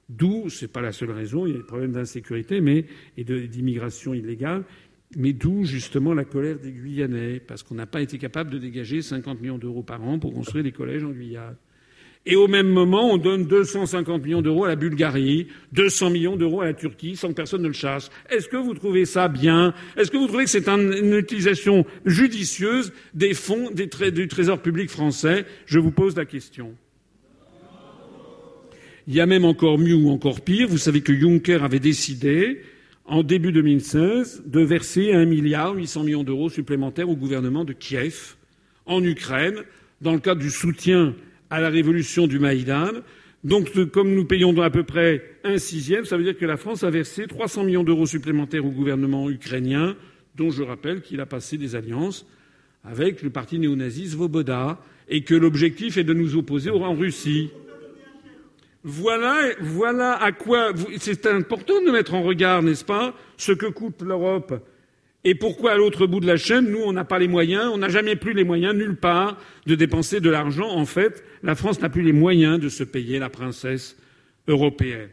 D'où, 0.09 0.49
ce 0.51 0.65
n'est 0.65 0.71
pas 0.71 0.83
la 0.83 0.93
seule 0.93 1.11
raison, 1.11 1.47
il 1.47 1.53
y 1.53 1.55
a 1.55 1.59
des 1.59 1.65
problèmes 1.65 1.93
d'insécurité 1.93 2.63
et 3.17 3.25
d'immigration 3.25 4.15
illégale, 4.15 4.65
mais 5.17 5.33
d'où 5.33 5.65
justement 5.65 6.13
la 6.13 6.25
colère 6.25 6.59
des 6.59 6.73
Guyanais, 6.73 7.41
parce 7.41 7.63
qu'on 7.63 7.75
n'a 7.75 7.87
pas 7.87 8.03
été 8.03 8.19
capable 8.19 8.51
de 8.51 8.59
dégager 8.59 9.01
50 9.01 9.41
millions 9.41 9.59
d'euros 9.59 9.83
par 9.83 10.03
an 10.03 10.19
pour 10.19 10.33
construire 10.35 10.65
des 10.65 10.73
collèges 10.73 11.05
en 11.05 11.11
Guyane. 11.11 11.57
Et 12.27 12.37
au 12.37 12.49
même 12.49 12.69
moment, 12.69 13.13
on 13.13 13.19
donne 13.19 13.45
250 13.45 14.25
millions 14.25 14.41
d'euros 14.41 14.65
à 14.65 14.69
la 14.69 14.77
Bulgarie, 14.77 15.49
200 15.73 16.09
millions 16.09 16.37
d'euros 16.37 16.63
à 16.63 16.65
la 16.65 16.73
Turquie, 16.73 17.17
sans 17.17 17.29
que 17.29 17.35
personne 17.35 17.61
ne 17.61 17.67
le 17.67 17.75
chasse. 17.75 18.11
Est-ce 18.31 18.49
que 18.49 18.57
vous 18.57 18.73
trouvez 18.73 19.05
ça 19.05 19.29
bien? 19.29 19.75
Est-ce 19.97 20.11
que 20.11 20.17
vous 20.17 20.27
trouvez 20.27 20.45
que 20.45 20.51
c'est 20.51 20.69
une 20.69 21.15
utilisation 21.15 21.85
judicieuse 22.07 22.95
des 23.13 23.35
fonds 23.35 23.71
du 23.71 23.89
Trésor 24.29 24.63
public 24.63 24.89
français? 24.89 25.45
Je 25.67 25.79
vous 25.79 25.91
pose 25.91 26.17
la 26.17 26.25
question. 26.25 26.75
Il 29.07 29.15
y 29.15 29.21
a 29.21 29.27
même 29.27 29.45
encore 29.45 29.79
mieux 29.79 29.95
ou 29.95 30.09
encore 30.09 30.41
pire. 30.41 30.67
Vous 30.67 30.79
savez 30.79 31.03
que 31.03 31.13
Juncker 31.13 31.63
avait 31.63 31.79
décidé, 31.79 32.63
en 33.05 33.23
début 33.23 33.53
2016, 33.53 34.45
de 34.47 34.61
verser 34.61 35.13
un 35.13 35.27
milliard 35.27 35.75
800 35.75 36.05
millions 36.05 36.25
d'euros 36.25 36.49
supplémentaires 36.49 37.11
au 37.11 37.17
gouvernement 37.17 37.65
de 37.65 37.75
Kiev, 37.75 38.37
en 38.87 39.05
Ukraine, 39.05 39.57
dans 40.01 40.13
le 40.13 40.21
cadre 40.21 40.41
du 40.41 40.51
soutien 40.51 41.15
à 41.51 41.61
la 41.61 41.69
révolution 41.69 42.27
du 42.27 42.39
Maïdan. 42.39 42.93
Donc, 43.45 43.71
comme 43.91 44.15
nous 44.15 44.25
payons 44.25 44.59
à 44.63 44.71
peu 44.71 44.85
près 44.85 45.23
un 45.45 45.59
sixième, 45.59 46.07
ça 46.07 46.17
veut 46.17 46.25
dire 46.25 46.39
que 46.39 46.47
la 46.47 46.57
France 46.57 46.83
a 46.83 46.89
versé 46.89 47.27
300 47.27 47.65
millions 47.65 47.85
d'euros 47.85 48.07
supplémentaires 48.07 48.65
au 48.65 48.71
gouvernement 48.71 49.29
ukrainien, 49.29 49.97
dont 50.35 50.51
je 50.51 50.63
rappelle 50.63 51.03
qu'il 51.03 51.21
a 51.21 51.27
passé 51.27 51.59
des 51.59 51.77
alliances 51.77 52.27
avec 52.85 53.23
le 53.23 53.29
parti 53.29 53.59
néo-nazi 53.59 54.09
Svoboda, 54.09 54.81
et 55.11 55.23
que 55.23 55.35
l'objectif 55.35 55.99
est 55.99 56.05
de 56.05 56.15
nous 56.15 56.37
opposer 56.37 56.71
en 56.71 56.95
Russie. 56.95 57.51
Voilà, 58.85 59.41
voilà 59.61 60.23
à 60.23 60.33
quoi. 60.33 60.73
C'est 60.99 61.27
important 61.27 61.83
de 61.83 61.91
mettre 61.91 62.15
en 62.15 62.23
regard, 62.23 62.63
n'est-ce 62.63 62.85
pas, 62.85 63.15
ce 63.39 63.53
que 63.53 63.67
coûte 63.67 64.03
l'Europe 64.03 64.63
et 65.27 65.35
pourquoi 65.35 65.73
à 65.73 65.77
l'autre 65.77 66.07
bout 66.07 66.21
de 66.21 66.27
la 66.27 66.37
chaîne, 66.37 66.71
nous, 66.71 66.83
on 66.85 66.93
n'a 66.93 67.05
pas 67.05 67.19
les 67.19 67.29
moyens, 67.29 67.71
on 67.73 67.79
n'a 67.79 67.89
jamais 67.89 68.15
plus 68.15 68.35
les 68.35 68.45
moyens, 68.45 68.75
nulle 68.75 68.97
part, 68.97 69.41
de 69.67 69.75
dépenser 69.75 70.21
de 70.21 70.29
l'argent. 70.29 70.69
En 70.69 70.85
fait, 70.85 71.25
la 71.43 71.55
France 71.55 71.81
n'a 71.81 71.89
plus 71.89 72.03
les 72.03 72.13
moyens 72.13 72.61
de 72.61 72.69
se 72.69 72.85
payer 72.85 73.19
la 73.19 73.31
princesse 73.31 73.97
européenne. 74.49 75.09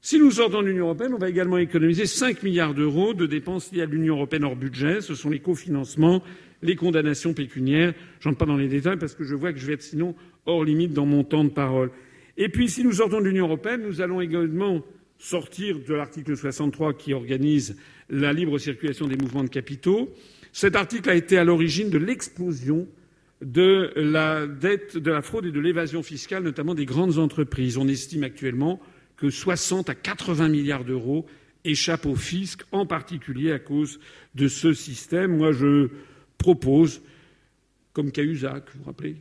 Si 0.00 0.20
nous 0.20 0.30
sortons 0.30 0.62
de 0.62 0.68
l'Union 0.68 0.84
européenne, 0.86 1.14
on 1.14 1.18
va 1.18 1.28
également 1.28 1.58
économiser 1.58 2.06
5 2.06 2.44
milliards 2.44 2.74
d'euros 2.74 3.14
de 3.14 3.26
dépenses 3.26 3.72
liées 3.72 3.82
à 3.82 3.86
l'Union 3.86 4.14
européenne 4.14 4.44
hors 4.44 4.56
budget. 4.56 5.00
Ce 5.00 5.16
sont 5.16 5.30
les 5.30 5.40
cofinancements, 5.40 6.22
les 6.62 6.76
condamnations 6.76 7.34
pécuniaires. 7.34 7.94
Je 8.20 8.28
n'entre 8.28 8.38
pas 8.38 8.46
dans 8.46 8.56
les 8.56 8.68
détails 8.68 8.96
parce 8.96 9.14
que 9.16 9.24
je 9.24 9.34
vois 9.34 9.52
que 9.52 9.58
je 9.58 9.66
vais 9.66 9.74
être 9.74 9.82
sinon 9.82 10.14
hors 10.46 10.64
limite 10.64 10.92
dans 10.92 11.06
mon 11.06 11.24
temps 11.24 11.44
de 11.44 11.50
parole. 11.50 11.90
Et 12.36 12.48
puis, 12.48 12.68
si 12.68 12.82
nous 12.82 12.92
sortons 12.92 13.20
de 13.20 13.26
l'Union 13.26 13.46
européenne, 13.46 13.82
nous 13.82 14.00
allons 14.00 14.20
également 14.20 14.82
sortir 15.18 15.78
de 15.78 15.94
l'article 15.94 16.36
63 16.36 16.94
qui 16.94 17.14
organise 17.14 17.76
la 18.10 18.32
libre 18.32 18.58
circulation 18.58 19.06
des 19.06 19.16
mouvements 19.16 19.44
de 19.44 19.48
capitaux. 19.48 20.12
Cet 20.52 20.76
article 20.76 21.08
a 21.10 21.14
été 21.14 21.38
à 21.38 21.44
l'origine 21.44 21.90
de 21.90 21.98
l'explosion 21.98 22.88
de 23.40 23.92
la 23.96 24.46
dette, 24.46 24.96
de 24.96 25.10
la 25.10 25.22
fraude 25.22 25.46
et 25.46 25.52
de 25.52 25.60
l'évasion 25.60 26.02
fiscale, 26.02 26.42
notamment 26.42 26.74
des 26.74 26.86
grandes 26.86 27.18
entreprises. 27.18 27.76
On 27.76 27.88
estime 27.88 28.24
actuellement 28.24 28.80
que 29.16 29.30
60 29.30 29.90
à 29.90 29.94
80 29.94 30.48
milliards 30.48 30.84
d'euros 30.84 31.26
échappent 31.64 32.06
au 32.06 32.16
fisc, 32.16 32.62
en 32.72 32.86
particulier 32.86 33.52
à 33.52 33.58
cause 33.58 34.00
de 34.34 34.48
ce 34.48 34.72
système. 34.72 35.36
Moi, 35.36 35.52
je 35.52 35.88
propose, 36.38 37.02
comme 37.92 38.10
Cahuzac, 38.10 38.64
vous 38.72 38.80
vous 38.80 38.86
rappelez 38.86 39.16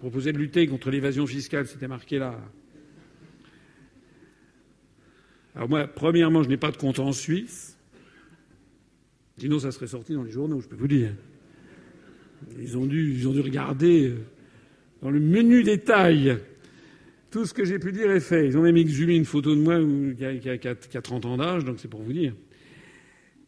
proposait 0.00 0.32
de 0.32 0.38
lutter 0.38 0.66
contre 0.66 0.90
l'évasion 0.90 1.26
fiscale, 1.26 1.66
c'était 1.66 1.86
marqué 1.86 2.18
là. 2.18 2.40
Alors 5.54 5.68
moi, 5.68 5.86
premièrement, 5.86 6.42
je 6.42 6.48
n'ai 6.48 6.56
pas 6.56 6.70
de 6.70 6.78
compte 6.78 6.98
en 6.98 7.12
Suisse. 7.12 7.76
Sinon, 9.36 9.58
ça 9.58 9.72
serait 9.72 9.88
sorti 9.88 10.14
dans 10.14 10.22
les 10.22 10.30
journaux, 10.30 10.60
je 10.60 10.68
peux 10.68 10.76
vous 10.76 10.88
dire. 10.88 11.12
Ils 12.58 12.78
ont 12.78 12.86
dû, 12.86 13.12
ils 13.12 13.28
ont 13.28 13.32
dû 13.32 13.40
regarder 13.40 14.08
euh, 14.08 14.24
dans 15.02 15.10
le 15.10 15.20
menu 15.20 15.62
détail. 15.62 16.38
Tout 17.30 17.44
ce 17.44 17.52
que 17.52 17.66
j'ai 17.66 17.78
pu 17.78 17.92
dire 17.92 18.10
est 18.10 18.20
fait. 18.20 18.46
Ils 18.46 18.56
ont 18.56 18.62
même 18.62 18.78
exhumé 18.78 19.16
une 19.16 19.26
photo 19.26 19.54
de 19.54 19.60
moi 19.60 19.78
qui 20.16 20.24
a, 20.24 20.34
qui 20.36 20.48
a, 20.48 20.56
qui 20.56 20.68
a, 20.68 20.74
qui 20.74 20.96
a 20.96 21.02
30 21.02 21.26
ans 21.26 21.36
d'âge, 21.36 21.64
donc 21.66 21.78
c'est 21.78 21.88
pour 21.88 22.00
vous 22.00 22.14
dire. 22.14 22.34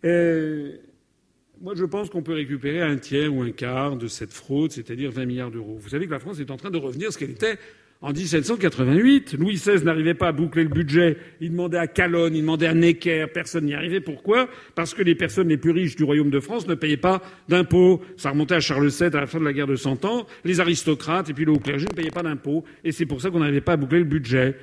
Euh, 0.04 0.76
moi, 1.60 1.74
je 1.76 1.84
pense 1.84 2.10
qu'on 2.10 2.22
peut 2.22 2.34
récupérer 2.34 2.80
un 2.80 2.96
tiers 2.96 3.32
ou 3.32 3.42
un 3.42 3.50
quart 3.50 3.96
de 3.96 4.08
cette 4.08 4.32
fraude, 4.32 4.72
c'est-à-dire 4.72 5.10
20 5.10 5.26
milliards 5.26 5.50
d'euros. 5.50 5.78
Vous 5.80 5.90
savez 5.90 6.06
que 6.06 6.12
la 6.12 6.18
France 6.18 6.40
est 6.40 6.50
en 6.50 6.56
train 6.56 6.70
de 6.70 6.78
revenir 6.78 7.08
à 7.08 7.10
ce 7.12 7.18
qu'elle 7.18 7.30
était 7.30 7.58
en 8.00 8.12
1788. 8.12 9.34
Louis 9.38 9.54
XVI 9.54 9.84
n'arrivait 9.84 10.14
pas 10.14 10.28
à 10.28 10.32
boucler 10.32 10.64
le 10.64 10.68
budget. 10.68 11.16
Il 11.40 11.52
demandait 11.52 11.78
à 11.78 11.86
Calonne, 11.86 12.34
il 12.34 12.40
demandait 12.40 12.66
à 12.66 12.74
Necker. 12.74 13.26
Personne 13.32 13.66
n'y 13.66 13.74
arrivait. 13.74 14.00
Pourquoi? 14.00 14.48
Parce 14.74 14.92
que 14.92 15.02
les 15.02 15.14
personnes 15.14 15.48
les 15.48 15.56
plus 15.56 15.70
riches 15.70 15.94
du 15.94 16.02
royaume 16.02 16.30
de 16.30 16.40
France 16.40 16.66
ne 16.66 16.74
payaient 16.74 16.96
pas 16.96 17.22
d'impôts. 17.48 18.00
Ça 18.16 18.30
remontait 18.30 18.56
à 18.56 18.60
Charles 18.60 18.88
VII 18.88 19.04
à 19.16 19.20
la 19.20 19.26
fin 19.26 19.38
de 19.38 19.44
la 19.44 19.52
guerre 19.52 19.68
de 19.68 19.76
Cent 19.76 20.04
Ans. 20.04 20.26
Les 20.44 20.58
aristocrates 20.58 21.30
et 21.30 21.32
puis 21.32 21.44
le 21.44 21.52
haut 21.52 21.60
clergé 21.60 21.86
ne 21.88 21.94
payaient 21.94 22.10
pas 22.10 22.24
d'impôts. 22.24 22.64
Et 22.82 22.90
c'est 22.90 23.06
pour 23.06 23.20
ça 23.20 23.30
qu'on 23.30 23.38
n'arrivait 23.38 23.60
pas 23.60 23.74
à 23.74 23.76
boucler 23.76 24.00
le 24.00 24.04
budget. 24.04 24.56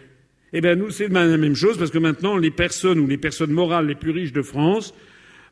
Eh 0.52 0.60
bien, 0.60 0.76
nous, 0.76 0.90
c'est 0.90 1.08
la 1.08 1.38
même 1.38 1.56
chose 1.56 1.78
parce 1.78 1.92
que 1.92 2.00
maintenant, 2.00 2.36
les 2.36 2.52
personnes 2.52 3.00
ou 3.00 3.08
les 3.08 3.18
personnes 3.18 3.52
morales 3.52 3.88
les 3.88 3.96
plus 3.96 4.12
riches 4.12 4.34
de 4.34 4.42
France 4.42 4.94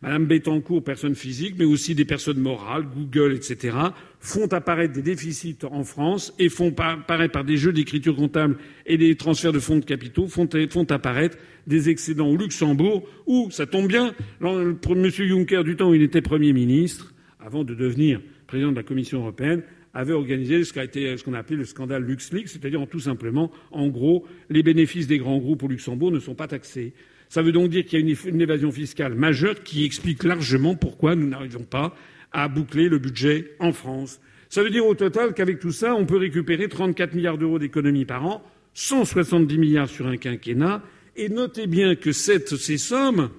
Madame 0.02 0.26
Bettencourt, 0.26 0.84
personne 0.84 1.16
physique, 1.16 1.56
mais 1.58 1.66
aussi 1.66 1.96
des 1.96 2.06
personnes 2.06 2.40
morales, 2.40 2.86
Google, 2.96 3.34
etc., 3.34 3.76
font 4.20 4.48
apparaître 4.48 4.94
des 4.94 5.02
déficits 5.02 5.58
en 5.70 5.84
France 5.84 6.34
et 6.38 6.50
font 6.50 6.74
apparaître 6.78 7.32
par 7.32 7.44
des 7.44 7.58
jeux 7.58 7.74
d'écriture 7.74 8.16
comptable 8.16 8.58
et 8.86 8.98
des 8.98 9.16
transferts 9.16 9.54
de 9.54 9.60
fonds 9.60 9.80
de 9.80 9.86
capitaux, 9.86 10.28
font, 10.28 10.48
apparaître 10.90 11.38
des 11.66 11.90
excédents 11.90 12.28
au 12.28 12.38
Luxembourg 12.38 13.08
où, 13.26 13.50
ça 13.50 13.66
tombe 13.66 13.88
bien, 13.88 14.14
M. 14.42 15.10
Juncker, 15.10 15.64
du 15.64 15.76
temps 15.76 15.90
où 15.90 15.96
il 15.96 16.04
était 16.04 16.22
Premier 16.22 16.54
ministre, 16.54 17.14
avant 17.40 17.64
de 17.64 17.74
devenir 17.74 18.22
président 18.46 18.72
de 18.72 18.78
la 18.78 18.84
Commission 18.84 19.20
européenne, 19.20 19.64
avait 19.94 20.14
organisé 20.14 20.64
ce 20.64 20.74
ce 20.74 21.24
qu'on 21.24 21.34
a 21.34 21.40
appelé 21.40 21.58
le 21.58 21.66
scandale 21.66 22.04
LuxLeaks, 22.04 22.50
c'est-à-dire 22.50 22.86
tout 22.88 23.00
simplement, 23.00 23.52
en 23.72 23.88
gros, 23.88 24.26
les 24.50 24.62
bénéfices 24.62 25.08
des 25.08 25.18
grands 25.18 25.40
groupes 25.40 25.64
au 25.64 25.68
Luxembourg 25.68 26.12
ne 26.12 26.20
sont 26.20 26.36
pas 26.36 26.48
taxés. 26.48 26.94
Ça 27.30 27.42
veut 27.42 27.52
donc 27.52 27.70
dire 27.70 27.86
qu'il 27.86 28.00
y 28.00 28.12
a 28.12 28.30
une 28.30 28.42
évasion 28.42 28.72
fiscale 28.72 29.16
majeure 29.16 29.62
qui 29.64 29.84
explique 29.84 30.24
largement 30.24 30.76
pourquoi 30.76 31.16
nous 31.16 31.28
n'arrivons 31.28 31.64
pas 31.64 31.96
à 32.32 32.48
boucler 32.48 32.90
le 32.90 33.00
budget 33.00 33.56
en 33.60 33.72
France. 33.72 34.20
Ça 34.50 34.64
veut 34.64 34.70
dire 34.70 34.86
au 34.86 34.96
total 34.96 35.34
qu'avec 35.34 35.60
tout 35.60 35.72
ça, 35.72 35.94
on 35.96 36.06
peut 36.06 36.18
récupérer 36.18 36.70
34 36.70 37.14
milliards 37.14 37.38
d'euros 37.38 37.60
d'économies 37.60 38.06
par 38.06 38.26
an, 38.26 38.44
170 38.74 39.58
milliards 39.58 39.90
sur 39.90 40.08
un 40.08 40.18
quinquennat, 40.18 40.82
et 41.16 41.30
notez 41.30 41.68
bien 41.68 41.96
que 41.96 42.12
cette, 42.12 42.56
ces 42.56 42.78
sommes 42.78 43.30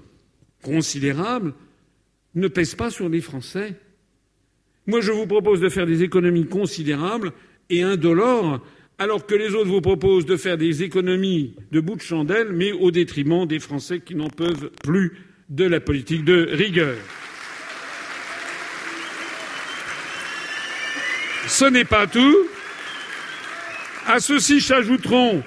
considérables 0.62 1.55
ne 2.35 2.48
pèsent 2.48 2.74
pas 2.74 2.90
sur 2.90 3.09
les 3.09 3.20
Français. 3.20 3.74
Moi, 4.86 5.01
je 5.01 5.12
vous 5.12 5.27
propose 5.27 5.60
de 5.60 5.69
faire 5.69 5.86
des 5.86 6.02
économies 6.02 6.47
considérables 6.47 7.32
et 7.70 7.82
indolores 7.82 8.60
alors 8.98 9.26
que 9.26 9.34
les 9.34 9.54
autres 9.54 9.70
vous 9.70 9.80
proposent 9.80 10.26
de 10.26 10.36
faire 10.36 10.58
des 10.58 10.82
économies 10.82 11.54
de 11.70 11.80
bout 11.80 11.96
de 11.96 12.02
chandelle, 12.02 12.48
mais 12.52 12.72
au 12.72 12.90
détriment 12.90 13.46
des 13.46 13.60
Français 13.60 14.00
qui 14.00 14.16
n'en 14.16 14.28
peuvent 14.28 14.70
plus 14.82 15.12
de 15.48 15.64
la 15.64 15.80
politique 15.80 16.24
de 16.24 16.48
rigueur. 16.50 16.96
Ce 21.46 21.64
n'est 21.64 21.84
pas 21.84 22.06
tout. 22.06 22.36
À 24.06 24.20
ceci 24.20 24.60
s'ajouteront 24.60 25.42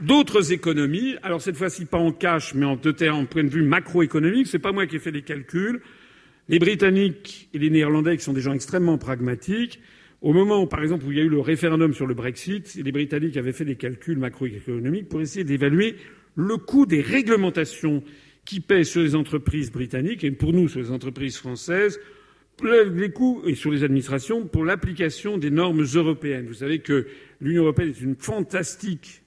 d'autres 0.00 0.52
économies. 0.52 1.14
Alors 1.22 1.40
cette 1.40 1.56
fois-ci 1.56 1.86
pas 1.86 1.98
en 1.98 2.12
cash, 2.12 2.52
mais 2.54 2.66
en, 2.66 2.72
en 2.72 3.24
point 3.24 3.44
de 3.44 3.48
vue 3.48 3.62
macroéconomique. 3.62 4.48
C'est 4.48 4.58
pas 4.58 4.72
moi 4.72 4.86
qui 4.86 4.96
ai 4.96 4.98
fait 4.98 5.10
les 5.10 5.22
calculs. 5.22 5.80
Les 6.48 6.58
Britanniques 6.58 7.48
et 7.54 7.58
les 7.58 7.70
Néerlandais, 7.70 8.16
qui 8.16 8.24
sont 8.24 8.32
des 8.32 8.40
gens 8.40 8.52
extrêmement 8.52 8.98
pragmatiques, 8.98 9.80
au 10.26 10.32
moment, 10.32 10.66
par 10.66 10.82
exemple, 10.82 11.04
où 11.06 11.12
il 11.12 11.18
y 11.18 11.20
a 11.20 11.24
eu 11.24 11.28
le 11.28 11.38
référendum 11.38 11.94
sur 11.94 12.04
le 12.04 12.12
Brexit, 12.12 12.74
les 12.74 12.90
Britanniques 12.90 13.36
avaient 13.36 13.52
fait 13.52 13.64
des 13.64 13.76
calculs 13.76 14.18
macroéconomiques 14.18 15.08
pour 15.08 15.20
essayer 15.20 15.44
d'évaluer 15.44 15.94
le 16.34 16.56
coût 16.56 16.84
des 16.84 17.00
réglementations 17.00 18.02
qui 18.44 18.58
pèsent 18.58 18.88
sur 18.88 19.02
les 19.02 19.14
entreprises 19.14 19.70
britanniques 19.70 20.24
et 20.24 20.32
pour 20.32 20.52
nous 20.52 20.68
sur 20.68 20.80
les 20.80 20.90
entreprises 20.90 21.36
françaises, 21.36 22.00
les 22.60 23.10
coûts 23.12 23.42
et 23.46 23.54
sur 23.54 23.70
les 23.70 23.84
administrations 23.84 24.48
pour 24.48 24.64
l'application 24.64 25.38
des 25.38 25.52
normes 25.52 25.84
européennes. 25.94 26.48
Vous 26.48 26.54
savez 26.54 26.80
que 26.80 27.06
l'Union 27.40 27.62
européenne 27.62 27.90
est 27.90 28.00
une 28.00 28.16
fantastique, 28.16 29.22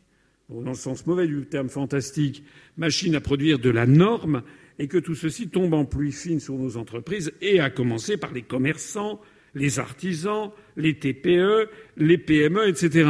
dans 0.50 0.72
le 0.72 0.76
sens 0.76 1.08
mauvais 1.08 1.28
du 1.28 1.46
terme 1.46 1.70
fantastique, 1.70 2.44
machine 2.76 3.16
à 3.16 3.22
produire 3.22 3.58
de 3.58 3.70
la 3.70 3.86
norme 3.86 4.44
et 4.80 4.90
que 4.90 4.98
tout 4.98 5.16
ceci 5.16 5.48
tombe 5.48 5.74
en 5.74 5.86
pluie 5.86 6.12
fine 6.12 6.42
sur 6.42 6.56
nos 6.56 6.76
entreprises 6.76 7.32
et 7.40 7.62
à 7.62 7.70
commencer 7.70 8.18
par 8.18 8.34
les 8.34 8.42
commerçants, 8.42 9.22
les 9.56 9.80
artisans, 9.80 10.52
les 10.78 10.96
TPE, 10.96 11.70
les 11.98 12.18
PME, 12.18 12.68
etc. 12.68 13.10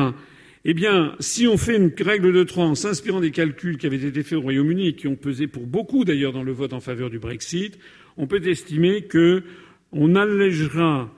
Eh 0.65 0.73
bien, 0.73 1.15
si 1.19 1.47
on 1.47 1.57
fait 1.57 1.77
une 1.77 1.91
règle 1.99 2.33
de 2.33 2.43
trois 2.43 2.65
en 2.65 2.75
s'inspirant 2.75 3.21
des 3.21 3.31
calculs 3.31 3.77
qui 3.77 3.85
avaient 3.87 4.03
été 4.03 4.23
faits 4.23 4.37
au 4.37 4.41
Royaume-Uni 4.41 4.89
et 4.89 4.93
qui 4.93 5.07
ont 5.07 5.15
pesé 5.15 5.47
pour 5.47 5.65
beaucoup 5.65 6.03
d'ailleurs 6.03 6.33
dans 6.33 6.43
le 6.43 6.51
vote 6.51 6.73
en 6.73 6.81
faveur 6.81 7.09
du 7.09 7.19
Brexit, 7.19 7.79
on 8.17 8.27
peut 8.27 8.45
estimer 8.45 9.07
qu'on 9.07 10.15
allégera 10.15 11.13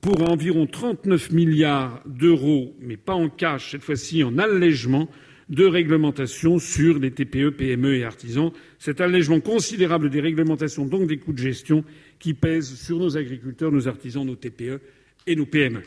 pour 0.00 0.30
environ 0.30 0.66
39 0.66 1.32
milliards 1.32 2.02
d'euros, 2.06 2.74
mais 2.80 2.96
pas 2.96 3.14
en 3.14 3.28
cash 3.28 3.72
cette 3.72 3.82
fois-ci, 3.82 4.22
en 4.24 4.38
allègement 4.38 5.08
de 5.48 5.64
réglementation 5.64 6.58
sur 6.58 6.98
les 6.98 7.12
TPE, 7.12 7.50
PME 7.50 7.96
et 7.96 8.04
artisans. 8.04 8.50
Cet 8.78 9.00
allègement 9.00 9.40
considérable 9.40 10.10
des 10.10 10.20
réglementations, 10.20 10.86
donc 10.86 11.06
des 11.06 11.18
coûts 11.18 11.32
de 11.32 11.38
gestion, 11.38 11.84
qui 12.18 12.34
pèsent 12.34 12.74
sur 12.74 12.98
nos 12.98 13.16
agriculteurs, 13.16 13.72
nos 13.72 13.88
artisans, 13.88 14.24
nos 14.24 14.36
TPE 14.36 14.80
et 15.26 15.36
nos 15.36 15.46
PME. 15.46 15.82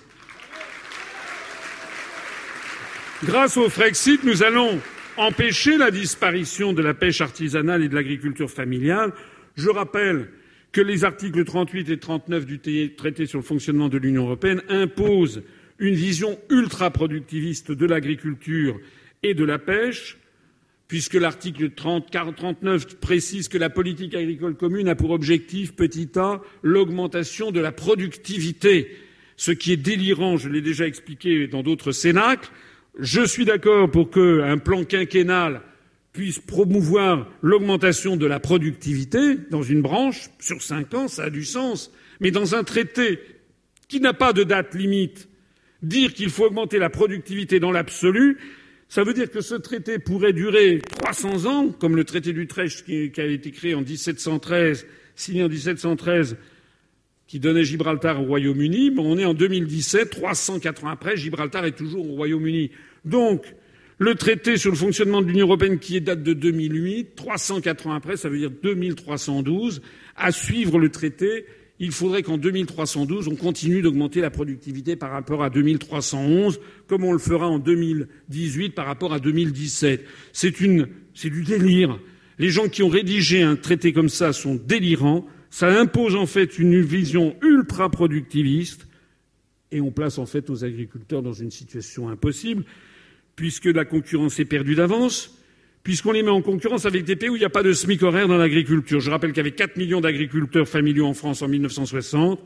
Grâce 3.24 3.58
au 3.58 3.70
Frexit, 3.70 4.24
nous 4.24 4.44
allons 4.44 4.80
empêcher 5.18 5.78
la 5.78 5.92
disparition 5.92 6.72
de 6.72 6.82
la 6.82 6.94
pêche 6.94 7.20
artisanale 7.20 7.84
et 7.84 7.90
de 7.90 7.96
l'agriculture 7.96 8.50
familiale. 8.50 9.12
Je 9.56 9.70
rappelle 9.70 10.30
que 10.72 10.82
les 10.82 11.04
articles 11.04 11.44
38 11.44 11.90
et 11.90 12.00
39 12.00 12.46
du 12.46 12.60
traité 12.96 13.26
sur 13.26 13.40
le 13.40 13.44
fonctionnement 13.44 13.90
de 13.90 13.98
l'Union 13.98 14.24
européenne 14.24 14.62
imposent 14.70 15.44
une 15.80 15.96
vision 15.96 16.40
ultra-productiviste 16.50 17.72
de 17.72 17.86
l'agriculture 17.86 18.80
et 19.24 19.34
de 19.34 19.44
la 19.44 19.60
pêche, 19.60 20.18
puisque 20.90 21.14
l'article 21.14 21.70
39 21.70 23.00
précise 23.00 23.48
que 23.48 23.60
la 23.60 23.70
politique 23.70 24.16
agricole 24.16 24.56
commune 24.56 24.90
a 24.90 24.96
pour 24.96 25.12
objectif, 25.12 25.76
petit 25.76 26.10
a, 26.16 26.42
l'augmentation 26.64 27.52
de 27.52 27.60
la 27.60 27.72
productivité, 27.72 28.98
ce 29.38 29.52
qui 29.52 29.72
est 29.72 29.78
délirant, 29.78 30.36
je 30.36 30.50
l'ai 30.50 30.62
déjà 30.62 30.88
expliqué 30.88 31.48
dans 31.48 31.62
d'autres 31.62 31.92
cénacles. 31.92 32.50
Je 32.98 33.24
suis 33.24 33.46
d'accord 33.46 33.90
pour 33.92 34.10
qu'un 34.10 34.58
plan 34.58 34.84
quinquennal 34.84 35.62
puisse 36.12 36.40
promouvoir 36.40 37.30
l'augmentation 37.44 38.18
de 38.18 38.26
la 38.26 38.40
productivité 38.40 39.38
dans 39.52 39.62
une 39.62 39.84
branche 39.84 40.32
sur 40.40 40.60
cinq 40.64 40.96
ans, 40.96 41.08
ça 41.08 41.26
a 41.26 41.30
du 41.30 41.46
sens. 41.46 41.92
Mais 42.20 42.32
dans 42.32 42.56
un 42.56 42.64
traité 42.64 43.20
qui 43.88 44.00
n'a 44.00 44.14
pas 44.14 44.34
de 44.34 44.44
date 44.44 44.74
limite, 44.74 45.30
dire 45.84 46.16
qu'il 46.16 46.32
faut 46.32 46.46
augmenter 46.46 46.80
la 46.80 46.90
productivité 46.90 47.60
dans 47.60 47.72
l'absolu, 47.72 48.40
ça 48.90 49.04
veut 49.04 49.14
dire 49.14 49.30
que 49.30 49.42
ce 49.42 49.54
traité 49.54 50.00
pourrait 50.00 50.34
durer 50.34 50.82
300 50.98 51.46
ans, 51.46 51.70
comme 51.70 51.96
le 51.96 52.04
traité 52.04 52.34
d'Utrecht 52.34 52.84
qui, 52.84 53.12
a 53.22 53.26
été 53.26 53.52
créé 53.52 53.76
en 53.76 53.82
1713, 53.82 54.88
signé 55.16 55.44
en 55.44 55.48
1713, 55.48 56.38
qui 57.28 57.40
donnait 57.40 57.64
Gibraltar 57.64 58.20
au 58.20 58.26
Royaume-Uni. 58.26 58.90
Bon, 58.90 59.06
on 59.06 59.20
est 59.20 59.26
en 59.26 59.36
2017, 59.36 60.10
304 60.10 60.86
ans 60.86 60.90
après, 60.90 61.16
Gibraltar 61.18 61.66
est 61.66 61.78
toujours 61.78 62.10
au 62.10 62.16
Royaume-Uni. 62.16 62.72
Donc, 63.06 63.46
le 64.00 64.16
traité 64.16 64.58
sur 64.58 64.72
le 64.72 64.78
fonctionnement 64.78 65.22
de 65.22 65.28
l'Union 65.28 65.46
européenne 65.46 65.78
qui 65.78 66.02
date 66.02 66.24
de 66.24 66.34
2008, 66.34 67.16
304 67.16 67.88
ans 67.88 67.94
après, 67.94 68.18
ça 68.18 68.28
veut 68.28 68.40
dire 68.40 68.50
2312, 68.50 69.84
à 70.16 70.32
suivre 70.32 70.80
le 70.80 70.90
traité 70.90 71.46
il 71.80 71.92
faudrait 71.92 72.24
qu'en 72.24 72.38
2312, 72.38 73.30
on 73.30 73.36
continue 73.36 73.82
d'augmenter 73.82 74.20
la 74.20 74.30
productivité 74.30 74.98
par 74.98 75.12
rapport 75.12 75.44
à 75.44 75.50
2311, 75.50 76.60
comme 76.88 77.06
on 77.06 77.14
le 77.14 77.20
fera 77.20 77.48
en 77.48 77.58
2018 77.58 78.72
par 78.72 78.86
rapport 78.86 79.14
à 79.14 79.20
2017. 79.20 80.06
C'est 80.34 80.52
du 80.52 81.44
délire. 81.44 81.98
Les 82.38 82.50
gens 82.50 82.68
qui 82.68 82.84
ont 82.84 82.90
rédigé 82.90 83.42
un 83.42 83.56
traité 83.56 83.94
comme 83.94 84.10
ça 84.10 84.34
sont 84.34 84.56
délirants. 84.56 85.26
Ça 85.50 85.68
impose 85.80 86.16
en 86.16 86.26
fait 86.26 86.60
une 86.60 86.82
vision 86.82 87.36
ultra 87.42 87.90
productiviste 87.90 88.88
et 89.72 89.82
on 89.82 89.92
place 89.92 90.18
en 90.18 90.26
fait 90.26 90.48
nos 90.50 90.64
agriculteurs 90.66 91.22
dans 91.22 91.34
une 91.34 91.52
situation 91.52 92.10
impossible 92.10 92.66
puisque 93.36 93.66
la 93.66 93.86
concurrence 93.86 94.40
est 94.40 94.46
perdue 94.46 94.76
d'avance 94.76 95.39
puisqu'on 95.84 96.12
les 96.12 96.24
met 96.24 96.30
en 96.30 96.42
concurrence 96.42 96.86
avec 96.86 97.06
des 97.06 97.16
pays 97.16 97.30
où 97.30 97.36
il 97.36 97.40
n'y 97.40 97.46
a 97.46 97.50
pas 97.50 97.64
de 97.64 97.74
SMIC 97.74 98.04
horaire 98.04 98.28
dans 98.28 98.38
l'agriculture. 98.38 99.00
Je 99.00 99.10
rappelle 99.10 99.32
qu'il 99.32 99.38
y 99.38 99.42
avait 99.42 99.52
4 99.52 99.78
millions 99.78 100.02
d'agriculteurs 100.02 100.68
familiaux 100.68 101.06
en 101.06 101.14
France 101.14 101.42
en 101.42 101.48
1960. 101.48 102.40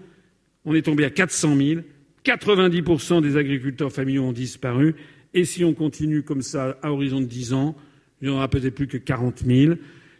On 0.66 0.76
est 0.76 0.84
tombé 0.84 1.06
à 1.06 1.10
400 1.10 1.56
000. 1.56 1.82
90% 2.24 3.22
des 3.22 3.38
agriculteurs 3.38 3.92
familiaux 3.92 4.24
ont 4.24 4.32
disparu. 4.32 4.96
Et 5.34 5.46
si 5.46 5.64
on 5.64 5.74
continue 5.74 6.24
comme 6.24 6.42
ça 6.42 6.78
à 6.82 6.92
horizon 6.92 7.20
de 7.20 7.26
10 7.26 7.54
ans, 7.54 7.76
il 8.22 8.30
n'y 8.30 8.34
en 8.34 8.38
aura 8.38 8.48
peut-être 8.48 8.76
plus 8.76 8.88
que 8.88 8.98
40 8.98 9.44
000 9.46 9.76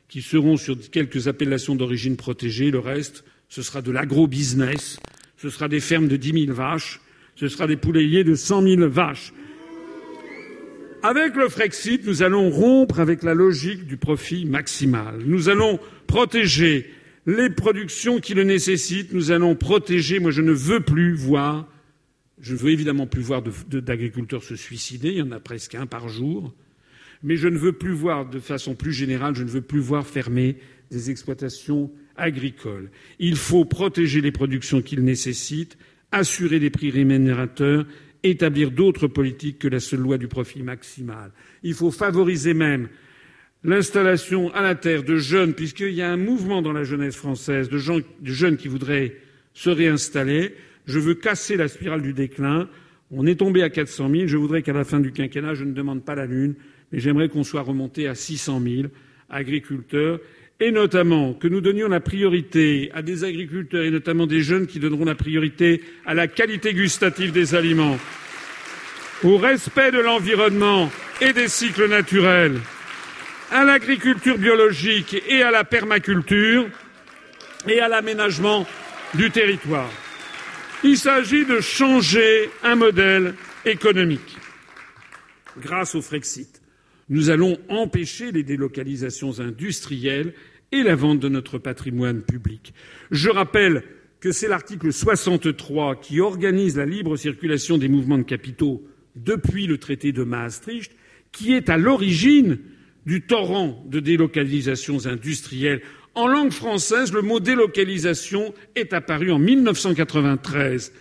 qui 0.10 0.22
seront 0.22 0.58
sur 0.58 0.78
quelques 0.92 1.28
appellations 1.28 1.76
d'origine 1.76 2.18
protégée. 2.18 2.72
Le 2.72 2.80
reste, 2.80 3.24
ce 3.48 3.62
sera 3.62 3.82
de 3.82 3.92
l'agro-business. 3.92 5.00
Ce 5.38 5.50
sera 5.50 5.68
des 5.68 5.80
fermes 5.80 6.08
de 6.08 6.18
10 6.18 6.46
000 6.46 6.54
vaches. 6.54 7.00
Ce 7.36 7.48
sera 7.48 7.68
des 7.68 7.78
poulaillers 7.78 8.24
de 8.24 8.36
100 8.36 8.62
000 8.64 8.90
vaches. 8.90 9.34
Avec 11.06 11.36
le 11.36 11.50
Frexit, 11.50 12.08
nous 12.08 12.24
allons 12.24 12.50
rompre 12.50 13.02
avec 13.02 13.24
la 13.24 13.34
logique 13.34 13.86
du 13.86 13.98
profit 13.98 14.46
maximal. 14.46 15.22
Nous 15.26 15.50
allons 15.50 15.78
protéger 16.08 16.90
les 17.26 17.50
productions 17.50 18.22
qui 18.22 18.34
le 18.34 18.46
nécessitent. 18.46 19.12
Nous 19.12 19.32
allons 19.32 19.54
protéger. 19.54 20.20
Moi, 20.20 20.32
je 20.32 20.42
ne 20.42 20.54
veux 20.54 20.80
plus 20.80 21.14
voir. 21.14 21.68
Je 22.40 22.54
ne 22.54 22.58
veux 22.58 22.72
évidemment 22.72 23.06
plus 23.06 23.22
voir 23.22 23.42
d'agriculteurs 23.42 24.44
se 24.44 24.56
suicider. 24.56 25.10
Il 25.10 25.18
y 25.18 25.22
en 25.22 25.34
a 25.34 25.42
presque 25.42 25.76
un 25.76 25.88
par 25.88 26.08
jour. 26.08 26.56
Mais 27.22 27.36
je 27.36 27.50
ne 27.50 27.58
veux 27.58 27.74
plus 27.74 27.92
voir, 27.92 28.30
de 28.30 28.40
façon 28.40 28.74
plus 28.74 28.94
générale, 28.94 29.36
je 29.36 29.44
ne 29.44 29.50
veux 29.50 29.62
plus 29.62 29.82
voir 29.82 30.08
fermer 30.08 30.56
des 30.90 31.12
exploitations 31.12 31.92
agricoles. 32.16 32.90
Il 33.20 33.36
faut 33.36 33.66
protéger 33.66 34.22
les 34.22 34.32
productions 34.32 34.82
qu'ils 34.82 35.04
nécessitent, 35.04 35.78
assurer 36.14 36.62
des 36.62 36.70
prix 36.70 36.92
rémunérateurs 36.92 37.86
établir 38.24 38.72
d'autres 38.72 39.08
politiques 39.08 39.60
que 39.60 39.68
la 39.68 39.80
seule 39.80 40.00
loi 40.00 40.18
du 40.18 40.28
profit 40.28 40.64
maximal. 40.64 41.32
Il 41.62 41.74
faut 41.74 41.92
favoriser 41.92 42.54
même 42.54 42.88
l'installation 43.64 44.54
à 44.54 44.62
la 44.62 44.76
terre 44.76 45.04
de 45.04 45.18
jeunes, 45.18 45.54
puisqu'il 45.54 45.94
y 45.94 46.02
a 46.02 46.12
un 46.12 46.18
mouvement 46.18 46.62
dans 46.62 46.74
la 46.74 46.84
jeunesse 46.84 47.16
française 47.16 47.70
de, 47.70 47.78
de 47.78 48.32
jeunes 48.32 48.58
qui 48.58 48.68
voudraient 48.68 49.16
se 49.54 49.70
réinstaller. 49.70 50.56
Je 50.86 51.00
veux 51.00 51.16
casser 51.16 51.56
la 51.56 51.68
spirale 51.68 52.02
du 52.02 52.14
déclin. 52.14 52.70
On 53.12 53.26
est 53.26 53.36
tombé 53.36 53.62
à 53.64 53.70
400 53.70 54.10
000. 54.10 54.28
Je 54.28 54.38
voudrais 54.38 54.64
qu'à 54.64 54.74
la 54.74 54.84
fin 54.84 55.00
du 55.00 55.12
quinquennat, 55.12 55.54
je 55.54 55.64
ne 55.64 55.74
demande 55.74 56.04
pas 56.04 56.16
la 56.16 56.26
lune, 56.26 56.56
mais 56.92 57.00
j'aimerais 57.00 57.30
qu'on 57.30 57.44
soit 57.44 57.62
remonté 57.62 58.08
à 58.08 58.16
600 58.16 58.62
000 58.62 58.88
agriculteurs 59.30 60.20
et 60.60 60.72
notamment 60.72 61.34
que 61.34 61.48
nous 61.48 61.62
donnions 61.62 61.90
la 61.90 62.00
priorité 62.00 62.92
à 62.94 63.02
des 63.02 63.24
agriculteurs 63.24 63.84
et 63.84 63.92
notamment 63.92 64.28
des 64.28 64.42
jeunes 64.42 64.68
qui 64.68 64.80
donneront 64.80 65.06
la 65.06 65.16
priorité 65.16 65.84
à 66.06 66.14
la 66.14 66.28
qualité 66.28 66.74
gustative 66.74 67.32
des 67.32 67.56
aliments, 67.56 67.98
au 69.24 69.38
respect 69.38 69.92
de 69.92 70.00
l'environnement 70.00 70.90
et 71.22 71.34
des 71.34 71.48
cycles 71.48 71.88
naturels, 71.88 72.60
à 73.52 73.64
l'agriculture 73.64 74.38
biologique 74.38 75.22
et 75.28 75.42
à 75.44 75.52
la 75.52 75.64
permaculture 75.64 76.68
et 77.68 77.80
à 77.80 77.88
l'aménagement 77.88 78.66
du 79.14 79.32
territoire. 79.32 79.90
Il 80.84 80.98
s'agit 80.98 81.46
de 81.46 81.62
changer 81.62 82.50
un 82.64 82.76
modèle 82.76 83.36
économique. 83.66 84.38
Grâce 85.58 85.96
au 85.96 86.02
Frexit, 86.02 86.63
nous 87.10 87.30
allons 87.30 87.58
empêcher 87.70 88.32
les 88.32 88.44
délocalisations 88.44 89.40
industrielles 89.40 90.34
et 90.72 90.84
la 90.84 90.96
vente 90.96 91.20
de 91.20 91.30
notre 91.30 91.58
patrimoine 91.58 92.22
public. 92.22 92.74
Je 93.12 93.30
rappelle 93.30 93.84
que 94.20 94.32
c'est 94.32 94.48
l'article 94.48 94.92
63 94.92 95.98
qui 95.98 96.20
organise 96.20 96.78
la 96.78 96.86
libre 96.86 97.18
circulation 97.18 97.78
des 97.78 97.90
mouvements 97.90 98.18
de 98.18 98.24
capitaux 98.24 98.84
depuis 99.16 99.68
le 99.68 99.78
traité 99.78 100.12
de 100.12 100.24
Maastricht 100.24 100.94
qui 101.32 101.54
est 101.54 101.70
à 101.70 101.78
l'origine 101.78 102.60
du 103.06 103.22
torrent 103.22 103.84
de 103.88 104.00
délocalisations 104.00 105.06
industrielles. 105.06 105.82
En 106.16 106.28
langue 106.28 106.52
française, 106.52 107.12
le 107.12 107.22
mot 107.22 107.40
délocalisation 107.40 108.54
est 108.76 108.94
apparu 108.94 109.32
en 109.32 109.40
1993. 109.40 110.94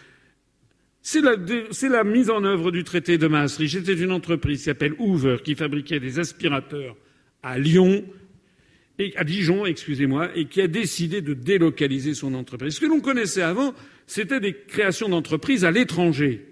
C'est 1.03 1.21
la, 1.21 2.05
mise 2.05 2.31
en 2.31 2.45
œuvre 2.45 2.71
du 2.71 2.85
traité 2.85 3.19
de 3.19 3.27
Maastricht. 3.27 3.79
C'était 3.79 4.01
une 4.01 4.13
entreprise 4.13 4.59
qui 4.59 4.65
s'appelle 4.65 4.95
Hoover 4.99 5.39
qui 5.45 5.55
fabriquait 5.55 6.01
des 6.01 6.19
aspirateurs 6.19 6.97
à 7.43 7.59
Lyon 7.59 8.05
à 9.17 9.25
Dijon, 9.25 9.67
excusez-moi, 9.67 10.31
et 10.35 10.47
qui 10.47 10.61
a 10.61 10.69
décidé 10.69 11.21
de 11.21 11.35
délocaliser 11.35 12.15
son 12.15 12.35
entreprise. 12.35 12.75
Ce 12.75 12.81
que 12.81 12.87
l'on 12.87 13.01
connaissait 13.01 13.43
avant, 13.43 13.75
c'était 14.07 14.41
des 14.41 14.55
créations 14.55 15.09
d'entreprises 15.09 15.65
à 15.65 15.71
l'étranger. 15.71 16.47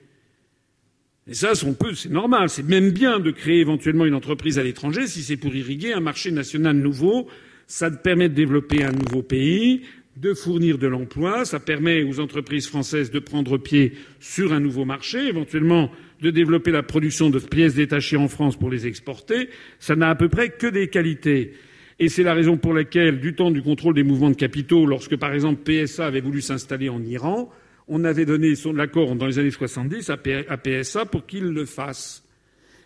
Et 1.27 1.35
ça, 1.35 1.53
c'est 1.55 2.11
normal. 2.11 2.49
C'est 2.49 2.67
même 2.67 2.91
bien 2.91 3.21
de 3.21 3.31
créer 3.31 3.61
éventuellement 3.61 4.07
une 4.07 4.15
entreprise 4.15 4.59
à 4.59 4.63
l'étranger 4.63 5.07
si 5.07 5.23
c'est 5.23 5.37
pour 5.37 5.55
irriguer 5.55 5.93
un 5.93 6.01
marché 6.01 6.31
national 6.31 6.77
nouveau. 6.77 7.29
Ça 7.67 7.91
permet 7.91 8.29
de 8.29 8.35
développer 8.35 8.83
un 8.83 8.93
nouveau 8.93 9.23
pays, 9.23 9.83
de 10.17 10.35
fournir 10.35 10.79
de 10.79 10.87
l'emploi. 10.87 11.45
Ça 11.45 11.61
permet 11.61 12.03
aux 12.03 12.21
entreprises 12.21 12.67
françaises 12.67 13.11
de 13.11 13.19
prendre 13.19 13.59
pied 13.59 13.93
sur 14.19 14.53
un 14.53 14.61
nouveau 14.61 14.85
marché, 14.85 15.29
éventuellement 15.29 15.91
de 16.21 16.31
développer 16.31 16.71
la 16.71 16.83
production 16.83 17.31
de 17.31 17.39
pièces 17.39 17.75
détachées 17.75 18.17
en 18.17 18.29
France 18.29 18.57
pour 18.57 18.71
les 18.71 18.87
exporter. 18.87 19.49
Ça 19.79 19.97
n'a 19.97 20.11
à 20.11 20.15
peu 20.15 20.29
près 20.29 20.51
que 20.51 20.67
des 20.67 20.89
qualités. 20.89 21.55
Et 21.99 22.09
c'est 22.09 22.23
la 22.23 22.35
raison 22.35 22.57
pour 22.57 22.75
laquelle, 22.75 23.21
du 23.21 23.35
temps 23.35 23.51
du 23.51 23.63
contrôle 23.63 23.95
des 23.95 24.03
mouvements 24.03 24.31
de 24.31 24.35
capitaux, 24.35 24.87
lorsque 24.87 25.17
par 25.17 25.33
exemple 25.33 25.63
PSA 25.63 26.07
avait 26.07 26.21
voulu 26.21 26.41
s'installer 26.41 26.89
en 26.89 27.03
Iran, 27.03 27.51
on 27.89 28.05
avait 28.05 28.25
donné 28.25 28.55
son 28.55 28.79
accord 28.79 29.15
dans 29.17 29.27
les 29.27 29.39
années 29.39 29.51
70 29.51 30.11
à 30.11 30.57
PSA 30.57 31.07
pour 31.07 31.27
qu'il 31.27 31.45
le 31.45 31.65
fasse. 31.67 32.25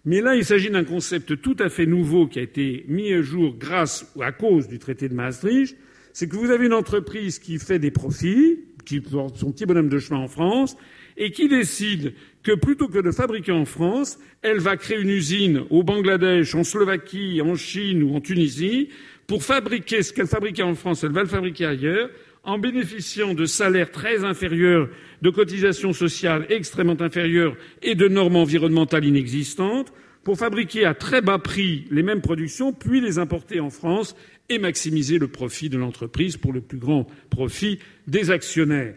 Mais 0.04 0.20
là, 0.20 0.34
il 0.34 0.44
s'agit 0.44 0.70
d'un 0.70 0.84
concept 0.84 1.40
tout 1.40 1.56
à 1.60 1.68
fait 1.68 1.86
nouveau 1.86 2.26
qui 2.26 2.38
a 2.38 2.42
été 2.42 2.84
mis 2.88 3.12
à 3.12 3.22
jour 3.22 3.54
grâce 3.56 4.10
ou 4.16 4.22
à 4.22 4.32
cause 4.32 4.68
du 4.68 4.78
traité 4.78 5.08
de 5.08 5.14
Maastricht. 5.14 5.76
C'est 6.14 6.28
que 6.28 6.36
vous 6.36 6.52
avez 6.52 6.66
une 6.66 6.74
entreprise 6.74 7.40
qui 7.40 7.58
fait 7.58 7.80
des 7.80 7.90
profits, 7.90 8.60
qui 8.84 9.00
porte 9.00 9.36
son 9.36 9.50
petit 9.50 9.66
bonhomme 9.66 9.88
de 9.88 9.98
chemin 9.98 10.20
en 10.20 10.28
France, 10.28 10.76
et 11.16 11.32
qui 11.32 11.48
décide 11.48 12.14
que 12.44 12.52
plutôt 12.52 12.86
que 12.86 13.00
de 13.00 13.10
fabriquer 13.10 13.50
en 13.50 13.64
France, 13.64 14.20
elle 14.40 14.60
va 14.60 14.76
créer 14.76 15.00
une 15.00 15.10
usine 15.10 15.64
au 15.70 15.82
Bangladesh, 15.82 16.54
en 16.54 16.62
Slovaquie, 16.62 17.42
en 17.42 17.56
Chine 17.56 18.04
ou 18.04 18.14
en 18.14 18.20
Tunisie. 18.20 18.90
Pour 19.26 19.42
fabriquer 19.42 20.04
ce 20.04 20.12
qu'elle 20.12 20.28
fabriquait 20.28 20.62
en 20.62 20.76
France, 20.76 21.02
elle 21.02 21.10
va 21.10 21.22
le 21.22 21.28
fabriquer 21.28 21.66
ailleurs 21.66 22.10
en 22.44 22.58
bénéficiant 22.58 23.34
de 23.34 23.44
salaires 23.44 23.90
très 23.90 24.22
inférieurs, 24.22 24.88
de 25.20 25.30
cotisations 25.30 25.92
sociales 25.92 26.46
extrêmement 26.48 27.00
inférieures 27.00 27.56
et 27.82 27.96
de 27.96 28.06
normes 28.06 28.36
environnementales 28.36 29.04
inexistantes 29.04 29.92
pour 30.22 30.38
fabriquer 30.38 30.84
à 30.84 30.94
très 30.94 31.20
bas 31.20 31.38
prix 31.38 31.84
les 31.90 32.02
mêmes 32.02 32.22
productions, 32.22 32.72
puis 32.72 33.00
les 33.00 33.18
importer 33.18 33.60
en 33.60 33.70
France 33.70 34.16
et 34.48 34.58
maximiser 34.58 35.18
le 35.18 35.28
profit 35.28 35.68
de 35.68 35.78
l'entreprise 35.78 36.36
pour 36.36 36.52
le 36.52 36.60
plus 36.60 36.78
grand 36.78 37.06
profit 37.30 37.78
des 38.06 38.30
actionnaires. 38.30 38.94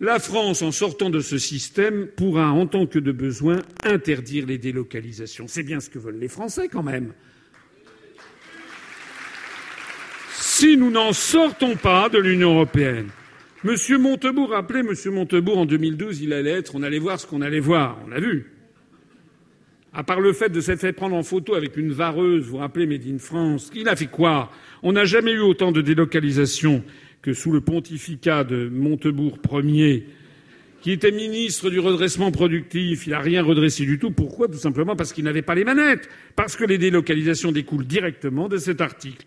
La 0.00 0.18
France, 0.18 0.62
en 0.62 0.72
sortant 0.72 1.10
de 1.10 1.20
ce 1.20 1.36
système, 1.36 2.06
pourra, 2.06 2.50
en 2.50 2.66
tant 2.66 2.86
que 2.86 2.98
de 2.98 3.12
besoin, 3.12 3.60
interdire 3.84 4.46
les 4.46 4.56
délocalisations. 4.56 5.46
C'est 5.46 5.62
bien 5.62 5.78
ce 5.78 5.90
que 5.90 5.98
veulent 5.98 6.18
les 6.18 6.28
Français, 6.28 6.68
quand 6.68 6.82
même. 6.82 7.12
Si 10.32 10.76
nous 10.78 10.90
n'en 10.90 11.12
sortons 11.12 11.76
pas 11.76 12.08
de 12.08 12.18
l'Union 12.18 12.54
européenne, 12.54 13.10
M. 13.62 13.76
Montebourg, 13.98 14.50
rappelez, 14.50 14.80
M. 14.80 14.94
Montebourg, 15.12 15.58
en 15.58 15.66
2012, 15.66 16.22
il 16.22 16.32
allait 16.32 16.50
être, 16.50 16.74
on 16.74 16.82
allait 16.82 16.98
voir 16.98 17.20
ce 17.20 17.26
qu'on 17.26 17.42
allait 17.42 17.60
voir. 17.60 17.98
On 18.04 18.08
l'a 18.08 18.20
vu. 18.20 18.59
À 19.92 20.04
part 20.04 20.20
le 20.20 20.32
fait 20.32 20.50
de 20.50 20.60
s'être 20.60 20.80
fait 20.80 20.92
prendre 20.92 21.16
en 21.16 21.24
photo 21.24 21.54
avec 21.56 21.76
une 21.76 21.90
vareuse, 21.90 22.44
vous 22.44 22.52
vous 22.52 22.56
rappelez, 22.58 22.86
Made 22.86 23.06
in 23.08 23.18
France, 23.18 23.72
il 23.74 23.88
a 23.88 23.96
fait 23.96 24.06
quoi? 24.06 24.52
On 24.84 24.92
n'a 24.92 25.04
jamais 25.04 25.32
eu 25.32 25.40
autant 25.40 25.72
de 25.72 25.80
délocalisations 25.80 26.84
que 27.22 27.32
sous 27.32 27.50
le 27.50 27.60
pontificat 27.60 28.44
de 28.44 28.68
Montebourg 28.68 29.38
Ier, 29.52 30.06
qui 30.80 30.92
était 30.92 31.10
ministre 31.10 31.70
du 31.70 31.80
redressement 31.80 32.30
productif, 32.30 33.06
il 33.06 33.10
n'a 33.10 33.18
rien 33.18 33.42
redressé 33.42 33.84
du 33.84 33.98
tout. 33.98 34.12
Pourquoi? 34.12 34.46
Tout 34.46 34.58
simplement 34.58 34.94
parce 34.94 35.12
qu'il 35.12 35.24
n'avait 35.24 35.42
pas 35.42 35.56
les 35.56 35.64
manettes, 35.64 36.08
parce 36.36 36.56
que 36.56 36.64
les 36.64 36.78
délocalisations 36.78 37.50
découlent 37.50 37.86
directement 37.86 38.48
de 38.48 38.58
cet 38.58 38.80
article. 38.80 39.26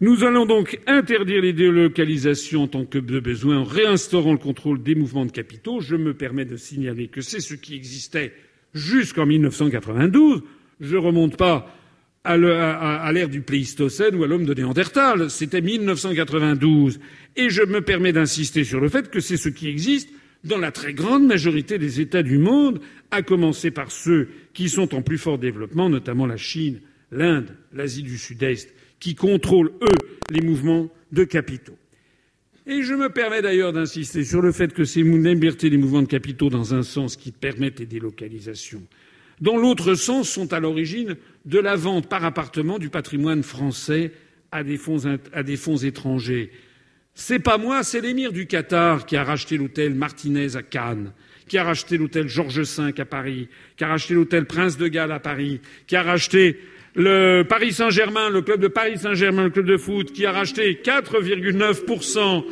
Nous 0.00 0.24
allons 0.24 0.46
donc 0.46 0.80
interdire 0.86 1.42
les 1.42 1.52
délocalisations 1.52 2.62
en 2.62 2.68
tant 2.68 2.84
que 2.86 2.98
de 2.98 3.20
besoin 3.20 3.58
en 3.58 3.64
réinstaurant 3.64 4.32
le 4.32 4.38
contrôle 4.38 4.82
des 4.82 4.94
mouvements 4.94 5.26
de 5.26 5.30
capitaux. 5.30 5.80
Je 5.80 5.94
me 5.94 6.14
permets 6.14 6.46
de 6.46 6.56
signaler 6.56 7.08
que 7.08 7.20
c'est 7.20 7.40
ce 7.40 7.54
qui 7.54 7.76
existait 7.76 8.32
jusqu'en 8.74 9.26
1992. 9.26 10.42
Je 10.80 10.96
ne 10.96 11.00
remonte 11.00 11.36
pas 11.36 11.74
à 12.24 13.12
l'ère 13.12 13.28
du 13.28 13.42
Pléistocène 13.42 14.14
ou 14.16 14.24
à 14.24 14.26
l'homme 14.26 14.46
de 14.46 14.54
Néandertal. 14.54 15.30
C'était 15.30 15.60
1992. 15.60 16.98
Et 17.36 17.50
je 17.50 17.62
me 17.62 17.80
permets 17.80 18.12
d'insister 18.12 18.64
sur 18.64 18.80
le 18.80 18.88
fait 18.88 19.10
que 19.10 19.20
c'est 19.20 19.36
ce 19.36 19.48
qui 19.48 19.68
existe 19.68 20.08
dans 20.42 20.58
la 20.58 20.72
très 20.72 20.92
grande 20.92 21.26
majorité 21.26 21.78
des 21.78 22.00
États 22.00 22.22
du 22.22 22.38
monde, 22.38 22.80
à 23.10 23.22
commencer 23.22 23.70
par 23.70 23.90
ceux 23.90 24.28
qui 24.52 24.68
sont 24.68 24.94
en 24.94 25.00
plus 25.00 25.18
fort 25.18 25.38
développement, 25.38 25.88
notamment 25.88 26.26
la 26.26 26.36
Chine, 26.36 26.80
l'Inde, 27.10 27.48
l'Asie 27.72 28.02
du 28.02 28.18
Sud-Est, 28.18 28.74
qui 29.00 29.14
contrôlent, 29.14 29.72
eux, 29.82 30.08
les 30.30 30.42
mouvements 30.42 30.90
de 31.12 31.24
capitaux. 31.24 31.78
Et 32.66 32.82
je 32.82 32.94
me 32.94 33.10
permets 33.10 33.42
d'ailleurs 33.42 33.74
d'insister 33.74 34.24
sur 34.24 34.40
le 34.40 34.50
fait 34.50 34.72
que 34.72 34.84
ces 34.84 35.02
libertés 35.02 35.68
des 35.68 35.76
mouvements 35.76 36.02
de 36.02 36.08
capitaux, 36.08 36.48
dans 36.48 36.74
un 36.74 36.82
sens 36.82 37.16
qui 37.16 37.30
permettent 37.30 37.80
les 37.80 37.86
délocalisations, 37.86 38.82
dans 39.40 39.58
l'autre 39.58 39.94
sens, 39.94 40.30
sont 40.30 40.52
à 40.52 40.60
l'origine 40.60 41.16
de 41.44 41.58
la 41.58 41.76
vente 41.76 42.08
par 42.08 42.24
appartement 42.24 42.78
du 42.78 42.88
patrimoine 42.88 43.42
français 43.42 44.12
à 44.50 44.64
des 44.64 44.78
fonds, 44.78 45.18
à 45.32 45.42
des 45.42 45.56
fonds 45.56 45.76
étrangers. 45.76 46.52
C'est 47.14 47.38
pas 47.38 47.58
moi, 47.58 47.82
c'est 47.82 48.00
l'émir 48.00 48.32
du 48.32 48.46
Qatar 48.46 49.04
qui 49.04 49.16
a 49.16 49.24
racheté 49.24 49.58
l'hôtel 49.58 49.94
Martinez 49.94 50.56
à 50.56 50.62
Cannes, 50.62 51.12
qui 51.46 51.58
a 51.58 51.64
racheté 51.64 51.98
l'hôtel 51.98 52.28
Georges 52.28 52.60
V 52.60 52.92
à 52.96 53.04
Paris, 53.04 53.48
qui 53.76 53.84
a 53.84 53.88
racheté 53.88 54.14
l'hôtel 54.14 54.46
Prince 54.46 54.78
de 54.78 54.88
Galles 54.88 55.12
à 55.12 55.20
Paris, 55.20 55.60
qui 55.86 55.96
a 55.96 56.02
racheté 56.02 56.58
le 56.94 57.42
Paris 57.42 57.72
Saint-Germain, 57.72 58.30
le 58.30 58.42
club 58.42 58.60
de 58.60 58.68
Paris 58.68 58.98
Saint-Germain, 58.98 59.44
le 59.44 59.50
club 59.50 59.66
de 59.66 59.76
foot, 59.76 60.12
qui 60.12 60.26
a 60.26 60.32
racheté 60.32 60.80
4,9%, 60.82 62.44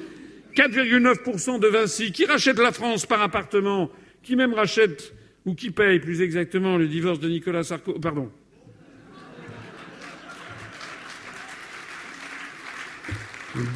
4,9% 0.55 1.61
de 1.61 1.69
Vinci, 1.69 2.13
qui 2.13 2.25
rachète 2.25 2.59
la 2.59 2.73
France 2.73 3.07
par 3.07 3.23
appartement, 3.23 3.91
qui 4.23 4.37
même 4.37 4.55
rachète 4.55 5.15
ou 5.45 5.55
qui 5.55 5.71
paye 5.71 5.99
plus 5.99 6.21
exactement 6.23 6.77
le 6.77 6.87
divorce 6.89 7.21
de 7.21 7.29
Nicolas 7.29 7.65
Sarkozy. 7.65 8.01
Pardon. 8.01 8.31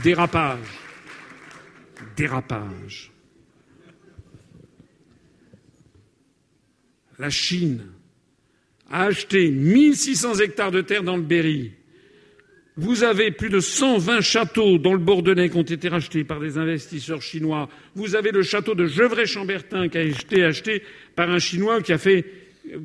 Dérapage. 0.02 0.80
Dérapage. 2.16 3.12
La 7.18 7.30
Chine 7.30 7.95
a 8.90 9.04
acheté 9.04 9.50
1600 9.50 10.40
hectares 10.40 10.70
de 10.70 10.80
terre 10.80 11.02
dans 11.02 11.16
le 11.16 11.22
Berry. 11.22 11.72
Vous 12.78 13.04
avez 13.04 13.30
plus 13.30 13.48
de 13.48 13.58
120 13.58 14.20
châteaux 14.20 14.76
dans 14.76 14.92
le 14.92 14.98
Bordelais 14.98 15.48
qui 15.48 15.56
ont 15.56 15.62
été 15.62 15.88
rachetés 15.88 16.24
par 16.24 16.40
des 16.40 16.58
investisseurs 16.58 17.22
chinois. 17.22 17.70
Vous 17.94 18.16
avez 18.16 18.32
le 18.32 18.42
château 18.42 18.74
de 18.74 18.84
Gevrey-Chambertin 18.84 19.88
qui 19.88 19.96
a 19.96 20.02
été 20.02 20.44
acheté 20.44 20.82
par 21.14 21.30
un 21.30 21.38
Chinois 21.38 21.80
qui 21.80 21.94
a 21.94 21.98
fait 21.98 22.26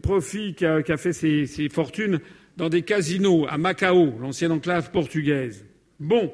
profit, 0.02 0.54
qui 0.54 0.66
a, 0.66 0.98
fait 0.98 1.12
ses, 1.12 1.46
ses 1.46 1.68
fortunes 1.68 2.22
dans 2.56 2.70
des 2.70 2.84
casinos 2.84 3.46
à 3.50 3.58
Macao, 3.58 4.14
l'ancienne 4.22 4.54
enclave 4.54 4.92
portugaise. 4.92 5.66
Bon, 6.00 6.32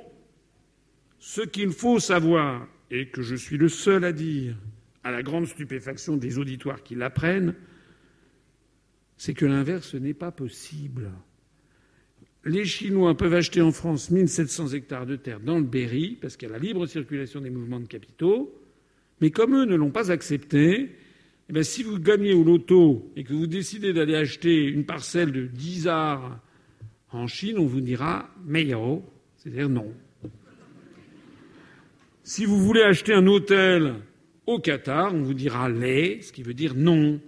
ce 1.19 1.41
qu'il 1.41 1.72
faut 1.72 1.99
savoir, 1.99 2.68
et 2.91 3.07
que 3.07 3.23
je 3.23 3.35
suis 3.35 3.57
le 3.57 3.69
seul 3.69 4.03
à 4.03 4.11
dire, 4.11 4.56
à 5.03 5.11
la 5.11 5.23
grande 5.23 5.48
stupéfaction 5.48 6.15
des 6.15 6.38
auditoires 6.38 6.84
qui 6.84 6.94
l'apprennent, 6.94 7.56
c'est 9.18 9.34
que 9.34 9.45
l'inverse 9.45 9.95
n'est 9.95 10.14
pas 10.14 10.31
possible. 10.31 11.11
Les 12.45 12.65
Chinois 12.65 13.18
peuvent 13.18 13.34
acheter 13.34 13.61
en 13.61 13.72
France 13.72 14.10
1700 14.10 14.69
hectares 14.69 15.06
de 15.06 15.15
terre 15.15 15.39
dans 15.39 15.57
le 15.57 15.65
Berry, 15.65 16.18
parce 16.22 16.38
qu'il 16.38 16.48
y 16.48 16.52
a 16.52 16.53
la 16.53 16.64
libre 16.64 16.85
circulation 16.85 17.41
des 17.41 17.49
mouvements 17.49 17.80
de 17.80 17.88
capitaux, 17.88 18.53
mais 19.19 19.31
comme 19.31 19.56
eux 19.56 19.65
ne 19.65 19.76
l'ont 19.76 19.91
pas 19.91 20.11
accepté, 20.11 20.91
eh 21.49 21.53
bien, 21.53 21.64
si 21.64 21.84
vous 21.84 21.99
gagnez 21.99 22.34
au 22.34 22.44
loto 22.44 23.11
et 23.15 23.23
que 23.23 23.34
vous 23.34 23.48
décidez 23.48 23.94
d'aller 23.94 24.15
acheter 24.15 24.65
une 24.65 24.85
parcelle 24.85 25.31
de 25.31 25.48
10 25.48 25.88
arts 25.88 26.39
en 27.11 27.27
Chine, 27.27 27.57
on 27.57 27.65
vous 27.65 27.81
dira 27.81 28.30
meilleur, 28.45 29.02
c'est-à-dire 29.38 29.69
non. 29.69 29.94
Si 32.23 32.45
vous 32.45 32.60
voulez 32.60 32.81
acheter 32.81 33.14
un 33.14 33.26
hôtel 33.27 33.95
au 34.45 34.60
Qatar, 34.60 35.14
on 35.14 35.22
vous 35.22 35.34
dira 35.34 35.69
lait, 35.69 36.19
ce 36.22 36.34
qui 36.34 36.44
veut 36.44 36.53
dire 36.53 36.76
non. 36.76 37.22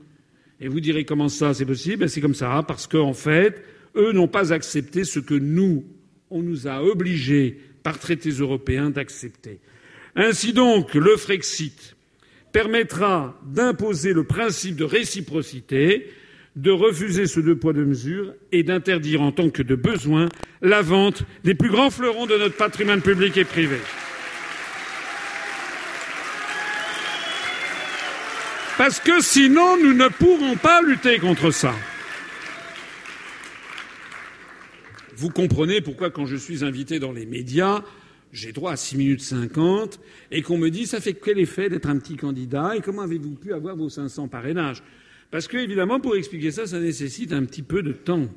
Et 0.61 0.67
vous 0.67 0.79
direz 0.79 1.05
comment 1.05 1.29
ça 1.29 1.53
c'est 1.53 1.65
possible? 1.65 1.97
Ben, 1.97 2.07
C'est 2.07 2.21
comme 2.21 2.35
ça, 2.35 2.63
parce 2.67 2.87
qu'en 2.87 3.13
fait, 3.13 3.63
eux 3.95 4.11
n'ont 4.11 4.27
pas 4.27 4.53
accepté 4.53 5.03
ce 5.03 5.19
que 5.19 5.33
nous, 5.33 5.85
on 6.29 6.41
nous 6.41 6.67
a 6.67 6.83
obligés 6.83 7.59
par 7.83 7.97
traités 7.97 8.29
européens 8.29 8.89
d'accepter. 8.89 9.59
Ainsi 10.15 10.53
donc, 10.53 10.93
le 10.95 11.15
Frexit 11.17 11.95
permettra 12.51 13.39
d'imposer 13.45 14.13
le 14.13 14.23
principe 14.23 14.75
de 14.75 14.83
réciprocité, 14.83 16.09
de 16.55 16.71
refuser 16.71 17.27
ce 17.27 17.39
deux 17.39 17.55
poids 17.55 17.73
deux 17.73 17.85
mesures 17.85 18.33
et 18.51 18.63
d'interdire 18.63 19.21
en 19.21 19.31
tant 19.31 19.49
que 19.49 19.63
de 19.63 19.75
besoin 19.75 20.27
la 20.61 20.81
vente 20.81 21.23
des 21.43 21.55
plus 21.55 21.69
grands 21.69 21.91
fleurons 21.91 22.25
de 22.25 22.37
notre 22.37 22.57
patrimoine 22.57 23.01
public 23.01 23.37
et 23.37 23.45
privé. 23.45 23.77
Parce 28.79 29.01
que 29.01 29.21
sinon, 29.21 29.75
nous 29.75 29.93
ne 29.93 30.07
pourrons 30.07 30.55
pas 30.55 30.81
lutter 30.81 31.19
contre 31.19 31.51
ça. 31.51 31.75
Vous 35.17 35.29
comprenez 35.29 35.81
pourquoi, 35.81 36.11
quand 36.11 36.25
je 36.25 36.37
suis 36.37 36.63
invité 36.63 36.97
dans 36.97 37.11
les 37.11 37.25
médias, 37.25 37.83
j'ai 38.31 38.53
droit 38.53 38.71
à 38.71 38.77
6 38.77 38.95
minutes 38.95 39.21
50 39.21 39.99
et 40.31 40.41
qu'on 40.43 40.57
me 40.57 40.69
dit 40.69 40.87
ça 40.87 41.01
fait 41.01 41.13
quel 41.13 41.39
effet 41.39 41.67
d'être 41.67 41.89
un 41.89 41.97
petit 41.99 42.15
candidat 42.15 42.77
et 42.77 42.79
comment 42.79 43.01
avez-vous 43.01 43.35
pu 43.35 43.51
avoir 43.51 43.75
vos 43.75 43.89
500 43.89 44.29
parrainages? 44.29 44.81
Parce 45.29 45.49
que, 45.49 45.57
évidemment, 45.57 45.99
pour 45.99 46.15
expliquer 46.15 46.51
ça, 46.51 46.65
ça 46.65 46.79
nécessite 46.79 47.33
un 47.33 47.43
petit 47.43 47.63
peu 47.63 47.83
de 47.83 47.91
temps. 47.91 48.29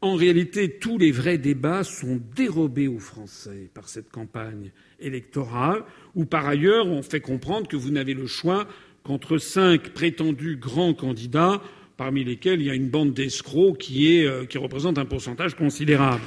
En 0.00 0.14
réalité, 0.14 0.78
tous 0.78 0.96
les 0.96 1.10
vrais 1.10 1.38
débats 1.38 1.82
sont 1.82 2.20
dérobés 2.36 2.88
aux 2.88 3.00
Français 3.00 3.68
par 3.74 3.88
cette 3.88 4.10
campagne 4.10 4.70
électorale, 4.98 5.82
où 6.14 6.24
par 6.24 6.46
ailleurs 6.46 6.86
on 6.86 7.02
fait 7.02 7.20
comprendre 7.20 7.68
que 7.68 7.76
vous 7.76 7.90
n'avez 7.90 8.14
le 8.14 8.26
choix 8.26 8.66
qu'entre 9.04 9.38
cinq 9.38 9.90
prétendus 9.90 10.56
grands 10.56 10.94
candidats, 10.94 11.60
parmi 11.96 12.24
lesquels 12.24 12.60
il 12.60 12.66
y 12.66 12.70
a 12.70 12.74
une 12.74 12.88
bande 12.88 13.12
d'escrocs 13.12 13.78
qui, 13.78 14.24
euh, 14.24 14.46
qui 14.46 14.58
représente 14.58 14.98
un 14.98 15.04
pourcentage 15.04 15.54
considérable. 15.54 16.22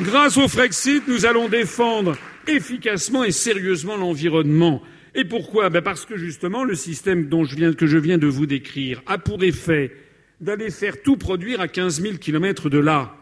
Grâce 0.00 0.36
au 0.36 0.46
Frexit, 0.46 1.06
nous 1.08 1.24
allons 1.24 1.48
défendre 1.48 2.16
efficacement 2.46 3.24
et 3.24 3.32
sérieusement 3.32 3.96
l'environnement. 3.96 4.82
Et 5.14 5.24
pourquoi? 5.24 5.70
Ben 5.70 5.80
Parce 5.80 6.04
que 6.04 6.18
justement, 6.18 6.64
le 6.64 6.74
système 6.74 7.28
dont 7.28 7.44
je 7.44 7.56
viens, 7.56 7.72
que 7.72 7.86
je 7.86 7.96
viens 7.96 8.18
de 8.18 8.26
vous 8.26 8.46
décrire 8.46 9.02
a 9.06 9.16
pour 9.16 9.42
effet 9.42 9.92
d'aller 10.40 10.70
faire 10.70 11.00
tout 11.02 11.16
produire 11.16 11.60
à 11.60 11.68
15 11.68 12.02
000 12.02 12.16
kilomètres 12.16 12.68
de 12.68 12.78
là. 12.78 13.16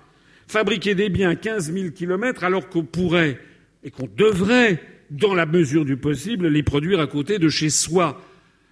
Fabriquer 0.49 0.95
des 0.95 1.11
biens 1.11 1.31
à 1.31 1.37
15 1.37 1.73
000 1.73 1.91
kilomètres 1.91 2.43
alors 2.43 2.69
qu'on 2.69 2.83
pourrait 2.83 3.39
et 3.85 3.91
qu'on 3.91 4.09
devrait 4.17 4.83
dans 5.15 5.35
la 5.35 5.47
mesure 5.47 5.85
du 5.85 5.97
possible, 5.97 6.49
les 6.49 6.63
produire 6.63 7.01
à 7.01 7.07
côté 7.07 7.39
de 7.39 7.49
chez 7.49 7.71
soi. 7.71 8.21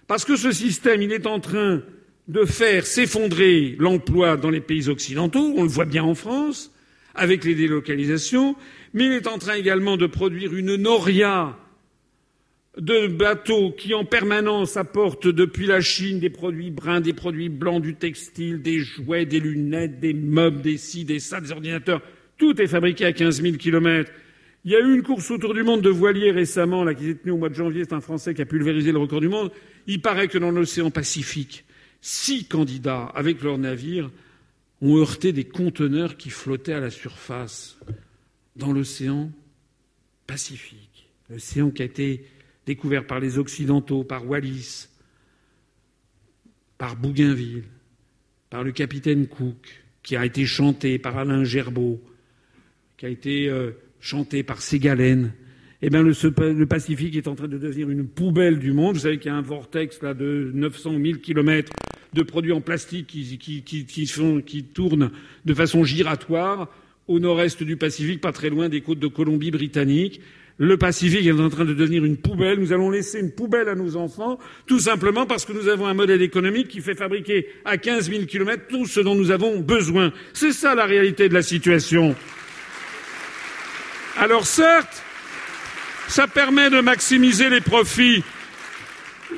Parce 0.07 0.25
que 0.25 0.35
ce 0.35 0.51
système, 0.51 1.01
il 1.01 1.11
est 1.11 1.25
en 1.25 1.39
train 1.39 1.81
de 2.27 2.45
faire 2.45 2.85
s'effondrer 2.85 3.75
l'emploi 3.79 4.37
dans 4.37 4.49
les 4.49 4.61
pays 4.61 4.89
occidentaux, 4.89 5.53
on 5.57 5.63
le 5.63 5.69
voit 5.69 5.85
bien 5.85 6.03
en 6.03 6.15
France, 6.15 6.71
avec 7.15 7.43
les 7.43 7.55
délocalisations, 7.55 8.55
mais 8.93 9.05
il 9.05 9.11
est 9.13 9.27
en 9.27 9.37
train 9.37 9.55
également 9.55 9.97
de 9.97 10.07
produire 10.07 10.53
une 10.53 10.75
noria 10.75 11.57
de 12.77 13.07
bateaux 13.07 13.71
qui 13.71 13.93
en 13.93 14.03
permanence 14.03 14.77
apportent 14.77 15.27
depuis 15.27 15.67
la 15.67 15.79
Chine 15.79 16.19
des 16.19 16.31
produits 16.31 16.71
bruns, 16.71 17.01
des 17.01 17.13
produits 17.13 17.49
blancs, 17.49 17.81
du 17.81 17.95
textile, 17.95 18.61
des 18.61 18.79
jouets, 18.79 19.25
des 19.25 19.39
lunettes, 19.39 19.99
des 19.99 20.13
meubles, 20.13 20.61
des 20.61 20.77
ci, 20.77 21.05
des 21.05 21.19
ça, 21.19 21.39
des 21.39 21.51
ordinateurs. 21.51 22.01
Tout 22.37 22.59
est 22.59 22.67
fabriqué 22.67 23.05
à 23.05 23.13
15 23.13 23.41
000 23.41 23.57
kilomètres. 23.57 24.11
Il 24.65 24.71
y 24.71 24.75
a 24.75 24.79
eu 24.79 24.93
une 24.93 25.03
course 25.03 25.29
autour 25.31 25.53
du 25.53 25.63
monde 25.63 25.81
de 25.81 25.89
voiliers 25.89 26.31
récemment, 26.31 26.83
là, 26.83 26.93
qui 26.93 27.05
s'est 27.05 27.15
tenue 27.15 27.31
au 27.31 27.37
mois 27.37 27.49
de 27.49 27.55
janvier. 27.55 27.83
C'est 27.83 27.93
un 27.93 28.01
Français 28.01 28.33
qui 28.33 28.41
a 28.41 28.45
pulvérisé 28.45 28.93
le 28.93 28.97
record 28.97 29.19
du 29.19 29.27
monde. 29.27 29.51
Il 29.87 30.01
paraît 30.01 30.29
que 30.29 30.37
dans 30.37 30.51
l'océan 30.51 30.89
Pacifique, 30.89 31.65
six 31.99 32.45
candidats, 32.45 33.11
avec 33.13 33.41
leurs 33.41 33.57
navires, 33.57 34.09
ont 34.81 34.97
heurté 34.97 35.33
des 35.33 35.43
conteneurs 35.43 36.15
qui 36.15 36.29
flottaient 36.29 36.73
à 36.73 36.79
la 36.79 36.89
surface 36.89 37.77
dans 38.55 38.71
l'océan 38.71 39.31
Pacifique. 40.27 41.09
L'océan 41.29 41.69
qui 41.69 41.81
a 41.81 41.85
été 41.85 42.25
découvert 42.65 43.05
par 43.05 43.19
les 43.19 43.37
Occidentaux, 43.37 44.05
par 44.05 44.25
Wallis, 44.25 44.87
par 46.77 46.95
Bougainville, 46.95 47.65
par 48.49 48.63
le 48.63 48.71
capitaine 48.71 49.27
Cook, 49.27 49.83
qui 50.03 50.15
a 50.15 50.25
été 50.25 50.45
chanté 50.45 50.99
par 50.99 51.17
Alain 51.17 51.43
Gerbeau, 51.43 52.01
qui 52.97 53.05
a 53.05 53.09
été 53.09 53.49
euh, 53.49 53.71
chanté 54.03 54.43
par 54.43 54.61
Ségalène, 54.61 55.31
eh 55.81 55.89
bien, 55.89 56.03
le, 56.03 56.65
Pacifique 56.65 57.15
est 57.15 57.27
en 57.27 57.35
train 57.35 57.47
de 57.47 57.57
devenir 57.57 57.89
une 57.89 58.05
poubelle 58.05 58.59
du 58.59 58.73
monde. 58.73 58.95
Vous 58.95 59.01
savez 59.01 59.17
qu'il 59.17 59.31
y 59.31 59.33
a 59.33 59.37
un 59.37 59.41
vortex 59.41 60.01
là, 60.01 60.13
de 60.13 60.51
900 60.53 60.95
000 61.03 61.19
kilomètres 61.19 61.71
de 62.13 62.21
produits 62.21 62.51
en 62.51 62.61
plastique 62.61 63.07
qui, 63.07 63.37
qui, 63.37 63.63
qui, 63.63 63.85
qui, 63.85 64.63
tournent 64.65 65.09
de 65.45 65.53
façon 65.53 65.83
giratoire 65.85 66.69
au 67.07 67.19
nord-est 67.19 67.63
du 67.63 67.77
Pacifique, 67.77 68.21
pas 68.21 68.33
très 68.33 68.49
loin 68.49 68.69
des 68.69 68.81
côtes 68.81 68.99
de 68.99 69.07
Colombie-Britannique. 69.07 70.21
Le 70.57 70.77
Pacifique 70.77 71.25
est 71.25 71.31
en 71.31 71.49
train 71.49 71.65
de 71.65 71.73
devenir 71.73 72.05
une 72.05 72.17
poubelle. 72.17 72.59
Nous 72.59 72.73
allons 72.73 72.89
laisser 72.89 73.19
une 73.19 73.31
poubelle 73.31 73.69
à 73.69 73.75
nos 73.75 73.95
enfants, 73.95 74.37
tout 74.67 74.79
simplement 74.79 75.25
parce 75.25 75.45
que 75.45 75.53
nous 75.53 75.69
avons 75.69 75.87
un 75.87 75.93
modèle 75.93 76.21
économique 76.21 76.67
qui 76.67 76.81
fait 76.81 76.95
fabriquer 76.95 77.47
à 77.65 77.77
15 77.77 78.09
000 78.09 78.25
kilomètres 78.25 78.67
tout 78.69 78.85
ce 78.85 78.99
dont 78.99 79.15
nous 79.15 79.31
avons 79.31 79.59
besoin. 79.59 80.11
C'est 80.33 80.51
ça 80.51 80.75
la 80.75 80.85
réalité 80.85 81.29
de 81.29 81.33
la 81.33 81.41
situation. 81.41 82.15
Alors 84.17 84.45
certes, 84.45 85.03
ça 86.07 86.27
permet 86.27 86.69
de 86.69 86.81
maximiser 86.81 87.49
les 87.49 87.61
profits 87.61 88.23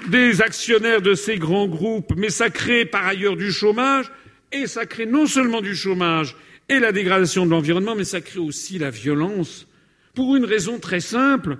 des 0.08 0.42
actionnaires 0.42 1.02
de 1.02 1.14
ces 1.14 1.38
grands 1.38 1.68
groupes, 1.68 2.14
mais 2.18 2.30
ça 2.30 2.50
crée 2.50 2.86
par 2.86 3.06
ailleurs 3.08 3.38
du 3.38 3.52
chômage, 3.52 4.12
et 4.52 4.68
ça 4.68 4.86
crée 4.86 5.06
non 5.06 5.26
seulement 5.26 5.62
du 5.62 5.76
chômage 5.76 6.36
et 6.68 6.80
la 6.80 6.92
dégradation 6.92 7.46
de 7.46 7.52
l'environnement, 7.52 7.96
mais 7.96 8.04
ça 8.04 8.22
crée 8.22 8.40
aussi 8.40 8.78
la 8.78 8.90
violence, 8.90 9.68
pour 10.14 10.36
une 10.36 10.46
raison 10.46 10.80
très 10.80 11.00
simple, 11.00 11.58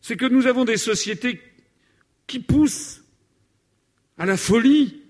c'est 0.00 0.16
que 0.16 0.26
nous 0.26 0.46
avons 0.46 0.64
des 0.64 0.76
sociétés 0.76 1.40
qui 2.26 2.38
poussent 2.38 3.02
à 4.18 4.26
la 4.26 4.36
folie. 4.36 5.02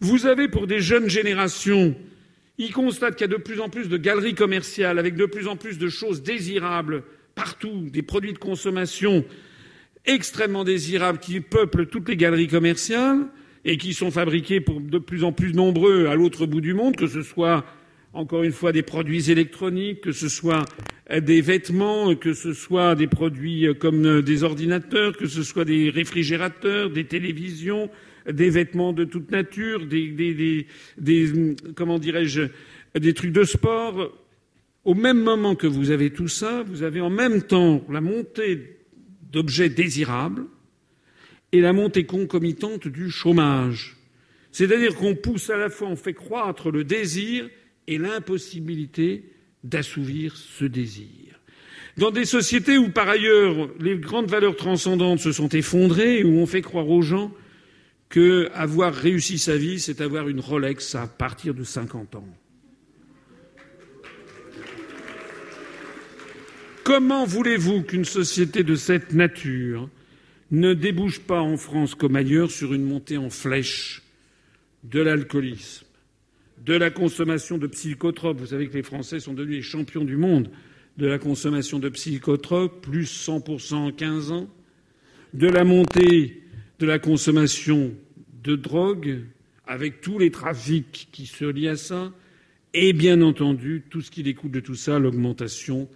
Vous 0.00 0.26
avez 0.26 0.48
pour 0.48 0.66
des 0.66 0.80
jeunes 0.80 1.08
générations 1.08 1.94
il 2.58 2.72
constate 2.72 3.16
qu'il 3.16 3.30
y 3.30 3.32
a 3.32 3.36
de 3.36 3.42
plus 3.42 3.60
en 3.60 3.68
plus 3.68 3.88
de 3.88 3.96
galeries 3.96 4.34
commerciales 4.34 4.98
avec 4.98 5.14
de 5.16 5.26
plus 5.26 5.46
en 5.46 5.56
plus 5.56 5.78
de 5.78 5.88
choses 5.88 6.22
désirables 6.22 7.02
partout, 7.34 7.88
des 7.90 8.02
produits 8.02 8.32
de 8.32 8.38
consommation 8.38 9.24
extrêmement 10.06 10.64
désirables 10.64 11.18
qui 11.18 11.40
peuplent 11.40 11.86
toutes 11.86 12.08
les 12.08 12.16
galeries 12.16 12.48
commerciales 12.48 13.26
et 13.64 13.76
qui 13.76 13.92
sont 13.92 14.10
fabriqués 14.10 14.60
pour 14.60 14.80
de 14.80 14.98
plus 14.98 15.24
en 15.24 15.32
plus 15.32 15.52
nombreux 15.52 16.06
à 16.06 16.14
l'autre 16.14 16.46
bout 16.46 16.60
du 16.60 16.72
monde, 16.72 16.96
que 16.96 17.08
ce 17.08 17.22
soit 17.22 17.64
encore 18.12 18.44
une 18.44 18.52
fois 18.52 18.72
des 18.72 18.82
produits 18.82 19.30
électroniques, 19.30 20.00
que 20.00 20.12
ce 20.12 20.28
soit 20.28 20.64
des 21.20 21.40
vêtements, 21.42 22.14
que 22.14 22.32
ce 22.32 22.54
soit 22.54 22.94
des 22.94 23.08
produits 23.08 23.68
comme 23.78 24.22
des 24.22 24.44
ordinateurs, 24.44 25.16
que 25.16 25.26
ce 25.26 25.42
soit 25.42 25.64
des 25.64 25.90
réfrigérateurs, 25.90 26.90
des 26.90 27.04
télévisions, 27.04 27.90
des 28.30 28.50
vêtements 28.50 28.92
de 28.92 29.04
toute 29.04 29.30
nature, 29.30 29.86
des, 29.86 30.66
comment 31.74 31.98
dirais-je, 31.98 32.42
des 32.98 33.14
trucs 33.14 33.32
de 33.32 33.44
sport. 33.44 34.12
Au 34.84 34.94
même 34.94 35.22
moment 35.22 35.54
que 35.54 35.66
vous 35.66 35.90
avez 35.90 36.10
tout 36.10 36.28
ça, 36.28 36.62
vous 36.62 36.82
avez 36.82 37.00
en 37.00 37.10
même 37.10 37.42
temps 37.42 37.84
la 37.90 38.00
montée 38.00 38.78
d'objets 39.32 39.68
désirables 39.68 40.44
et 41.52 41.60
la 41.60 41.72
montée 41.72 42.04
concomitante 42.04 42.88
du 42.88 43.10
chômage. 43.10 43.96
C'est-à-dire 44.52 44.94
qu'on 44.96 45.14
pousse 45.14 45.50
à 45.50 45.56
la 45.56 45.68
fois, 45.68 45.88
on 45.88 45.96
fait 45.96 46.14
croître 46.14 46.70
le 46.70 46.84
désir 46.84 47.48
et 47.86 47.98
l'impossibilité 47.98 49.24
d'assouvir 49.64 50.36
ce 50.36 50.64
désir. 50.64 51.40
Dans 51.96 52.10
des 52.10 52.24
sociétés 52.24 52.78
où, 52.78 52.90
par 52.90 53.08
ailleurs, 53.08 53.70
les 53.80 53.96
grandes 53.96 54.30
valeurs 54.30 54.56
transcendantes 54.56 55.20
se 55.20 55.32
sont 55.32 55.48
effondrées, 55.48 56.24
où 56.24 56.38
on 56.38 56.46
fait 56.46 56.62
croire 56.62 56.88
aux 56.88 57.02
gens 57.02 57.32
qu'avoir 58.16 58.94
réussi 58.94 59.36
sa 59.36 59.58
vie, 59.58 59.78
c'est 59.78 60.00
avoir 60.00 60.28
une 60.28 60.40
Rolex 60.40 60.94
à 60.94 61.06
partir 61.06 61.52
de 61.52 61.64
50 61.64 62.14
ans. 62.14 62.28
Comment 66.82 67.26
voulez-vous 67.26 67.82
qu'une 67.82 68.06
société 68.06 68.62
de 68.62 68.74
cette 68.74 69.12
nature 69.12 69.90
ne 70.50 70.72
débouche 70.72 71.20
pas 71.20 71.42
en 71.42 71.58
France 71.58 71.94
comme 71.94 72.16
ailleurs 72.16 72.50
sur 72.50 72.72
une 72.72 72.84
montée 72.84 73.18
en 73.18 73.28
flèche 73.28 74.02
de 74.84 75.00
l'alcoolisme, 75.00 75.84
de 76.64 76.74
la 76.74 76.90
consommation 76.90 77.58
de 77.58 77.66
psychotropes? 77.66 78.38
Vous 78.38 78.46
savez 78.46 78.68
que 78.68 78.74
les 78.74 78.82
Français 78.82 79.20
sont 79.20 79.34
devenus 79.34 79.56
les 79.56 79.62
champions 79.62 80.04
du 80.04 80.16
monde 80.16 80.48
de 80.96 81.06
la 81.06 81.18
consommation 81.18 81.78
de 81.78 81.90
psychotropes, 81.90 82.80
plus 82.80 83.28
100% 83.28 83.74
en 83.74 83.92
15 83.92 84.32
ans, 84.32 84.48
de 85.34 85.48
la 85.48 85.64
montée 85.64 86.42
de 86.78 86.86
la 86.86 86.98
consommation 86.98 87.92
de 88.46 88.56
drogue, 88.56 89.20
avec 89.66 90.00
tous 90.00 90.18
les 90.18 90.30
trafics 90.30 91.08
qui 91.12 91.26
se 91.26 91.44
lient 91.44 91.68
à 91.68 91.76
ça, 91.76 92.12
et 92.72 92.92
bien 92.92 93.20
entendu 93.20 93.82
tout 93.90 94.00
ce 94.00 94.10
qui 94.10 94.22
découle 94.22 94.52
de 94.52 94.60
tout 94.60 94.74
ça, 94.76 94.98
l'augmentation 94.98 95.88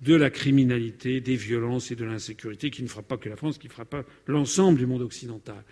de 0.00 0.14
la 0.14 0.30
criminalité, 0.30 1.20
des 1.20 1.36
violences 1.36 1.90
et 1.90 1.96
de 1.96 2.04
l'insécurité 2.04 2.70
qui 2.70 2.82
ne 2.82 2.88
frappe 2.88 3.08
pas 3.08 3.16
que 3.16 3.28
la 3.28 3.36
France, 3.36 3.58
qui 3.58 3.68
frappe 3.68 4.06
l'ensemble 4.26 4.78
du 4.78 4.86
monde 4.86 5.02
occidental. 5.02 5.62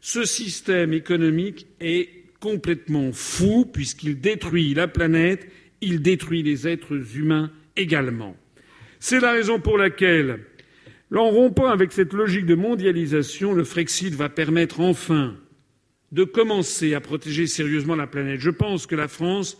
Ce 0.00 0.24
système 0.24 0.92
économique 0.92 1.66
est 1.80 2.08
complètement 2.40 3.12
fou 3.12 3.66
puisqu'il 3.66 4.20
détruit 4.20 4.74
la 4.74 4.88
planète, 4.88 5.48
il 5.80 6.00
détruit 6.00 6.42
les 6.42 6.68
êtres 6.68 7.16
humains 7.16 7.50
également. 7.76 8.36
C'est 9.00 9.20
la 9.20 9.32
raison 9.32 9.60
pour 9.60 9.76
laquelle, 9.76 10.40
en 11.14 11.30
rompant 11.30 11.68
avec 11.68 11.92
cette 11.92 12.12
logique 12.12 12.46
de 12.46 12.54
mondialisation, 12.54 13.52
le 13.52 13.64
Frexit 13.64 14.14
va 14.14 14.28
permettre 14.28 14.80
enfin 14.80 15.36
de 16.14 16.22
commencer 16.22 16.94
à 16.94 17.00
protéger 17.00 17.48
sérieusement 17.48 17.96
la 17.96 18.06
planète. 18.06 18.40
Je 18.40 18.50
pense 18.50 18.86
que 18.86 18.94
la 18.94 19.08
France 19.08 19.58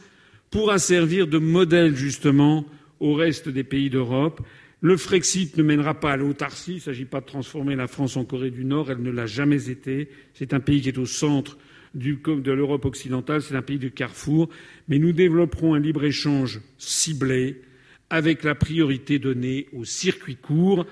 pourra 0.53 0.79
servir 0.79 1.27
de 1.27 1.39
modèle 1.39 1.97
justement 1.97 2.65
au 3.01 3.15
reste 3.15 3.49
des 3.49 3.65
pays 3.65 3.91
d'Europe. 3.91 4.41
Le 4.81 4.97
Frexit 4.97 5.57
ne 5.57 5.65
mènera 5.65 5.95
pas 5.95 6.13
à 6.13 6.17
l'autarcie. 6.17 6.75
Il 6.75 6.77
ne 6.77 6.81
s'agit 6.81 7.07
pas 7.07 7.21
de 7.21 7.27
transformer 7.27 7.75
la 7.75 7.89
France 7.89 8.17
en 8.17 8.25
Corée 8.25 8.53
du 8.53 8.65
Nord. 8.65 8.89
Elle 8.93 9.03
ne 9.03 9.11
l'a 9.11 9.27
jamais 9.27 9.69
été. 9.69 10.09
C'est 10.33 10.55
un 10.55 10.61
pays 10.61 10.81
qui 10.81 10.91
est 10.91 10.99
au 10.99 11.07
centre 11.07 11.59
de 11.93 12.53
l'Europe 12.53 12.85
occidentale. 12.85 13.43
C'est 13.43 13.57
un 13.57 13.63
pays 13.63 13.81
de 13.81 13.89
carrefour. 13.89 14.49
Mais 14.87 15.01
nous 15.01 15.13
développerons 15.13 15.75
un 15.75 15.81
libre-échange 15.81 16.61
ciblé 16.79 17.63
avec 18.11 18.45
la 18.45 18.55
priorité 18.55 19.19
donnée 19.19 19.67
aux 19.73 19.85
circuits 19.85 20.37
courts 20.37 20.87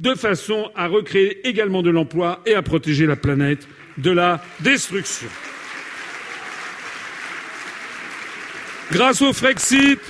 de 0.00 0.14
façon 0.14 0.70
à 0.74 0.88
recréer 0.88 1.46
également 1.46 1.82
de 1.82 1.90
l'emploi 1.90 2.40
et 2.46 2.54
à 2.54 2.62
protéger 2.62 3.04
la 3.04 3.16
planète 3.16 3.68
de 3.98 4.10
la 4.10 4.42
destruction. 4.60 5.28
Grâce 8.90 9.22
au 9.22 9.32
Frexit, 9.32 10.00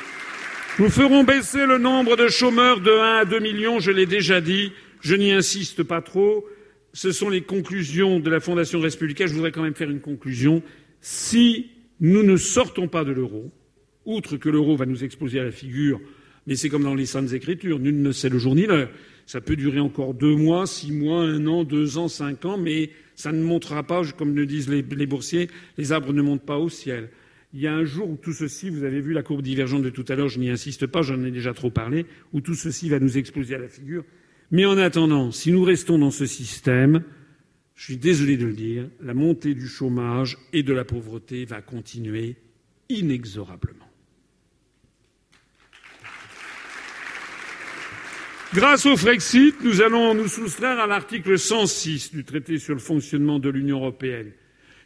nous 0.79 0.89
ferons 0.89 1.25
baisser 1.25 1.67
le 1.67 1.79
nombre 1.79 2.17
de 2.17 2.29
chômeurs 2.29 2.81
de 2.81 2.91
1 2.91 3.19
à 3.21 3.25
2 3.25 3.39
millions, 3.41 3.79
je 3.79 3.91
l'ai 3.91 4.07
déjà 4.07 4.41
dit, 4.41 4.73
je 5.01 5.15
n'y 5.15 5.33
insiste 5.33 5.83
pas 5.83 6.01
trop. 6.01 6.47
Ce 6.93 7.13
sont 7.13 7.29
les 7.29 7.43
conclusions 7.43 8.21
de 8.21 8.31
la 8.31 8.41
Fondation 8.41 8.81
Respublica. 8.81 9.27
Je 9.27 9.35
voudrais 9.35 9.53
quand 9.53 9.63
même 9.63 9.75
faire 9.75 9.91
une 9.91 10.01
conclusion. 10.01 10.63
Si 11.01 11.71
nous 12.01 12.23
ne 12.23 12.37
sortons 12.37 12.89
pas 12.89 13.05
de 13.05 13.13
l'euro, 13.13 13.51
outre 14.05 14.37
que 14.37 14.49
l'euro 14.49 14.77
va 14.77 14.87
nous 14.87 15.05
exploser 15.05 15.41
à 15.41 15.45
la 15.45 15.53
figure, 15.53 16.01
mais 16.47 16.57
c'est 16.57 16.69
comme 16.69 16.83
dans 16.83 16.95
les 16.95 17.07
Saintes 17.07 17.33
Écritures, 17.33 17.79
nul 17.79 18.03
ne 18.03 18.13
sait 18.13 18.29
le 18.29 18.39
jour 18.39 18.55
ni 18.55 18.67
l'heure. 18.67 18.91
Ça 19.27 19.41
peut 19.41 19.57
durer 19.57 19.81
encore 19.81 20.15
deux 20.15 20.35
mois, 20.35 20.67
six 20.67 20.93
mois, 20.93 21.23
un 21.23 21.47
an, 21.47 21.65
deux 21.65 21.99
ans, 21.99 22.09
cinq 22.09 22.45
ans, 22.45 22.59
mais 22.59 22.91
ça 23.15 23.33
ne 23.33 23.43
montera 23.43 23.83
pas, 23.83 24.03
comme 24.17 24.35
le 24.35 24.47
disent 24.47 24.69
les, 24.69 24.83
les 24.83 25.07
boursiers, 25.07 25.49
les 25.79 25.93
arbres 25.93 26.13
ne 26.13 26.23
montent 26.23 26.47
pas 26.47 26.59
au 26.59 26.69
ciel. 26.69 27.11
Il 27.55 27.61
y 27.61 27.67
a 27.67 27.75
un 27.75 27.85
jour 27.85 28.09
où 28.09 28.17
tout 28.17 28.33
ceci, 28.33 28.71
vous 28.71 28.85
avez 28.85 29.01
vu 29.01 29.13
la 29.13 29.23
courbe 29.23 29.43
divergente 29.43 29.83
de 29.83 29.91
tout 29.91 30.05
à 30.09 30.15
l'heure, 30.15 30.29
je 30.29 30.39
n'y 30.39 30.49
insiste 30.49 30.87
pas, 30.87 31.03
j'en 31.03 31.23
ai 31.23 31.31
déjà 31.31 31.53
trop 31.53 31.71
parlé, 31.71 32.07
où 32.33 32.41
tout 32.41 32.55
ceci 32.55 32.89
va 32.89 32.99
nous 32.99 33.19
exploser 33.19 33.55
à 33.55 33.59
la 33.59 33.69
figure. 33.69 34.05
Mais 34.51 34.65
en 34.65 34.79
attendant, 34.79 35.31
si 35.31 35.53
nous 35.53 35.63
restons 35.63 35.99
dans 35.99 36.11
ce 36.11 36.27
système, 36.27 37.03
je 37.75 37.85
suis 37.85 37.97
désolé 37.97 38.37
de 38.37 38.47
le 38.47 38.55
dire, 38.55 38.89
la 39.03 39.15
montée 39.15 39.55
du 39.55 39.67
chômage 39.67 40.39
et 40.53 40.63
de 40.63 40.73
la 40.73 40.85
pauvreté 40.85 41.45
va 41.45 41.61
continuer 41.61 42.37
inexorablement. 42.89 43.82
Grâce 48.55 48.85
au 48.85 48.99
Frexit, 48.99 49.55
nous 49.63 49.81
allons 49.81 50.15
nous 50.15 50.29
soustraire 50.29 50.79
à 50.79 50.87
l'article 50.87 51.39
106 51.39 52.13
du 52.13 52.23
traité 52.23 52.59
sur 52.59 52.75
le 52.75 52.81
fonctionnement 52.81 53.39
de 53.39 53.49
l'Union 53.49 53.79
européenne 53.79 54.33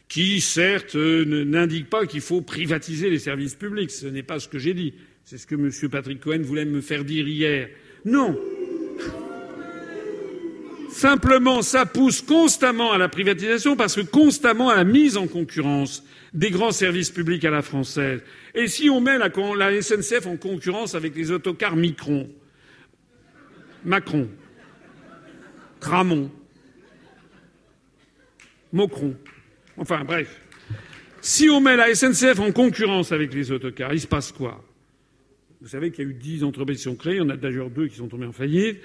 qui, 0.07 0.39
certes, 0.39 0.95
n'indique 0.95 1.89
pas 1.89 2.05
qu'il 2.05 2.21
faut 2.21 2.41
privatiser 2.41 3.09
les 3.09 3.19
services 3.19 3.55
publics. 3.55 3.91
Ce 3.91 4.07
n'est 4.07 4.23
pas 4.23 4.39
ce 4.39 4.47
que 4.47 4.57
j'ai 4.57 4.73
dit. 4.73 4.93
C'est 5.25 5.37
ce 5.37 5.45
que 5.45 5.55
M. 5.55 5.69
Patrick 5.91 6.21
Cohen 6.21 6.41
voulait 6.43 6.63
me 6.63 6.79
faire 6.79 7.03
dire 7.03 7.27
hier. 7.27 7.67
Non. 8.05 8.39
Simplement, 10.89 11.61
ça 11.61 11.85
pousse 11.85 12.21
constamment 12.21 12.93
à 12.93 12.97
la 12.97 13.09
privatisation 13.09 13.75
parce 13.75 13.95
que 13.95 14.01
constamment 14.01 14.69
à 14.69 14.77
la 14.77 14.85
mise 14.85 15.17
en 15.17 15.27
concurrence 15.27 16.05
des 16.33 16.51
grands 16.51 16.71
services 16.71 17.11
publics 17.11 17.43
à 17.43 17.51
la 17.51 17.61
française. 17.61 18.21
Et 18.55 18.67
si 18.67 18.89
on 18.89 19.01
met 19.01 19.17
la, 19.17 19.29
la 19.57 19.81
SNCF 19.81 20.25
en 20.25 20.37
concurrence 20.37 20.95
avec 20.95 21.15
les 21.17 21.31
autocars 21.31 21.75
Micron, 21.75 22.29
Macron, 23.87 24.27
Cramon, 25.79 26.29
Mocron, 28.73 29.15
Enfin 29.77 30.03
bref. 30.03 30.41
Si 31.21 31.49
on 31.49 31.61
met 31.61 31.77
la 31.77 31.95
SNCF 31.95 32.39
en 32.39 32.51
concurrence 32.51 33.13
avec 33.13 33.33
les 33.33 33.51
autocars, 33.51 33.93
il 33.93 34.01
se 34.01 34.07
passe 34.07 34.33
quoi? 34.33 34.63
Vous 35.61 35.69
savez 35.69 35.91
qu'il 35.91 36.03
y 36.03 36.07
a 36.07 36.11
eu 36.11 36.13
dix 36.13 36.43
entreprises 36.43 36.77
qui 36.77 36.83
sont 36.83 36.95
créées, 36.95 37.15
il 37.15 37.19
y 37.19 37.21
en 37.21 37.29
a 37.29 37.37
d'ailleurs 37.37 37.69
deux 37.69 37.87
qui 37.87 37.95
sont 37.95 38.07
tombées 38.07 38.25
en 38.25 38.33
faillite. 38.33 38.77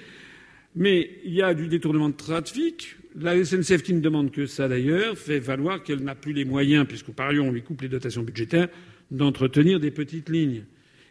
Mais 0.75 1.19
il 1.23 1.33
y 1.33 1.41
a 1.41 1.53
du 1.53 1.67
détournement 1.67 2.09
de 2.09 2.15
trafic. 2.15 2.95
La 3.15 3.43
SNCF, 3.43 3.83
qui 3.83 3.93
ne 3.93 3.99
demande 3.99 4.31
que 4.31 4.45
ça 4.45 4.67
d'ailleurs, 4.67 5.17
fait 5.17 5.39
valoir 5.39 5.83
qu'elle 5.83 6.03
n'a 6.03 6.15
plus 6.15 6.33
les 6.33 6.45
moyens, 6.45 6.87
puisque 6.87 7.11
par 7.11 7.29
on 7.29 7.51
lui 7.51 7.61
coupe 7.61 7.81
les 7.81 7.89
dotations 7.89 8.23
budgétaires, 8.23 8.69
d'entretenir 9.11 9.79
des 9.79 9.91
petites 9.91 10.29
lignes. 10.29 10.63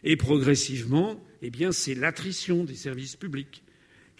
Et 0.03 0.17
progressivement, 0.17 1.23
eh 1.41 1.49
bien, 1.49 1.71
c'est 1.71 1.95
l'attrition 1.95 2.65
des 2.65 2.75
services 2.75 3.15
publics, 3.15 3.62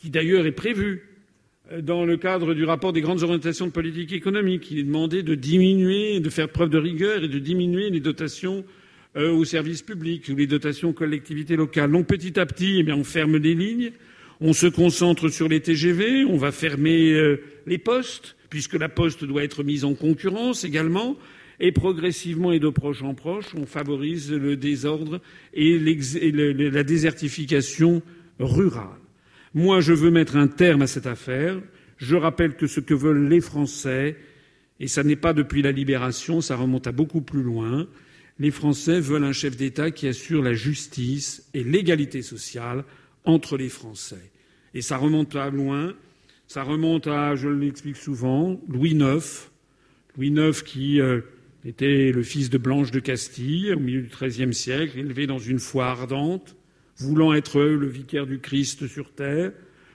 qui 0.03 0.09
d'ailleurs 0.09 0.45
est 0.45 0.51
prévue 0.51 1.03
dans 1.81 2.03
le 2.03 2.17
cadre 2.17 2.53
du 2.53 2.65
rapport 2.65 2.91
des 2.91 2.99
grandes 2.99 3.23
orientations 3.23 3.67
de 3.67 3.71
politique 3.71 4.11
économique. 4.11 4.69
Il 4.69 4.79
est 4.79 4.83
demandé 4.83 5.23
de 5.23 5.33
diminuer, 5.33 6.19
de 6.19 6.29
faire 6.29 6.49
preuve 6.49 6.69
de 6.69 6.77
rigueur 6.77 7.23
et 7.23 7.29
de 7.29 7.39
diminuer 7.39 7.89
les 7.89 8.01
dotations 8.01 8.65
euh, 9.15 9.31
aux 9.31 9.45
services 9.45 9.81
publics 9.81 10.27
ou 10.27 10.35
les 10.35 10.45
dotations 10.45 10.89
aux 10.89 10.93
collectivités 10.93 11.55
locales. 11.55 11.89
Donc 11.89 12.07
petit 12.07 12.37
à 12.37 12.45
petit, 12.45 12.83
eh 12.85 12.91
on 12.91 13.05
ferme 13.05 13.37
les 13.37 13.55
lignes, 13.55 13.93
on 14.41 14.51
se 14.51 14.67
concentre 14.67 15.29
sur 15.29 15.47
les 15.47 15.61
TGV, 15.61 16.25
on 16.25 16.35
va 16.35 16.51
fermer 16.51 17.13
euh, 17.13 17.37
les 17.65 17.77
postes, 17.77 18.35
puisque 18.49 18.73
la 18.73 18.89
poste 18.89 19.23
doit 19.23 19.45
être 19.45 19.63
mise 19.63 19.85
en 19.85 19.93
concurrence 19.93 20.65
également. 20.65 21.15
Et 21.61 21.71
progressivement 21.71 22.51
et 22.51 22.59
de 22.59 22.67
proche 22.67 23.03
en 23.03 23.13
proche, 23.13 23.55
on 23.55 23.65
favorise 23.65 24.33
le 24.33 24.57
désordre 24.57 25.21
et 25.53 25.79
la 25.79 26.83
désertification 26.83 28.01
rurale. 28.37 29.02
Moi, 29.53 29.81
je 29.81 29.93
veux 29.93 30.09
mettre 30.09 30.35
un 30.35 30.47
terme 30.47 30.81
à 30.81 30.87
cette 30.87 31.05
affaire. 31.05 31.61
Je 31.97 32.15
rappelle 32.15 32.55
que 32.55 32.67
ce 32.67 32.79
que 32.79 32.93
veulent 32.93 33.27
les 33.27 33.41
Français, 33.41 34.17
et 34.79 34.87
ça 34.87 35.03
n'est 35.03 35.15
pas 35.15 35.33
depuis 35.33 35.61
la 35.61 35.71
libération, 35.71 36.41
ça 36.41 36.55
remonte 36.55 36.87
à 36.87 36.91
beaucoup 36.91 37.21
plus 37.21 37.43
loin, 37.43 37.87
les 38.39 38.51
Français 38.51 38.99
veulent 38.99 39.23
un 39.23 39.31
chef 39.31 39.55
d'État 39.55 39.91
qui 39.91 40.07
assure 40.07 40.41
la 40.41 40.53
justice 40.53 41.47
et 41.53 41.63
l'égalité 41.63 42.23
sociale 42.23 42.83
entre 43.25 43.57
les 43.57 43.69
Français. 43.69 44.31
Et 44.73 44.81
ça 44.81 44.97
remonte 44.97 45.35
à 45.35 45.51
loin, 45.51 45.93
ça 46.47 46.63
remonte 46.63 47.05
à, 47.07 47.35
je 47.35 47.47
l'explique 47.47 47.97
souvent, 47.97 48.59
Louis 48.67 48.95
IX, 48.95 49.51
Louis 50.17 50.29
IX 50.29 50.63
qui 50.63 50.99
euh, 50.99 51.21
était 51.63 52.11
le 52.11 52.23
fils 52.23 52.49
de 52.49 52.57
Blanche 52.57 52.91
de 52.91 52.99
Castille 52.99 53.71
au 53.73 53.79
milieu 53.79 54.01
du 54.01 54.09
XIIIe 54.09 54.53
siècle, 54.53 54.97
élevé 54.97 55.27
dans 55.27 55.39
une 55.39 55.59
foi 55.59 55.85
ardente, 55.85 56.55
voulant 57.03 57.33
être 57.33 57.61
le 57.61 57.87
vicaire 57.87 58.25
du 58.25 58.39
Christ 58.39 58.87
sur 58.87 59.11
terre, 59.11 59.51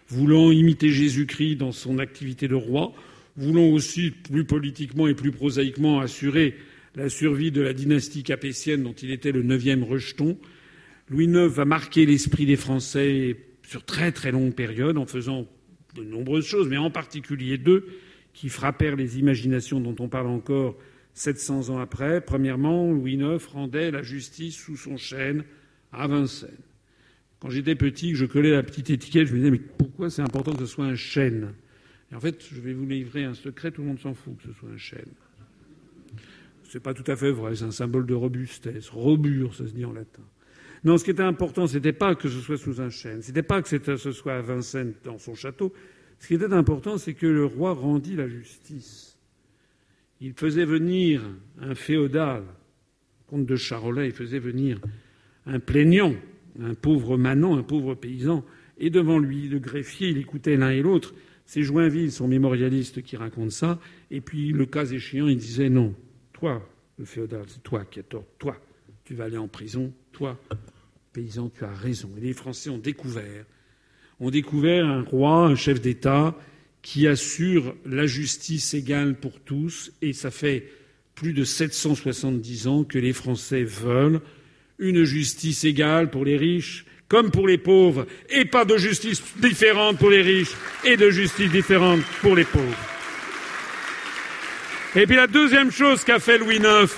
voulant 0.09 0.51
imiter 0.51 0.90
Jésus-Christ 0.90 1.56
dans 1.56 1.72
son 1.72 1.98
activité 1.98 2.48
de 2.48 2.55
roi, 2.55 2.93
voulant 3.36 3.66
aussi, 3.66 4.10
plus 4.10 4.44
politiquement 4.44 5.09
et 5.09 5.14
plus 5.14 5.32
prosaïquement, 5.32 6.01
assurer 6.01 6.56
la 6.94 7.09
survie 7.09 7.52
de 7.52 7.60
la 7.60 7.72
dynastie 7.72 8.22
capétienne 8.22 8.82
dont 8.82 8.93
il 8.93 9.10
était 9.10 9.32
le 9.32 9.43
neuvième 9.43 9.85
rejeton. 9.85 10.39
Louis 11.09 11.26
IX 11.26 11.47
va 11.47 11.64
marquer 11.64 12.06
l'esprit 12.06 12.47
des 12.47 12.56
Français 12.56 13.36
sur 13.62 13.85
très 13.85 14.12
très 14.12 14.32
longue 14.32 14.55
période 14.55 14.98
en 14.98 15.06
faisant 15.06 15.47
de 15.94 16.02
nombreuses 16.02 16.47
choses, 16.47 16.68
mais 16.68 16.76
en 16.76 16.90
particulier 16.90 17.59
deux 17.59 17.86
qui 18.35 18.48
frappèrent 18.48 18.97
les 18.97 19.18
imaginations 19.18 19.80
dont 19.80 19.97
on 20.01 20.09
parle 20.09 20.28
encore 20.28 20.76
700 21.14 21.70
ans 21.70 21.78
après. 21.78 22.20
Premièrement, 22.20 22.93
Louis 22.93 23.14
IX 23.14 23.44
rendait 23.47 23.90
la 23.90 24.02
justice 24.02 24.56
sous 24.56 24.76
son 24.76 24.97
chêne 24.97 25.44
à 25.93 26.06
Vincennes. 26.06 26.68
Quand 27.40 27.51
j'étais 27.51 27.74
petit, 27.74 28.15
je 28.15 28.27
collais 28.27 28.51
la 28.51 28.62
petite 28.62 28.90
étiquette, 28.90 29.28
je 29.28 29.32
me 29.32 29.39
disais, 29.39 29.51
mais 29.51 29.59
pourquoi 29.59 30.10
c'est 30.10 30.23
important 30.23 30.52
que 30.52 30.60
ce 30.60 30.66
soit 30.66 30.86
un 30.86 30.97
chêne? 30.97 31.55
Et 32.10 32.15
en 32.15 32.20
fait, 32.20 32.44
je 32.52 32.60
vais 32.60 32.73
vous 32.73 32.86
livrer 32.86 33.24
un 33.24 33.35
secret, 33.35 33.70
tout 33.70 33.82
le 33.82 33.89
monde 33.89 34.01
s'en 34.01 34.15
fout 34.15 34.36
que 34.39 34.44
ce 34.44 34.52
soit 34.52 34.70
un 34.70 34.78
chêne. 34.78 35.12
C'est 36.65 36.82
pas 36.82 36.94
tout 36.94 37.09
à 37.10 37.16
fait 37.16 37.31
vrai, 37.31 37.55
c'est 37.55 37.65
un 37.65 37.70
symbole 37.70 38.06
de 38.06 38.15
robustesse. 38.15 38.90
Robur, 38.90 39.55
ça 39.55 39.66
se 39.66 39.73
dit 39.73 39.85
en 39.85 39.93
latin. 39.93 40.23
Non, 40.85 40.98
ce 40.98 41.05
qui 41.05 41.10
était 41.10 41.23
important, 41.23 41.66
c'était 41.66 41.93
pas 41.93 42.15
que 42.15 42.28
ce 42.28 42.40
soit 42.40 42.59
sous 42.59 42.81
un 42.81 42.90
chêne, 42.90 43.23
c'était 43.23 43.43
pas 43.43 43.62
que 43.62 43.97
ce 43.97 44.12
soit 44.12 44.35
à 44.35 44.43
Vincennes 44.43 44.94
dans 45.05 45.19
son 45.19 45.35
château. 45.35 45.73
Ce 46.19 46.27
qui 46.27 46.35
était 46.35 46.52
important, 46.52 46.98
c'est 46.98 47.15
que 47.15 47.27
le 47.27 47.44
roi 47.44 47.73
rendit 47.73 48.16
la 48.16 48.28
justice. 48.28 49.16
Il 50.20 50.35
faisait 50.35 50.65
venir 50.65 51.23
un 51.60 51.74
féodal, 51.74 52.43
comte 53.28 53.47
de 53.47 53.56
Charolais, 53.56 54.06
il 54.06 54.12
faisait 54.12 54.39
venir 54.39 54.81
un 55.47 55.60
plaignant, 55.60 56.15
un 56.60 56.74
pauvre 56.74 57.16
manant, 57.16 57.56
un 57.56 57.62
pauvre 57.62 57.94
paysan, 57.94 58.44
et 58.78 58.90
devant 58.90 59.18
lui, 59.18 59.48
le 59.48 59.59
greffier, 59.59 60.09
il 60.10 60.18
écoutait 60.18 60.56
l'un 60.56 60.70
et 60.70 60.82
l'autre. 60.82 61.14
C'est 61.47 61.62
Joinville, 61.62 62.12
son 62.12 62.28
mémorialiste, 62.28 63.02
qui 63.02 63.16
raconte 63.16 63.51
ça. 63.51 63.80
Et 64.10 64.20
puis, 64.20 64.52
le 64.52 64.66
cas 64.66 64.85
échéant, 64.85 65.28
il 65.28 65.39
disait 65.39 65.68
non, 65.68 65.94
toi, 66.32 66.62
le 66.98 67.05
féodal, 67.05 67.44
c'est 67.48 67.62
toi 67.62 67.85
qui 67.85 68.01
as 68.01 68.05
tort. 68.05 68.26
Toi, 68.39 68.56
tu 69.05 69.14
vas 69.14 69.24
aller 69.24 69.39
en 69.39 69.48
prison. 69.48 69.93
Toi, 70.12 70.39
paysan, 71.12 71.51
tu 71.51 71.64
as 71.64 71.72
raison. 71.72 72.10
Et 72.18 72.20
les 72.20 72.32
Français 72.35 72.70
ont 72.70 72.78
découvert, 72.78 73.44
ont 74.20 74.30
découvert 74.30 74.86
un 74.86 75.02
roi, 75.02 75.47
un 75.47 75.56
chef 75.56 75.80
d'État 75.80 76.36
qui 76.82 77.06
assure 77.06 77.74
la 77.85 78.06
justice 78.06 78.74
égale 78.74 79.18
pour 79.18 79.40
tous. 79.40 79.93
Et 80.02 80.12
ça 80.12 80.30
fait 80.30 80.70
plus 81.14 81.32
de 81.32 81.44
770 81.44 82.66
ans 82.68 82.85
que 82.85 82.98
les 82.98 83.12
Français 83.12 83.64
veulent 83.64 84.20
une 84.79 85.05
justice 85.05 85.65
égale 85.65 86.11
pour 86.11 86.25
les 86.25 86.37
riches 86.37 86.85
comme 87.09 87.31
pour 87.31 87.49
les 87.49 87.57
pauvres, 87.57 88.07
et 88.29 88.45
pas 88.45 88.67
de 88.67 88.77
justice 88.77 89.23
différente 89.39 89.99
pour 89.99 90.11
les 90.11 90.21
riches 90.21 90.53
et 90.85 90.99
de 90.99 91.09
justice 91.09 91.51
différente 91.51 92.03
pour 92.21 92.37
les 92.37 92.45
pauvres. 92.45 92.77
Et 94.95 95.07
puis 95.07 95.17
la 95.17 95.27
deuxième 95.27 95.71
chose 95.71 96.05
qu'a 96.05 96.19
fait 96.19 96.37
Louis 96.37 96.57
IX, 96.57 96.95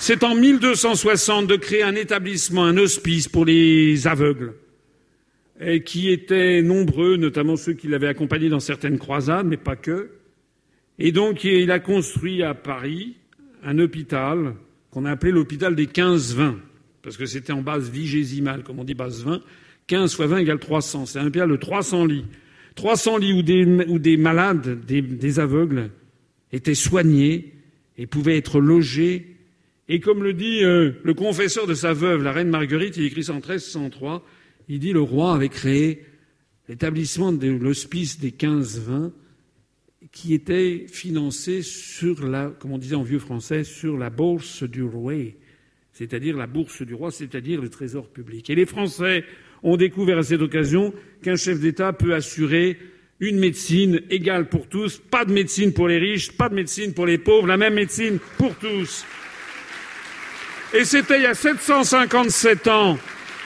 c'est 0.00 0.24
en 0.24 0.34
1260 0.34 1.46
de 1.46 1.54
créer 1.56 1.84
un 1.84 1.94
établissement, 1.94 2.64
un 2.64 2.76
hospice 2.76 3.28
pour 3.28 3.44
les 3.44 4.08
aveugles, 4.08 4.54
qui 5.84 6.10
étaient 6.10 6.60
nombreux, 6.60 7.16
notamment 7.16 7.56
ceux 7.56 7.74
qui 7.74 7.86
l'avaient 7.86 8.08
accompagné 8.08 8.48
dans 8.48 8.60
certaines 8.60 8.98
croisades, 8.98 9.46
mais 9.46 9.56
pas 9.56 9.76
que. 9.76 10.10
Et 10.98 11.12
donc 11.12 11.44
il 11.44 11.70
a 11.70 11.78
construit 11.78 12.42
à 12.42 12.54
Paris 12.54 13.14
un 13.62 13.78
hôpital 13.78 14.54
qu'on 14.90 15.04
a 15.04 15.12
appelé 15.12 15.30
l'hôpital 15.30 15.76
des 15.76 15.86
15-20 15.86 16.56
parce 17.06 17.16
que 17.16 17.26
c'était 17.26 17.52
en 17.52 17.62
base 17.62 17.88
vigésimale, 17.88 18.64
comme 18.64 18.80
on 18.80 18.84
dit 18.84 18.94
base 18.94 19.22
20. 19.22 19.40
15 19.86 20.16
fois 20.16 20.26
20 20.26 20.38
égale 20.38 20.58
300. 20.58 21.06
C'est 21.06 21.20
un 21.20 21.26
hôpital 21.28 21.48
de 21.48 21.54
300 21.54 22.04
lits. 22.04 22.24
300 22.74 23.18
lits 23.18 23.32
où 23.32 23.42
des, 23.44 24.16
malades, 24.16 24.84
des, 24.84 25.38
aveugles, 25.38 25.92
étaient 26.50 26.74
soignés 26.74 27.54
et 27.96 28.08
pouvaient 28.08 28.36
être 28.36 28.58
logés. 28.58 29.36
Et 29.88 30.00
comme 30.00 30.24
le 30.24 30.32
dit 30.32 30.64
euh, 30.64 30.94
le 31.04 31.14
confesseur 31.14 31.68
de 31.68 31.74
sa 31.74 31.92
veuve, 31.92 32.24
la 32.24 32.32
reine 32.32 32.48
Marguerite, 32.48 32.96
il 32.96 33.04
écrit 33.04 33.22
ça 33.22 33.34
en 33.34 33.36
1303, 33.36 34.26
il 34.68 34.80
dit 34.80 34.92
le 34.92 35.00
roi 35.00 35.32
avait 35.32 35.48
créé 35.48 36.02
l'établissement 36.68 37.30
de 37.30 37.46
l'hospice 37.46 38.18
des 38.18 38.32
15-20 38.32 39.12
qui 40.10 40.34
était 40.34 40.86
financé 40.88 41.62
sur 41.62 42.26
la, 42.26 42.48
comme 42.48 42.72
on 42.72 42.78
disait 42.78 42.96
en 42.96 43.04
vieux 43.04 43.20
français, 43.20 43.62
sur 43.62 43.96
la 43.96 44.10
bourse 44.10 44.64
du 44.64 44.82
roi 44.82 45.14
c'est-à-dire 45.96 46.36
la 46.36 46.46
bourse 46.46 46.82
du 46.82 46.92
roi, 46.92 47.10
c'est-à-dire 47.10 47.62
le 47.62 47.70
trésor 47.70 48.06
public. 48.08 48.50
Et 48.50 48.54
les 48.54 48.66
Français 48.66 49.24
ont 49.62 49.78
découvert 49.78 50.18
à 50.18 50.22
cette 50.22 50.42
occasion 50.42 50.92
qu'un 51.22 51.36
chef 51.36 51.58
d'État 51.58 51.94
peut 51.94 52.14
assurer 52.14 52.76
une 53.18 53.38
médecine 53.38 54.02
égale 54.10 54.50
pour 54.50 54.68
tous, 54.68 54.98
pas 54.98 55.24
de 55.24 55.32
médecine 55.32 55.72
pour 55.72 55.88
les 55.88 55.96
riches, 55.96 56.32
pas 56.32 56.50
de 56.50 56.54
médecine 56.54 56.92
pour 56.92 57.06
les 57.06 57.16
pauvres, 57.16 57.46
la 57.46 57.56
même 57.56 57.72
médecine 57.72 58.18
pour 58.36 58.54
tous. 58.56 59.06
Et 60.74 60.84
c'était 60.84 61.16
il 61.16 61.22
y 61.22 61.26
a 61.26 61.32
757 61.32 62.68
ans. 62.68 62.98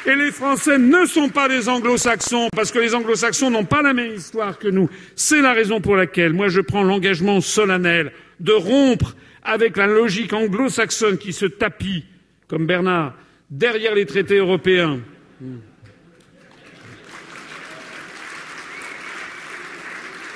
Et 0.05 0.17
les 0.17 0.33
Français 0.33 0.77
ne 0.79 1.07
sont 1.07 1.29
pas 1.29 1.49
des 1.49 1.69
anglo-saxons, 1.69 2.49
parce 2.57 2.73
que 2.73 2.81
les 2.81 2.97
anglo-saxons 2.97 3.53
n'ont 3.53 3.65
pas 3.65 3.83
la 3.83 3.95
même 3.95 4.15
histoire 4.15 4.59
que 4.59 4.67
nous. 4.67 4.91
C'est 5.15 5.41
la 5.41 5.53
raison 5.53 5.81
pour 5.81 5.95
laquelle 5.95 6.33
moi 6.33 6.49
je 6.49 6.61
prends 6.61 6.83
l'engagement 6.83 7.41
solennel 7.41 8.11
de 8.41 8.53
rompre 8.53 9.15
avec 9.45 9.77
la 9.77 9.87
logique 9.87 10.33
anglo-saxonne 10.33 11.17
qui 11.17 11.33
se 11.33 11.47
tapit 11.47 12.05
comme 12.51 12.67
Bernard, 12.67 13.15
derrière 13.49 13.95
les 13.95 14.07
traités 14.07 14.39
européens. 14.39 14.99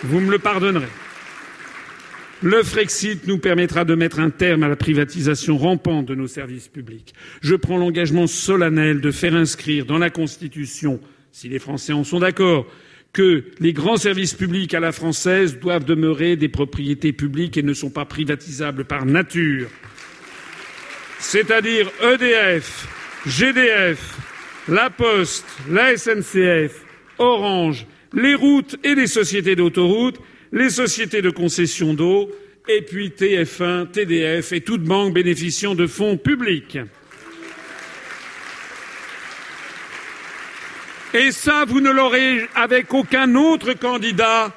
Vous 0.05 0.21
me 0.21 0.31
le 0.31 0.39
pardonnerez. 0.39 0.87
Le 2.41 2.63
Frexit 2.63 3.27
nous 3.27 3.39
permettra 3.39 3.85
de 3.85 3.97
mettre 3.97 4.21
un 4.21 4.31
terme 4.31 4.63
à 4.63 4.69
la 4.69 4.77
privatisation 4.77 5.59
rampante 5.59 6.07
de 6.07 6.15
nos 6.15 6.29
services 6.29 6.69
publics. 6.69 7.15
Je 7.41 7.57
prends 7.57 7.79
l'engagement 7.79 8.29
solennel 8.29 9.01
de 9.01 9.11
faire 9.11 9.35
inscrire 9.35 9.85
dans 9.85 9.99
la 9.99 10.11
Constitution, 10.11 11.01
si 11.33 11.49
les 11.49 11.59
Français 11.59 11.95
en 11.95 12.05
sont 12.05 12.21
d'accord, 12.21 12.67
que 13.13 13.45
les 13.59 13.73
grands 13.73 13.97
services 13.97 14.35
publics 14.35 14.75
à 14.75 14.81
la 14.81 14.93
française 14.93 15.59
doivent 15.59 15.85
demeurer 15.85 16.37
des 16.37 16.49
propriétés 16.49 17.13
publiques 17.13 17.57
et 17.57 17.63
ne 17.65 17.75
sont 17.75 17.91
pas 17.91 18.05
privatisables 18.05 18.85
par 18.85 19.05
nature 19.05 19.69
c'est-à-dire 21.19 21.91
EDF, 22.03 22.87
GDF, 23.27 23.99
La 24.69 24.91
Poste, 24.91 25.47
la 25.71 25.97
SNCF, 25.97 26.83
Orange, 27.19 27.87
les 28.13 28.35
routes 28.35 28.77
et 28.85 28.95
les 28.95 29.07
sociétés 29.07 29.57
d'autoroutes, 29.57 30.21
les 30.53 30.71
sociétés 30.71 31.23
de 31.23 31.31
concession 31.31 31.95
d'eau, 31.95 32.31
et 32.69 32.83
puis 32.83 33.11
TF1, 33.11 33.91
TDF 33.91 34.53
et 34.53 34.61
toute 34.61 34.83
banque 34.83 35.13
bénéficiant 35.13 35.75
de 35.75 35.87
fonds 35.87 36.17
publics. 36.17 36.79
Et 41.13 41.31
ça, 41.31 41.65
vous 41.67 41.81
ne 41.81 41.91
l'aurez 41.91 42.49
avec 42.55 42.93
aucun 42.93 43.35
autre 43.37 43.75
candidat 43.75 44.53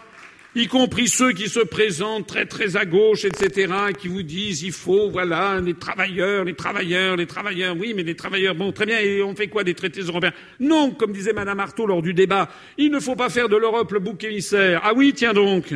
y 0.57 0.67
compris 0.67 1.07
ceux 1.07 1.33
qui 1.33 1.49
se 1.49 1.59
présentent 1.59 2.27
très 2.27 2.45
très 2.45 2.77
à 2.77 2.85
gauche, 2.85 3.25
etc., 3.25 3.73
qui 3.97 4.07
vous 4.07 4.23
disent 4.23 4.63
il 4.63 4.71
faut, 4.71 5.09
voilà, 5.09 5.59
les 5.61 5.73
travailleurs, 5.73 6.43
les 6.43 6.55
travailleurs, 6.55 7.15
les 7.15 7.27
travailleurs, 7.27 7.75
oui, 7.77 7.93
mais 7.95 8.03
les 8.03 8.15
travailleurs, 8.15 8.55
bon, 8.55 8.71
très 8.71 8.85
bien, 8.85 8.99
et 8.99 9.21
on 9.21 9.35
fait 9.35 9.47
quoi 9.47 9.63
des 9.63 9.73
traités 9.73 10.01
européens? 10.01 10.33
Non, 10.59 10.91
comme 10.91 11.11
disait 11.11 11.33
Madame 11.33 11.59
Artaud 11.59 11.85
lors 11.85 12.01
du 12.01 12.13
débat, 12.13 12.49
il 12.77 12.91
ne 12.91 12.99
faut 12.99 13.15
pas 13.15 13.29
faire 13.29 13.49
de 13.49 13.55
l'Europe 13.55 13.91
le 13.91 13.99
bouc 13.99 14.23
émissaire. 14.23 14.81
Ah 14.83 14.93
oui, 14.95 15.13
tiens 15.15 15.33
donc. 15.33 15.73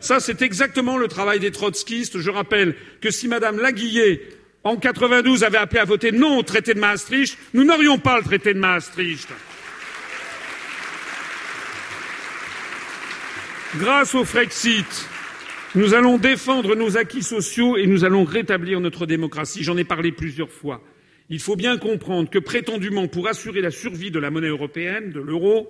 Ça, 0.00 0.20
c'est 0.20 0.42
exactement 0.42 0.96
le 0.96 1.08
travail 1.08 1.40
des 1.40 1.50
trotskistes. 1.50 2.18
Je 2.20 2.30
rappelle 2.30 2.74
que 3.00 3.10
si 3.10 3.28
Madame 3.28 3.58
Laguillet, 3.58 4.22
en 4.64 4.76
92, 4.76 5.44
avait 5.44 5.58
appelé 5.58 5.80
à 5.80 5.84
voter 5.84 6.12
non 6.12 6.38
au 6.38 6.42
traité 6.42 6.74
de 6.74 6.80
Maastricht, 6.80 7.38
nous 7.54 7.64
n'aurions 7.64 7.98
pas 7.98 8.18
le 8.18 8.24
traité 8.24 8.54
de 8.54 8.58
Maastricht. 8.58 9.28
Grâce 13.76 14.14
au 14.14 14.24
Frexit, 14.24 15.08
nous 15.74 15.92
allons 15.92 16.16
défendre 16.16 16.74
nos 16.74 16.96
acquis 16.96 17.22
sociaux 17.22 17.76
et 17.76 17.86
nous 17.86 18.06
allons 18.06 18.24
rétablir 18.24 18.80
notre 18.80 19.04
démocratie. 19.04 19.62
J'en 19.62 19.76
ai 19.76 19.84
parlé 19.84 20.10
plusieurs 20.10 20.50
fois. 20.50 20.82
Il 21.28 21.38
faut 21.38 21.54
bien 21.54 21.76
comprendre 21.76 22.30
que 22.30 22.38
prétendument 22.38 23.08
pour 23.08 23.28
assurer 23.28 23.60
la 23.60 23.70
survie 23.70 24.10
de 24.10 24.18
la 24.18 24.30
monnaie 24.30 24.48
européenne, 24.48 25.12
de 25.12 25.20
l'euro, 25.20 25.68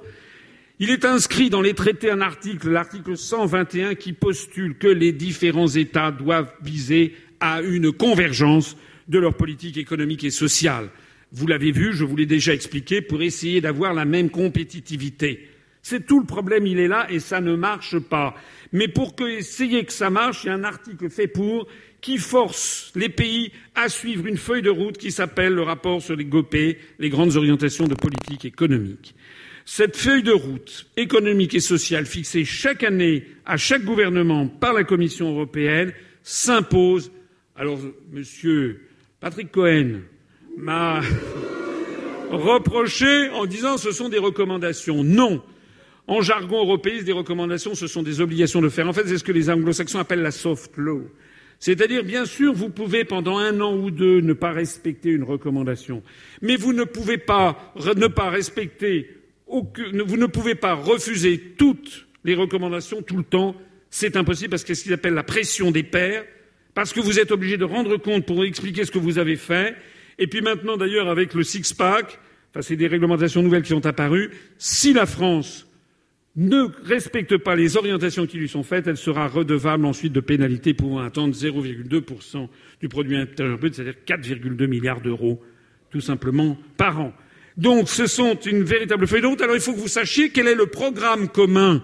il 0.78 0.90
est 0.90 1.04
inscrit 1.04 1.50
dans 1.50 1.60
les 1.60 1.74
traités 1.74 2.08
un 2.08 2.20
article, 2.20 2.70
l'article 2.70 3.16
121, 3.16 3.96
qui 3.96 4.12
postule 4.12 4.78
que 4.78 4.86
les 4.86 5.10
différents 5.10 5.66
États 5.66 6.12
doivent 6.12 6.52
viser 6.62 7.16
à 7.40 7.62
une 7.62 7.90
convergence 7.90 8.76
de 9.08 9.18
leur 9.18 9.34
politique 9.34 9.76
économique 9.76 10.22
et 10.22 10.30
sociale. 10.30 10.90
Vous 11.32 11.48
l'avez 11.48 11.72
vu, 11.72 11.92
je 11.94 12.04
vous 12.04 12.14
l'ai 12.14 12.26
déjà 12.26 12.54
expliqué, 12.54 13.02
pour 13.02 13.22
essayer 13.22 13.60
d'avoir 13.60 13.92
la 13.92 14.04
même 14.04 14.30
compétitivité. 14.30 15.48
C'est 15.88 16.04
tout 16.04 16.20
le 16.20 16.26
problème, 16.26 16.66
il 16.66 16.78
est 16.80 16.86
là 16.86 17.06
et 17.10 17.18
ça 17.18 17.40
ne 17.40 17.56
marche 17.56 17.98
pas. 17.98 18.34
Mais 18.72 18.88
pour 18.88 19.16
que, 19.16 19.24
essayer 19.24 19.86
que 19.86 19.92
ça 19.92 20.10
marche, 20.10 20.44
il 20.44 20.48
y 20.48 20.50
a 20.50 20.52
un 20.52 20.64
article 20.64 21.08
fait 21.08 21.28
pour 21.28 21.66
qui 22.02 22.18
force 22.18 22.92
les 22.94 23.08
pays 23.08 23.52
à 23.74 23.88
suivre 23.88 24.26
une 24.26 24.36
feuille 24.36 24.60
de 24.60 24.68
route 24.68 24.98
qui 24.98 25.10
s'appelle 25.10 25.54
le 25.54 25.62
rapport 25.62 26.02
sur 26.02 26.14
les 26.14 26.26
GOPÉ, 26.26 26.76
les 26.98 27.08
grandes 27.08 27.36
orientations 27.36 27.86
de 27.86 27.94
politique 27.94 28.44
économique. 28.44 29.14
Cette 29.64 29.96
feuille 29.96 30.22
de 30.22 30.32
route 30.32 30.90
économique 30.98 31.54
et 31.54 31.60
sociale 31.60 32.04
fixée 32.04 32.44
chaque 32.44 32.84
année 32.84 33.24
à 33.46 33.56
chaque 33.56 33.82
gouvernement 33.82 34.46
par 34.46 34.74
la 34.74 34.84
Commission 34.84 35.30
européenne 35.30 35.94
s'impose. 36.22 37.10
Alors, 37.56 37.80
monsieur 38.12 38.82
Patrick 39.20 39.50
Cohen 39.50 40.00
m'a 40.54 41.00
reproché 42.30 43.30
en 43.30 43.46
disant 43.46 43.78
ce 43.78 43.90
sont 43.90 44.10
des 44.10 44.18
recommandations. 44.18 45.02
Non. 45.02 45.42
En 46.08 46.22
jargon 46.22 46.60
européen, 46.64 47.02
des 47.02 47.12
recommandations, 47.12 47.74
ce 47.74 47.86
sont 47.86 48.02
des 48.02 48.22
obligations 48.22 48.62
de 48.62 48.70
faire. 48.70 48.88
En 48.88 48.94
fait, 48.94 49.06
c'est 49.06 49.18
ce 49.18 49.24
que 49.24 49.30
les 49.30 49.50
anglo-saxons 49.50 49.98
appellent 49.98 50.22
la 50.22 50.30
soft 50.30 50.72
law. 50.78 51.02
C'est-à-dire, 51.60 52.02
bien 52.02 52.24
sûr, 52.24 52.54
vous 52.54 52.70
pouvez 52.70 53.04
pendant 53.04 53.36
un 53.36 53.60
an 53.60 53.76
ou 53.76 53.90
deux 53.90 54.20
ne 54.20 54.32
pas 54.32 54.52
respecter 54.52 55.10
une 55.10 55.22
recommandation, 55.22 56.02
mais 56.40 56.56
vous 56.56 56.72
ne 56.72 56.84
pouvez 56.84 57.18
pas 57.18 57.74
ne 57.96 58.06
pas 58.06 58.30
respecter 58.30 59.10
aucune, 59.46 60.00
vous 60.00 60.16
ne 60.16 60.26
pouvez 60.26 60.54
pas 60.54 60.72
refuser 60.74 61.38
toutes 61.58 62.06
les 62.24 62.34
recommandations 62.34 63.02
tout 63.02 63.18
le 63.18 63.24
temps. 63.24 63.54
C'est 63.90 64.16
impossible 64.16 64.50
parce 64.50 64.64
que 64.64 64.72
ce 64.72 64.84
qu'ils 64.84 64.92
appellent 64.94 65.14
la 65.14 65.22
pression 65.22 65.70
des 65.70 65.82
pairs, 65.82 66.24
parce 66.72 66.94
que 66.94 67.00
vous 67.00 67.18
êtes 67.18 67.32
obligé 67.32 67.58
de 67.58 67.64
rendre 67.64 67.98
compte 67.98 68.24
pour 68.24 68.44
expliquer 68.44 68.86
ce 68.86 68.90
que 68.90 68.98
vous 68.98 69.18
avez 69.18 69.36
fait. 69.36 69.76
Et 70.18 70.26
puis 70.26 70.40
maintenant, 70.40 70.78
d'ailleurs, 70.78 71.08
avec 71.08 71.34
le 71.34 71.42
six-pack, 71.42 72.18
enfin, 72.50 72.62
c'est 72.62 72.76
des 72.76 72.86
réglementations 72.86 73.42
nouvelles 73.42 73.62
qui 73.62 73.70
sont 73.70 73.84
apparues, 73.84 74.30
si 74.56 74.94
la 74.94 75.04
France 75.04 75.67
ne 76.38 76.68
respecte 76.84 77.36
pas 77.36 77.56
les 77.56 77.76
orientations 77.76 78.24
qui 78.24 78.38
lui 78.38 78.48
sont 78.48 78.62
faites, 78.62 78.86
elle 78.86 78.96
sera 78.96 79.26
redevable 79.26 79.84
ensuite 79.84 80.12
de 80.12 80.20
pénalités 80.20 80.72
pouvant 80.72 81.00
atteindre 81.00 81.34
0,2% 81.34 82.48
du 82.80 82.88
produit 82.88 83.16
intérieur 83.16 83.58
brut, 83.58 83.74
c'est-à-dire 83.74 83.96
4,2 84.06 84.68
milliards 84.68 85.00
d'euros, 85.00 85.42
tout 85.90 86.00
simplement, 86.00 86.56
par 86.76 87.00
an. 87.00 87.12
Donc, 87.56 87.88
ce 87.88 88.06
sont 88.06 88.36
une 88.36 88.62
véritable 88.62 89.08
feuille 89.08 89.22
de 89.22 89.26
route. 89.26 89.40
Alors, 89.40 89.56
il 89.56 89.60
faut 89.60 89.72
que 89.72 89.80
vous 89.80 89.88
sachiez 89.88 90.30
quel 90.30 90.46
est 90.46 90.54
le 90.54 90.66
programme 90.66 91.28
commun 91.28 91.82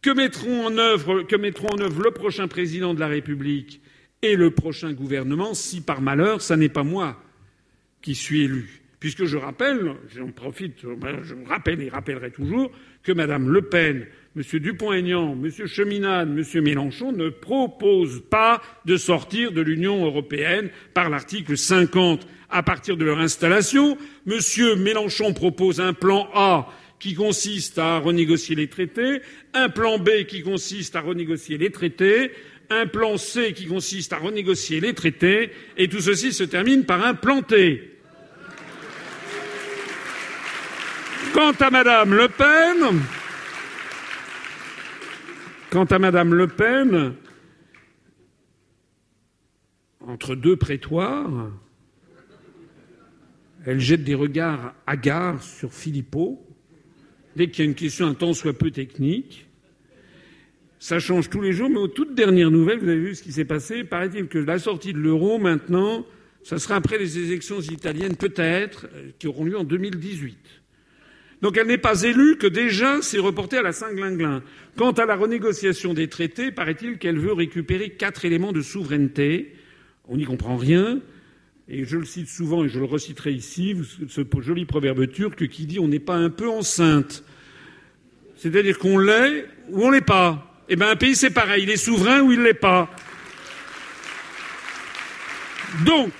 que 0.00 0.10
mettront 0.10 0.66
en 0.66 0.78
œuvre, 0.78 1.22
que 1.22 1.36
mettront 1.36 1.68
en 1.68 1.80
œuvre 1.80 2.02
le 2.02 2.12
prochain 2.12 2.48
président 2.48 2.94
de 2.94 3.00
la 3.00 3.08
République 3.08 3.82
et 4.22 4.36
le 4.36 4.52
prochain 4.52 4.94
gouvernement 4.94 5.52
si, 5.52 5.82
par 5.82 6.00
malheur, 6.00 6.40
ce 6.40 6.54
n'est 6.54 6.70
pas 6.70 6.82
moi 6.82 7.22
qui 8.00 8.14
suis 8.14 8.44
élu. 8.44 8.83
Puisque 9.04 9.26
je 9.26 9.36
rappelle, 9.36 9.96
j'en 10.16 10.28
profite, 10.28 10.80
je 10.80 11.34
rappelle 11.46 11.82
et 11.82 11.90
rappellerai 11.90 12.30
toujours 12.30 12.72
que 13.02 13.12
Mme 13.12 13.50
Le 13.50 13.60
Pen, 13.60 14.06
M. 14.34 14.42
Dupont-Aignan, 14.60 15.32
M. 15.44 15.66
Cheminade, 15.66 16.30
M. 16.30 16.62
Mélenchon 16.62 17.12
ne 17.12 17.28
proposent 17.28 18.22
pas 18.30 18.62
de 18.86 18.96
sortir 18.96 19.52
de 19.52 19.60
l'Union 19.60 20.06
européenne 20.06 20.70
par 20.94 21.10
l'article 21.10 21.58
50 21.58 22.26
à 22.48 22.62
partir 22.62 22.96
de 22.96 23.04
leur 23.04 23.18
installation. 23.18 23.98
M. 24.26 24.38
Mélenchon 24.78 25.34
propose 25.34 25.82
un 25.82 25.92
plan 25.92 26.30
A 26.32 26.72
qui 26.98 27.12
consiste 27.12 27.76
à 27.78 27.98
renégocier 27.98 28.56
les 28.56 28.68
traités, 28.68 29.20
un 29.52 29.68
plan 29.68 29.98
B 29.98 30.24
qui 30.26 30.40
consiste 30.40 30.96
à 30.96 31.02
renégocier 31.02 31.58
les 31.58 31.70
traités, 31.70 32.30
un 32.70 32.86
plan 32.86 33.18
C 33.18 33.52
qui 33.52 33.66
consiste 33.66 34.14
à 34.14 34.16
renégocier 34.16 34.80
les 34.80 34.94
traités, 34.94 35.50
et 35.76 35.88
tout 35.88 36.00
ceci 36.00 36.32
se 36.32 36.44
termine 36.44 36.86
par 36.86 37.04
un 37.04 37.12
plan 37.12 37.42
T. 37.42 37.93
Quant 41.34 41.50
à 41.50 41.68
Madame 41.68 42.14
Le 42.14 42.28
Pen, 42.28 43.02
quant 45.68 45.84
à 45.84 45.98
Madame 45.98 46.32
Le 46.32 46.46
Pen, 46.46 47.14
entre 49.98 50.36
deux 50.36 50.54
prétoires, 50.54 51.50
elle 53.66 53.80
jette 53.80 54.04
des 54.04 54.14
regards 54.14 54.74
hagards 54.86 55.42
sur 55.42 55.74
Philippot 55.74 56.40
dès 57.34 57.50
qu'il 57.50 57.64
y 57.64 57.66
a 57.66 57.70
une 57.70 57.74
question 57.74 58.06
un 58.06 58.14
tant 58.14 58.32
soit 58.32 58.56
peu 58.56 58.70
technique. 58.70 59.48
Ça 60.78 61.00
change 61.00 61.30
tous 61.30 61.40
les 61.40 61.52
jours, 61.52 61.68
mais 61.68 61.78
aux 61.78 61.88
toutes 61.88 62.14
dernières 62.14 62.52
nouvelles, 62.52 62.78
vous 62.78 62.88
avez 62.88 63.00
vu 63.00 63.14
ce 63.16 63.24
qui 63.24 63.32
s'est 63.32 63.44
passé. 63.44 63.82
Paraît-il 63.82 64.28
que 64.28 64.38
la 64.38 64.60
sortie 64.60 64.92
de 64.92 65.00
l'euro, 65.00 65.40
maintenant, 65.40 66.06
ça 66.44 66.58
sera 66.58 66.76
après 66.76 66.96
les 66.96 67.18
élections 67.18 67.60
italiennes, 67.60 68.14
peut-être, 68.14 68.86
euh, 68.94 69.10
qui 69.18 69.26
auront 69.26 69.44
lieu 69.44 69.58
en 69.58 69.64
2018. 69.64 70.38
Donc 71.44 71.58
elle 71.58 71.66
n'est 71.66 71.76
pas 71.76 72.04
élue 72.04 72.38
que 72.38 72.46
déjà 72.46 73.02
c'est 73.02 73.18
reporté 73.18 73.58
à 73.58 73.62
la 73.62 73.72
Saint-Glinglin. 73.72 74.42
Quant 74.78 74.92
à 74.92 75.04
la 75.04 75.14
renégociation 75.14 75.92
des 75.92 76.08
traités, 76.08 76.50
paraît-il 76.50 76.96
qu'elle 76.96 77.18
veut 77.18 77.34
récupérer 77.34 77.90
quatre 77.90 78.24
éléments 78.24 78.52
de 78.52 78.62
souveraineté. 78.62 79.54
On 80.08 80.16
n'y 80.16 80.24
comprend 80.24 80.56
rien. 80.56 81.00
Et 81.68 81.84
je 81.84 81.98
le 81.98 82.06
cite 82.06 82.30
souvent 82.30 82.64
et 82.64 82.70
je 82.70 82.78
le 82.78 82.86
reciterai 82.86 83.32
ici, 83.32 83.76
ce 84.08 84.22
joli 84.40 84.64
proverbe 84.64 85.06
turc 85.06 85.46
qui 85.48 85.66
dit 85.66 85.78
on 85.78 85.86
n'est 85.86 85.98
pas 85.98 86.16
un 86.16 86.30
peu 86.30 86.48
enceinte. 86.48 87.22
C'est-à-dire 88.36 88.78
qu'on 88.78 88.96
l'est 88.96 89.44
ou 89.68 89.84
on 89.84 89.90
l'est 89.90 90.00
pas. 90.00 90.64
Eh 90.70 90.76
bien 90.76 90.88
un 90.88 90.96
pays 90.96 91.14
c'est 91.14 91.28
pareil, 91.28 91.64
il 91.64 91.70
est 91.70 91.76
souverain 91.76 92.22
ou 92.22 92.32
il 92.32 92.40
l'est 92.40 92.54
pas. 92.54 92.88
Donc, 95.84 96.10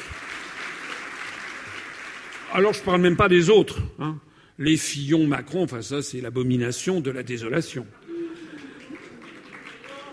alors 2.53 2.75
je 2.75 2.81
ne 2.81 2.85
parle 2.85 3.01
même 3.01 3.17
pas 3.17 3.31
des 3.31 3.49
autres. 3.49 3.79
Hein 3.99 4.19
les 4.59 4.77
Fillon, 4.77 5.27
Macron, 5.27 5.63
enfin 5.63 5.83
ça 5.83 6.03
c'est 6.03 6.21
l'abomination 6.21 7.01
de 7.01 7.11
la 7.11 7.23
désolation. 7.23 7.87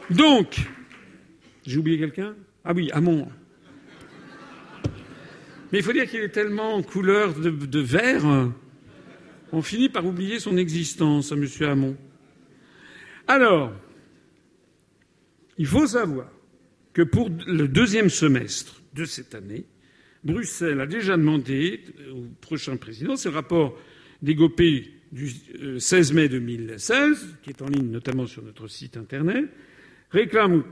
Donc, 0.09 0.59
j'ai 1.65 1.77
oublié 1.77 1.97
quelqu'un? 1.97 2.35
Ah 2.65 2.73
oui, 2.73 2.89
Hamon. 2.91 3.27
Mais 5.71 5.79
il 5.79 5.83
faut 5.83 5.93
dire 5.93 6.09
qu'il 6.09 6.19
est 6.19 6.29
tellement 6.29 6.75
en 6.75 6.83
couleur 6.83 7.33
de, 7.33 7.79
vert, 7.79 8.51
on 9.53 9.61
finit 9.61 9.89
par 9.89 10.05
oublier 10.05 10.39
son 10.39 10.57
existence 10.57 11.31
à 11.31 11.35
M. 11.35 11.47
Hamon. 11.61 11.95
Alors, 13.27 13.71
il 15.57 15.65
faut 15.65 15.87
savoir 15.87 16.27
que 16.93 17.03
pour 17.03 17.29
le 17.47 17.67
deuxième 17.67 18.09
semestre 18.09 18.81
de 18.93 19.05
cette 19.05 19.33
année, 19.33 19.63
Bruxelles 20.23 20.81
a 20.81 20.85
déjà 20.85 21.15
demandé 21.15 21.81
au 22.13 22.25
prochain 22.41 22.75
président, 22.75 23.15
le 23.23 23.29
rapport 23.29 23.77
Dégopé 24.21 24.91
du 25.11 25.29
16 25.79 26.11
euh, 26.11 26.15
mai 26.15 26.29
2016, 26.29 27.37
qui 27.41 27.49
est 27.49 27.61
en 27.61 27.67
ligne 27.67 27.89
notamment 27.89 28.27
sur 28.27 28.43
notre 28.43 28.67
site 28.67 28.97
internet, 28.97 29.45
réclame 30.11 30.63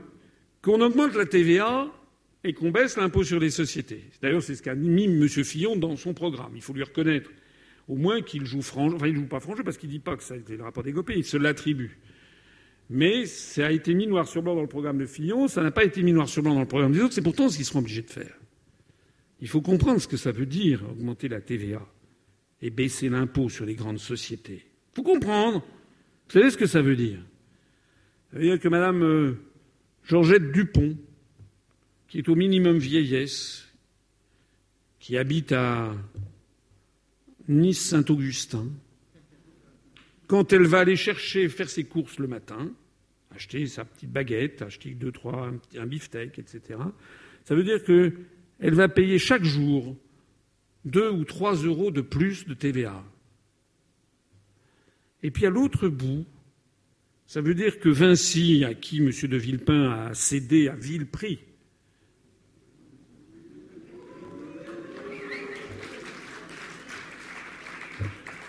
qu'on 0.62 0.80
augmente 0.80 1.14
la 1.14 1.26
TVA 1.26 1.90
et 2.44 2.52
qu'on 2.52 2.70
baisse 2.70 2.96
l'impôt 2.96 3.24
sur 3.24 3.40
les 3.40 3.50
sociétés. 3.50 4.04
D'ailleurs, 4.22 4.42
c'est 4.42 4.54
ce 4.54 4.62
qu'a 4.62 4.74
mis 4.74 5.04
M. 5.04 5.28
Fillon 5.28 5.76
dans 5.76 5.96
son 5.96 6.14
programme. 6.14 6.52
Il 6.54 6.62
faut 6.62 6.72
lui 6.72 6.82
reconnaître 6.82 7.30
au 7.88 7.96
moins 7.96 8.22
qu'il 8.22 8.46
joue 8.46 8.62
franc. 8.62 8.92
Enfin, 8.94 9.08
il 9.08 9.16
joue 9.16 9.26
pas 9.26 9.40
franc 9.40 9.54
parce 9.64 9.76
qu'il 9.76 9.88
ne 9.88 9.94
dit 9.94 10.00
pas 10.00 10.16
que 10.16 10.22
ça 10.22 10.34
a 10.34 10.36
été 10.36 10.56
le 10.56 10.62
rapport 10.62 10.82
Dégopé, 10.82 11.14
il 11.16 11.24
se 11.24 11.36
l'attribue. 11.36 11.98
Mais 12.88 13.26
ça 13.26 13.66
a 13.66 13.70
été 13.70 13.94
mis 13.94 14.06
noir 14.06 14.26
sur 14.26 14.42
blanc 14.42 14.54
dans 14.54 14.62
le 14.62 14.68
programme 14.68 14.98
de 14.98 15.06
Fillon, 15.06 15.48
ça 15.48 15.62
n'a 15.62 15.70
pas 15.70 15.84
été 15.84 16.02
mis 16.02 16.12
noir 16.12 16.28
sur 16.28 16.42
blanc 16.42 16.54
dans 16.54 16.60
le 16.60 16.66
programme 16.66 16.92
des 16.92 17.00
autres, 17.00 17.14
c'est 17.14 17.22
pourtant 17.22 17.48
ce 17.48 17.56
qu'ils 17.56 17.64
seront 17.64 17.80
obligés 17.80 18.02
de 18.02 18.10
faire. 18.10 18.36
Il 19.40 19.48
faut 19.48 19.60
comprendre 19.60 20.00
ce 20.00 20.08
que 20.08 20.16
ça 20.16 20.32
veut 20.32 20.46
dire, 20.46 20.82
augmenter 20.90 21.28
la 21.28 21.40
TVA 21.40 21.86
et 22.62 22.70
baisser 22.70 23.08
l'impôt 23.08 23.48
sur 23.48 23.64
les 23.64 23.74
grandes 23.74 23.98
sociétés. 23.98 24.64
Il 24.64 24.96
faut 24.96 25.02
comprendre. 25.02 25.60
Vous 26.28 26.32
savez 26.32 26.50
ce 26.50 26.56
que 26.56 26.66
ça 26.66 26.82
veut 26.82 26.96
dire 26.96 27.20
Ça 28.30 28.38
veut 28.38 28.44
dire 28.44 28.60
que 28.60 28.68
Madame 28.68 29.02
euh, 29.02 29.34
Georgette 30.04 30.52
Dupont, 30.52 30.96
qui 32.08 32.18
est 32.18 32.28
au 32.28 32.34
minimum 32.34 32.78
vieillesse, 32.78 33.68
qui 34.98 35.16
habite 35.16 35.52
à 35.52 35.94
Nice-Saint-Augustin, 37.48 38.68
quand 40.26 40.52
elle 40.52 40.66
va 40.66 40.80
aller 40.80 40.96
chercher, 40.96 41.48
faire 41.48 41.68
ses 41.68 41.84
courses 41.84 42.18
le 42.18 42.28
matin, 42.28 42.70
acheter 43.34 43.66
sa 43.66 43.84
petite 43.84 44.10
baguette, 44.10 44.62
acheter 44.62 44.90
deux, 44.90 45.10
trois, 45.10 45.48
un, 45.48 45.80
un 45.80 45.86
beefsteak, 45.86 46.38
etc., 46.38 46.78
ça 47.44 47.54
veut 47.54 47.64
dire 47.64 47.82
qu'elle 47.82 48.74
va 48.74 48.88
payer 48.88 49.18
chaque 49.18 49.42
jour 49.42 49.96
2 50.84 51.10
ou 51.10 51.24
3 51.24 51.56
euros 51.64 51.90
de 51.90 52.00
plus 52.00 52.46
de 52.46 52.54
TVA. 52.54 53.04
Et 55.22 55.30
puis 55.30 55.46
à 55.46 55.50
l'autre 55.50 55.88
bout, 55.88 56.24
ça 57.26 57.40
veut 57.40 57.54
dire 57.54 57.78
que 57.78 57.88
Vinci, 57.88 58.64
à 58.64 58.74
qui 58.74 58.98
M. 58.98 59.10
de 59.10 59.36
Villepin 59.36 59.90
a 59.90 60.14
cédé 60.14 60.68
à 60.68 60.74
vil 60.74 61.06
prix, 61.06 61.38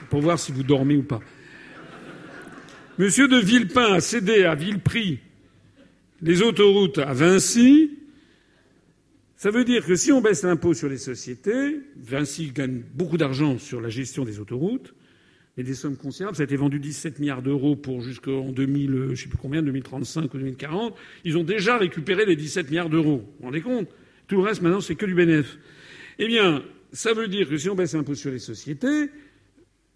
pour 0.09 0.21
voir 0.21 0.39
si 0.39 0.51
vous 0.51 0.63
dormez 0.63 0.97
ou 0.97 1.03
pas. 1.03 1.21
M. 2.99 3.05
de 3.05 3.39
Villepin 3.39 3.93
a 3.93 4.01
cédé 4.01 4.43
à 4.43 4.55
vil 4.55 4.79
prix 4.79 5.19
les 6.21 6.41
autoroutes 6.41 6.99
à 6.99 7.13
Vinci 7.13 8.00
ça 9.41 9.49
veut 9.49 9.63
dire 9.63 9.84
que 9.84 9.95
si 9.95 10.11
on 10.11 10.22
baisse 10.22 10.43
l'impôt 10.43 10.76
sur 10.76 10.88
les 10.88 10.99
sociétés, 10.99 11.80
Vinci 11.97 12.51
gagne 12.51 12.84
beaucoup 12.93 13.18
d'argent 13.18 13.57
sur 13.57 13.81
la 13.81 13.89
gestion 13.89 14.23
des 14.23 14.39
autoroutes, 14.39 14.93
mais 15.57 15.63
des 15.63 15.73
sommes 15.73 15.97
considérables. 15.97 16.38
Ça 16.38 16.43
a 16.43 16.43
été 16.43 16.55
vendu 16.55 16.77
17 16.77 17.18
milliards 17.18 17.41
d'euros 17.41 17.76
pour 17.76 18.01
jusqu'en 18.01 18.51
2000, 18.51 18.93
euh, 18.93 19.15
je 19.15 19.23
sais 19.23 19.30
plus 19.30 19.39
combien, 19.39 19.63
2035 19.63 20.31
ou 20.31 20.38
2040. 20.38 20.95
Ils 21.26 21.39
ont 21.39 21.43
déjà 21.43 21.80
récupéré 21.80 22.27
les 22.27 22.35
17 22.35 22.69
milliards 22.69 22.89
d'euros. 22.91 23.18
Vous 23.18 23.34
vous 23.39 23.45
rendez 23.45 23.61
compte? 23.61 23.89
Tout 24.27 24.35
le 24.35 24.43
reste, 24.43 24.61
maintenant, 24.61 24.80
c'est 24.80 24.93
que 24.93 25.07
du 25.07 25.15
bénéfice. 25.15 25.57
Eh 26.19 26.27
bien, 26.27 26.63
ça 26.93 27.13
veut 27.13 27.27
dire 27.27 27.49
que 27.49 27.57
si 27.57 27.68
on 27.68 27.73
baisse 27.73 27.95
l'impôt 27.95 28.13
sur 28.13 28.30
les 28.30 28.38
sociétés, 28.38 29.09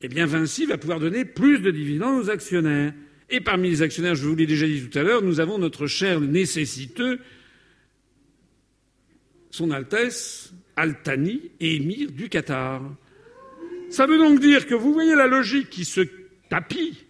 eh 0.02 0.08
bien, 0.08 0.26
Vinci 0.26 0.66
va 0.66 0.80
pouvoir 0.80 1.00
donner 1.00 1.24
plus 1.24 1.60
de 1.60 1.70
dividendes 1.70 2.20
aux 2.20 2.32
actionnaires. 2.32 2.96
Et 3.30 3.42
parmi 3.42 3.70
les 3.70 3.84
actionnaires, 3.84 4.16
je 4.16 4.28
vous 4.28 4.36
l'ai 4.36 4.48
déjà 4.48 4.66
dit 4.66 4.90
tout 4.90 4.98
à 4.98 5.04
l'heure, 5.04 5.22
nous 5.22 5.40
avons 5.40 5.60
notre 5.60 5.86
cher 5.86 6.20
nécessiteux, 6.20 7.20
son 9.56 9.72
Altesse 9.72 10.54
Altani, 10.76 11.50
émir 11.62 12.12
du 12.12 12.28
Qatar. 12.28 12.82
Ça 13.90 14.06
veut 14.06 14.18
donc 14.18 14.42
dire 14.42 14.68
que 14.68 14.76
vous 14.76 14.92
voyez 14.92 15.16
la 15.16 15.28
logique 15.28 15.70
qui 15.70 15.86
se 15.86 16.02
tapit 16.50 17.06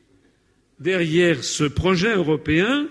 derrière 0.79 1.43
ce 1.43 1.63
projet 1.63 2.15
européen, 2.15 2.87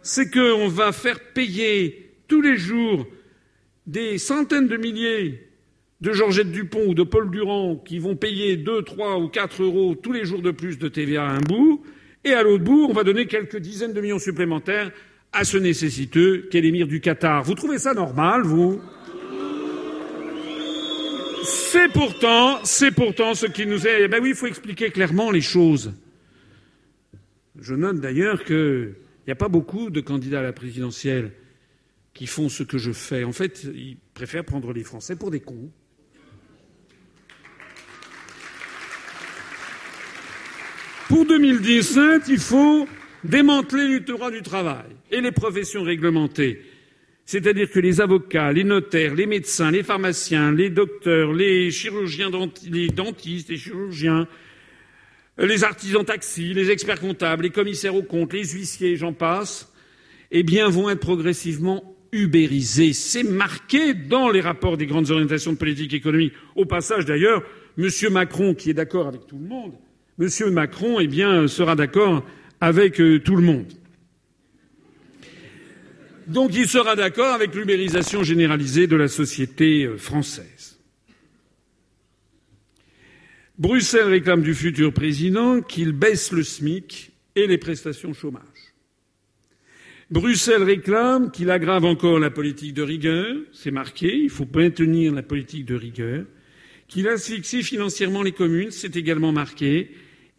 c'est 0.00 0.30
qu'on 0.30 0.68
va 0.68 0.92
faire 0.92 1.20
payer 1.34 2.10
tous 2.26 2.40
les 2.40 2.56
jours 2.56 3.06
des 3.86 4.16
centaines 4.16 4.68
de 4.68 4.78
milliers 4.78 5.46
de 6.00 6.12
Georgette 6.12 6.50
Dupont 6.50 6.86
ou 6.86 6.94
de 6.94 7.02
Paul 7.02 7.30
Durand 7.30 7.76
qui 7.76 7.98
vont 7.98 8.16
payer 8.16 8.56
2, 8.56 8.82
3 8.82 9.18
ou 9.18 9.28
4 9.28 9.62
euros 9.62 9.94
tous 9.94 10.12
les 10.12 10.24
jours 10.24 10.40
de 10.40 10.52
plus 10.52 10.78
de 10.78 10.88
TVA 10.88 11.26
à 11.26 11.32
un 11.32 11.40
bout, 11.40 11.84
et 12.24 12.32
à 12.32 12.42
l'autre 12.42 12.64
bout, 12.64 12.86
on 12.88 12.94
va 12.94 13.04
donner 13.04 13.26
quelques 13.26 13.58
dizaines 13.58 13.92
de 13.92 14.00
millions 14.00 14.18
supplémentaires 14.18 14.90
à 15.32 15.44
ce 15.44 15.56
nécessiteux 15.56 16.48
qu'est 16.50 16.60
l'émir 16.60 16.86
du 16.86 17.00
Qatar. 17.00 17.44
Vous 17.44 17.54
trouvez 17.54 17.78
ça 17.78 17.94
normal, 17.94 18.42
vous? 18.42 18.80
C'est 21.44 21.92
pourtant, 21.92 22.58
c'est 22.64 22.90
pourtant 22.90 23.34
ce 23.34 23.46
qui 23.46 23.66
nous 23.66 23.86
est. 23.86 24.02
Eh 24.02 24.08
ben 24.08 24.20
oui, 24.22 24.30
il 24.30 24.34
faut 24.34 24.46
expliquer 24.46 24.90
clairement 24.90 25.30
les 25.30 25.40
choses. 25.40 25.92
Je 27.58 27.74
note 27.74 28.00
d'ailleurs 28.00 28.44
qu'il 28.44 28.94
n'y 29.26 29.32
a 29.32 29.36
pas 29.36 29.48
beaucoup 29.48 29.90
de 29.90 30.00
candidats 30.00 30.40
à 30.40 30.42
la 30.42 30.52
présidentielle 30.52 31.32
qui 32.12 32.26
font 32.26 32.48
ce 32.48 32.62
que 32.62 32.78
je 32.78 32.92
fais. 32.92 33.24
En 33.24 33.32
fait, 33.32 33.64
ils 33.64 33.96
préfèrent 34.14 34.44
prendre 34.44 34.72
les 34.72 34.82
Français 34.82 35.16
pour 35.16 35.30
des 35.30 35.40
cons. 35.40 35.70
Pour 41.08 41.26
2017, 41.26 42.28
il 42.28 42.38
faut 42.38 42.86
démanteler 43.24 43.88
le 43.88 44.00
droit 44.00 44.30
du 44.30 44.42
travail 44.42 44.90
et 45.10 45.20
les 45.20 45.32
professions 45.32 45.82
réglementées. 45.82 46.60
C'est-à-dire 47.26 47.70
que 47.70 47.78
les 47.78 48.00
avocats, 48.00 48.52
les 48.52 48.64
notaires, 48.64 49.14
les 49.14 49.26
médecins, 49.26 49.70
les 49.70 49.82
pharmaciens, 49.82 50.52
les 50.52 50.70
docteurs, 50.70 51.32
les 51.32 51.70
chirurgiens, 51.70 52.30
les 52.68 52.88
dentistes, 52.88 53.50
les 53.50 53.56
chirurgiens, 53.56 54.26
les 55.38 55.64
artisans 55.64 56.04
taxis, 56.04 56.54
les 56.54 56.70
experts 56.70 57.00
comptables, 57.00 57.44
les 57.44 57.50
commissaires 57.50 57.94
aux 57.94 58.02
comptes, 58.02 58.32
les 58.32 58.44
huissiers, 58.44 58.96
j'en 58.96 59.12
passe, 59.12 59.72
eh 60.30 60.42
bien, 60.42 60.68
vont 60.68 60.90
être 60.90 61.00
progressivement 61.00 61.96
ubérisés. 62.12 62.92
C'est 62.92 63.22
marqué 63.22 63.94
dans 63.94 64.30
les 64.30 64.40
rapports 64.40 64.76
des 64.76 64.86
grandes 64.86 65.10
orientations 65.10 65.52
de 65.52 65.56
politique 65.58 65.94
économique. 65.94 66.32
Au 66.56 66.64
passage, 66.64 67.04
d'ailleurs, 67.04 67.42
M. 67.78 67.88
Macron, 68.10 68.54
qui 68.54 68.70
est 68.70 68.74
d'accord 68.74 69.06
avec 69.06 69.26
tout 69.26 69.38
le 69.38 69.46
monde, 69.46 69.72
M. 70.18 70.28
Macron 70.50 70.98
eh 71.00 71.06
bien, 71.06 71.46
sera 71.46 71.76
d'accord 71.76 72.24
avec 72.60 73.00
euh, 73.00 73.20
tout 73.20 73.36
le 73.36 73.42
monde. 73.42 73.72
Donc 76.26 76.54
il 76.54 76.68
sera 76.68 76.94
d'accord 76.94 77.34
avec 77.34 77.54
l'ubérisation 77.54 78.22
généralisée 78.22 78.86
de 78.86 78.96
la 78.96 79.08
société 79.08 79.84
euh, 79.84 79.96
française. 79.96 80.78
Bruxelles 83.58 84.08
réclame 84.08 84.42
du 84.42 84.54
futur 84.54 84.92
président 84.92 85.60
qu'il 85.60 85.92
baisse 85.92 86.32
le 86.32 86.42
SMIC 86.42 87.12
et 87.36 87.46
les 87.46 87.58
prestations 87.58 88.14
chômage. 88.14 88.44
Bruxelles 90.10 90.62
réclame 90.62 91.30
qu'il 91.30 91.50
aggrave 91.50 91.84
encore 91.84 92.18
la 92.18 92.30
politique 92.30 92.74
de 92.74 92.82
rigueur, 92.82 93.36
c'est 93.52 93.70
marqué, 93.70 94.16
il 94.16 94.30
faut 94.30 94.46
maintenir 94.52 95.12
la 95.12 95.22
politique 95.22 95.66
de 95.66 95.74
rigueur, 95.74 96.24
qu'il 96.88 97.06
asphyxie 97.06 97.62
financièrement 97.62 98.22
les 98.22 98.32
communes, 98.32 98.72
c'est 98.72 98.96
également 98.96 99.30
marqué, 99.30 99.90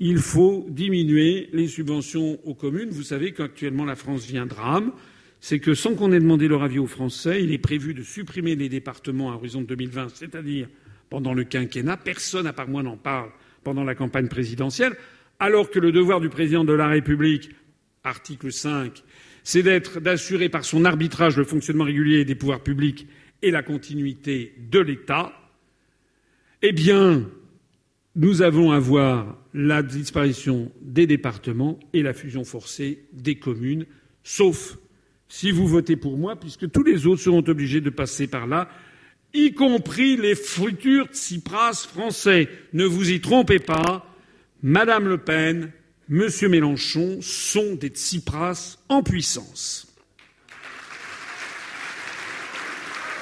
il 0.04 0.18
faut 0.18 0.66
diminuer 0.68 1.48
les 1.54 1.68
subventions 1.68 2.40
aux 2.44 2.56
communes. 2.56 2.90
Vous 2.90 3.04
savez 3.04 3.34
qu'actuellement 3.34 3.86
la 3.86 3.96
France 3.96 4.26
vit 4.26 4.40
un 4.40 4.48
drame. 4.48 4.94
C'est 5.40 5.60
que 5.60 5.76
sans 5.76 5.94
qu'on 5.94 6.12
ait 6.12 6.20
demandé 6.20 6.48
leur 6.48 6.64
avis 6.64 6.80
aux 6.80 6.88
Français, 6.88 7.44
il 7.44 7.54
est 7.54 7.60
prévu 7.60 7.94
de 7.94 8.02
supprimer 8.02 8.56
les 8.56 8.68
départements 8.68 9.32
à 9.32 9.36
horizon 9.36 9.62
de 9.62 9.68
2020, 9.68 10.08
c'est-à-dire 10.16 10.68
pendant 11.12 11.36
le 11.36 11.44
quinquennat. 11.44 11.98
Personne, 11.98 12.48
à 12.48 12.54
part 12.54 12.68
moi, 12.68 12.82
n'en 12.82 12.98
parle 12.98 13.30
pendant 13.64 13.84
la 13.84 13.94
campagne 13.94 14.28
présidentielle, 14.28 14.96
alors 15.40 15.70
que 15.70 15.78
le 15.78 15.92
devoir 15.92 16.20
du 16.20 16.30
président 16.30 16.64
de 16.66 16.74
la 16.74 16.88
République, 16.88 17.52
article 18.04 18.52
5, 18.52 19.04
c'est 19.44 19.62
d'être, 19.62 20.00
d'assurer 20.00 20.50
par 20.50 20.66
son 20.66 20.84
arbitrage 20.84 21.38
le 21.38 21.44
fonctionnement 21.44 21.84
régulier 21.84 22.26
des 22.26 22.34
pouvoirs 22.34 22.64
publics 22.64 23.06
et 23.44 23.52
la 23.52 23.62
continuité 23.62 24.56
de 24.72 24.80
l'État. 24.80 25.32
Eh 26.64 26.72
bien, 26.72 27.30
nous 28.16 28.42
allons 28.42 28.72
avoir 28.72 29.38
la 29.54 29.84
disparition 29.84 30.72
des 30.82 31.08
départements 31.08 31.80
et 31.94 32.04
la 32.04 32.14
fusion 32.14 32.44
forcée 32.44 33.06
des 33.14 33.36
communes, 33.36 33.86
sauf 34.24 34.78
si 35.28 35.52
vous 35.52 35.68
votez 35.68 35.96
pour 35.96 36.18
moi, 36.18 36.40
puisque 36.40 36.70
tous 36.72 36.84
les 36.84 37.08
autres 37.08 37.22
seront 37.22 37.44
obligés 37.48 37.82
de 37.82 37.90
passer 37.90 38.28
par 38.28 38.48
là, 38.48 38.70
y 39.34 39.54
compris 39.54 40.18
les 40.18 40.36
futurs 40.36 41.08
Tsipras 41.08 41.88
français. 41.90 42.50
Ne 42.74 42.86
vous 42.86 43.12
y 43.12 43.22
trompez 43.22 43.60
pas, 43.60 44.06
Madame 44.62 45.08
Le 45.08 45.18
Pen, 45.18 45.72
Monsieur 46.10 46.50
Mélenchon 46.50 47.20
sont 47.22 47.76
des 47.76 47.88
Tsipras 47.88 48.78
en 48.90 49.02
puissance. 49.02 49.88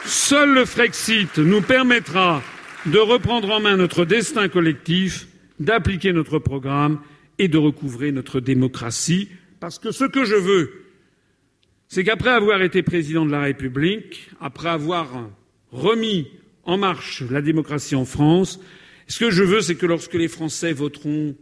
Seul 0.06 0.56
le 0.56 0.65
Frexit 0.65 1.38
nous 1.38 1.61
permettra 1.61 2.41
de 2.88 2.97
reprendre 2.97 3.51
en 3.51 3.60
main 3.60 3.77
notre 3.77 4.06
destin 4.06 4.49
collectif, 4.49 5.27
d'appliquer 5.60 6.14
notre 6.14 6.40
programme 6.40 6.99
et 7.38 7.48
de 7.48 7.57
recouvrer 7.57 8.11
notre 8.11 8.40
démocratie. 8.40 9.30
Parce 9.60 9.80
que 9.80 9.91
ce 9.91 10.06
que 10.06 10.26
je 10.26 10.36
veux, 10.36 10.86
c'est 11.88 12.03
qu'après 12.03 12.30
avoir 12.30 12.61
été 12.61 12.84
président 12.84 13.26
de 13.26 13.31
la 13.31 13.41
République, 13.41 14.30
après 14.40 14.69
avoir 14.69 15.30
remis 15.72 16.27
en 16.64 16.77
marche 16.77 17.23
la 17.30 17.41
démocratie 17.41 17.95
en 17.95 18.06
France, 18.06 18.60
ce 19.07 19.19
que 19.19 19.31
je 19.31 19.44
veux, 19.44 19.61
c'est 19.61 19.76
que 19.76 19.88
lorsque 19.88 20.14
les 20.14 20.27
Français 20.27 20.72
voteront 20.72 21.36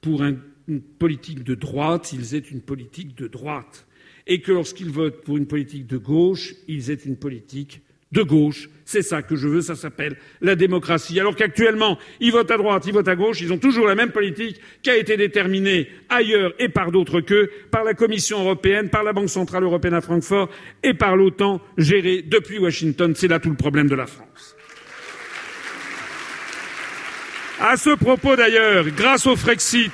pour 0.00 0.22
une 0.22 0.80
politique 0.80 1.42
de 1.42 1.54
droite, 1.54 2.12
ils 2.12 2.34
aient 2.34 2.38
une 2.38 2.60
politique 2.60 3.16
de 3.16 3.26
droite. 3.26 3.86
Et 4.26 4.40
que 4.40 4.52
lorsqu'ils 4.52 4.90
votent 4.90 5.24
pour 5.24 5.38
une 5.38 5.46
politique 5.46 5.86
de 5.86 5.96
gauche, 5.96 6.54
ils 6.68 6.90
aient 6.90 6.94
une 6.94 7.16
politique 7.16 7.80
de 8.12 8.22
gauche. 8.22 8.68
C'est 8.84 9.02
ça 9.02 9.20
que 9.20 9.36
je 9.36 9.48
veux, 9.48 9.60
ça 9.60 9.74
s'appelle 9.74 10.16
la 10.40 10.54
démocratie. 10.54 11.20
Alors 11.20 11.36
qu'actuellement, 11.36 11.98
ils 12.20 12.32
votent 12.32 12.50
à 12.50 12.56
droite, 12.56 12.84
ils 12.86 12.92
votent 12.94 13.08
à 13.08 13.16
gauche, 13.16 13.42
ils 13.42 13.52
ont 13.52 13.58
toujours 13.58 13.86
la 13.86 13.94
même 13.94 14.12
politique 14.12 14.60
qui 14.82 14.88
a 14.88 14.96
été 14.96 15.18
déterminée 15.18 15.88
ailleurs 16.08 16.54
et 16.58 16.70
par 16.70 16.90
d'autres 16.90 17.20
qu'eux, 17.20 17.50
par 17.70 17.84
la 17.84 17.92
Commission 17.92 18.40
européenne, 18.40 18.88
par 18.88 19.04
la 19.04 19.12
Banque 19.12 19.28
centrale 19.28 19.64
européenne 19.64 19.94
à 19.94 20.00
Francfort 20.00 20.48
et 20.82 20.94
par 20.94 21.16
l'OTAN 21.16 21.60
gérée 21.76 22.22
depuis 22.22 22.58
Washington. 22.58 23.12
C'est 23.14 23.28
là 23.28 23.40
tout 23.40 23.50
le 23.50 23.56
problème 23.56 23.88
de 23.88 23.94
la 23.94 24.06
France. 24.06 24.56
À 27.60 27.76
ce 27.76 27.90
propos 27.90 28.36
d'ailleurs, 28.36 28.88
grâce 28.96 29.26
au 29.26 29.36
Frexit, 29.36 29.90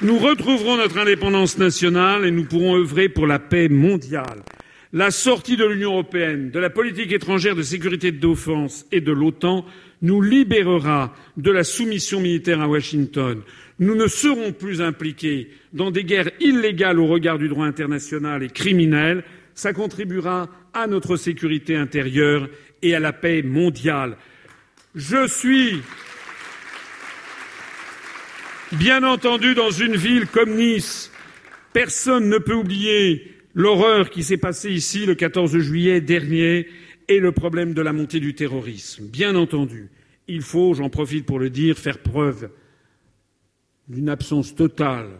nous 0.00 0.16
retrouverons 0.16 0.76
notre 0.78 0.96
indépendance 0.96 1.58
nationale 1.58 2.24
et 2.24 2.30
nous 2.30 2.44
pourrons 2.44 2.76
œuvrer 2.76 3.10
pour 3.10 3.26
la 3.26 3.38
paix 3.38 3.68
mondiale. 3.68 4.42
La 4.92 5.12
sortie 5.12 5.56
de 5.56 5.64
l'Union 5.64 5.92
européenne, 5.92 6.50
de 6.50 6.58
la 6.58 6.68
politique 6.68 7.12
étrangère 7.12 7.54
de 7.54 7.62
sécurité 7.62 8.08
et 8.08 8.12
de 8.12 8.26
défense 8.26 8.86
et 8.90 9.00
de 9.00 9.12
l'OTAN 9.12 9.64
nous 10.02 10.20
libérera 10.20 11.14
de 11.36 11.52
la 11.52 11.62
soumission 11.62 12.20
militaire 12.20 12.60
à 12.60 12.66
Washington. 12.66 13.40
Nous 13.78 13.94
ne 13.94 14.08
serons 14.08 14.52
plus 14.52 14.82
impliqués 14.82 15.50
dans 15.72 15.92
des 15.92 16.02
guerres 16.02 16.30
illégales 16.40 16.98
au 16.98 17.06
regard 17.06 17.38
du 17.38 17.48
droit 17.48 17.66
international 17.66 18.42
et 18.42 18.48
criminel. 18.48 19.22
Ça 19.54 19.72
contribuera 19.72 20.48
à 20.74 20.88
notre 20.88 21.16
sécurité 21.16 21.76
intérieure 21.76 22.48
et 22.82 22.94
à 22.96 23.00
la 23.00 23.12
paix 23.12 23.42
mondiale. 23.42 24.16
Je 24.96 25.28
suis 25.28 25.82
bien 28.72 29.04
entendu 29.04 29.54
dans 29.54 29.70
une 29.70 29.94
ville 29.94 30.26
comme 30.26 30.56
Nice. 30.56 31.12
Personne 31.72 32.28
ne 32.28 32.38
peut 32.38 32.54
oublier 32.54 33.39
l'horreur 33.54 34.10
qui 34.10 34.22
s'est 34.22 34.36
passée 34.36 34.70
ici 34.70 35.06
le 35.06 35.14
14 35.14 35.58
juillet 35.58 36.00
dernier 36.00 36.68
et 37.08 37.18
le 37.18 37.32
problème 37.32 37.74
de 37.74 37.82
la 37.82 37.92
montée 37.92 38.20
du 38.20 38.34
terrorisme. 38.34 39.06
Bien 39.06 39.34
entendu, 39.34 39.90
il 40.28 40.42
faut, 40.42 40.74
j'en 40.74 40.90
profite 40.90 41.26
pour 41.26 41.38
le 41.38 41.50
dire, 41.50 41.76
faire 41.76 41.98
preuve 41.98 42.50
d'une 43.88 44.08
absence 44.08 44.54
totale 44.54 45.10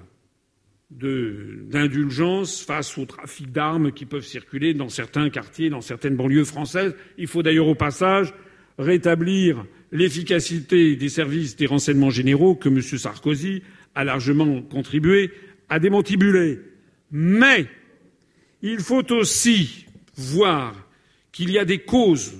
d'indulgence 0.90 2.62
face 2.62 2.98
au 2.98 3.04
trafic 3.04 3.52
d'armes 3.52 3.92
qui 3.92 4.06
peuvent 4.06 4.24
circuler 4.24 4.74
dans 4.74 4.88
certains 4.88 5.30
quartiers, 5.30 5.70
dans 5.70 5.80
certaines 5.80 6.16
banlieues 6.16 6.44
françaises. 6.44 6.94
Il 7.16 7.28
faut 7.28 7.42
d'ailleurs 7.42 7.68
au 7.68 7.76
passage 7.76 8.34
rétablir 8.78 9.64
l'efficacité 9.92 10.96
des 10.96 11.08
services 11.08 11.56
des 11.56 11.66
renseignements 11.66 12.10
généraux 12.10 12.54
que 12.54 12.68
M. 12.68 12.80
Sarkozy 12.80 13.62
a 13.94 14.04
largement 14.04 14.62
contribué 14.62 15.30
à 15.68 15.78
démantibuler. 15.78 16.60
Mais 17.12 17.66
il 18.62 18.80
faut 18.80 19.10
aussi 19.12 19.86
voir 20.16 20.74
qu'il 21.32 21.50
y 21.50 21.58
a 21.58 21.64
des 21.64 21.78
causes 21.78 22.34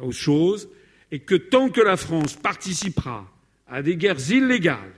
aux 0.00 0.12
choses 0.12 0.68
et 1.10 1.20
que 1.20 1.34
tant 1.34 1.68
que 1.68 1.80
la 1.80 1.96
France 1.96 2.34
participera 2.34 3.26
à 3.66 3.82
des 3.82 3.96
guerres 3.96 4.30
illégales, 4.30 4.92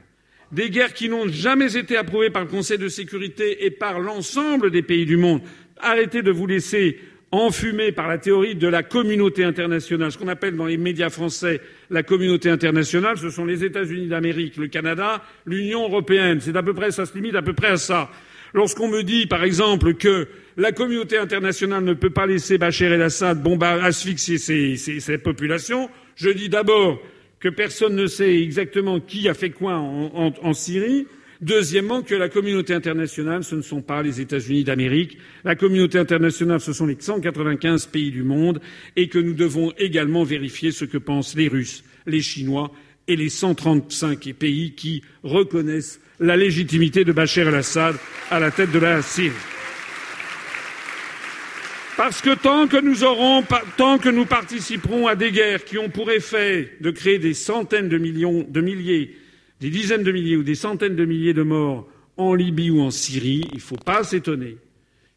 des 0.52 0.70
guerres 0.70 0.94
qui 0.94 1.09
n'ont 1.09 1.28
jamais 1.28 1.77
été 1.77 1.97
approuvées 1.97 2.31
par 2.31 2.43
le 2.43 2.48
Conseil 2.48 2.78
de 2.78 2.89
sécurité 2.89 3.64
et 3.64 3.70
par 3.70 4.01
l'ensemble 4.01 4.70
des 4.70 4.82
pays 4.82 5.06
du 5.06 5.16
monde, 5.16 5.43
arrêtez 5.78 6.22
de 6.22 6.31
vous 6.31 6.47
laisser 6.47 6.98
enfumer 7.32 7.93
par 7.93 8.09
la 8.09 8.18
théorie 8.18 8.56
de 8.56 8.66
la 8.66 8.82
communauté 8.82 9.44
internationale, 9.44 10.10
ce 10.10 10.18
qu'on 10.18 10.28
appelle 10.28 10.56
dans 10.56 10.66
les 10.66 10.77
médias 10.77 11.10
français 11.10 11.60
la 11.89 12.02
communauté 12.02 12.51
internationale, 12.51 13.18
ce 13.18 13.31
sont 13.31 13.44
les 13.44 13.64
États-Unis 13.64 14.09
d'Amérique, 14.09 14.56
le 14.56 14.66
Canada, 14.66 15.22
l'Union 15.47 15.85
européenne. 15.85 16.40
C'est 16.40 16.56
à 16.56 16.62
peu 16.62 16.74
près, 16.74 16.90
ça 16.90 17.06
se 17.06 17.14
limite 17.14 17.36
à 17.36 17.43
peu 17.43 17.52
près 17.52 17.68
à 17.68 17.77
ça. 17.77 18.10
Lorsqu'on 18.55 18.89
me 18.89 19.02
dit, 19.02 19.27
par 19.27 19.44
exemple, 19.44 19.94
que 19.94 20.28
la 20.56 20.72
communauté 20.72 21.16
internationale 21.16 21.85
ne 21.85 21.94
peut 21.94 22.10
pas 22.10 22.27
laisser 22.27 22.59
Bachar 22.59 22.93
el-Assad 22.93 23.47
asphyxier 23.62 24.39
ses, 24.39 24.77
ses, 24.77 25.18
populations, 25.18 25.89
je 26.16 26.31
dis 26.31 26.48
d'abord 26.48 27.01
que 27.39 27.48
personne 27.48 27.94
ne 27.94 28.06
sait 28.06 28.43
exactement 28.43 29.01
qui 29.01 29.28
a 29.28 29.35
fait 29.35 29.51
quoi 29.51 29.77
en, 29.77 30.35
en 30.43 30.52
Syrie, 30.52 31.06
Deuxièmement, 31.40 32.02
que 32.02 32.14
la 32.14 32.28
communauté 32.28 32.74
internationale, 32.74 33.44
ce 33.44 33.55
ne 33.55 33.62
sont 33.62 33.81
pas 33.81 34.02
les 34.02 34.20
États-Unis 34.20 34.62
d'Amérique. 34.62 35.16
La 35.43 35.56
communauté 35.56 35.98
internationale, 35.98 36.60
ce 36.60 36.74
sont 36.74 36.85
les 36.85 36.98
195 37.01 37.86
pays 37.86 38.10
du 38.10 38.22
monde 38.22 38.60
et 38.94 39.09
que 39.09 39.18
nous 39.18 39.32
devons 39.32 39.72
également 39.78 40.22
vérifier 40.22 40.70
ce 40.70 40.85
que 40.85 40.98
pensent 40.98 41.35
les 41.35 41.48
Russes, 41.48 41.82
les 42.06 42.20
Chinois 42.20 42.70
et 43.10 43.16
les 43.16 43.28
135 43.28 44.32
pays 44.34 44.72
qui 44.76 45.02
reconnaissent 45.24 46.00
la 46.20 46.36
légitimité 46.36 47.04
de 47.04 47.12
Bachar 47.12 47.48
el-Assad 47.48 47.96
à 48.30 48.38
la 48.38 48.52
tête 48.52 48.70
de 48.70 48.78
la 48.78 49.02
Syrie. 49.02 49.32
Parce 51.96 52.22
que 52.22 52.34
tant 52.34 52.68
que 52.68 52.80
nous 52.80 53.00
tant 53.76 53.98
que 53.98 54.08
nous 54.08 54.26
participerons 54.26 55.08
à 55.08 55.16
des 55.16 55.32
guerres 55.32 55.64
qui 55.64 55.76
ont 55.76 55.90
pour 55.90 56.10
effet 56.12 56.72
de 56.80 56.90
créer 56.92 57.18
des 57.18 57.34
centaines 57.34 57.88
de 57.88 57.98
millions, 57.98 58.46
de 58.48 58.60
milliers 58.60 59.16
des 59.60 59.70
dizaines 59.70 60.04
de 60.04 60.12
milliers 60.12 60.36
ou 60.36 60.42
des 60.44 60.54
centaines 60.54 60.96
de 60.96 61.04
milliers 61.04 61.34
de 61.34 61.42
morts 61.42 61.86
en 62.16 62.34
Libye 62.34 62.70
ou 62.70 62.80
en 62.80 62.90
Syrie, 62.90 63.44
il 63.50 63.56
ne 63.56 63.60
faut 63.60 63.76
pas 63.76 64.04
s'étonner 64.04 64.56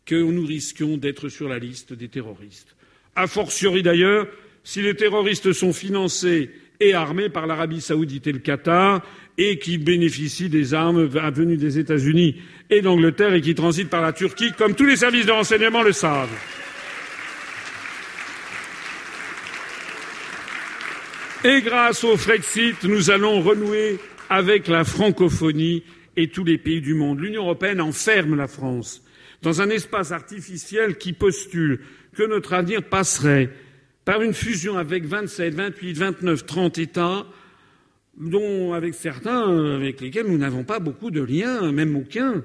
que 0.06 0.16
nous 0.16 0.46
risquions 0.46 0.98
d'être 0.98 1.30
sur 1.30 1.48
la 1.48 1.60
liste 1.60 1.94
des 1.94 2.10
terroristes. 2.10 2.76
A 3.16 3.28
fortiori 3.28 3.84
d'ailleurs, 3.84 4.28
si 4.64 4.82
les 4.82 4.96
terroristes 4.96 5.54
sont 5.54 5.74
financés 5.74 6.50
et 6.84 6.94
armés 6.94 7.30
par 7.30 7.48
l'Arabie 7.48 7.82
saoudite 7.82 8.28
et 8.28 8.32
le 8.32 8.40
Qatar 8.40 9.02
et 9.38 9.58
qui 9.58 9.78
bénéficient 9.78 10.50
des 10.50 10.74
armes 10.74 11.06
venues 11.06 11.58
des 11.58 11.80
États-Unis 11.80 12.36
et 12.70 12.82
d'Angleterre 12.82 13.34
et 13.34 13.42
qui 13.42 13.56
transitent 13.56 13.90
par 13.90 14.02
la 14.02 14.14
Turquie, 14.14 14.52
comme 14.58 14.76
tous 14.76 14.86
les 14.86 14.98
services 14.98 15.26
de 15.26 15.32
renseignement 15.32 15.82
le 15.82 15.92
savent. 15.92 16.30
Et 21.46 21.62
grâce 21.62 22.04
au 22.04 22.16
Frexit, 22.16 22.84
nous 22.84 23.10
allons 23.10 23.42
renouer 23.42 24.00
avec 24.30 24.68
la 24.68 24.84
francophonie 24.84 25.84
et 26.16 26.30
tous 26.30 26.44
les 26.44 26.58
pays 26.58 26.82
du 26.82 26.94
monde. 26.94 27.20
L'Union 27.20 27.44
européenne 27.44 27.82
enferme 27.82 28.36
la 28.36 28.48
France 28.48 29.04
dans 29.42 29.62
un 29.62 29.70
espace 29.70 30.12
artificiel 30.12 30.98
qui 30.98 31.12
postule 31.12 31.82
que 32.16 32.24
notre 32.24 32.54
avenir 32.54 32.84
passerait 32.84 33.50
par 34.06 34.22
une 34.22 34.34
fusion 34.34 34.78
avec 34.78 35.06
27, 35.06 35.54
28, 35.54 35.94
29, 35.94 36.46
30 36.46 36.78
États, 36.78 37.26
dont 38.18 38.74
avec 38.74 38.94
certains 38.94 39.76
avec 39.76 40.02
lesquels 40.02 40.28
nous 40.28 40.38
n'avons 40.38 40.64
pas 40.64 40.80
beaucoup 40.80 41.12
de 41.12 41.22
liens, 41.22 41.72
même 41.72 41.96
aucun. 41.96 42.44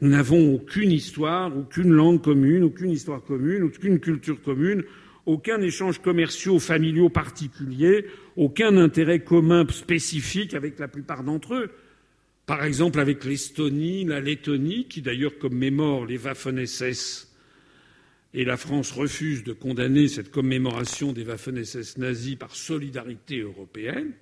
Nous 0.00 0.08
n'avons 0.10 0.54
aucune 0.54 0.90
histoire, 0.90 1.56
aucune 1.56 1.92
langue 1.92 2.22
commune, 2.22 2.64
aucune 2.64 2.90
histoire 2.90 3.22
commune, 3.22 3.62
aucune 3.62 4.00
culture 4.00 4.40
commune, 4.42 4.84
aucun 5.26 5.60
échange 5.60 6.00
commerciaux 6.00 6.58
familiaux 6.58 7.10
particulier, 7.10 8.06
aucun 8.36 8.76
intérêt 8.76 9.20
commun 9.20 9.66
spécifique 9.68 10.54
avec 10.54 10.78
la 10.78 10.88
plupart 10.88 11.22
d'entre 11.22 11.54
eux. 11.54 11.70
Par 12.46 12.64
exemple 12.64 12.98
avec 12.98 13.24
l'Estonie, 13.24 14.04
la 14.04 14.20
Lettonie, 14.20 14.86
qui 14.88 15.02
d'ailleurs 15.02 15.38
commémore 15.38 16.06
les 16.06 16.18
Waffen-SS, 16.18 17.29
et 18.32 18.44
la 18.44 18.56
France 18.56 18.92
refuse 18.92 19.42
de 19.42 19.52
condamner 19.52 20.08
cette 20.08 20.30
commémoration 20.30 21.12
des 21.12 21.24
Waffen-SS 21.24 21.98
nazis 21.98 22.36
par 22.36 22.54
solidarité 22.54 23.40
européenne. 23.40 24.12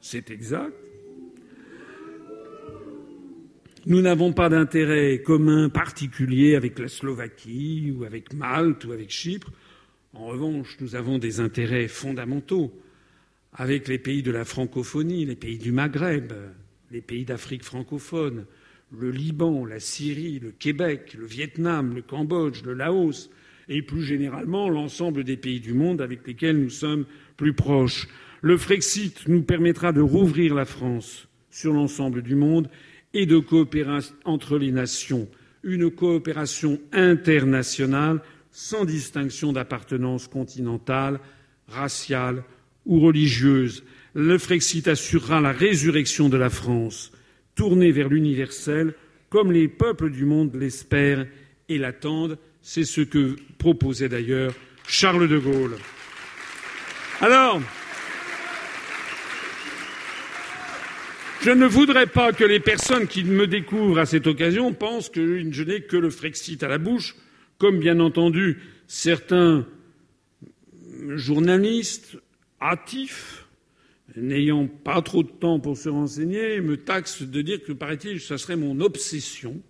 C'est 0.00 0.30
exact. 0.30 0.72
Nous 3.86 4.00
n'avons 4.00 4.32
pas 4.32 4.48
d'intérêt 4.48 5.22
commun 5.22 5.68
particulier 5.68 6.54
avec 6.54 6.78
la 6.78 6.88
Slovaquie 6.88 7.92
ou 7.96 8.04
avec 8.04 8.32
Malte 8.32 8.84
ou 8.84 8.92
avec 8.92 9.10
Chypre. 9.10 9.50
En 10.12 10.26
revanche, 10.26 10.76
nous 10.80 10.96
avons 10.96 11.18
des 11.18 11.40
intérêts 11.40 11.88
fondamentaux 11.88 12.72
avec 13.54 13.88
les 13.88 13.98
pays 13.98 14.22
de 14.22 14.30
la 14.30 14.44
francophonie, 14.44 15.24
les 15.24 15.36
pays 15.36 15.58
du 15.58 15.72
Maghreb, 15.72 16.32
les 16.90 17.00
pays 17.00 17.24
d'Afrique 17.24 17.64
francophone, 17.64 18.44
le 18.92 19.10
Liban, 19.10 19.64
la 19.64 19.80
Syrie, 19.80 20.40
le 20.40 20.50
Québec, 20.50 21.16
le 21.18 21.26
Vietnam, 21.26 21.94
le 21.94 22.02
Cambodge, 22.02 22.62
le 22.64 22.74
Laos, 22.74 23.30
et 23.68 23.82
plus 23.82 24.02
généralement 24.02 24.68
l'ensemble 24.68 25.24
des 25.24 25.36
pays 25.36 25.60
du 25.60 25.74
monde 25.74 26.00
avec 26.00 26.26
lesquels 26.26 26.60
nous 26.60 26.70
sommes 26.70 27.06
plus 27.36 27.52
proches. 27.52 28.08
Le 28.42 28.56
Frexit 28.56 29.28
nous 29.28 29.42
permettra 29.42 29.92
de 29.92 30.00
rouvrir 30.00 30.54
la 30.54 30.64
France 30.64 31.28
sur 31.50 31.72
l'ensemble 31.72 32.22
du 32.22 32.34
monde 32.34 32.68
et 33.14 33.26
de 33.26 33.38
coopérer 33.38 34.00
entre 34.24 34.58
les 34.58 34.72
nations, 34.72 35.28
une 35.62 35.90
coopération 35.90 36.80
internationale 36.92 38.20
sans 38.50 38.84
distinction 38.84 39.52
d'appartenance 39.52 40.26
continentale, 40.26 41.20
raciale 41.68 42.42
ou 42.86 43.00
religieuse. 43.00 43.84
Le 44.14 44.38
Frexit 44.38 44.88
assurera 44.88 45.40
la 45.40 45.52
résurrection 45.52 46.28
de 46.28 46.36
la 46.36 46.50
France, 46.50 47.12
tournée 47.54 47.92
vers 47.92 48.08
l'universel, 48.08 48.94
comme 49.28 49.52
les 49.52 49.68
peuples 49.68 50.10
du 50.10 50.24
monde 50.24 50.54
l'espèrent 50.54 51.26
et 51.68 51.78
l'attendent. 51.78 52.38
C'est 52.62 52.84
ce 52.84 53.00
que 53.00 53.36
proposait 53.58 54.08
d'ailleurs 54.08 54.52
Charles 54.86 55.28
de 55.28 55.38
Gaulle. 55.38 55.76
Alors, 57.20 57.60
je 61.42 61.50
ne 61.50 61.66
voudrais 61.66 62.06
pas 62.06 62.32
que 62.32 62.44
les 62.44 62.60
personnes 62.60 63.06
qui 63.06 63.24
me 63.24 63.46
découvrent 63.46 63.98
à 63.98 64.06
cette 64.06 64.26
occasion 64.26 64.72
pensent 64.72 65.08
que 65.08 65.50
je 65.50 65.62
n'ai 65.62 65.82
que 65.82 65.96
le 65.96 66.10
Frexit 66.10 66.62
à 66.62 66.68
la 66.68 66.78
bouche 66.78 67.14
comme 67.60 67.78
bien 67.78 68.00
entendu 68.00 68.58
certains 68.86 69.66
journalistes 71.10 72.16
hâtifs, 72.60 73.39
n'ayant 74.16 74.66
pas 74.66 75.02
trop 75.02 75.22
de 75.22 75.30
temps 75.30 75.60
pour 75.60 75.76
se 75.76 75.88
renseigner, 75.88 76.60
me 76.60 76.76
taxent 76.76 77.22
de 77.22 77.42
dire 77.42 77.62
que, 77.62 77.72
paraît-il, 77.72 78.20
ça 78.20 78.38
serait 78.38 78.56
mon 78.56 78.80
obsession. 78.80 79.60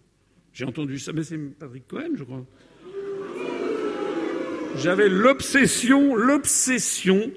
J'ai 0.52 0.64
entendu 0.64 0.98
ça, 0.98 1.12
mais 1.12 1.22
c'est 1.22 1.38
Patrick 1.38 1.86
Cohen, 1.86 2.10
je 2.16 2.24
crois. 2.24 2.44
J'avais 4.76 5.08
l'obsession, 5.08 6.14
l'obsession. 6.14 7.30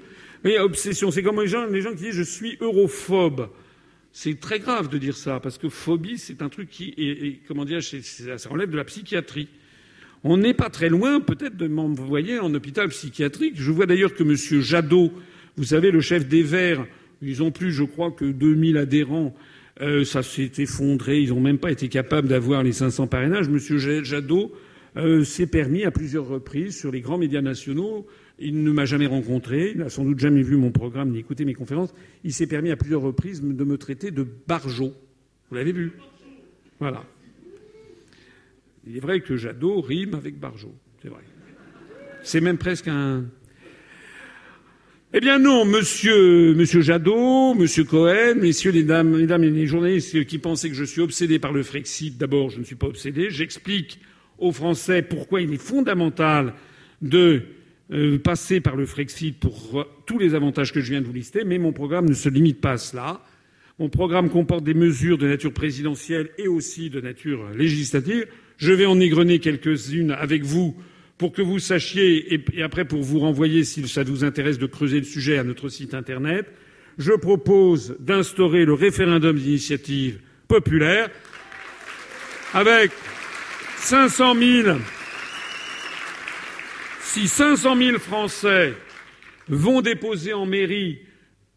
Mais 0.44 0.58
obsession, 0.58 1.10
c'est 1.10 1.22
comme 1.22 1.40
les 1.40 1.48
gens, 1.48 1.66
les 1.66 1.80
gens 1.80 1.90
qui 1.90 2.04
disent 2.04 2.14
je 2.14 2.22
suis 2.22 2.56
europhobe. 2.60 3.48
C'est 4.12 4.38
très 4.38 4.60
grave 4.60 4.88
de 4.88 4.98
dire 4.98 5.16
ça, 5.16 5.40
parce 5.40 5.58
que 5.58 5.68
phobie, 5.68 6.18
c'est 6.18 6.40
un 6.42 6.48
truc 6.48 6.70
qui 6.70 6.94
est, 6.96 7.40
comment 7.48 7.64
dire, 7.64 7.82
ça 7.82 8.48
relève 8.48 8.70
de 8.70 8.76
la 8.76 8.84
psychiatrie. 8.84 9.48
On 10.22 10.36
n'est 10.36 10.54
pas 10.54 10.70
très 10.70 10.88
loin, 10.88 11.20
peut-être, 11.20 11.56
de 11.56 11.66
m'envoyer 11.66 12.38
en 12.38 12.54
hôpital 12.54 12.88
psychiatrique. 12.88 13.54
Je 13.56 13.70
vois 13.70 13.86
d'ailleurs 13.86 14.14
que 14.14 14.22
M. 14.22 14.62
Jadot, 14.62 15.12
vous 15.56 15.64
savez, 15.64 15.90
le 15.90 16.00
chef 16.00 16.26
des 16.26 16.42
Verts, 16.42 16.86
ils 17.22 17.42
ont 17.42 17.50
plus, 17.50 17.72
je 17.72 17.84
crois, 17.84 18.10
que 18.10 18.24
2000 18.24 18.76
adhérents. 18.76 19.34
Euh, 19.80 20.04
ça 20.04 20.22
s'est 20.22 20.52
effondré. 20.58 21.20
Ils 21.20 21.30
n'ont 21.30 21.40
même 21.40 21.58
pas 21.58 21.72
été 21.72 21.88
capables 21.88 22.28
d'avoir 22.28 22.62
les 22.62 22.72
500 22.72 23.06
parrainages. 23.08 23.48
M. 23.48 23.58
Jadot 24.04 24.52
euh, 24.96 25.24
s'est 25.24 25.46
permis 25.46 25.84
à 25.84 25.90
plusieurs 25.90 26.26
reprises 26.26 26.76
sur 26.76 26.92
les 26.92 27.00
grands 27.00 27.18
médias 27.18 27.42
nationaux. 27.42 28.06
Il 28.38 28.62
ne 28.62 28.70
m'a 28.70 28.84
jamais 28.84 29.06
rencontré. 29.06 29.72
Il 29.74 29.78
n'a 29.78 29.88
sans 29.88 30.04
doute 30.04 30.18
jamais 30.18 30.42
vu 30.42 30.56
mon 30.56 30.70
programme 30.70 31.10
ni 31.10 31.18
écouté 31.18 31.44
mes 31.44 31.54
conférences. 31.54 31.92
Il 32.22 32.32
s'est 32.32 32.46
permis 32.46 32.70
à 32.70 32.76
plusieurs 32.76 33.02
reprises 33.02 33.42
de 33.42 33.64
me 33.64 33.78
traiter 33.78 34.10
de 34.10 34.26
barjot. 34.46 34.92
Vous 35.50 35.56
l'avez 35.56 35.72
vu? 35.72 35.92
Voilà. 36.78 37.04
Il 38.86 38.96
est 38.96 39.00
vrai 39.00 39.20
que 39.20 39.36
Jadot 39.36 39.80
rime 39.80 40.14
avec 40.14 40.38
Barjot. 40.38 40.74
C'est 41.02 41.08
vrai. 41.08 41.22
C'est 42.22 42.40
même 42.40 42.58
presque 42.58 42.88
un. 42.88 43.24
Eh 45.16 45.20
bien 45.20 45.38
non, 45.38 45.64
monsieur, 45.64 46.54
monsieur 46.54 46.80
Jadot, 46.80 47.54
monsieur 47.54 47.84
Cohen, 47.84 48.34
messieurs 48.34 48.72
les 48.72 48.82
dames, 48.82 49.16
mesdames 49.16 49.44
et 49.44 49.50
les 49.50 49.68
journalistes 49.68 50.24
qui 50.24 50.38
pensaient 50.38 50.68
que 50.68 50.74
je 50.74 50.82
suis 50.82 51.02
obsédé 51.02 51.38
par 51.38 51.52
le 51.52 51.62
Frexit, 51.62 52.18
d'abord, 52.18 52.50
je 52.50 52.58
ne 52.58 52.64
suis 52.64 52.74
pas 52.74 52.88
obsédé. 52.88 53.30
J'explique 53.30 54.00
aux 54.38 54.50
Français 54.50 55.02
pourquoi 55.02 55.40
il 55.40 55.54
est 55.54 55.62
fondamental 55.62 56.54
de 57.00 57.42
euh, 57.92 58.18
passer 58.18 58.60
par 58.60 58.74
le 58.74 58.86
Frexit 58.86 59.38
pour 59.38 59.86
tous 60.04 60.18
les 60.18 60.34
avantages 60.34 60.72
que 60.72 60.80
je 60.80 60.90
viens 60.90 61.00
de 61.00 61.06
vous 61.06 61.12
lister, 61.12 61.44
mais 61.44 61.58
mon 61.58 61.72
programme 61.72 62.08
ne 62.08 62.14
se 62.14 62.28
limite 62.28 62.60
pas 62.60 62.72
à 62.72 62.78
cela. 62.78 63.20
Mon 63.78 63.90
programme 63.90 64.30
comporte 64.30 64.64
des 64.64 64.74
mesures 64.74 65.16
de 65.16 65.28
nature 65.28 65.52
présidentielle 65.52 66.30
et 66.38 66.48
aussi 66.48 66.90
de 66.90 67.00
nature 67.00 67.50
législative. 67.50 68.26
Je 68.56 68.72
vais 68.72 68.86
en 68.86 68.98
égrener 68.98 69.38
quelques-unes 69.38 70.10
avec 70.10 70.42
vous 70.42 70.74
pour 71.18 71.32
que 71.32 71.42
vous 71.42 71.58
sachiez 71.58 72.34
et 72.54 72.62
après 72.62 72.84
pour 72.84 73.02
vous 73.02 73.20
renvoyer, 73.20 73.64
si 73.64 73.86
ça 73.88 74.02
vous 74.02 74.24
intéresse, 74.24 74.58
de 74.58 74.66
creuser 74.66 74.98
le 74.98 75.04
sujet 75.04 75.38
à 75.38 75.44
notre 75.44 75.68
site 75.68 75.94
internet. 75.94 76.46
Je 76.98 77.12
propose 77.12 77.96
d'instaurer 78.00 78.64
le 78.64 78.74
référendum 78.74 79.36
d'initiative 79.36 80.20
populaire 80.48 81.10
avec 82.52 82.92
500 83.78 84.34
000 84.34 84.78
si 87.00 87.28
500 87.28 87.76
000 87.76 87.98
Français 87.98 88.74
vont 89.48 89.82
déposer 89.82 90.32
en 90.32 90.46
mairie 90.46 90.98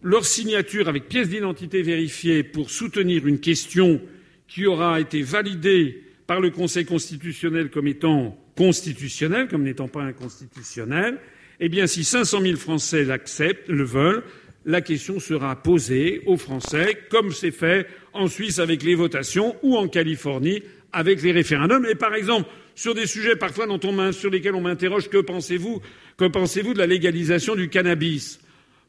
leur 0.03 0.25
signature 0.25 0.88
avec 0.88 1.07
pièce 1.07 1.29
d'identité 1.29 1.81
vérifiée 1.81 2.43
pour 2.43 2.69
soutenir 2.69 3.25
une 3.25 3.39
question 3.39 4.01
qui 4.47 4.67
aura 4.67 4.99
été 4.99 5.21
validée 5.21 6.03
par 6.27 6.41
le 6.41 6.51
Conseil 6.51 6.85
constitutionnel 6.85 7.69
comme 7.69 7.88
étant 7.88 8.38
constitutionnelle, 8.57 9.47
comme 9.47 9.63
n'étant 9.63 9.88
pas 9.88 10.01
inconstitutionnelle, 10.01 11.19
eh 11.59 11.69
bien, 11.69 11.88
si 11.88 12.03
500 12.03 12.41
000 12.41 12.57
Français 12.57 13.03
l'acceptent, 13.05 13.69
le 13.69 13.84
veulent, 13.84 14.23
la 14.65 14.81
question 14.81 15.19
sera 15.19 15.55
posée 15.55 16.21
aux 16.25 16.38
Français, 16.38 16.97
comme 17.09 17.31
c'est 17.31 17.51
fait 17.51 17.88
en 18.13 18.27
Suisse 18.27 18.59
avec 18.59 18.84
les 18.84 18.95
votations 18.95 19.55
ou 19.63 19.77
en 19.77 19.88
Californie 19.88 20.61
avec 20.91 21.21
les 21.21 21.31
référendums. 21.31 21.85
Et 21.85 21.95
par 21.95 22.13
exemple, 22.13 22.49
sur 22.75 22.93
des 22.93 23.07
sujets 23.07 23.35
parfois 23.35 23.65
dont 23.65 23.79
on 23.84 24.11
sur 24.11 24.29
lesquels 24.29 24.55
on 24.55 24.61
m'interroge 24.61 25.09
que 25.09 25.17
pensez-vous 25.17 25.81
que 26.17 26.25
pensez-vous 26.25 26.73
de 26.73 26.79
la 26.79 26.88
légalisation 26.88 27.55
du 27.55 27.69
cannabis? 27.69 28.39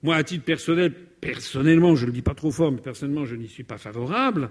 Moi, 0.03 0.17
à 0.17 0.25
titre 0.25 0.45
personnel, 0.45 0.93
personnellement, 1.21 1.95
je 1.95 2.03
ne 2.03 2.07
le 2.07 2.13
dis 2.13 2.23
pas 2.23 2.35
trop 2.35 2.51
fort, 2.51 2.73
mais 2.73 2.81
personnellement, 2.81 3.25
je 3.25 3.37
n'y 3.37 3.49
suis 3.49 3.65
pas 3.65 3.79
favorable. 3.79 4.51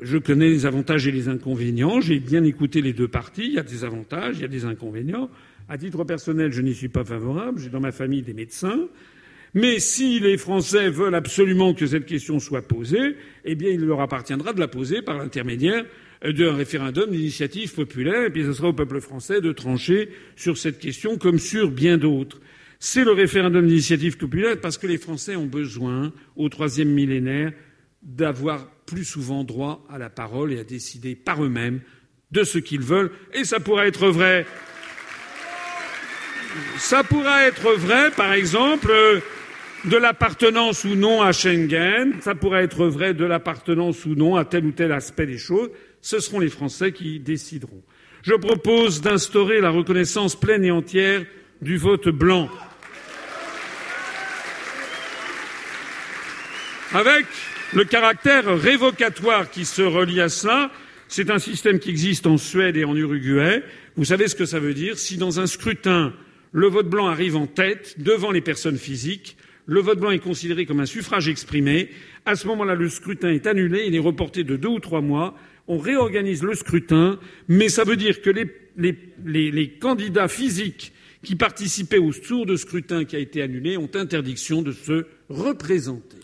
Je 0.00 0.18
connais 0.18 0.50
les 0.50 0.66
avantages 0.66 1.06
et 1.06 1.12
les 1.12 1.28
inconvénients. 1.28 2.00
J'ai 2.00 2.18
bien 2.18 2.44
écouté 2.44 2.82
les 2.82 2.92
deux 2.92 3.08
parties. 3.08 3.46
Il 3.46 3.54
y 3.54 3.58
a 3.58 3.62
des 3.62 3.84
avantages, 3.84 4.36
il 4.36 4.42
y 4.42 4.44
a 4.44 4.48
des 4.48 4.66
inconvénients. 4.66 5.30
À 5.68 5.78
titre 5.78 6.04
personnel, 6.04 6.52
je 6.52 6.60
n'y 6.60 6.74
suis 6.74 6.88
pas 6.88 7.04
favorable. 7.04 7.58
J'ai 7.58 7.70
dans 7.70 7.80
ma 7.80 7.92
famille 7.92 8.22
des 8.22 8.34
médecins. 8.34 8.88
Mais 9.54 9.78
si 9.78 10.20
les 10.20 10.36
Français 10.36 10.90
veulent 10.90 11.14
absolument 11.14 11.72
que 11.72 11.86
cette 11.86 12.04
question 12.04 12.38
soit 12.40 12.68
posée, 12.68 13.16
eh 13.46 13.54
bien, 13.54 13.70
il 13.70 13.80
leur 13.80 14.02
appartiendra 14.02 14.52
de 14.52 14.60
la 14.60 14.68
poser 14.68 15.00
par 15.00 15.16
l'intermédiaire 15.16 15.86
d'un 16.22 16.54
référendum 16.54 17.10
d'initiative 17.10 17.74
populaire, 17.74 18.24
et 18.24 18.30
puis 18.30 18.44
ce 18.44 18.52
sera 18.52 18.68
au 18.68 18.72
peuple 18.72 19.00
français 19.00 19.40
de 19.40 19.52
trancher 19.52 20.10
sur 20.34 20.58
cette 20.58 20.78
question 20.78 21.18
comme 21.18 21.38
sur 21.38 21.70
bien 21.70 21.98
d'autres. 21.98 22.40
C'est 22.78 23.04
le 23.04 23.12
référendum 23.12 23.66
d'initiative 23.66 24.18
populaire 24.18 24.60
parce 24.60 24.76
que 24.76 24.86
les 24.86 24.98
Français 24.98 25.36
ont 25.36 25.46
besoin, 25.46 26.12
au 26.36 26.48
troisième 26.48 26.90
millénaire, 26.90 27.52
d'avoir 28.02 28.70
plus 28.86 29.04
souvent 29.04 29.44
droit 29.44 29.84
à 29.90 29.98
la 29.98 30.10
parole 30.10 30.52
et 30.52 30.60
à 30.60 30.64
décider 30.64 31.14
par 31.14 31.44
eux-mêmes 31.44 31.80
de 32.30 32.44
ce 32.44 32.58
qu'ils 32.58 32.82
veulent. 32.82 33.10
Et 33.34 33.44
ça 33.44 33.60
pourrait 33.60 33.88
être 33.88 34.08
vrai. 34.08 34.46
Ça 36.78 37.04
pourrait 37.04 37.48
être 37.48 37.72
vrai, 37.72 38.10
par 38.12 38.32
exemple, 38.32 38.92
de 39.84 39.96
l'appartenance 39.96 40.84
ou 40.84 40.94
non 40.94 41.22
à 41.22 41.32
Schengen. 41.32 42.14
Ça 42.20 42.34
pourrait 42.34 42.64
être 42.64 42.86
vrai 42.86 43.12
de 43.12 43.24
l'appartenance 43.24 44.04
ou 44.06 44.14
non 44.14 44.36
à 44.36 44.44
tel 44.44 44.64
ou 44.64 44.72
tel 44.72 44.92
aspect 44.92 45.26
des 45.26 45.38
choses 45.38 45.70
ce 46.06 46.20
seront 46.20 46.38
les 46.38 46.50
Français 46.50 46.92
qui 46.92 47.18
décideront. 47.18 47.82
Je 48.22 48.34
propose 48.34 49.00
d'instaurer 49.00 49.60
la 49.60 49.70
reconnaissance 49.70 50.36
pleine 50.36 50.64
et 50.64 50.70
entière 50.70 51.24
du 51.60 51.78
vote 51.78 52.08
blanc. 52.08 52.48
Avec 56.94 57.26
le 57.74 57.84
caractère 57.84 58.44
révocatoire 58.58 59.50
qui 59.50 59.64
se 59.64 59.82
relie 59.82 60.20
à 60.20 60.28
cela, 60.28 60.70
c'est 61.08 61.30
un 61.30 61.38
système 61.38 61.78
qui 61.78 61.90
existe 61.90 62.26
en 62.26 62.36
Suède 62.36 62.76
et 62.76 62.84
en 62.84 62.96
Uruguay. 62.96 63.62
Vous 63.96 64.04
savez 64.04 64.28
ce 64.28 64.34
que 64.34 64.46
ça 64.46 64.58
veut 64.58 64.74
dire 64.74 64.98
Si 64.98 65.16
dans 65.16 65.40
un 65.40 65.46
scrutin, 65.46 66.12
le 66.52 66.66
vote 66.68 66.88
blanc 66.88 67.06
arrive 67.06 67.36
en 67.36 67.46
tête 67.46 67.96
devant 67.98 68.30
les 68.30 68.40
personnes 68.40 68.78
physiques, 68.78 69.36
le 69.66 69.80
vote 69.80 69.98
blanc 69.98 70.10
est 70.10 70.20
considéré 70.20 70.64
comme 70.64 70.80
un 70.80 70.86
suffrage 70.86 71.28
exprimé. 71.28 71.90
À 72.24 72.36
ce 72.36 72.46
moment-là, 72.46 72.74
le 72.74 72.88
scrutin 72.88 73.30
est 73.30 73.46
annulé, 73.46 73.84
il 73.86 73.94
est 73.94 74.00
reporté 74.00 74.44
de 74.44 74.56
deux 74.56 74.68
ou 74.68 74.80
trois 74.80 75.00
mois 75.00 75.34
on 75.68 75.78
réorganise 75.78 76.42
le 76.42 76.54
scrutin, 76.54 77.18
mais 77.48 77.68
ça 77.68 77.84
veut 77.84 77.96
dire 77.96 78.22
que 78.22 78.30
les, 78.30 79.78
candidats 79.80 80.28
physiques 80.28 80.92
qui 81.22 81.34
participaient 81.34 81.98
au 81.98 82.12
tour 82.12 82.46
de 82.46 82.56
scrutin 82.56 83.04
qui 83.04 83.16
a 83.16 83.18
été 83.18 83.42
annulé 83.42 83.76
ont 83.76 83.90
interdiction 83.94 84.62
de 84.62 84.72
se 84.72 85.06
représenter. 85.28 86.18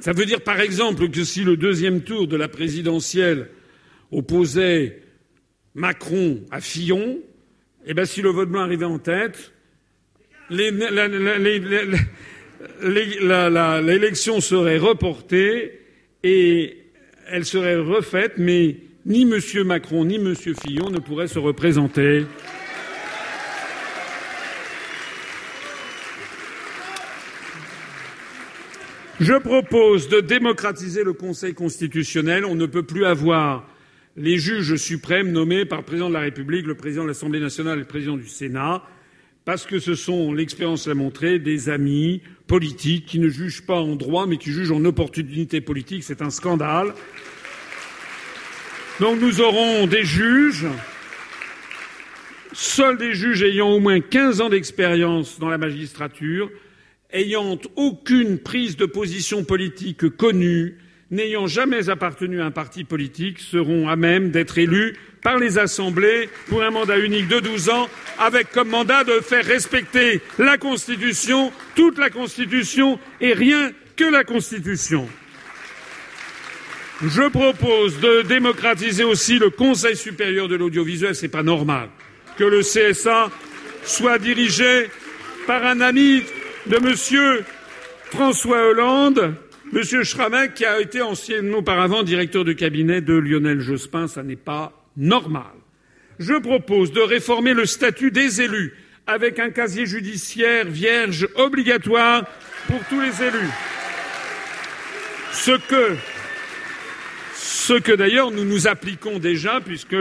Ça 0.00 0.12
veut 0.12 0.24
dire, 0.24 0.40
par 0.40 0.60
exemple, 0.60 1.10
que 1.10 1.24
si 1.24 1.44
le 1.44 1.56
deuxième 1.58 2.00
tour 2.00 2.26
de 2.26 2.36
la 2.36 2.48
présidentielle 2.48 3.48
opposait 4.10 5.02
Macron 5.74 6.40
à 6.50 6.60
Fillon, 6.60 7.18
eh 7.86 7.92
bien, 7.92 8.06
si 8.06 8.22
le 8.22 8.30
vote 8.30 8.48
blanc 8.48 8.62
arrivait 8.62 8.86
en 8.86 8.98
tête, 8.98 9.52
l'élection 12.82 14.40
serait 14.40 14.78
reportée 14.78 15.80
et 16.24 16.78
elle 17.28 17.44
serait 17.44 17.76
refaite, 17.76 18.34
mais 18.38 18.78
ni 19.04 19.22
M. 19.22 19.38
Macron 19.64 20.04
ni 20.06 20.16
M. 20.16 20.34
Fillon 20.34 20.90
ne 20.90 20.98
pourraient 20.98 21.28
se 21.28 21.38
représenter. 21.38 22.24
Je 29.20 29.34
propose 29.34 30.08
de 30.08 30.20
démocratiser 30.20 31.04
le 31.04 31.12
Conseil 31.12 31.54
constitutionnel. 31.54 32.44
On 32.44 32.54
ne 32.54 32.66
peut 32.66 32.82
plus 32.82 33.04
avoir 33.04 33.68
les 34.16 34.38
juges 34.38 34.76
suprêmes 34.76 35.30
nommés 35.30 35.64
par 35.64 35.80
le 35.80 35.84
président 35.84 36.08
de 36.08 36.14
la 36.14 36.20
République, 36.20 36.66
le 36.66 36.74
président 36.74 37.02
de 37.02 37.08
l'Assemblée 37.08 37.40
nationale 37.40 37.76
et 37.76 37.82
le 37.82 37.86
président 37.86 38.16
du 38.16 38.26
Sénat 38.26 38.82
parce 39.44 39.66
que 39.66 39.78
ce 39.78 39.94
sont, 39.94 40.32
l'expérience 40.32 40.86
l'a 40.86 40.94
montré, 40.94 41.38
des 41.38 41.70
amis 41.70 42.22
politiques 42.46 43.06
qui 43.06 43.18
ne 43.18 43.28
jugent 43.28 43.62
pas 43.62 43.80
en 43.80 43.96
droit, 43.96 44.26
mais 44.26 44.36
qui 44.36 44.52
jugent 44.52 44.70
en 44.70 44.84
opportunité 44.84 45.60
politique. 45.60 46.04
C'est 46.04 46.22
un 46.22 46.30
scandale. 46.30 46.94
Donc 49.00 49.18
nous 49.20 49.40
aurons 49.40 49.86
des 49.86 50.04
juges, 50.04 50.66
seuls 52.52 52.98
des 52.98 53.14
juges 53.14 53.42
ayant 53.42 53.70
au 53.70 53.80
moins 53.80 54.00
15 54.00 54.42
ans 54.42 54.50
d'expérience 54.50 55.38
dans 55.38 55.48
la 55.48 55.58
magistrature, 55.58 56.50
ayant 57.12 57.58
aucune 57.76 58.38
prise 58.38 58.76
de 58.76 58.86
position 58.86 59.44
politique 59.44 60.08
connue, 60.16 60.78
n'ayant 61.10 61.46
jamais 61.46 61.88
appartenu 61.88 62.40
à 62.40 62.46
un 62.46 62.50
parti 62.50 62.84
politique, 62.84 63.40
seront 63.40 63.88
à 63.88 63.96
même 63.96 64.30
d'être 64.30 64.58
élus 64.58 64.96
par 65.22 65.38
les 65.38 65.58
assemblées 65.58 66.28
pour 66.48 66.62
un 66.62 66.70
mandat 66.70 66.98
unique 66.98 67.28
de 67.28 67.40
12 67.40 67.68
ans, 67.70 67.88
avec 68.18 68.50
comme 68.52 68.68
mandat 68.68 69.04
de 69.04 69.20
faire 69.20 69.44
respecter 69.44 70.20
la 70.38 70.56
Constitution, 70.56 71.52
toute 71.74 71.98
la 71.98 72.10
Constitution 72.10 72.98
et 73.20 73.32
rien 73.32 73.72
que 73.96 74.04
la 74.04 74.24
Constitution. 74.24 75.08
Je 77.02 77.28
propose 77.30 77.98
de 78.00 78.22
démocratiser 78.22 79.04
aussi 79.04 79.38
le 79.38 79.50
Conseil 79.50 79.96
supérieur 79.96 80.48
de 80.48 80.56
l'audiovisuel. 80.56 81.14
Ce 81.14 81.22
n'est 81.22 81.28
pas 81.28 81.42
normal 81.42 81.88
que 82.36 82.44
le 82.44 82.60
CSA 82.60 83.30
soit 83.84 84.18
dirigé 84.18 84.90
par 85.46 85.64
un 85.64 85.80
ami 85.80 86.22
de 86.66 86.76
M. 86.76 87.44
François 88.10 88.68
Hollande, 88.68 89.34
M. 89.72 90.02
Schramek, 90.02 90.54
qui 90.54 90.64
a 90.64 90.80
été 90.80 91.00
anciennement 91.00 91.58
auparavant 91.58 92.02
directeur 92.02 92.44
de 92.44 92.52
cabinet 92.52 93.00
de 93.00 93.14
Lionel 93.14 93.60
Jospin. 93.60 94.08
Ça 94.08 94.22
n'est 94.22 94.36
pas 94.36 94.72
normal. 94.96 95.52
Je 96.18 96.34
propose 96.34 96.92
de 96.92 97.00
réformer 97.00 97.54
le 97.54 97.66
statut 97.66 98.10
des 98.10 98.42
élus 98.42 98.74
avec 99.06 99.38
un 99.38 99.50
casier 99.50 99.86
judiciaire 99.86 100.66
vierge 100.66 101.26
obligatoire 101.36 102.24
pour 102.66 102.80
tous 102.88 103.00
les 103.00 103.22
élus. 103.22 103.50
Ce 105.32 105.52
que, 105.52 105.96
ce 107.34 107.72
que 107.74 107.92
d'ailleurs 107.92 108.30
nous 108.30 108.44
nous 108.44 108.68
appliquons 108.68 109.18
déjà, 109.18 109.60
puisque 109.60 109.96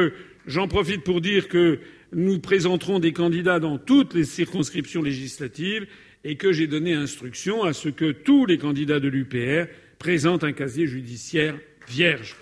j'en 0.46 0.68
profite 0.68 1.04
pour 1.04 1.22
dire 1.22 1.48
que 1.48 1.80
nous 2.12 2.40
présenterons 2.40 3.00
des 3.00 3.14
candidats 3.14 3.60
dans 3.60 3.78
toutes 3.78 4.14
les 4.14 4.26
circonscriptions 4.26 5.02
législatives 5.02 5.88
et 6.24 6.36
que 6.36 6.52
j'ai 6.52 6.68
donné 6.68 6.94
instruction 6.94 7.64
à 7.64 7.74
ce 7.74 7.90
que 7.90 8.12
tous 8.12 8.46
les 8.46 8.58
candidats 8.58 9.00
de 9.00 9.08
l'UPR 9.08 9.72
présentent 9.98 10.44
un 10.44 10.54
casier 10.54 10.88
judiciaire 10.88 11.56
vierge. 11.88 12.36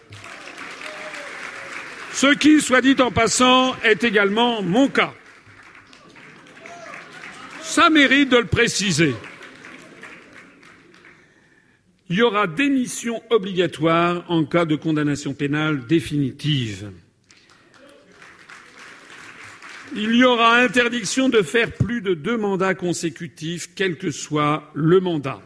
Ce 2.14 2.34
qui, 2.34 2.62
soit 2.62 2.82
dit 2.82 2.96
en 3.00 3.12
passant, 3.12 3.76
est 3.84 4.04
également 4.04 4.62
mon 4.62 4.88
cas. 4.88 5.14
Ça 7.62 7.90
mérite 7.90 8.30
de 8.30 8.38
le 8.38 8.46
préciser. 8.46 9.14
il 12.10 12.18
y 12.18 12.22
aura 12.22 12.48
démission 12.48 13.22
obligatoire 13.30 14.24
en 14.30 14.46
cas 14.46 14.66
de 14.66 14.76
condamnation 14.76 15.34
pénale 15.34 15.86
définitive. 15.88 16.92
Il 20.00 20.16
y 20.16 20.24
aura 20.24 20.58
interdiction 20.58 21.28
de 21.28 21.42
faire 21.42 21.72
plus 21.72 22.02
de 22.02 22.14
deux 22.14 22.38
mandats 22.38 22.76
consécutifs, 22.76 23.70
quel 23.74 23.98
que 23.98 24.12
soit 24.12 24.70
le 24.76 25.00
mandat. 25.00 25.42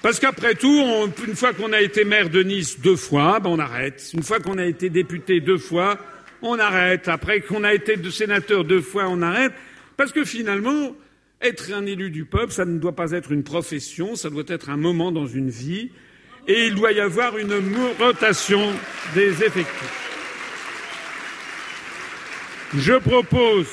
Parce 0.00 0.18
qu'après 0.18 0.54
tout, 0.54 0.82
une 1.28 1.36
fois 1.36 1.52
qu'on 1.52 1.74
a 1.74 1.82
été 1.82 2.04
maire 2.04 2.30
de 2.30 2.42
Nice 2.42 2.80
deux 2.80 2.96
fois, 2.96 3.38
ben 3.38 3.50
on 3.50 3.58
arrête. 3.58 4.10
Une 4.14 4.22
fois 4.22 4.40
qu'on 4.40 4.56
a 4.56 4.64
été 4.64 4.88
député 4.88 5.40
deux 5.40 5.58
fois, 5.58 5.98
on 6.40 6.58
arrête. 6.58 7.08
Après 7.08 7.42
qu'on 7.42 7.62
a 7.62 7.74
été 7.74 7.98
sénateur 8.10 8.64
deux 8.64 8.80
fois, 8.80 9.04
on 9.10 9.20
arrête. 9.20 9.52
Parce 9.98 10.12
que 10.12 10.24
finalement, 10.24 10.96
être 11.42 11.74
un 11.74 11.84
élu 11.84 12.08
du 12.08 12.24
peuple, 12.24 12.54
ça 12.54 12.64
ne 12.64 12.78
doit 12.78 12.96
pas 12.96 13.12
être 13.12 13.32
une 13.32 13.44
profession, 13.44 14.16
ça 14.16 14.30
doit 14.30 14.44
être 14.48 14.70
un 14.70 14.78
moment 14.78 15.12
dans 15.12 15.26
une 15.26 15.50
vie, 15.50 15.90
et 16.48 16.68
il 16.68 16.74
doit 16.74 16.92
y 16.92 17.00
avoir 17.00 17.36
une 17.36 17.52
rotation 17.98 18.72
des 19.14 19.44
effectifs. 19.44 20.09
Je 22.76 22.92
propose 23.00 23.66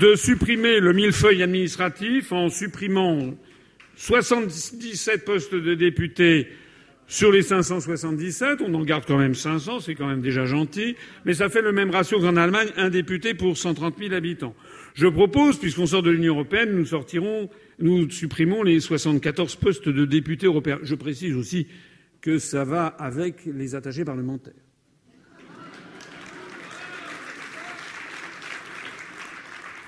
de 0.00 0.14
supprimer 0.14 0.80
le 0.80 0.94
millefeuille 0.94 1.42
administratif 1.42 2.32
en 2.32 2.48
supprimant 2.48 3.34
77 3.96 5.26
postes 5.26 5.54
de 5.54 5.74
députés 5.74 6.48
sur 7.06 7.30
les 7.30 7.42
577, 7.42 8.62
on 8.62 8.72
en 8.72 8.82
garde 8.84 9.04
quand 9.06 9.18
même 9.18 9.34
500, 9.34 9.80
c'est 9.80 9.94
quand 9.94 10.06
même 10.06 10.22
déjà 10.22 10.46
gentil, 10.46 10.96
mais 11.26 11.34
ça 11.34 11.50
fait 11.50 11.60
le 11.60 11.72
même 11.72 11.90
ratio 11.90 12.18
qu'en 12.18 12.36
Allemagne, 12.36 12.68
un 12.78 12.88
député 12.88 13.34
pour 13.34 13.58
130 13.58 13.98
000 13.98 14.14
habitants. 14.14 14.54
Je 14.94 15.06
propose, 15.06 15.58
puisqu'on 15.58 15.84
sort 15.84 16.02
de 16.02 16.10
l'Union 16.10 16.32
européenne, 16.32 16.74
nous 16.74 16.86
sortirons, 16.86 17.50
nous 17.78 18.10
supprimons 18.10 18.62
les 18.62 18.80
74 18.80 19.56
postes 19.56 19.90
de 19.90 20.06
députés 20.06 20.46
européens. 20.46 20.78
Je 20.82 20.94
précise 20.94 21.36
aussi 21.36 21.66
que 22.22 22.38
ça 22.38 22.64
va 22.64 22.86
avec 22.86 23.44
les 23.44 23.74
attachés 23.74 24.06
parlementaires. 24.06 24.63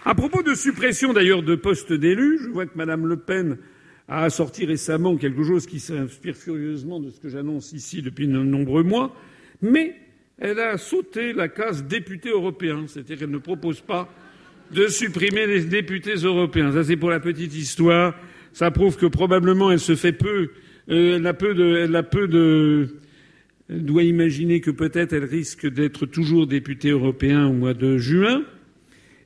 À 0.08 0.14
propos 0.14 0.44
de 0.44 0.54
suppression 0.54 1.12
d'ailleurs 1.12 1.42
de 1.42 1.56
postes 1.56 1.92
d'élus, 1.92 2.38
je 2.40 2.48
vois 2.48 2.66
que 2.66 2.78
Mme 2.78 3.06
Le 3.08 3.16
Pen 3.16 3.58
a 4.06 4.30
sorti 4.30 4.64
récemment 4.64 5.16
quelque 5.16 5.42
chose 5.42 5.66
qui 5.66 5.80
s'inspire 5.80 6.36
furieusement 6.36 7.00
de 7.00 7.10
ce 7.10 7.18
que 7.18 7.28
j'annonce 7.28 7.72
ici 7.72 8.02
depuis 8.02 8.28
de 8.28 8.32
nombreux 8.38 8.84
mois, 8.84 9.16
mais 9.62 9.96
elle 10.38 10.60
a 10.60 10.78
sauté 10.78 11.32
la 11.32 11.48
case 11.48 11.82
député 11.82 12.28
européen, 12.28 12.84
c'est-à-dire 12.86 13.18
qu'elle 13.18 13.32
ne 13.32 13.38
propose 13.38 13.80
pas 13.80 14.08
de 14.70 14.86
supprimer 14.86 15.44
les 15.48 15.64
députés 15.64 16.14
européens. 16.14 16.70
Ça, 16.70 16.84
c'est 16.84 16.96
pour 16.96 17.10
la 17.10 17.18
petite 17.18 17.56
histoire. 17.56 18.14
Ça 18.52 18.70
prouve 18.70 18.96
que 18.96 19.06
probablement 19.06 19.72
elle 19.72 19.80
se 19.80 19.96
fait 19.96 20.12
peu, 20.12 20.50
euh, 20.88 21.16
elle 21.16 21.26
a 21.26 21.34
peu 21.34 21.52
de, 21.52 21.78
elle 21.78 21.96
a 21.96 22.04
doit 23.76 24.04
imaginer 24.04 24.60
que 24.60 24.70
peut-être 24.70 25.14
elle 25.14 25.24
risque 25.24 25.66
d'être 25.66 26.06
toujours 26.06 26.46
députée 26.46 26.90
européen 26.90 27.48
au 27.48 27.54
mois 27.54 27.74
de 27.74 27.98
juin. 27.98 28.44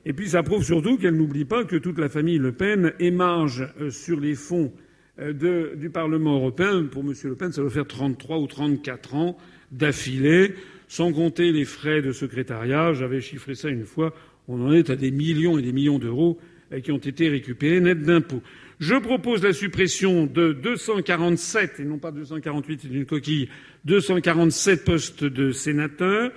Et 0.05 0.13
puis 0.13 0.29
ça 0.29 0.41
prouve 0.41 0.63
surtout 0.63 0.97
qu'elle 0.97 1.15
n'oublie 1.15 1.45
pas 1.45 1.63
que 1.63 1.75
toute 1.75 1.99
la 1.99 2.09
famille 2.09 2.37
Le 2.37 2.51
Pen 2.51 2.93
émarge 2.99 3.67
euh, 3.79 3.91
sur 3.91 4.19
les 4.19 4.33
fonds 4.33 4.73
euh, 5.19 5.75
du 5.75 5.89
Parlement 5.89 6.35
européen. 6.35 6.85
Pour 6.85 7.03
M. 7.03 7.13
Le 7.23 7.35
Pen, 7.35 7.51
ça 7.51 7.61
doit 7.61 7.69
faire 7.69 7.87
33 7.87 8.39
ou 8.39 8.47
34 8.47 9.15
ans 9.15 9.37
d'affilée, 9.71 10.55
sans 10.87 11.13
compter 11.13 11.51
les 11.51 11.65
frais 11.65 12.01
de 12.01 12.11
secrétariat. 12.11 12.93
J'avais 12.93 13.21
chiffré 13.21 13.53
ça 13.53 13.69
une 13.69 13.85
fois. 13.85 14.13
On 14.47 14.65
en 14.65 14.73
est 14.73 14.89
à 14.89 14.95
des 14.95 15.11
millions 15.11 15.57
et 15.59 15.61
des 15.61 15.71
millions 15.71 15.99
d'euros 15.99 16.39
euh, 16.73 16.79
qui 16.79 16.91
ont 16.91 16.97
été 16.97 17.29
récupérés 17.29 17.79
net 17.79 18.01
d'impôts. 18.01 18.41
Je 18.79 18.95
propose 18.95 19.43
la 19.43 19.53
suppression 19.53 20.25
de 20.25 20.53
247, 20.53 21.79
et 21.79 21.83
non 21.83 21.99
pas 21.99 22.11
248, 22.11 22.79
c'est 22.81 22.87
une 22.87 23.05
coquille, 23.05 23.47
247 23.85 24.83
postes 24.83 25.23
de 25.23 25.51
sénateurs. 25.51 26.31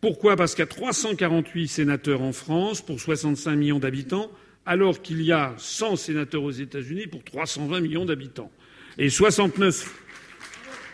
Pourquoi? 0.00 0.36
Parce 0.36 0.54
qu'il 0.54 0.62
y 0.62 0.62
a 0.62 0.66
348 0.66 1.68
sénateurs 1.68 2.22
en 2.22 2.32
France 2.32 2.80
pour 2.82 3.00
65 3.00 3.56
millions 3.56 3.78
d'habitants, 3.78 4.30
alors 4.64 5.02
qu'il 5.02 5.22
y 5.22 5.32
a 5.32 5.54
100 5.56 5.96
sénateurs 5.96 6.42
aux 6.42 6.50
États-Unis 6.50 7.06
pour 7.06 7.24
320 7.24 7.80
millions 7.80 8.04
d'habitants. 8.04 8.50
Et 8.96 9.10
69, 9.10 9.90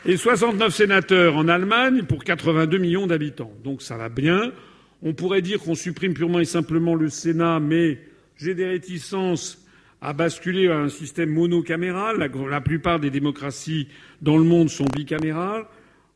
et 0.06 0.16
69 0.16 0.74
sénateurs 0.74 1.36
en 1.36 1.48
Allemagne 1.48 2.04
pour 2.04 2.24
82 2.24 2.78
millions 2.78 3.06
d'habitants. 3.06 3.52
Donc 3.62 3.82
ça 3.82 3.96
va 3.96 4.08
bien. 4.08 4.52
On 5.02 5.12
pourrait 5.12 5.42
dire 5.42 5.58
qu'on 5.60 5.74
supprime 5.74 6.14
purement 6.14 6.40
et 6.40 6.44
simplement 6.46 6.94
le 6.94 7.08
Sénat, 7.10 7.60
mais 7.60 7.98
j'ai 8.36 8.54
des 8.54 8.66
réticences 8.66 9.64
à 10.00 10.12
basculer 10.12 10.68
à 10.68 10.78
un 10.78 10.88
système 10.88 11.30
monocaméral. 11.30 12.18
La, 12.50 12.60
plupart 12.60 13.00
des 13.00 13.10
démocraties 13.10 13.88
dans 14.20 14.36
le 14.36 14.44
monde 14.44 14.68
sont 14.68 14.84
bicamérales. 14.84 15.64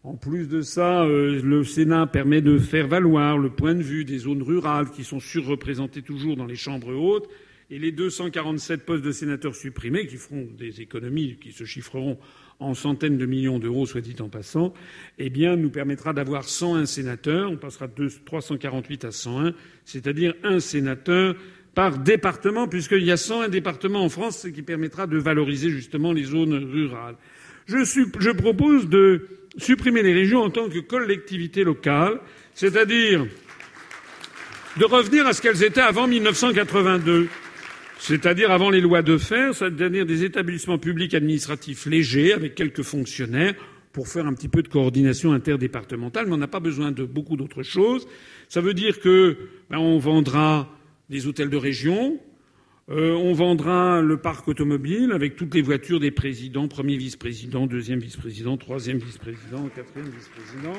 En 0.09 0.16
plus 0.16 0.48
de 0.48 0.62
ça, 0.62 1.05
euh, 1.05 1.39
le 1.43 1.64
Sénat 1.64 2.06
permet 2.06 2.40
de 2.40 2.56
faire 2.56 2.89
valoir 2.89 3.36
le 3.36 3.51
point 3.51 3.74
de 3.74 3.82
vue 3.82 4.06
des 4.06 4.16
zones 4.16 4.43
rurales 4.43 4.89
qui 4.89 5.05
sont 5.05 5.20
surreprésentées 5.20 6.01
toujours 6.01 6.35
dans 6.35 6.47
les 6.47 6.56
chambres 6.56 6.94
hautes 6.94 7.28
et 7.68 7.78
les 7.78 7.93
247 7.93 8.86
postes 8.86 9.05
de 9.05 9.12
sénateurs 9.12 9.55
supprimés 9.55 10.06
qui 10.06 10.16
feront 10.16 10.48
des 10.56 10.80
économies 10.80 11.36
qui 11.39 11.52
se 11.52 11.64
chiffreront 11.64 12.16
en 12.59 12.72
centaines 12.72 13.18
de 13.18 13.26
millions 13.26 13.59
d'euros, 13.59 13.85
soit 13.85 14.01
dit 14.01 14.16
en 14.20 14.30
passant, 14.30 14.72
eh 15.18 15.28
bien, 15.28 15.56
nous 15.56 15.68
permettra 15.68 16.14
d'avoir 16.14 16.44
101 16.44 16.86
sénateurs. 16.86 17.51
On 17.51 17.59
passera 17.59 17.86
de 17.86 18.09
348 18.24 19.05
à 19.05 19.10
101, 19.10 19.52
c'est-à-dire 19.85 20.32
un 20.43 20.59
sénateur 20.59 21.36
par 21.74 21.98
département, 21.98 22.66
puisqu'il 22.66 23.05
y 23.05 23.12
a 23.12 23.18
101 23.18 23.51
départements 23.51 24.05
en 24.05 24.09
France, 24.09 24.39
ce 24.39 24.48
qui 24.48 24.62
permettra 24.62 25.06
de 25.06 25.18
valoriser 25.18 25.68
justement 25.68 26.15
les 26.15 26.24
zones 26.24 26.55
rurales. 26.55 27.16
Je, 27.66 27.84
je 27.84 28.31
propose 28.31 28.89
de 28.89 29.28
supprimer 29.58 30.02
les 30.02 30.12
régions 30.12 30.42
en 30.42 30.50
tant 30.50 30.68
que 30.68 30.78
collectivités 30.78 31.64
locales, 31.64 32.20
c'est-à-dire 32.54 33.26
de 34.78 34.84
revenir 34.84 35.26
à 35.26 35.32
ce 35.32 35.42
qu'elles 35.42 35.64
étaient 35.64 35.80
avant 35.80 36.06
1982, 36.06 37.28
c'est-à-dire 37.98 38.50
avant 38.50 38.70
les 38.70 38.80
lois 38.80 39.02
de 39.02 39.18
fer, 39.18 39.54
c'est-à-dire 39.54 40.06
des 40.06 40.24
établissements 40.24 40.78
publics 40.78 41.14
administratifs 41.14 41.86
légers 41.86 42.32
avec 42.32 42.54
quelques 42.54 42.82
fonctionnaires 42.82 43.54
pour 43.92 44.06
faire 44.06 44.26
un 44.26 44.34
petit 44.34 44.48
peu 44.48 44.62
de 44.62 44.68
coordination 44.68 45.32
interdépartementale, 45.32 46.26
mais 46.26 46.34
on 46.34 46.38
n'a 46.38 46.46
pas 46.46 46.60
besoin 46.60 46.92
de 46.92 47.04
beaucoup 47.04 47.36
d'autres 47.36 47.64
choses. 47.64 48.06
Ça 48.48 48.60
veut 48.60 48.74
dire 48.74 49.00
que 49.00 49.36
ben, 49.70 49.78
on 49.78 49.98
vendra 49.98 50.72
des 51.10 51.26
hôtels 51.26 51.50
de 51.50 51.56
région, 51.56 52.20
euh, 52.91 53.12
on 53.12 53.34
vendra 53.34 54.00
le 54.00 54.17
parc 54.17 54.49
automobile 54.49 55.12
avec 55.12 55.36
toutes 55.36 55.55
les 55.55 55.60
voitures 55.60 56.00
des 56.00 56.10
présidents, 56.10 56.68
premier 56.68 56.97
vice-président, 56.97 57.67
deuxième 57.67 57.99
vice-président, 57.99 58.57
troisième 58.57 58.97
vice-président, 58.97 59.68
quatrième 59.68 60.08
vice-président. 60.08 60.73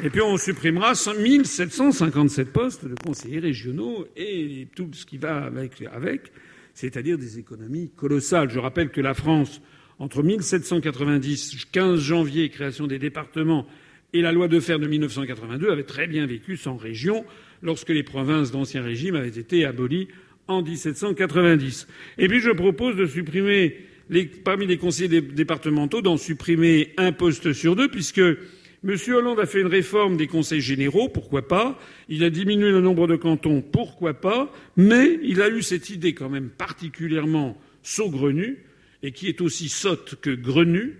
Et 0.00 0.10
puis 0.10 0.20
on 0.20 0.36
supprimera 0.36 0.92
1757 0.92 2.52
postes 2.52 2.86
de 2.86 2.94
conseillers 2.94 3.40
régionaux 3.40 4.06
et 4.16 4.68
tout 4.76 4.88
ce 4.92 5.04
qui 5.04 5.18
va 5.18 5.50
avec, 5.92 6.32
c'est-à-dire 6.72 7.18
des 7.18 7.40
économies 7.40 7.90
colossales. 7.96 8.48
Je 8.48 8.60
rappelle 8.60 8.90
que 8.90 9.00
la 9.00 9.14
France, 9.14 9.60
entre 9.98 10.22
1790, 10.22 11.66
15 11.72 11.98
janvier, 11.98 12.48
création 12.48 12.86
des 12.86 13.00
départements, 13.00 13.66
et 14.12 14.22
la 14.22 14.32
loi 14.32 14.48
de 14.48 14.58
fer 14.58 14.78
de 14.78 14.86
1982, 14.86 15.70
avait 15.70 15.82
très 15.82 16.06
bien 16.06 16.26
vécu 16.26 16.56
sans 16.56 16.76
région 16.76 17.24
lorsque 17.62 17.90
les 17.90 18.02
provinces 18.02 18.50
d'Ancien 18.52 18.82
Régime 18.82 19.16
avaient 19.16 19.28
été 19.28 19.64
abolies 19.64 20.08
en 20.50 20.62
1790. 20.62 21.86
Et 22.18 22.28
puis 22.28 22.40
je 22.40 22.50
propose 22.50 22.96
de 22.96 23.06
supprimer 23.06 23.76
les, 24.10 24.24
parmi 24.24 24.66
les 24.66 24.76
conseillers 24.76 25.20
départementaux 25.20 26.02
d'en 26.02 26.16
supprimer 26.16 26.92
un 26.96 27.12
poste 27.12 27.52
sur 27.52 27.76
deux, 27.76 27.88
puisque 27.88 28.18
M. 28.18 28.96
Hollande 29.08 29.40
a 29.40 29.46
fait 29.46 29.60
une 29.60 29.68
réforme 29.68 30.16
des 30.16 30.26
conseils 30.26 30.60
généraux, 30.60 31.08
pourquoi 31.08 31.46
pas 31.46 31.78
Il 32.08 32.24
a 32.24 32.30
diminué 32.30 32.70
le 32.70 32.80
nombre 32.80 33.06
de 33.06 33.16
cantons, 33.16 33.62
pourquoi 33.62 34.14
pas 34.14 34.52
Mais 34.76 35.20
il 35.22 35.40
a 35.42 35.48
eu 35.48 35.62
cette 35.62 35.90
idée 35.90 36.14
quand 36.14 36.28
même 36.28 36.48
particulièrement 36.48 37.56
saugrenue, 37.82 38.58
et 39.02 39.12
qui 39.12 39.28
est 39.28 39.40
aussi 39.40 39.68
sotte 39.68 40.16
que 40.20 40.30
grenue, 40.30 40.98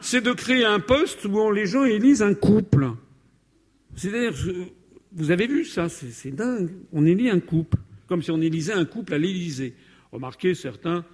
c'est 0.00 0.22
de 0.22 0.32
créer 0.32 0.64
un 0.64 0.80
poste 0.80 1.24
où 1.24 1.52
les 1.52 1.66
gens 1.66 1.84
élisent 1.84 2.22
un 2.22 2.34
couple. 2.34 2.88
C'est-à-dire, 3.94 4.32
vous 5.12 5.30
avez 5.30 5.46
vu 5.46 5.64
ça, 5.64 5.88
c'est 5.88 6.34
dingue. 6.34 6.70
On 6.92 7.06
élit 7.06 7.30
un 7.30 7.40
couple 7.40 7.78
comme 8.10 8.22
si 8.24 8.32
on 8.32 8.40
élisait 8.40 8.72
un 8.72 8.84
couple 8.84 9.14
à 9.14 9.18
l'Élysée. 9.18 9.72
Remarquez, 10.10 10.56
certains 10.56 11.04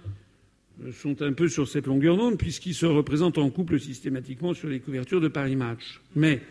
sont 0.91 1.21
un 1.21 1.31
peu 1.33 1.47
sur 1.47 1.67
cette 1.67 1.85
longueur 1.85 2.17
d'onde 2.17 2.39
puisqu'ils 2.39 2.73
se 2.73 2.87
représentent 2.87 3.37
en 3.37 3.51
couple 3.51 3.79
systématiquement 3.79 4.55
sur 4.55 4.67
les 4.67 4.79
couvertures 4.79 5.21
de 5.21 5.27
Paris 5.27 5.55
Match. 5.55 6.01
Mais 6.15 6.41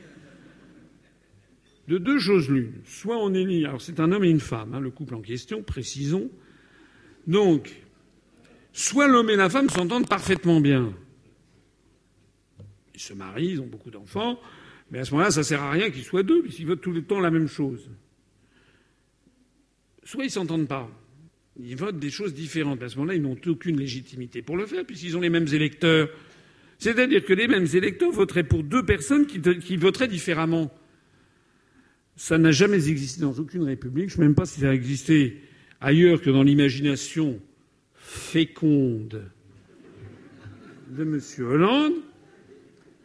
de 1.88 1.98
deux 1.98 2.20
choses 2.20 2.48
l'une. 2.48 2.74
Soit 2.84 3.16
on 3.16 3.34
élit, 3.34 3.66
alors 3.66 3.82
c'est 3.82 3.98
un 3.98 4.12
homme 4.12 4.22
et 4.22 4.30
une 4.30 4.38
femme, 4.38 4.72
hein, 4.72 4.78
le 4.78 4.90
couple 4.90 5.16
en 5.16 5.20
question, 5.20 5.64
précisons. 5.64 6.30
Donc, 7.26 7.74
soit 8.72 9.08
l'homme 9.08 9.30
et 9.30 9.36
la 9.36 9.50
femme 9.50 9.68
s'entendent 9.68 10.08
parfaitement 10.08 10.60
bien. 10.60 10.94
Ils 12.94 13.00
se 13.00 13.14
marient, 13.14 13.50
ils 13.50 13.60
ont 13.60 13.66
beaucoup 13.66 13.90
d'enfants, 13.90 14.38
mais 14.92 15.00
à 15.00 15.04
ce 15.04 15.10
moment-là, 15.10 15.32
ça 15.32 15.42
sert 15.42 15.60
à 15.60 15.72
rien 15.72 15.90
qu'ils 15.90 16.04
soient 16.04 16.22
deux, 16.22 16.42
puisqu'ils 16.42 16.68
votent 16.68 16.82
tout 16.82 16.92
le 16.92 17.02
temps 17.02 17.18
la 17.18 17.32
même 17.32 17.48
chose 17.48 17.90
soit 20.06 20.24
ils 20.24 20.30
s'entendent 20.30 20.68
pas, 20.68 20.88
Ils 21.58 21.76
votent 21.76 21.98
des 21.98 22.10
choses 22.10 22.34
différentes. 22.34 22.82
À 22.82 22.88
ce 22.88 22.96
moment-là, 22.96 23.14
ils 23.14 23.22
n'ont 23.22 23.36
aucune 23.46 23.78
légitimité 23.78 24.42
pour 24.42 24.56
le 24.56 24.66
faire, 24.66 24.84
puisqu'ils 24.84 25.16
ont 25.16 25.20
les 25.20 25.30
mêmes 25.30 25.48
électeurs. 25.52 26.08
C'est-à-dire 26.78 27.24
que 27.24 27.32
les 27.32 27.48
mêmes 27.48 27.66
électeurs 27.72 28.12
voteraient 28.12 28.44
pour 28.44 28.62
deux 28.62 28.84
personnes 28.84 29.26
qui, 29.26 29.40
qui 29.40 29.76
voteraient 29.76 30.08
différemment. 30.08 30.70
Ça 32.14 32.38
n'a 32.38 32.52
jamais 32.52 32.88
existé 32.88 33.22
dans 33.22 33.32
aucune 33.32 33.62
république. 33.62 34.10
Je 34.10 34.14
ne 34.14 34.16
sais 34.18 34.22
même 34.22 34.34
pas 34.34 34.46
si 34.46 34.60
ça 34.60 34.70
a 34.70 34.74
existé 34.74 35.40
ailleurs 35.80 36.20
que 36.20 36.30
dans 36.30 36.42
l'imagination 36.42 37.40
féconde 37.94 39.24
de 40.90 41.02
M. 41.02 41.20
Hollande. 41.40 41.94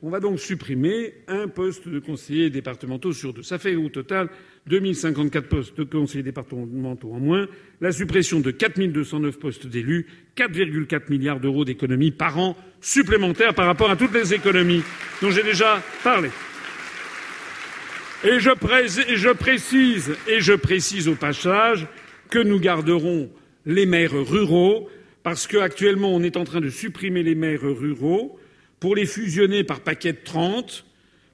On 0.04 0.10
va 0.10 0.20
donc 0.20 0.40
supprimer 0.40 1.14
un 1.28 1.48
poste 1.48 1.88
de 1.88 2.00
conseiller 2.00 2.50
départementaux 2.50 3.14
sur 3.14 3.34
deux. 3.34 3.44
Ça 3.44 3.60
fait 3.60 3.76
au 3.76 3.90
total 3.90 4.30
2054 4.68 5.48
postes 5.48 5.78
de 5.78 5.84
conseillers 5.84 6.24
départementaux 6.24 7.12
en 7.14 7.20
moins, 7.20 7.48
la 7.82 7.92
suppression 7.92 8.40
de 8.40 8.52
4209 8.52 9.40
postes 9.40 9.68
d'élus, 9.68 10.06
4,4 10.38 11.10
milliards 11.10 11.40
d'euros 11.40 11.66
d'économies 11.66 12.12
par 12.12 12.38
an 12.38 12.56
supplémentaires 12.80 13.56
par 13.56 13.66
rapport 13.66 13.90
à 13.90 13.96
toutes 13.96 14.14
les 14.14 14.34
économies 14.34 14.84
dont 15.22 15.32
j'ai 15.32 15.44
déjà 15.44 15.82
parlé. 16.04 16.30
Et 18.24 18.40
je, 18.40 18.52
précise, 19.34 20.16
et 20.28 20.42
je 20.42 20.54
précise 20.54 21.08
au 21.08 21.16
passage 21.16 21.88
que 22.30 22.38
nous 22.38 22.60
garderons 22.60 23.32
les 23.66 23.88
maires 23.88 24.14
ruraux 24.14 24.90
parce 25.24 25.48
qu'actuellement 25.48 26.14
on 26.14 26.22
est 26.22 26.38
en 26.38 26.44
train 26.44 26.62
de 26.62 26.70
supprimer 26.70 27.24
les 27.24 27.36
maires 27.36 27.62
ruraux 27.62 28.40
pour 28.80 28.96
les 28.96 29.08
fusionner 29.08 29.64
par 29.64 29.82
paquet 29.82 30.14
de 30.14 30.20
30 30.24 30.86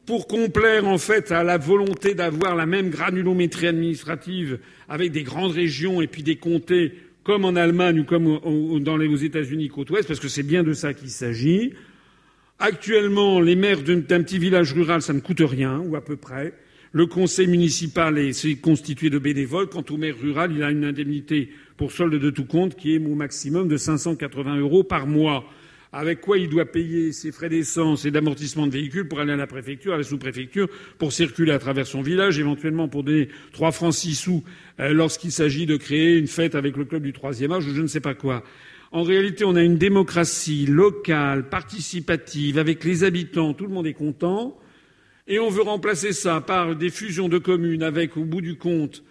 pour 0.07 0.25
complaire 0.25 0.87
en 0.87 0.97
fait 0.97 1.31
à 1.31 1.43
la 1.43 1.57
volonté 1.57 2.15
d'avoir 2.15 2.55
la 2.55 2.65
même 2.65 2.89
granulométrie 2.89 3.67
administrative 3.67 4.57
avec 4.87 5.11
des 5.11 5.23
grandes 5.23 5.51
régions 5.51 6.01
et 6.01 6.07
puis 6.07 6.23
des 6.23 6.37
comtés 6.37 6.93
comme 7.23 7.43
en 7.43 7.57
Allemagne 7.57 7.99
ou 7.99 8.03
comme 8.05 8.39
dans 8.79 8.95
les, 8.95 9.07
aux 9.07 9.17
États-Unis 9.17 9.67
côte 9.67 9.89
ouest, 9.89 10.07
parce 10.07 10.21
que 10.21 10.29
c'est 10.29 10.43
bien 10.43 10.63
de 10.63 10.71
ça 10.71 10.93
qu'il 10.93 11.09
s'agit. 11.09 11.73
Actuellement, 12.57 13.41
les 13.41 13.57
maires 13.57 13.81
d'un 13.83 14.01
petit 14.01 14.39
village 14.39 14.71
rural, 14.71 15.01
ça 15.01 15.11
ne 15.11 15.19
coûte 15.19 15.41
rien, 15.41 15.79
ou 15.79 15.97
à 15.97 16.01
peu 16.03 16.15
près. 16.15 16.53
Le 16.93 17.05
conseil 17.05 17.47
municipal 17.47 18.17
est 18.17 18.61
constitué 18.61 19.09
de 19.09 19.19
bénévoles. 19.19 19.67
Quant 19.67 19.83
au 19.89 19.97
maire 19.97 20.15
rural, 20.17 20.53
il 20.55 20.63
a 20.63 20.71
une 20.71 20.85
indemnité 20.85 21.49
pour 21.75 21.91
solde 21.91 22.15
de 22.15 22.29
tout 22.29 22.45
compte 22.45 22.77
qui 22.77 22.95
est 22.95 23.05
au 23.05 23.13
maximum 23.13 23.67
de 23.67 23.75
580 23.75 24.57
euros 24.59 24.85
par 24.85 25.05
mois 25.05 25.43
avec 25.91 26.21
quoi 26.21 26.37
il 26.37 26.49
doit 26.49 26.65
payer 26.65 27.11
ses 27.11 27.31
frais 27.31 27.49
d'essence 27.49 28.05
et 28.05 28.11
d'amortissement 28.11 28.67
de 28.67 28.71
véhicule 28.71 29.07
pour 29.07 29.19
aller 29.19 29.33
à 29.33 29.37
la 29.37 29.47
préfecture, 29.47 29.93
à 29.93 29.97
la 29.97 30.03
sous-préfecture, 30.03 30.67
pour 30.97 31.13
circuler 31.13 31.51
à 31.51 31.59
travers 31.59 31.87
son 31.87 32.01
village, 32.01 32.39
éventuellement 32.39 32.87
pour 32.87 33.03
donner 33.03 33.29
trois 33.53 33.71
francs 33.71 33.93
six 33.93 34.15
sous 34.15 34.43
euh, 34.79 34.93
lorsqu'il 34.93 35.31
s'agit 35.31 35.65
de 35.65 35.77
créer 35.77 36.17
une 36.17 36.27
fête 36.27 36.55
avec 36.55 36.75
le 36.77 36.85
club 36.85 37.03
du 37.03 37.13
troisième 37.13 37.51
âge 37.51 37.65
ou 37.65 37.73
je 37.73 37.81
ne 37.81 37.87
sais 37.87 38.01
pas 38.01 38.13
quoi. 38.13 38.43
En 38.91 39.03
réalité, 39.03 39.43
on 39.43 39.55
a 39.55 39.63
une 39.63 39.77
démocratie 39.77 40.65
locale, 40.65 41.49
participative, 41.49 42.57
avec 42.57 42.83
les 42.83 43.03
habitants, 43.03 43.53
tout 43.53 43.65
le 43.65 43.73
monde 43.73 43.87
est 43.87 43.93
content, 43.93 44.57
et 45.27 45.39
on 45.39 45.49
veut 45.49 45.61
remplacer 45.61 46.13
ça 46.13 46.39
par 46.39 46.75
des 46.75 46.89
fusions 46.89 47.27
de 47.27 47.37
communes 47.37 47.83
avec, 47.83 48.15
au 48.15 48.23
bout 48.23 48.39
du 48.39 48.55
compte, 48.55 49.03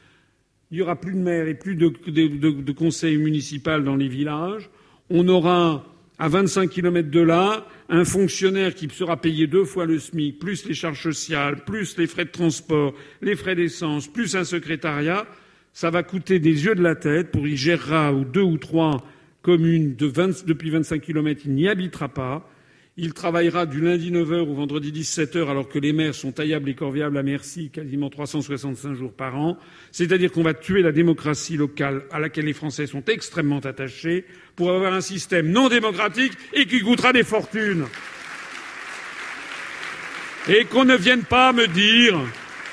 il 0.71 0.77
n'y 0.79 0.83
aura 0.83 0.97
plus 0.99 1.13
de 1.13 1.19
maires 1.19 1.47
et 1.47 1.55
plus 1.55 1.77
de, 1.77 1.93
de, 2.07 2.51
de 2.51 2.73
conseils 2.73 3.19
municipaux 3.19 3.81
dans 3.81 3.97
les 3.97 4.09
villages. 4.09 4.71
On 5.11 5.29
aura 5.29 5.85
à 6.19 6.29
25 6.29 6.71
kilomètres 6.71 7.11
de 7.11 7.21
là, 7.21 7.67
un 7.89 8.05
fonctionnaire 8.05 8.75
qui 8.75 8.89
sera 8.89 9.17
payé 9.21 9.47
deux 9.47 9.65
fois 9.65 9.85
le 9.85 9.99
SMIC, 9.99 10.39
plus 10.39 10.67
les 10.67 10.75
charges 10.75 11.03
sociales, 11.03 11.65
plus 11.65 11.97
les 11.99 12.07
frais 12.07 12.25
de 12.25 12.31
transport, 12.31 12.95
les 13.21 13.37
frais 13.37 13.55
d'essence, 13.55 14.09
plus 14.09 14.35
un 14.35 14.45
secrétariat, 14.45 15.27
ça 15.73 15.91
va 15.91 16.03
coûter 16.03 16.39
des 16.39 16.65
yeux 16.65 16.75
de 16.75 16.83
la 16.83 16.95
tête 16.95 17.31
pour 17.31 17.47
y 17.47 17.57
gérera 17.57 18.13
ou 18.13 18.25
deux 18.25 18.43
ou 18.43 18.57
trois 18.57 19.05
communes 19.43 19.95
de 19.95 20.07
20, 20.07 20.47
depuis 20.47 20.71
25 20.71 21.03
kilomètres, 21.03 21.43
il 21.45 21.53
n'y 21.53 21.69
habitera 21.69 22.09
pas. 22.09 22.49
Il 22.99 23.13
travaillera 23.13 23.67
du 23.67 23.83
lundi 23.83 24.11
9h 24.11 24.49
au 24.49 24.55
vendredi 24.55 24.91
17h 24.91 25.51
alors 25.51 25.69
que 25.69 25.79
les 25.79 25.93
maires 25.93 26.15
sont 26.15 26.33
taillables 26.33 26.71
et 26.71 26.75
corvéables 26.75 27.19
à 27.19 27.23
merci 27.23 27.69
quasiment 27.69 28.09
365 28.09 28.95
jours 28.95 29.13
par 29.13 29.37
an. 29.39 29.59
C'est-à-dire 29.93 30.33
qu'on 30.33 30.43
va 30.43 30.55
tuer 30.55 30.81
la 30.81 30.93
démocratie 30.93 31.59
locale 31.59 32.05
à 32.11 32.19
laquelle 32.19 32.47
les 32.47 32.55
Français 32.55 32.87
sont 32.87 33.05
extrêmement 33.05 33.59
attachés 33.59 34.25
pour 34.55 34.71
avoir 34.71 34.95
un 34.95 35.03
système 35.03 35.51
non 35.51 35.69
démocratique 35.69 36.33
et 36.55 36.65
qui 36.65 36.81
coûtera 36.81 37.13
des 37.13 37.23
fortunes. 37.23 37.85
Et 40.49 40.65
qu'on 40.65 40.87
ne 40.87 40.97
vienne 40.97 41.25
pas 41.25 41.53
me 41.53 41.67
dire 41.67 42.19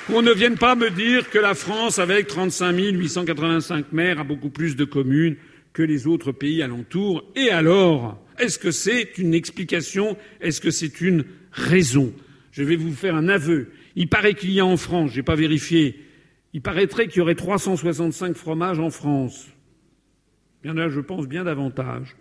qu'on 0.06 0.22
ne 0.22 0.32
vienne 0.32 0.56
pas 0.56 0.74
me 0.74 0.90
dire 0.90 1.28
que 1.30 1.38
la 1.38 1.54
France, 1.54 1.98
avec 1.98 2.28
35 2.28 2.72
885 2.72 3.92
maires, 3.92 4.20
a 4.20 4.24
beaucoup 4.24 4.50
plus 4.50 4.76
de 4.76 4.84
communes 4.84 5.36
que 5.74 5.82
les 5.82 6.06
autres 6.06 6.32
pays 6.32 6.62
alentours. 6.62 7.24
Et 7.36 7.50
alors? 7.50 8.23
Est-ce 8.38 8.58
que 8.58 8.70
c'est 8.70 9.18
une 9.18 9.34
explication? 9.34 10.16
Est-ce 10.40 10.60
que 10.60 10.70
c'est 10.70 11.00
une 11.00 11.24
raison? 11.52 12.12
Je 12.52 12.62
vais 12.62 12.76
vous 12.76 12.92
faire 12.92 13.14
un 13.14 13.28
aveu. 13.28 13.72
Il 13.96 14.08
paraît 14.08 14.34
qu'il 14.34 14.50
y 14.50 14.60
a 14.60 14.66
en 14.66 14.76
France, 14.76 15.12
je 15.12 15.16
n'ai 15.16 15.22
pas 15.22 15.34
vérifié, 15.34 16.00
il 16.52 16.62
paraîtrait 16.62 17.08
qu'il 17.08 17.18
y 17.18 17.20
aurait 17.20 17.34
365 17.34 18.36
fromages 18.36 18.78
en 18.78 18.90
France. 18.90 19.48
Il 20.62 20.68
y 20.68 20.70
en 20.70 20.78
a, 20.78 20.88
je 20.88 21.00
pense, 21.00 21.26
bien 21.26 21.44
davantage. 21.44 22.16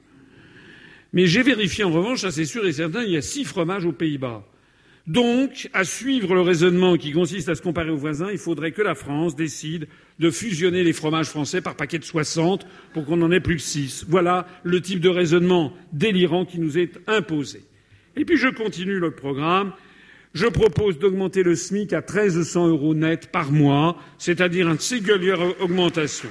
Mais 1.13 1.27
j'ai 1.27 1.43
vérifié 1.43 1.83
en 1.83 1.91
revanche, 1.91 2.21
ça 2.21 2.31
c'est 2.31 2.45
sûr 2.45 2.65
et 2.65 2.73
certain, 2.73 3.03
il 3.03 3.11
y 3.11 3.17
a 3.17 3.21
six 3.21 3.43
fromages 3.43 3.85
aux 3.85 3.91
Pays-Bas. 3.91 4.43
Donc, 5.05 5.69
à 5.73 5.83
suivre 5.83 6.33
le 6.33 6.39
raisonnement 6.39 6.95
qui 6.95 7.11
consiste 7.11 7.49
à 7.49 7.55
se 7.55 7.61
comparer 7.61 7.89
aux 7.89 7.97
voisins, 7.97 8.31
il 8.31 8.37
faudrait 8.37 8.71
que 8.71 8.81
la 8.81 8.95
France 8.95 9.35
décide 9.35 9.89
de 10.19 10.31
fusionner 10.31 10.83
les 10.83 10.93
fromages 10.93 11.27
français 11.27 11.59
par 11.59 11.75
paquet 11.75 11.99
de 11.99 12.05
60 12.05 12.65
pour 12.93 13.05
qu'on 13.05 13.17
n'en 13.17 13.31
ait 13.31 13.41
plus 13.41 13.57
que 13.57 13.61
6. 13.61 14.05
Voilà 14.07 14.47
le 14.63 14.79
type 14.79 15.01
de 15.01 15.09
raisonnement 15.09 15.73
délirant 15.91 16.45
qui 16.45 16.57
nous 16.57 16.77
est 16.77 17.01
imposé. 17.07 17.63
Et 18.15 18.23
puis 18.23 18.37
je 18.37 18.47
continue 18.47 18.97
le 18.99 19.11
programme. 19.11 19.73
Je 20.33 20.47
propose 20.47 20.97
d'augmenter 20.99 21.43
le 21.43 21.55
SMIC 21.55 21.91
à 21.91 21.99
1300 21.99 22.69
euros 22.69 22.95
net 22.95 23.29
par 23.29 23.51
mois, 23.51 23.97
c'est-à-dire 24.17 24.69
une 24.69 24.79
singulière 24.79 25.41
augmentation. 25.61 26.29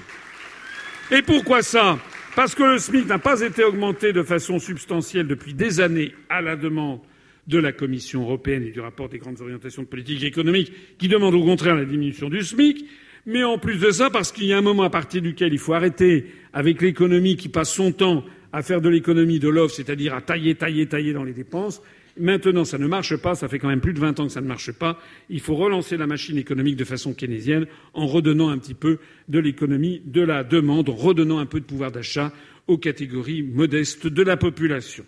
Et 1.10 1.20
pourquoi 1.20 1.62
ça? 1.62 1.99
Parce 2.34 2.55
que 2.55 2.62
le 2.62 2.78
SMIC 2.78 3.07
n'a 3.07 3.18
pas 3.18 3.42
été 3.42 3.65
augmenté 3.65 4.15
de 4.15 4.23
façon 4.23 4.59
substantielle 4.59 5.26
depuis 5.26 5.52
des 5.52 5.81
années 5.81 6.15
à 6.31 6.41
la 6.41 6.57
demande 6.57 7.01
de 7.47 7.59
la 7.59 7.73
Commission 7.73 8.23
européenne 8.23 8.65
et 8.65 8.71
du 8.71 8.81
rapport 8.81 9.09
des 9.09 9.19
grandes 9.19 9.41
orientations 9.41 9.83
de 9.83 9.89
politique 9.89 10.23
économique 10.23 10.73
qui 10.99 11.09
demande 11.09 11.35
au 11.35 11.45
contraire 11.45 11.75
la 11.75 11.85
diminution 11.85 12.29
du 12.29 12.43
SMIC, 12.43 12.87
mais 13.27 13.45
en 13.45 13.59
plus 13.59 13.79
de 13.79 13.91
ça, 13.91 14.11
parce 14.11 14.33
qu'il 14.33 14.47
y 14.47 14.53
a 14.53 14.59
un 14.59 14.62
moment 14.62 14.85
à 14.85 14.91
partir 14.91 15.23
duquel 15.23 15.53
il 15.53 15.59
faut 15.59 15.75
arrêter 15.75 16.27
avec 16.53 16.83
l'économie 16.83 17.37
qui 17.37 17.49
passe 17.49 17.73
son 17.73 17.93
temps 17.93 18.25
à 18.53 18.62
faire 18.62 18.81
de 18.81 18.89
l'économie 18.89 19.39
de 19.39 19.49
l'offre, 19.49 19.75
c'est-à-dire 19.75 20.15
à 20.15 20.21
tailler, 20.21 20.55
tailler, 20.55 20.87
tailler 20.87 21.12
dans 21.12 21.25
les 21.25 21.33
dépenses. 21.33 21.83
Maintenant, 22.19 22.65
ça 22.65 22.77
ne 22.77 22.87
marche 22.87 23.17
pas, 23.17 23.35
ça 23.35 23.49
fait 23.49 23.59
quand 23.59 23.69
même 23.69 23.81
plus 23.81 23.95
de 23.95 24.01
20 24.01 24.21
ans 24.21 24.27
que 24.27 24.33
ça 24.33 24.43
ne 24.43 24.47
marche 24.47 24.73
pas. 24.73 24.99
Il 25.31 25.41
faut 25.41 25.55
relancer 25.55 25.97
la 25.97 26.07
machine 26.07 26.37
économique 26.37 26.77
de 26.77 26.85
façon 26.85 27.15
keynésienne 27.15 27.67
en 27.95 28.07
redonnant 28.07 28.51
un 28.51 28.59
petit 28.59 28.75
peu 28.75 28.99
de 29.29 29.39
l'économie 29.39 30.03
de 30.05 30.21
la 30.21 30.45
demande, 30.45 30.91
en 30.91 30.95
redonnant 30.95 31.39
un 31.39 31.47
peu 31.47 31.61
de 31.61 31.65
pouvoir 31.65 31.91
d'achat 31.91 32.33
aux 32.67 32.77
catégories 32.77 33.43
modestes 33.43 34.07
de 34.07 34.23
la 34.23 34.37
population. 34.37 35.05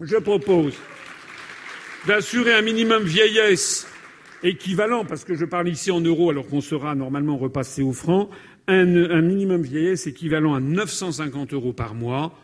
Je 0.00 0.16
propose 0.16 0.74
d'assurer 2.06 2.54
un 2.54 2.62
minimum 2.62 3.02
vieillesse 3.04 3.86
équivalent, 4.42 5.04
parce 5.04 5.24
que 5.24 5.34
je 5.34 5.44
parle 5.44 5.68
ici 5.68 5.90
en 5.90 6.00
euros 6.00 6.30
alors 6.30 6.46
qu'on 6.46 6.60
sera 6.60 6.94
normalement 6.94 7.36
repassé 7.36 7.82
au 7.82 7.92
franc, 7.92 8.30
un, 8.68 8.96
un, 8.96 9.22
minimum 9.22 9.62
vieillesse 9.62 10.06
équivalent 10.06 10.54
à 10.54 10.60
950 10.60 11.52
euros 11.52 11.72
par 11.72 11.94
mois. 11.94 12.38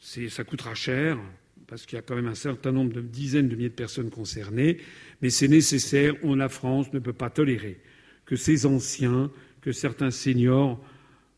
Ça 0.00 0.44
coûtera 0.44 0.74
cher, 0.74 1.18
parce 1.66 1.86
qu'il 1.86 1.96
y 1.96 1.98
a 1.98 2.02
quand 2.02 2.16
même 2.16 2.26
un 2.26 2.34
certain 2.34 2.72
nombre 2.72 2.92
de 2.92 3.00
dizaines 3.00 3.48
de 3.48 3.56
milliers 3.56 3.68
de 3.68 3.74
personnes 3.74 4.10
concernées, 4.10 4.78
mais 5.22 5.30
c'est 5.30 5.48
nécessaire. 5.48 6.14
On, 6.22 6.34
la 6.34 6.48
France 6.48 6.92
ne 6.92 6.98
peut 6.98 7.12
pas 7.12 7.30
tolérer 7.30 7.80
que 8.26 8.36
ces 8.36 8.66
anciens, 8.66 9.30
que 9.60 9.72
certains 9.72 10.10
seniors, 10.10 10.80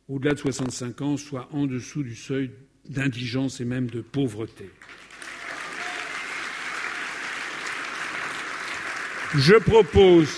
au-delà 0.09 0.35
de 0.35 0.39
65 0.39 1.03
ans, 1.03 1.17
soient 1.17 1.49
en 1.53 1.67
dessous 1.67 2.03
du 2.03 2.15
seuil 2.15 2.51
d'indigence 2.89 3.61
et 3.61 3.65
même 3.65 3.89
de 3.89 4.01
pauvreté. 4.01 4.71
Je 9.35 9.55
propose 9.55 10.29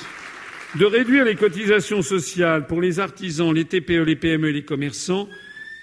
de 0.77 0.87
réduire 0.87 1.25
les 1.25 1.35
cotisations 1.35 2.03
sociales 2.03 2.67
pour 2.67 2.81
les 2.81 3.01
artisans, 3.01 3.53
les 3.55 3.65
TPE, 3.65 4.05
les 4.05 4.17
PME 4.17 4.49
et 4.49 4.53
les 4.53 4.65
commerçants 4.65 5.29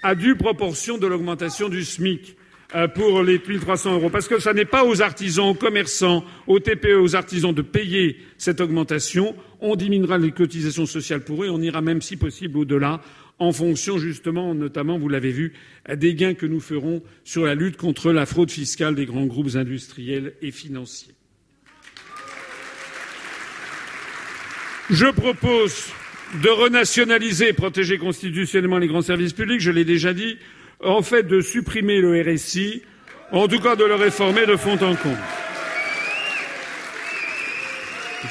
à 0.02 0.14
due 0.14 0.36
proportion 0.36 0.98
de 0.98 1.06
l'augmentation 1.06 1.68
du 1.68 1.84
SMIC 1.84 2.36
euh, 2.74 2.88
pour 2.88 3.22
les 3.22 3.38
1300 3.38 3.94
euros. 3.94 4.10
Parce 4.10 4.28
que 4.28 4.40
ce 4.40 4.50
n'est 4.50 4.64
pas 4.64 4.84
aux 4.84 5.02
artisans, 5.02 5.46
aux 5.46 5.54
commerçants, 5.54 6.24
aux 6.46 6.58
TPE, 6.58 7.00
aux 7.00 7.14
artisans 7.14 7.54
de 7.54 7.62
payer 7.62 8.18
cette 8.38 8.60
augmentation. 8.60 9.36
On 9.60 9.76
diminuera 9.76 10.18
les 10.18 10.32
cotisations 10.32 10.86
sociales 10.86 11.22
pour 11.22 11.44
eux 11.44 11.46
et 11.46 11.50
on 11.50 11.62
ira 11.62 11.80
même, 11.80 12.02
si 12.02 12.16
possible, 12.16 12.58
au-delà 12.58 13.00
en 13.38 13.52
fonction 13.52 13.98
justement, 13.98 14.54
notamment, 14.54 14.98
vous 14.98 15.08
l'avez 15.08 15.30
vu, 15.30 15.52
des 15.94 16.14
gains 16.14 16.34
que 16.34 16.46
nous 16.46 16.60
ferons 16.60 17.02
sur 17.22 17.44
la 17.44 17.54
lutte 17.54 17.76
contre 17.76 18.10
la 18.10 18.26
fraude 18.26 18.50
fiscale 18.50 18.94
des 18.94 19.06
grands 19.06 19.26
groupes 19.26 19.54
industriels 19.56 20.34
et 20.40 20.50
financiers. 20.50 21.15
Je 24.90 25.06
propose 25.06 25.88
de 26.42 26.48
renationaliser 26.48 27.48
et 27.48 27.52
protéger 27.52 27.98
constitutionnellement 27.98 28.78
les 28.78 28.86
grands 28.86 29.02
services 29.02 29.32
publics, 29.32 29.60
je 29.60 29.72
l'ai 29.72 29.84
déjà 29.84 30.12
dit, 30.12 30.38
en 30.80 31.02
fait 31.02 31.24
de 31.24 31.40
supprimer 31.40 32.00
le 32.00 32.22
RSI, 32.22 32.82
en 33.32 33.48
tout 33.48 33.58
cas 33.60 33.74
de 33.74 33.84
le 33.84 33.94
réformer 33.94 34.46
de 34.46 34.56
fond 34.56 34.74
en 34.74 34.94
comble. 34.94 35.18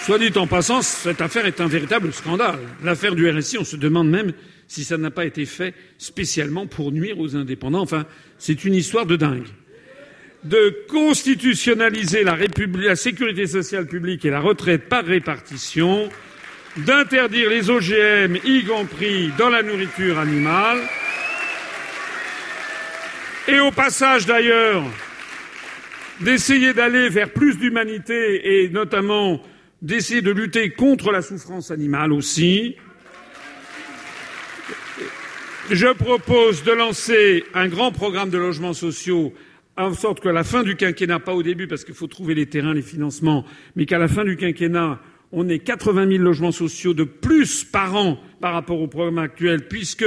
Soit 0.03 0.19
dit 0.19 0.31
en 0.37 0.47
passant, 0.47 0.81
cette 0.81 1.21
affaire 1.21 1.45
est 1.45 1.61
un 1.61 1.67
véritable 1.67 2.13
scandale. 2.13 2.59
L'affaire 2.83 3.15
du 3.15 3.29
RSI, 3.29 3.57
on 3.57 3.63
se 3.63 3.75
demande 3.75 4.09
même 4.09 4.33
si 4.67 4.83
ça 4.83 4.97
n'a 4.97 5.11
pas 5.11 5.25
été 5.25 5.45
fait 5.45 5.73
spécialement 5.97 6.67
pour 6.67 6.91
nuire 6.91 7.19
aux 7.19 7.35
indépendants. 7.35 7.81
Enfin, 7.81 8.05
c'est 8.37 8.65
une 8.65 8.75
histoire 8.75 9.05
de 9.05 9.15
dingue. 9.15 9.47
De 10.43 10.75
constitutionnaliser 10.89 12.23
la, 12.23 12.37
la 12.37 12.95
sécurité 12.95 13.47
sociale 13.47 13.87
publique 13.87 14.25
et 14.25 14.29
la 14.29 14.41
retraite 14.41 14.89
par 14.89 15.05
répartition, 15.05 16.09
d'interdire 16.77 17.49
les 17.49 17.69
OGM, 17.69 18.37
y 18.43 18.63
compris 18.65 19.31
dans 19.37 19.49
la 19.49 19.63
nourriture 19.63 20.19
animale, 20.19 20.79
et 23.47 23.59
au 23.59 23.71
passage 23.71 24.25
d'ailleurs, 24.25 24.83
d'essayer 26.21 26.73
d'aller 26.73 27.09
vers 27.09 27.31
plus 27.31 27.57
d'humanité 27.57 28.63
et 28.63 28.69
notamment 28.69 29.41
d'essayer 29.81 30.21
de 30.21 30.31
lutter 30.31 30.71
contre 30.71 31.11
la 31.11 31.21
souffrance 31.21 31.71
animale 31.71 32.11
aussi. 32.11 32.75
Je 35.69 35.87
propose 35.93 36.63
de 36.63 36.71
lancer 36.71 37.43
un 37.53 37.67
grand 37.67 37.91
programme 37.91 38.29
de 38.29 38.37
logements 38.37 38.73
sociaux 38.73 39.33
en 39.77 39.93
sorte 39.93 40.21
qu'à 40.21 40.31
la 40.31 40.43
fin 40.43 40.63
du 40.63 40.75
quinquennat, 40.75 41.19
pas 41.19 41.33
au 41.33 41.43
début 41.43 41.67
parce 41.67 41.83
qu'il 41.83 41.95
faut 41.95 42.07
trouver 42.07 42.33
les 42.33 42.45
terrains, 42.45 42.73
les 42.73 42.81
financements, 42.81 43.45
mais 43.75 43.85
qu'à 43.85 43.97
la 43.97 44.07
fin 44.07 44.23
du 44.23 44.37
quinquennat, 44.37 44.99
on 45.31 45.47
ait 45.49 45.59
80 45.59 46.09
000 46.09 46.23
logements 46.23 46.51
sociaux 46.51 46.93
de 46.93 47.03
plus 47.03 47.63
par 47.63 47.95
an 47.95 48.19
par 48.41 48.53
rapport 48.53 48.79
au 48.79 48.87
programme 48.87 49.17
actuel, 49.17 49.67
puisque 49.67 50.05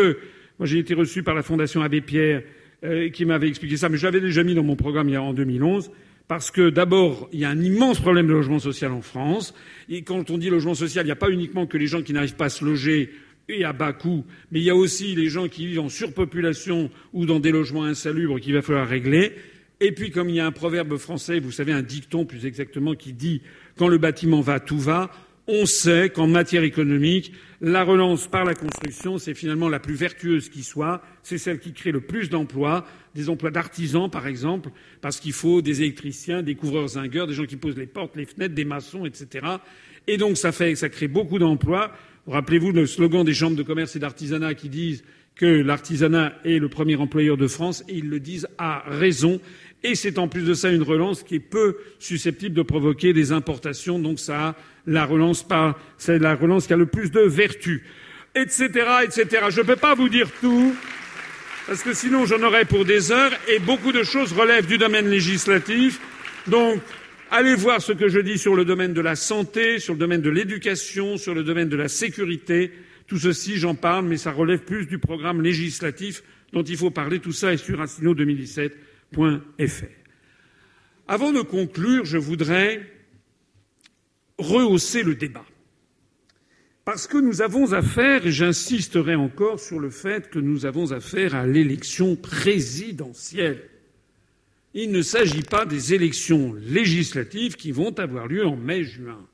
moi 0.59 0.67
j'ai 0.67 0.79
été 0.79 0.95
reçu 0.95 1.23
par 1.23 1.35
la 1.35 1.43
Fondation 1.43 1.83
Abbé 1.83 2.01
Pierre 2.01 2.43
euh, 2.85 3.09
qui 3.11 3.25
m'avait 3.25 3.49
expliqué 3.49 3.77
ça, 3.77 3.89
mais 3.89 3.97
je 3.97 4.07
l'avais 4.07 4.21
déjà 4.21 4.45
mis 4.45 4.55
dans 4.55 4.63
mon 4.63 4.77
programme 4.77 5.15
en 5.17 5.33
2011 5.33 5.91
parce 6.29 6.51
que 6.51 6.69
d'abord, 6.69 7.29
il 7.33 7.41
y 7.41 7.45
a 7.45 7.49
un 7.49 7.61
immense 7.61 8.01
problème 8.01 8.27
de 8.27 8.33
logement 8.33 8.59
social 8.59 8.93
en 8.93 9.01
France. 9.01 9.55
Et 9.89 10.03
quand 10.03 10.31
on 10.31 10.37
dit 10.37 10.51
logement 10.51 10.75
social, 10.75 11.05
il 11.05 11.09
n'y 11.09 11.13
a 11.13 11.17
pas 11.17 11.31
uniquement 11.31 11.67
que 11.67 11.79
les 11.79 11.87
gens 11.87 12.03
qui 12.03 12.13
n'arrivent 12.13 12.37
pas 12.37 12.45
à 12.47 12.51
se 12.51 12.65
loger 12.65 13.11
et 13.49 13.65
à 13.65 13.73
bas 13.73 13.95
coût, 13.95 14.27
mais 14.53 14.61
il 14.61 14.65
y 14.65 14.71
a 14.71 14.77
aussi 14.77 15.15
les 15.15 15.29
gens 15.29 15.49
qui 15.49 15.67
vivent 15.67 15.81
en 15.81 15.89
surpopulation 15.89 16.91
ou 17.15 17.25
dans 17.25 17.41
des 17.41 17.51
logements 17.51 17.85
insalubres 17.85 18.39
qu'il 18.39 18.53
va 18.53 18.61
falloir 18.61 18.87
régler. 18.87 19.33
Et 19.81 19.93
puis, 19.93 20.11
comme 20.11 20.29
il 20.29 20.37
y 20.37 20.41
a 20.41 20.47
un 20.47 20.53
proverbe 20.53 20.97
français, 20.97 21.39
vous 21.39 21.53
savez, 21.53 21.73
un 21.73 21.83
dicton 21.83 22.25
plus 22.25 22.47
exactement, 22.47 22.95
qui 22.95 23.13
dit 23.13 23.43
quand 23.77 23.89
le 23.89 23.99
bâtiment 23.99 24.41
va, 24.41 24.59
tout 24.59 24.79
va, 24.79 25.11
on 25.47 25.65
sait 25.65 26.11
qu'en 26.11 26.27
matière 26.27 26.63
économique, 26.63 27.33
la 27.61 27.83
relance 27.83 28.27
par 28.27 28.45
la 28.45 28.55
construction, 28.55 29.17
c'est 29.19 29.35
finalement 29.35 29.69
la 29.69 29.81
plus 29.81 29.95
vertueuse 29.95 30.51
qui 30.51 30.63
soit. 30.63 31.01
C'est 31.23 31.39
celle 31.39 31.59
qui 31.59 31.73
crée 31.73 31.91
le 31.91 32.03
plus 32.03 32.29
d'emplois, 32.29 32.85
des 33.15 33.31
emplois 33.31 33.51
d'artisans, 33.51 34.11
par 34.11 34.27
exemple, 34.27 34.69
parce 35.01 35.21
qu'il 35.21 35.33
faut 35.33 35.63
des 35.63 35.81
électriciens, 35.81 36.43
des 36.43 36.55
couvreurs 36.55 36.89
zingueurs, 36.89 37.27
des 37.27 37.33
gens 37.33 37.47
qui 37.47 37.57
posent 37.57 37.79
les 37.79 37.87
portes, 37.87 38.15
les 38.15 38.27
fenêtres, 38.27 38.55
des 38.55 38.67
maçons, 38.67 39.07
etc. 39.07 39.47
Et 40.07 40.19
donc, 40.19 40.37
ça 40.37 40.53
fait, 40.53 40.75
ça 40.75 40.91
crée 40.91 41.09
beaucoup 41.09 41.39
d'emplois. 41.39 41.93
Rappelez-vous 42.27 42.73
le 42.73 42.87
slogan 42.87 43.25
des 43.25 43.33
chambres 43.33 43.57
de 43.57 43.63
commerce 43.63 43.97
et 43.97 44.01
d'artisanat 44.01 44.55
qui 44.55 44.69
disent 44.69 45.03
que 45.35 45.47
l'artisanat 45.47 46.35
est 46.45 46.59
le 46.59 46.69
premier 46.69 46.97
employeur 46.97 47.37
de 47.37 47.47
France, 47.47 47.85
et 47.89 47.95
ils 47.95 48.09
le 48.09 48.21
disent 48.21 48.49
à 48.59 48.83
raison. 48.87 49.41
Et 49.85 49.95
c'est 49.95 50.19
en 50.19 50.27
plus 50.27 50.43
de 50.43 50.55
ça 50.55 50.71
une 50.71 50.83
relance 50.83 51.23
qui 51.23 51.37
est 51.37 51.41
peu 51.41 51.77
susceptible 51.99 52.55
de 52.55 52.63
provoquer 52.63 53.13
des 53.13 53.31
importations, 53.31 53.99
donc 53.99 54.19
ça 54.19 54.57
la 54.87 55.05
relance 55.05 55.47
c'est 55.99 56.19
la 56.19 56.35
relance 56.35 56.67
qui 56.67 56.73
a 56.73 56.77
le 56.77 56.87
plus 56.87 57.11
de 57.11 57.21
vertus, 57.21 57.83
etc., 58.35 58.69
etc. 59.05 59.47
Je 59.51 59.61
ne 59.61 59.67
peux 59.67 59.77
pas 59.77 59.95
vous 59.95 60.09
dire 60.09 60.29
tout, 60.41 60.75
parce 61.67 61.83
que 61.83 61.93
sinon 61.93 62.27
j'en 62.27 62.43
aurais 62.43 62.65
pour 62.65 62.85
des 62.85 63.13
heures, 63.13 63.33
et 63.49 63.61
beaucoup 63.61 63.93
de 63.93 64.03
choses 64.03 64.33
relèvent 64.33 64.67
du 64.67 64.79
domaine 64.79 65.09
législatif. 65.09 66.01
Donc, 66.49 66.81
allez 67.31 67.55
voir 67.55 67.81
ce 67.81 67.93
que 67.93 68.09
je 68.09 68.19
dis 68.19 68.39
sur 68.39 68.57
le 68.57 68.65
domaine 68.65 68.95
de 68.95 69.01
la 69.01 69.15
santé, 69.15 69.79
sur 69.79 69.93
le 69.93 70.01
domaine 70.01 70.23
de 70.23 70.31
l'éducation, 70.31 71.19
sur 71.19 71.35
le 71.35 71.45
domaine 71.45 71.69
de 71.69 71.77
la 71.77 71.89
sécurité. 71.89 72.73
Tout 73.07 73.19
ceci, 73.19 73.59
j'en 73.59 73.75
parle, 73.75 74.07
mais 74.07 74.17
ça 74.17 74.33
relève 74.33 74.61
plus 74.61 74.87
du 74.87 74.99
programme 74.99 75.41
législatif 75.41 76.23
dont 76.53 76.65
il 76.65 76.77
faut 76.77 76.91
parler. 76.91 77.21
Tout 77.21 77.33
ça 77.33 77.53
est 77.53 77.59
sur 77.59 77.81
assino2017.fr. 79.15 79.87
Avant 81.07 81.33
de 81.33 81.41
conclure, 81.41 82.05
je 82.05 82.19
voudrais 82.19 82.83
rehausser 84.39 85.03
le 85.03 85.15
débat. 85.15 85.45
Parce 86.85 87.07
que 87.07 87.19
nous 87.19 87.43
avons 87.43 87.73
affaire, 87.73 88.27
et 88.27 88.33
j'insisterai 88.33 89.15
encore 89.15 89.61
sur 89.61 89.79
le 89.79 89.91
fait 89.91 90.31
que 90.31 90.39
nous 90.39 90.65
avons 90.65 90.93
affaire 90.93 91.35
à 91.35 91.47
l'élection 91.47 92.17
présidentielle. 92.17 93.69
Il 94.75 94.91
ne 94.93 95.03
s'agit 95.03 95.43
pas 95.43 95.67
des 95.67 95.95
élections 95.95 96.55
législatives 96.55 97.57
qui 97.57 97.73
vont 97.73 97.99
avoir 97.99 98.27
lieu 98.27 98.47
en 98.47 98.57
mai-juin. 98.57 99.27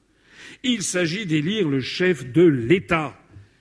Il 0.62 0.82
s'agit 0.82 1.26
d'élire 1.26 1.68
le 1.68 1.80
chef 1.80 2.30
de 2.32 2.42
l'État. 2.42 3.16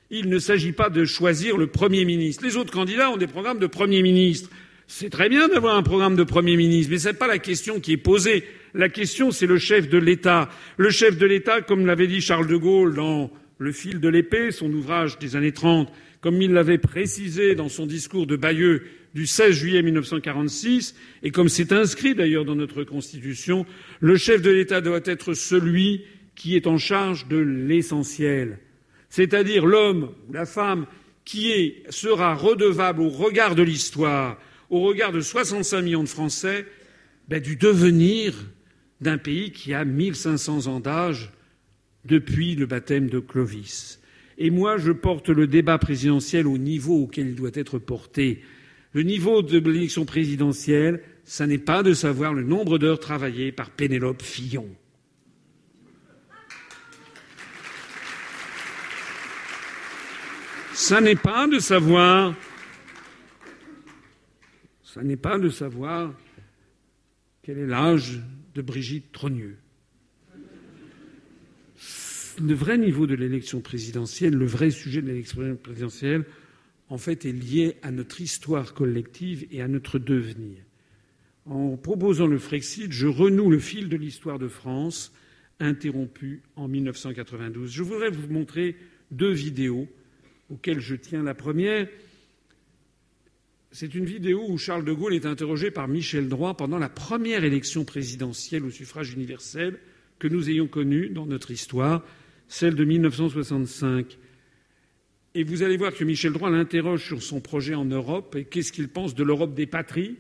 Il 0.09 0.29
ne 0.29 0.39
s'agit 0.39 0.71
pas 0.71 0.89
de 0.89 1.05
choisir 1.05 1.57
le 1.57 1.67
Premier 1.67 2.05
ministre. 2.05 2.43
Les 2.45 2.57
autres 2.57 2.73
candidats 2.73 3.09
ont 3.09 3.17
des 3.17 3.27
programmes 3.27 3.59
de 3.59 3.67
Premier 3.67 4.01
ministre. 4.01 4.49
C'est 4.95 5.09
très 5.09 5.27
bien 5.27 5.47
d'avoir 5.47 5.75
un 5.75 5.81
programme 5.81 6.15
de 6.15 6.23
Premier 6.23 6.55
ministre, 6.55 6.91
mais 6.91 6.99
ce 6.99 7.07
n'est 7.07 7.15
pas 7.15 7.25
la 7.25 7.39
question 7.39 7.79
qui 7.79 7.93
est 7.93 7.97
posée. 7.97 8.43
La 8.75 8.89
question, 8.89 9.31
c'est 9.31 9.47
le 9.47 9.57
chef 9.57 9.89
de 9.89 9.97
l'État. 9.97 10.51
Le 10.77 10.91
chef 10.91 11.17
de 11.17 11.25
l'État, 11.25 11.61
comme 11.61 11.87
l'avait 11.87 12.05
dit 12.05 12.21
Charles 12.21 12.45
de 12.45 12.55
Gaulle 12.55 12.93
dans 12.93 13.31
Le 13.57 13.71
fil 13.71 13.99
de 13.99 14.07
l'épée, 14.07 14.51
son 14.51 14.71
ouvrage 14.71 15.17
des 15.17 15.35
années 15.35 15.51
30, 15.51 15.91
comme 16.21 16.39
il 16.43 16.53
l'avait 16.53 16.77
précisé 16.77 17.55
dans 17.55 17.69
son 17.69 17.87
discours 17.87 18.27
de 18.27 18.35
Bayeux 18.35 18.83
du 19.15 19.25
16 19.25 19.55
juillet 19.55 19.81
1946, 19.81 20.93
et 21.23 21.31
comme 21.31 21.49
c'est 21.49 21.71
inscrit 21.71 22.13
d'ailleurs 22.13 22.45
dans 22.45 22.55
notre 22.55 22.83
Constitution, 22.83 23.65
le 23.99 24.15
chef 24.15 24.43
de 24.43 24.51
l'État 24.51 24.79
doit 24.79 25.01
être 25.05 25.33
celui 25.33 26.03
qui 26.35 26.55
est 26.55 26.67
en 26.67 26.77
charge 26.77 27.27
de 27.27 27.37
l'essentiel, 27.37 28.59
c'est-à-dire 29.09 29.65
l'homme 29.65 30.11
ou 30.29 30.33
la 30.33 30.45
femme 30.45 30.85
qui 31.25 31.49
est, 31.51 31.83
sera 31.89 32.35
redevable 32.35 33.01
au 33.01 33.09
regard 33.09 33.55
de 33.55 33.63
l'histoire, 33.63 34.37
au 34.69 34.81
regard 34.81 35.11
de 35.11 35.21
65 35.21 35.81
millions 35.81 36.03
de 36.03 36.09
Français, 36.09 36.65
ben, 37.27 37.41
du 37.41 37.55
devenir 37.55 38.33
d'un 39.01 39.17
pays 39.17 39.51
qui 39.51 39.73
a 39.73 39.85
1500 39.85 40.67
ans 40.67 40.79
d'âge 40.79 41.31
depuis 42.05 42.55
le 42.55 42.65
baptême 42.65 43.09
de 43.09 43.19
Clovis. 43.19 43.99
Et 44.37 44.49
moi, 44.49 44.77
je 44.77 44.91
porte 44.91 45.29
le 45.29 45.47
débat 45.47 45.77
présidentiel 45.77 46.47
au 46.47 46.57
niveau 46.57 47.03
auquel 47.03 47.27
il 47.27 47.35
doit 47.35 47.51
être 47.53 47.77
porté. 47.79 48.41
Le 48.93 49.03
niveau 49.03 49.41
de 49.41 49.57
l'élection 49.57 50.05
présidentielle, 50.05 51.01
ce 51.25 51.43
n'est 51.43 51.57
pas 51.57 51.83
de 51.83 51.93
savoir 51.93 52.33
le 52.33 52.43
nombre 52.43 52.77
d'heures 52.77 52.99
travaillées 52.99 53.51
par 53.51 53.69
Pénélope 53.69 54.21
Fillon. 54.21 54.67
Ça 60.73 60.99
n'est 60.99 61.15
pas 61.15 61.47
de 61.47 61.59
savoir. 61.59 62.33
Ça 64.93 65.01
n'est 65.01 65.17
pas 65.17 65.39
de 65.39 65.49
savoir 65.49 66.13
quel 67.41 67.57
est 67.57 67.65
l'âge 67.65 68.19
de 68.53 68.61
Brigitte 68.61 69.11
Trogneux. 69.11 69.57
Le 72.39 72.53
vrai 72.53 72.77
niveau 72.77 73.07
de 73.07 73.15
l'élection 73.15 73.59
présidentielle, 73.59 74.35
le 74.35 74.45
vrai 74.45 74.69
sujet 74.69 75.01
de 75.01 75.07
l'élection 75.07 75.55
présidentielle, 75.55 76.25
en 76.89 76.99
fait, 76.99 77.25
est 77.25 77.31
lié 77.31 77.77
à 77.81 77.89
notre 77.89 78.21
histoire 78.21 78.75
collective 78.75 79.47
et 79.49 79.63
à 79.63 79.67
notre 79.67 79.97
devenir. 79.97 80.59
En 81.47 81.75
proposant 81.75 82.27
le 82.27 82.37
Frexit, 82.37 82.91
je 82.91 83.07
renoue 83.07 83.49
le 83.49 83.57
fil 83.57 83.89
de 83.89 83.97
l'histoire 83.97 84.37
de 84.37 84.47
France, 84.47 85.11
interrompu 85.59 86.43
en 86.55 86.67
1992. 86.67 87.71
Je 87.71 87.81
voudrais 87.81 88.11
vous 88.11 88.31
montrer 88.31 88.75
deux 89.09 89.31
vidéos 89.31 89.87
auxquelles 90.51 90.81
je 90.81 90.93
tiens. 90.93 91.23
La 91.23 91.33
première, 91.33 91.87
c'est 93.73 93.95
une 93.95 94.05
vidéo 94.05 94.45
où 94.47 94.59
Charles 94.59 94.85
de 94.85 94.93
Gaulle 94.93 95.15
est 95.15 95.25
interrogé 95.25 95.71
par 95.71 95.87
Michel 95.87 96.29
Droit 96.29 96.55
pendant 96.55 96.77
la 96.77 96.89
première 96.89 97.43
élection 97.43 97.85
présidentielle 97.85 98.63
au 98.65 98.69
suffrage 98.69 99.13
universel 99.13 99.79
que 100.19 100.27
nous 100.27 100.47
ayons 100.47 100.67
connue 100.67 101.09
dans 101.09 101.25
notre 101.25 101.49
histoire, 101.49 102.05
celle 102.47 102.75
de 102.75 102.85
1965. 102.85 104.19
Et 105.33 105.43
vous 105.43 105.63
allez 105.63 105.77
voir 105.77 105.91
que 105.91 106.03
Michel 106.03 106.33
Droit 106.33 106.51
l'interroge 106.51 107.03
sur 107.03 107.23
son 107.23 107.41
projet 107.41 107.73
en 107.73 107.83
Europe 107.83 108.35
et 108.35 108.45
qu'est-ce 108.45 108.71
qu'il 108.71 108.89
pense 108.89 109.15
de 109.15 109.23
l'Europe 109.23 109.55
des 109.55 109.65
patries, 109.65 110.17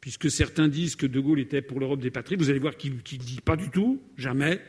puisque 0.00 0.28
certains 0.28 0.66
disent 0.66 0.96
que 0.96 1.06
De 1.06 1.20
Gaulle 1.20 1.38
était 1.38 1.62
pour 1.62 1.78
l'Europe 1.78 2.00
des 2.00 2.10
patries. 2.10 2.34
Vous 2.34 2.50
allez 2.50 2.58
voir 2.58 2.76
qu'il 2.76 2.94
ne 2.94 2.98
dit 3.00 3.40
pas 3.44 3.54
du 3.54 3.70
tout, 3.70 4.02
jamais. 4.16 4.60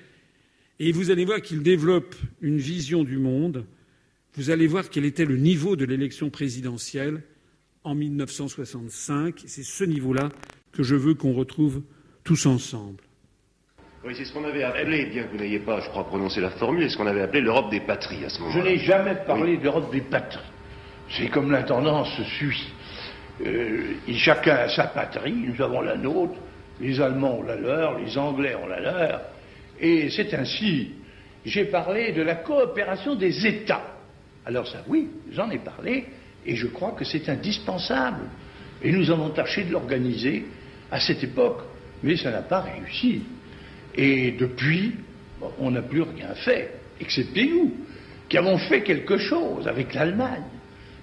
Et 0.78 0.92
vous 0.92 1.10
allez 1.10 1.26
voir 1.26 1.42
qu'il 1.42 1.64
développe 1.64 2.16
une 2.42 2.60
vision 2.60 3.04
du 3.04 3.18
monde. 3.18 3.66
Vous 4.36 4.52
allez 4.52 4.68
voir 4.68 4.92
quel 4.92 5.04
était 5.04 5.26
le 5.26 5.38
niveau 5.38 5.76
de 5.76 5.86
l'élection 5.86 6.30
présidentielle 6.30 7.24
en 7.84 7.96
1965. 7.96 9.44
C'est 9.46 9.64
ce 9.64 9.84
niveau-là 9.84 10.30
que 10.72 10.84
je 10.84 10.96
veux 10.96 11.14
qu'on 11.14 11.34
retrouve 11.34 11.82
tous 12.24 12.46
ensemble. 12.46 13.02
Oui, 14.06 14.14
c'est 14.18 14.26
ce 14.26 14.34
qu'on 14.34 14.44
avait 14.44 14.64
appelé, 14.64 15.06
bien 15.06 15.24
que 15.24 15.32
vous 15.32 15.38
n'ayez 15.38 15.60
pas, 15.60 15.80
je 15.80 15.88
crois, 15.90 16.06
prononcé 16.06 16.42
la 16.42 16.50
formule, 16.50 16.84
c'est 16.84 16.90
ce 16.90 16.98
qu'on 16.98 17.08
avait 17.08 17.22
appelé 17.22 17.40
l'Europe 17.40 17.72
des 17.72 17.80
patries 17.80 18.26
à 18.26 18.30
ce 18.30 18.40
moment-là. 18.42 18.62
Je 18.62 18.68
n'ai 18.68 18.78
jamais 18.80 19.16
parlé 19.26 19.58
d'Europe 19.58 19.92
des 19.92 20.02
patries. 20.02 20.40
C'est 21.10 21.30
comme 21.30 21.52
l'intendance 21.52 22.10
suit. 22.38 22.74
Euh, 23.46 23.94
chacun 24.14 24.56
a 24.56 24.70
sa 24.70 24.88
patrie, 24.88 25.34
nous 25.34 25.62
avons 25.62 25.82
la 25.82 25.96
nôtre, 25.96 26.36
les 26.82 27.00
Allemands 27.00 27.40
ont 27.40 27.44
la 27.44 27.56
leur, 27.56 27.98
les 27.98 28.18
Anglais 28.18 28.56
ont 28.56 28.68
la 28.68 28.80
leur, 28.80 29.22
et 29.80 30.10
c'est 30.10 30.34
ainsi. 30.34 30.92
J'ai 31.46 31.66
parlé 31.66 32.12
de 32.12 32.22
la 32.22 32.36
coopération 32.36 33.16
des 33.16 33.46
États. 33.48 33.98
Alors 34.46 34.68
ça, 34.68 34.84
oui, 34.88 35.10
j'en 35.32 35.50
ai 35.50 35.60
parlé, 35.60 36.06
et 36.46 36.56
je 36.56 36.68
crois 36.68 36.92
que 36.92 37.06
c'est 37.06 37.28
indispensable. 37.30 38.26
Et 38.82 38.92
nous 38.92 39.10
avons 39.12 39.30
tâché 39.30 39.64
de 39.64 39.72
l'organiser 39.72 40.46
à 40.92 41.00
cette 41.00 41.24
époque, 41.24 41.62
mais 42.02 42.18
ça 42.18 42.32
n'a 42.32 42.42
pas 42.42 42.62
réussi. 42.62 43.22
Et 43.96 44.32
depuis, 44.32 44.96
on 45.60 45.72
n'a 45.72 45.82
plus 45.82 46.02
rien 46.02 46.34
fait, 46.36 46.80
excepté 47.00 47.46
nous, 47.46 47.74
qui 48.28 48.38
avons 48.38 48.58
fait 48.58 48.82
quelque 48.82 49.18
chose 49.18 49.68
avec 49.68 49.94
l'Allemagne, 49.94 50.44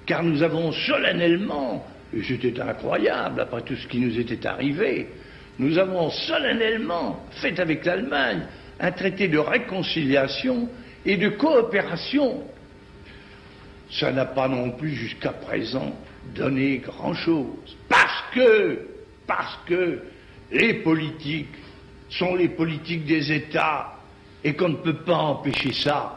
car 0.07 0.23
nous 0.23 0.43
avons 0.43 0.73
solennellement, 0.73 1.87
et 2.15 2.23
c'était 2.23 2.61
incroyable 2.61 3.41
après 3.41 3.63
tout 3.63 3.77
ce 3.77 3.87
qui 3.87 3.99
nous 3.99 4.19
était 4.19 4.47
arrivé, 4.47 5.09
nous 5.59 5.79
avons 5.79 6.11
solennellement 6.11 7.25
fait 7.33 7.59
avec 7.61 7.85
l'Allemagne 7.85 8.43
un 8.81 8.93
traité 8.93 9.29
de 9.29 9.39
réconciliation 9.39 10.69
et 11.05 11.17
de 11.17 11.29
coopération. 11.29 12.43
Ça 13.91 14.13
n'a 14.13 14.25
pas 14.25 14.49
non 14.49 14.71
plus 14.71 14.95
jusqu'à 14.95 15.33
présent 15.33 15.93
donné 16.35 16.79
grand-chose. 16.79 17.77
Parce 17.89 18.25
que, 18.33 18.87
parce 19.27 19.59
que 19.67 20.03
les 20.53 20.75
politiques 20.75 21.49
sont 22.09 22.35
les 22.35 22.49
politiques 22.49 23.05
des 23.05 23.33
États 23.33 23.95
et 24.45 24.55
qu'on 24.55 24.71
ne 24.71 24.77
peut 24.77 25.03
pas 25.05 25.17
empêcher 25.17 25.73
ça. 25.73 26.17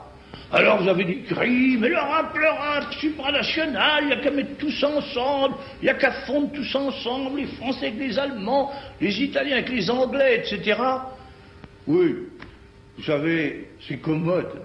Alors 0.51 0.81
vous 0.81 0.89
avez 0.89 1.03
des 1.05 1.21
cris, 1.21 1.77
mais 1.77 1.89
l'Europe, 1.89 2.35
l'Europe 2.35 2.93
supranationale, 2.99 4.03
il 4.03 4.07
n'y 4.07 4.13
a 4.13 4.17
qu'à 4.17 4.31
mettre 4.31 4.55
tous 4.57 4.83
ensemble, 4.83 5.55
il 5.81 5.85
n'y 5.85 5.89
a 5.89 5.95
qu'à 5.95 6.11
fondre 6.11 6.51
tous 6.53 6.75
ensemble, 6.75 7.39
les 7.39 7.47
Français 7.47 7.87
avec 7.87 7.99
les 7.99 8.19
Allemands, 8.19 8.71
les 9.01 9.23
Italiens 9.23 9.57
avec 9.57 9.69
les 9.69 9.89
Anglais, 9.89 10.43
etc. 10.43 10.79
Oui, 11.87 12.15
vous 12.97 13.03
savez, 13.03 13.69
c'est 13.87 13.97
commode. 13.97 14.61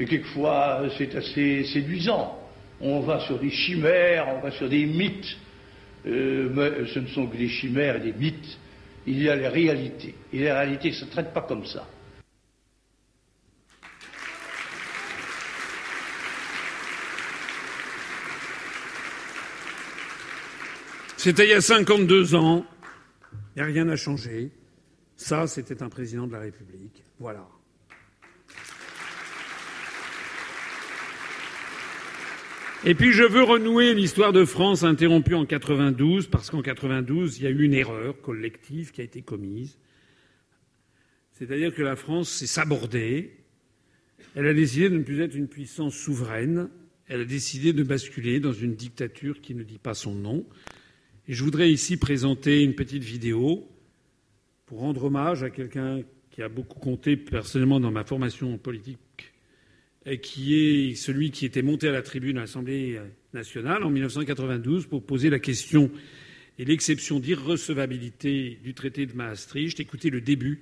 Et 0.00 0.06
quelquefois, 0.06 0.88
c'est 0.96 1.14
assez 1.14 1.64
séduisant. 1.64 2.36
On 2.80 3.00
va 3.00 3.20
sur 3.20 3.38
des 3.38 3.50
chimères, 3.50 4.26
on 4.34 4.40
va 4.40 4.50
sur 4.50 4.66
des 4.68 4.86
mythes. 4.86 5.36
Euh, 6.06 6.48
mais 6.54 6.86
ce 6.86 7.00
ne 7.00 7.06
sont 7.08 7.26
que 7.26 7.36
des 7.36 7.50
chimères 7.50 7.96
et 7.96 8.00
des 8.00 8.14
mythes 8.14 8.58
il 9.06 9.22
y 9.22 9.28
a 9.28 9.36
les 9.36 9.48
réalités. 9.48 10.14
Et 10.32 10.38
les 10.38 10.52
réalités 10.52 10.88
ne 10.88 10.94
se 10.94 11.04
pas 11.04 11.42
comme 11.42 11.66
ça. 11.66 11.86
C'était 21.18 21.44
il 21.44 21.50
y 21.50 21.54
a 21.54 21.60
52 21.60 22.34
ans. 22.34 22.64
Il 23.54 23.56
n'y 23.56 23.62
a 23.62 23.66
rien 23.66 23.88
à 23.90 23.96
changer. 23.96 24.50
Ça, 25.16 25.46
c'était 25.46 25.82
un 25.82 25.90
président 25.90 26.26
de 26.26 26.32
la 26.32 26.40
République. 26.40 27.02
Voilà. 27.18 27.46
Et 32.86 32.94
puis 32.94 33.12
je 33.12 33.24
veux 33.24 33.42
renouer 33.42 33.92
l'histoire 33.92 34.32
de 34.32 34.46
France 34.46 34.84
interrompue 34.84 35.34
en 35.34 35.44
92 35.44 36.28
parce 36.28 36.48
qu'en 36.48 36.62
92 36.62 37.36
il 37.38 37.44
y 37.44 37.46
a 37.46 37.50
eu 37.50 37.62
une 37.62 37.74
erreur 37.74 38.18
collective 38.22 38.90
qui 38.90 39.02
a 39.02 39.04
été 39.04 39.20
commise. 39.20 39.76
C'est-à-dire 41.32 41.74
que 41.74 41.82
la 41.82 41.94
France 41.94 42.30
s'est 42.30 42.46
sabordée. 42.46 43.32
Elle 44.34 44.46
a 44.46 44.54
décidé 44.54 44.88
de 44.88 44.96
ne 44.96 45.02
plus 45.02 45.20
être 45.20 45.34
une 45.34 45.48
puissance 45.48 45.94
souveraine. 45.94 46.70
Elle 47.06 47.20
a 47.20 47.24
décidé 47.26 47.74
de 47.74 47.82
basculer 47.82 48.40
dans 48.40 48.54
une 48.54 48.74
dictature 48.74 49.42
qui 49.42 49.54
ne 49.54 49.62
dit 49.62 49.78
pas 49.78 49.94
son 49.94 50.14
nom. 50.14 50.46
Et 51.28 51.34
je 51.34 51.44
voudrais 51.44 51.70
ici 51.70 51.98
présenter 51.98 52.62
une 52.62 52.74
petite 52.74 53.04
vidéo 53.04 53.68
pour 54.64 54.78
rendre 54.78 55.04
hommage 55.04 55.42
à 55.42 55.50
quelqu'un 55.50 56.00
qui 56.30 56.40
a 56.40 56.48
beaucoup 56.48 56.78
compté 56.78 57.18
personnellement 57.18 57.78
dans 57.78 57.90
ma 57.90 58.04
formation 58.04 58.56
politique 58.56 58.98
qui 60.22 60.54
est 60.54 60.94
celui 60.94 61.30
qui 61.30 61.44
était 61.44 61.62
monté 61.62 61.88
à 61.88 61.92
la 61.92 62.02
tribune 62.02 62.38
à 62.38 62.42
l'Assemblée 62.42 62.98
nationale 63.34 63.84
en 63.84 63.90
1992 63.90 64.86
pour 64.86 65.04
poser 65.04 65.30
la 65.30 65.38
question 65.38 65.90
et 66.58 66.64
l'exception 66.64 67.20
d'irrecevabilité 67.20 68.58
du 68.62 68.74
traité 68.74 69.06
de 69.06 69.14
Maastricht. 69.14 69.78
Écoutez 69.80 70.10
le 70.10 70.20
début 70.20 70.60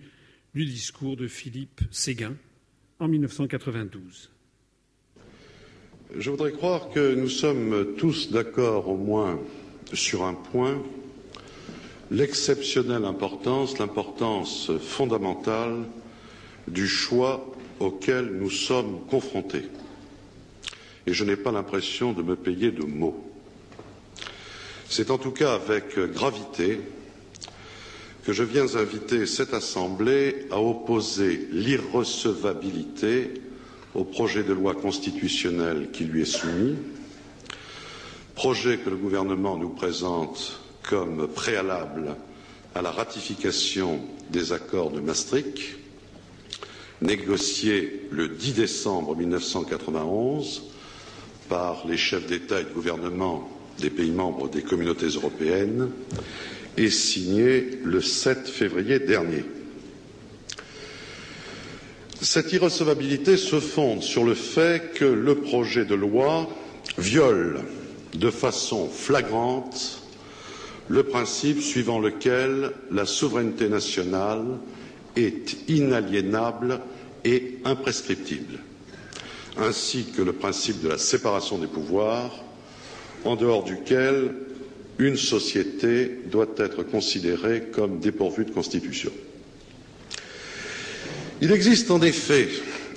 du 0.55 0.65
discours 0.65 1.17
de 1.17 1.27
Philippe 1.27 1.83
Séguin 1.91 2.35
en 2.99 3.09
1992. 3.09 4.31
Je 6.17 6.31
voudrais 6.31 6.53
croire 6.53 6.91
que 6.91 7.15
nous 7.15 7.29
sommes 7.29 7.95
tous 7.97 8.33
d'accord 8.33 8.89
au 8.89 8.97
moins 8.97 9.39
sur 9.93 10.25
un 10.25 10.35
point, 10.35 10.83
l'exceptionnelle 12.11 13.05
importance, 13.05 13.79
l'importance 13.79 14.71
fondamentale 14.79 15.85
du 16.67 16.87
choix 16.87 17.55
auxquels 17.81 18.27
nous 18.33 18.51
sommes 18.51 19.01
confrontés. 19.11 19.65
Et 21.07 21.13
je 21.13 21.25
n'ai 21.25 21.37
pas 21.37 21.53
l'impression 21.53 22.13
de 22.13 22.23
me 22.23 22.37
payer 22.37 22.71
de 22.71 22.85
mots. 22.85 23.25
C'est 24.89 25.11
en 25.11 25.19
tout 25.19 25.31
cas 25.33 25.55
avec 25.55 25.99
gravité 25.99 26.81
que 28.25 28.33
je 28.33 28.43
viens 28.43 28.75
inviter 28.77 29.25
cette 29.27 29.55
Assemblée 29.55 30.47
à 30.51 30.61
opposer 30.61 31.49
l'irrecevabilité 31.51 33.31
au 33.95 34.05
projet 34.05 34.43
de 34.43 34.53
loi 34.53 34.75
constitutionnelle 34.75 35.89
qui 35.93 36.05
lui 36.05 36.23
est 36.23 36.25
soumis, 36.27 36.77
projet 38.35 38.79
que 38.79 38.91
le 38.91 38.97
gouvernement 38.97 39.57
nous 39.57 39.71
présente 39.71 40.61
comme 40.83 41.27
préalable 41.29 42.17
à 42.75 42.83
la 42.83 42.91
ratification 42.91 44.01
des 44.31 44.53
accords 44.53 44.91
de 44.91 45.01
Maastricht, 45.01 45.59
négocié 47.03 48.07
le 48.11 48.29
10 48.29 48.55
décembre 48.55 49.17
1991 49.17 50.63
par 51.49 51.87
les 51.87 51.97
chefs 51.97 52.27
d'État 52.27 52.61
et 52.61 52.65
de 52.65 52.71
gouvernement 52.71 53.49
des 53.79 53.91
pays 53.91 54.11
membres 54.11 54.49
des 54.49 54.63
communautés 54.63 55.07
européennes 55.07 55.91
et 56.77 56.91
signé 56.91 57.79
le 57.85 58.01
7 58.01 58.49
février 58.49 58.99
dernier. 58.99 59.45
Cette 62.21 62.53
irrecevabilité 62.53 63.37
se 63.37 63.61
fonde 63.61 64.03
sur 64.03 64.25
le 64.25 64.35
fait 64.35 64.93
que 64.95 65.05
le 65.05 65.37
projet 65.37 65.85
de 65.85 65.95
loi 65.95 66.49
viole 66.99 67.61
de 68.15 68.31
façon 68.31 68.89
flagrante 68.89 70.03
le 70.89 71.03
principe 71.05 71.61
suivant 71.61 72.01
lequel 72.01 72.73
la 72.91 73.05
souveraineté 73.07 73.69
nationale 73.69 74.45
est 75.17 75.57
inaliénable 75.69 76.81
et 77.25 77.59
imprescriptible, 77.65 78.59
ainsi 79.59 80.07
que 80.17 80.23
le 80.23 80.33
principe 80.33 80.83
de 80.83 80.89
la 80.89 80.99
séparation 80.99 81.59
des 81.59 81.67
pouvoirs, 81.67 82.33
en 83.25 83.37
dehors 83.37 83.65
duquel 83.65 84.35
une 84.99 85.17
société 85.17 86.19
doit 86.31 86.49
être 86.57 86.83
considérée 86.83 87.65
comme 87.73 88.01
dépourvue 88.01 88.45
de 88.45 88.51
constitution. 88.51 89.13
Il 91.41 91.53
existe 91.53 91.91
en 91.91 92.03
effet, 92.03 92.49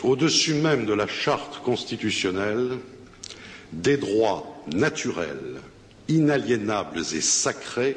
au-dessus 0.04 0.56
même 0.56 0.86
de 0.86 0.94
la 0.94 1.06
charte 1.08 1.62
constitutionnelle, 1.64 2.78
des 3.72 3.98
droits 3.98 4.64
naturels, 4.74 5.62
inaliénables 6.10 7.02
et 7.14 7.22
sacrés, 7.22 7.96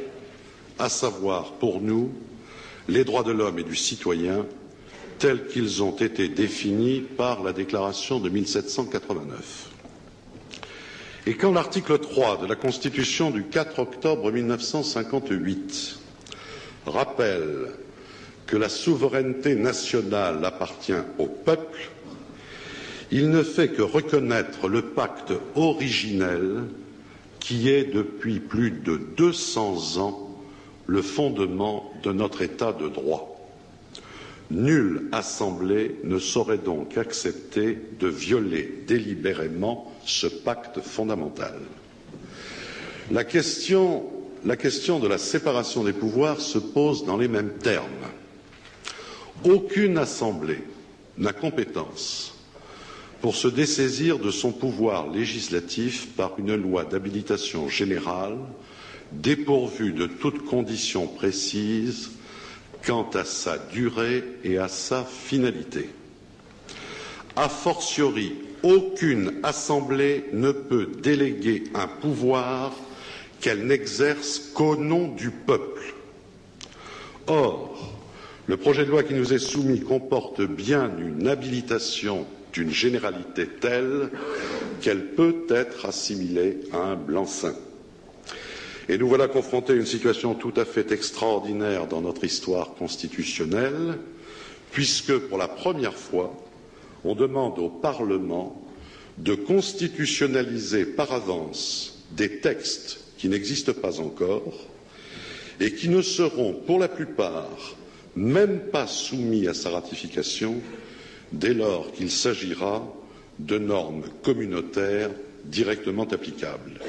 à 0.78 0.88
savoir 0.88 1.52
pour 1.54 1.80
nous 1.80 2.12
les 2.88 3.04
droits 3.04 3.22
de 3.22 3.32
l'homme 3.32 3.58
et 3.58 3.62
du 3.64 3.76
citoyen 3.76 4.46
tels 5.18 5.46
qu'ils 5.46 5.82
ont 5.82 5.94
été 5.96 6.28
définis 6.28 7.00
par 7.00 7.42
la 7.42 7.52
déclaration 7.52 8.20
de 8.20 8.28
1789. 8.28 9.70
Et 11.26 11.34
quand 11.34 11.52
l'article 11.52 11.98
3 11.98 12.38
de 12.42 12.46
la 12.46 12.56
Constitution 12.56 13.30
du 13.30 13.44
4 13.44 13.78
octobre 13.78 14.30
1958 14.30 15.98
rappelle 16.86 17.70
que 18.46 18.56
la 18.58 18.68
souveraineté 18.68 19.54
nationale 19.54 20.44
appartient 20.44 20.92
au 21.18 21.26
peuple, 21.26 21.90
il 23.10 23.30
ne 23.30 23.42
fait 23.42 23.68
que 23.68 23.80
reconnaître 23.80 24.68
le 24.68 24.82
pacte 24.82 25.32
originel 25.54 26.64
qui 27.40 27.70
est 27.70 27.84
depuis 27.94 28.40
plus 28.40 28.70
de 28.70 29.00
200 29.16 29.98
ans 29.98 30.23
le 30.86 31.02
fondement 31.02 31.92
de 32.02 32.12
notre 32.12 32.42
État 32.42 32.72
de 32.72 32.88
droit. 32.88 33.30
Nulle 34.50 35.08
assemblée 35.12 35.96
ne 36.04 36.18
saurait 36.18 36.58
donc 36.58 36.98
accepter 36.98 37.78
de 37.98 38.08
violer 38.08 38.82
délibérément 38.86 39.90
ce 40.04 40.26
pacte 40.26 40.80
fondamental. 40.80 41.54
La 43.10 43.24
question, 43.24 44.04
de 44.44 45.08
la 45.08 45.18
séparation 45.18 45.84
des 45.84 45.92
pouvoirs 45.94 46.40
se 46.40 46.58
pose 46.58 47.04
dans 47.06 47.16
les 47.16 47.28
mêmes 47.28 47.52
termes. 47.62 47.86
Aucune 49.44 49.98
assemblée 49.98 50.62
n'a 51.18 51.32
compétence 51.32 52.34
pour 53.22 53.34
se 53.36 53.48
dessaisir 53.48 54.18
de 54.18 54.30
son 54.30 54.52
pouvoir 54.52 55.10
législatif 55.10 56.08
par 56.16 56.32
une 56.38 56.54
loi 56.54 56.84
d'habilitation 56.84 57.68
générale 57.68 58.36
dépourvue 59.20 59.92
de 59.92 60.06
toute 60.06 60.44
condition 60.44 61.06
précise 61.06 62.10
quant 62.86 63.08
à 63.14 63.24
sa 63.24 63.58
durée 63.58 64.24
et 64.44 64.58
à 64.58 64.68
sa 64.68 65.04
finalité. 65.04 65.90
A 67.36 67.48
fortiori, 67.48 68.34
aucune 68.62 69.32
assemblée 69.42 70.24
ne 70.32 70.52
peut 70.52 70.88
déléguer 71.02 71.64
un 71.74 71.86
pouvoir 71.88 72.72
qu'elle 73.40 73.66
n'exerce 73.66 74.38
qu'au 74.54 74.76
nom 74.76 75.08
du 75.08 75.30
peuple. 75.30 75.94
Or, 77.26 77.94
le 78.46 78.56
projet 78.56 78.84
de 78.84 78.90
loi 78.90 79.02
qui 79.02 79.14
nous 79.14 79.32
est 79.32 79.38
soumis 79.38 79.80
comporte 79.80 80.42
bien 80.42 80.90
une 80.98 81.28
habilitation 81.28 82.26
d'une 82.52 82.70
généralité 82.70 83.46
telle 83.46 84.10
qu'elle 84.80 85.06
peut 85.14 85.44
être 85.48 85.86
assimilée 85.86 86.58
à 86.72 86.78
un 86.78 86.96
blanc-seing. 86.96 87.54
Et 88.88 88.98
nous 88.98 89.08
voilà 89.08 89.28
confrontés 89.28 89.72
à 89.72 89.76
une 89.76 89.86
situation 89.86 90.34
tout 90.34 90.52
à 90.56 90.64
fait 90.64 90.92
extraordinaire 90.92 91.86
dans 91.86 92.02
notre 92.02 92.24
histoire 92.24 92.74
constitutionnelle, 92.74 93.98
puisque 94.72 95.16
pour 95.16 95.38
la 95.38 95.48
première 95.48 95.94
fois, 95.94 96.34
on 97.04 97.14
demande 97.14 97.58
au 97.58 97.68
Parlement 97.70 98.60
de 99.18 99.34
constitutionnaliser 99.34 100.84
par 100.84 101.12
avance 101.12 102.04
des 102.12 102.40
textes 102.40 103.00
qui 103.16 103.28
n'existent 103.28 103.72
pas 103.72 104.00
encore 104.00 104.52
et 105.60 105.72
qui 105.72 105.88
ne 105.88 106.02
seront 106.02 106.52
pour 106.52 106.78
la 106.78 106.88
plupart 106.88 107.76
même 108.16 108.60
pas 108.70 108.86
soumis 108.86 109.46
à 109.48 109.54
sa 109.54 109.70
ratification 109.70 110.56
dès 111.32 111.54
lors 111.54 111.90
qu'il 111.92 112.10
s'agira 112.10 112.86
de 113.38 113.58
normes 113.58 114.02
communautaires 114.22 115.10
directement 115.44 116.04
applicables. 116.04 116.80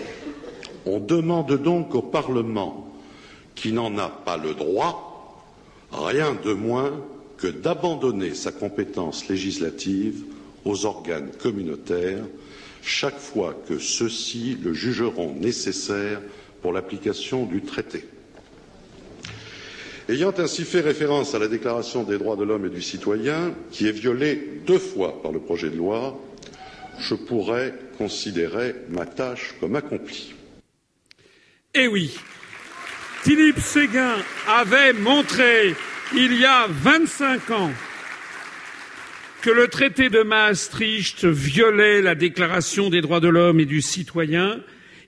On 0.86 1.00
demande 1.00 1.62
donc 1.62 1.96
au 1.96 2.02
Parlement, 2.02 2.88
qui 3.56 3.72
n'en 3.72 3.98
a 3.98 4.10
pas 4.10 4.38
le 4.38 4.54
droit, 4.54 5.42
rien 5.92 6.38
de 6.44 6.54
moins 6.54 6.92
que 7.38 7.48
d'abandonner 7.48 8.34
sa 8.34 8.52
compétence 8.52 9.28
législative 9.28 10.24
aux 10.64 10.86
organes 10.86 11.32
communautaires 11.42 12.24
chaque 12.82 13.18
fois 13.20 13.56
que 13.68 13.80
ceux-ci 13.80 14.58
le 14.64 14.74
jugeront 14.74 15.34
nécessaire 15.36 16.22
pour 16.62 16.72
l'application 16.72 17.46
du 17.46 17.62
traité. 17.62 18.06
Ayant 20.08 20.34
ainsi 20.38 20.64
fait 20.66 20.82
référence 20.82 21.34
à 21.34 21.40
la 21.40 21.48
Déclaration 21.48 22.04
des 22.04 22.20
droits 22.20 22.36
de 22.36 22.44
l'homme 22.44 22.68
et 22.68 22.70
du 22.70 22.82
citoyen, 22.84 23.54
qui 23.72 23.88
est 23.88 23.92
violée 23.92 24.62
deux 24.68 24.78
fois 24.78 25.20
par 25.24 25.32
le 25.32 25.40
projet 25.40 25.72
de 25.72 25.78
loi, 25.78 26.20
je 27.00 27.16
pourrais 27.16 27.74
considérer 27.98 28.76
ma 28.90 29.08
tâche 29.08 29.56
comme 29.60 29.76
accomplie. 29.76 30.34
Eh 31.78 31.88
oui, 31.88 32.18
Philippe 33.24 33.60
Séguin 33.60 34.16
avait 34.48 34.94
montré 34.94 35.76
il 36.16 36.40
y 36.40 36.46
a 36.46 36.68
25 36.70 37.52
ans 37.52 37.72
que 39.42 39.50
le 39.50 39.68
traité 39.68 40.10
de 40.10 40.22
Maastricht 40.22 41.26
violait 41.26 42.02
la 42.02 42.16
Déclaration 42.16 42.90
des 42.90 43.02
droits 43.02 43.20
de 43.20 43.28
l'homme 43.28 43.60
et 43.60 43.66
du 43.66 43.82
citoyen. 43.82 44.62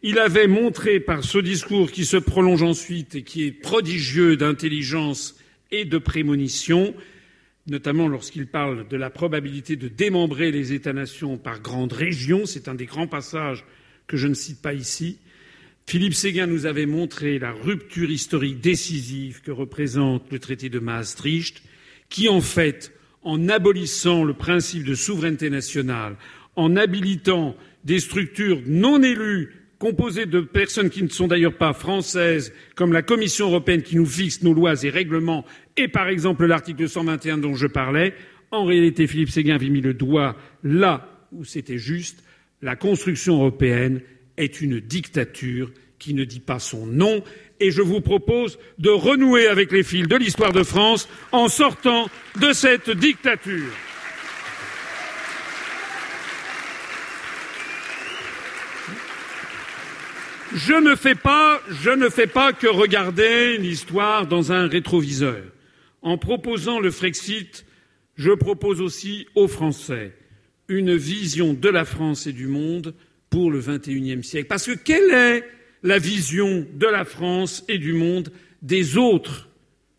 Il 0.04 0.20
avait 0.20 0.48
montré 0.48 1.00
par 1.00 1.24
ce 1.24 1.38
discours 1.38 1.90
qui 1.90 2.04
se 2.04 2.18
prolonge 2.18 2.64
ensuite 2.64 3.16
et 3.16 3.24
qui 3.24 3.46
est 3.46 3.54
prodigieux 3.54 4.36
d'intelligence 4.36 5.38
et 5.72 5.86
de 5.86 5.98
prémonition, 5.98 6.94
notamment 7.68 8.10
lorsqu'il 8.10 8.46
parle 8.46 8.90
de 8.90 8.98
la 8.98 9.10
probabilité 9.10 9.78
de 9.78 9.88
démembrer 9.88 10.52
les 10.52 10.74
États-nations 10.74 11.38
par 11.38 11.62
grandes 11.62 11.94
régions, 11.94 12.46
c'est 12.46 12.68
un 12.68 12.76
des 12.76 12.88
grands 12.88 13.08
passages 13.08 13.64
que 14.06 14.18
je 14.18 14.28
ne 14.28 14.34
cite 14.34 14.62
pas 14.62 14.74
ici, 14.74 15.18
Philippe 15.90 16.16
Séguin 16.16 16.48
nous 16.48 16.66
avait 16.66 16.86
montré 16.86 17.40
la 17.40 17.54
rupture 17.54 18.12
historique 18.12 18.60
décisive 18.60 19.42
que 19.42 19.52
représente 19.52 20.30
le 20.34 20.38
traité 20.38 20.68
de 20.68 20.80
Maastricht, 20.80 21.64
qui 22.10 22.28
en 22.28 22.42
fait, 22.42 22.92
en 23.24 23.48
abolissant 23.48 24.26
le 24.26 24.34
principe 24.34 24.84
de 24.84 24.96
souveraineté 24.96 25.50
nationale, 25.50 26.18
en 26.58 26.76
habilitant 26.76 27.56
des 27.86 28.02
structures 28.02 28.62
non 28.68 29.02
élues 29.02 29.54
composé 29.80 30.26
de 30.26 30.42
personnes 30.42 30.90
qui 30.90 31.04
ne 31.04 31.08
sont 31.08 31.30
d'ailleurs 31.30 31.56
pas 31.56 31.72
françaises, 31.72 32.52
comme 32.76 32.92
la 32.92 33.02
Commission 33.02 33.48
européenne 33.48 33.82
qui 33.82 33.96
nous 33.96 34.06
fixe 34.06 34.44
nos 34.44 34.54
lois 34.54 34.84
et 34.84 34.90
règlements, 34.90 35.46
et 35.78 35.88
par 35.88 36.10
exemple 36.10 36.48
l'article 36.48 36.90
121 36.90 37.38
dont 37.38 37.56
je 37.56 37.68
parlais, 37.68 38.14
en 38.52 38.66
réalité, 38.66 39.08
Philippe 39.08 39.30
Séguin 39.30 39.56
avait 39.56 39.70
mis 39.70 39.82
le 39.82 39.94
doigt 39.94 40.36
là 40.64 41.28
où 41.32 41.46
c'était 41.46 41.78
juste. 41.78 42.26
La 42.62 42.76
construction 42.76 43.36
européenne 43.36 44.02
est 44.38 44.62
une 44.62 44.80
dictature 44.80 45.72
qui 46.00 46.14
ne 46.14 46.24
dit 46.24 46.40
pas 46.40 46.60
son 46.60 46.86
nom, 46.86 47.24
et 47.60 47.72
je 47.72 47.82
vous 47.82 48.02
propose 48.02 48.60
de 48.78 48.90
renouer 48.90 49.48
avec 49.48 49.72
les 49.72 49.84
fils 49.84 50.08
de 50.08 50.16
l'histoire 50.16 50.54
de 50.54 50.64
France 50.64 51.10
en 51.32 51.48
sortant 51.48 52.08
de 52.40 52.54
cette 52.54 52.92
dictature. 52.92 53.72
Je 60.54 60.74
ne 60.74 60.96
fais 60.96 61.16
pas, 61.16 61.62
je 61.70 61.90
ne 61.90 62.10
fais 62.10 62.28
pas 62.28 62.54
que 62.54 62.68
regarder 62.68 63.58
l'histoire 63.58 64.28
dans 64.28 64.52
un 64.52 64.68
rétroviseur. 64.68 65.44
En 66.02 66.18
proposant 66.18 66.80
le 66.80 66.90
Frexit, 66.90 67.66
je 68.16 68.32
propose 68.32 68.82
aussi 68.82 69.28
aux 69.36 69.48
Français 69.48 70.14
une 70.70 70.96
vision 70.96 71.54
de 71.54 71.70
la 71.70 71.86
France 71.86 72.28
et 72.28 72.34
du 72.34 72.48
monde 72.48 72.94
pour 73.30 73.52
le 73.52 73.60
XXIe 73.60 74.24
siècle. 74.24 74.48
Parce 74.48 74.66
que 74.66 74.78
quelle 74.78 75.12
est 75.12 75.44
la 75.84 76.00
vision 76.00 76.66
de 76.74 76.88
la 76.88 77.06
France 77.06 77.64
et 77.68 77.78
du 77.78 77.94
monde 77.94 78.32
des 78.62 78.98
autres 78.98 79.50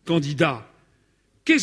candidats? 0.05 0.69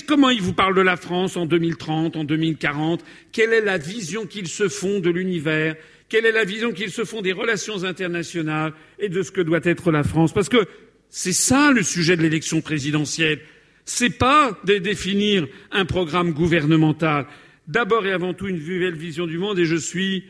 Comment 0.06 0.30
ils 0.30 0.42
vous 0.42 0.52
parlent 0.52 0.74
de 0.74 0.80
la 0.80 0.96
France 0.96 1.36
en 1.36 1.46
2030, 1.46 2.16
en 2.16 2.24
2040 2.24 3.04
Quelle 3.32 3.52
est 3.52 3.60
la 3.60 3.78
vision 3.78 4.26
qu'ils 4.26 4.48
se 4.48 4.68
font 4.68 5.00
de 5.00 5.10
l'univers? 5.10 5.76
Quelle 6.08 6.26
est 6.26 6.32
la 6.32 6.44
vision 6.44 6.72
qu'ils 6.72 6.90
se 6.90 7.04
font 7.04 7.22
des 7.22 7.32
relations 7.32 7.84
internationales 7.84 8.72
et 8.98 9.08
de 9.08 9.22
ce 9.22 9.30
que 9.30 9.40
doit 9.40 9.60
être 9.62 9.90
la 9.92 10.02
France? 10.02 10.32
Parce 10.32 10.48
que 10.48 10.66
c'est 11.08 11.32
ça 11.32 11.72
le 11.72 11.82
sujet 11.82 12.16
de 12.16 12.22
l'élection 12.22 12.60
présidentielle. 12.60 13.40
C'est 13.84 14.10
pas 14.10 14.58
de 14.64 14.78
définir 14.78 15.46
un 15.70 15.84
programme 15.84 16.32
gouvernemental. 16.32 17.26
D'abord 17.68 18.06
et 18.06 18.12
avant 18.12 18.34
tout 18.34 18.48
une 18.48 18.58
nouvelle 18.58 18.96
vision 18.96 19.26
du 19.26 19.38
monde 19.38 19.58
et 19.58 19.64
je 19.64 19.76
suis, 19.76 20.24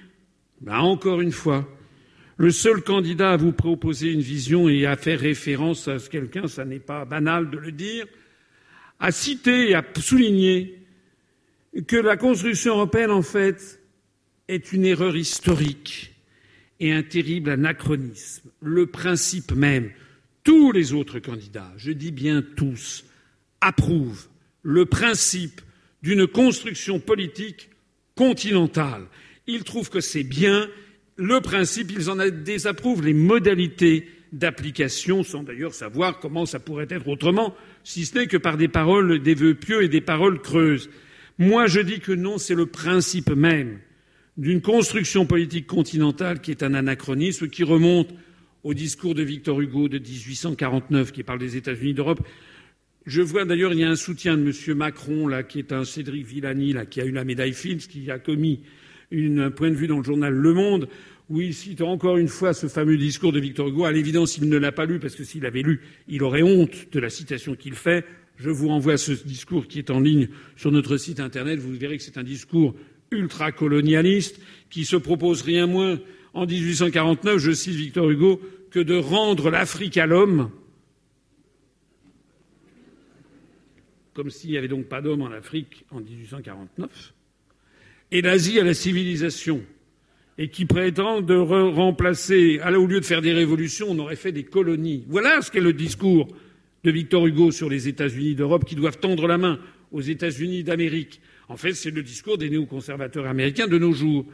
ben 0.60 0.78
encore 0.78 1.20
une 1.20 1.32
fois, 1.32 1.68
le 2.38 2.50
seul 2.50 2.82
candidat 2.82 3.32
à 3.32 3.36
vous 3.36 3.52
proposer 3.52 4.12
une 4.12 4.20
vision 4.20 4.68
et 4.68 4.86
à 4.86 4.96
faire 4.96 5.20
référence 5.20 5.88
à 5.88 5.98
quelqu'un, 5.98 6.48
ça 6.48 6.64
n'est 6.64 6.78
pas 6.80 7.04
banal 7.04 7.50
de 7.50 7.58
le 7.58 7.72
dire, 7.72 8.06
à 8.98 9.10
citer 9.10 9.70
et 9.70 9.74
à 9.74 9.84
souligner 9.98 10.82
que 11.86 11.96
la 11.96 12.16
construction 12.16 12.74
européenne, 12.74 13.10
en 13.10 13.22
fait, 13.22 13.80
est 14.48 14.72
une 14.72 14.84
erreur 14.84 15.16
historique 15.16 16.14
et 16.80 16.92
un 16.92 17.02
terrible 17.02 17.50
anachronisme. 17.50 18.50
Le 18.60 18.86
principe 18.86 19.52
même, 19.52 19.90
tous 20.44 20.72
les 20.72 20.92
autres 20.92 21.18
candidats, 21.18 21.72
je 21.76 21.90
dis 21.90 22.12
bien 22.12 22.42
tous, 22.42 23.04
approuvent 23.60 24.28
le 24.62 24.86
principe 24.86 25.60
d'une 26.02 26.26
construction 26.26 27.00
politique 27.00 27.70
continentale. 28.14 29.06
Ils 29.46 29.64
trouvent 29.64 29.90
que 29.90 30.00
c'est 30.00 30.24
bien 30.24 30.68
le 31.16 31.40
principe, 31.40 31.92
ils 31.92 32.10
en 32.10 32.16
désapprouvent 32.16 33.04
les 33.04 33.14
modalités 33.14 34.08
d'application 34.32 35.22
sans 35.22 35.42
d'ailleurs 35.42 35.72
savoir 35.72 36.18
comment 36.18 36.46
ça 36.46 36.58
pourrait 36.58 36.88
être 36.90 37.08
autrement, 37.08 37.54
si 37.84 38.04
ce 38.04 38.18
n'est 38.18 38.26
que 38.26 38.36
par 38.36 38.56
des 38.56 38.68
paroles, 38.68 39.20
des 39.20 39.34
vœux 39.34 39.54
pieux 39.54 39.82
et 39.82 39.88
des 39.88 40.00
paroles 40.00 40.40
creuses. 40.42 40.90
Moi, 41.38 41.66
je 41.66 41.80
dis 41.80 42.00
que 42.00 42.12
non, 42.12 42.38
c'est 42.38 42.54
le 42.54 42.66
principe 42.66 43.30
même 43.30 43.78
d'une 44.36 44.60
construction 44.60 45.24
politique 45.24 45.66
continentale 45.66 46.40
qui 46.40 46.50
est 46.50 46.62
un 46.62 46.74
anachronisme, 46.74 47.48
qui 47.48 47.62
remonte 47.62 48.10
au 48.62 48.74
discours 48.74 49.14
de 49.14 49.22
Victor 49.22 49.60
Hugo 49.60 49.88
de 49.88 49.98
1849, 49.98 51.12
qui 51.12 51.22
parle 51.22 51.38
des 51.38 51.56
États-Unis 51.56 51.94
d'Europe. 51.94 52.20
Je 53.06 53.22
vois 53.22 53.44
d'ailleurs, 53.44 53.72
il 53.72 53.78
y 53.78 53.84
a 53.84 53.88
un 53.88 53.96
soutien 53.96 54.36
de 54.36 54.42
M. 54.42 54.76
Macron, 54.76 55.28
là, 55.28 55.42
qui 55.42 55.60
est 55.60 55.72
un 55.72 55.84
Cédric 55.84 56.26
Villani, 56.26 56.72
là, 56.72 56.84
qui 56.84 57.00
a 57.00 57.04
eu 57.04 57.12
la 57.12 57.24
médaille 57.24 57.54
Fields, 57.54 57.86
qui 57.88 58.10
a 58.10 58.18
commis 58.18 58.60
un 59.12 59.50
point 59.50 59.70
de 59.70 59.74
vue 59.74 59.86
dans 59.86 59.98
le 59.98 60.04
journal 60.04 60.32
Le 60.32 60.52
Monde, 60.52 60.88
où 61.28 61.40
il 61.40 61.54
cite 61.54 61.80
encore 61.80 62.16
une 62.16 62.28
fois 62.28 62.54
ce 62.54 62.66
fameux 62.66 62.96
discours 62.96 63.32
de 63.32 63.40
Victor 63.40 63.68
Hugo. 63.68 63.84
À 63.84 63.92
l'évidence, 63.92 64.38
il 64.38 64.48
ne 64.48 64.56
l'a 64.56 64.72
pas 64.72 64.86
lu, 64.86 64.98
parce 64.98 65.14
que 65.14 65.24
s'il 65.24 65.42
l'avait 65.42 65.62
lu, 65.62 65.80
il 66.08 66.22
aurait 66.22 66.42
honte 66.42 66.92
de 66.92 67.00
la 67.00 67.10
citation 67.10 67.54
qu'il 67.54 67.74
fait. 67.74 68.04
Je 68.36 68.50
vous 68.50 68.68
renvoie 68.68 68.94
à 68.94 68.98
ce 68.98 69.12
discours 69.12 69.66
qui 69.66 69.78
est 69.78 69.90
en 69.90 70.00
ligne 70.00 70.28
sur 70.56 70.70
notre 70.70 70.96
site 70.96 71.20
internet. 71.20 71.58
Vous 71.58 71.72
verrez 71.72 71.96
que 71.96 72.02
c'est 72.02 72.18
un 72.18 72.22
discours 72.22 72.74
ultracolonialiste 73.10 74.40
qui 74.70 74.84
se 74.84 74.96
propose 74.96 75.42
rien 75.42 75.66
moins 75.66 75.98
en 76.34 76.44
1849, 76.44 77.38
je 77.38 77.52
cite 77.52 77.74
Victor 77.74 78.10
Hugo, 78.10 78.42
que 78.70 78.80
de 78.80 78.94
rendre 78.94 79.50
l'Afrique 79.50 79.96
à 79.96 80.06
l'homme 80.06 80.50
comme 84.16 84.30
s'il 84.30 84.50
n'y 84.50 84.56
avait 84.56 84.66
donc 84.66 84.86
pas 84.86 85.02
d'hommes 85.02 85.20
en 85.20 85.30
Afrique 85.30 85.84
en 85.90 86.00
1849, 86.00 87.12
et 88.12 88.22
l'Asie 88.22 88.60
à 88.60 88.64
la 88.64 88.74
civilisation, 88.74 89.62
et 90.38 90.48
qui 90.48 90.64
prétend 90.64 91.22
de 91.22 91.34
remplacer, 91.34 92.60
au 92.60 92.86
lieu 92.86 93.00
de 93.00 93.04
faire 93.04 93.22
des 93.22 93.32
révolutions, 93.32 93.86
on 93.90 93.98
aurait 93.98 94.16
fait 94.16 94.32
des 94.32 94.44
colonies. 94.44 95.04
Voilà 95.08 95.40
ce 95.40 95.50
qu'est 95.50 95.60
le 95.60 95.72
discours 95.72 96.28
de 96.84 96.90
Victor 96.90 97.26
Hugo 97.26 97.50
sur 97.50 97.68
les 97.68 97.88
États-Unis 97.88 98.34
d'Europe 98.34 98.64
qui 98.64 98.74
doivent 98.74 98.98
tendre 98.98 99.26
la 99.26 99.38
main 99.38 99.58
aux 99.92 100.02
États-Unis 100.02 100.62
d'Amérique. 100.62 101.20
En 101.48 101.56
fait, 101.56 101.72
c'est 101.72 101.90
le 101.90 102.02
discours 102.02 102.38
des 102.38 102.50
néoconservateurs 102.50 103.26
américains 103.26 103.66
de 103.66 103.78
nos 103.78 103.92
jours. 103.92 104.26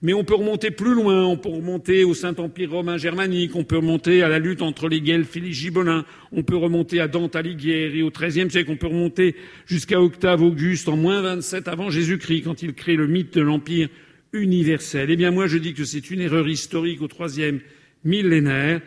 Mais 0.00 0.12
on 0.12 0.22
peut 0.22 0.36
remonter 0.36 0.70
plus 0.70 0.94
loin, 0.94 1.24
on 1.24 1.36
peut 1.36 1.48
remonter 1.48 2.04
au 2.04 2.14
Saint-Empire 2.14 2.70
romain 2.70 2.98
germanique, 2.98 3.56
on 3.56 3.64
peut 3.64 3.78
remonter 3.78 4.22
à 4.22 4.28
la 4.28 4.38
lutte 4.38 4.62
entre 4.62 4.88
les 4.88 5.00
Guelfes 5.00 5.36
et 5.36 5.40
les 5.40 5.52
Gibelins, 5.52 6.04
on 6.30 6.44
peut 6.44 6.56
remonter 6.56 7.00
à 7.00 7.08
Dante 7.08 7.34
Alighieri 7.34 8.02
au 8.02 8.10
XIIIe 8.10 8.48
siècle, 8.48 8.70
on 8.70 8.76
peut 8.76 8.86
remonter 8.86 9.34
jusqu'à 9.66 10.00
Octave 10.00 10.40
Auguste 10.42 10.88
en 10.88 10.96
moins 10.96 11.20
27 11.22 11.66
avant 11.66 11.90
Jésus-Christ, 11.90 12.42
quand 12.42 12.62
il 12.62 12.74
crée 12.74 12.94
le 12.94 13.08
mythe 13.08 13.34
de 13.34 13.40
l'Empire 13.40 13.88
universel. 14.32 15.10
Eh 15.10 15.16
bien, 15.16 15.32
moi, 15.32 15.48
je 15.48 15.58
dis 15.58 15.74
que 15.74 15.84
c'est 15.84 16.12
une 16.12 16.20
erreur 16.20 16.48
historique 16.48 17.02
au 17.02 17.08
troisième 17.08 17.60
millénaire, 18.04 18.80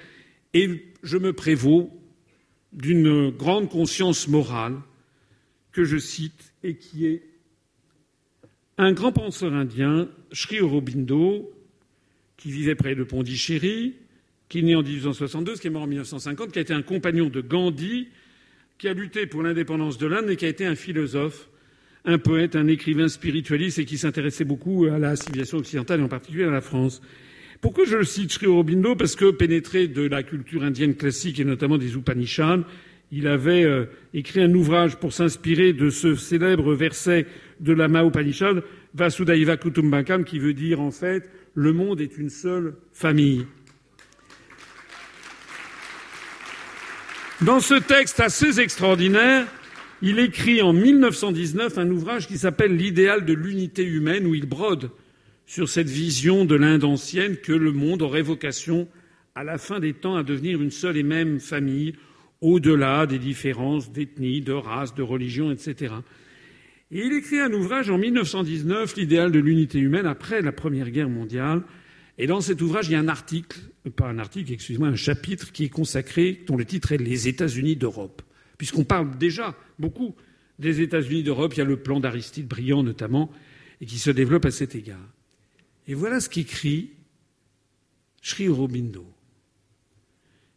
et 0.54 0.70
je 1.04 1.18
me 1.18 1.34
prévaux 1.34 1.92
d'une 2.72 3.32
grande 3.32 3.70
conscience 3.70 4.30
morale 4.30 4.78
que 5.74 5.84
je 5.84 5.98
cite 5.98 6.54
et 6.64 6.76
qui 6.76 7.06
est 7.06 7.24
un 8.78 8.94
grand 8.94 9.12
penseur 9.12 9.54
indien, 9.54 10.10
Sri 10.32 10.60
Aurobindo, 10.60 11.52
qui 12.38 12.52
vivait 12.52 12.76
près 12.76 12.96
de 12.96 13.04
Pondichéry, 13.04 13.96
qui 14.50 14.60
est 14.60 14.64
né 14.64 14.76
en 14.76 14.84
1862, 14.84 15.56
qui 15.56 15.68
est 15.68 15.70
mort 15.70 15.84
en 15.84 15.88
1950, 15.88 16.52
qui 16.52 16.60
a 16.60 16.62
été 16.62 16.74
un 16.74 16.82
compagnon 16.82 17.30
de 17.30 17.42
Gandhi, 17.42 18.08
qui 18.78 18.88
a 18.88 18.94
lutté 18.94 19.28
pour 19.28 19.44
l'indépendance 19.44 19.98
de 19.98 20.08
l'Inde 20.08 20.30
et 20.30 20.36
qui 20.36 20.46
a 20.46 20.50
été 20.50 20.66
un 20.66 20.76
philosophe, 20.76 21.50
un 22.04 22.18
poète, 22.18 22.56
un 22.56 22.68
écrivain 22.68 23.08
spiritualiste 23.08 23.78
et 23.78 23.86
qui 23.86 23.98
s'intéressait 23.98 24.44
beaucoup 24.44 24.86
à 24.86 24.98
la 24.98 25.16
civilisation 25.16 25.60
occidentale 25.60 26.00
et 26.00 26.04
en 26.04 26.08
particulier 26.08 26.46
à 26.46 26.52
la 26.52 26.62
France. 26.62 27.02
Pourquoi 27.62 27.86
je 27.86 28.02
cite 28.02 28.32
Sri 28.32 28.48
Aurobindo? 28.48 28.96
Parce 28.96 29.16
que 29.16 29.30
pénétré 29.30 29.88
de 29.88 30.02
la 30.02 30.24
culture 30.24 30.64
indienne 30.64 30.96
classique 30.96 31.40
et 31.40 31.46
notamment 31.46 31.78
des 31.78 31.94
Upanishads, 31.94 32.64
il 33.12 33.28
avait 33.28 33.66
euh, 33.66 33.86
écrit 34.16 34.42
un 34.42 34.54
ouvrage 34.54 34.96
pour 34.96 35.14
s'inspirer 35.14 35.74
de 35.74 35.90
ce 35.90 36.16
célèbre 36.16 36.74
verset 36.74 37.28
de 37.62 37.74
la 37.74 37.88
Mahopanishad, 37.88 38.64
Vasudhaiva 38.94 39.56
Kutumbakam, 39.56 40.26
qui 40.26 40.40
veut 40.40 40.54
dire 40.54 40.82
en 40.82 40.92
fait 40.92 41.30
le 41.54 41.72
monde 41.74 42.02
est 42.02 42.18
une 42.18 42.30
seule 42.30 42.76
famille. 42.92 43.46
Dans 47.42 47.60
ce 47.60 47.74
texte 47.74 48.20
assez 48.20 48.60
extraordinaire, 48.60 49.48
il 50.02 50.20
écrit 50.20 50.62
en 50.62 50.74
1919 50.74 51.78
un 51.78 51.90
ouvrage 51.90 52.28
qui 52.28 52.38
s'appelle 52.38 52.76
L'idéal 52.76 53.26
de 53.26 53.34
l'unité 53.34 53.84
humaine, 53.84 54.28
où 54.28 54.36
il 54.36 54.48
brode 54.48 54.92
sur 55.46 55.68
cette 55.68 55.90
vision 55.90 56.46
de 56.46 56.56
l'Inde 56.56 56.84
ancienne 56.84 57.38
que 57.38 57.52
le 57.52 57.72
monde 57.72 58.02
aurait 58.02 58.22
vocation, 58.22 58.88
à 59.36 59.44
la 59.44 59.58
fin 59.58 59.80
des 59.80 59.94
temps, 59.94 60.16
à 60.16 60.24
devenir 60.24 60.62
une 60.62 60.72
seule 60.72 60.98
et 60.98 61.04
même 61.04 61.40
famille, 61.40 61.94
au-delà 62.42 63.06
des 63.06 63.20
différences 63.20 63.92
d'ethnie, 63.92 64.42
de 64.42 64.54
race, 64.54 64.96
de 64.96 65.04
religion, 65.04 65.52
etc. 65.52 65.94
Et 66.92 67.06
il 67.06 67.14
écrit 67.14 67.40
un 67.40 67.54
ouvrage 67.54 67.90
en 67.90 67.98
1919, 67.98 68.98
L'idéal 68.98 69.32
de 69.32 69.40
l'unité 69.40 69.80
humaine, 69.80 70.06
après 70.06 70.42
la 70.42 70.52
Première 70.52 70.90
Guerre 70.90 71.10
mondiale. 71.10 71.64
Et 72.18 72.28
dans 72.28 72.42
cet 72.42 72.62
ouvrage, 72.62 72.90
il 72.90 72.92
y 72.92 72.96
a 72.96 73.00
un 73.00 73.08
article, 73.08 73.60
pas 73.96 74.10
un 74.10 74.20
article, 74.20 74.52
excusez-moi, 74.52 74.90
un 74.90 74.96
chapitre 74.96 75.54
qui 75.54 75.64
est 75.64 75.70
consacré, 75.70 76.44
dont 76.46 76.58
le 76.58 76.66
titre 76.66 76.92
est 76.92 76.98
Les 76.98 77.30
États-Unis 77.30 77.78
d'Europe. 77.78 78.22
Puisqu'on 78.58 78.84
parle 78.84 79.18
déjà 79.18 79.56
beaucoup 79.80 80.16
des 80.60 80.82
États-Unis 80.82 81.24
d'Europe, 81.24 81.54
il 81.56 81.60
y 81.60 81.62
a 81.62 81.66
le 81.66 81.78
plan 81.78 82.02
d'Aristide 82.02 82.48
Briand 82.48 82.84
notamment, 82.84 83.32
et 83.80 83.86
qui 83.86 83.98
se 83.98 84.12
développe 84.12 84.46
à 84.46 84.52
cet 84.52 84.76
égard. 84.76 85.10
Et 85.88 85.94
voilà 85.94 86.20
ce 86.20 86.30
qu'écrit 86.30 86.92
Sri 88.22 88.50
Aurobindo. 88.50 89.06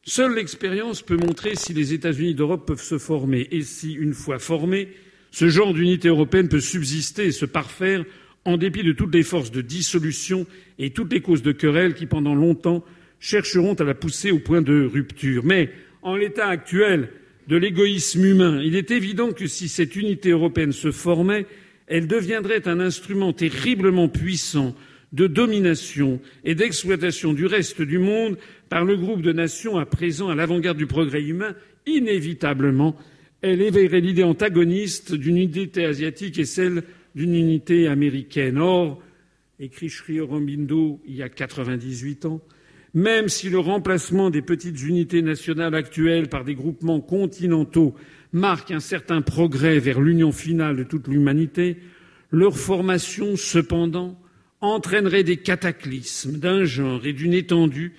Seule 0.02 0.34
l'expérience 0.34 1.00
peut 1.00 1.16
montrer 1.16 1.54
si 1.54 1.72
les 1.72 1.94
États-Unis 1.94 2.34
d'Europe 2.34 2.66
peuvent 2.66 2.82
se 2.82 2.98
former 2.98 3.48
et 3.52 3.62
si, 3.62 3.94
une 3.94 4.12
fois 4.12 4.38
formés, 4.38 4.88
ce 5.34 5.48
genre 5.48 5.74
d'unité 5.74 6.06
européenne 6.06 6.48
peut 6.48 6.60
subsister 6.60 7.24
et 7.24 7.32
se 7.32 7.44
parfaire 7.44 8.04
en 8.44 8.56
dépit 8.56 8.84
de 8.84 8.92
toutes 8.92 9.12
les 9.12 9.24
forces 9.24 9.50
de 9.50 9.62
dissolution 9.62 10.46
et 10.78 10.90
toutes 10.90 11.12
les 11.12 11.22
causes 11.22 11.42
de 11.42 11.50
querelle 11.50 11.94
qui, 11.94 12.06
pendant 12.06 12.36
longtemps, 12.36 12.84
chercheront 13.18 13.74
à 13.74 13.82
la 13.82 13.94
pousser 13.94 14.30
au 14.30 14.38
point 14.38 14.62
de 14.62 14.84
rupture. 14.84 15.44
Mais, 15.44 15.70
en 16.02 16.14
l'état 16.14 16.46
actuel 16.46 17.08
de 17.48 17.56
l'égoïsme 17.56 18.24
humain, 18.24 18.60
il 18.62 18.76
est 18.76 18.92
évident 18.92 19.32
que 19.32 19.48
si 19.48 19.66
cette 19.66 19.96
unité 19.96 20.30
européenne 20.30 20.70
se 20.70 20.92
formait, 20.92 21.46
elle 21.88 22.06
deviendrait 22.06 22.68
un 22.68 22.78
instrument 22.78 23.32
terriblement 23.32 24.08
puissant 24.08 24.76
de 25.12 25.26
domination 25.26 26.20
et 26.44 26.54
d'exploitation 26.54 27.32
du 27.32 27.46
reste 27.46 27.82
du 27.82 27.98
monde 27.98 28.38
par 28.68 28.84
le 28.84 28.96
groupe 28.96 29.22
de 29.22 29.32
nations 29.32 29.78
à 29.78 29.84
présent 29.84 30.28
à 30.28 30.36
l'avant-garde 30.36 30.78
du 30.78 30.86
progrès 30.86 31.22
humain, 31.24 31.56
inévitablement, 31.86 32.96
elle 33.44 33.60
éveillerait 33.60 34.00
l'idée 34.00 34.22
antagoniste 34.22 35.14
d'une 35.14 35.36
unité 35.36 35.84
asiatique 35.84 36.38
et 36.38 36.46
celle 36.46 36.82
d'une 37.14 37.34
unité 37.34 37.88
américaine. 37.88 38.56
Or, 38.56 39.02
écrit 39.60 39.90
Sri 39.90 40.18
Aurobindo 40.18 41.02
il 41.06 41.16
y 41.16 41.22
a 41.22 41.28
98 41.28 42.24
ans, 42.24 42.40
même 42.94 43.28
si 43.28 43.50
le 43.50 43.58
remplacement 43.58 44.30
des 44.30 44.40
petites 44.40 44.82
unités 44.82 45.20
nationales 45.20 45.74
actuelles 45.74 46.28
par 46.28 46.44
des 46.44 46.54
groupements 46.54 47.02
continentaux 47.02 47.94
marque 48.32 48.70
un 48.70 48.80
certain 48.80 49.20
progrès 49.20 49.78
vers 49.78 50.00
l'union 50.00 50.32
finale 50.32 50.76
de 50.76 50.84
toute 50.84 51.06
l'humanité, 51.06 51.76
leur 52.30 52.56
formation, 52.56 53.36
cependant, 53.36 54.18
entraînerait 54.62 55.22
des 55.22 55.36
cataclysmes 55.36 56.38
d'un 56.38 56.64
genre 56.64 57.04
et 57.04 57.12
d'une 57.12 57.34
étendue 57.34 57.92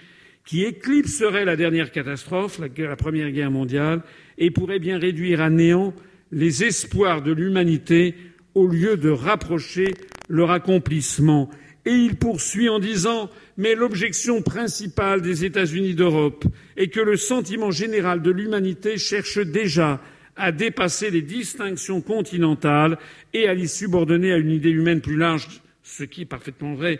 qui 0.43 0.63
éclipserait 0.63 1.45
la 1.45 1.55
dernière 1.55 1.91
catastrophe, 1.91 2.59
la, 2.59 2.95
Première 2.95 3.31
Guerre 3.31 3.51
mondiale, 3.51 4.01
et 4.37 4.51
pourrait 4.51 4.79
bien 4.79 4.97
réduire 4.97 5.41
à 5.41 5.49
néant 5.49 5.93
les 6.31 6.63
espoirs 6.63 7.21
de 7.21 7.31
l'humanité 7.31 8.15
au 8.53 8.67
lieu 8.67 8.97
de 8.97 9.09
rapprocher 9.09 9.93
leur 10.29 10.51
accomplissement. 10.51 11.49
Et 11.85 11.91
il 11.91 12.15
poursuit 12.15 12.69
en 12.69 12.79
disant 12.79 13.29
Mais 13.57 13.75
l'objection 13.75 14.41
principale 14.41 15.21
des 15.21 15.45
États-Unis 15.45 15.93
d'Europe 15.93 16.45
est 16.77 16.87
que 16.87 16.99
le 16.99 17.17
sentiment 17.17 17.71
général 17.71 18.21
de 18.21 18.31
l'humanité 18.31 18.97
cherche 18.97 19.39
déjà 19.39 20.01
à 20.35 20.51
dépasser 20.51 21.11
les 21.11 21.21
distinctions 21.21 22.01
continentales 22.01 22.97
et 23.33 23.47
à 23.47 23.53
les 23.53 23.67
subordonner 23.67 24.33
à 24.33 24.37
une 24.37 24.51
idée 24.51 24.71
humaine 24.71 25.01
plus 25.01 25.15
large 25.15 25.61
ce 25.85 26.03
qui 26.03 26.23
est 26.23 26.25
parfaitement 26.25 26.73
vrai 26.73 26.99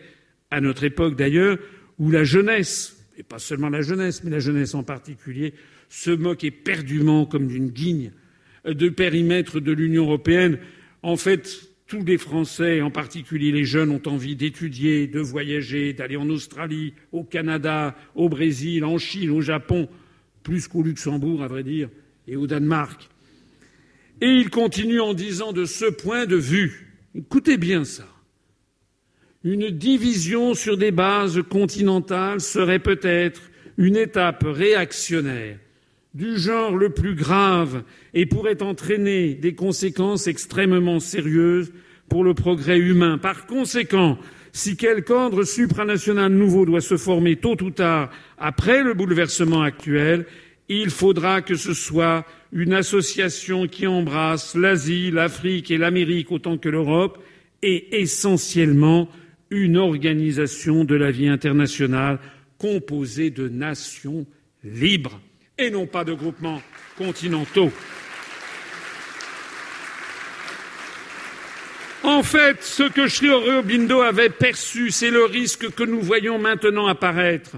à 0.51 0.61
notre 0.61 0.83
époque 0.83 1.15
d'ailleurs, 1.15 1.57
où 1.97 2.11
la 2.11 2.23
jeunesse, 2.23 2.95
et 3.17 3.23
pas 3.23 3.39
seulement 3.39 3.69
la 3.69 3.81
jeunesse, 3.81 4.23
mais 4.23 4.29
la 4.29 4.39
jeunesse 4.39 4.75
en 4.75 4.83
particulier, 4.83 5.53
se 5.95 6.11
moque 6.11 6.43
éperdument 6.43 7.25
comme 7.25 7.47
d'une 7.47 7.69
guigne 7.69 8.11
de 8.65 8.89
périmètre 8.89 9.61
de 9.61 9.71
l'Union 9.71 10.03
européenne. 10.03 10.57
En 11.03 11.15
fait, 11.15 11.69
tous 11.87 12.03
les 12.03 12.17
Français, 12.17 12.81
en 12.81 12.91
particulier 12.91 13.53
les 13.53 13.63
jeunes, 13.63 13.91
ont 13.91 14.01
envie 14.05 14.35
d'étudier, 14.35 15.07
de 15.07 15.21
voyager, 15.21 15.93
d'aller 15.93 16.17
en 16.17 16.29
Australie, 16.29 16.93
au 17.13 17.23
Canada, 17.23 17.95
au 18.13 18.27
Brésil, 18.27 18.83
en 18.83 18.97
Chine, 18.97 19.29
au 19.29 19.39
Japon, 19.39 19.87
plus 20.43 20.67
qu'au 20.67 20.83
Luxembourg, 20.83 21.41
à 21.41 21.47
vrai 21.47 21.63
dire, 21.63 21.89
et 22.27 22.35
au 22.35 22.45
Danemark. 22.45 23.09
Et 24.19 24.27
il 24.27 24.49
continue 24.49 24.99
en 24.99 25.13
disant 25.13 25.53
de 25.53 25.63
ce 25.63 25.85
point 25.85 26.25
de 26.25 26.35
vue, 26.35 26.93
écoutez 27.15 27.55
bien 27.55 27.85
ça, 27.85 28.07
une 29.45 29.69
division 29.69 30.55
sur 30.55 30.75
des 30.75 30.91
bases 30.91 31.41
continentales 31.49 32.41
serait 32.41 32.79
peut-être 32.79 33.41
une 33.77 33.95
étape 33.95 34.43
réactionnaire 34.45 35.59
du 36.15 36.39
genre 36.39 36.75
le 36.75 36.89
plus 36.89 37.13
grave 37.13 37.83
et 38.13 38.25
pourrait 38.25 38.63
entraîner 38.63 39.35
des 39.35 39.53
conséquences 39.53 40.27
extrêmement 40.27 41.01
sérieuses 41.01 41.73
pour 42.07 42.23
le 42.23 42.33
progrès 42.33 42.79
humain. 42.79 43.17
Par 43.17 43.45
conséquent, 43.45 44.17
si 44.53 44.77
quelque 44.77 45.11
ordre 45.11 45.43
supranational 45.43 46.31
nouveau 46.31 46.65
doit 46.65 46.79
se 46.79 46.95
former 46.95 47.35
tôt 47.35 47.61
ou 47.61 47.69
tard 47.69 48.09
après 48.37 48.81
le 48.81 48.93
bouleversement 48.93 49.61
actuel, 49.61 50.25
il 50.69 50.89
faudra 50.89 51.41
que 51.41 51.55
ce 51.55 51.73
soit 51.73 52.25
une 52.53 52.73
association 52.73 53.67
qui 53.67 53.85
embrasse 53.85 54.55
l'Asie, 54.55 55.11
l'Afrique 55.11 55.69
et 55.69 55.77
l'Amérique 55.77 56.31
autant 56.31 56.57
que 56.57 56.69
l'Europe 56.69 57.21
et 57.61 57.99
essentiellement 58.01 59.09
une 59.49 59.75
organisation 59.75 60.85
de 60.85 60.95
la 60.95 61.11
vie 61.11 61.27
internationale 61.27 62.19
composée 62.57 63.31
de 63.31 63.49
nations 63.49 64.25
libres 64.63 65.19
et 65.57 65.69
non 65.69 65.85
pas 65.85 66.03
de 66.03 66.13
groupements 66.13 66.61
continentaux. 66.97 67.71
En 72.03 72.21
fait, 72.21 72.63
ce 72.63 72.83
que 72.83 73.07
Sri 73.07 73.29
Aurobindo 73.29 74.01
avait 74.01 74.29
perçu, 74.29 74.91
c'est 74.91 75.09
le 75.09 75.25
risque 75.25 75.71
que 75.71 75.83
nous 75.83 76.01
voyons 76.01 76.37
maintenant 76.37 76.87
apparaître 76.87 77.51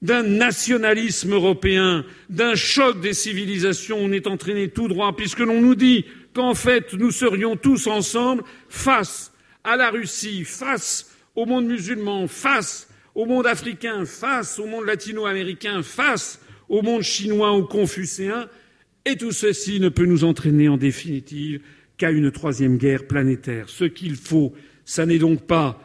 d'un 0.00 0.22
nationalisme 0.22 1.34
européen, 1.34 2.04
d'un 2.30 2.54
choc 2.54 3.00
des 3.00 3.12
civilisations. 3.12 3.98
On 3.98 4.12
est 4.12 4.26
entraîné 4.26 4.68
tout 4.68 4.88
droit, 4.88 5.14
puisque 5.14 5.40
l'on 5.40 5.60
nous 5.60 5.74
dit 5.74 6.06
qu'en 6.34 6.54
fait 6.54 6.94
nous 6.94 7.10
serions 7.10 7.56
tous 7.56 7.88
ensemble 7.88 8.42
face 8.68 9.32
à 9.64 9.76
la 9.76 9.90
Russie, 9.90 10.44
face 10.44 11.14
au 11.34 11.44
monde 11.44 11.66
musulman, 11.66 12.26
face 12.26 12.88
au 13.14 13.26
monde 13.26 13.46
africain, 13.46 14.04
face 14.06 14.58
au 14.58 14.66
monde 14.66 14.86
latino-américain, 14.86 15.82
face 15.82 16.40
au 16.68 16.82
monde 16.82 17.02
chinois 17.02 17.56
ou 17.56 17.64
confucéen, 17.64 18.48
et 19.04 19.16
tout 19.16 19.32
ceci 19.32 19.80
ne 19.80 19.88
peut 19.88 20.04
nous 20.04 20.24
entraîner 20.24 20.68
en 20.68 20.76
définitive 20.76 21.60
qu'à 21.96 22.10
une 22.10 22.30
troisième 22.30 22.76
guerre 22.76 23.06
planétaire. 23.06 23.68
Ce 23.68 23.84
qu'il 23.84 24.16
faut, 24.16 24.52
ce 24.84 25.02
n'est 25.02 25.18
donc 25.18 25.46
pas 25.46 25.82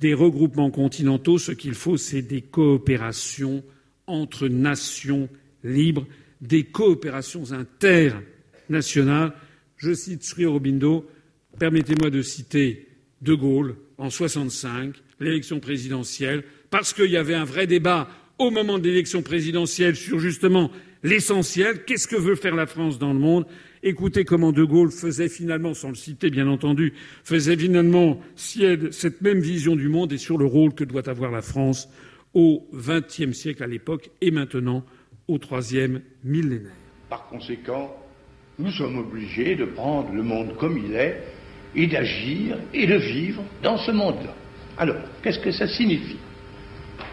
des 0.00 0.14
regroupements 0.14 0.70
continentaux, 0.70 1.38
ce 1.38 1.52
qu'il 1.52 1.74
faut, 1.74 1.96
c'est 1.96 2.22
des 2.22 2.42
coopérations 2.42 3.64
entre 4.06 4.48
nations 4.48 5.28
libres, 5.64 6.06
des 6.40 6.64
coopérations 6.64 7.44
internationales. 7.52 9.32
Je 9.76 9.94
cite 9.94 10.22
Sri 10.22 10.44
Aurobindo, 10.44 11.06
permettez-moi 11.58 12.10
de 12.10 12.22
citer 12.22 12.88
De 13.22 13.34
Gaulle 13.34 13.76
en 13.98 14.10
65, 14.10 14.94
l'élection 15.18 15.60
présidentielle, 15.60 16.44
parce 16.70 16.92
qu'il 16.92 17.10
y 17.10 17.16
avait 17.16 17.34
un 17.34 17.44
vrai 17.44 17.66
débat 17.66 18.08
au 18.38 18.50
moment 18.50 18.78
de 18.78 18.84
l'élection 18.84 19.22
présidentielle 19.22 19.96
sur 19.96 20.18
justement 20.18 20.70
l'essentiel, 21.02 21.84
qu'est-ce 21.84 22.08
que 22.08 22.16
veut 22.16 22.36
faire 22.36 22.54
la 22.54 22.66
France 22.66 22.98
dans 22.98 23.12
le 23.12 23.18
monde? 23.18 23.46
Écoutez 23.82 24.24
comment 24.24 24.52
De 24.52 24.64
Gaulle 24.64 24.90
faisait 24.90 25.28
finalement, 25.28 25.74
sans 25.74 25.90
le 25.90 25.94
citer 25.94 26.30
bien 26.30 26.48
entendu, 26.48 26.92
faisait 27.24 27.56
finalement 27.56 28.20
sienne 28.34 28.90
cette 28.92 29.20
même 29.20 29.40
vision 29.40 29.76
du 29.76 29.88
monde 29.88 30.12
et 30.12 30.18
sur 30.18 30.38
le 30.38 30.46
rôle 30.46 30.74
que 30.74 30.84
doit 30.84 31.08
avoir 31.08 31.30
la 31.30 31.42
France 31.42 31.88
au 32.34 32.66
XXe 32.74 33.32
siècle 33.32 33.62
à 33.62 33.66
l'époque 33.66 34.10
et 34.20 34.30
maintenant 34.30 34.84
au 35.28 35.38
troisième 35.38 36.02
millénaire. 36.24 36.72
Par 37.08 37.28
conséquent, 37.28 37.96
nous 38.58 38.70
sommes 38.72 38.98
obligés 38.98 39.54
de 39.54 39.64
prendre 39.64 40.12
le 40.12 40.22
monde 40.22 40.56
comme 40.56 40.78
il 40.78 40.94
est 40.94 41.22
et 41.74 41.86
d'agir 41.86 42.58
et 42.74 42.86
de 42.86 42.96
vivre 42.96 43.42
dans 43.62 43.76
ce 43.78 43.90
monde-là. 43.92 44.34
Alors, 44.78 44.96
qu'est-ce 45.22 45.38
que 45.38 45.52
ça 45.52 45.68
signifie? 45.68 46.18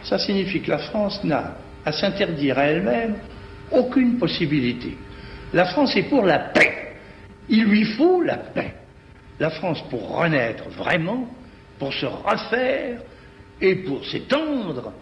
Ça 0.04 0.18
signifie 0.20 0.62
que 0.62 0.72
la 0.72 0.80
France 0.80 1.24
n'a 1.24 1.56
à 1.86 1.92
s'interdire 1.92 2.58
à 2.58 2.66
elle-même 2.66 3.16
aucune 3.72 4.18
possibilité. 4.18 4.98
La 5.54 5.66
France 5.66 5.96
est 5.96 6.10
pour 6.10 6.26
la 6.26 6.40
paix. 6.40 6.96
Il 7.50 7.66
lui 7.66 7.86
faut 7.86 8.22
la 8.22 8.38
paix. 8.38 8.74
La 9.40 9.50
France, 9.50 9.84
pour 9.90 10.18
renaître 10.18 10.70
vraiment, 10.70 11.28
pour 11.80 11.94
se 11.94 12.06
refaire 12.06 13.02
et 13.60 13.76
pour 13.76 14.06
s'étendre, 14.06 14.94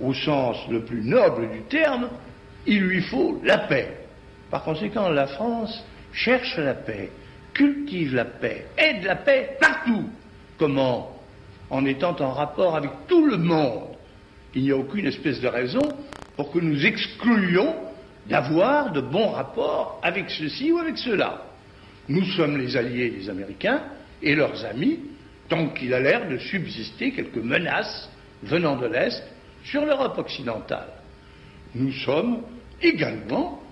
au 0.00 0.14
sens 0.14 0.56
le 0.70 0.84
plus 0.84 1.02
noble 1.02 1.50
du 1.50 1.62
terme, 1.62 2.08
il 2.66 2.82
lui 2.82 3.02
faut 3.02 3.40
la 3.44 3.58
paix. 3.58 3.96
Par 4.50 4.62
conséquent, 4.62 5.08
la 5.08 5.26
France 5.26 5.84
cherche 6.12 6.56
la 6.58 6.74
paix, 6.74 7.10
cultive 7.52 8.14
la 8.14 8.24
paix, 8.24 8.66
aide 8.76 9.04
la 9.04 9.16
paix 9.16 9.56
partout. 9.60 10.08
Comment? 10.58 11.14
En 11.70 11.84
étant 11.84 12.16
en 12.20 12.32
rapport 12.32 12.76
avec 12.76 12.90
tout 13.08 13.26
le 13.26 13.36
monde. 13.36 13.97
Il 14.58 14.64
n'y 14.64 14.72
a 14.72 14.76
aucune 14.76 15.06
espèce 15.06 15.40
de 15.40 15.46
raison 15.46 15.94
pour 16.34 16.50
que 16.50 16.58
nous 16.58 16.84
excluions 16.84 17.76
d'avoir 18.28 18.90
de 18.90 19.00
bons 19.00 19.28
rapports 19.28 20.00
avec 20.02 20.28
ceci 20.30 20.72
ou 20.72 20.78
avec 20.78 20.98
cela. 20.98 21.44
Nous 22.08 22.24
sommes 22.24 22.58
les 22.58 22.76
alliés 22.76 23.10
des 23.10 23.30
Américains 23.30 23.84
et 24.20 24.34
leurs 24.34 24.64
amis, 24.64 24.98
tant 25.48 25.68
qu'il 25.68 25.94
a 25.94 26.00
l'air 26.00 26.28
de 26.28 26.38
subsister 26.38 27.12
quelques 27.12 27.36
menaces 27.36 28.10
venant 28.42 28.74
de 28.74 28.86
l'Est 28.86 29.22
sur 29.62 29.86
l'Europe 29.86 30.18
occidentale. 30.18 30.88
Nous 31.76 31.92
sommes 31.92 32.42
également 32.82 33.62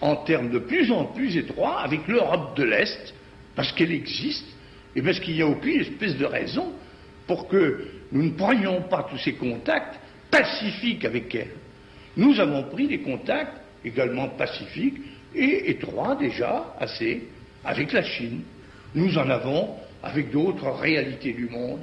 en 0.00 0.14
termes 0.14 0.50
de 0.50 0.60
plus 0.60 0.92
en 0.92 1.06
plus 1.06 1.36
étroits 1.36 1.80
avec 1.80 2.06
l'Europe 2.06 2.56
de 2.56 2.62
l'Est, 2.62 3.14
parce 3.56 3.72
qu'elle 3.72 3.90
existe 3.90 4.46
et 4.94 5.02
parce 5.02 5.18
qu'il 5.18 5.34
n'y 5.34 5.42
a 5.42 5.48
aucune 5.48 5.80
espèce 5.80 6.16
de 6.16 6.24
raison 6.24 6.72
pour 7.26 7.48
que 7.48 7.88
nous 8.12 8.22
ne 8.22 8.30
prenions 8.30 8.82
pas 8.82 9.08
tous 9.10 9.18
ces 9.18 9.32
contacts 9.32 9.98
pacifiques 10.30 11.04
avec 11.04 11.34
elle. 11.34 11.50
Nous 12.16 12.38
avons 12.40 12.64
pris 12.64 12.86
des 12.86 13.00
contacts 13.00 13.60
également 13.84 14.28
pacifiques 14.28 14.98
et 15.34 15.70
étroits 15.70 16.16
déjà 16.16 16.74
assez 16.78 17.28
avec 17.64 17.92
la 17.92 18.02
Chine. 18.02 18.42
Nous 18.94 19.18
en 19.18 19.28
avons 19.28 19.76
avec 20.02 20.30
d'autres 20.30 20.70
réalités 20.70 21.32
du 21.32 21.48
monde, 21.48 21.80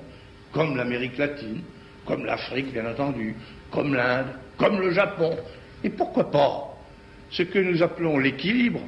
comme 0.52 0.76
l'Amérique 0.76 1.18
latine, 1.18 1.62
comme 2.06 2.26
l'Afrique 2.26 2.72
bien 2.72 2.90
entendu, 2.90 3.36
comme 3.72 3.94
l'Inde, 3.94 4.28
comme 4.58 4.80
le 4.80 4.92
Japon. 4.92 5.36
Et 5.84 5.90
pourquoi 5.90 6.32
pas 6.32 6.74
ce 7.30 7.44
que 7.44 7.60
nous 7.60 7.82
appelons 7.82 8.18
l'équilibre, 8.18 8.82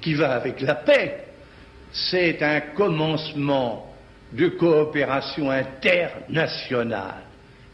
qui 0.00 0.14
va 0.14 0.32
avec 0.32 0.60
la 0.60 0.74
paix, 0.74 1.26
c'est 1.92 2.42
un 2.42 2.60
commencement 2.60 3.94
de 4.32 4.48
coopération 4.48 5.50
internationale. 5.50 7.25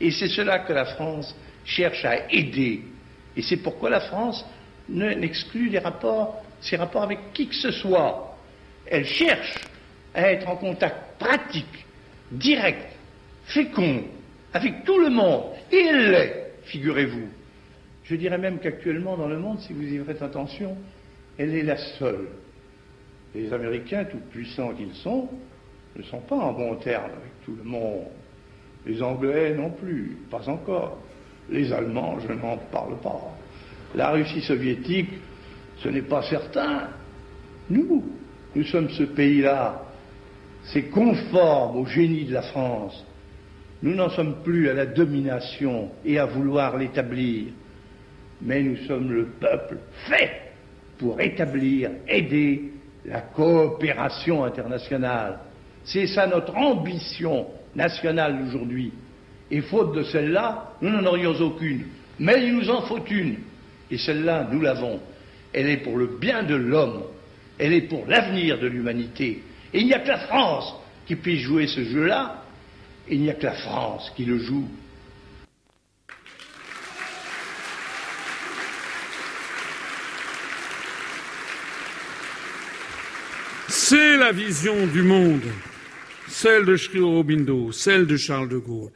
Et 0.02 0.10
c'est 0.10 0.28
cela 0.28 0.58
que 0.58 0.72
la 0.72 0.84
France 0.84 1.32
cherche 1.64 2.04
à 2.04 2.28
aider. 2.28 2.82
Et 3.36 3.42
c'est 3.42 3.58
pourquoi 3.58 3.88
la 3.88 4.00
France 4.00 4.44
n'exclut 4.88 5.70
ses 6.60 6.76
rapports 6.76 7.02
avec 7.02 7.32
qui 7.32 7.46
que 7.46 7.54
ce 7.54 7.70
soit. 7.70 8.36
Elle 8.84 9.06
cherche 9.06 9.54
à 10.12 10.32
être 10.32 10.48
en 10.48 10.56
contact 10.56 11.18
pratique, 11.20 11.86
direct, 12.32 12.84
fécond, 13.44 14.02
avec 14.52 14.84
tout 14.84 14.98
le 14.98 15.08
monde. 15.08 15.52
Et 15.70 15.78
elle 15.78 16.10
l'est, 16.10 16.52
figurez-vous. 16.64 17.28
Je 18.02 18.16
dirais 18.16 18.38
même 18.38 18.58
qu'actuellement 18.58 19.16
dans 19.16 19.28
le 19.28 19.38
monde, 19.38 19.60
si 19.60 19.72
vous 19.72 19.84
y 19.84 20.04
faites 20.04 20.20
attention, 20.20 20.76
elle 21.38 21.54
est 21.54 21.62
la 21.62 21.76
seule. 21.76 22.26
Les 23.36 23.52
Américains, 23.52 24.04
tout 24.04 24.18
puissants 24.32 24.74
qu'ils 24.74 24.94
sont, 24.94 25.28
ne 25.94 26.02
sont 26.02 26.20
pas 26.22 26.34
en 26.34 26.52
bon 26.52 26.74
terme 26.74 27.04
avec 27.12 27.44
tout 27.44 27.54
le 27.54 27.62
monde. 27.62 28.08
Les 28.86 29.02
Anglais 29.02 29.54
non 29.54 29.70
plus, 29.70 30.18
pas 30.30 30.48
encore. 30.48 30.98
Les 31.50 31.72
Allemands, 31.72 32.18
je 32.26 32.32
n'en 32.32 32.56
parle 32.56 32.98
pas. 33.00 33.36
La 33.94 34.10
Russie 34.10 34.40
soviétique, 34.40 35.10
ce 35.78 35.88
n'est 35.88 36.02
pas 36.02 36.22
certain. 36.22 36.88
Nous, 37.68 38.04
nous 38.54 38.64
sommes 38.64 38.88
ce 38.90 39.04
pays-là. 39.04 39.82
C'est 40.64 40.84
conforme 40.84 41.78
au 41.78 41.86
génie 41.86 42.24
de 42.24 42.34
la 42.34 42.42
France. 42.42 43.04
Nous 43.82 43.94
n'en 43.94 44.10
sommes 44.10 44.42
plus 44.44 44.68
à 44.68 44.74
la 44.74 44.86
domination 44.86 45.90
et 46.04 46.18
à 46.18 46.26
vouloir 46.26 46.76
l'établir, 46.76 47.46
mais 48.40 48.62
nous 48.62 48.76
sommes 48.86 49.10
le 49.10 49.26
peuple 49.40 49.78
fait 50.06 50.52
pour 50.98 51.20
établir, 51.20 51.90
aider 52.06 52.72
la 53.04 53.20
coopération 53.20 54.44
internationale. 54.44 55.40
C'est 55.84 56.06
ça 56.06 56.28
notre 56.28 56.54
ambition 56.54 57.48
nationale 57.74 58.44
d'aujourd'hui. 58.44 58.92
Et 59.50 59.60
faute 59.60 59.94
de 59.94 60.02
celle-là, 60.02 60.72
nous 60.80 60.90
n'en 60.90 61.04
aurions 61.04 61.34
aucune. 61.40 61.84
Mais 62.18 62.46
il 62.46 62.56
nous 62.56 62.70
en 62.70 62.82
faut 62.82 63.04
une. 63.04 63.36
Et 63.90 63.98
celle-là, 63.98 64.48
nous 64.50 64.60
l'avons. 64.60 65.00
Elle 65.52 65.68
est 65.68 65.78
pour 65.78 65.98
le 65.98 66.06
bien 66.06 66.42
de 66.42 66.54
l'homme. 66.54 67.02
Elle 67.58 67.74
est 67.74 67.82
pour 67.82 68.06
l'avenir 68.06 68.58
de 68.58 68.66
l'humanité. 68.66 69.42
Et 69.74 69.80
il 69.80 69.86
n'y 69.86 69.94
a 69.94 70.00
que 70.00 70.08
la 70.08 70.18
France 70.18 70.74
qui 71.06 71.16
puisse 71.16 71.40
jouer 71.40 71.66
ce 71.66 71.84
jeu-là. 71.84 72.42
Il 73.08 73.20
n'y 73.20 73.30
a 73.30 73.34
que 73.34 73.44
la 73.44 73.52
France 73.52 74.12
qui 74.16 74.24
le 74.24 74.38
joue. 74.38 74.68
C'est 83.68 84.16
la 84.16 84.32
vision 84.32 84.86
du 84.86 85.02
monde, 85.02 85.42
celle 86.32 86.64
de 86.64 86.76
Sri 86.76 86.98
Aurobindo, 86.98 87.72
celle 87.72 88.06
de 88.06 88.16
Charles 88.16 88.48
de 88.48 88.58
Gaulle. 88.58 88.90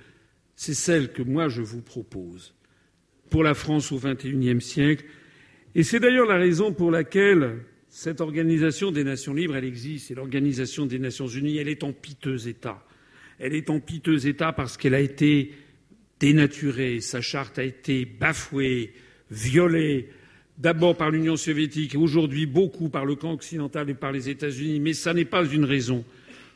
C'est 0.56 0.74
celle 0.74 1.12
que 1.12 1.22
moi 1.22 1.48
je 1.48 1.62
vous 1.62 1.82
propose 1.82 2.54
pour 3.30 3.44
la 3.44 3.54
France 3.54 3.92
au 3.92 3.98
XXIe 3.98 4.60
siècle. 4.60 5.04
Et 5.74 5.82
c'est 5.82 6.00
d'ailleurs 6.00 6.26
la 6.26 6.38
raison 6.38 6.72
pour 6.72 6.90
laquelle 6.90 7.58
cette 7.88 8.20
organisation 8.20 8.90
des 8.90 9.04
Nations 9.04 9.34
libres, 9.34 9.56
elle 9.56 9.64
existe, 9.64 10.10
et 10.10 10.14
l'organisation 10.14 10.86
des 10.86 10.98
Nations 10.98 11.28
unies, 11.28 11.58
elle 11.58 11.68
est 11.68 11.84
en 11.84 11.92
piteux 11.92 12.48
état. 12.48 12.82
Elle 13.38 13.54
est 13.54 13.68
en 13.68 13.80
piteux 13.80 14.26
état 14.26 14.52
parce 14.52 14.76
qu'elle 14.76 14.94
a 14.94 15.00
été 15.00 15.52
dénaturée, 16.18 17.00
sa 17.00 17.20
charte 17.20 17.58
a 17.58 17.64
été 17.64 18.06
bafouée, 18.06 18.94
violée, 19.30 20.08
d'abord 20.56 20.96
par 20.96 21.10
l'Union 21.10 21.36
soviétique 21.36 21.94
et 21.94 21.98
aujourd'hui 21.98 22.46
beaucoup 22.46 22.88
par 22.88 23.04
le 23.04 23.14
camp 23.14 23.32
occidental 23.32 23.90
et 23.90 23.94
par 23.94 24.12
les 24.12 24.30
États-Unis, 24.30 24.80
mais 24.80 24.94
ça 24.94 25.12
n'est 25.12 25.26
pas 25.26 25.44
une 25.44 25.66
raison 25.66 26.02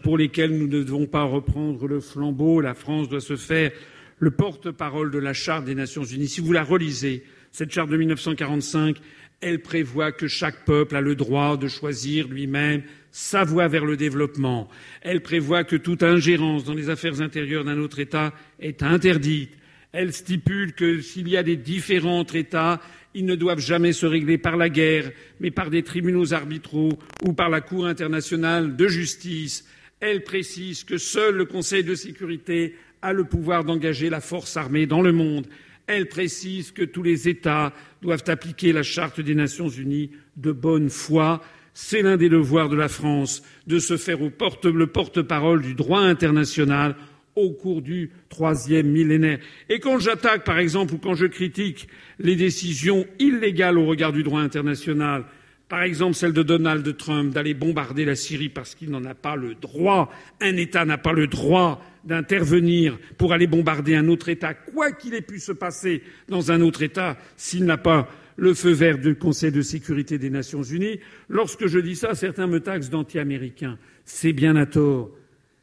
pour 0.03 0.19
laquelle 0.19 0.57
nous 0.57 0.67
ne 0.67 0.83
devons 0.83 1.07
pas 1.07 1.23
reprendre 1.23 1.87
le 1.87 2.01
flambeau. 2.01 2.61
La 2.61 2.75
France 2.75 3.09
doit 3.09 3.20
se 3.20 3.37
faire 3.37 3.73
le 4.19 4.31
porte-parole 4.31 5.11
de 5.11 5.19
la 5.19 5.33
Charte 5.33 5.65
des 5.65 5.75
Nations 5.75 6.05
Unies. 6.05 6.29
Si 6.29 6.41
vous 6.41 6.53
la 6.53 6.62
relisez, 6.62 7.25
cette 7.53 7.73
charte 7.73 7.91
de 7.91 7.97
1945, 7.97 8.97
elle 9.41 9.62
prévoit 9.62 10.12
que 10.12 10.29
chaque 10.29 10.65
peuple 10.65 10.97
a 10.97 11.01
le 11.01 11.15
droit 11.15 11.57
de 11.57 11.69
choisir 11.69 12.29
lui-même 12.29 12.83
sa 13.11 13.43
voie 13.43 13.69
vers 13.69 13.85
le 13.85 13.97
développement. 13.97 14.69
Elle 15.03 15.23
prévoit 15.23 15.65
que 15.65 15.77
toute 15.77 16.03
ingérence 16.03 16.65
dans 16.65 16.75
les 16.75 16.91
affaires 16.91 17.20
intérieures 17.20 17.65
d'un 17.65 17.79
autre 17.79 17.99
État 17.99 18.33
est 18.61 18.83
interdite. 18.83 19.53
Elle 19.93 20.12
stipule 20.12 20.75
que 20.75 21.01
s'il 21.01 21.29
y 21.29 21.37
a 21.37 21.43
des 21.43 21.57
différents 21.57 22.20
entre 22.20 22.37
États, 22.37 22.81
ils 23.15 23.25
ne 23.25 23.35
doivent 23.35 23.59
jamais 23.59 23.93
se 23.93 24.07
régler 24.07 24.39
par 24.39 24.57
la 24.57 24.69
guerre, 24.69 25.11
mais 25.41 25.51
par 25.51 25.70
des 25.70 25.83
tribunaux 25.83 26.33
arbitraux 26.33 26.93
ou 27.25 27.33
par 27.33 27.49
la 27.49 27.61
Cour 27.61 27.87
internationale 27.87 28.77
de 28.77 28.87
justice. 28.87 29.67
Elle 30.01 30.25
précise 30.25 30.83
que 30.83 30.97
seul 30.97 31.37
le 31.37 31.45
Conseil 31.45 31.85
de 31.85 31.95
sécurité 31.95 32.75
a 33.03 33.12
le 33.12 33.25
pouvoir 33.25 33.65
d'engager 33.65 34.09
la 34.09 34.20
force 34.20 34.57
armée 34.57 34.87
dans 34.87 35.03
le 35.03 35.12
monde. 35.12 35.47
Elle 35.87 36.09
précise 36.09 36.73
que 36.73 36.85
tous 36.85 37.03
les 37.03 37.29
États 37.29 37.75
doivent 38.01 38.25
appliquer 38.27 38.73
la 38.73 38.83
Charte 38.83 39.20
des 39.20 39.35
Nations 39.35 39.69
unies 39.69 40.11
de 40.37 40.53
bonne 40.53 40.89
foi. 40.89 41.43
C'est 41.75 42.03
l'un 42.03 42.17
des 42.17 42.29
devoirs 42.29 42.69
de 42.69 42.77
la 42.77 42.89
France 42.89 43.43
de 43.67 43.79
se 43.79 43.97
faire 43.97 44.19
le 44.20 44.87
porte-parole 44.87 45.62
du 45.62 45.75
droit 45.75 46.01
international 46.01 46.97
au 47.37 47.51
cours 47.51 47.83
du 47.83 48.11
troisième 48.29 48.89
millénaire. 48.89 49.39
Et 49.69 49.81
quand 49.81 49.99
j'attaque, 49.99 50.45
par 50.45 50.59
exemple, 50.59 50.95
ou 50.95 50.99
quand 50.99 51.15
je 51.15 51.27
critique 51.27 51.89
les 52.19 52.37
décisions 52.37 53.07
illégales 53.19 53.79
au 53.79 53.87
regard 53.87 54.12
du 54.12 54.23
droit 54.23 54.41
international, 54.41 55.25
par 55.71 55.85
exemple 55.85 56.15
celle 56.15 56.33
de 56.33 56.43
Donald 56.43 56.97
Trump 56.97 57.33
d'aller 57.33 57.55
bombarder 57.55 58.05
la 58.05 58.17
Syrie 58.17 58.49
parce 58.49 58.75
qu'il 58.75 58.91
n'en 58.91 59.05
a 59.05 59.15
pas 59.15 59.37
le 59.37 59.55
droit, 59.55 60.13
un 60.41 60.57
État 60.57 60.85
n'a 60.85 60.99
pas 60.99 61.13
le 61.13 61.29
droit 61.29 61.81
d'intervenir 62.05 62.99
pour 63.17 63.33
aller 63.33 63.47
bombarder 63.47 63.95
un 63.95 64.09
autre 64.09 64.29
État, 64.29 64.53
quoi 64.53 64.91
qu'il 64.91 65.15
ait 65.15 65.23
pu 65.23 65.39
se 65.39 65.53
passer 65.53 66.03
dans 66.29 66.51
un 66.51 66.61
autre 66.61 66.83
État, 66.83 67.17
s'il 67.37 67.65
n'a 67.65 67.79
pas 67.79 68.09
le 68.37 68.53
feu 68.53 68.73
vert 68.73 68.99
du 68.99 69.15
Conseil 69.15 69.53
de 69.53 69.63
sécurité 69.63 70.19
des 70.19 70.31
Nations 70.31 70.63
unies. 70.63 70.99
Lorsque 71.29 71.67
je 71.67 71.79
dis 71.79 71.95
ça, 71.95 72.15
certains 72.15 72.49
me 72.49 72.59
taxent 72.59 72.91
d'anti-américain. 72.91 73.79
C'est 74.05 74.33
bien 74.33 74.57
à 74.57 74.67
tort. 74.67 75.11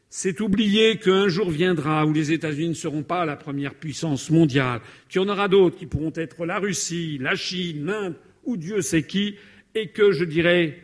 C'est 0.10 0.40
oublier 0.40 0.98
qu'un 0.98 1.28
jour 1.28 1.50
viendra 1.50 2.06
où 2.06 2.14
les 2.14 2.32
États-Unis 2.32 2.70
ne 2.70 2.74
seront 2.76 3.04
pas 3.04 3.26
la 3.26 3.36
première 3.36 3.76
puissance 3.76 4.30
mondiale, 4.30 4.80
qu'il 5.10 5.22
y 5.22 5.26
en 5.26 5.28
aura 5.28 5.50
d'autres 5.50 5.78
qui 5.78 5.86
pourront 5.86 6.14
être 6.16 6.46
la 6.46 6.60
Russie, 6.60 7.18
la 7.20 7.36
Chine, 7.36 7.88
l'Inde 7.88 8.16
ou 8.46 8.56
Dieu 8.56 8.82
sait 8.82 9.04
qui, 9.04 9.36
et 9.78 9.88
que, 9.88 10.12
je 10.12 10.26
dirais, 10.26 10.80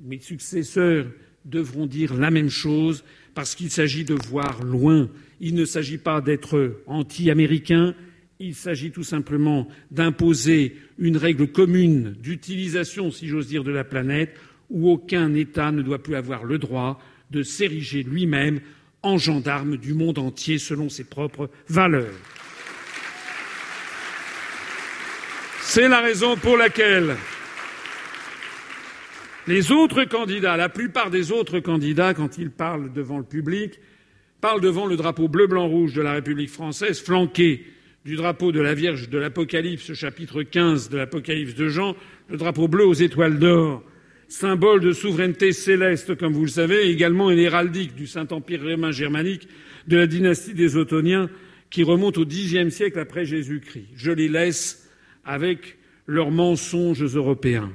mes 0.00 0.20
successeurs 0.20 1.06
devront 1.44 1.86
dire 1.86 2.14
la 2.14 2.30
même 2.30 2.48
chose 2.48 3.04
parce 3.34 3.54
qu'il 3.54 3.70
s'agit 3.70 4.04
de 4.04 4.14
voir 4.14 4.62
loin. 4.64 5.10
Il 5.40 5.54
ne 5.54 5.66
s'agit 5.66 5.98
pas 5.98 6.20
d'être 6.22 6.82
anti-américain, 6.86 7.94
il 8.40 8.54
s'agit 8.54 8.90
tout 8.90 9.04
simplement 9.04 9.68
d'imposer 9.90 10.76
une 10.98 11.18
règle 11.18 11.48
commune 11.48 12.16
d'utilisation, 12.22 13.10
si 13.10 13.28
j'ose 13.28 13.48
dire, 13.48 13.64
de 13.64 13.70
la 13.70 13.84
planète 13.84 14.34
où 14.70 14.90
aucun 14.90 15.34
État 15.34 15.72
ne 15.72 15.82
doit 15.82 16.02
plus 16.02 16.14
avoir 16.14 16.44
le 16.44 16.58
droit 16.58 17.00
de 17.30 17.42
s'ériger 17.42 18.02
lui-même 18.02 18.60
en 19.02 19.18
gendarme 19.18 19.76
du 19.76 19.92
monde 19.92 20.18
entier 20.18 20.58
selon 20.58 20.88
ses 20.88 21.04
propres 21.04 21.50
valeurs. 21.68 22.37
C'est 25.70 25.86
la 25.86 26.00
raison 26.00 26.34
pour 26.38 26.56
laquelle 26.56 27.14
les 29.46 29.70
autres 29.70 30.04
candidats, 30.04 30.56
la 30.56 30.70
plupart 30.70 31.10
des 31.10 31.30
autres 31.30 31.60
candidats, 31.60 32.14
quand 32.14 32.38
ils 32.38 32.50
parlent 32.50 32.90
devant 32.90 33.18
le 33.18 33.24
public, 33.24 33.78
parlent 34.40 34.62
devant 34.62 34.86
le 34.86 34.96
drapeau 34.96 35.28
bleu, 35.28 35.46
blanc, 35.46 35.68
rouge 35.68 35.92
de 35.92 36.00
la 36.00 36.14
République 36.14 36.48
française, 36.48 37.02
flanqué 37.02 37.66
du 38.06 38.16
drapeau 38.16 38.50
de 38.50 38.62
la 38.62 38.72
Vierge 38.72 39.10
de 39.10 39.18
l'Apocalypse, 39.18 39.92
chapitre 39.92 40.42
15 40.42 40.88
de 40.88 40.96
l'Apocalypse 40.96 41.54
de 41.54 41.68
Jean, 41.68 41.94
le 42.30 42.38
drapeau 42.38 42.66
bleu 42.66 42.86
aux 42.86 42.94
étoiles 42.94 43.38
d'or, 43.38 43.82
symbole 44.26 44.80
de 44.80 44.92
souveraineté 44.92 45.52
céleste, 45.52 46.16
comme 46.16 46.32
vous 46.32 46.46
le 46.46 46.48
savez, 46.48 46.88
également 46.88 47.30
une 47.30 47.38
héraldique 47.38 47.94
du 47.94 48.06
Saint-Empire 48.06 48.62
romain 48.62 48.90
germanique 48.90 49.46
de 49.86 49.98
la 49.98 50.06
dynastie 50.06 50.54
des 50.54 50.78
Ottoniens 50.78 51.28
qui 51.68 51.82
remonte 51.82 52.16
au 52.16 52.24
Xe 52.24 52.70
siècle 52.70 52.98
après 52.98 53.26
Jésus-Christ. 53.26 53.88
Je 53.94 54.12
les 54.12 54.28
laisse 54.28 54.87
avec 55.28 55.78
leurs 56.06 56.32
mensonges 56.32 57.04
européens. 57.04 57.70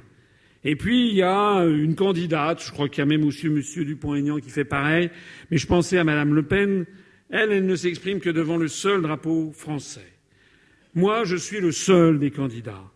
Et 0.66 0.76
puis, 0.76 1.10
il 1.10 1.16
y 1.16 1.22
a 1.22 1.64
une 1.66 1.96
candidate, 1.96 2.64
je 2.66 2.72
crois 2.72 2.90
qu'il 2.90 3.00
y 3.00 3.04
a 3.04 3.06
même 3.06 3.26
aussi 3.26 3.48
M. 3.48 3.62
Dupont-Aignan 3.62 4.40
qui 4.40 4.50
fait 4.50 4.66
pareil, 4.66 5.10
mais 5.52 5.58
je 5.58 5.68
pensais 5.68 5.98
à 5.98 6.04
Mme 6.04 6.34
Le 6.34 6.44
Pen. 6.44 6.86
Elle, 7.30 7.52
elle 7.52 7.66
ne 7.66 7.76
s'exprime 7.76 8.20
que 8.20 8.30
devant 8.30 8.58
le 8.58 8.68
seul 8.68 9.02
drapeau 9.02 9.52
français. 9.54 10.12
Moi, 10.96 11.24
je 11.24 11.36
suis 11.36 11.60
le 11.60 11.72
seul 11.72 12.20
des 12.20 12.32
candidats 12.32 12.92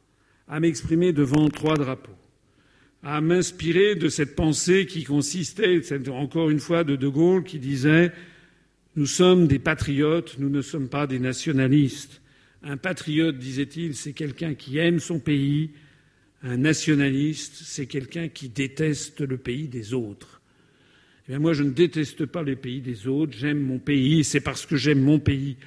à 0.47 0.59
m'exprimer 0.59 1.13
devant 1.13 1.47
trois 1.49 1.75
drapeaux 1.75 2.17
à 3.03 3.21
m'inspirer 3.21 3.95
de 3.95 4.09
cette 4.09 4.35
pensée 4.35 4.85
qui 4.85 5.03
consistait, 5.03 5.81
encore 6.09 6.49
une 6.49 6.59
fois, 6.59 6.83
de 6.83 6.95
De 6.95 7.07
Gaulle 7.07 7.43
qui 7.43 7.59
disait 7.59 8.11
Nous 8.95 9.05
sommes 9.05 9.47
des 9.47 9.59
patriotes, 9.59 10.35
nous 10.39 10.49
ne 10.49 10.61
sommes 10.61 10.89
pas 10.89 11.07
des 11.07 11.19
nationalistes. 11.19 12.21
Un 12.63 12.77
patriote, 12.77 13.37
disait-il, 13.37 13.95
c'est 13.95 14.13
quelqu'un 14.13 14.53
qui 14.53 14.77
aime 14.77 14.99
son 14.99 15.19
pays. 15.19 15.71
Un 16.43 16.57
nationaliste, 16.57 17.61
c'est 17.63 17.87
quelqu'un 17.87 18.27
qui 18.27 18.49
déteste 18.49 19.21
le 19.21 19.37
pays 19.37 19.67
des 19.67 19.93
autres. 19.93 20.41
Eh 21.25 21.31
bien, 21.31 21.39
moi, 21.39 21.53
je 21.53 21.63
ne 21.63 21.71
déteste 21.71 22.25
pas 22.25 22.43
le 22.43 22.55
pays 22.55 22.79
des 22.79 23.07
autres, 23.07 23.35
j'aime 23.37 23.59
mon 23.59 23.79
pays, 23.79 24.23
c'est 24.23 24.39
parce 24.39 24.65
que 24.65 24.75
j'aime 24.75 25.01
mon 25.01 25.19
pays 25.19 25.57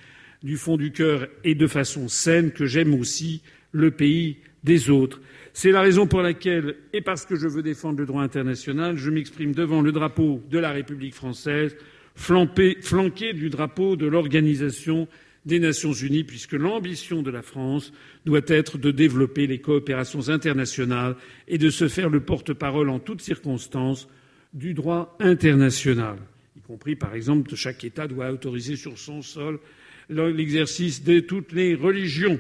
du 0.43 0.57
fond 0.57 0.77
du 0.77 0.91
cœur 0.91 1.29
et 1.45 1.55
de 1.55 1.67
façon 1.67 2.09
saine 2.09 2.51
que 2.51 2.67
j'aime 2.67 2.95
aussi 2.95 3.43
le 3.73 3.91
pays 3.91 4.39
des 4.65 4.91
autres. 4.91 5.21
C'est 5.53 5.73
la 5.73 5.83
raison 5.83 6.07
pour 6.07 6.23
laquelle, 6.23 6.77
et 6.93 7.01
parce 7.01 7.27
que 7.27 7.37
je 7.37 7.49
veux 7.49 7.63
défendre 7.63 7.99
le 7.99 8.07
droit 8.07 8.23
international, 8.23 8.97
je 8.97 9.11
m'exprime 9.11 9.53
devant 9.53 9.83
le 9.83 9.93
drapeau 9.93 10.43
de 10.51 10.59
la 10.59 10.71
République 10.71 11.15
française, 11.15 11.77
flanqué 12.15 13.33
du 13.33 13.51
drapeau 13.51 13.97
de 13.97 14.07
l'Organisation 14.07 15.09
des 15.51 15.59
Nations 15.59 15.93
unies, 15.93 16.25
puisque 16.25 16.53
l'ambition 16.53 17.23
de 17.23 17.31
la 17.31 17.43
France 17.43 17.93
doit 18.25 18.41
être 18.47 18.79
de 18.79 18.91
développer 18.91 19.47
les 19.47 19.61
coopérations 19.61 20.29
internationales 20.29 21.17
et 21.49 21.59
de 21.59 21.69
se 21.71 21.89
faire 21.89 22.09
le 22.09 22.21
porte-parole 22.21 22.89
en 22.89 23.01
toutes 23.01 23.21
circonstances 23.21 24.09
du 24.55 24.75
droit 24.75 25.17
international, 25.21 26.19
y 26.57 26.61
compris, 26.61 26.97
par 26.97 27.15
exemple, 27.15 27.49
que 27.51 27.57
chaque 27.57 27.85
État 27.85 28.09
doit 28.09 28.31
autoriser 28.31 28.77
sur 28.77 28.99
son 28.99 29.23
sol 29.23 29.61
l'exercice 30.09 31.05
de 31.05 31.21
toutes 31.21 31.53
les 31.53 31.75
religions. 31.75 32.39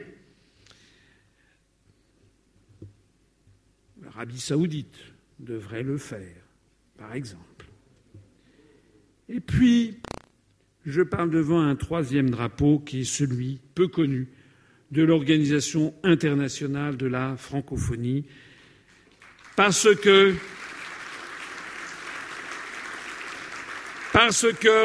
l'Arabie 4.03 4.41
saoudite 4.41 4.99
devrait 5.39 5.83
le 5.83 5.97
faire, 5.97 6.43
par 6.99 7.15
exemple. 7.15 7.67
Et 9.29 9.41
puis, 9.41 9.97
je 10.87 11.03
parle 11.03 11.31
devant 11.31 11.61
un 11.61 11.77
troisième 11.77 12.31
drapeau 12.31 12.79
qui 12.79 13.01
est 13.01 13.05
celui 13.05 13.61
peu 13.75 13.89
connu 13.89 14.29
de 14.91 15.03
l'Organisation 15.03 15.95
internationale 16.03 16.97
de 16.97 17.07
la 17.07 17.37
francophonie, 17.37 18.27
parce 19.55 19.89
que 19.95 20.35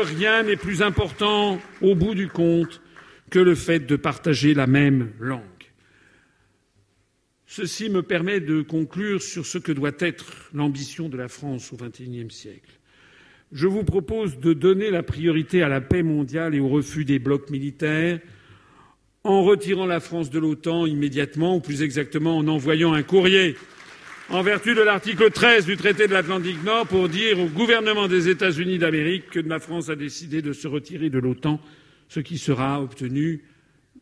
rien 0.03 0.43
n'est 0.43 0.55
plus 0.55 0.81
important 0.81 1.59
au 1.81 1.95
bout 1.95 2.13
du 2.13 2.27
compte 2.27 2.81
que 3.29 3.39
le 3.39 3.55
fait 3.55 3.79
de 3.79 3.95
partager 3.95 4.53
la 4.53 4.67
même 4.67 5.11
langue. 5.19 5.41
Ceci 7.47 7.89
me 7.89 8.03
permet 8.03 8.41
de 8.41 8.61
conclure 8.61 9.21
sur 9.21 9.45
ce 9.45 9.57
que 9.57 9.71
doit 9.71 9.91
être 9.99 10.49
l'ambition 10.53 11.09
de 11.09 11.17
la 11.17 11.27
France 11.27 11.71
au 11.73 11.77
XXIe 11.77 12.29
siècle. 12.29 12.79
Je 13.51 13.67
vous 13.67 13.83
propose 13.83 14.39
de 14.39 14.53
donner 14.53 14.89
la 14.89 15.03
priorité 15.03 15.61
à 15.61 15.69
la 15.69 15.81
paix 15.81 16.03
mondiale 16.03 16.55
et 16.55 16.59
au 16.59 16.67
refus 16.67 17.05
des 17.05 17.19
blocs 17.19 17.49
militaires 17.49 18.19
en 19.23 19.43
retirant 19.43 19.85
la 19.85 19.99
France 19.99 20.29
de 20.29 20.39
l'OTAN 20.39 20.85
immédiatement, 20.85 21.55
ou 21.55 21.59
plus 21.59 21.81
exactement 21.81 22.37
en 22.37 22.47
envoyant 22.47 22.93
un 22.93 23.03
courrier 23.03 23.55
en 24.29 24.41
vertu 24.41 24.73
de 24.73 24.81
l'article 24.81 25.29
13 25.29 25.65
du 25.65 25.77
traité 25.77 26.07
de 26.07 26.13
l'Atlantique 26.13 26.63
Nord 26.63 26.87
pour 26.87 27.09
dire 27.09 27.39
au 27.39 27.45
gouvernement 27.45 28.07
des 28.07 28.27
États-Unis 28.29 28.79
d'Amérique 28.79 29.29
que 29.29 29.39
la 29.39 29.59
France 29.59 29.89
a 29.89 29.95
décidé 29.95 30.41
de 30.41 30.51
se 30.51 30.67
retirer 30.67 31.09
de 31.09 31.19
l'OTAN, 31.19 31.59
ce 32.07 32.19
qui 32.19 32.37
sera 32.37 32.81
obtenu 32.81 33.43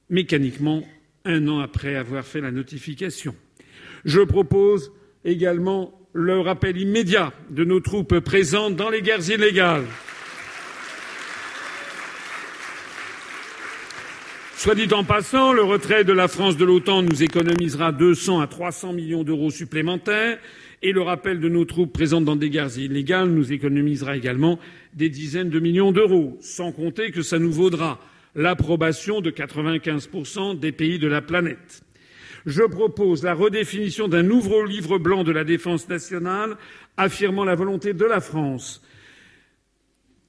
mécaniquement 0.09 0.83
un 1.25 1.47
an 1.47 1.59
après 1.59 1.95
avoir 1.95 2.25
fait 2.25 2.41
la 2.41 2.51
notification. 2.51 3.35
Je 4.05 4.21
propose 4.21 4.91
également 5.25 6.02
le 6.13 6.39
rappel 6.39 6.77
immédiat 6.77 7.33
de 7.49 7.63
nos 7.63 7.79
troupes 7.79 8.19
présentes 8.19 8.75
dans 8.75 8.89
les 8.89 9.01
guerres 9.01 9.27
illégales. 9.29 9.85
Soit 14.55 14.75
dit 14.75 14.93
en 14.93 15.03
passant, 15.03 15.51
le 15.51 15.63
retrait 15.63 16.05
de 16.05 16.13
la 16.13 16.27
France 16.27 16.55
de 16.55 16.63
l'OTAN 16.63 17.01
nous 17.01 17.21
économisera 17.21 17.91
200 17.91 18.39
à 18.39 18.47
300 18.47 18.93
millions 18.93 19.23
d'euros 19.23 19.49
supplémentaires 19.49 20.37
et 20.83 20.93
le 20.93 21.01
rappel 21.01 21.39
de 21.39 21.49
nos 21.49 21.65
troupes 21.65 21.91
présentes 21.91 22.25
dans 22.25 22.35
des 22.35 22.49
guerres 22.49 22.77
illégales 22.77 23.29
nous 23.29 23.51
économisera 23.51 24.15
également 24.15 24.59
des 24.93 25.09
dizaines 25.09 25.49
de 25.49 25.59
millions 25.59 25.91
d'euros, 25.91 26.37
sans 26.39 26.71
compter 26.71 27.11
que 27.11 27.23
ça 27.23 27.39
nous 27.39 27.51
vaudra 27.51 27.99
l'approbation 28.35 29.19
de 29.19 29.31
95% 29.31 30.59
des 30.59 30.71
pays 30.71 30.99
de 30.99 31.07
la 31.07 31.21
planète. 31.21 31.83
Je 32.45 32.63
propose 32.63 33.23
la 33.23 33.33
redéfinition 33.33 34.07
d'un 34.07 34.23
nouveau 34.23 34.65
livre 34.65 34.97
blanc 34.97 35.23
de 35.23 35.31
la 35.31 35.43
défense 35.43 35.87
nationale 35.87 36.57
affirmant 36.97 37.45
la 37.45 37.55
volonté 37.55 37.93
de 37.93 38.05
la 38.05 38.19
France 38.19 38.81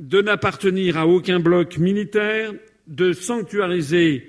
de 0.01 0.21
n'appartenir 0.21 0.97
à 0.97 1.07
aucun 1.07 1.41
bloc 1.41 1.79
militaire, 1.79 2.53
de 2.87 3.13
sanctuariser 3.13 4.29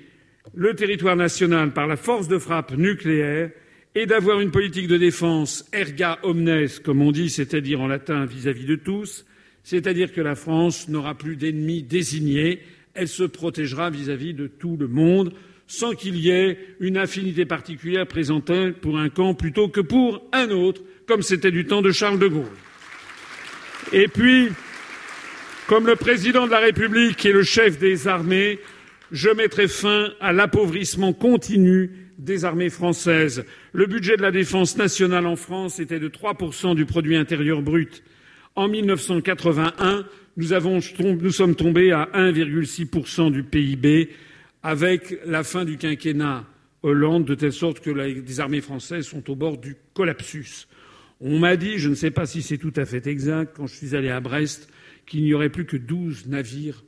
le 0.53 0.75
territoire 0.75 1.15
national 1.15 1.73
par 1.73 1.87
la 1.87 1.97
force 1.97 2.27
de 2.27 2.37
frappe 2.37 2.75
nucléaire 2.77 3.51
et 3.95 4.05
d'avoir 4.05 4.41
une 4.41 4.51
politique 4.51 4.87
de 4.87 4.97
défense 4.97 5.65
erga 5.73 6.19
omnes, 6.23 6.67
comme 6.83 7.01
on 7.01 7.11
dit, 7.11 7.29
c'est-à-dire 7.29 7.81
en 7.81 7.87
latin 7.87 8.25
vis-à-vis 8.25 8.65
de 8.65 8.75
tous, 8.75 9.25
c'est-à-dire 9.63 10.13
que 10.13 10.21
la 10.21 10.35
France 10.35 10.87
n'aura 10.89 11.15
plus 11.15 11.35
d'ennemis 11.35 11.81
désignés, 11.81 12.59
elle 12.93 13.07
se 13.07 13.23
protégera 13.23 13.89
vis-à-vis 13.89 14.33
de 14.33 14.47
tout 14.47 14.77
le 14.77 14.87
monde, 14.87 15.33
sans 15.67 15.93
qu'il 15.93 16.17
y 16.17 16.29
ait 16.29 16.57
une 16.79 16.97
affinité 16.97 17.45
particulière 17.45 18.07
présentée 18.07 18.71
pour 18.71 18.97
un 18.97 19.09
camp 19.09 19.33
plutôt 19.33 19.67
que 19.67 19.81
pour 19.81 20.23
un 20.31 20.49
autre, 20.51 20.81
comme 21.07 21.21
c'était 21.21 21.51
du 21.51 21.65
temps 21.65 21.81
de 21.81 21.91
Charles 21.91 22.19
de 22.19 22.27
Gaulle. 22.27 22.45
Et 23.93 24.07
puis, 24.07 24.49
comme 25.67 25.87
le 25.87 25.95
président 25.95 26.45
de 26.45 26.51
la 26.51 26.59
République 26.59 27.25
et 27.25 27.31
le 27.31 27.43
chef 27.43 27.79
des 27.79 28.07
armées, 28.07 28.59
je 29.11 29.29
mettrai 29.29 29.67
fin 29.67 30.09
à 30.19 30.33
l'appauvrissement 30.33 31.13
continu 31.13 31.91
des 32.17 32.45
armées 32.45 32.69
françaises. 32.69 33.45
Le 33.73 33.85
budget 33.85 34.17
de 34.17 34.21
la 34.21 34.31
défense 34.31 34.77
nationale 34.77 35.25
en 35.25 35.35
France 35.35 35.79
était 35.79 35.99
de 35.99 36.07
3% 36.07 36.75
du 36.75 36.85
produit 36.85 37.15
intérieur 37.15 37.61
brut. 37.61 38.03
En 38.55 38.67
1981, 38.67 40.05
nous, 40.37 40.53
avons, 40.53 40.79
nous 40.99 41.31
sommes 41.31 41.55
tombés 41.55 41.91
à 41.91 42.09
1,6% 42.13 43.31
du 43.31 43.43
PIB 43.43 44.09
avec 44.65 45.19
la 45.27 45.43
fin 45.43 45.63
du 45.63 45.77
quinquennat 45.77 46.43
Hollande, 46.81 47.25
de 47.25 47.35
telle 47.35 47.53
sorte 47.53 47.81
que 47.81 47.91
les 47.91 48.39
armées 48.39 48.61
françaises 48.61 49.05
sont 49.05 49.29
au 49.29 49.35
bord 49.35 49.59
du 49.59 49.75
collapsus. 49.93 50.67
On 51.21 51.37
m'a 51.37 51.55
dit, 51.55 51.77
je 51.77 51.87
ne 51.87 51.93
sais 51.93 52.09
pas 52.09 52.25
si 52.25 52.41
c'est 52.41 52.57
tout 52.57 52.73
à 52.75 52.85
fait 52.85 53.05
exact, 53.05 53.55
quand 53.55 53.67
je 53.67 53.75
suis 53.75 53.95
allé 53.95 54.09
à 54.09 54.19
Brest, 54.21 54.67
qu'il 55.05 55.23
n'y 55.23 55.35
aurait 55.35 55.51
plus 55.51 55.67
que 55.67 55.77
12 55.77 56.29
navires 56.29 56.83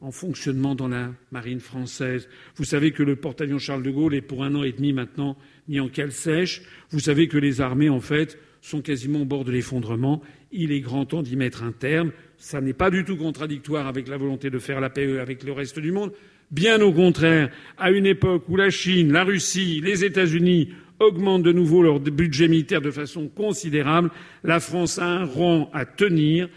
en 0.00 0.10
fonctionnement 0.10 0.74
dans 0.74 0.88
la 0.88 1.12
marine 1.30 1.60
française. 1.60 2.28
Vous 2.56 2.64
savez 2.64 2.90
que 2.90 3.04
le 3.04 3.14
porte-avions 3.14 3.58
Charles 3.58 3.84
de 3.84 3.92
Gaulle 3.92 4.16
est 4.16 4.22
pour 4.22 4.42
un 4.42 4.56
an 4.56 4.64
et 4.64 4.72
demi 4.72 4.92
maintenant 4.92 5.36
mis 5.68 5.78
en 5.78 5.88
cale 5.88 6.10
sèche. 6.10 6.62
Vous 6.90 6.98
savez 6.98 7.28
que 7.28 7.38
les 7.38 7.60
armées, 7.60 7.90
en 7.90 8.00
fait, 8.00 8.40
sont 8.60 8.82
quasiment 8.82 9.22
au 9.22 9.24
bord 9.24 9.44
de 9.44 9.52
l'effondrement. 9.52 10.20
Il 10.50 10.72
est 10.72 10.80
grand 10.80 11.06
temps 11.06 11.22
d'y 11.22 11.36
mettre 11.36 11.62
un 11.62 11.70
terme. 11.70 12.10
Ça 12.38 12.60
n'est 12.60 12.72
pas 12.72 12.90
du 12.90 13.04
tout 13.04 13.16
contradictoire 13.16 13.86
avec 13.86 14.08
la 14.08 14.16
volonté 14.16 14.50
de 14.50 14.58
faire 14.58 14.80
la 14.80 14.90
paix 14.90 15.20
avec 15.20 15.44
le 15.44 15.52
reste 15.52 15.78
du 15.78 15.92
monde. 15.92 16.12
Bien 16.50 16.80
au 16.80 16.92
contraire, 16.92 17.50
à 17.78 17.90
une 17.90 18.06
époque 18.06 18.48
où 18.48 18.56
la 18.56 18.70
Chine, 18.70 19.12
la 19.12 19.24
Russie, 19.24 19.80
les 19.84 20.04
États-Unis 20.04 20.70
augmentent 20.98 21.44
de 21.44 21.52
nouveau 21.52 21.82
leur 21.82 22.00
budget 22.00 22.48
militaire 22.48 22.80
de 22.80 22.90
façon 22.90 23.28
considérable, 23.28 24.10
la 24.44 24.60
France 24.60 24.98
a 24.98 25.06
un 25.06 25.24
rang 25.24 25.70
à 25.72 25.86
tenir 25.86 26.48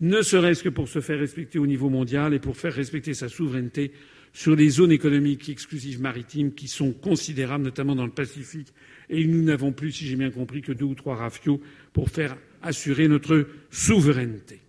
ne 0.00 0.22
serait-ce 0.22 0.62
que 0.62 0.68
pour 0.68 0.88
se 0.88 1.00
faire 1.00 1.18
respecter 1.18 1.58
au 1.58 1.66
niveau 1.66 1.88
mondial 1.88 2.32
et 2.32 2.38
pour 2.38 2.56
faire 2.56 2.72
respecter 2.72 3.14
sa 3.14 3.28
souveraineté 3.28 3.90
sur 4.32 4.54
les 4.54 4.68
zones 4.68 4.92
économiques 4.92 5.48
exclusives 5.48 6.00
maritimes 6.00 6.52
qui 6.52 6.68
sont 6.68 6.92
considérables, 6.92 7.64
notamment 7.64 7.96
dans 7.96 8.06
le 8.06 8.12
Pacifique. 8.12 8.72
Et 9.10 9.26
nous 9.26 9.42
n'avons 9.42 9.72
plus, 9.72 9.90
si 9.90 10.06
j'ai 10.06 10.14
bien 10.14 10.30
compris, 10.30 10.62
que 10.62 10.72
deux 10.72 10.84
ou 10.84 10.94
trois 10.94 11.16
rafios 11.16 11.60
pour 11.92 12.10
faire 12.10 12.36
assurer 12.62 13.08
notre 13.08 13.48
souveraineté. 13.70 14.60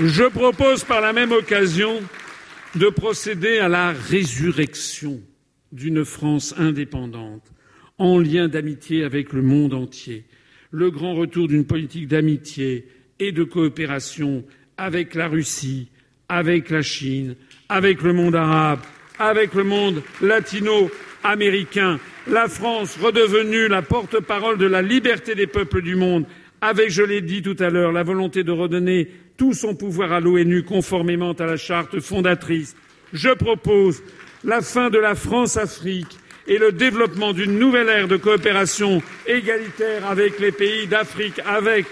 Je 0.00 0.24
propose 0.24 0.84
par 0.84 1.02
la 1.02 1.12
même 1.12 1.32
occasion 1.32 2.00
de 2.76 2.88
procéder 2.88 3.58
à 3.58 3.68
la 3.68 3.92
résurrection 3.92 5.20
d'une 5.70 6.04
France 6.06 6.54
indépendante 6.56 7.42
en 7.98 8.18
lien 8.18 8.48
d'amitié 8.48 9.04
avec 9.04 9.34
le 9.34 9.42
monde 9.42 9.74
entier. 9.74 10.24
Le 10.70 10.90
grand 10.90 11.14
retour 11.14 11.46
d'une 11.46 11.66
politique 11.66 12.08
d'amitié 12.08 12.86
et 13.18 13.32
de 13.32 13.44
coopération 13.44 14.44
avec 14.78 15.14
la 15.14 15.28
Russie, 15.28 15.90
avec 16.26 16.70
la 16.70 16.80
Chine, 16.80 17.36
avec 17.68 18.00
le 18.00 18.14
monde 18.14 18.34
arabe, 18.34 18.80
avec 19.18 19.52
le 19.52 19.64
monde 19.64 20.02
latino-américain, 20.22 22.00
la 22.26 22.48
France 22.48 22.96
redevenue 22.96 23.68
la 23.68 23.82
porte-parole 23.82 24.56
de 24.56 24.66
la 24.66 24.80
liberté 24.80 25.34
des 25.34 25.46
peuples 25.46 25.82
du 25.82 25.96
monde, 25.96 26.24
avec, 26.62 26.90
je 26.90 27.02
l'ai 27.02 27.20
dit 27.20 27.42
tout 27.42 27.56
à 27.58 27.68
l'heure, 27.68 27.92
la 27.92 28.04
volonté 28.04 28.42
de 28.42 28.52
redonner 28.52 29.08
tout 29.42 29.54
son 29.54 29.74
pouvoir 29.74 30.12
à 30.12 30.20
l'ONU 30.20 30.62
conformément 30.62 31.32
à 31.32 31.46
la 31.46 31.56
charte 31.56 31.98
fondatrice. 31.98 32.76
Je 33.12 33.30
propose 33.30 34.00
la 34.44 34.60
fin 34.60 34.88
de 34.88 34.98
la 34.98 35.16
France-Afrique 35.16 36.16
et 36.46 36.58
le 36.58 36.70
développement 36.70 37.32
d'une 37.32 37.58
nouvelle 37.58 37.88
ère 37.88 38.06
de 38.06 38.16
coopération 38.16 39.02
égalitaire 39.26 40.06
avec 40.06 40.38
les 40.38 40.52
pays 40.52 40.86
d'Afrique, 40.86 41.40
avec 41.44 41.86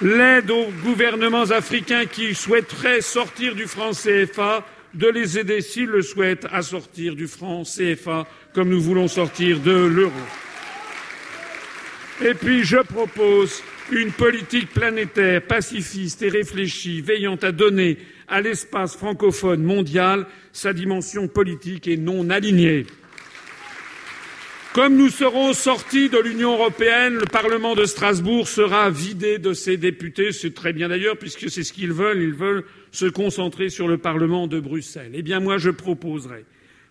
l'aide 0.00 0.50
aux 0.50 0.70
gouvernements 0.82 1.50
africains 1.50 2.06
qui 2.06 2.34
souhaiteraient 2.34 3.02
sortir 3.02 3.54
du 3.54 3.66
franc 3.66 3.90
CFA, 3.90 4.64
de 4.94 5.08
les 5.08 5.38
aider, 5.38 5.60
s'ils 5.60 5.90
le 5.90 6.00
souhaitent, 6.00 6.46
à 6.50 6.62
sortir 6.62 7.16
du 7.16 7.28
franc 7.28 7.64
CFA, 7.64 8.26
comme 8.54 8.70
nous 8.70 8.80
voulons 8.80 9.08
sortir 9.08 9.60
de 9.60 9.72
l'euro. 9.72 10.12
Et 12.24 12.32
puis, 12.32 12.64
je 12.64 12.78
propose 12.78 13.62
une 13.92 14.12
politique 14.12 14.70
planétaire, 14.70 15.42
pacifiste 15.42 16.22
et 16.22 16.28
réfléchie, 16.28 17.00
veillant 17.00 17.36
à 17.36 17.52
donner 17.52 17.98
à 18.28 18.40
l'espace 18.40 18.96
francophone 18.96 19.62
mondial 19.62 20.26
sa 20.52 20.72
dimension 20.72 21.28
politique 21.28 21.88
et 21.88 21.96
non 21.96 22.30
alignée. 22.30 22.86
Comme 24.72 24.96
nous 24.96 25.08
serons 25.08 25.52
sortis 25.52 26.10
de 26.10 26.18
l'Union 26.18 26.52
européenne, 26.52 27.14
le 27.14 27.26
Parlement 27.26 27.74
de 27.74 27.84
Strasbourg 27.84 28.46
sera 28.46 28.88
vidé 28.88 29.38
de 29.38 29.52
ses 29.52 29.76
députés. 29.76 30.30
C'est 30.30 30.54
très 30.54 30.72
bien 30.72 30.88
d'ailleurs, 30.88 31.16
puisque 31.16 31.50
c'est 31.50 31.64
ce 31.64 31.72
qu'ils 31.72 31.92
veulent. 31.92 32.22
Ils 32.22 32.34
veulent 32.34 32.64
se 32.92 33.06
concentrer 33.06 33.68
sur 33.68 33.88
le 33.88 33.98
Parlement 33.98 34.46
de 34.46 34.60
Bruxelles. 34.60 35.10
Eh 35.14 35.22
bien, 35.22 35.40
moi, 35.40 35.58
je 35.58 35.70
proposerai 35.70 36.44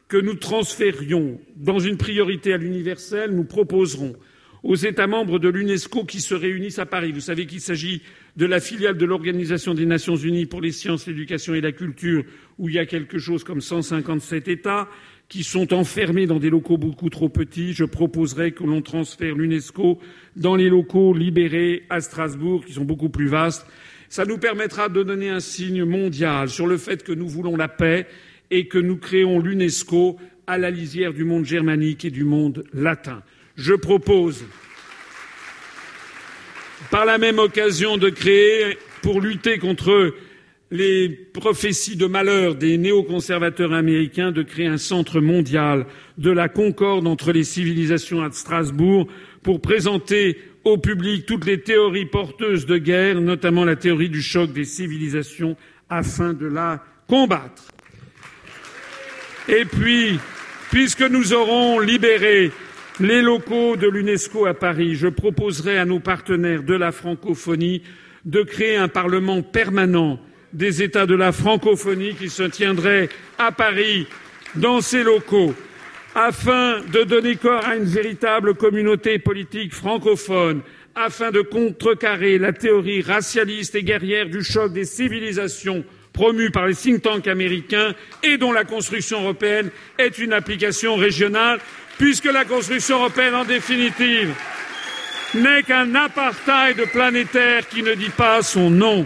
que 0.10 0.18
nous 0.18 0.34
transférions, 0.34 1.40
dans 1.56 1.80
une 1.80 1.96
priorité 1.96 2.52
à 2.52 2.58
l'universel, 2.58 3.32
nous 3.32 3.46
proposerons 3.46 4.16
aux 4.64 4.76
États 4.76 5.08
membres 5.08 5.40
de 5.40 5.50
l'UNESCO 5.50 6.06
qui 6.06 6.20
se 6.20 6.36
réunissent 6.36 6.80
à 6.80 6.86
Paris. 6.86 7.12
Vous 7.12 7.20
savez 7.20 7.46
qu'il 7.46 7.62
s'agit 7.62 8.02
de 8.36 8.46
la 8.46 8.60
filiale 8.60 8.98
de 8.98 9.06
l'Organisation 9.06 9.74
des 9.74 9.86
Nations 9.86 10.16
Unies 10.16 10.46
pour 10.46 10.62
les 10.62 10.72
sciences, 10.72 11.08
l'éducation 11.08 11.54
et 11.54 11.62
la 11.62 11.72
culture, 11.72 12.24
où 12.58 12.70
il 12.70 12.76
y 12.76 12.80
a 12.80 12.86
quelque 12.86 13.20
chose 13.20 13.44
comme 13.44 13.62
157 13.62 14.48
États 14.48 14.88
qui 15.30 15.44
sont 15.44 15.74
enfermés 15.74 16.26
dans 16.26 16.40
des 16.40 16.50
locaux 16.50 16.78
beaucoup 16.78 17.10
trop 17.10 17.30
petits. 17.30 17.74
Je 17.74 17.86
proposerai 17.86 18.52
que 18.52 18.64
l'on 18.64 18.82
transfère 18.82 19.36
l'UNESCO 19.36 20.00
dans 20.36 20.56
les 20.56 20.70
locaux 20.70 21.14
libérés 21.14 21.84
à 21.90 22.02
Strasbourg, 22.02 22.66
qui 22.66 22.74
sont 22.74 22.86
beaucoup 22.86 23.10
plus 23.10 23.28
vastes. 23.28 23.66
Ça 24.10 24.26
nous 24.26 24.40
permettra 24.40 24.90
de 24.90 25.04
donner 25.04 25.30
un 25.30 25.40
signe 25.40 25.84
mondial 25.84 26.50
sur 26.50 26.66
le 26.66 26.78
fait 26.78 27.04
que 27.04 27.12
nous 27.12 27.28
voulons 27.28 27.56
la 27.56 27.68
paix 27.68 28.08
et 28.50 28.68
que 28.68 28.80
nous 28.80 28.98
créons 28.98 29.40
l'UNESCO 29.40 30.18
à 30.48 30.58
la 30.58 30.72
lisière 30.72 31.14
du 31.14 31.24
monde 31.24 31.46
germanique 31.46 32.06
et 32.06 32.10
du 32.10 32.24
monde 32.24 32.64
latin. 32.74 33.22
Je 33.60 33.74
propose, 33.74 34.46
par 36.90 37.04
la 37.04 37.18
même 37.18 37.40
occasion, 37.40 37.98
de 37.98 38.10
créer, 38.10 38.78
pour 39.02 39.20
lutter 39.20 39.58
contre 39.58 40.16
les 40.72 41.10
prophéties 41.10 41.98
de 41.98 42.06
malheur 42.06 42.56
des 42.56 42.78
néoconservateurs 42.78 43.74
américains 43.74 44.32
de 44.32 44.44
créer 44.44 44.68
un 44.68 44.78
centre 44.78 45.20
mondial 45.20 45.88
de 46.18 46.32
la 46.32 46.48
concorde 46.48 47.06
entre 47.06 47.34
les 47.34 47.44
civilisations 47.44 48.24
à 48.24 48.32
Strasbourg 48.32 49.08
pour 49.44 49.60
présenter 49.60 50.38
au 50.64 50.78
public 50.78 51.26
toutes 51.26 51.46
les 51.46 51.60
théories 51.60 52.06
porteuses 52.06 52.66
de 52.66 52.78
guerre, 52.78 53.20
notamment 53.20 53.66
la 53.66 53.76
théorie 53.76 54.10
du 54.10 54.22
choc 54.22 54.54
des 54.54 54.64
civilisations, 54.66 55.58
afin 55.90 56.32
de 56.32 56.46
la 56.46 56.82
combattre. 57.08 57.64
Et 59.50 59.66
puis, 59.66 60.18
puisque 60.72 61.02
nous 61.02 61.34
aurons 61.34 61.80
libéré 61.80 62.52
les 63.00 63.22
locaux 63.22 63.76
de 63.76 63.88
l'UNESCO 63.88 64.46
à 64.46 64.54
Paris, 64.54 64.96
je 64.96 65.08
proposerai 65.08 65.78
à 65.78 65.86
nos 65.86 66.00
partenaires 66.00 66.64
de 66.64 66.74
la 66.74 66.92
francophonie 66.92 67.82
de 68.26 68.44
créer 68.44 68.76
un 68.76 68.90
parlement 68.90 69.42
permanent 69.42 70.20
des 70.52 70.84
États 70.84 71.06
de 71.06 71.16
la 71.16 71.32
francophonie 71.32 72.16
qui 72.16 72.30
se 72.30 72.44
tiendraient 72.44 73.10
à 73.38 73.52
Paris, 73.52 74.08
dans 74.56 74.82
ces 74.82 75.04
locaux, 75.04 75.54
afin 76.16 76.82
de 76.92 77.04
donner 77.04 77.36
corps 77.36 77.66
à 77.66 77.76
une 77.76 77.86
véritable 77.86 78.56
communauté 78.56 79.20
politique 79.20 79.74
francophone, 79.74 80.62
afin 80.96 81.32
de 81.32 81.42
contrecarrer 81.42 82.38
la 82.38 82.52
théorie 82.52 83.02
racialiste 83.02 83.76
et 83.76 83.84
guerrière 83.84 84.28
du 84.28 84.44
choc 84.44 84.74
des 84.74 84.86
civilisations 84.86 85.86
promue 86.20 86.50
par 86.50 86.68
les 86.68 86.76
think 86.76 87.02
tanks 87.02 87.28
américains 87.28 87.94
et 88.24 88.38
dont 88.38 88.52
la 88.52 88.66
construction 88.66 89.22
européenne 89.22 89.70
est 89.98 90.18
une 90.18 90.34
application 90.34 90.98
régionale, 90.98 91.60
puisque 92.00 92.26
la 92.26 92.46
construction 92.46 92.98
européenne, 92.98 93.36
en 93.36 93.46
définitive, 93.46 94.34
n'est 95.36 95.62
qu'un 95.62 95.94
apartheid 95.94 96.78
planétaire 96.92 97.68
qui 97.68 97.84
ne 97.84 97.94
dit 97.94 98.10
pas 98.10 98.42
son 98.42 98.72
nom. 98.72 99.06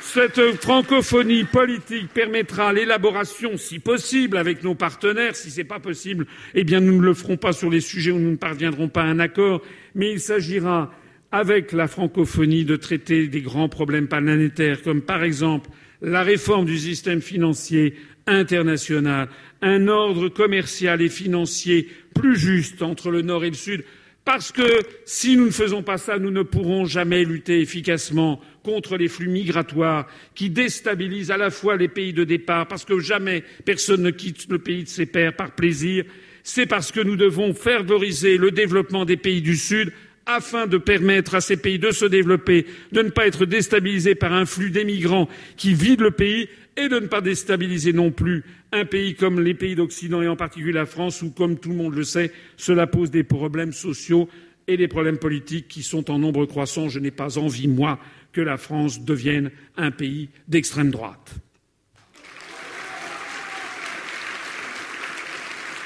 Cette 0.00 0.40
francophonie 0.62 1.42
politique 1.42 2.08
permettra 2.14 2.72
l'élaboration, 2.72 3.56
si 3.56 3.80
possible, 3.80 4.36
avec 4.36 4.62
nos 4.62 4.76
partenaires. 4.76 5.34
Si 5.34 5.50
ce 5.50 5.58
n'est 5.58 5.64
pas 5.64 5.80
possible, 5.80 6.26
eh 6.54 6.62
bien, 6.62 6.80
nous 6.80 7.00
ne 7.00 7.04
le 7.04 7.14
ferons 7.14 7.36
pas 7.36 7.52
sur 7.52 7.68
les 7.68 7.80
sujets 7.80 8.12
où 8.12 8.18
nous 8.20 8.30
ne 8.30 8.36
parviendrons 8.36 8.88
pas 8.88 9.02
à 9.02 9.06
un 9.06 9.18
accord. 9.18 9.60
Mais 9.96 10.12
il 10.12 10.20
s'agira, 10.20 10.92
avec 11.32 11.72
la 11.72 11.88
francophonie, 11.88 12.64
de 12.64 12.76
traiter 12.76 13.26
des 13.26 13.40
grands 13.40 13.68
problèmes 13.68 14.06
planétaires, 14.06 14.82
comme 14.82 15.02
par 15.02 15.24
exemple 15.24 15.68
la 16.00 16.22
réforme 16.22 16.66
du 16.66 16.78
système 16.78 17.20
financier 17.20 17.94
internationale, 18.26 19.28
un 19.62 19.88
ordre 19.88 20.28
commercial 20.28 21.02
et 21.02 21.08
financier 21.08 21.88
plus 22.14 22.36
juste 22.36 22.82
entre 22.82 23.10
le 23.10 23.22
Nord 23.22 23.44
et 23.44 23.50
le 23.50 23.56
Sud, 23.56 23.84
parce 24.24 24.52
que 24.52 24.80
si 25.04 25.36
nous 25.36 25.46
ne 25.46 25.50
faisons 25.50 25.82
pas 25.82 25.98
ça, 25.98 26.18
nous 26.18 26.30
ne 26.30 26.42
pourrons 26.42 26.86
jamais 26.86 27.24
lutter 27.24 27.60
efficacement 27.60 28.40
contre 28.62 28.96
les 28.96 29.08
flux 29.08 29.28
migratoires 29.28 30.06
qui 30.34 30.48
déstabilisent 30.48 31.30
à 31.30 31.36
la 31.36 31.50
fois 31.50 31.76
les 31.76 31.88
pays 31.88 32.14
de 32.14 32.24
départ, 32.24 32.66
parce 32.66 32.86
que 32.86 32.98
jamais 32.98 33.44
personne 33.66 34.02
ne 34.02 34.10
quitte 34.10 34.48
le 34.48 34.58
pays 34.58 34.84
de 34.84 34.88
ses 34.88 35.04
pères 35.04 35.36
par 35.36 35.54
plaisir, 35.54 36.04
c'est 36.42 36.66
parce 36.66 36.90
que 36.92 37.00
nous 37.00 37.16
devons 37.16 37.52
favoriser 37.52 38.38
le 38.38 38.50
développement 38.50 39.04
des 39.04 39.16
pays 39.18 39.42
du 39.42 39.56
Sud 39.56 39.92
afin 40.26 40.66
de 40.66 40.78
permettre 40.78 41.34
à 41.34 41.40
ces 41.40 41.56
pays 41.56 41.78
de 41.78 41.90
se 41.90 42.04
développer, 42.04 42.66
de 42.92 43.02
ne 43.02 43.10
pas 43.10 43.26
être 43.26 43.46
déstabilisés 43.46 44.14
par 44.14 44.32
un 44.32 44.46
flux 44.46 44.70
d'émigrants 44.70 45.28
qui 45.56 45.74
vide 45.74 46.00
le 46.00 46.10
pays 46.10 46.48
et 46.76 46.88
de 46.88 46.98
ne 46.98 47.06
pas 47.06 47.20
déstabiliser 47.20 47.92
non 47.92 48.10
plus 48.10 48.44
un 48.72 48.84
pays 48.84 49.14
comme 49.14 49.40
les 49.40 49.54
pays 49.54 49.74
d'Occident 49.74 50.22
et 50.22 50.28
en 50.28 50.36
particulier 50.36 50.72
la 50.72 50.86
France 50.86 51.22
où, 51.22 51.30
comme 51.30 51.58
tout 51.58 51.70
le 51.70 51.76
monde 51.76 51.94
le 51.94 52.04
sait, 52.04 52.32
cela 52.56 52.86
pose 52.86 53.10
des 53.10 53.22
problèmes 53.22 53.72
sociaux 53.72 54.28
et 54.66 54.76
des 54.76 54.88
problèmes 54.88 55.18
politiques 55.18 55.68
qui 55.68 55.82
sont 55.82 56.10
en 56.10 56.18
nombre 56.18 56.46
croissant. 56.46 56.88
Je 56.88 56.98
n'ai 56.98 57.10
pas 57.10 57.38
envie, 57.38 57.68
moi, 57.68 58.00
que 58.32 58.40
la 58.40 58.56
France 58.56 59.02
devienne 59.02 59.50
un 59.76 59.90
pays 59.90 60.30
d'extrême 60.48 60.90
droite. 60.90 61.34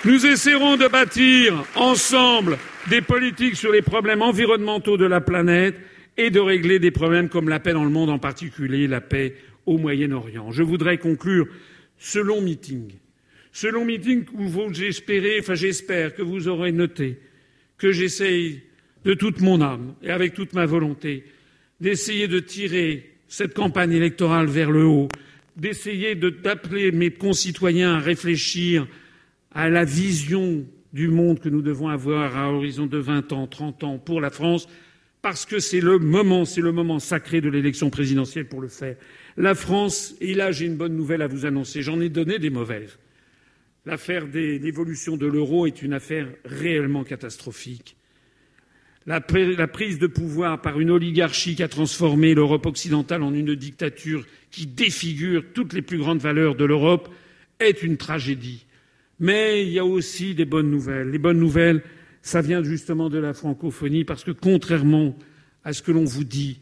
Nous 0.04 0.24
essaierons 0.24 0.76
de 0.76 0.86
bâtir 0.86 1.64
ensemble 1.74 2.56
des 2.88 3.02
politiques 3.02 3.56
sur 3.56 3.72
les 3.72 3.82
problèmes 3.82 4.22
environnementaux 4.22 4.96
de 4.96 5.04
la 5.04 5.20
planète 5.20 5.76
et 6.16 6.30
de 6.30 6.40
régler 6.40 6.78
des 6.78 6.90
problèmes 6.90 7.28
comme 7.28 7.48
la 7.48 7.60
paix 7.60 7.72
dans 7.72 7.84
le 7.84 7.90
monde, 7.90 8.10
en 8.10 8.18
particulier 8.18 8.86
la 8.86 9.00
paix 9.00 9.34
au 9.66 9.78
Moyen-Orient. 9.78 10.50
Je 10.50 10.62
voudrais 10.62 10.98
conclure 10.98 11.46
ce 11.98 12.18
long 12.18 12.40
meeting, 12.40 12.90
ce 13.52 13.66
long 13.66 13.84
meeting 13.84 14.24
où 14.34 14.72
espérez, 14.82 15.38
enfin 15.40 15.54
j'espère 15.54 16.14
que 16.14 16.22
vous 16.22 16.48
aurez 16.48 16.72
noté 16.72 17.18
que 17.76 17.92
j'essaye 17.92 18.62
de 19.04 19.14
toute 19.14 19.40
mon 19.40 19.60
âme 19.60 19.94
et 20.02 20.10
avec 20.10 20.34
toute 20.34 20.52
ma 20.52 20.66
volonté 20.66 21.24
d'essayer 21.80 22.26
de 22.26 22.40
tirer 22.40 23.10
cette 23.28 23.54
campagne 23.54 23.92
électorale 23.92 24.46
vers 24.46 24.70
le 24.70 24.84
haut, 24.84 25.08
d'essayer 25.56 26.14
d'appeler 26.14 26.90
mes 26.92 27.10
concitoyens 27.10 27.96
à 27.96 28.00
réfléchir 28.00 28.88
à 29.52 29.68
la 29.68 29.84
vision 29.84 30.66
du 30.92 31.08
monde 31.08 31.40
que 31.40 31.48
nous 31.48 31.62
devons 31.62 31.88
avoir 31.88 32.36
à 32.36 32.52
horizon 32.52 32.86
de 32.86 32.98
20 32.98 33.32
ans, 33.32 33.46
30 33.46 33.84
ans 33.84 33.98
pour 33.98 34.20
la 34.20 34.30
France, 34.30 34.68
parce 35.22 35.44
que 35.44 35.58
c'est 35.58 35.80
le 35.80 35.98
moment, 35.98 36.44
c'est 36.44 36.60
le 36.60 36.72
moment 36.72 36.98
sacré 36.98 37.40
de 37.40 37.48
l'élection 37.48 37.90
présidentielle 37.90 38.48
pour 38.48 38.60
le 38.60 38.68
faire. 38.68 38.96
La 39.36 39.54
France, 39.54 40.14
et 40.20 40.34
là 40.34 40.52
j'ai 40.52 40.66
une 40.66 40.76
bonne 40.76 40.96
nouvelle 40.96 41.22
à 41.22 41.26
vous 41.26 41.46
annoncer, 41.46 41.82
j'en 41.82 42.00
ai 42.00 42.08
donné 42.08 42.38
des 42.38 42.50
mauvaises. 42.50 42.98
L'affaire 43.86 44.26
de 44.26 44.58
l'évolution 44.58 45.16
de 45.16 45.26
l'euro 45.26 45.66
est 45.66 45.82
une 45.82 45.94
affaire 45.94 46.28
réellement 46.44 47.04
catastrophique. 47.04 47.96
La, 49.06 49.20
prise 49.22 49.98
de 49.98 50.06
pouvoir 50.06 50.60
par 50.60 50.78
une 50.78 50.90
oligarchie 50.90 51.54
qui 51.54 51.62
a 51.62 51.68
transformé 51.68 52.34
l'Europe 52.34 52.66
occidentale 52.66 53.22
en 53.22 53.32
une 53.32 53.54
dictature 53.54 54.26
qui 54.50 54.66
défigure 54.66 55.42
toutes 55.54 55.72
les 55.72 55.80
plus 55.80 55.96
grandes 55.96 56.20
valeurs 56.20 56.54
de 56.54 56.66
l'Europe 56.66 57.08
est 57.58 57.82
une 57.82 57.96
tragédie. 57.96 58.66
Mais 59.20 59.64
il 59.66 59.72
y 59.72 59.78
a 59.78 59.84
aussi 59.84 60.34
des 60.34 60.44
bonnes 60.44 60.70
nouvelles. 60.70 61.10
Les 61.10 61.18
bonnes 61.18 61.38
nouvelles, 61.38 61.82
ça 62.22 62.40
vient 62.40 62.62
justement 62.62 63.08
de 63.10 63.18
la 63.18 63.34
francophonie, 63.34 64.04
parce 64.04 64.24
que 64.24 64.30
contrairement 64.30 65.16
à 65.64 65.72
ce 65.72 65.82
que 65.82 65.92
l'on 65.92 66.04
vous 66.04 66.24
dit, 66.24 66.60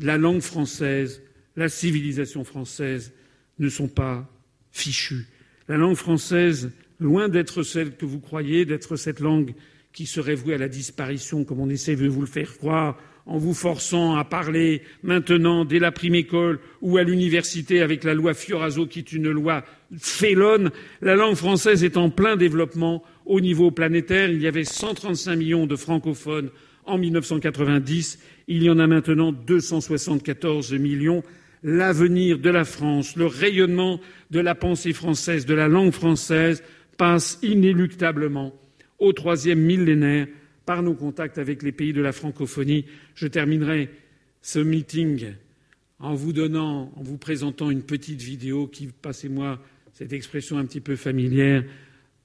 la 0.00 0.18
langue 0.18 0.40
française, 0.40 1.22
la 1.56 1.68
civilisation 1.68 2.44
française 2.44 3.12
ne 3.58 3.68
sont 3.68 3.88
pas 3.88 4.28
fichues. 4.72 5.26
La 5.68 5.76
langue 5.76 5.96
française, 5.96 6.72
loin 7.00 7.28
d'être 7.28 7.62
celle 7.62 7.96
que 7.96 8.04
vous 8.04 8.20
croyez, 8.20 8.64
d'être 8.64 8.96
cette 8.96 9.20
langue 9.20 9.54
qui 9.92 10.06
serait 10.06 10.34
vouée 10.34 10.54
à 10.54 10.58
la 10.58 10.68
disparition, 10.68 11.44
comme 11.44 11.60
on 11.60 11.70
essaie 11.70 11.96
de 11.96 12.08
vous 12.08 12.20
le 12.20 12.26
faire 12.26 12.56
croire, 12.56 12.98
en 13.26 13.38
vous 13.38 13.54
forçant 13.54 14.16
à 14.16 14.24
parler 14.24 14.82
maintenant 15.02 15.64
dès 15.64 15.78
la 15.78 15.92
prime 15.92 16.14
école 16.14 16.60
ou 16.82 16.98
à 16.98 17.02
l'université 17.02 17.80
avec 17.80 18.04
la 18.04 18.14
loi 18.14 18.34
Fioraso 18.34 18.86
qui 18.86 18.98
est 18.98 19.12
une 19.12 19.30
loi 19.30 19.64
félonne. 19.98 20.70
La 21.00 21.16
langue 21.16 21.36
française 21.36 21.84
est 21.84 21.96
en 21.96 22.10
plein 22.10 22.36
développement 22.36 23.02
au 23.24 23.40
niveau 23.40 23.70
planétaire. 23.70 24.30
Il 24.30 24.42
y 24.42 24.46
avait 24.46 24.64
135 24.64 25.36
millions 25.36 25.66
de 25.66 25.76
francophones 25.76 26.50
en 26.84 26.98
1990. 26.98 28.18
Il 28.48 28.62
y 28.62 28.68
en 28.68 28.78
a 28.78 28.86
maintenant 28.86 29.32
274 29.32 30.72
millions. 30.74 31.22
L'avenir 31.62 32.38
de 32.38 32.50
la 32.50 32.64
France, 32.64 33.16
le 33.16 33.24
rayonnement 33.24 34.00
de 34.30 34.40
la 34.40 34.54
pensée 34.54 34.92
française, 34.92 35.46
de 35.46 35.54
la 35.54 35.68
langue 35.68 35.92
française 35.92 36.62
passe 36.98 37.38
inéluctablement 37.42 38.52
au 38.98 39.14
troisième 39.14 39.60
millénaire 39.60 40.26
par 40.66 40.82
nos 40.82 40.94
contacts 40.94 41.38
avec 41.38 41.62
les 41.62 41.72
pays 41.72 41.92
de 41.92 42.00
la 42.00 42.12
francophonie. 42.12 42.86
Je 43.14 43.26
terminerai 43.26 43.90
ce 44.42 44.58
meeting 44.58 45.34
en 45.98 46.14
vous 46.14 46.32
donnant, 46.32 46.92
en 46.96 47.02
vous 47.02 47.18
présentant 47.18 47.70
une 47.70 47.82
petite 47.82 48.20
vidéo 48.20 48.66
qui, 48.66 48.88
passez-moi 48.88 49.60
cette 49.92 50.12
expression 50.12 50.58
un 50.58 50.66
petit 50.66 50.80
peu 50.80 50.96
familière, 50.96 51.64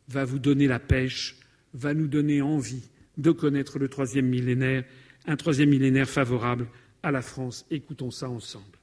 va 0.08 0.26
vous 0.26 0.40
donner 0.40 0.68
la 0.68 0.80
pêche, 0.80 1.36
va 1.74 1.94
nous 1.94 2.08
donner 2.08 2.42
envie 2.42 2.90
de 3.18 3.32
connaître 3.32 3.78
le 3.78 3.88
troisième 3.88 4.28
millénaire, 4.28 4.84
un 5.28 5.36
troisième 5.36 5.70
millénaire 5.70 6.10
favorable 6.10 6.68
à 7.04 7.12
la 7.12 7.22
France. 7.22 7.66
Écoutons 7.70 8.12
ça 8.12 8.30
ensemble. 8.30 8.79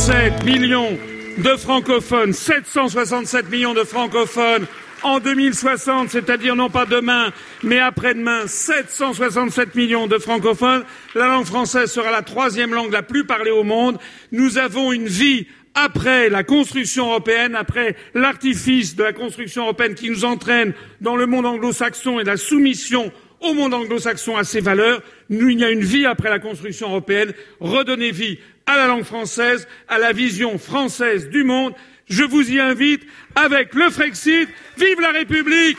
767 0.00 0.44
millions 0.44 0.98
de 1.36 1.56
francophones, 1.58 2.32
767 2.32 3.50
millions 3.50 3.74
de 3.74 3.84
francophones 3.84 4.66
en 5.02 5.20
2060, 5.20 6.08
c'est-à-dire 6.08 6.56
non 6.56 6.70
pas 6.70 6.86
demain, 6.86 7.32
mais 7.62 7.78
après-demain, 7.78 8.46
767 8.46 9.74
millions 9.74 10.06
de 10.06 10.16
francophones. 10.16 10.84
La 11.14 11.26
langue 11.26 11.44
française 11.44 11.92
sera 11.92 12.10
la 12.10 12.22
troisième 12.22 12.72
langue 12.72 12.92
la 12.92 13.02
plus 13.02 13.26
parlée 13.26 13.50
au 13.50 13.62
monde. 13.62 13.98
Nous 14.32 14.56
avons 14.56 14.90
une 14.90 15.06
vie 15.06 15.46
après 15.74 16.30
la 16.30 16.44
construction 16.44 17.08
européenne, 17.08 17.54
après 17.54 17.94
l'artifice 18.14 18.96
de 18.96 19.02
la 19.02 19.12
construction 19.12 19.64
européenne 19.64 19.94
qui 19.94 20.08
nous 20.08 20.24
entraîne 20.24 20.72
dans 21.02 21.16
le 21.16 21.26
monde 21.26 21.44
anglo-saxon 21.44 22.20
et 22.20 22.24
la 22.24 22.38
soumission 22.38 23.12
au 23.40 23.54
monde 23.54 23.74
anglo-saxon 23.74 24.36
à 24.36 24.44
ses 24.44 24.60
valeurs, 24.60 25.02
nous, 25.28 25.48
il 25.48 25.60
y 25.60 25.64
a 25.64 25.70
une 25.70 25.84
vie 25.84 26.06
après 26.06 26.30
la 26.30 26.38
construction 26.38 26.88
européenne. 26.88 27.32
Redonnez 27.60 28.10
vie 28.10 28.38
à 28.66 28.76
la 28.76 28.86
langue 28.86 29.04
française, 29.04 29.66
à 29.88 29.98
la 29.98 30.12
vision 30.12 30.58
française 30.58 31.28
du 31.28 31.44
monde. 31.44 31.74
Je 32.08 32.24
vous 32.24 32.50
y 32.50 32.60
invite 32.60 33.02
avec 33.34 33.74
le 33.74 33.88
Frexit. 33.90 34.48
Vive 34.76 35.00
la 35.00 35.12
République 35.12 35.78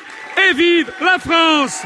et 0.50 0.54
vive 0.54 0.92
la 1.02 1.20
France! 1.20 1.84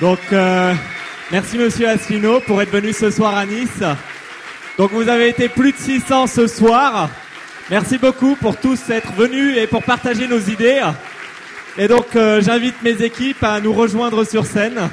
Donc, 0.00 0.18
euh, 0.32 0.74
merci 1.30 1.58
Monsieur 1.58 1.88
Asselineau 1.88 2.40
pour 2.40 2.60
être 2.60 2.72
venu 2.72 2.92
ce 2.92 3.10
soir 3.10 3.36
à 3.36 3.46
Nice. 3.46 3.84
Donc, 4.76 4.90
vous 4.90 5.08
avez 5.08 5.28
été 5.28 5.48
plus 5.48 5.70
de 5.70 5.76
600 5.76 6.26
ce 6.26 6.48
soir. 6.48 7.08
Merci 7.70 7.96
beaucoup 7.96 8.34
pour 8.36 8.56
tous 8.56 8.90
être 8.90 9.12
venus 9.12 9.56
et 9.56 9.66
pour 9.66 9.82
partager 9.82 10.26
nos 10.26 10.40
idées. 10.40 10.82
Et 11.78 11.88
donc, 11.88 12.16
euh, 12.16 12.42
j'invite 12.42 12.82
mes 12.82 13.02
équipes 13.02 13.42
à 13.42 13.60
nous 13.60 13.72
rejoindre 13.72 14.24
sur 14.24 14.44
scène. 14.44 14.90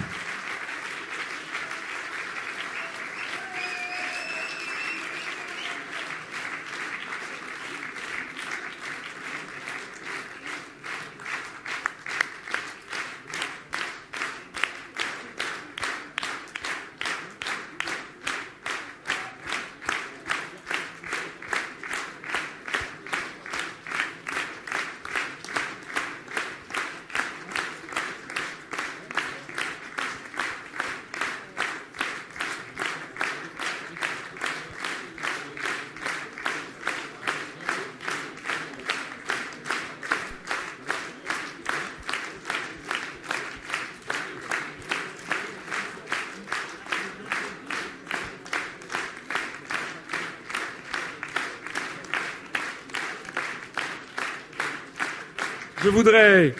Voudrais 56.03 56.55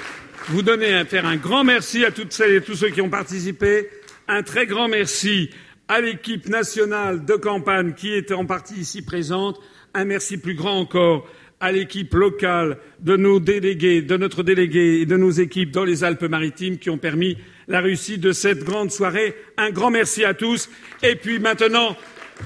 vous 0.50 0.64
donner, 0.64 1.02
faire 1.06 1.26
un 1.26 1.38
grand 1.38 1.64
merci 1.64 2.04
à 2.04 2.12
toutes 2.12 2.34
celles 2.34 2.56
et 2.56 2.62
tous 2.62 2.76
ceux 2.76 2.90
qui 2.90 3.00
ont 3.00 3.10
participé, 3.10 3.88
un 4.28 4.44
très 4.44 4.66
grand 4.66 4.90
merci 4.90 5.50
à 5.88 6.02
l'équipe 6.02 6.50
nationale 6.50 7.24
de 7.24 7.36
campagne 7.36 7.94
qui 7.94 8.14
était 8.14 8.34
en 8.34 8.46
partie 8.46 8.74
ici 8.74 9.02
présente, 9.02 9.58
un 9.94 10.04
merci 10.04 10.40
plus 10.40 10.56
grand 10.56 10.78
encore 10.78 11.26
à 11.62 11.72
l'équipe 11.72 12.14
locale 12.14 12.80
de 13.00 13.16
nos 13.16 13.40
délégués, 13.40 14.02
de 14.02 14.18
notre 14.18 14.44
délégué 14.44 15.00
et 15.00 15.06
de 15.06 15.16
nos 15.16 15.32
équipes 15.32 15.72
dans 15.72 15.86
les 15.86 16.04
Alpes-Maritimes 16.04 16.78
qui 16.78 16.90
ont 16.90 16.98
permis 16.98 17.38
la 17.70 17.80
réussite 17.80 18.20
de 18.20 18.34
cette 18.34 18.66
grande 18.66 18.92
soirée. 18.92 19.36
Un 19.56 19.70
grand 19.70 19.90
merci 19.90 20.26
à 20.26 20.34
tous. 20.34 20.70
Et 21.02 21.16
puis 21.16 21.40
maintenant, 21.40 21.96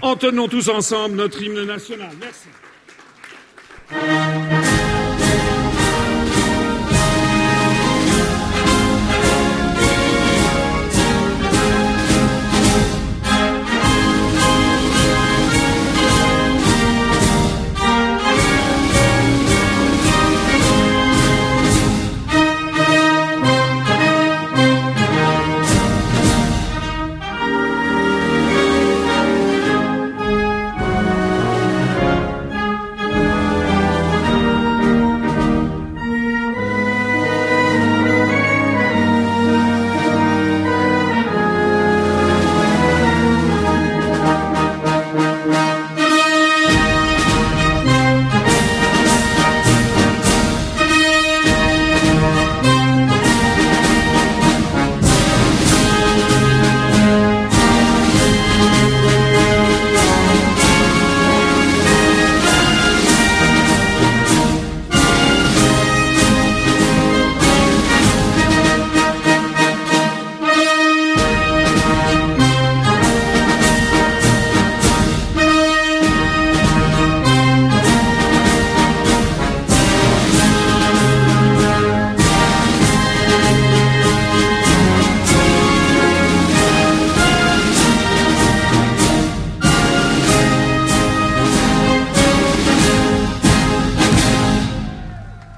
entonnons 0.03 0.47
tous 0.47 0.69
ensemble 0.69 1.15
notre 1.15 1.41
hymne 1.41 1.65
national. 1.65 2.11
Merci. 2.22 2.49